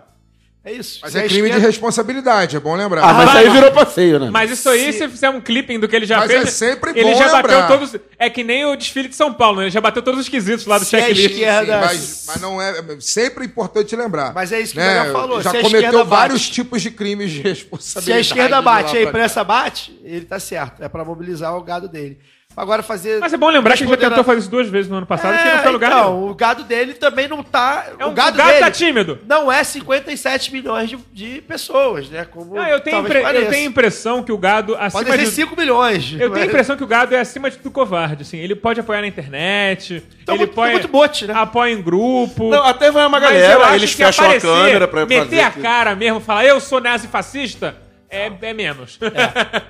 É 0.65 0.71
isso. 0.71 0.97
Mas 1.03 1.11
Se 1.11 1.19
é 1.19 1.21
a 1.21 1.23
crime 1.25 1.41
de 1.43 1.47
esquerda- 1.49 1.67
responsabilidade, 1.67 2.55
é 2.55 2.59
bom 2.59 2.75
lembrar. 2.75 3.03
Ah, 3.03 3.13
mas 3.13 3.31
vai, 3.31 3.45
aí 3.45 3.49
virou 3.51 3.71
passeio, 3.71 4.19
né? 4.19 4.29
Mas 4.31 4.49
isso 4.49 4.67
aí, 4.67 4.91
se 4.91 5.07
fizer 5.07 5.29
um 5.29 5.39
clipping 5.39 5.79
do 5.79 5.87
que 5.87 5.95
ele 5.95 6.07
já 6.07 6.17
Mas 6.17 6.31
fez. 6.31 6.43
é 6.43 6.45
sempre 6.47 6.89
ele 6.95 7.03
bom 7.13 7.19
já 7.19 7.25
lembrar. 7.31 7.43
bateu 7.61 7.77
todos. 7.77 7.95
É 8.17 8.29
que 8.31 8.43
nem 8.43 8.65
o 8.65 8.75
desfile 8.75 9.07
de 9.07 9.15
São 9.15 9.31
Paulo, 9.31 9.57
né? 9.59 9.65
Ele 9.65 9.69
já 9.71 9.79
bateu 9.79 10.01
todos 10.01 10.19
os 10.21 10.27
quesitos 10.27 10.65
lá 10.65 10.79
do 10.79 10.85
Se 10.85 10.95
a 10.95 11.01
checklist. 11.01 11.29
esquerda- 11.33 11.81
mas, 11.81 12.23
mas 12.25 12.41
não 12.41 12.59
é. 12.59 12.79
é 12.79 12.83
sempre 12.99 13.45
importante 13.45 13.95
lembrar. 13.95 14.33
Mas 14.33 14.51
é 14.51 14.59
isso 14.59 14.73
que 14.73 14.79
o 14.79 14.81
né? 14.81 14.95
Daniel 14.95 15.13
falou, 15.13 15.39
Já 15.41 15.51
se 15.51 15.57
cometeu 15.57 15.79
esquerda 15.81 15.97
bate- 16.03 16.09
vários 16.09 16.49
tipos 16.49 16.81
de 16.81 16.89
crimes 16.89 17.29
de 17.29 17.41
Se 17.41 17.45
a 17.45 17.49
responsabilidade. 17.51 18.21
esquerda 18.21 18.57
de 18.57 18.63
bate 18.63 18.95
e 18.95 18.97
a 18.97 19.03
imprensa 19.03 19.43
bate, 19.43 20.01
ele 20.03 20.25
tá 20.25 20.39
certo. 20.39 20.81
É 20.83 20.89
pra 20.89 21.05
mobilizar 21.05 21.55
o 21.55 21.61
gado 21.61 21.87
dele. 21.87 22.17
Agora 22.55 22.81
fazer. 22.83 23.19
Mas 23.19 23.33
é 23.33 23.37
bom 23.37 23.49
lembrar 23.49 23.75
que 23.75 23.83
ele 23.83 23.89
já 23.89 23.97
tentou 23.97 24.23
fazer 24.23 24.39
isso 24.39 24.49
duas 24.49 24.67
vezes 24.69 24.89
no 24.89 24.97
ano 24.97 25.05
passado, 25.05 25.37
que 25.37 25.47
É, 25.47 25.55
não 25.55 25.63
foi 25.63 25.71
lugar 25.71 25.91
então, 25.91 26.13
nenhum. 26.17 26.29
o 26.29 26.33
gado 26.35 26.63
dele 26.63 26.93
também 26.93 27.27
não 27.27 27.43
tá. 27.43 27.85
É 27.99 28.05
um, 28.05 28.09
o 28.09 28.13
gado, 28.13 28.35
o 28.35 28.37
gado 28.37 28.49
dele 28.51 28.59
tá 28.59 28.71
tímido. 28.71 29.19
não 29.27 29.51
é 29.51 29.63
57 29.63 30.51
milhões 30.53 30.89
de, 30.89 30.97
de 31.13 31.41
pessoas, 31.41 32.09
né? 32.09 32.25
Como 32.25 32.55
Não, 32.55 32.65
eu, 32.67 32.79
tenho 32.79 32.99
impre- 32.99 33.19
eu 33.23 33.49
tenho 33.49 33.65
a 33.65 33.69
impressão 33.69 34.23
que 34.23 34.31
o 34.31 34.37
gado, 34.37 34.75
acima 34.75 35.03
Pode 35.03 35.17
ser 35.17 35.25
de... 35.25 35.31
5 35.31 35.55
milhões. 35.57 36.11
Eu 36.13 36.17
tenho 36.19 36.33
a 36.33 36.37
mas- 36.39 36.47
impressão 36.47 36.77
que 36.77 36.83
o 36.83 36.87
gado 36.87 37.13
é 37.15 37.19
acima 37.19 37.49
de 37.51 37.57
tudo 37.57 37.71
covarde, 37.71 38.21
assim. 38.23 38.37
Ele 38.37 38.55
pode 38.55 38.79
apoiar 38.79 39.01
na 39.01 39.07
internet, 39.07 40.03
Então, 40.23 40.35
ele 40.35 40.45
muito, 40.45 40.51
apoia, 40.53 40.71
muito 40.73 40.87
bote, 40.87 41.27
né? 41.27 41.33
apoia 41.35 41.71
em 41.73 41.81
grupo. 41.81 42.49
Não, 42.49 42.63
até 42.65 42.89
vai 42.91 43.03
uma 43.05 43.19
Mas 43.19 43.29
galera, 43.31 43.75
eles 43.75 43.91
que 43.93 43.97
fecham 44.03 44.23
a 44.25 44.27
aparecer, 44.27 44.47
câmera 44.47 44.87
pra 44.87 45.05
meter 45.05 45.23
fazer. 45.25 45.41
a 45.41 45.51
cara 45.51 45.95
mesmo, 45.95 46.19
falar 46.19 46.45
eu 46.45 46.59
sou 46.59 46.79
nazifascista, 46.81 47.75
é, 48.09 48.25
é 48.27 48.53
menos. 48.53 48.99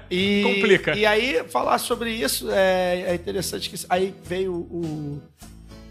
E, 0.09 0.43
Complica. 0.43 0.95
E 0.95 1.03
aí, 1.03 1.43
falar 1.49 1.79
sobre 1.79 2.11
isso 2.11 2.47
é, 2.51 3.05
é 3.07 3.15
interessante 3.15 3.71
que 3.71 3.85
aí 3.89 4.13
veio 4.23 4.53
o. 4.53 5.19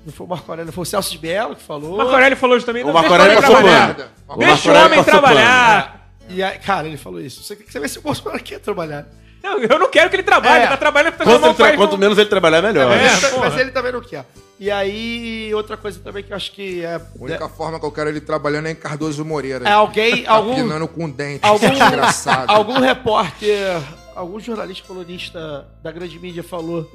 Não 0.07 0.13
foi 0.13 0.25
o 0.25 0.29
Marco 0.29 0.51
Aurélio, 0.53 0.73
foi 0.73 0.83
o 0.83 0.85
Celso 0.87 1.11
de 1.11 1.19
Mello 1.21 1.57
que 1.57 1.63
falou. 1.63 1.95
O 1.95 1.97
Marco 1.97 2.13
Aurélio 2.13 2.37
falou 2.37 2.57
isso 2.57 2.65
também. 2.65 2.85
O 2.85 2.87
não, 2.87 2.95
Marco 2.95 3.11
Aurélio 3.11 3.35
passou 3.35 3.57
trabalhar. 3.57 4.13
O 4.29 4.37
Deixa 4.37 4.73
o 4.73 4.77
homem 4.77 4.89
passou 4.91 5.05
pano. 5.05 5.23
trabalhar. 5.23 6.11
E 6.29 6.43
aí, 6.43 6.59
cara, 6.59 6.87
ele 6.87 6.97
falou 6.97 7.21
isso. 7.21 7.43
Você 7.43 7.57
tem 7.57 7.67
que 7.67 7.79
ver 7.79 7.89
se 7.89 7.99
o 7.99 8.03
Bolsonaro 8.03 8.43
quer 8.43 8.61
trabalhar. 8.61 9.07
Não, 9.45 9.59
eu 9.59 9.79
não 9.79 9.91
quero 9.91 10.09
que 10.09 10.17
ele 10.17 10.23
trabalhe, 10.23 10.55
É. 10.57 10.61
ele 10.63 10.69
tá 10.71 10.77
trabalhando 10.79 11.13
pra 11.15 11.27
Quanto, 11.27 11.45
ele 11.45 11.55
tra- 11.55 11.77
quanto 11.77 11.99
menos 11.99 12.17
ele 12.17 12.31
trabalhar, 12.31 12.63
melhor. 12.63 12.91
É, 12.91 13.11
mas, 13.11 13.25
porra. 13.31 13.51
mas 13.51 13.59
ele 13.61 13.71
também 13.73 13.93
não 13.93 14.01
quer. 14.01 14.25
E 14.59 14.71
aí, 14.71 15.53
outra 15.55 15.77
coisa 15.77 16.01
também 16.01 16.25
que 16.25 16.33
eu 16.33 16.37
acho 16.37 16.51
que 16.53 16.83
é. 16.83 16.95
A 16.95 17.03
única 17.21 17.47
forma 17.51 17.79
que 17.79 17.85
eu 17.85 17.93
quero 17.93 18.09
ele 18.09 18.23
trabalhando 18.23 18.69
é 18.69 18.71
em 18.71 18.75
Cardoso 18.75 19.23
Moreira. 19.25 19.69
É 19.69 19.73
alguém. 19.73 20.23
Tá 20.23 20.33
algum, 20.33 20.55
pinando 20.55 20.89
com 20.89 21.11
dente. 21.11 21.45
algum, 21.45 21.67
Engraçado. 21.77 22.49
algum 22.51 22.81
repórter, 22.81 23.81
algum 24.17 24.41
jornalista 24.41 24.87
colunista 24.87 25.69
da 25.83 25.93
grande 25.93 26.19
mídia 26.19 26.43
falou 26.43 26.91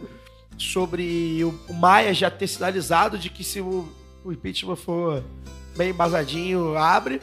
sobre 0.57 1.43
o, 1.43 1.53
o 1.69 1.73
Maia 1.73 2.13
já 2.13 2.29
ter 2.29 2.47
sinalizado 2.47 3.17
de 3.17 3.29
que 3.29 3.43
se 3.43 3.61
o, 3.61 3.87
o 4.23 4.31
impeachment 4.31 4.75
for 4.75 5.23
bem 5.77 5.91
embasadinho, 5.91 6.77
abre 6.77 7.21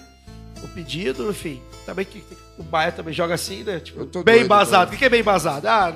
o 0.62 0.68
pedido, 0.68 1.28
enfim. 1.30 1.60
Também 1.84 2.04
que 2.04 2.22
o 2.58 2.64
Maia 2.64 2.92
também 2.92 3.12
joga 3.12 3.34
assim, 3.34 3.62
né? 3.62 3.80
Tipo, 3.80 4.04
bem 4.22 4.34
doido, 4.36 4.44
embasado. 4.44 4.88
O 4.88 4.92
que 4.92 4.98
que 4.98 5.04
é 5.04 5.08
bem 5.08 5.20
embasado? 5.20 5.66
Ah, 5.66 5.94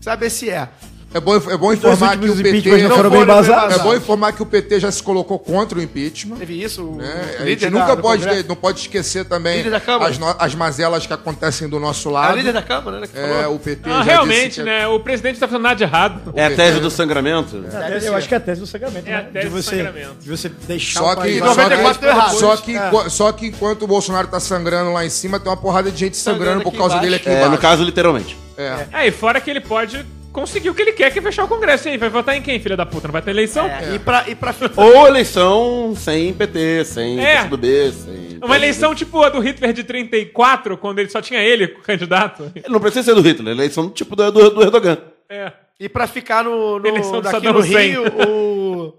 sabe 0.00 0.28
se 0.30 0.50
é. 0.50 0.68
É 1.14 1.20
bom, 1.20 1.36
é 1.36 1.56
bom 1.56 1.68
Os 1.68 1.74
informar 1.74 2.16
que 2.18 2.28
o 2.30 2.36
PT. 2.36 2.82
não 2.88 2.96
foram 2.96 3.10
bem 3.10 3.24
basados. 3.24 3.76
É 3.76 3.78
bom 3.80 3.94
informar 3.94 4.32
que 4.32 4.42
o 4.42 4.46
PT 4.46 4.80
já 4.80 4.90
se 4.90 5.02
colocou 5.02 5.38
contra 5.38 5.78
o 5.78 5.82
impeachment. 5.82 6.36
Teve 6.36 6.62
isso? 6.62 6.82
O, 6.84 6.96
né? 6.96 7.36
o 7.38 7.42
A 7.42 7.46
gente 7.46 7.60
da- 7.66 7.70
nunca 7.70 7.94
do 7.96 8.02
pode, 8.02 8.22
Congresso. 8.24 8.48
não 8.48 8.56
pode 8.56 8.80
esquecer 8.80 9.24
também 9.26 9.62
da 9.68 9.76
as, 10.00 10.18
no- 10.18 10.34
as 10.38 10.54
mazelas 10.54 11.06
que 11.06 11.12
acontecem 11.12 11.68
do 11.68 11.78
nosso 11.78 12.08
A 12.08 12.12
lado. 12.12 12.36
líder 12.36 12.52
da 12.52 12.62
Câmara, 12.62 13.00
né? 13.00 13.06
Que 13.06 13.18
É, 13.18 13.42
falou. 13.42 13.56
o 13.56 13.58
PT 13.58 13.88
já 13.90 14.02
realmente, 14.02 14.44
disse 14.48 14.60
que- 14.60 14.66
né? 14.66 14.86
O 14.88 15.00
presidente 15.00 15.38
tá 15.38 15.46
fazendo 15.46 15.62
nada 15.64 15.74
de 15.76 15.82
errado. 15.84 16.32
É 16.34 16.46
a 16.46 16.50
tese 16.50 16.80
do 16.80 16.90
sangramento? 16.90 17.62
É 17.72 17.76
a 17.76 17.90
tese- 17.90 18.06
eu 18.06 18.16
acho 18.16 18.28
que 18.28 18.34
é 18.34 18.36
a 18.36 18.40
tese 18.40 18.60
do 18.60 18.66
sangramento. 18.66 19.08
É 19.08 19.14
a 19.14 19.18
né? 19.18 19.28
tese 19.32 19.48
de 19.48 19.54
do 19.54 19.62
você, 19.62 19.70
sangramento. 19.76 20.14
De 20.20 20.30
você 20.30 20.48
deixar 20.48 21.00
Só 21.00 21.06
o 21.06 21.16
que, 21.16 21.16
país... 21.22 21.38
só, 21.38 21.44
94 21.44 22.00
que, 22.00 22.36
só, 22.40 22.56
que, 22.56 22.76
É. 22.76 23.08
só 23.10 23.32
que 23.32 23.46
enquanto 23.48 23.82
o 23.82 23.86
Bolsonaro 23.86 24.28
tá 24.28 24.40
sangrando 24.40 24.92
lá 24.92 25.04
em 25.04 25.10
cima, 25.10 25.38
tem 25.38 25.50
uma 25.50 25.56
porrada 25.56 25.90
de 25.90 25.98
gente 25.98 26.16
sangrando 26.16 26.32
Sangrando 26.42 26.62
por 26.70 26.72
causa 26.76 26.98
dele 26.98 27.16
aqui 27.16 27.28
É, 27.28 27.32
embaixo. 27.34 27.50
no 27.50 27.58
caso, 27.58 27.84
literalmente. 27.84 28.36
É. 28.56 28.86
É, 28.92 29.06
e 29.08 29.10
fora 29.10 29.40
que 29.40 29.50
ele 29.50 29.60
pode 29.60 30.04
conseguir 30.32 30.70
o 30.70 30.74
que 30.74 30.82
ele 30.82 30.92
quer, 30.92 31.12
que 31.12 31.18
é 31.18 31.22
fechar 31.22 31.44
o 31.44 31.48
Congresso. 31.48 31.88
E 31.88 31.92
aí, 31.92 31.98
vai 31.98 32.08
votar 32.08 32.36
em 32.36 32.42
quem, 32.42 32.58
filha 32.58 32.76
da 32.76 32.86
puta? 32.86 33.08
Não 33.08 33.12
vai 33.12 33.22
ter 33.22 33.30
eleição? 33.30 33.66
É, 33.66 33.94
E 33.94 33.98
pra, 33.98 34.28
e 34.28 34.34
pra 34.34 34.54
Ou 34.76 35.06
eleição 35.06 35.94
sem 35.96 36.32
PT, 36.32 36.84
sem 36.84 37.20
É. 37.20 37.36
PCdoB, 37.42 37.92
sem... 37.92 38.38
Uma 38.42 38.56
eleição 38.56 38.94
tipo 38.94 39.22
a 39.22 39.28
do 39.28 39.38
Hitler 39.38 39.72
de 39.72 39.84
34, 39.84 40.76
quando 40.76 40.98
ele 40.98 41.08
só 41.10 41.20
tinha 41.22 41.40
ele 41.40 41.68
candidato. 41.84 42.52
Não 42.68 42.80
precisa 42.80 43.02
ser 43.04 43.14
do 43.14 43.20
Hitler, 43.20 43.54
eleição 43.54 43.88
tipo 43.90 44.16
do, 44.16 44.32
do, 44.32 44.50
do 44.50 44.62
Erdogan. 44.62 44.98
É. 45.28 45.52
E 45.78 45.88
pra 45.88 46.06
ficar 46.06 46.44
no, 46.44 46.78
no 46.78 46.86
Eleição 46.86 47.14
do 47.14 47.22
daqui 47.22 47.36
Saddam 47.36 47.52
no 47.54 47.58
Hussein. 47.58 47.90
Rio, 47.90 48.04
o, 48.28 48.94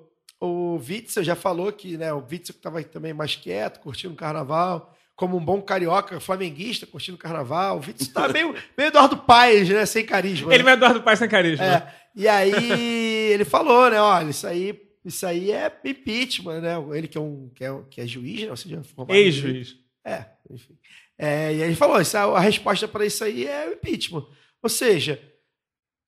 o 0.75 0.75
Witzel 0.77 1.23
já 1.23 1.35
falou 1.35 1.71
que, 1.71 1.97
né, 1.97 2.11
o 2.11 2.23
Witzel 2.29 2.55
que 2.55 2.61
tava 2.61 2.83
também 2.83 3.13
mais 3.13 3.35
quieto, 3.35 3.79
curtindo 3.79 4.13
o 4.13 4.17
carnaval, 4.17 4.93
como 5.23 5.37
um 5.37 5.45
bom 5.45 5.61
carioca 5.61 6.19
flamenguista, 6.19 6.85
curtindo 6.85 7.15
o 7.15 7.17
carnaval. 7.19 7.77
O 7.77 7.79
Witzel 7.79 8.13
tá 8.13 8.27
meio, 8.27 8.53
meio 8.77 8.89
Eduardo 8.89 9.15
Paes, 9.15 9.69
né, 9.69 9.85
sem 9.85 10.05
carisma. 10.05 10.53
Ele 10.53 10.63
né? 10.63 10.71
é 10.71 10.73
Eduardo 10.73 11.01
Paes 11.01 11.17
sem 11.17 11.29
carisma. 11.29 11.63
É. 11.63 11.93
E 12.13 12.27
aí 12.27 12.51
ele 13.31 13.45
falou, 13.45 13.89
né, 13.89 14.01
olha, 14.01 14.31
isso 14.31 14.45
aí, 14.45 14.77
isso 15.05 15.25
aí 15.25 15.49
é 15.49 15.71
impeachment, 15.85 16.59
né? 16.59 16.75
Ele 16.93 17.07
que 17.07 17.17
é 17.17 17.21
um 17.21 17.49
que 17.55 17.63
é, 17.63 17.69
que 17.89 18.01
é 18.01 18.05
juiz, 18.05 18.41
né? 18.41 18.49
Ou 18.49 18.57
seja, 18.57 18.81
Ex-juiz. 19.07 19.77
é, 20.05 20.25
enfim. 20.51 20.77
É, 21.17 21.53
e 21.53 21.63
aí 21.63 21.69
ele 21.69 21.75
falou: 21.75 22.01
isso, 22.01 22.17
a, 22.17 22.39
resposta 22.41 22.85
para 22.85 23.05
isso 23.05 23.23
aí 23.23 23.47
é 23.47 23.71
impeachment. 23.71 24.25
Ou 24.61 24.69
seja, 24.69 25.21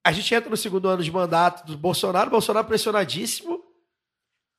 a 0.03 0.11
gente 0.11 0.35
entra 0.35 0.49
no 0.49 0.57
segundo 0.57 0.89
ano 0.89 1.01
de 1.01 1.11
mandato 1.11 1.65
do 1.65 1.77
Bolsonaro, 1.77 2.29
Bolsonaro 2.29 2.67
pressionadíssimo. 2.67 3.63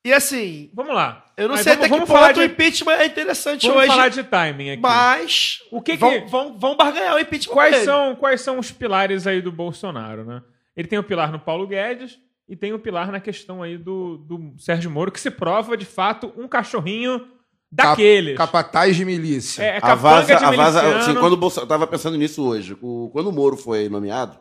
E 0.07 0.12
assim, 0.12 0.70
Vamos 0.73 0.95
lá. 0.95 1.24
eu 1.37 1.49
não 1.49 1.55
Mas 1.57 1.65
sei 1.65 1.73
vamos, 1.73 1.85
até 1.85 1.89
que 1.89 1.91
vamos 1.91 2.09
ponto 2.09 2.16
falar 2.19 2.37
o 2.39 2.43
impeachment 2.45 2.93
é 2.93 3.07
interessante 3.07 3.66
vamos 3.66 3.83
hoje, 3.83 3.89
falar 3.89 4.09
de 4.09 4.23
timing 4.23 4.70
aqui. 4.70 4.81
mas 4.83 5.59
O 5.70 5.83
que 5.83 5.93
que- 5.93 5.97
vão, 5.99 6.28
vão, 6.28 6.59
vão 6.59 6.77
barganhar 6.77 7.16
o 7.16 7.19
impeachment. 7.19 7.53
Quais 7.55 7.73
dele. 7.74 7.85
são, 7.85 8.15
quais 8.16 8.41
são 8.41 8.59
os 8.59 8.70
pilares 8.70 9.27
aí 9.27 9.43
do 9.43 9.51
Bolsonaro, 9.51 10.24
né? 10.24 10.43
Ele 10.77 10.87
tem 10.89 10.99
o 10.99 11.03
pilar 11.05 11.33
no 11.33 11.41
Paulo 11.41 11.66
Guedes 11.66 12.19
e 12.49 12.55
tem 12.55 12.73
o 12.73 12.78
pilar 12.78 13.11
na 13.11 13.19
questão 13.19 13.62
aí 13.62 13.77
do, 13.77 14.19
do 14.19 14.55
Sérgio 14.59 14.91
Moro, 14.91 15.11
que 15.11 15.20
se 15.20 15.31
prova, 15.31 15.77
de 15.77 15.85
fato, 15.87 16.33
um 16.37 16.47
cachorrinho 16.47 17.19
Cap- 17.19 17.31
daqueles. 17.73 18.37
Capataz 18.37 18.95
de 18.95 19.05
milícia. 19.05 19.62
É, 19.62 19.77
é 19.78 19.81
A 19.83 19.95
vaza, 19.97 20.37
de 20.37 20.45
a 20.45 20.51
vaza, 20.53 20.99
assim, 20.99 21.15
quando 21.15 21.33
o 21.33 21.37
Bolso- 21.37 21.59
eu 21.61 21.66
tava 21.66 21.87
pensando 21.87 22.16
nisso 22.16 22.47
hoje, 22.47 22.77
o- 22.81 23.11
quando 23.12 23.27
o 23.28 23.33
Moro 23.33 23.57
foi 23.57 23.89
nomeado, 23.89 24.39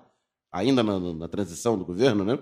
ainda 0.52 0.84
na, 0.84 1.00
na 1.00 1.28
transição 1.28 1.76
do 1.78 1.84
governo, 1.86 2.24
né? 2.24 2.38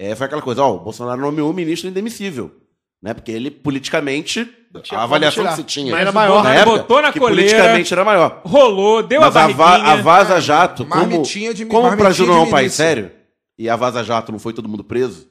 É, 0.00 0.14
foi 0.14 0.26
aquela 0.26 0.40
coisa, 0.42 0.62
ó, 0.62 0.76
o 0.76 0.78
Bolsonaro 0.78 1.20
nomeou 1.20 1.50
um 1.50 1.52
ministro 1.52 1.88
indemissível, 1.90 2.54
né? 3.02 3.14
Porque 3.14 3.30
ele 3.32 3.50
politicamente 3.50 4.48
a 4.92 5.02
avaliação 5.02 5.46
que 5.46 5.54
se 5.54 5.62
tinha 5.64 5.90
Mas 5.92 6.04
na 6.04 6.10
o 6.10 6.12
Bolsonaro 6.28 6.58
época, 6.60 6.76
botou 6.78 7.02
na 7.02 7.12
que 7.12 7.18
coleira. 7.18 7.42
politicamente 7.50 7.92
era 7.92 8.04
maior. 8.04 8.42
Rolou, 8.44 9.02
deu 9.02 9.20
Mas 9.20 9.34
a 9.36 9.44
a, 9.44 9.48
va- 9.48 9.54
barriguinha. 9.54 9.92
a 9.92 9.96
Vaza 10.02 10.40
Jato, 10.40 10.84
como, 10.84 11.22
de- 11.22 11.64
como 11.66 11.80
o 11.80 11.82
marmitinha 11.84 11.96
Brasil 11.96 12.24
de 12.26 12.30
não 12.30 12.38
é 12.38 12.42
um 12.42 12.50
país 12.50 12.72
sério, 12.74 13.10
e 13.58 13.68
a 13.68 13.76
Vaza 13.76 14.04
Jato 14.04 14.30
não 14.30 14.38
foi 14.38 14.52
todo 14.52 14.68
mundo 14.68 14.84
preso, 14.84 15.26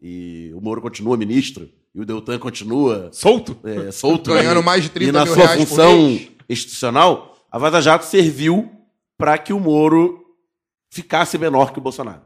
e 0.00 0.50
o 0.54 0.60
Moro 0.60 0.80
continua 0.80 1.16
ministro, 1.16 1.68
e 1.94 2.00
o 2.00 2.04
Deltan 2.06 2.38
continua 2.38 3.08
Solto. 3.12 3.58
é, 3.64 3.90
solto. 3.90 4.32
Ganhando 4.32 4.60
e- 4.60 4.64
mais 4.64 4.82
de 4.82 4.88
30 4.90 5.08
E 5.10 5.12
na 5.12 5.24
mil 5.24 5.34
sua 5.34 5.44
reais 5.44 5.60
por 5.60 5.66
função 5.68 5.92
mês. 5.98 6.28
institucional, 6.48 7.36
a 7.52 7.58
Vaza 7.58 7.82
Jato 7.82 8.04
serviu 8.06 8.70
para 9.18 9.36
que 9.36 9.52
o 9.52 9.60
Moro 9.60 10.24
ficasse 10.90 11.36
menor 11.36 11.72
que 11.72 11.78
o 11.78 11.82
Bolsonaro. 11.82 12.22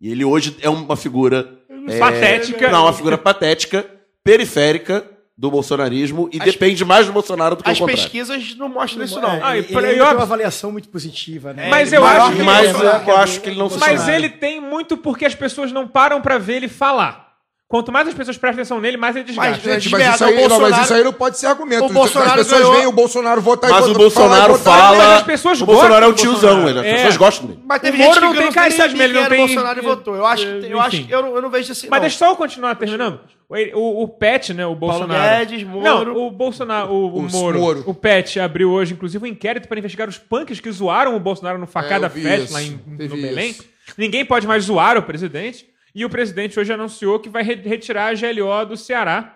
E 0.00 0.10
ele 0.10 0.24
hoje 0.24 0.56
é 0.62 0.70
uma 0.70 0.96
figura... 0.96 1.58
é, 1.88 1.98
Patética. 1.98 2.70
Não, 2.70 2.84
uma 2.84 2.92
figura 2.92 3.18
patética, 3.18 3.84
periférica 4.32 5.04
do 5.36 5.50
bolsonarismo 5.50 6.28
e 6.32 6.38
As- 6.38 6.44
depende 6.44 6.84
mais 6.84 7.06
do 7.06 7.12
Bolsonaro 7.12 7.54
do 7.56 7.62
que 7.62 7.68
o 7.68 7.72
As 7.72 7.78
contrário. 7.78 8.02
pesquisas 8.02 8.56
não 8.56 8.68
mostram 8.68 9.04
isso, 9.04 9.18
É, 9.18 9.22
não. 9.22 9.40
Ah, 9.42 9.54
e 9.56 9.60
ele, 9.60 9.68
por- 9.68 9.84
ele 9.84 10.00
uma 10.00 10.22
avaliação 10.22 10.72
muito 10.72 10.88
positiva, 10.88 11.52
né? 11.52 11.68
Mas 11.70 11.92
Ele 11.92 11.98
eu 12.02 12.04
acho 12.04 12.32
que 12.36 12.42
Mas 12.42 12.72
Bolsonaro, 12.72 13.10
eu 13.10 13.16
acho 13.16 13.40
que 13.40 13.48
ele 13.48 13.58
não. 13.58 13.70
Mas 13.78 14.08
ele 14.08 14.28
tem 14.28 14.60
muito 14.60 14.96
porque 14.96 15.24
as 15.24 15.34
pessoas 15.36 15.70
não 15.70 15.86
param 15.86 16.20
pra 16.20 16.38
ver 16.38 16.56
ele 16.56 16.68
falar. 16.68 17.27
Quanto 17.70 17.92
mais 17.92 18.08
as 18.08 18.14
pessoas 18.14 18.38
prestam 18.38 18.62
atenção 18.62 18.80
nele, 18.80 18.96
mais 18.96 19.14
ele 19.14 19.26
desgasta. 19.26 19.50
Mas, 19.52 19.62
Gente, 19.62 19.82
de 19.82 19.90
mas 19.90 20.14
isso, 20.14 20.24
aí, 20.24 20.32
o 20.32 20.36
não, 20.36 20.42
mas 20.42 20.48
Bolsonaro- 20.58 20.84
isso 20.84 20.94
aí 20.94 21.04
não 21.04 21.12
pode 21.12 21.38
ser 21.38 21.46
argumento. 21.48 21.84
O 21.84 21.88
Bolsonaro 21.90 22.30
As 22.30 22.36
pessoas 22.46 22.60
ganhou- 22.62 22.74
veem 22.74 22.86
o 22.86 22.92
Bolsonaro 22.92 23.40
votar 23.42 23.70
Mas 23.70 23.86
e 23.86 23.90
o 23.90 23.92
Bolsonaro 23.94 24.54
votar. 24.54 24.78
fala... 24.80 24.96
Mas 24.96 25.06
as 25.18 25.22
pessoas 25.22 25.60
o 25.60 25.66
Bolsonaro 25.66 26.04
é 26.06 26.08
um 26.08 26.10
gostam 26.12 26.30
do 26.32 26.38
tiozão, 26.38 26.50
Bolsonaro. 26.62 26.78
ele- 26.78 26.78
as 26.80 26.86
É. 26.86 26.96
pessoas 26.96 27.16
gostam 27.18 27.46
dele. 27.48 27.60
Mas 27.66 27.80
teve 27.82 27.96
O 27.96 28.00
Moro 28.00 28.12
gente 28.14 28.22
não 28.22 28.30
que 28.30 28.36
tem 28.38 28.44
nem 28.46 28.52
carisma, 28.54 29.04
ele 29.04 29.12
não 29.12 29.28
tem- 29.28 29.38
Bolsonaro 29.38 29.78
e 29.78 29.82
votou. 29.82 30.16
Eu 30.16 30.24
acho, 30.26 30.46
que- 30.46 30.66
eu, 30.72 30.80
acho, 30.80 31.06
eu, 31.10 31.22
não, 31.22 31.34
eu 31.36 31.42
não 31.42 31.50
vejo 31.50 31.72
assim, 31.72 31.88
Mas 31.90 31.98
não. 31.98 32.00
deixa 32.00 32.16
só 32.16 32.30
eu 32.30 32.36
continuar 32.36 32.74
terminando. 32.74 33.20
O, 33.50 33.78
o, 33.78 34.02
o 34.04 34.08
Pet, 34.08 34.54
né, 34.54 34.64
o 34.64 34.74
Bolsonaro... 34.74 35.36
Guedes, 35.38 35.62
Moro. 35.62 35.84
Não, 35.84 36.26
o 36.26 36.30
Bolsonaro, 36.30 36.90
o, 36.90 37.18
o 37.18 37.24
Os 37.26 37.32
Moro, 37.34 37.58
Moro. 37.60 37.82
o 37.86 37.92
Pet 37.92 38.40
abriu 38.40 38.70
hoje, 38.70 38.94
inclusive, 38.94 39.22
um 39.22 39.28
inquérito 39.28 39.68
para 39.68 39.78
investigar 39.78 40.08
os 40.08 40.16
punks 40.16 40.58
que 40.58 40.70
zoaram 40.72 41.14
o 41.14 41.20
Bolsonaro 41.20 41.58
no 41.58 41.66
Facada 41.66 42.06
É, 42.06 42.08
Fest, 42.08 42.44
isso. 42.44 42.52
lá 42.54 42.62
em, 42.62 42.80
no 42.86 42.96
Belém. 42.96 43.54
Ninguém 43.98 44.24
pode 44.24 44.46
mais 44.46 44.64
zoar 44.64 44.96
o 44.96 45.02
presidente. 45.02 45.66
E 45.98 46.04
o 46.04 46.08
presidente 46.10 46.60
hoje 46.60 46.72
anunciou 46.72 47.18
que 47.18 47.28
vai 47.28 47.42
re- 47.42 47.56
retirar 47.56 48.06
a 48.06 48.14
GLO 48.14 48.64
do 48.66 48.76
Ceará. 48.76 49.34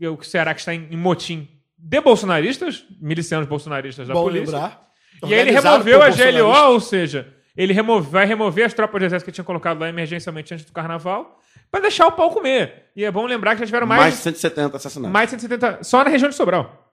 O 0.00 0.22
Ceará 0.24 0.52
que 0.52 0.58
está 0.60 0.74
em, 0.74 0.88
em 0.90 0.96
motim 0.96 1.48
de 1.78 2.00
bolsonaristas, 2.00 2.84
milicianos 3.00 3.46
bolsonaristas 3.46 4.08
da 4.08 4.14
Bom 4.14 4.24
polícia. 4.24 4.46
lembrar. 4.52 4.88
E 5.24 5.32
aí 5.32 5.40
ele 5.40 5.50
removeu 5.52 6.02
a 6.02 6.08
GLO, 6.10 6.72
ou 6.72 6.80
seja, 6.80 7.32
ele 7.56 7.72
remove- 7.72 8.10
vai 8.10 8.26
remover 8.26 8.66
as 8.66 8.74
tropas 8.74 8.98
de 9.00 9.06
exército 9.06 9.30
que 9.30 9.32
tinham 9.34 9.44
colocado 9.44 9.78
lá 9.78 9.88
emergencialmente 9.88 10.52
antes 10.52 10.66
do 10.66 10.72
carnaval, 10.72 11.38
para 11.70 11.80
deixar 11.82 12.06
o 12.08 12.12
pau 12.12 12.30
comer. 12.32 12.86
E 12.96 13.04
é 13.04 13.10
bom 13.10 13.24
lembrar 13.26 13.54
que 13.54 13.60
já 13.60 13.66
tiveram 13.66 13.86
Mais 13.86 14.00
mais, 14.00 14.14
de 14.14 14.20
170 14.20 14.76
assassinatos. 14.76 15.12
mais 15.12 15.26
de 15.30 15.40
170, 15.40 15.84
só 15.84 16.02
na 16.02 16.10
região 16.10 16.28
de 16.28 16.34
Sobral. 16.34 16.83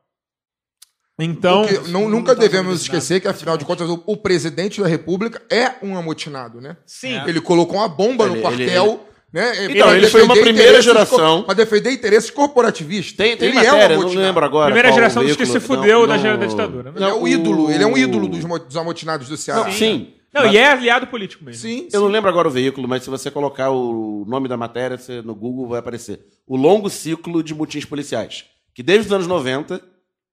Então, 1.24 1.66
Porque 1.66 1.90
não- 1.92 2.10
nunca 2.10 2.34
devemos 2.36 2.82
esquecer 2.82 3.20
que, 3.20 3.28
afinal 3.28 3.58
de 3.58 3.66
contas, 3.66 3.88
o, 3.90 4.02
o 4.06 4.18
presidente 4.18 4.82
da 4.82 4.88
República 4.88 5.42
é 5.52 5.74
um 5.84 5.96
amotinado, 5.98 6.60
né? 6.62 6.78
sim, 6.86 7.20
Ele 7.28 7.40
colocou 7.42 7.78
uma 7.78 7.88
bomba 7.88 8.26
Ele- 8.26 8.36
no 8.36 8.42
quartel, 8.42 9.06
né? 9.34 9.66
Então, 9.66 9.88
pra 9.88 9.98
ele 9.98 10.08
foi 10.08 10.24
uma 10.24 10.36
primeira 10.36 10.82
geração. 10.82 11.44
Para 11.44 11.54
defender 11.54 11.92
interesses 11.92 12.30
corporativistas. 12.32 13.16
Tem, 13.16 13.38
tem 13.38 13.50
ele 13.50 13.56
matéria, 13.58 13.94
é 13.94 13.98
um 13.98 14.02
não 14.04 14.10
lembro 14.10 14.44
agora. 14.44 14.66
primeira 14.66 14.92
geração 14.92 15.24
dos 15.24 15.36
que 15.36 15.46
se 15.46 15.60
fudeu 15.60 16.02
Não, 16.02 16.08
da, 16.08 16.18
não- 16.18 16.38
da 16.40 16.46
ditadura. 16.46 16.92
né? 16.92 16.98
Ele 16.98 17.06
é 17.06 17.14
o 17.14 17.20
Não, 17.20 17.28
ídolo, 17.28 17.66
o- 17.68 17.72
ele 17.72 17.84
é 17.84 17.88
um 17.88 17.98
ídolo 17.98 18.28
dos, 18.28 18.44
dos 18.44 18.78
amotinados 18.78 19.30
do 19.30 19.38
Ceará. 19.38 19.66
Não, 19.66 19.72
sim. 19.72 20.14
Não, 20.34 20.48
e 20.50 20.58
é 20.58 20.72
aliado 20.72 21.08
político 21.08 21.44
mesmo. 21.44 21.62
Sim, 21.62 21.90
Eu 21.92 22.00
não 22.02 22.08
lembro 22.08 22.30
agora 22.30 22.48
o 22.48 22.52
veículo, 22.52 22.88
mas 22.88 23.04
se 23.04 23.10
você 23.10 23.30
colocar 23.30 23.70
o 23.70 24.24
nome 24.28 24.48
da 24.48 24.56
matéria 24.56 24.98
você- 24.98 25.22
no 25.22 25.36
Google 25.36 25.68
vai 25.68 25.80
aparecer. 25.80 26.22
O 26.48 26.56
longo 26.56 26.90
ciclo 26.90 27.44
de 27.44 27.54
motins 27.54 27.84
policiais. 27.84 28.46
Que 28.74 28.82
desde 28.82 29.08
os 29.08 29.12
anos 29.14 29.28
90, 29.28 29.82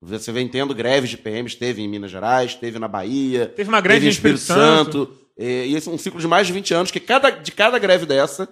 você 0.01 0.31
vem 0.31 0.47
tendo 0.47 0.73
greves 0.73 1.09
de 1.09 1.17
PMs, 1.17 1.55
teve 1.55 1.81
em 1.81 1.87
Minas 1.87 2.09
Gerais, 2.11 2.55
teve 2.55 2.79
na 2.79 2.87
Bahia. 2.87 3.47
Teve 3.47 3.69
uma 3.69 3.81
greve 3.81 3.99
teve 3.99 4.05
em 4.05 4.09
em 4.09 4.11
Espírito 4.11 4.39
Santo. 4.41 5.11
E 5.37 5.67
e 5.69 5.75
esse 5.75 5.87
é 5.87 5.91
um 5.91 5.97
ciclo 5.97 6.19
de 6.19 6.27
mais 6.27 6.47
de 6.47 6.53
20 6.53 6.73
anos 6.73 6.91
que 6.91 6.99
cada, 6.99 7.29
de 7.29 7.51
cada 7.51 7.77
greve 7.79 8.05
dessa, 8.05 8.47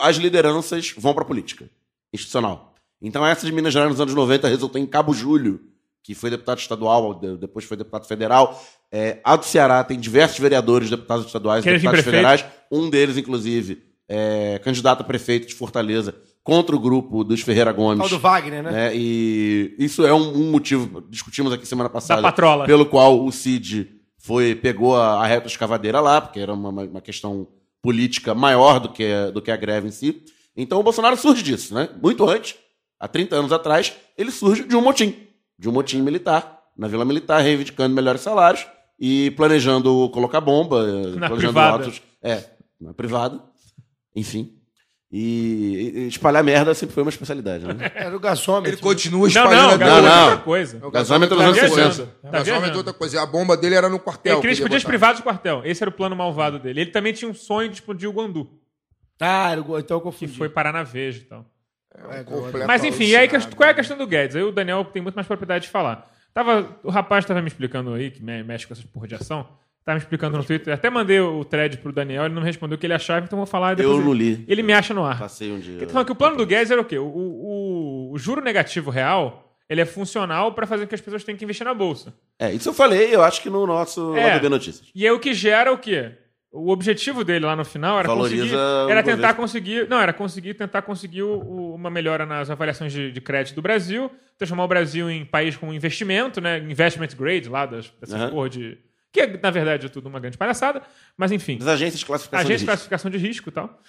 as 0.00 0.16
lideranças 0.16 0.94
vão 0.96 1.12
para 1.14 1.22
a 1.22 1.26
política 1.26 1.68
institucional. 2.12 2.74
Então 3.00 3.26
essa 3.26 3.44
de 3.46 3.52
Minas 3.52 3.72
Gerais 3.72 3.90
nos 3.90 4.00
anos 4.00 4.14
90 4.14 4.46
resultou 4.48 4.80
em 4.80 4.86
Cabo 4.86 5.12
Júlio, 5.12 5.60
que 6.02 6.14
foi 6.14 6.30
deputado 6.30 6.58
estadual, 6.58 7.14
de- 7.14 7.36
depois 7.36 7.64
foi 7.64 7.76
deputado 7.76 8.06
federal. 8.06 8.60
É, 8.90 9.18
a 9.24 9.36
do 9.36 9.44
Ceará 9.44 9.82
tem 9.82 9.98
diversos 9.98 10.38
vereadores, 10.38 10.90
deputados 10.90 11.26
estaduais, 11.26 11.64
vir 11.64 11.72
deputados 11.74 12.00
federais. 12.04 12.44
Um 12.70 12.90
deles, 12.90 13.16
inclusive, 13.16 13.82
é 14.08 14.60
candidato 14.62 15.00
a 15.00 15.04
prefeito 15.04 15.46
de 15.46 15.54
Fortaleza 15.54 16.14
contra 16.42 16.74
o 16.74 16.78
grupo 16.80 17.22
dos 17.24 17.40
Ferreira 17.40 17.72
Gomes. 17.72 17.98
Tal 17.98 18.08
do 18.08 18.18
Wagner, 18.18 18.62
né? 18.62 18.70
né? 18.70 18.92
E 18.96 19.74
isso 19.78 20.04
é 20.04 20.12
um, 20.12 20.36
um 20.36 20.50
motivo, 20.50 21.00
discutimos 21.08 21.52
aqui 21.52 21.66
semana 21.66 21.88
passada, 21.88 22.20
Da 22.20 22.28
patrola. 22.28 22.66
pelo 22.66 22.86
qual 22.86 23.24
o 23.24 23.30
Cid 23.30 23.88
foi, 24.18 24.54
pegou 24.54 24.96
a, 24.96 25.22
a 25.22 25.26
reta 25.26 25.46
escavadeira 25.46 26.00
lá, 26.00 26.20
porque 26.20 26.40
era 26.40 26.52
uma, 26.52 26.68
uma 26.70 27.00
questão 27.00 27.46
política 27.80 28.34
maior 28.34 28.78
do 28.80 28.88
que, 28.90 29.08
do 29.32 29.40
que 29.42 29.50
a 29.50 29.56
greve 29.56 29.88
em 29.88 29.92
si. 29.92 30.22
Então 30.56 30.78
o 30.78 30.82
Bolsonaro 30.82 31.16
surge 31.16 31.42
disso, 31.42 31.74
né? 31.74 31.88
Muito 32.02 32.28
antes, 32.28 32.54
há 32.98 33.08
30 33.08 33.36
anos 33.36 33.52
atrás, 33.52 33.92
ele 34.18 34.30
surge 34.30 34.64
de 34.64 34.76
um 34.76 34.80
motim, 34.82 35.14
de 35.58 35.68
um 35.68 35.72
motim 35.72 36.00
militar, 36.02 36.60
na 36.76 36.88
Vila 36.88 37.04
Militar, 37.04 37.40
reivindicando 37.40 37.94
melhores 37.94 38.20
salários 38.20 38.66
e 38.98 39.30
planejando 39.32 40.08
colocar 40.10 40.40
bomba, 40.40 40.84
Na 40.86 41.28
planejando 41.28 41.36
privada. 41.38 41.84
atos. 41.84 42.02
É, 42.22 42.44
na 42.80 42.94
privada, 42.94 43.40
enfim. 44.14 44.54
E, 45.14 46.06
espalhar 46.08 46.42
merda 46.42 46.72
sempre 46.72 46.94
foi 46.94 47.02
uma 47.02 47.10
especialidade, 47.10 47.66
né? 47.66 47.74
Era 47.94 48.16
o 48.16 48.20
gasômetro. 48.20 48.70
Ele 48.70 48.80
continua 48.80 49.20
Não, 49.20 49.26
espalhando 49.28 49.78
não, 49.78 49.86
não, 49.86 49.98
é 49.98 50.00
não. 50.02 50.24
outra 50.24 50.38
coisa. 50.38 50.86
O 50.86 50.90
Gasômetro 50.90 51.36
Tá 51.36 51.44
anos 51.44 51.56
viajando. 51.58 51.92
60. 51.94 52.06
Tá 52.06 52.28
O 52.28 52.32
gasômetro 52.32 52.50
é 52.50 52.58
viajando. 52.60 52.78
outra 52.78 52.92
coisa. 52.94 53.22
A 53.22 53.26
bomba 53.26 53.56
dele 53.56 53.74
era 53.74 53.88
no 53.90 53.98
quartel. 53.98 54.32
Ele 54.34 54.40
queria 54.40 54.54
explodir 54.54 54.78
os 54.78 54.84
privados 54.84 55.20
do 55.20 55.24
quartel. 55.24 55.60
Esse 55.66 55.82
era 55.82 55.90
o 55.90 55.92
plano 55.92 56.16
malvado 56.16 56.58
dele. 56.58 56.80
Ele 56.80 56.90
também 56.90 57.12
tinha 57.12 57.30
um 57.30 57.34
sonho 57.34 57.68
de 57.68 57.74
explodir 57.74 58.08
o 58.08 58.12
Guandu, 58.12 58.48
Ah, 59.20 59.52
então 59.54 59.96
eu 59.96 60.00
que 60.00 60.04
confundi. 60.04 60.32
foi 60.36 60.48
parar 60.48 60.72
na 60.72 60.82
Veja 60.82 61.18
e 61.18 61.24
tal. 61.24 61.44
É, 62.10 62.24
Completo 62.24 62.66
Mas 62.66 62.82
enfim, 62.82 63.04
e 63.04 63.14
aí, 63.16 63.28
que- 63.28 63.54
qual 63.54 63.68
é 63.68 63.72
a 63.72 63.74
questão 63.74 63.98
do 63.98 64.06
Guedes? 64.06 64.34
Aí 64.34 64.42
o 64.42 64.50
Daniel 64.50 64.82
tem 64.86 65.02
muito 65.02 65.14
mais 65.14 65.26
propriedade 65.26 65.66
de 65.66 65.70
falar. 65.70 66.10
Tava, 66.32 66.74
o 66.82 66.90
rapaz 66.90 67.22
estava 67.24 67.42
me 67.42 67.48
explicando 67.48 67.92
aí, 67.92 68.10
que 68.10 68.22
me- 68.24 68.42
mexe 68.42 68.66
com 68.66 68.72
essas 68.72 68.86
porra 68.86 69.06
de 69.06 69.14
ação, 69.14 69.46
tava 69.84 69.96
me 69.96 70.02
explicando 70.02 70.36
no 70.38 70.44
Twitter. 70.44 70.72
Até 70.74 70.88
mandei 70.90 71.20
o 71.20 71.44
thread 71.44 71.78
pro 71.78 71.92
Daniel, 71.92 72.24
ele 72.26 72.34
não 72.34 72.42
respondeu 72.42 72.76
o 72.76 72.78
que 72.78 72.86
ele 72.86 72.94
achava, 72.94 73.24
então 73.24 73.36
vou 73.36 73.46
falar 73.46 73.74
depois. 73.74 73.98
Eu 73.98 74.04
não 74.04 74.12
li. 74.12 74.44
Ele 74.48 74.62
me 74.62 74.72
acha 74.72 74.92
no 74.94 75.04
ar. 75.04 75.18
Passei 75.18 75.50
um 75.50 75.58
dia. 75.58 75.74
Ele 75.76 75.86
tá 75.86 75.92
falando 75.92 76.06
que 76.06 76.12
o 76.12 76.16
plano 76.16 76.36
do 76.36 76.46
Guedes 76.46 76.70
era 76.70 76.80
o 76.80 76.84
quê? 76.84 76.98
O, 76.98 77.04
o- 77.06 78.12
o 78.12 78.18
juro 78.18 78.40
negativo 78.40 78.90
real, 78.90 79.56
ele 79.68 79.80
é 79.80 79.86
funcional 79.86 80.52
para 80.52 80.66
fazer 80.66 80.84
com 80.84 80.88
que 80.90 80.94
as 80.94 81.00
pessoas 81.00 81.24
tenham 81.24 81.36
que 81.38 81.44
investir 81.44 81.64
na 81.64 81.74
bolsa. 81.74 82.14
É, 82.38 82.52
isso 82.52 82.68
eu 82.68 82.74
falei, 82.74 83.14
eu 83.14 83.22
acho 83.22 83.42
que 83.42 83.50
no 83.50 83.66
nosso 83.66 84.14
É. 84.16 84.32
Lado 84.34 84.42
B 84.42 84.48
Notícias. 84.48 84.88
E 84.94 85.04
aí 85.04 85.10
o 85.12 85.18
que 85.20 85.32
gera 85.34 85.72
o 85.72 85.78
quê? 85.78 86.12
O 86.54 86.70
objetivo 86.70 87.24
dele 87.24 87.46
lá 87.46 87.56
no 87.56 87.64
final 87.64 87.98
era 87.98 88.06
Valoriza 88.06 88.42
conseguir, 88.42 88.90
era 88.90 89.02
tentar 89.02 89.16
Bovespa. 89.16 89.34
conseguir, 89.34 89.88
não, 89.88 89.98
era 89.98 90.12
conseguir 90.12 90.52
tentar 90.52 90.82
conseguir 90.82 91.22
o- 91.22 91.40
o- 91.40 91.74
uma 91.74 91.88
melhora 91.88 92.26
nas 92.26 92.50
avaliações 92.50 92.92
de, 92.92 93.10
de 93.10 93.20
crédito 93.22 93.54
do 93.54 93.62
Brasil, 93.62 94.10
transformar 94.36 94.64
o 94.64 94.68
Brasil 94.68 95.10
em 95.10 95.24
país 95.24 95.56
com 95.56 95.72
investimento, 95.72 96.42
né, 96.42 96.58
investment 96.58 97.08
grade 97.18 97.48
lá 97.48 97.64
das 97.64 97.90
dessas 97.98 98.28
porra 98.30 98.50
de 98.50 98.76
que 99.12 99.26
na 99.42 99.50
verdade 99.50 99.86
é 99.86 99.88
tudo 99.88 100.08
uma 100.08 100.18
grande 100.18 100.38
palhaçada, 100.38 100.82
mas 101.16 101.30
enfim, 101.30 101.58
Das 101.58 101.68
agências 101.68 102.00
de 102.00 102.06
classificação 102.06 102.40
agência 102.46 102.56
de 102.58 102.58
de 102.58 102.62
risco. 102.64 102.66
classificação 102.72 103.10
de 103.10 103.18
risco 103.18 103.48
e 103.48 103.52
tal. 103.52 103.80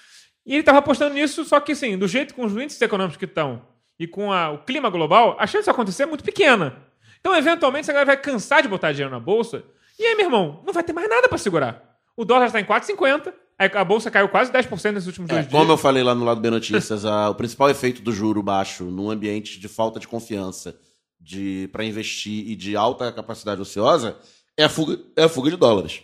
E 0.45 0.52
ele 0.54 0.60
estava 0.60 0.80
apostando 0.80 1.16
nisso, 1.16 1.45
só 1.45 1.60
que 1.60 1.72
assim, 1.72 1.98
do 1.98 2.08
jeito 2.08 2.34
com 2.34 2.44
os 2.45 2.52
índices 2.54 2.82
econômicos 2.82 3.16
que 3.18 3.26
estão 3.26 3.62
e 3.98 4.06
com 4.06 4.32
a- 4.34 4.52
o 4.52 4.58
clima 4.66 4.90
global, 4.90 5.38
a 5.40 5.48
chance 5.48 5.60
disso 5.60 5.72
acontecer 5.72 6.04
é 6.04 6.06
muito 6.06 6.24
pequena. 6.24 6.76
Então, 7.22 7.34
eventualmente, 7.34 7.84
essa 7.86 7.94
galera 7.94 8.08
vai 8.08 8.18
cansar 8.18 8.62
de 8.62 8.68
botar 8.68 8.91
dinheiro 8.91 9.10
na 9.12 9.20
bolsa. 9.20 9.64
E 9.98 10.04
aí, 10.06 10.16
meu 10.16 10.26
irmão, 10.26 10.62
não 10.66 10.74
vai 10.74 10.84
ter 10.84 10.91
mais 10.91 11.08
nada 11.08 11.30
para 11.30 11.38
segurar. 11.38 11.98
O 12.18 12.26
dólar 12.26 12.48
está 12.48 12.60
em 12.60 12.66
4,50, 12.66 13.34
aí 13.58 13.70
a 13.74 13.84
bolsa 13.86 14.12
caiu 14.12 14.28
quase 14.28 14.52
10% 14.52 14.95
nesses 14.95 15.08
últimos 15.08 15.30
É, 15.30 15.36
dois 15.36 15.45
como 15.48 15.60
dias. 15.60 15.70
eu 15.70 15.78
falei 15.78 16.04
lá 16.04 16.14
no 16.14 16.26
lado 16.26 16.41
B 16.41 16.50
Notícias, 16.50 17.06
a- 17.06 17.30
o 17.30 17.36
principal 17.36 17.70
efeito 17.70 18.02
do 18.02 18.12
juro 18.12 18.44
baixo 18.44 18.84
num 18.84 19.10
ambiente 19.10 19.58
de 19.58 19.70
falta 19.70 20.02
de 20.02 20.08
confiança 20.10 20.76
de 21.22 21.70
para 21.72 21.86
investir 21.86 22.50
e 22.50 22.56
de 22.58 22.76
alta 22.76 23.10
capacidade 23.14 23.62
ociosa 23.62 24.18
é 24.58 24.64
a 24.66 24.70
fuga, 24.70 24.98
é 25.16 25.24
a 25.24 25.30
fuga 25.30 25.50
de 25.50 25.58
dólares. 25.58 26.02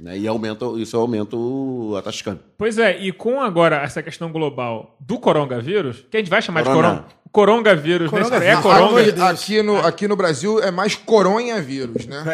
Né? 0.00 0.18
E 0.18 0.26
aumenta, 0.26 0.64
isso 0.78 0.96
aumenta 0.96 1.36
o- 1.36 1.94
a 1.94 2.00
taxa 2.00 2.16
de 2.18 2.24
câmbio. 2.24 2.42
Pois 2.56 2.78
é, 2.78 2.98
e 2.98 3.12
com 3.12 3.38
agora 3.40 3.76
essa 3.82 4.02
questão 4.02 4.32
global 4.32 4.96
do 4.98 5.18
coronavírus, 5.18 6.06
que 6.10 6.16
a 6.16 6.20
gente 6.20 6.30
vai 6.30 6.40
chamar 6.40 6.64
Corona. 6.64 6.94
de 6.94 7.00
coron 7.04 7.20
coronavírus, 7.32 8.10
né? 8.10 8.18
Coronavírus. 8.22 8.58
é 8.58 8.62
coronga. 8.62 9.02
Deus. 9.12 9.20
Aqui 9.20 9.62
no, 9.62 9.76
aqui 9.76 10.08
no 10.08 10.16
Brasil 10.16 10.58
é 10.62 10.70
mais 10.70 10.94
coronavírus, 10.96 12.06
né? 12.06 12.24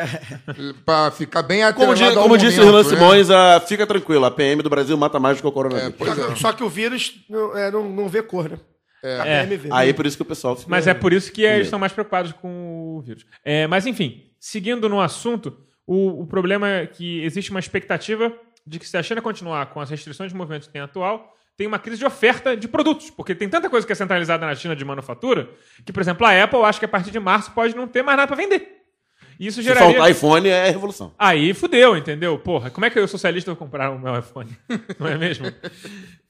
pra 0.84 1.10
ficar 1.10 1.43
bem 1.43 1.60
Como, 1.74 1.90
atrelado 1.90 1.97
di- 2.12 2.16
ao 2.18 2.22
como 2.22 2.38
disse 2.38 2.60
o 2.60 2.64
momento, 2.66 2.76
Renan 2.88 2.90
né? 2.90 2.97
Simões, 2.97 3.30
a, 3.30 3.60
fica 3.60 3.84
tranquilo, 3.86 4.24
a 4.24 4.30
PM 4.30 4.62
do 4.62 4.70
Brasil 4.70 4.97
mata 4.97 5.18
mais 5.18 5.36
do 5.36 5.40
que 5.43 5.48
o 5.48 5.52
coronavírus. 5.52 5.93
É, 5.93 5.94
pois 5.98 6.18
é. 6.18 6.36
Só 6.36 6.52
que 6.52 6.62
o 6.62 6.68
vírus 6.68 7.14
não, 7.28 7.56
é, 7.56 7.70
não, 7.70 7.88
não 7.90 8.09
vê 8.09 8.22
cor, 8.22 8.48
né? 8.48 8.59
A 9.02 9.27
É. 9.27 9.40
PM 9.47 9.56
vê. 9.56 9.68
Aí 9.73 9.93
por 9.94 10.06
isso 10.06 10.16
que 10.16 10.23
o 10.23 10.27
pessoal 10.27 10.56
fica... 10.56 10.68
Mas 10.70 10.86
é 10.86 10.94
por 10.94 11.12
isso 11.12 11.31
que 11.32 11.43
eles 11.43 11.66
estão 11.66 11.78
mais 11.78 11.93
preocupados 11.93 12.32
com 12.32 12.97
o 12.97 13.01
vírus. 13.02 13.24
É, 13.44 13.66
mas 13.66 13.86
enfim, 13.86 14.24
seguindo 14.40 14.89
no 14.89 15.01
assunto, 15.01 15.56
o, 15.86 16.23
o 16.23 16.27
problema 16.27 16.68
é 16.68 16.86
que 16.86 17.23
existe 17.23 17.51
uma 17.51 17.60
expectativa 17.60 18.32
de 18.66 18.78
que 18.78 18.89
se 18.89 18.97
a 18.97 19.02
China 19.02 19.23
continuar 19.23 19.66
com 19.66 19.81
as 19.81 19.90
restrições 19.90 20.32
de 20.32 20.36
movimento 20.36 20.66
que 20.66 20.73
tem 20.73 20.82
atual, 20.82 21.35
tem 21.56 21.66
uma 21.66 21.78
crise 21.78 21.98
de 22.01 22.05
oferta 22.05 22.56
de 22.56 22.68
produtos, 22.68 23.10
porque 23.10 23.35
tem 23.35 23.48
tanta 23.48 23.70
coisa 23.70 23.86
que 23.86 23.93
é 23.93 23.97
centralizada 23.97 24.44
na 24.44 24.55
China 24.55 24.74
de 24.77 24.85
manufatura, 24.85 25.48
que, 25.85 25.93
por 25.93 26.01
exemplo, 26.01 26.27
a 26.27 26.43
Apple 26.43 26.59
acho 26.64 26.78
que 26.78 26.85
a 26.85 26.89
partir 26.89 27.10
de 27.10 27.18
março 27.20 27.52
pode 27.52 27.74
não 27.74 27.86
ter 27.89 28.02
mais 28.02 28.16
nada 28.18 28.27
para 28.27 28.36
vender. 28.36 28.75
Isso 29.38 29.62
Se 29.62 29.68
geraria... 29.68 29.94
faltar 29.94 30.10
iPhone 30.10 30.48
é 30.48 30.70
revolução. 30.70 31.12
Aí 31.18 31.52
fudeu, 31.52 31.96
entendeu? 31.96 32.38
Porra, 32.38 32.70
como 32.70 32.86
é 32.86 32.90
que 32.90 32.98
eu, 32.98 33.06
socialista, 33.06 33.50
vou 33.50 33.56
comprar 33.56 33.90
o 33.90 33.98
meu 33.98 34.18
iPhone? 34.18 34.50
Não 34.98 35.06
é 35.06 35.18
mesmo? 35.18 35.46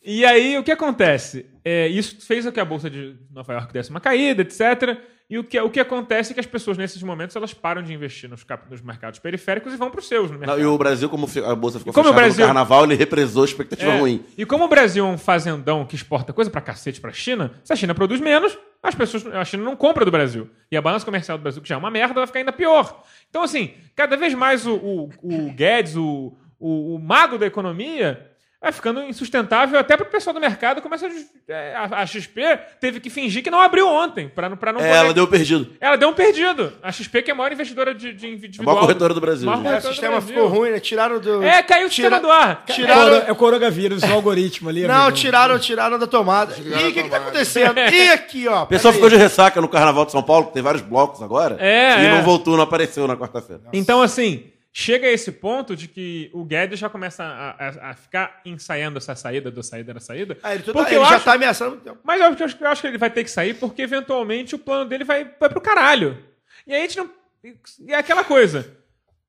E 0.04 0.24
aí, 0.24 0.56
o 0.58 0.62
que 0.62 0.70
acontece? 0.70 1.46
É, 1.64 1.88
isso 1.88 2.16
fez 2.20 2.44
com 2.44 2.52
que 2.52 2.60
a 2.60 2.64
Bolsa 2.64 2.90
de 2.90 3.16
Nova 3.30 3.52
York 3.52 3.72
desse 3.72 3.90
uma 3.90 4.00
caída, 4.00 4.42
etc. 4.42 4.98
E 5.28 5.38
o 5.38 5.42
que, 5.42 5.58
o 5.60 5.68
que 5.68 5.80
acontece 5.80 6.30
é 6.30 6.34
que 6.34 6.38
as 6.40 6.46
pessoas, 6.46 6.78
nesses 6.78 7.02
momentos, 7.02 7.34
elas 7.34 7.52
param 7.52 7.82
de 7.82 7.92
investir 7.92 8.30
nos, 8.30 8.44
cap- 8.44 8.70
nos 8.70 8.80
mercados 8.80 9.18
periféricos 9.18 9.74
e 9.74 9.76
vão 9.76 9.90
para 9.90 9.98
os 9.98 10.06
seus. 10.06 10.30
No 10.30 10.38
Não, 10.38 10.56
e 10.58 10.64
o 10.64 10.78
Brasil, 10.78 11.08
como 11.08 11.26
a 11.44 11.54
bolsa 11.56 11.78
ficou 11.80 11.90
E 11.90 11.94
como 11.94 12.08
o 12.10 12.12
fechada 12.12 12.14
Brasil- 12.26 12.40
no 12.42 12.46
carnaval, 12.46 12.84
ele 12.84 12.94
represou 12.94 13.42
a 13.42 13.44
expectativa 13.44 13.90
É. 13.90 13.98
ruim. 13.98 14.24
E 14.38 14.46
como 14.46 14.64
o 14.64 14.68
Brasil 14.68 15.04
é 15.04 15.08
um 15.08 15.18
fazendão 15.18 15.84
que 15.84 15.96
exporta 15.96 16.32
coisa 16.32 16.48
pra 16.48 16.60
cacete 16.60 17.00
pra 17.00 17.10
China, 17.12 17.50
se 17.64 17.72
a 17.72 17.76
China 17.76 17.92
produz 17.92 18.20
menos, 18.20 18.56
as 18.80 18.94
pessoas, 18.94 19.26
a 19.26 19.44
China 19.44 19.64
não 19.64 19.74
compra 19.74 20.04
do 20.04 20.12
Brasil. 20.12 20.48
E 20.70 20.76
a 20.76 20.80
balança 20.82 21.04
comercial 21.04 21.36
do 21.36 21.42
Brasil, 21.42 21.60
que 21.60 21.68
já 21.68 21.74
é 21.74 21.78
uma 21.78 21.90
merda, 21.90 22.14
vai 22.14 22.26
ficar 22.28 22.38
ainda 22.38 22.52
pior. 22.52 23.02
Então, 23.28 23.42
assim, 23.42 23.74
cada 23.96 24.16
vez 24.16 24.32
mais 24.32 24.64
o, 24.64 24.74
o, 24.76 25.10
o 25.22 25.52
Guedes, 25.52 25.96
o, 25.96 26.36
o, 26.56 26.94
o 26.94 26.98
mago 27.00 27.36
da 27.36 27.46
economia, 27.46 28.30
vai 28.60 28.72
ficando 28.72 29.02
insustentável 29.02 29.78
até 29.78 29.96
pro 29.96 30.06
pessoal 30.06 30.34
do 30.34 30.40
mercado. 30.40 30.80
Começa 30.82 31.06
a, 31.06 31.52
é, 31.52 31.74
a, 31.74 31.84
a 32.02 32.06
XP 32.06 32.40
teve 32.80 32.98
que 33.00 33.08
fingir 33.10 33.42
que 33.42 33.50
não 33.50 33.60
abriu 33.60 33.86
ontem, 33.88 34.28
pra, 34.28 34.48
não- 34.48 34.56
pra 34.56 34.72
não 34.72 34.80
É, 34.80 34.84
poder- 34.88 34.96
ela 34.98 35.14
deu 35.14 35.26
perdido. 35.28 35.68
Ela 35.80 35.96
deu 35.96 36.08
um 36.08 36.12
perdido. 36.14 36.72
A 36.82 36.90
XP, 36.90 37.22
que 37.22 37.30
é 37.30 37.34
a 37.34 37.36
maior 37.36 37.52
investidora 37.52 37.94
de, 37.94 38.12
de 38.12 38.26
É 38.26 38.28
a 38.28 38.32
individual. 38.32 38.64
maior 38.66 38.80
corretora 38.80 39.14
do 39.14 39.20
Brasil. 39.20 39.46
Maior. 39.46 39.58
É, 39.58 39.60
o 39.60 39.64
corretora 39.64 39.88
do 39.90 39.94
sistema 39.94 40.12
Brasil. 40.18 40.34
ficou 40.34 40.48
ruim, 40.48 40.70
né? 40.70 40.80
Tiraram 40.80 41.18
do. 41.20 41.42
É, 41.42 41.62
caiu 41.62 41.86
o 41.86 41.90
Tira- 41.90 42.08
sistema 42.08 42.20
do 42.20 42.30
ar. 42.32 42.64
Tiraram, 42.66 43.16
É 43.26 43.32
o 43.32 43.36
coronavírus, 43.36 44.02
o 44.02 44.12
algoritmo 44.12 44.68
ali. 44.68 44.86
não, 44.86 44.94
amigo. 45.02 45.16
tiraram, 45.16 45.58
tiraram 45.58 45.98
da 45.98 46.06
tomada. 46.06 46.54
Tiraram 46.54 46.86
Ih, 46.86 46.88
o 46.88 46.92
que, 46.92 47.02
tá 47.02 47.08
tomada. 47.08 47.24
acontecendo? 47.24 47.76
E 47.92 48.10
aqui, 48.10 48.48
ó. 48.48 48.62
O 48.62 48.66
pessoal 48.66 48.92
ficou 48.92 49.08
de 49.08 49.16
ressaca 49.16 49.60
no 49.60 49.68
Carnaval 49.68 50.04
de 50.06 50.12
São 50.12 50.22
Paulo, 50.22 50.46
que 50.46 50.54
tem 50.54 50.62
vários 50.62 50.82
blocos 50.82 51.22
agora. 51.22 51.56
É, 51.60 52.02
E 52.02 52.06
é. 52.06 52.10
não 52.10 52.22
voltou, 52.22 52.56
não 52.56 52.64
apareceu 52.64 53.06
na 53.06 53.16
quarta-feira. 53.16 53.62
Então, 53.72 54.02
assim, 54.02 54.44
chega 54.78 55.06
a 55.06 55.10
esse 55.10 55.32
ponto 55.32 55.74
de 55.74 55.88
que 55.88 56.30
o 56.34 56.44
Guedes 56.44 56.78
já 56.78 56.90
começa 56.90 57.24
a, 57.24 57.50
a- 57.52 57.90
a 57.90 57.94
ficar 57.94 58.42
ensaiando 58.44 58.98
essa 58.98 59.14
saída 59.14 59.50
da 59.50 59.62
saída 59.62 59.94
da 59.94 60.00
saída. 60.00 60.36
Ah, 60.42 60.52
ele, 60.54 60.62
tudo- 60.64 60.74
porque 60.74 60.94
ele 60.94 61.04
já 61.06 61.16
acho, 61.16 61.24
tá 61.24 61.32
ameaçando 61.32 61.76
tempo. 61.78 61.98
Mas 62.04 62.20
eu 62.20 62.26
acho, 62.46 62.56
eu 62.62 62.68
acho 62.68 62.80
que 62.82 62.86
ele 62.88 62.98
vai 62.98 63.08
ter 63.08 63.24
que 63.24 63.30
sair 63.30 63.54
porque, 63.54 63.80
eventualmente, 63.80 64.54
o 64.54 64.58
plano 64.58 64.84
dele 64.84 65.02
vai, 65.02 65.24
vai 65.40 65.48
pro 65.48 65.62
caralho. 65.62 66.22
E 66.66 66.74
aí 66.74 66.80
a 66.80 66.82
gente 66.82 66.98
não. 66.98 67.10
E 67.42 67.90
é 67.92 67.96
aquela 67.96 68.22
coisa. 68.22 68.70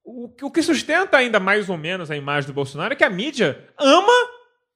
O, 0.03 0.27
que- 0.27 0.43
o 0.43 0.51
que 0.51 0.61
sustenta 0.61 1.15
ainda 1.15 1.39
mais 1.39 1.69
ou 1.69 1.77
menos 1.77 2.11
a 2.11 2.17
imagem 2.17 2.47
do 2.49 2.53
Bolsonaro 2.53 2.91
é 2.91 2.95
que 2.97 3.05
a 3.05 3.09
mídia 3.09 3.69
ama 3.77 4.11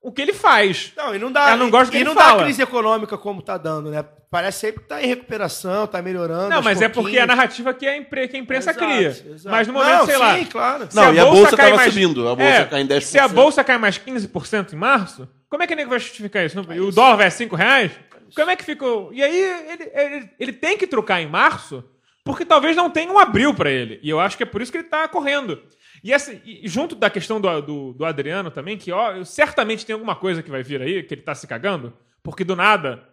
o 0.02 0.10
que 0.10 0.22
ele 0.22 0.32
faz. 0.34 0.94
Não, 0.96 1.14
e 1.14 1.20
não 1.20 1.34
dá. 1.34 1.48
Ela 1.50 1.58
não 1.58 1.70
gosta 1.70 1.88
do 1.88 1.92
que 1.92 1.98
e 1.98 2.00
ele 2.00 2.06
não 2.10 2.16
fala. 2.16 2.38
dá 2.40 2.44
crise 2.46 2.62
econômica 2.62 3.18
como 3.18 3.42
tá 3.42 3.58
dando, 3.58 3.92
né? 3.92 4.06
Parece 4.32 4.60
sempre 4.60 4.82
que 4.82 4.88
tá 4.88 5.04
em 5.04 5.08
recuperação, 5.08 5.86
tá 5.86 6.02
melhorando. 6.02 6.48
Não, 6.50 6.62
mas 6.62 6.82
é 6.82 6.88
porque 6.88 7.20
a 7.20 7.28
narrativa 7.28 7.74
que 7.74 7.86
a, 7.86 7.98
impre- 7.98 8.30
que 8.30 8.38
a 8.38 8.40
imprensa 8.40 8.72
Exato, 8.72 8.86
cria. 8.88 9.08
exato. 9.10 9.50
Mas 9.50 9.68
no 9.68 9.74
momento, 9.74 9.90
Não, 9.98 10.06
sei 10.06 10.16
sim, 10.16 10.22
lá. 10.22 10.46
claro. 10.50 10.88
se 10.90 10.96
Não, 10.96 11.14
e 11.14 11.20
a 11.20 11.26
bolsa 11.26 11.58
cai 11.58 11.72
tava 11.72 11.84
subindo, 11.84 12.30
a 12.30 12.36
bolsa 12.36 12.66
cai 12.66 12.82
em 12.82 12.88
10%. 12.88 13.02
Se 13.02 13.20
a 13.20 13.28
bolsa 13.28 13.62
cai 13.62 13.78
mais 13.78 13.98
15% 14.00 14.72
em 14.72 14.78
março, 14.78 15.28
como 15.50 15.62
é 15.64 15.68
que 15.68 15.74
o 15.74 15.76
nego 15.76 15.90
vai 15.90 16.00
justificar 16.00 16.46
isso? 16.46 16.58
E 16.74 16.80
o 16.80 16.92
dólar 16.94 17.18
vai 17.18 17.28
a 17.28 17.32
5 17.32 17.54
reais? 17.58 17.92
Como 18.34 18.50
é 18.50 18.56
que 18.56 18.64
ficou? 18.64 19.14
E 19.14 19.22
aí 19.22 19.36
ele, 19.70 19.92
ele, 19.94 20.30
ele 20.40 20.54
tem 20.54 20.78
que 20.78 20.88
trocar 20.88 21.22
em 21.22 21.28
março, 21.28 21.84
porque 22.24 22.46
talvez 22.46 22.74
não 22.78 22.90
tenha 22.90 23.12
um 23.12 23.20
abril 23.20 23.54
pra 23.54 23.70
ele. 23.70 24.00
E 24.02 24.10
eu 24.10 24.18
acho 24.22 24.38
que 24.38 24.44
é 24.44 24.46
por 24.46 24.62
isso 24.62 24.72
que 24.72 24.78
ele 24.78 24.86
tá 24.88 25.10
correndo. 25.10 25.62
E, 26.02 26.14
essa, 26.14 26.32
e 26.46 26.62
junto 26.64 26.96
da 26.96 27.10
questão 27.10 27.42
do, 27.42 27.62
do, 27.62 27.94
do 27.94 28.06
Adriano 28.06 28.50
também, 28.50 28.78
que 28.78 28.94
ó, 28.94 29.26
certamente 29.26 29.86
tem 29.86 29.94
alguma 29.94 30.16
coisa 30.16 30.42
que 30.42 30.50
vai 30.50 30.64
vir 30.64 30.82
aí, 30.82 31.04
que 31.04 31.14
ele 31.14 31.22
tá 31.22 31.36
se 31.36 31.46
cagando, 31.46 31.92
porque 32.24 32.46
do 32.46 32.56
nada 32.56 33.04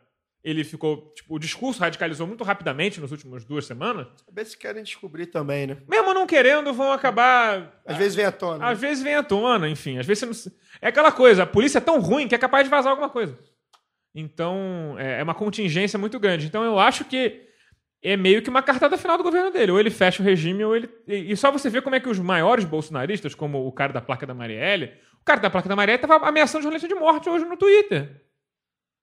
ele 0.49 0.65
ficou. 0.65 1.13
Tipo, 1.15 1.35
o 1.35 1.39
discurso 1.39 1.81
radicalizou 1.81 2.27
muito 2.27 2.43
rapidamente 2.43 3.01
nas 3.01 3.11
últimas 3.11 3.45
duas 3.45 3.67
semanas. 3.67 4.07
Saber 4.25 4.45
se 4.47 4.57
querem 4.57 4.83
descobrir 4.83 5.27
também, 5.27 5.67
né? 5.67 5.77
Mesmo 5.89 6.15
não 6.15 6.27
querendo, 6.27 6.73
vão 6.73 6.91
acabar. 6.91 7.81
Às 7.85 7.97
vezes 7.99 8.15
vem 8.15 8.25
à 8.25 8.33
tona. 8.33 8.67
Às 8.67 8.81
vezes 8.81 9.03
vem 9.03 9.15
à 9.15 9.23
tona, 9.23 9.69
enfim. 9.69 9.99
Às 9.99 10.07
vezes 10.07 10.47
não... 10.47 10.53
É 10.81 10.89
aquela 10.89 11.13
coisa, 11.13 11.43
a 11.43 11.47
polícia 11.47 11.79
é 11.79 11.81
tão 11.81 12.01
ruim 12.01 12.27
que 12.27 12.35
é 12.35 12.39
capaz 12.39 12.65
de 12.65 12.71
vazar 12.71 12.91
alguma 12.91 13.11
coisa. 13.11 13.39
Então, 14.15 14.97
é 14.99 15.21
é 15.21 15.23
uma 15.23 15.35
contingência 15.35 15.99
muito 15.99 16.19
grande. 16.19 16.47
Então, 16.47 16.65
eu 16.65 16.79
acho 16.79 17.05
que 17.05 17.47
é 18.03 18.17
meio 18.17 18.41
que 18.41 18.49
uma 18.49 18.63
cartada 18.63 18.97
final 18.97 19.19
do 19.19 19.25
governo 19.25 19.51
dele. 19.51 19.73
Ou 19.73 19.79
ele 19.79 19.91
fecha 19.91 20.23
o 20.23 20.25
regime, 20.25 20.65
ou 20.65 20.75
ele. 20.75 20.89
E 21.07 21.37
só 21.37 21.53
você 21.53 21.69
vê 21.69 21.83
como 21.83 21.97
é 21.97 22.01
que 22.01 22.09
os 22.09 22.19
maiores 22.19 22.65
bolsonaristas, 22.65 23.35
como 23.35 23.67
o 23.67 23.73
cara 23.73 23.93
da 23.93 24.01
placa 24.01 24.27
da 24.27 24.35
Marielle, 24.35 24.93
o 25.21 25.25
cara 25.25 25.41
da 25.41 25.51
placa 25.51 25.69
da 25.69 25.77
Marielle 25.77 26.01
tava 26.01 26.27
ameaçando 26.27 26.63
jornalista 26.63 26.89
de 26.89 26.95
morte 26.95 27.29
hoje 27.29 27.45
no 27.45 27.57
Twitter. 27.57 28.23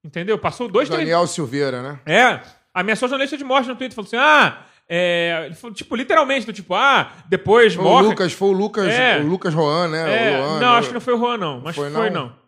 Entendeu? 0.06 0.38
Passou 0.38 0.68
dois, 0.68 0.88
três. 0.88 1.02
Daniel 1.02 1.26
Silveira, 1.26 1.82
né? 1.82 2.00
É, 2.06 2.40
ameaçou 2.72 3.10
jornalista 3.10 3.36
de 3.36 3.44
morte 3.44 3.68
no 3.68 3.76
Twitter. 3.76 3.96
Falou 3.96 4.06
assim: 4.08 4.18
ah, 4.18 4.60
é. 4.88 5.50
Tipo, 5.74 5.96
literalmente, 5.96 6.46
do 6.46 6.54
tipo, 6.54 6.76
ah, 6.76 7.12
depois 7.28 7.74
Foi 7.74 7.84
morre. 7.84 8.06
o 8.06 8.10
Lucas, 8.12 8.32
foi 8.34 8.50
o 8.50 8.52
Lucas, 8.52 8.94
É. 8.94 9.18
o 9.20 9.26
Lucas 9.28 9.52
Roan, 9.56 9.88
né? 9.88 10.34
É, 10.34 10.38
Luan, 10.38 10.60
não, 10.60 10.72
né? 10.74 10.78
acho 10.78 10.90
que 10.90 10.94
não 10.94 11.02
foi 11.02 11.16
o 11.16 11.18
Juan, 11.18 11.38
não. 11.38 11.60
Mas 11.62 11.76
Foi, 11.76 11.90
foi, 11.90 12.10
não? 12.12 12.26
não. 12.28 12.45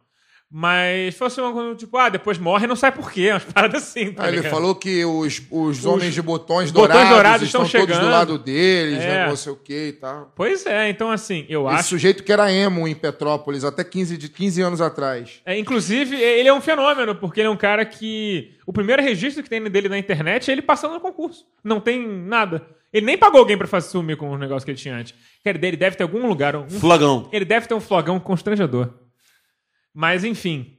Mas 0.50 1.14
foi 1.16 1.28
assim 1.28 1.42
uma 1.42 1.52
coisa, 1.52 1.76
tipo, 1.76 1.98
ah, 1.98 2.08
depois 2.08 2.38
morre 2.38 2.64
e 2.64 2.68
não 2.68 2.76
sai 2.76 2.90
por 2.92 3.12
quê. 3.12 3.32
Umas 3.32 3.44
paradas 3.52 3.84
assim, 3.84 4.14
tá 4.14 4.24
Ah, 4.24 4.30
ele 4.30 4.44
falou 4.44 4.74
que 4.76 5.04
os, 5.04 5.42
os 5.52 5.86
homens 5.86 6.14
de 6.14 6.22
botões 6.22 6.72
botões 6.72 6.94
dourados, 6.94 7.10
dourados 7.14 7.46
estão, 7.48 7.64
estão 7.64 7.82
todos 7.82 7.96
do 7.96 8.00
chegando. 8.00 8.12
lado 8.14 8.38
deles, 8.40 9.00
É. 9.04 9.08
né? 9.08 9.28
Não 9.28 9.36
sei 9.36 9.52
o 9.52 9.58
que 9.58 9.88
e 9.90 9.92
tal. 9.94 10.32
Pois 10.34 10.66
é, 10.66 10.90
então 10.90 11.12
assim, 11.12 11.46
eu 11.50 11.68
Esse 11.68 11.76
acho. 11.80 11.90
sujeito 11.90 12.24
que 12.24 12.32
era 12.32 12.50
emo 12.50 12.88
em 12.88 12.96
Petrópolis 12.96 13.66
até 13.66 13.84
15, 13.84 14.18
de 14.18 14.30
15 14.30 14.62
anos 14.62 14.80
atrás. 14.80 15.42
É, 15.46 15.58
inclusive, 15.60 16.16
ele 16.16 16.48
é 16.48 16.54
um 16.54 16.62
fenômeno, 16.62 17.14
porque 17.16 17.42
ele 17.42 17.48
é 17.48 17.52
um 17.52 17.58
cara 17.58 17.84
que. 17.86 18.52
O 18.66 18.72
primeiro 18.72 19.02
registro 19.02 19.44
que 19.44 19.50
tem 19.50 19.62
dele 19.64 19.90
na 19.90 19.98
internet 19.98 20.50
é 20.50 20.54
ele 20.54 20.62
passando 20.62 20.94
no 20.94 21.02
concurso. 21.02 21.46
Não 21.62 21.82
tem 21.82 22.08
nada. 22.08 22.66
Ele 22.94 23.06
nem 23.06 23.18
pagou 23.18 23.40
alguém 23.42 23.58
pra 23.58 23.68
fazer 23.68 23.90
sumir 23.90 24.16
com 24.16 24.32
os 24.32 24.40
negócios 24.40 24.64
que 24.64 24.72
ele 24.72 24.78
tinha 24.78 24.96
antes. 24.96 25.14
Quer 25.44 25.56
dizer, 25.56 25.68
ele 25.68 25.78
deve 25.78 25.98
ter 25.98 26.04
algum 26.04 26.26
lugar. 26.26 26.56
Um, 26.56 26.70
Flagão. 26.70 27.28
ele 27.34 27.44
deve 27.44 27.68
ter 27.68 27.74
um 27.74 27.82
flogão 27.82 28.18
constrangedor. 28.18 28.90
Mas, 30.00 30.24
enfim. 30.24 30.78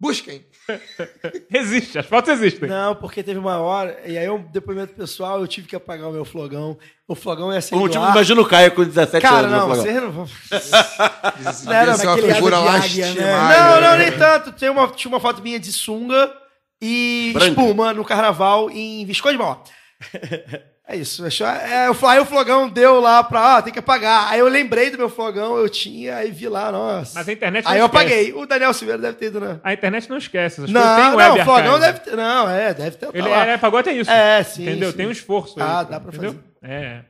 Busquem. 0.00 0.46
Existe, 1.52 1.98
as 1.98 2.06
fotos 2.06 2.32
existem. 2.32 2.66
Não, 2.66 2.94
porque 2.94 3.22
teve 3.22 3.38
uma 3.38 3.58
hora, 3.58 4.00
e 4.06 4.16
aí 4.16 4.30
um 4.30 4.42
depoimento 4.50 4.94
pessoal, 4.94 5.40
eu 5.40 5.46
tive 5.46 5.68
que 5.68 5.76
apagar 5.76 6.08
o 6.08 6.12
meu 6.12 6.24
flogão. 6.24 6.78
O 7.06 7.14
flogão 7.14 7.52
ia 7.52 7.60
ser 7.60 7.74
Como, 7.74 7.86
do 7.86 7.92
tipo, 7.92 8.02
imagina 8.02 8.40
o 8.40 8.48
Caio 8.48 8.74
com 8.74 8.82
17 8.82 9.20
Cara, 9.20 9.46
anos 9.46 9.50
no 9.50 9.58
não, 9.58 9.68
vocês 9.68 9.94
não 9.94 10.10
vão... 10.10 10.26
Não 11.64 11.72
era 11.72 11.92
é 11.92 11.94
uma 11.94 12.34
figura 12.34 12.56
águia, 12.56 13.14
né? 13.14 13.20
lastimável. 13.20 13.58
Não, 13.58 13.80
não, 13.82 13.98
né? 13.98 14.10
nem 14.10 14.18
tanto. 14.18 14.52
Tem 14.52 14.70
uma, 14.70 14.88
tinha 14.88 15.10
uma 15.10 15.20
foto 15.20 15.42
minha 15.42 15.60
de 15.60 15.70
sunga 15.70 16.32
e 16.80 17.30
Branca. 17.34 17.48
espuma 17.50 17.92
no 17.92 18.04
carnaval 18.06 18.70
em 18.70 19.04
Visconde 19.04 19.36
de 19.36 19.42
Mauá. 19.42 19.62
É 20.86 20.96
isso. 20.96 21.24
É, 21.24 21.88
o- 21.90 22.06
aí 22.08 22.18
o 22.18 22.24
flogão 22.24 22.68
deu 22.68 23.00
lá 23.00 23.22
pra, 23.22 23.56
ah, 23.56 23.62
tem 23.62 23.72
que 23.72 23.78
apagar. 23.78 24.30
Aí 24.32 24.40
eu 24.40 24.48
lembrei 24.48 24.90
do 24.90 24.98
meu 24.98 25.08
flogão, 25.08 25.56
eu 25.56 25.68
tinha, 25.68 26.16
aí 26.16 26.30
vi 26.32 26.48
lá, 26.48 26.72
nossa. 26.72 27.12
Mas 27.14 27.28
a 27.28 27.32
internet 27.32 27.64
Aí 27.66 27.74
não 27.78 27.80
eu 27.82 27.86
esquece. 27.86 28.04
apaguei. 28.04 28.32
O 28.34 28.46
Daniel 28.46 28.74
Silveira 28.74 29.00
deve 29.00 29.16
ter 29.16 29.26
ido 29.26 29.40
na... 29.40 29.60
A 29.62 29.72
internet 29.72 30.10
não 30.10 30.16
esquece. 30.18 30.56
Coisas 30.56 30.74
Não, 30.74 30.82
não, 31.10 31.16
web 31.16 31.40
o 31.40 31.44
flogão 31.44 31.74
archive. 31.76 31.80
deve 31.80 31.98
ter... 32.00 32.16
Não, 32.16 32.50
é, 32.50 32.74
deve 32.74 32.96
ter... 32.96 33.08
Ele, 33.14 33.22
tá 33.22 33.28
lá. 33.28 33.48
ele 33.48 33.58
pagou 33.58 33.78
até 33.78 33.92
isso. 33.92 34.10
É, 34.10 34.42
sim, 34.42 34.62
Entendeu? 34.64 34.90
sim. 34.90 34.96
Tem 34.96 35.06
um 35.06 35.10
esforço. 35.12 35.54
Ah, 35.60 35.80
aí, 35.80 35.86
dá 35.86 36.00
pra 36.00 36.08
entendeu? 36.10 36.32
fazer. 36.32 36.44
É. 36.62 37.04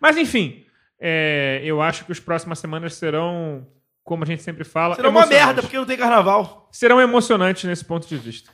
Mas, 0.00 0.16
enfim, 0.16 0.64
é, 1.00 1.60
eu 1.64 1.82
acho 1.82 2.04
que 2.04 2.12
as 2.12 2.20
próximas 2.20 2.60
semanas 2.60 2.94
serão, 2.94 3.66
como 4.04 4.22
a 4.22 4.26
gente 4.26 4.42
sempre 4.42 4.62
fala, 4.64 4.94
Será 4.94 5.08
uma 5.08 5.26
merda, 5.26 5.62
porque 5.62 5.76
não 5.76 5.84
tem 5.84 5.96
carnaval. 5.96 6.68
Serão 6.70 7.00
emocionantes 7.00 7.64
nesse 7.64 7.84
ponto 7.84 8.06
de 8.06 8.16
vista. 8.16 8.50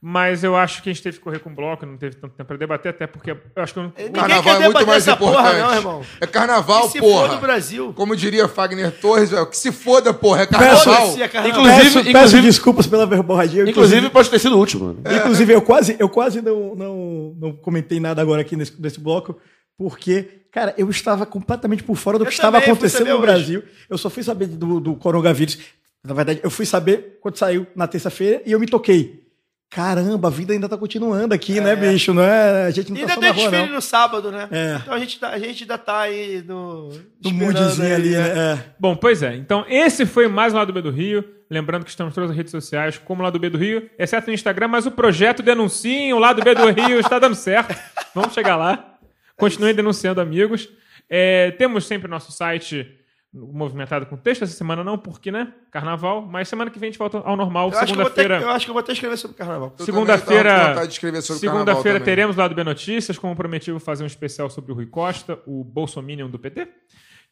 Mas 0.00 0.44
eu 0.44 0.54
acho 0.54 0.80
que 0.80 0.88
a 0.88 0.92
gente 0.92 1.02
teve 1.02 1.18
que 1.18 1.24
correr 1.24 1.40
com 1.40 1.50
o 1.50 1.52
bloco, 1.52 1.84
não 1.84 1.96
teve 1.96 2.14
tanto 2.14 2.32
tempo 2.36 2.46
para 2.46 2.56
debater, 2.56 2.90
até 2.90 3.04
porque 3.04 3.32
eu 3.32 3.38
acho 3.56 3.72
que 3.72 3.80
eu 3.80 3.82
não... 3.82 3.92
Ninguém 3.98 4.12
Carnaval 4.12 4.42
quer 4.44 4.50
é 4.50 4.52
muito 4.54 4.66
debater 4.68 4.86
mais 4.86 5.08
essa 5.08 5.16
porra, 5.16 5.32
importante. 5.40 5.60
não, 5.60 5.74
irmão. 5.74 6.02
É 6.20 6.26
carnaval, 6.28 6.82
Que 6.82 6.88
se 6.92 6.98
porra. 7.00 7.22
foda 7.26 7.34
o 7.36 7.40
Brasil. 7.40 7.92
Como 7.96 8.14
diria 8.14 8.46
Fagner 8.46 8.92
Torres, 8.92 9.32
é, 9.32 9.40
o 9.40 9.46
que 9.46 9.56
se 9.56 9.72
foda, 9.72 10.14
porra, 10.14 10.42
é 10.42 10.46
carnaval. 10.46 10.78
Foda-se, 10.84 11.20
é 11.22 11.26
carnaval. 11.26 11.60
Inclusive- 11.60 11.82
peço, 11.82 11.94
peço 12.04 12.10
inclusive- 12.10 12.42
desculpas 12.42 12.86
pela 12.86 13.06
verborragia. 13.06 13.68
Inclusive, 13.68 14.08
pode 14.10 14.30
ter 14.30 14.38
sido 14.38 14.54
o 14.54 14.58
último. 14.60 14.96
né? 15.04 15.16
Inclusive, 15.16 15.52
eu 15.52 15.62
quase, 15.62 15.96
eu 15.98 16.08
quase 16.08 16.40
não, 16.42 16.76
não, 16.76 17.34
não 17.36 17.52
comentei 17.56 17.98
nada 17.98 18.22
agora 18.22 18.42
aqui 18.42 18.54
nesse, 18.54 18.80
nesse 18.80 19.00
bloco, 19.00 19.36
porque, 19.76 20.42
cara, 20.52 20.74
eu 20.78 20.88
estava 20.90 21.26
completamente 21.26 21.82
por 21.82 21.96
fora 21.96 22.18
do 22.18 22.22
Eu 22.22 22.28
que 22.28 22.34
estava 22.34 22.60
também 22.60 22.66
fui 22.66 22.72
acontecendo 22.86 23.08
no 23.08 23.14
hoje. 23.14 23.22
Brasil. 23.22 23.62
Eu 23.90 23.98
só 23.98 24.08
fui 24.08 24.22
saber 24.22 24.46
do, 24.46 24.78
do 24.78 24.94
coronavírus. 24.94 25.58
Na 26.06 26.14
verdade, 26.14 26.38
eu 26.44 26.50
fui 26.50 26.64
saber 26.64 27.18
quando 27.20 27.36
saiu 27.36 27.66
na 27.74 27.88
terça-feira 27.88 28.40
e 28.46 28.52
eu 28.52 28.60
me 28.60 28.66
toquei. 28.66 29.26
Caramba, 29.70 30.28
a 30.28 30.30
vida 30.30 30.54
ainda 30.54 30.66
tá 30.66 30.78
continuando 30.78 31.34
aqui, 31.34 31.60
né, 31.60 31.76
bicho? 31.76 32.14
Não 32.14 32.22
é, 32.22 32.66
a 32.66 32.70
gente 32.70 32.90
não 32.90 32.96
tá 32.96 33.02
ainda 33.02 33.14
só 33.14 33.20
tem 33.20 33.28
na 33.28 33.34
rua, 33.34 33.50
desfile 33.50 33.66
não. 33.68 33.74
no 33.74 33.82
sábado, 33.82 34.32
né? 34.32 34.48
É. 34.50 34.78
Então 34.80 34.94
a 34.94 34.98
gente, 34.98 35.20
tá- 35.20 35.28
a 35.28 35.38
gente 35.38 35.64
ainda 35.64 35.76
tá 35.76 36.00
aí 36.00 36.42
no. 36.46 36.88
No 37.22 37.30
moodzinho 37.32 37.94
ali, 37.94 38.10
né? 38.10 38.28
É. 38.54 38.58
Bom, 38.80 38.96
pois 38.96 39.22
é. 39.22 39.36
Então, 39.36 39.66
esse 39.68 40.06
foi 40.06 40.26
mais 40.26 40.54
o 40.54 40.56
Lado 40.56 40.72
B 40.72 40.80
do 40.80 40.90
Rio. 40.90 41.22
Lembrando 41.50 41.84
que 41.84 41.90
estamos 41.90 42.14
todas 42.14 42.30
as 42.30 42.36
redes 42.36 42.50
sociais 42.50 42.98
como 42.98 43.22
Lado 43.22 43.38
B 43.38 43.48
do 43.50 43.58
Rio, 43.58 43.88
exceto 43.98 44.26
no 44.28 44.34
Instagram, 44.34 44.68
mas 44.68 44.86
o 44.86 44.90
projeto 44.90 45.42
Denunciem, 45.42 46.12
o 46.12 46.18
Lado 46.18 46.42
B 46.42 46.54
do 46.54 46.70
Rio 46.70 46.98
está 46.98 47.18
dando 47.18 47.34
certo. 47.34 47.74
Vamos 48.14 48.32
chegar 48.34 48.56
lá. 48.56 48.96
Continuem 49.36 49.74
denunciando 49.74 50.20
amigos. 50.20 50.68
É, 51.10 51.50
temos 51.52 51.86
sempre 51.86 52.08
nosso 52.10 52.32
site 52.32 52.97
movimentado 53.32 54.06
com 54.06 54.16
texto. 54.16 54.42
Essa 54.42 54.54
semana 54.54 54.82
não, 54.82 54.96
porque, 54.98 55.30
né? 55.30 55.52
Carnaval. 55.70 56.22
Mas 56.26 56.48
semana 56.48 56.70
que 56.70 56.78
vem 56.78 56.88
a 56.88 56.90
gente 56.90 56.98
volta 56.98 57.18
ao 57.18 57.36
normal. 57.36 57.70
Eu 57.70 57.78
acho, 57.78 57.92
que 57.94 58.00
eu, 58.00 58.04
vou 58.04 58.10
ter, 58.10 58.22
Segunda-feira. 58.22 58.40
eu 58.42 58.50
acho 58.50 58.64
que 58.66 58.70
eu 58.70 58.74
vou 58.74 58.80
até 58.80 58.92
escrever 58.92 59.16
sobre 59.16 59.36
carnaval. 59.36 59.74
Segunda-feira. 59.78 60.50
também 60.50 60.52
tava 60.52 60.62
com 60.64 60.68
vontade 60.70 60.86
de 60.88 60.92
escrever 60.94 61.22
sobre 61.22 61.40
carnaval 61.42 61.64
Segunda-feira 61.66 62.00
teremos 62.00 62.36
lá 62.36 62.48
do 62.48 62.54
B 62.54 62.64
Notícias, 62.64 63.18
como 63.18 63.36
prometi, 63.36 63.70
vou 63.70 63.80
fazer 63.80 64.02
um 64.04 64.06
especial 64.06 64.48
sobre 64.48 64.72
o 64.72 64.74
Rui 64.74 64.86
Costa, 64.86 65.38
o 65.46 65.62
Bolsominion 65.64 66.28
do 66.30 66.38
PT. 66.38 66.68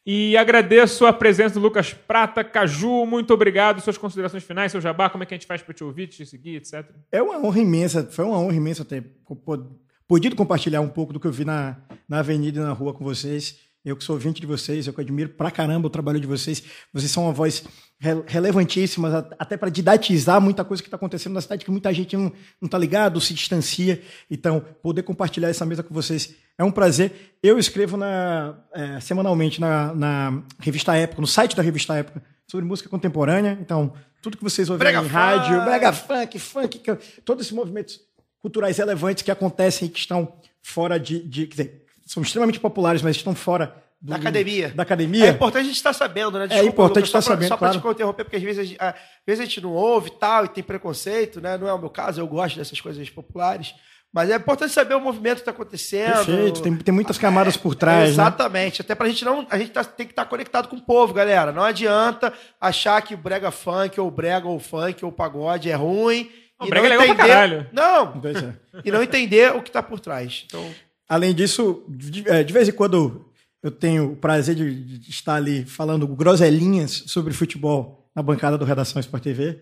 E 0.09 0.37
agradeço 0.37 1.05
a 1.05 1.11
presença 1.11 1.55
do 1.55 1.59
Lucas 1.59 1.93
Prata, 1.93 2.41
Caju, 2.41 3.05
muito 3.05 3.33
obrigado. 3.33 3.81
Suas 3.81 3.97
considerações 3.97 4.41
finais, 4.43 4.71
seu 4.71 4.79
jabá, 4.79 5.09
como 5.09 5.23
é 5.23 5.25
que 5.25 5.33
a 5.33 5.37
gente 5.37 5.45
faz 5.45 5.61
para 5.61 5.73
te 5.73 5.83
ouvir, 5.83 6.07
te 6.07 6.25
seguir, 6.25 6.55
etc. 6.55 6.85
É 7.11 7.21
uma 7.21 7.37
honra 7.45 7.59
imensa, 7.59 8.07
foi 8.09 8.23
uma 8.23 8.39
honra 8.39 8.55
imensa 8.55 8.85
ter 8.85 9.01
po- 9.25 9.75
podido 10.07 10.33
compartilhar 10.33 10.79
um 10.79 10.87
pouco 10.87 11.11
do 11.11 11.19
que 11.19 11.27
eu 11.27 11.31
vi 11.31 11.43
na, 11.43 11.75
na 12.07 12.19
avenida 12.19 12.57
e 12.59 12.63
na 12.63 12.71
rua 12.71 12.93
com 12.93 13.03
vocês. 13.03 13.66
Eu 13.85 13.95
que 13.95 14.03
sou 14.03 14.15
ouvinte 14.15 14.41
de 14.41 14.47
vocês, 14.47 14.85
eu 14.85 14.93
que 14.93 14.99
admiro 15.01 15.29
pra 15.29 15.49
caramba 15.49 15.87
o 15.87 15.89
trabalho 15.89 16.19
de 16.19 16.27
vocês. 16.27 16.61
Vocês 16.93 17.09
são 17.09 17.23
uma 17.23 17.31
voz 17.31 17.63
re- 17.99 18.21
relevantíssima, 18.27 19.29
até 19.39 19.55
para 19.55 19.69
didatizar 19.69 20.41
muita 20.41 20.65
coisa 20.65 20.83
que 20.83 20.87
está 20.87 20.97
acontecendo 20.97 21.33
na 21.33 21.41
cidade, 21.41 21.63
que 21.63 21.71
muita 21.71 21.93
gente 21.93 22.17
não, 22.17 22.31
não 22.61 22.67
tá 22.67 22.77
ligado, 22.77 23.21
se 23.21 23.33
distancia. 23.33 24.01
Então, 24.29 24.59
poder 24.81 25.03
compartilhar 25.03 25.49
essa 25.49 25.65
mesa 25.65 25.83
com 25.83 25.93
vocês 25.93 26.35
é 26.57 26.63
um 26.63 26.71
prazer. 26.71 27.37
Eu 27.41 27.57
escrevo 27.57 27.95
na, 27.95 28.57
é, 28.73 28.99
semanalmente 28.99 29.61
na, 29.61 29.93
na 29.93 30.43
revista 30.59 30.95
Época, 30.95 31.21
no 31.21 31.27
site 31.27 31.55
da 31.55 31.63
revista 31.63 31.95
Época, 31.95 32.21
sobre 32.45 32.65
música 32.65 32.89
contemporânea. 32.89 33.57
Então, 33.61 33.93
tudo 34.21 34.35
que 34.37 34.43
vocês 34.43 34.69
ouvem 34.69 34.79
Brega 34.79 35.01
em 35.01 35.07
rádio, 35.07 35.55
funk. 35.55 35.65
brega 35.65 35.93
funk, 35.93 36.39
funk, 36.39 36.81
todos 37.23 37.45
esses 37.45 37.53
movimentos 37.55 38.01
culturais 38.41 38.77
relevantes 38.77 39.23
que 39.23 39.31
acontecem 39.31 39.87
e 39.87 39.91
que 39.91 39.99
estão 39.99 40.33
fora 40.61 40.99
de, 40.99 41.21
de- 41.25 41.47
quer 41.47 41.55
dizer, 41.63 41.85
são 42.07 42.23
extremamente 42.23 42.59
populares, 42.59 43.01
mas 43.01 43.15
estão 43.17 43.35
fora 43.35 43.75
do- 44.01 44.09
Da 44.11 44.15
academia. 44.17 44.69
Da 44.69 44.83
academia. 44.83 45.25
É 45.25 45.29
importante 45.29 45.61
a 45.63 45.67
gente 45.67 45.75
estar 45.75 45.93
sabendo, 45.93 46.37
né? 46.39 46.45
importante 46.63 47.05
Lucas, 47.05 47.09
só 47.09 47.19
estar 47.19 47.29
pra- 47.29 47.35
sabendo, 47.35 47.47
Só 47.49 47.57
para 47.57 47.67
claro. 47.69 47.81
te 47.81 47.95
interromper, 47.95 48.23
porque 48.23 48.37
às 48.37 48.43
vezes, 48.43 48.59
a 48.59 48.63
gente, 48.63 48.77
às 48.79 48.93
vezes 49.25 49.41
a 49.41 49.43
gente 49.45 49.61
não 49.61 49.71
ouve 49.73 50.09
e 50.09 50.13
tal, 50.19 50.45
e 50.45 50.49
tem 50.49 50.63
preconceito, 50.63 51.41
né? 51.41 51.57
Não 51.57 51.67
é 51.67 51.73
o 51.73 51.79
meu 51.79 51.89
caso, 51.89 52.21
eu 52.21 52.27
gosto 52.27 52.57
dessas 52.57 52.79
coisas 52.79 53.09
populares. 53.09 53.73
Mas 54.13 54.29
é 54.29 54.35
importante 54.37 54.71
saber 54.71 54.95
o 54.95 55.01
movimento 55.01 55.35
que 55.35 55.41
está 55.41 55.51
acontecendo. 55.51 56.13
Perfeito, 56.25 56.61
tem, 56.61 56.75
tem 56.77 56.93
muitas 56.93 57.17
camadas 57.17 57.57
por 57.57 57.75
trás, 57.75 58.03
né? 58.05 58.09
Exatamente. 58.23 58.81
Até 58.81 58.95
pra 58.95 59.07
gente 59.09 59.25
não. 59.25 59.45
A 59.49 59.57
gente 59.59 59.71
tá- 59.71 59.83
tem 59.83 60.05
que 60.05 60.13
estar 60.13 60.23
conectado 60.25 60.69
com 60.69 60.77
o 60.77 60.81
povo, 60.81 61.13
galera. 61.13 61.51
Não 61.51 61.61
adianta 61.61 62.31
achar 62.59 63.01
que 63.01 63.13
o 63.13 63.17
brega 63.17 63.51
funk, 63.51 63.99
ou 63.99 64.09
brega, 64.09 64.47
ou 64.47 64.59
funk, 64.59 65.03
ou 65.03 65.11
pagode 65.11 65.69
é 65.69 65.75
ruim. 65.75 66.31
Não, 66.59 66.65
e 66.67 66.69
brega 66.69 66.87
é 66.87 66.89
não 66.89 66.99
legal 67.01 67.15
pra 67.15 67.25
entender. 67.25 67.33
caralho. 67.35 67.69
Não! 67.73 68.19
Pois 68.21 68.41
é. 68.41 68.53
E 68.85 68.91
não 68.91 69.03
entender 69.03 69.53
o 69.55 69.61
que 69.61 69.69
tá 69.69 69.83
por 69.83 69.99
trás. 69.99 70.45
Então, 70.47 70.65
Além 71.07 71.33
disso, 71.33 71.83
de, 71.87 72.27
é, 72.29 72.43
de 72.43 72.53
vez 72.53 72.67
em 72.67 72.71
quando 72.71 73.25
eu 73.63 73.71
tenho 73.71 74.11
o 74.11 74.15
prazer 74.15 74.55
de, 74.55 74.99
de 74.99 75.09
estar 75.09 75.35
ali 75.35 75.65
falando 75.65 76.07
groselinhas 76.07 77.03
sobre 77.07 77.33
futebol 77.33 78.09
na 78.15 78.21
bancada 78.21 78.57
do 78.57 78.65
Redação 78.65 78.99
Sport 78.99 79.23
TV. 79.23 79.59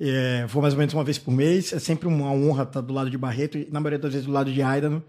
É, 0.00 0.46
vou 0.46 0.60
mais 0.60 0.74
ou 0.74 0.78
menos 0.78 0.94
uma 0.94 1.04
vez 1.04 1.18
por 1.18 1.32
mês. 1.32 1.72
É 1.72 1.78
sempre 1.78 2.08
uma 2.08 2.30
honra 2.32 2.64
estar 2.64 2.80
do 2.80 2.92
lado 2.92 3.10
de 3.10 3.16
Barreto 3.16 3.58
e, 3.58 3.68
na 3.70 3.80
maioria 3.80 3.98
das 3.98 4.12
vezes, 4.12 4.26
do 4.26 4.32
lado 4.32 4.52
de 4.52 4.60
Aidano. 4.60 5.02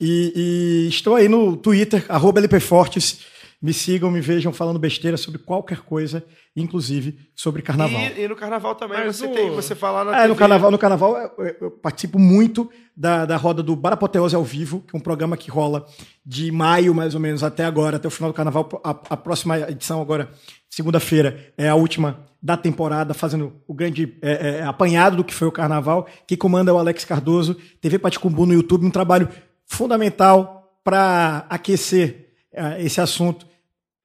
E, 0.00 0.32
e 0.34 0.88
estou 0.88 1.14
aí 1.14 1.28
no 1.28 1.56
Twitter, 1.56 2.04
LPFortes. 2.08 3.20
Me 3.60 3.74
sigam, 3.74 4.10
me 4.10 4.20
vejam 4.20 4.52
falando 4.52 4.78
besteira 4.78 5.18
sobre 5.18 5.38
qualquer 5.38 5.80
coisa, 5.80 6.24
inclusive 6.56 7.16
sobre 7.34 7.62
carnaval. 7.62 8.00
E, 8.00 8.20
e 8.22 8.28
no 8.28 8.34
carnaval 8.36 8.74
também 8.74 8.98
Mas 8.98 9.16
você 9.16 9.26
o- 9.26 9.32
tem, 9.32 9.50
você 9.50 9.74
fala 9.74 10.04
na 10.04 10.10
É, 10.18 10.22
no 10.22 10.28
TV. 10.34 10.38
carnaval, 10.38 10.70
no 10.70 10.78
carnaval 10.78 11.16
eu, 11.38 11.56
eu- 11.60 11.70
participo 11.70 12.18
muito 12.18 12.68
da, 12.96 13.24
da 13.24 13.36
roda 13.36 13.62
do 13.62 13.74
Barapoteose 13.76 14.34
ao 14.34 14.42
vivo, 14.44 14.80
que 14.80 14.94
é 14.94 14.98
um 14.98 15.02
programa 15.02 15.36
que 15.36 15.50
rola 15.50 15.86
de 16.26 16.50
maio, 16.50 16.94
mais 16.94 17.14
ou 17.14 17.20
menos, 17.20 17.42
até 17.42 17.64
agora, 17.64 17.96
até 17.96 18.08
o 18.08 18.10
final 18.10 18.30
do 18.30 18.34
carnaval. 18.34 18.68
A, 18.84 18.90
a 18.90 19.16
próxima 19.16 19.58
edição 19.70 20.02
agora, 20.02 20.28
segunda-feira, 20.68 21.52
é 21.56 21.68
a 21.68 21.74
última 21.76 22.26
da 22.42 22.56
temporada, 22.56 23.14
fazendo 23.14 23.52
o 23.68 23.72
grande 23.74 24.16
é, 24.22 24.58
é, 24.58 24.62
apanhado 24.64 25.16
do 25.16 25.24
que 25.24 25.34
foi 25.34 25.46
o 25.46 25.52
carnaval. 25.52 26.06
Quem 26.26 26.36
comanda 26.38 26.70
é 26.70 26.74
o 26.74 26.78
Alex 26.78 27.04
Cardoso, 27.04 27.54
TV 27.80 27.98
Paticumbu 27.98 28.44
no 28.46 28.54
YouTube, 28.54 28.84
um 28.86 28.90
trabalho 28.90 29.28
fundamental 29.66 30.74
para 30.82 31.46
aquecer 31.48 32.32
é, 32.52 32.82
esse 32.82 33.00
assunto 33.00 33.46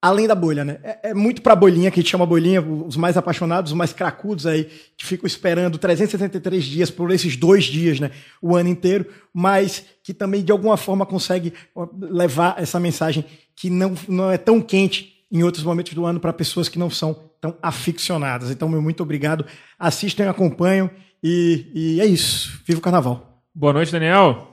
além 0.06 0.27
da 0.27 0.36
bolha, 0.36 0.64
né? 0.64 0.77
É, 0.84 1.10
é 1.10 1.14
muito 1.15 1.41
pra 1.41 1.56
bolinha, 1.56 1.90
que 1.90 1.99
a 1.99 2.03
gente 2.03 2.11
chama 2.11 2.27
bolinha, 2.27 2.61
os 2.61 2.95
mais 2.95 3.18
apaixonados, 3.18 3.72
os 3.72 3.77
mais 3.77 3.91
cracudos 3.91 4.45
aí, 4.45 4.65
que 4.95 5.03
ficam 5.03 5.26
esperando 5.26 5.80
373 5.80 6.64
dias 6.64 6.91
por 6.91 7.10
esses 7.10 7.36
dois 7.36 7.65
dias, 7.65 7.99
né? 7.99 8.11
O 8.40 8.56
ano 8.56 8.69
inteiro, 8.69 9.07
mas 9.34 9.84
que 10.03 10.14
também 10.14 10.44
de 10.44 10.52
alguma 10.52 10.77
forma 10.77 11.07
consegue 11.07 11.53
levar 11.99 12.61
essa 12.61 12.80
mensagem 12.80 13.26
que 13.56 13.68
não, 13.68 13.95
não 14.07 14.30
é 14.30 14.38
tão 14.38 14.61
quente 14.61 15.26
em 15.32 15.41
outros 15.41 15.64
momentos 15.64 15.94
do 15.94 16.06
ano 16.06 16.19
para 16.19 16.32
pessoas 16.32 16.69
que 16.69 16.77
não 16.77 16.90
são 16.90 17.19
tão 17.41 17.57
aficionadas. 17.60 18.52
Então, 18.52 18.69
meu 18.69 18.84
muito 18.84 19.02
obrigado. 19.02 19.44
Assistam, 19.80 20.30
acompanham 20.30 20.88
e, 21.23 21.65
e 21.73 22.02
é 22.02 22.06
isso. 22.06 22.61
Viva 22.64 22.77
o 22.77 22.84
carnaval. 22.84 23.41
Boa 23.56 23.73
noite, 23.73 23.91
Daniel. 23.91 24.52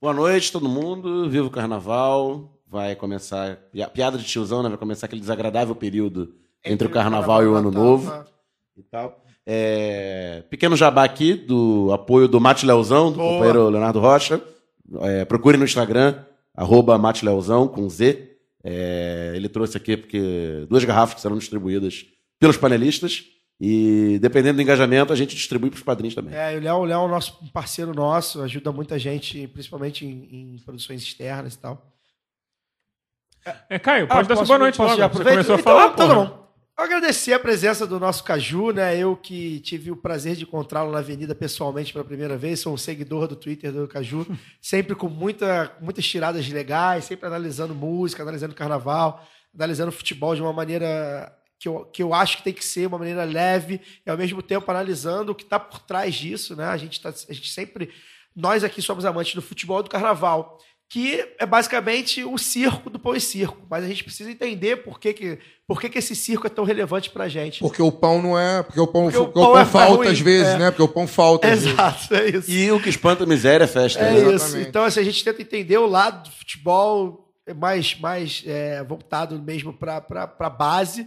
Boa 0.00 0.14
noite, 0.14 0.52
todo 0.52 0.68
mundo. 0.68 1.28
Viva 1.28 1.48
o 1.48 1.50
carnaval. 1.50 2.57
Vai 2.70 2.94
começar. 2.96 3.56
pi- 3.72 3.86
Piada 3.94 4.18
de 4.18 4.24
tiozão, 4.24 4.62
né? 4.62 4.68
Vai 4.68 4.78
começar 4.78 5.06
aquele 5.06 5.20
desagradável 5.20 5.74
período 5.74 6.34
entre, 6.64 6.86
o 6.86 6.90
carnaval, 6.90 7.42
e 7.42 7.46
o 7.46 7.54
ano 7.54 7.70
novo 7.70 8.10
tá. 8.10 8.26
e 8.76 8.82
tal. 8.82 9.24
É, 9.46 10.44
pequeno 10.50 10.76
jabá 10.76 11.04
aqui 11.04 11.32
do 11.34 11.90
apoio 11.92 12.28
do 12.28 12.38
Mate 12.38 12.66
Leozão, 12.66 13.10
do 13.10 13.16
Boa. 13.18 13.32
companheiro 13.32 13.68
Leonardo 13.70 13.98
Rocha. 14.00 14.42
É, 15.00 15.24
procure 15.24 15.56
no 15.56 15.64
Instagram, 15.64 16.22
arroba 16.54 16.98
Mate 16.98 17.24
Leozão, 17.24 17.66
com 17.66 17.88
Z. 17.88 18.36
É, 18.62 19.32
ele 19.34 19.48
trouxe 19.48 19.76
aqui 19.78 19.96
porque 19.96 20.66
duas 20.68 20.84
garrafas 20.84 21.14
que 21.14 21.20
serão 21.22 21.38
distribuídas 21.38 22.04
pelos 22.38 22.56
panelistas. 22.58 23.24
E 23.60 24.18
dependendo 24.20 24.56
do 24.56 24.62
engajamento, 24.62 25.12
a 25.12 25.16
gente 25.16 25.34
distribui 25.34 25.70
para 25.70 25.78
os 25.78 25.82
padrinhos 25.82 26.14
também. 26.14 26.32
É, 26.34 26.56
o 26.56 26.60
Léo, 26.60 26.76
o 26.76 26.84
Léo 26.84 27.00
é 27.00 27.04
um 27.04 27.08
nosso 27.08 27.38
parceiro 27.52 27.92
nosso, 27.94 28.40
ajuda 28.42 28.70
muita 28.70 28.98
gente, 28.98 29.48
principalmente 29.48 30.04
em, 30.06 30.54
em 30.54 30.56
produções 30.64 31.02
externas 31.02 31.54
e 31.54 31.58
tal. 31.58 31.82
É, 33.70 33.78
Caio, 33.78 34.06
pode 34.06 34.20
Ah, 34.20 34.28
dar 34.28 34.36
sua 34.36 34.44
boa 34.46 34.58
noite 34.58 34.76
posso 34.76 34.88
logo. 34.90 34.98
já 35.00 35.08
Você 35.08 35.24
começou 35.24 35.54
a 35.54 35.58
Então, 35.58 35.72
falar, 35.72 35.92
então 35.92 36.08
porra. 36.08 36.24
bom. 36.26 36.48
Agradecer 36.76 37.32
a 37.32 37.40
presença 37.40 37.84
do 37.86 37.98
nosso 37.98 38.22
Caju, 38.22 38.70
né? 38.72 38.96
Eu 38.96 39.16
que 39.16 39.58
tive 39.60 39.90
o 39.90 39.96
prazer 39.96 40.36
de 40.36 40.44
encontrá-lo 40.44 40.92
na 40.92 40.98
avenida 40.98 41.34
pessoalmente 41.34 41.92
pela 41.92 42.04
primeira 42.04 42.36
vez, 42.36 42.60
sou 42.60 42.72
um 42.72 42.76
seguidor 42.76 43.26
do 43.26 43.34
Twitter 43.34 43.72
do 43.72 43.88
Caju, 43.88 44.24
sempre 44.62 44.94
com 44.94 45.08
muita, 45.08 45.72
muitas 45.80 46.06
tiradas 46.06 46.48
legais, 46.48 47.04
sempre 47.04 47.26
analisando 47.26 47.74
música, 47.74 48.22
analisando 48.22 48.54
carnaval, 48.54 49.26
analisando 49.52 49.90
futebol 49.90 50.36
de 50.36 50.40
uma 50.42 50.52
maneira 50.52 51.34
que 51.58 51.66
eu, 51.68 51.84
que 51.86 52.00
eu 52.00 52.14
acho 52.14 52.36
que 52.36 52.44
tem 52.44 52.52
que 52.52 52.64
ser 52.64 52.86
uma 52.86 52.98
maneira 52.98 53.24
leve 53.24 53.80
e 54.06 54.08
ao 54.10 54.16
mesmo 54.16 54.40
tempo 54.40 54.70
analisando 54.70 55.32
o 55.32 55.34
que 55.34 55.42
está 55.42 55.58
por 55.58 55.80
trás 55.80 56.14
disso, 56.14 56.54
né? 56.54 56.66
A 56.66 56.76
gente, 56.76 57.00
tá, 57.00 57.08
a 57.08 57.32
gente 57.32 57.50
sempre. 57.50 57.90
Nós 58.36 58.62
aqui 58.62 58.80
somos 58.80 59.04
amantes 59.04 59.34
do 59.34 59.42
futebol 59.42 59.80
e 59.80 59.82
do 59.82 59.90
carnaval, 59.90 60.58
que 60.88 61.22
é 61.38 61.44
basicamente 61.44 62.24
o 62.24 62.38
circo 62.38 62.88
do 62.88 62.98
pão 62.98 63.14
e 63.14 63.20
circo. 63.20 63.58
Mas 63.68 63.84
a 63.84 63.88
gente 63.88 64.02
precisa 64.02 64.30
entender 64.30 64.76
por 64.78 64.98
que, 64.98 65.12
que, 65.12 65.38
por 65.66 65.78
que, 65.78 65.90
que 65.90 65.98
esse 65.98 66.16
circo 66.16 66.46
é 66.46 66.50
tão 66.50 66.64
relevante 66.64 67.10
pra 67.10 67.28
gente. 67.28 67.60
Porque 67.60 67.82
o 67.82 67.92
pão 67.92 68.22
não 68.22 68.38
é. 68.38 68.62
Porque 68.62 68.80
o 68.80 68.86
pão, 68.86 69.02
Porque 69.04 69.18
o 69.18 69.24
porque 69.26 69.38
o 69.38 69.42
pão 69.42 69.52
pão 69.52 69.60
é 69.60 69.66
falta 69.66 69.96
ruim, 69.96 70.08
às 70.08 70.20
vezes, 70.20 70.54
é. 70.54 70.58
né? 70.58 70.70
Porque 70.70 70.82
o 70.82 70.88
pão 70.88 71.06
falta. 71.06 71.46
às 71.46 71.60
vezes. 71.60 71.72
Exato, 71.74 72.14
é 72.14 72.28
isso. 72.30 72.50
E 72.50 72.72
o 72.72 72.80
que 72.80 72.88
espanta 72.88 73.24
a 73.24 73.26
miséria 73.26 73.64
é 73.64 73.66
festa. 73.66 74.00
É 74.00 74.12
né? 74.12 74.34
isso. 74.34 74.56
Então, 74.58 74.82
assim, 74.84 75.00
a 75.00 75.04
gente 75.04 75.22
tenta 75.22 75.42
entender 75.42 75.76
o 75.76 75.86
lado 75.86 76.22
do 76.22 76.34
futebol 76.34 77.28
mais, 77.54 77.98
mais 78.00 78.42
é, 78.46 78.82
voltado 78.82 79.38
mesmo 79.40 79.74
para 79.74 80.02
a 80.38 80.50
base. 80.50 81.06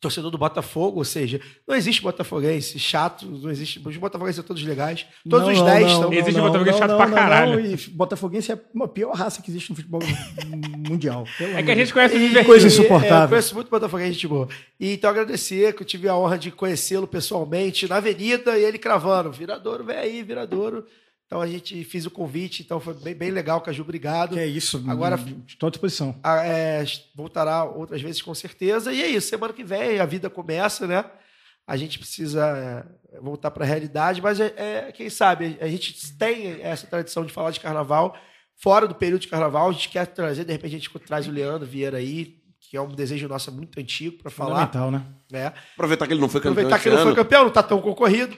Torcedor 0.00 0.30
do 0.30 0.38
Botafogo, 0.38 0.98
ou 0.98 1.04
seja, 1.04 1.40
não 1.66 1.74
existe 1.74 2.00
botafoguense 2.02 2.78
chato, 2.78 3.26
não 3.26 3.50
existe. 3.50 3.80
Os 3.84 3.96
botafoguenses 3.96 4.36
são 4.36 4.44
todos 4.44 4.62
legais. 4.62 5.04
Todos 5.28 5.46
Não, 5.46 5.52
os 5.52 5.58
não, 5.58 5.66
10 5.66 5.80
não, 5.80 5.88
estão. 5.88 6.02
não, 6.02 6.12
Existe 6.12 6.32
não, 6.36 6.42
botafoguense 6.46 6.70
não, 6.72 6.78
chato 6.78 6.90
não, 6.90 6.96
pra 6.98 7.06
não, 7.08 7.14
caralho. 7.16 7.52
não, 7.60 7.70
E 7.70 7.76
botafoguense 7.90 8.52
é 8.52 8.60
uma 8.72 8.86
pior 8.86 9.12
raça 9.14 9.42
que 9.42 9.50
existe 9.50 9.70
no 9.70 9.76
futebol 9.76 10.00
mundial. 10.88 11.24
pelo 11.36 11.56
É 11.58 11.62
que 11.62 11.70
a 11.70 11.74
de 11.74 11.80
gente 11.80 11.92
conhece 11.92 12.14
o 12.14 12.18
E- 12.18 12.28
Viver. 12.28 12.44
Coisa 12.44 12.66
insuportável. 12.66 13.16
é, 13.18 13.24
eu 13.24 13.28
conheço 13.28 13.54
muito 13.54 13.70
Botafoguense, 13.70 14.12
gente 14.12 14.28
boa. 14.28 14.48
E 14.78 14.92
então 14.92 15.10
agradecer 15.10 15.74
que 15.74 15.82
eu 15.82 15.86
tive 15.86 16.08
a 16.08 16.16
honra 16.16 16.38
de 16.38 16.50
conhecê-lo 16.50 17.06
pessoalmente 17.06 17.88
na 17.88 17.96
avenida 17.96 18.56
e 18.58 18.64
ele 18.64 18.78
cravando. 18.78 19.32
Viradouro, 19.32 19.84
vem 19.84 19.96
aí, 19.96 20.22
Viradouro. 20.22 20.84
Então 21.28 21.42
a 21.42 21.46
gente 21.46 21.84
fez 21.84 22.06
o 22.06 22.10
convite, 22.10 22.62
então 22.62 22.80
foi 22.80 22.94
bem, 22.94 23.14
bem 23.14 23.30
legal, 23.30 23.60
Caju, 23.60 23.82
obrigado. 23.82 24.32
Que 24.32 24.40
é 24.40 24.46
isso. 24.46 24.82
Agora- 24.88 25.20
Estou 25.46 25.66
à 25.66 25.70
disposição. 25.70 26.18
Ah, 26.22 26.42
é, 26.42 26.82
voltará 27.14 27.64
outras 27.64 28.00
vezes 28.00 28.22
com 28.22 28.34
certeza. 28.34 28.90
E 28.94 29.02
é 29.02 29.06
isso, 29.08 29.28
semana 29.28 29.52
que 29.52 29.62
vem 29.62 30.00
a 30.00 30.06
vida 30.06 30.30
começa, 30.30 30.86
né? 30.86 31.04
A 31.66 31.76
gente 31.76 31.98
precisa 31.98 32.86
é, 33.12 33.20
voltar 33.20 33.50
para 33.50 33.62
a 33.62 33.66
realidade, 33.66 34.22
mas 34.22 34.40
é, 34.40 34.54
é, 34.56 34.90
quem 34.92 35.10
sabe, 35.10 35.58
a 35.60 35.68
gente 35.68 36.16
tem 36.16 36.62
essa 36.62 36.86
tradição 36.86 37.26
de 37.26 37.32
falar 37.32 37.50
de 37.50 37.60
carnaval 37.60 38.16
fora 38.56 38.88
do 38.88 38.94
período 38.94 39.20
de 39.20 39.28
carnaval. 39.28 39.68
A 39.68 39.72
gente 39.72 39.90
quer 39.90 40.06
trazer, 40.06 40.46
de 40.46 40.52
repente, 40.52 40.76
a 40.76 40.78
gente 40.78 40.98
traz 41.00 41.28
o 41.28 41.30
Leandro 41.30 41.66
Vieira 41.66 41.98
aí, 41.98 42.38
que 42.58 42.74
é 42.74 42.80
um 42.80 42.88
desejo 42.88 43.28
nosso 43.28 43.52
muito 43.52 43.78
antigo 43.78 44.16
para 44.16 44.30
falar. 44.30 44.66
Fundamental, 44.66 44.90
né? 44.90 45.04
Né? 45.30 45.52
Aproveitar 45.74 46.06
que 46.06 46.14
ele 46.14 46.22
não 46.22 46.28
foi 46.30 46.40
campeão 46.40 46.52
Aproveitar 46.52 46.82
que 46.82 46.88
ele 46.88 46.96
não 46.96 47.02
foi 47.02 47.14
campeão, 47.14 47.40
não 47.42 47.48
está 47.48 47.62
tão 47.62 47.82
concorrido. 47.82 48.34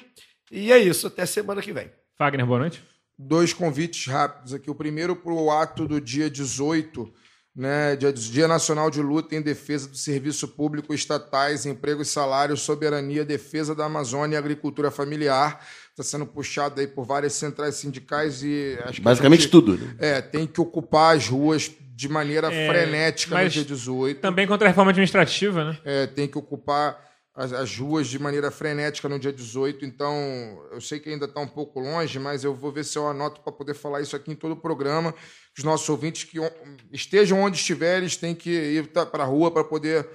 E 0.51 0.73
é 0.73 0.79
isso, 0.79 1.07
até 1.07 1.25
semana 1.25 1.63
que 1.63 1.73
vem. 1.73 1.89
Fagner, 2.21 2.45
boa 2.45 2.59
noite. 2.59 2.85
dois 3.19 3.55
convites 3.55 4.07
rápidos 4.07 4.53
aqui. 4.53 4.71
O 4.71 4.75
primeiro 4.75 5.17
para 5.17 5.33
o 5.33 5.51
ato 5.51 5.89
do 5.89 5.99
dia 5.99 6.29
18, 6.29 7.11
né, 7.57 7.97
dia, 7.97 8.13
dia 8.13 8.47
Nacional 8.47 8.91
de 8.91 9.01
Luta 9.01 9.35
em 9.35 9.41
Defesa 9.41 9.89
do 9.89 9.97
Serviço 9.97 10.47
Público 10.49 10.93
Estatais, 10.93 11.65
Emprego 11.65 12.03
e 12.03 12.05
Salário, 12.05 12.59
Soberania, 12.59 13.25
Defesa 13.25 13.75
da 13.75 13.87
Amazônia 13.87 14.37
e 14.37 14.39
Agricultura 14.39 14.91
Familiar. 14.91 15.67
Está 15.89 16.03
sendo 16.03 16.27
puxado 16.27 16.79
aí 16.79 16.87
por 16.87 17.07
várias 17.07 17.33
centrais 17.33 17.77
sindicais 17.77 18.43
e 18.43 18.79
acho 18.85 18.97
que 18.97 19.01
a 19.01 19.05
Basicamente 19.05 19.45
gente, 19.45 19.51
tudo. 19.51 19.79
Né? 19.79 19.95
É, 19.99 20.21
tem 20.21 20.47
que 20.47 20.61
ocupar 20.61 21.17
as 21.17 21.27
ruas 21.27 21.71
de 21.97 22.07
maneira 22.07 22.53
É, 22.53 22.69
frenética 22.69 23.43
no 23.43 23.49
dia 23.49 23.65
18. 23.65 24.21
Também 24.21 24.47
contra 24.47 24.67
a 24.67 24.69
reforma 24.69 24.91
administrativa, 24.91 25.65
né? 25.65 25.79
É, 25.87 26.07
tem 26.07 26.29
que 26.29 26.37
ocupar 26.37 27.03
as, 27.35 27.53
as 27.53 27.77
ruas 27.77 28.09
de 28.09 28.19
maneira 28.19 28.51
frenética 28.51 29.09
no 29.09 29.19
dia 29.19 29.33
18. 29.33 29.85
Então, 29.85 30.15
eu 30.71 30.81
sei 30.81 30.99
que 30.99 31.09
ainda 31.09 31.27
está 31.27 31.41
um 31.41 31.47
pouco 31.47 31.81
longe, 31.81 32.19
mas 32.19 32.45
eu 32.45 32.55
vou 32.55 32.73
ver 32.73 32.85
se 32.85 32.99
eu 32.99 33.09
anoto 33.09 33.41
para 33.41 33.53
poder 33.53 33.75
falar 33.75 34.01
isso 34.01 34.17
aqui 34.17 34.33
em 34.33 34.37
todo 34.37 34.53
o 34.53 34.57
programa. 34.57 35.15
Os 35.57 35.65
nossos 35.65 35.89
ouvintes 35.89 36.25
que 36.25 36.39
estejam 36.93 37.41
onde 37.41 37.57
estiverem, 37.57 38.01
eles 38.01 38.17
têm 38.17 38.35
que 38.35 38.51
ir 38.51 38.89
para 38.89 39.23
a 39.23 39.27
rua 39.27 39.51
para 39.51 39.65
poder 39.65 40.09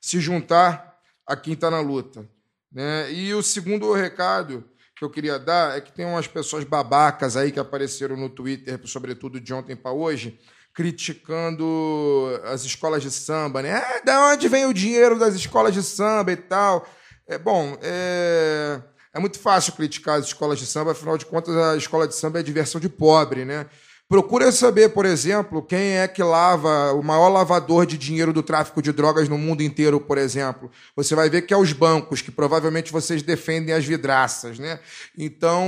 se 0.00 0.20
juntar 0.20 0.98
a 1.26 1.36
quem 1.36 1.54
está 1.54 1.70
na 1.70 1.80
luta. 1.80 2.28
Né? 2.70 3.12
E 3.12 3.34
o 3.34 3.42
segundo 3.42 3.92
recado 3.92 4.64
que 4.94 5.04
eu 5.04 5.10
queria 5.10 5.38
dar 5.38 5.76
é 5.76 5.80
que 5.80 5.92
tem 5.92 6.04
umas 6.04 6.26
pessoas 6.26 6.64
babacas 6.64 7.36
aí 7.36 7.52
que 7.52 7.60
apareceram 7.60 8.16
no 8.16 8.28
Twitter, 8.28 8.80
sobretudo 8.84 9.40
de 9.40 9.54
ontem 9.54 9.76
para 9.76 9.92
hoje, 9.92 10.38
criticando 10.78 12.40
as 12.44 12.62
escolas 12.62 13.02
de 13.02 13.10
samba, 13.10 13.62
né? 13.62 13.72
Ah, 13.72 14.00
da 14.04 14.28
onde 14.28 14.46
vem 14.46 14.64
o 14.64 14.72
dinheiro 14.72 15.18
das 15.18 15.34
escolas 15.34 15.74
de 15.74 15.82
samba 15.82 16.30
e 16.30 16.36
tal? 16.36 16.86
É 17.26 17.36
bom, 17.36 17.76
é, 17.82 18.80
é 19.12 19.18
muito 19.18 19.40
fácil 19.40 19.72
criticar 19.72 20.20
as 20.20 20.26
escolas 20.26 20.56
de 20.56 20.66
samba, 20.66 20.92
afinal 20.92 21.18
de 21.18 21.26
contas 21.26 21.56
a 21.56 21.76
escola 21.76 22.06
de 22.06 22.14
samba 22.14 22.38
é 22.38 22.44
diversão 22.44 22.80
de 22.80 22.88
pobre, 22.88 23.44
né? 23.44 23.66
Procura 24.12 24.50
saber, 24.50 24.88
por 24.88 25.04
exemplo, 25.04 25.60
quem 25.60 25.98
é 25.98 26.08
que 26.08 26.22
lava 26.22 26.94
o 26.94 27.02
maior 27.02 27.28
lavador 27.28 27.84
de 27.84 27.98
dinheiro 27.98 28.32
do 28.32 28.42
tráfico 28.42 28.80
de 28.80 28.90
drogas 28.90 29.28
no 29.28 29.36
mundo 29.36 29.62
inteiro, 29.62 30.00
por 30.00 30.16
exemplo. 30.16 30.70
Você 30.96 31.14
vai 31.14 31.28
ver 31.28 31.42
que 31.42 31.52
é 31.52 31.56
os 31.58 31.74
bancos, 31.74 32.22
que 32.22 32.30
provavelmente 32.30 32.90
vocês 32.90 33.20
defendem 33.22 33.74
as 33.74 33.84
vidraças, 33.84 34.58
né? 34.58 34.78
Então, 35.16 35.62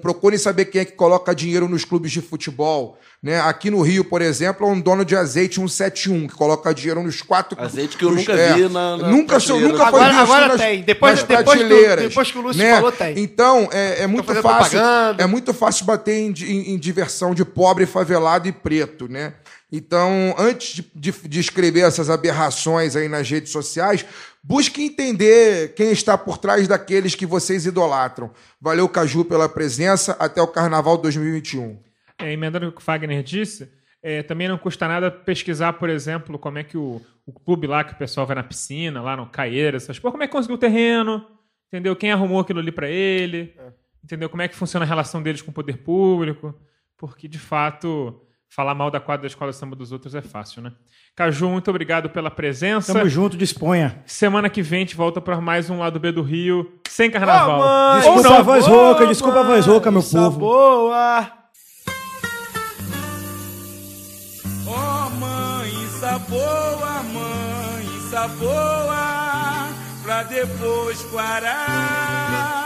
procurem 0.00 0.38
saber 0.38 0.64
quem 0.66 0.80
é 0.80 0.84
que 0.86 0.92
coloca 0.92 1.34
dinheiro 1.34 1.68
nos 1.68 1.84
clubes 1.84 2.10
de 2.10 2.22
futebol. 2.22 2.98
Né? 3.22 3.40
Aqui 3.40 3.70
no 3.70 3.80
Rio, 3.82 4.02
por 4.04 4.20
exemplo, 4.20 4.66
é 4.66 4.70
um 4.70 4.80
dono 4.80 5.04
de 5.04 5.14
azeite 5.14 5.54
171, 5.60 6.26
que 6.26 6.34
coloca 6.34 6.74
dinheiro 6.74 7.02
nos 7.04 7.22
quatro. 7.22 7.56
Azeite 7.62 7.96
que 7.96 8.04
eu 8.04 8.10
nos- 8.10 8.20
nunca 8.26 8.32
é, 8.32 8.52
vi 8.54 8.62
na- 8.68 8.96
na 8.96 9.08
nunca, 9.10 9.38
sou- 9.38 9.60
nunca 9.60 9.76
foi 9.76 10.00
Agora- 10.00 10.08
visto 10.12 10.22
agora 10.22 10.48
nas, 10.48 10.60
tem. 10.60 10.82
Depois- 10.82 11.20
nas 11.20 11.22
depois 11.28 11.44
que 11.58 11.64
o- 11.64 11.68
prateleiras, 11.68 12.08
depois 12.08 12.30
que 12.32 12.38
o 12.38 12.40
Lúcio 12.40 12.60
né? 12.60 12.74
falou, 12.74 12.90
tem. 12.90 13.18
Então, 13.20 13.68
é, 13.70 14.02
é 14.02 14.06
muito 14.08 14.24
fácil. 14.34 14.42
propaganda. 14.42 15.22
É 15.22 15.26
muito 15.26 15.54
fácil 15.54 15.84
bater 15.84 16.14
em, 16.18 16.32
em- 16.32 16.74
em 16.74 16.78
diversão 16.78 17.32
de 17.32 17.44
pobre, 17.44 17.81
favelado 17.86 18.48
e 18.48 18.52
preto, 18.52 19.08
né? 19.08 19.34
Então, 19.70 20.34
antes 20.38 20.74
de, 20.74 20.90
de- 20.94 21.28
de 21.28 21.40
escrever 21.40 21.80
essas 21.80 22.10
aberrações 22.10 22.94
aí 22.94 23.08
nas 23.08 23.28
redes 23.30 23.50
sociais, 23.50 24.04
busque 24.42 24.82
entender 24.82 25.74
quem 25.74 25.90
está 25.92 26.16
por 26.18 26.36
trás 26.38 26.68
daqueles 26.68 27.14
que 27.14 27.24
vocês 27.24 27.64
idolatram. 27.64 28.30
Valeu, 28.60 28.88
Caju, 28.88 29.24
pela 29.24 29.48
presença. 29.48 30.14
Até 30.18 30.42
o 30.42 30.46
Carnaval 30.48 30.98
2021. 30.98 31.78
É, 32.18 32.32
emendando 32.32 32.68
o 32.68 32.72
que 32.72 32.78
o 32.80 32.84
Fagner 32.84 33.22
disse, 33.22 33.68
É, 34.02 34.22
também 34.22 34.48
não 34.48 34.58
custa 34.58 34.86
nada 34.88 35.10
pesquisar, 35.10 35.74
por 35.74 35.88
exemplo, 35.88 36.36
como 36.38 36.58
é 36.58 36.64
que 36.64 36.76
o, 36.76 37.00
o 37.24 37.32
clube 37.32 37.66
lá 37.68 37.84
que 37.84 37.92
o 37.92 37.96
pessoal 37.96 38.26
vai 38.26 38.34
na 38.36 38.42
piscina, 38.42 39.00
lá 39.00 39.16
no 39.16 39.26
Caieira, 39.26 39.76
essas 39.76 39.96
coisas, 39.98 40.10
como 40.12 40.22
é 40.24 40.26
que 40.26 40.32
conseguiu 40.32 40.56
o 40.56 40.58
terreno, 40.58 41.24
entendeu? 41.68 41.94
Quem 41.94 42.10
arrumou 42.12 42.40
aquilo 42.40 42.58
ali 42.58 42.72
pra 42.72 42.88
ele, 42.90 43.54
entendeu? 44.04 44.28
Como 44.28 44.42
é 44.42 44.48
que 44.48 44.56
funciona 44.56 44.84
a 44.84 44.88
relação 44.88 45.22
deles 45.22 45.40
com 45.40 45.52
o 45.52 45.54
poder 45.54 45.78
público, 45.78 46.52
porque 47.02 47.26
de 47.26 47.36
fato 47.40 48.14
falar 48.48 48.76
mal 48.76 48.92
da 48.92 49.00
quadra 49.00 49.22
da 49.22 49.26
escola 49.26 49.50
de 49.50 49.56
samba 49.56 49.74
dos 49.74 49.90
outros 49.90 50.14
é 50.14 50.22
fácil, 50.22 50.62
né? 50.62 50.72
Caju, 51.16 51.48
muito 51.48 51.68
obrigado 51.68 52.08
pela 52.08 52.30
presença. 52.30 52.92
Tamo 52.92 53.08
junto, 53.08 53.36
disponha. 53.36 54.00
Semana 54.06 54.48
que 54.48 54.62
vem 54.62 54.78
a 54.78 54.80
gente 54.82 54.94
volta 54.94 55.20
para 55.20 55.40
mais 55.40 55.68
um 55.68 55.80
lado 55.80 55.98
B 55.98 56.12
do 56.12 56.22
Rio, 56.22 56.78
sem 56.88 57.10
carnaval. 57.10 57.58
Mãe, 57.58 58.06
Ou 58.08 58.14
Desculpa 58.14 58.28
não. 58.28 58.36
a 58.36 58.42
voz 58.42 58.66
rouca, 58.68 59.06
desculpa 59.08 59.40
a 59.40 59.42
voz 59.42 59.66
rouca, 59.66 59.90
meu 59.90 60.00
povo. 60.02 60.38
boa! 60.38 61.28
Ó 64.68 65.10
mãe, 65.10 65.68
isso 65.84 66.18
boa, 66.30 67.02
mãe, 67.02 67.84
isso 67.96 68.28
boa, 68.38 69.68
pra 70.04 70.22
depois 70.22 71.02
parar. 71.12 72.61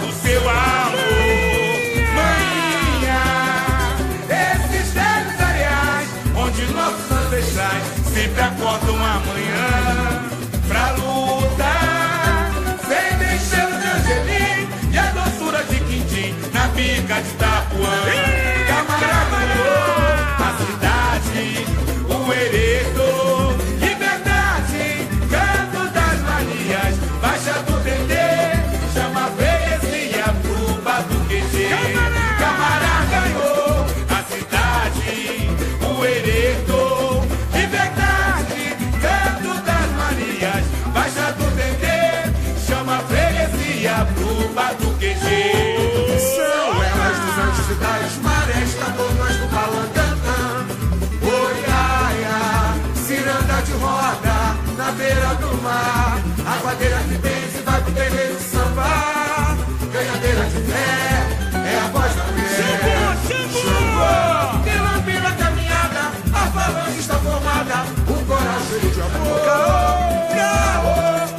Do 0.00 0.12
seu 0.12 0.40
amor. 0.48 1.00
Maninha, 2.14 3.22
esses 4.28 4.92
velhos 4.92 5.40
areais 5.40 6.08
Onde 6.36 6.64
nossos 6.72 7.10
ancestrais 7.10 7.82
sempre 8.12 8.40
acordam 8.42 8.96
amanhã 8.96 10.30
Pra 10.68 10.92
lutar. 10.92 12.50
Sem 12.86 13.16
nem 13.18 13.38
cheiro 13.38 13.78
de 13.80 13.86
angelim 13.86 14.68
E 14.92 14.98
a 14.98 15.06
doçura 15.12 15.62
de 15.64 15.80
quindim 15.80 16.34
Na 16.52 16.68
bica 16.68 17.20
de 17.22 17.32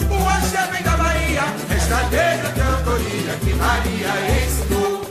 O 0.10 0.30
axé 0.30 0.82
da 0.84 0.98
Bahia 0.98 1.44
Esta 1.76 2.04
negra 2.10 2.50
cantoria 2.52 3.34
Que 3.44 3.54
Maria 3.54 4.10
ensinou 4.44 5.02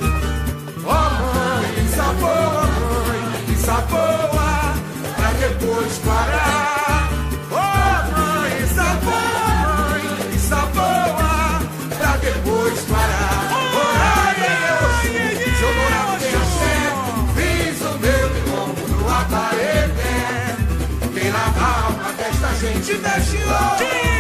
mãe, 0.84 1.84
isso 1.84 2.02
boa, 2.20 2.66
mãe, 2.66 3.54
isso 3.54 3.76
boa, 3.88 4.74
pra 5.16 5.30
depois 5.38 5.98
parar. 5.98 6.29
te 22.80 22.96
deixe. 22.96 24.19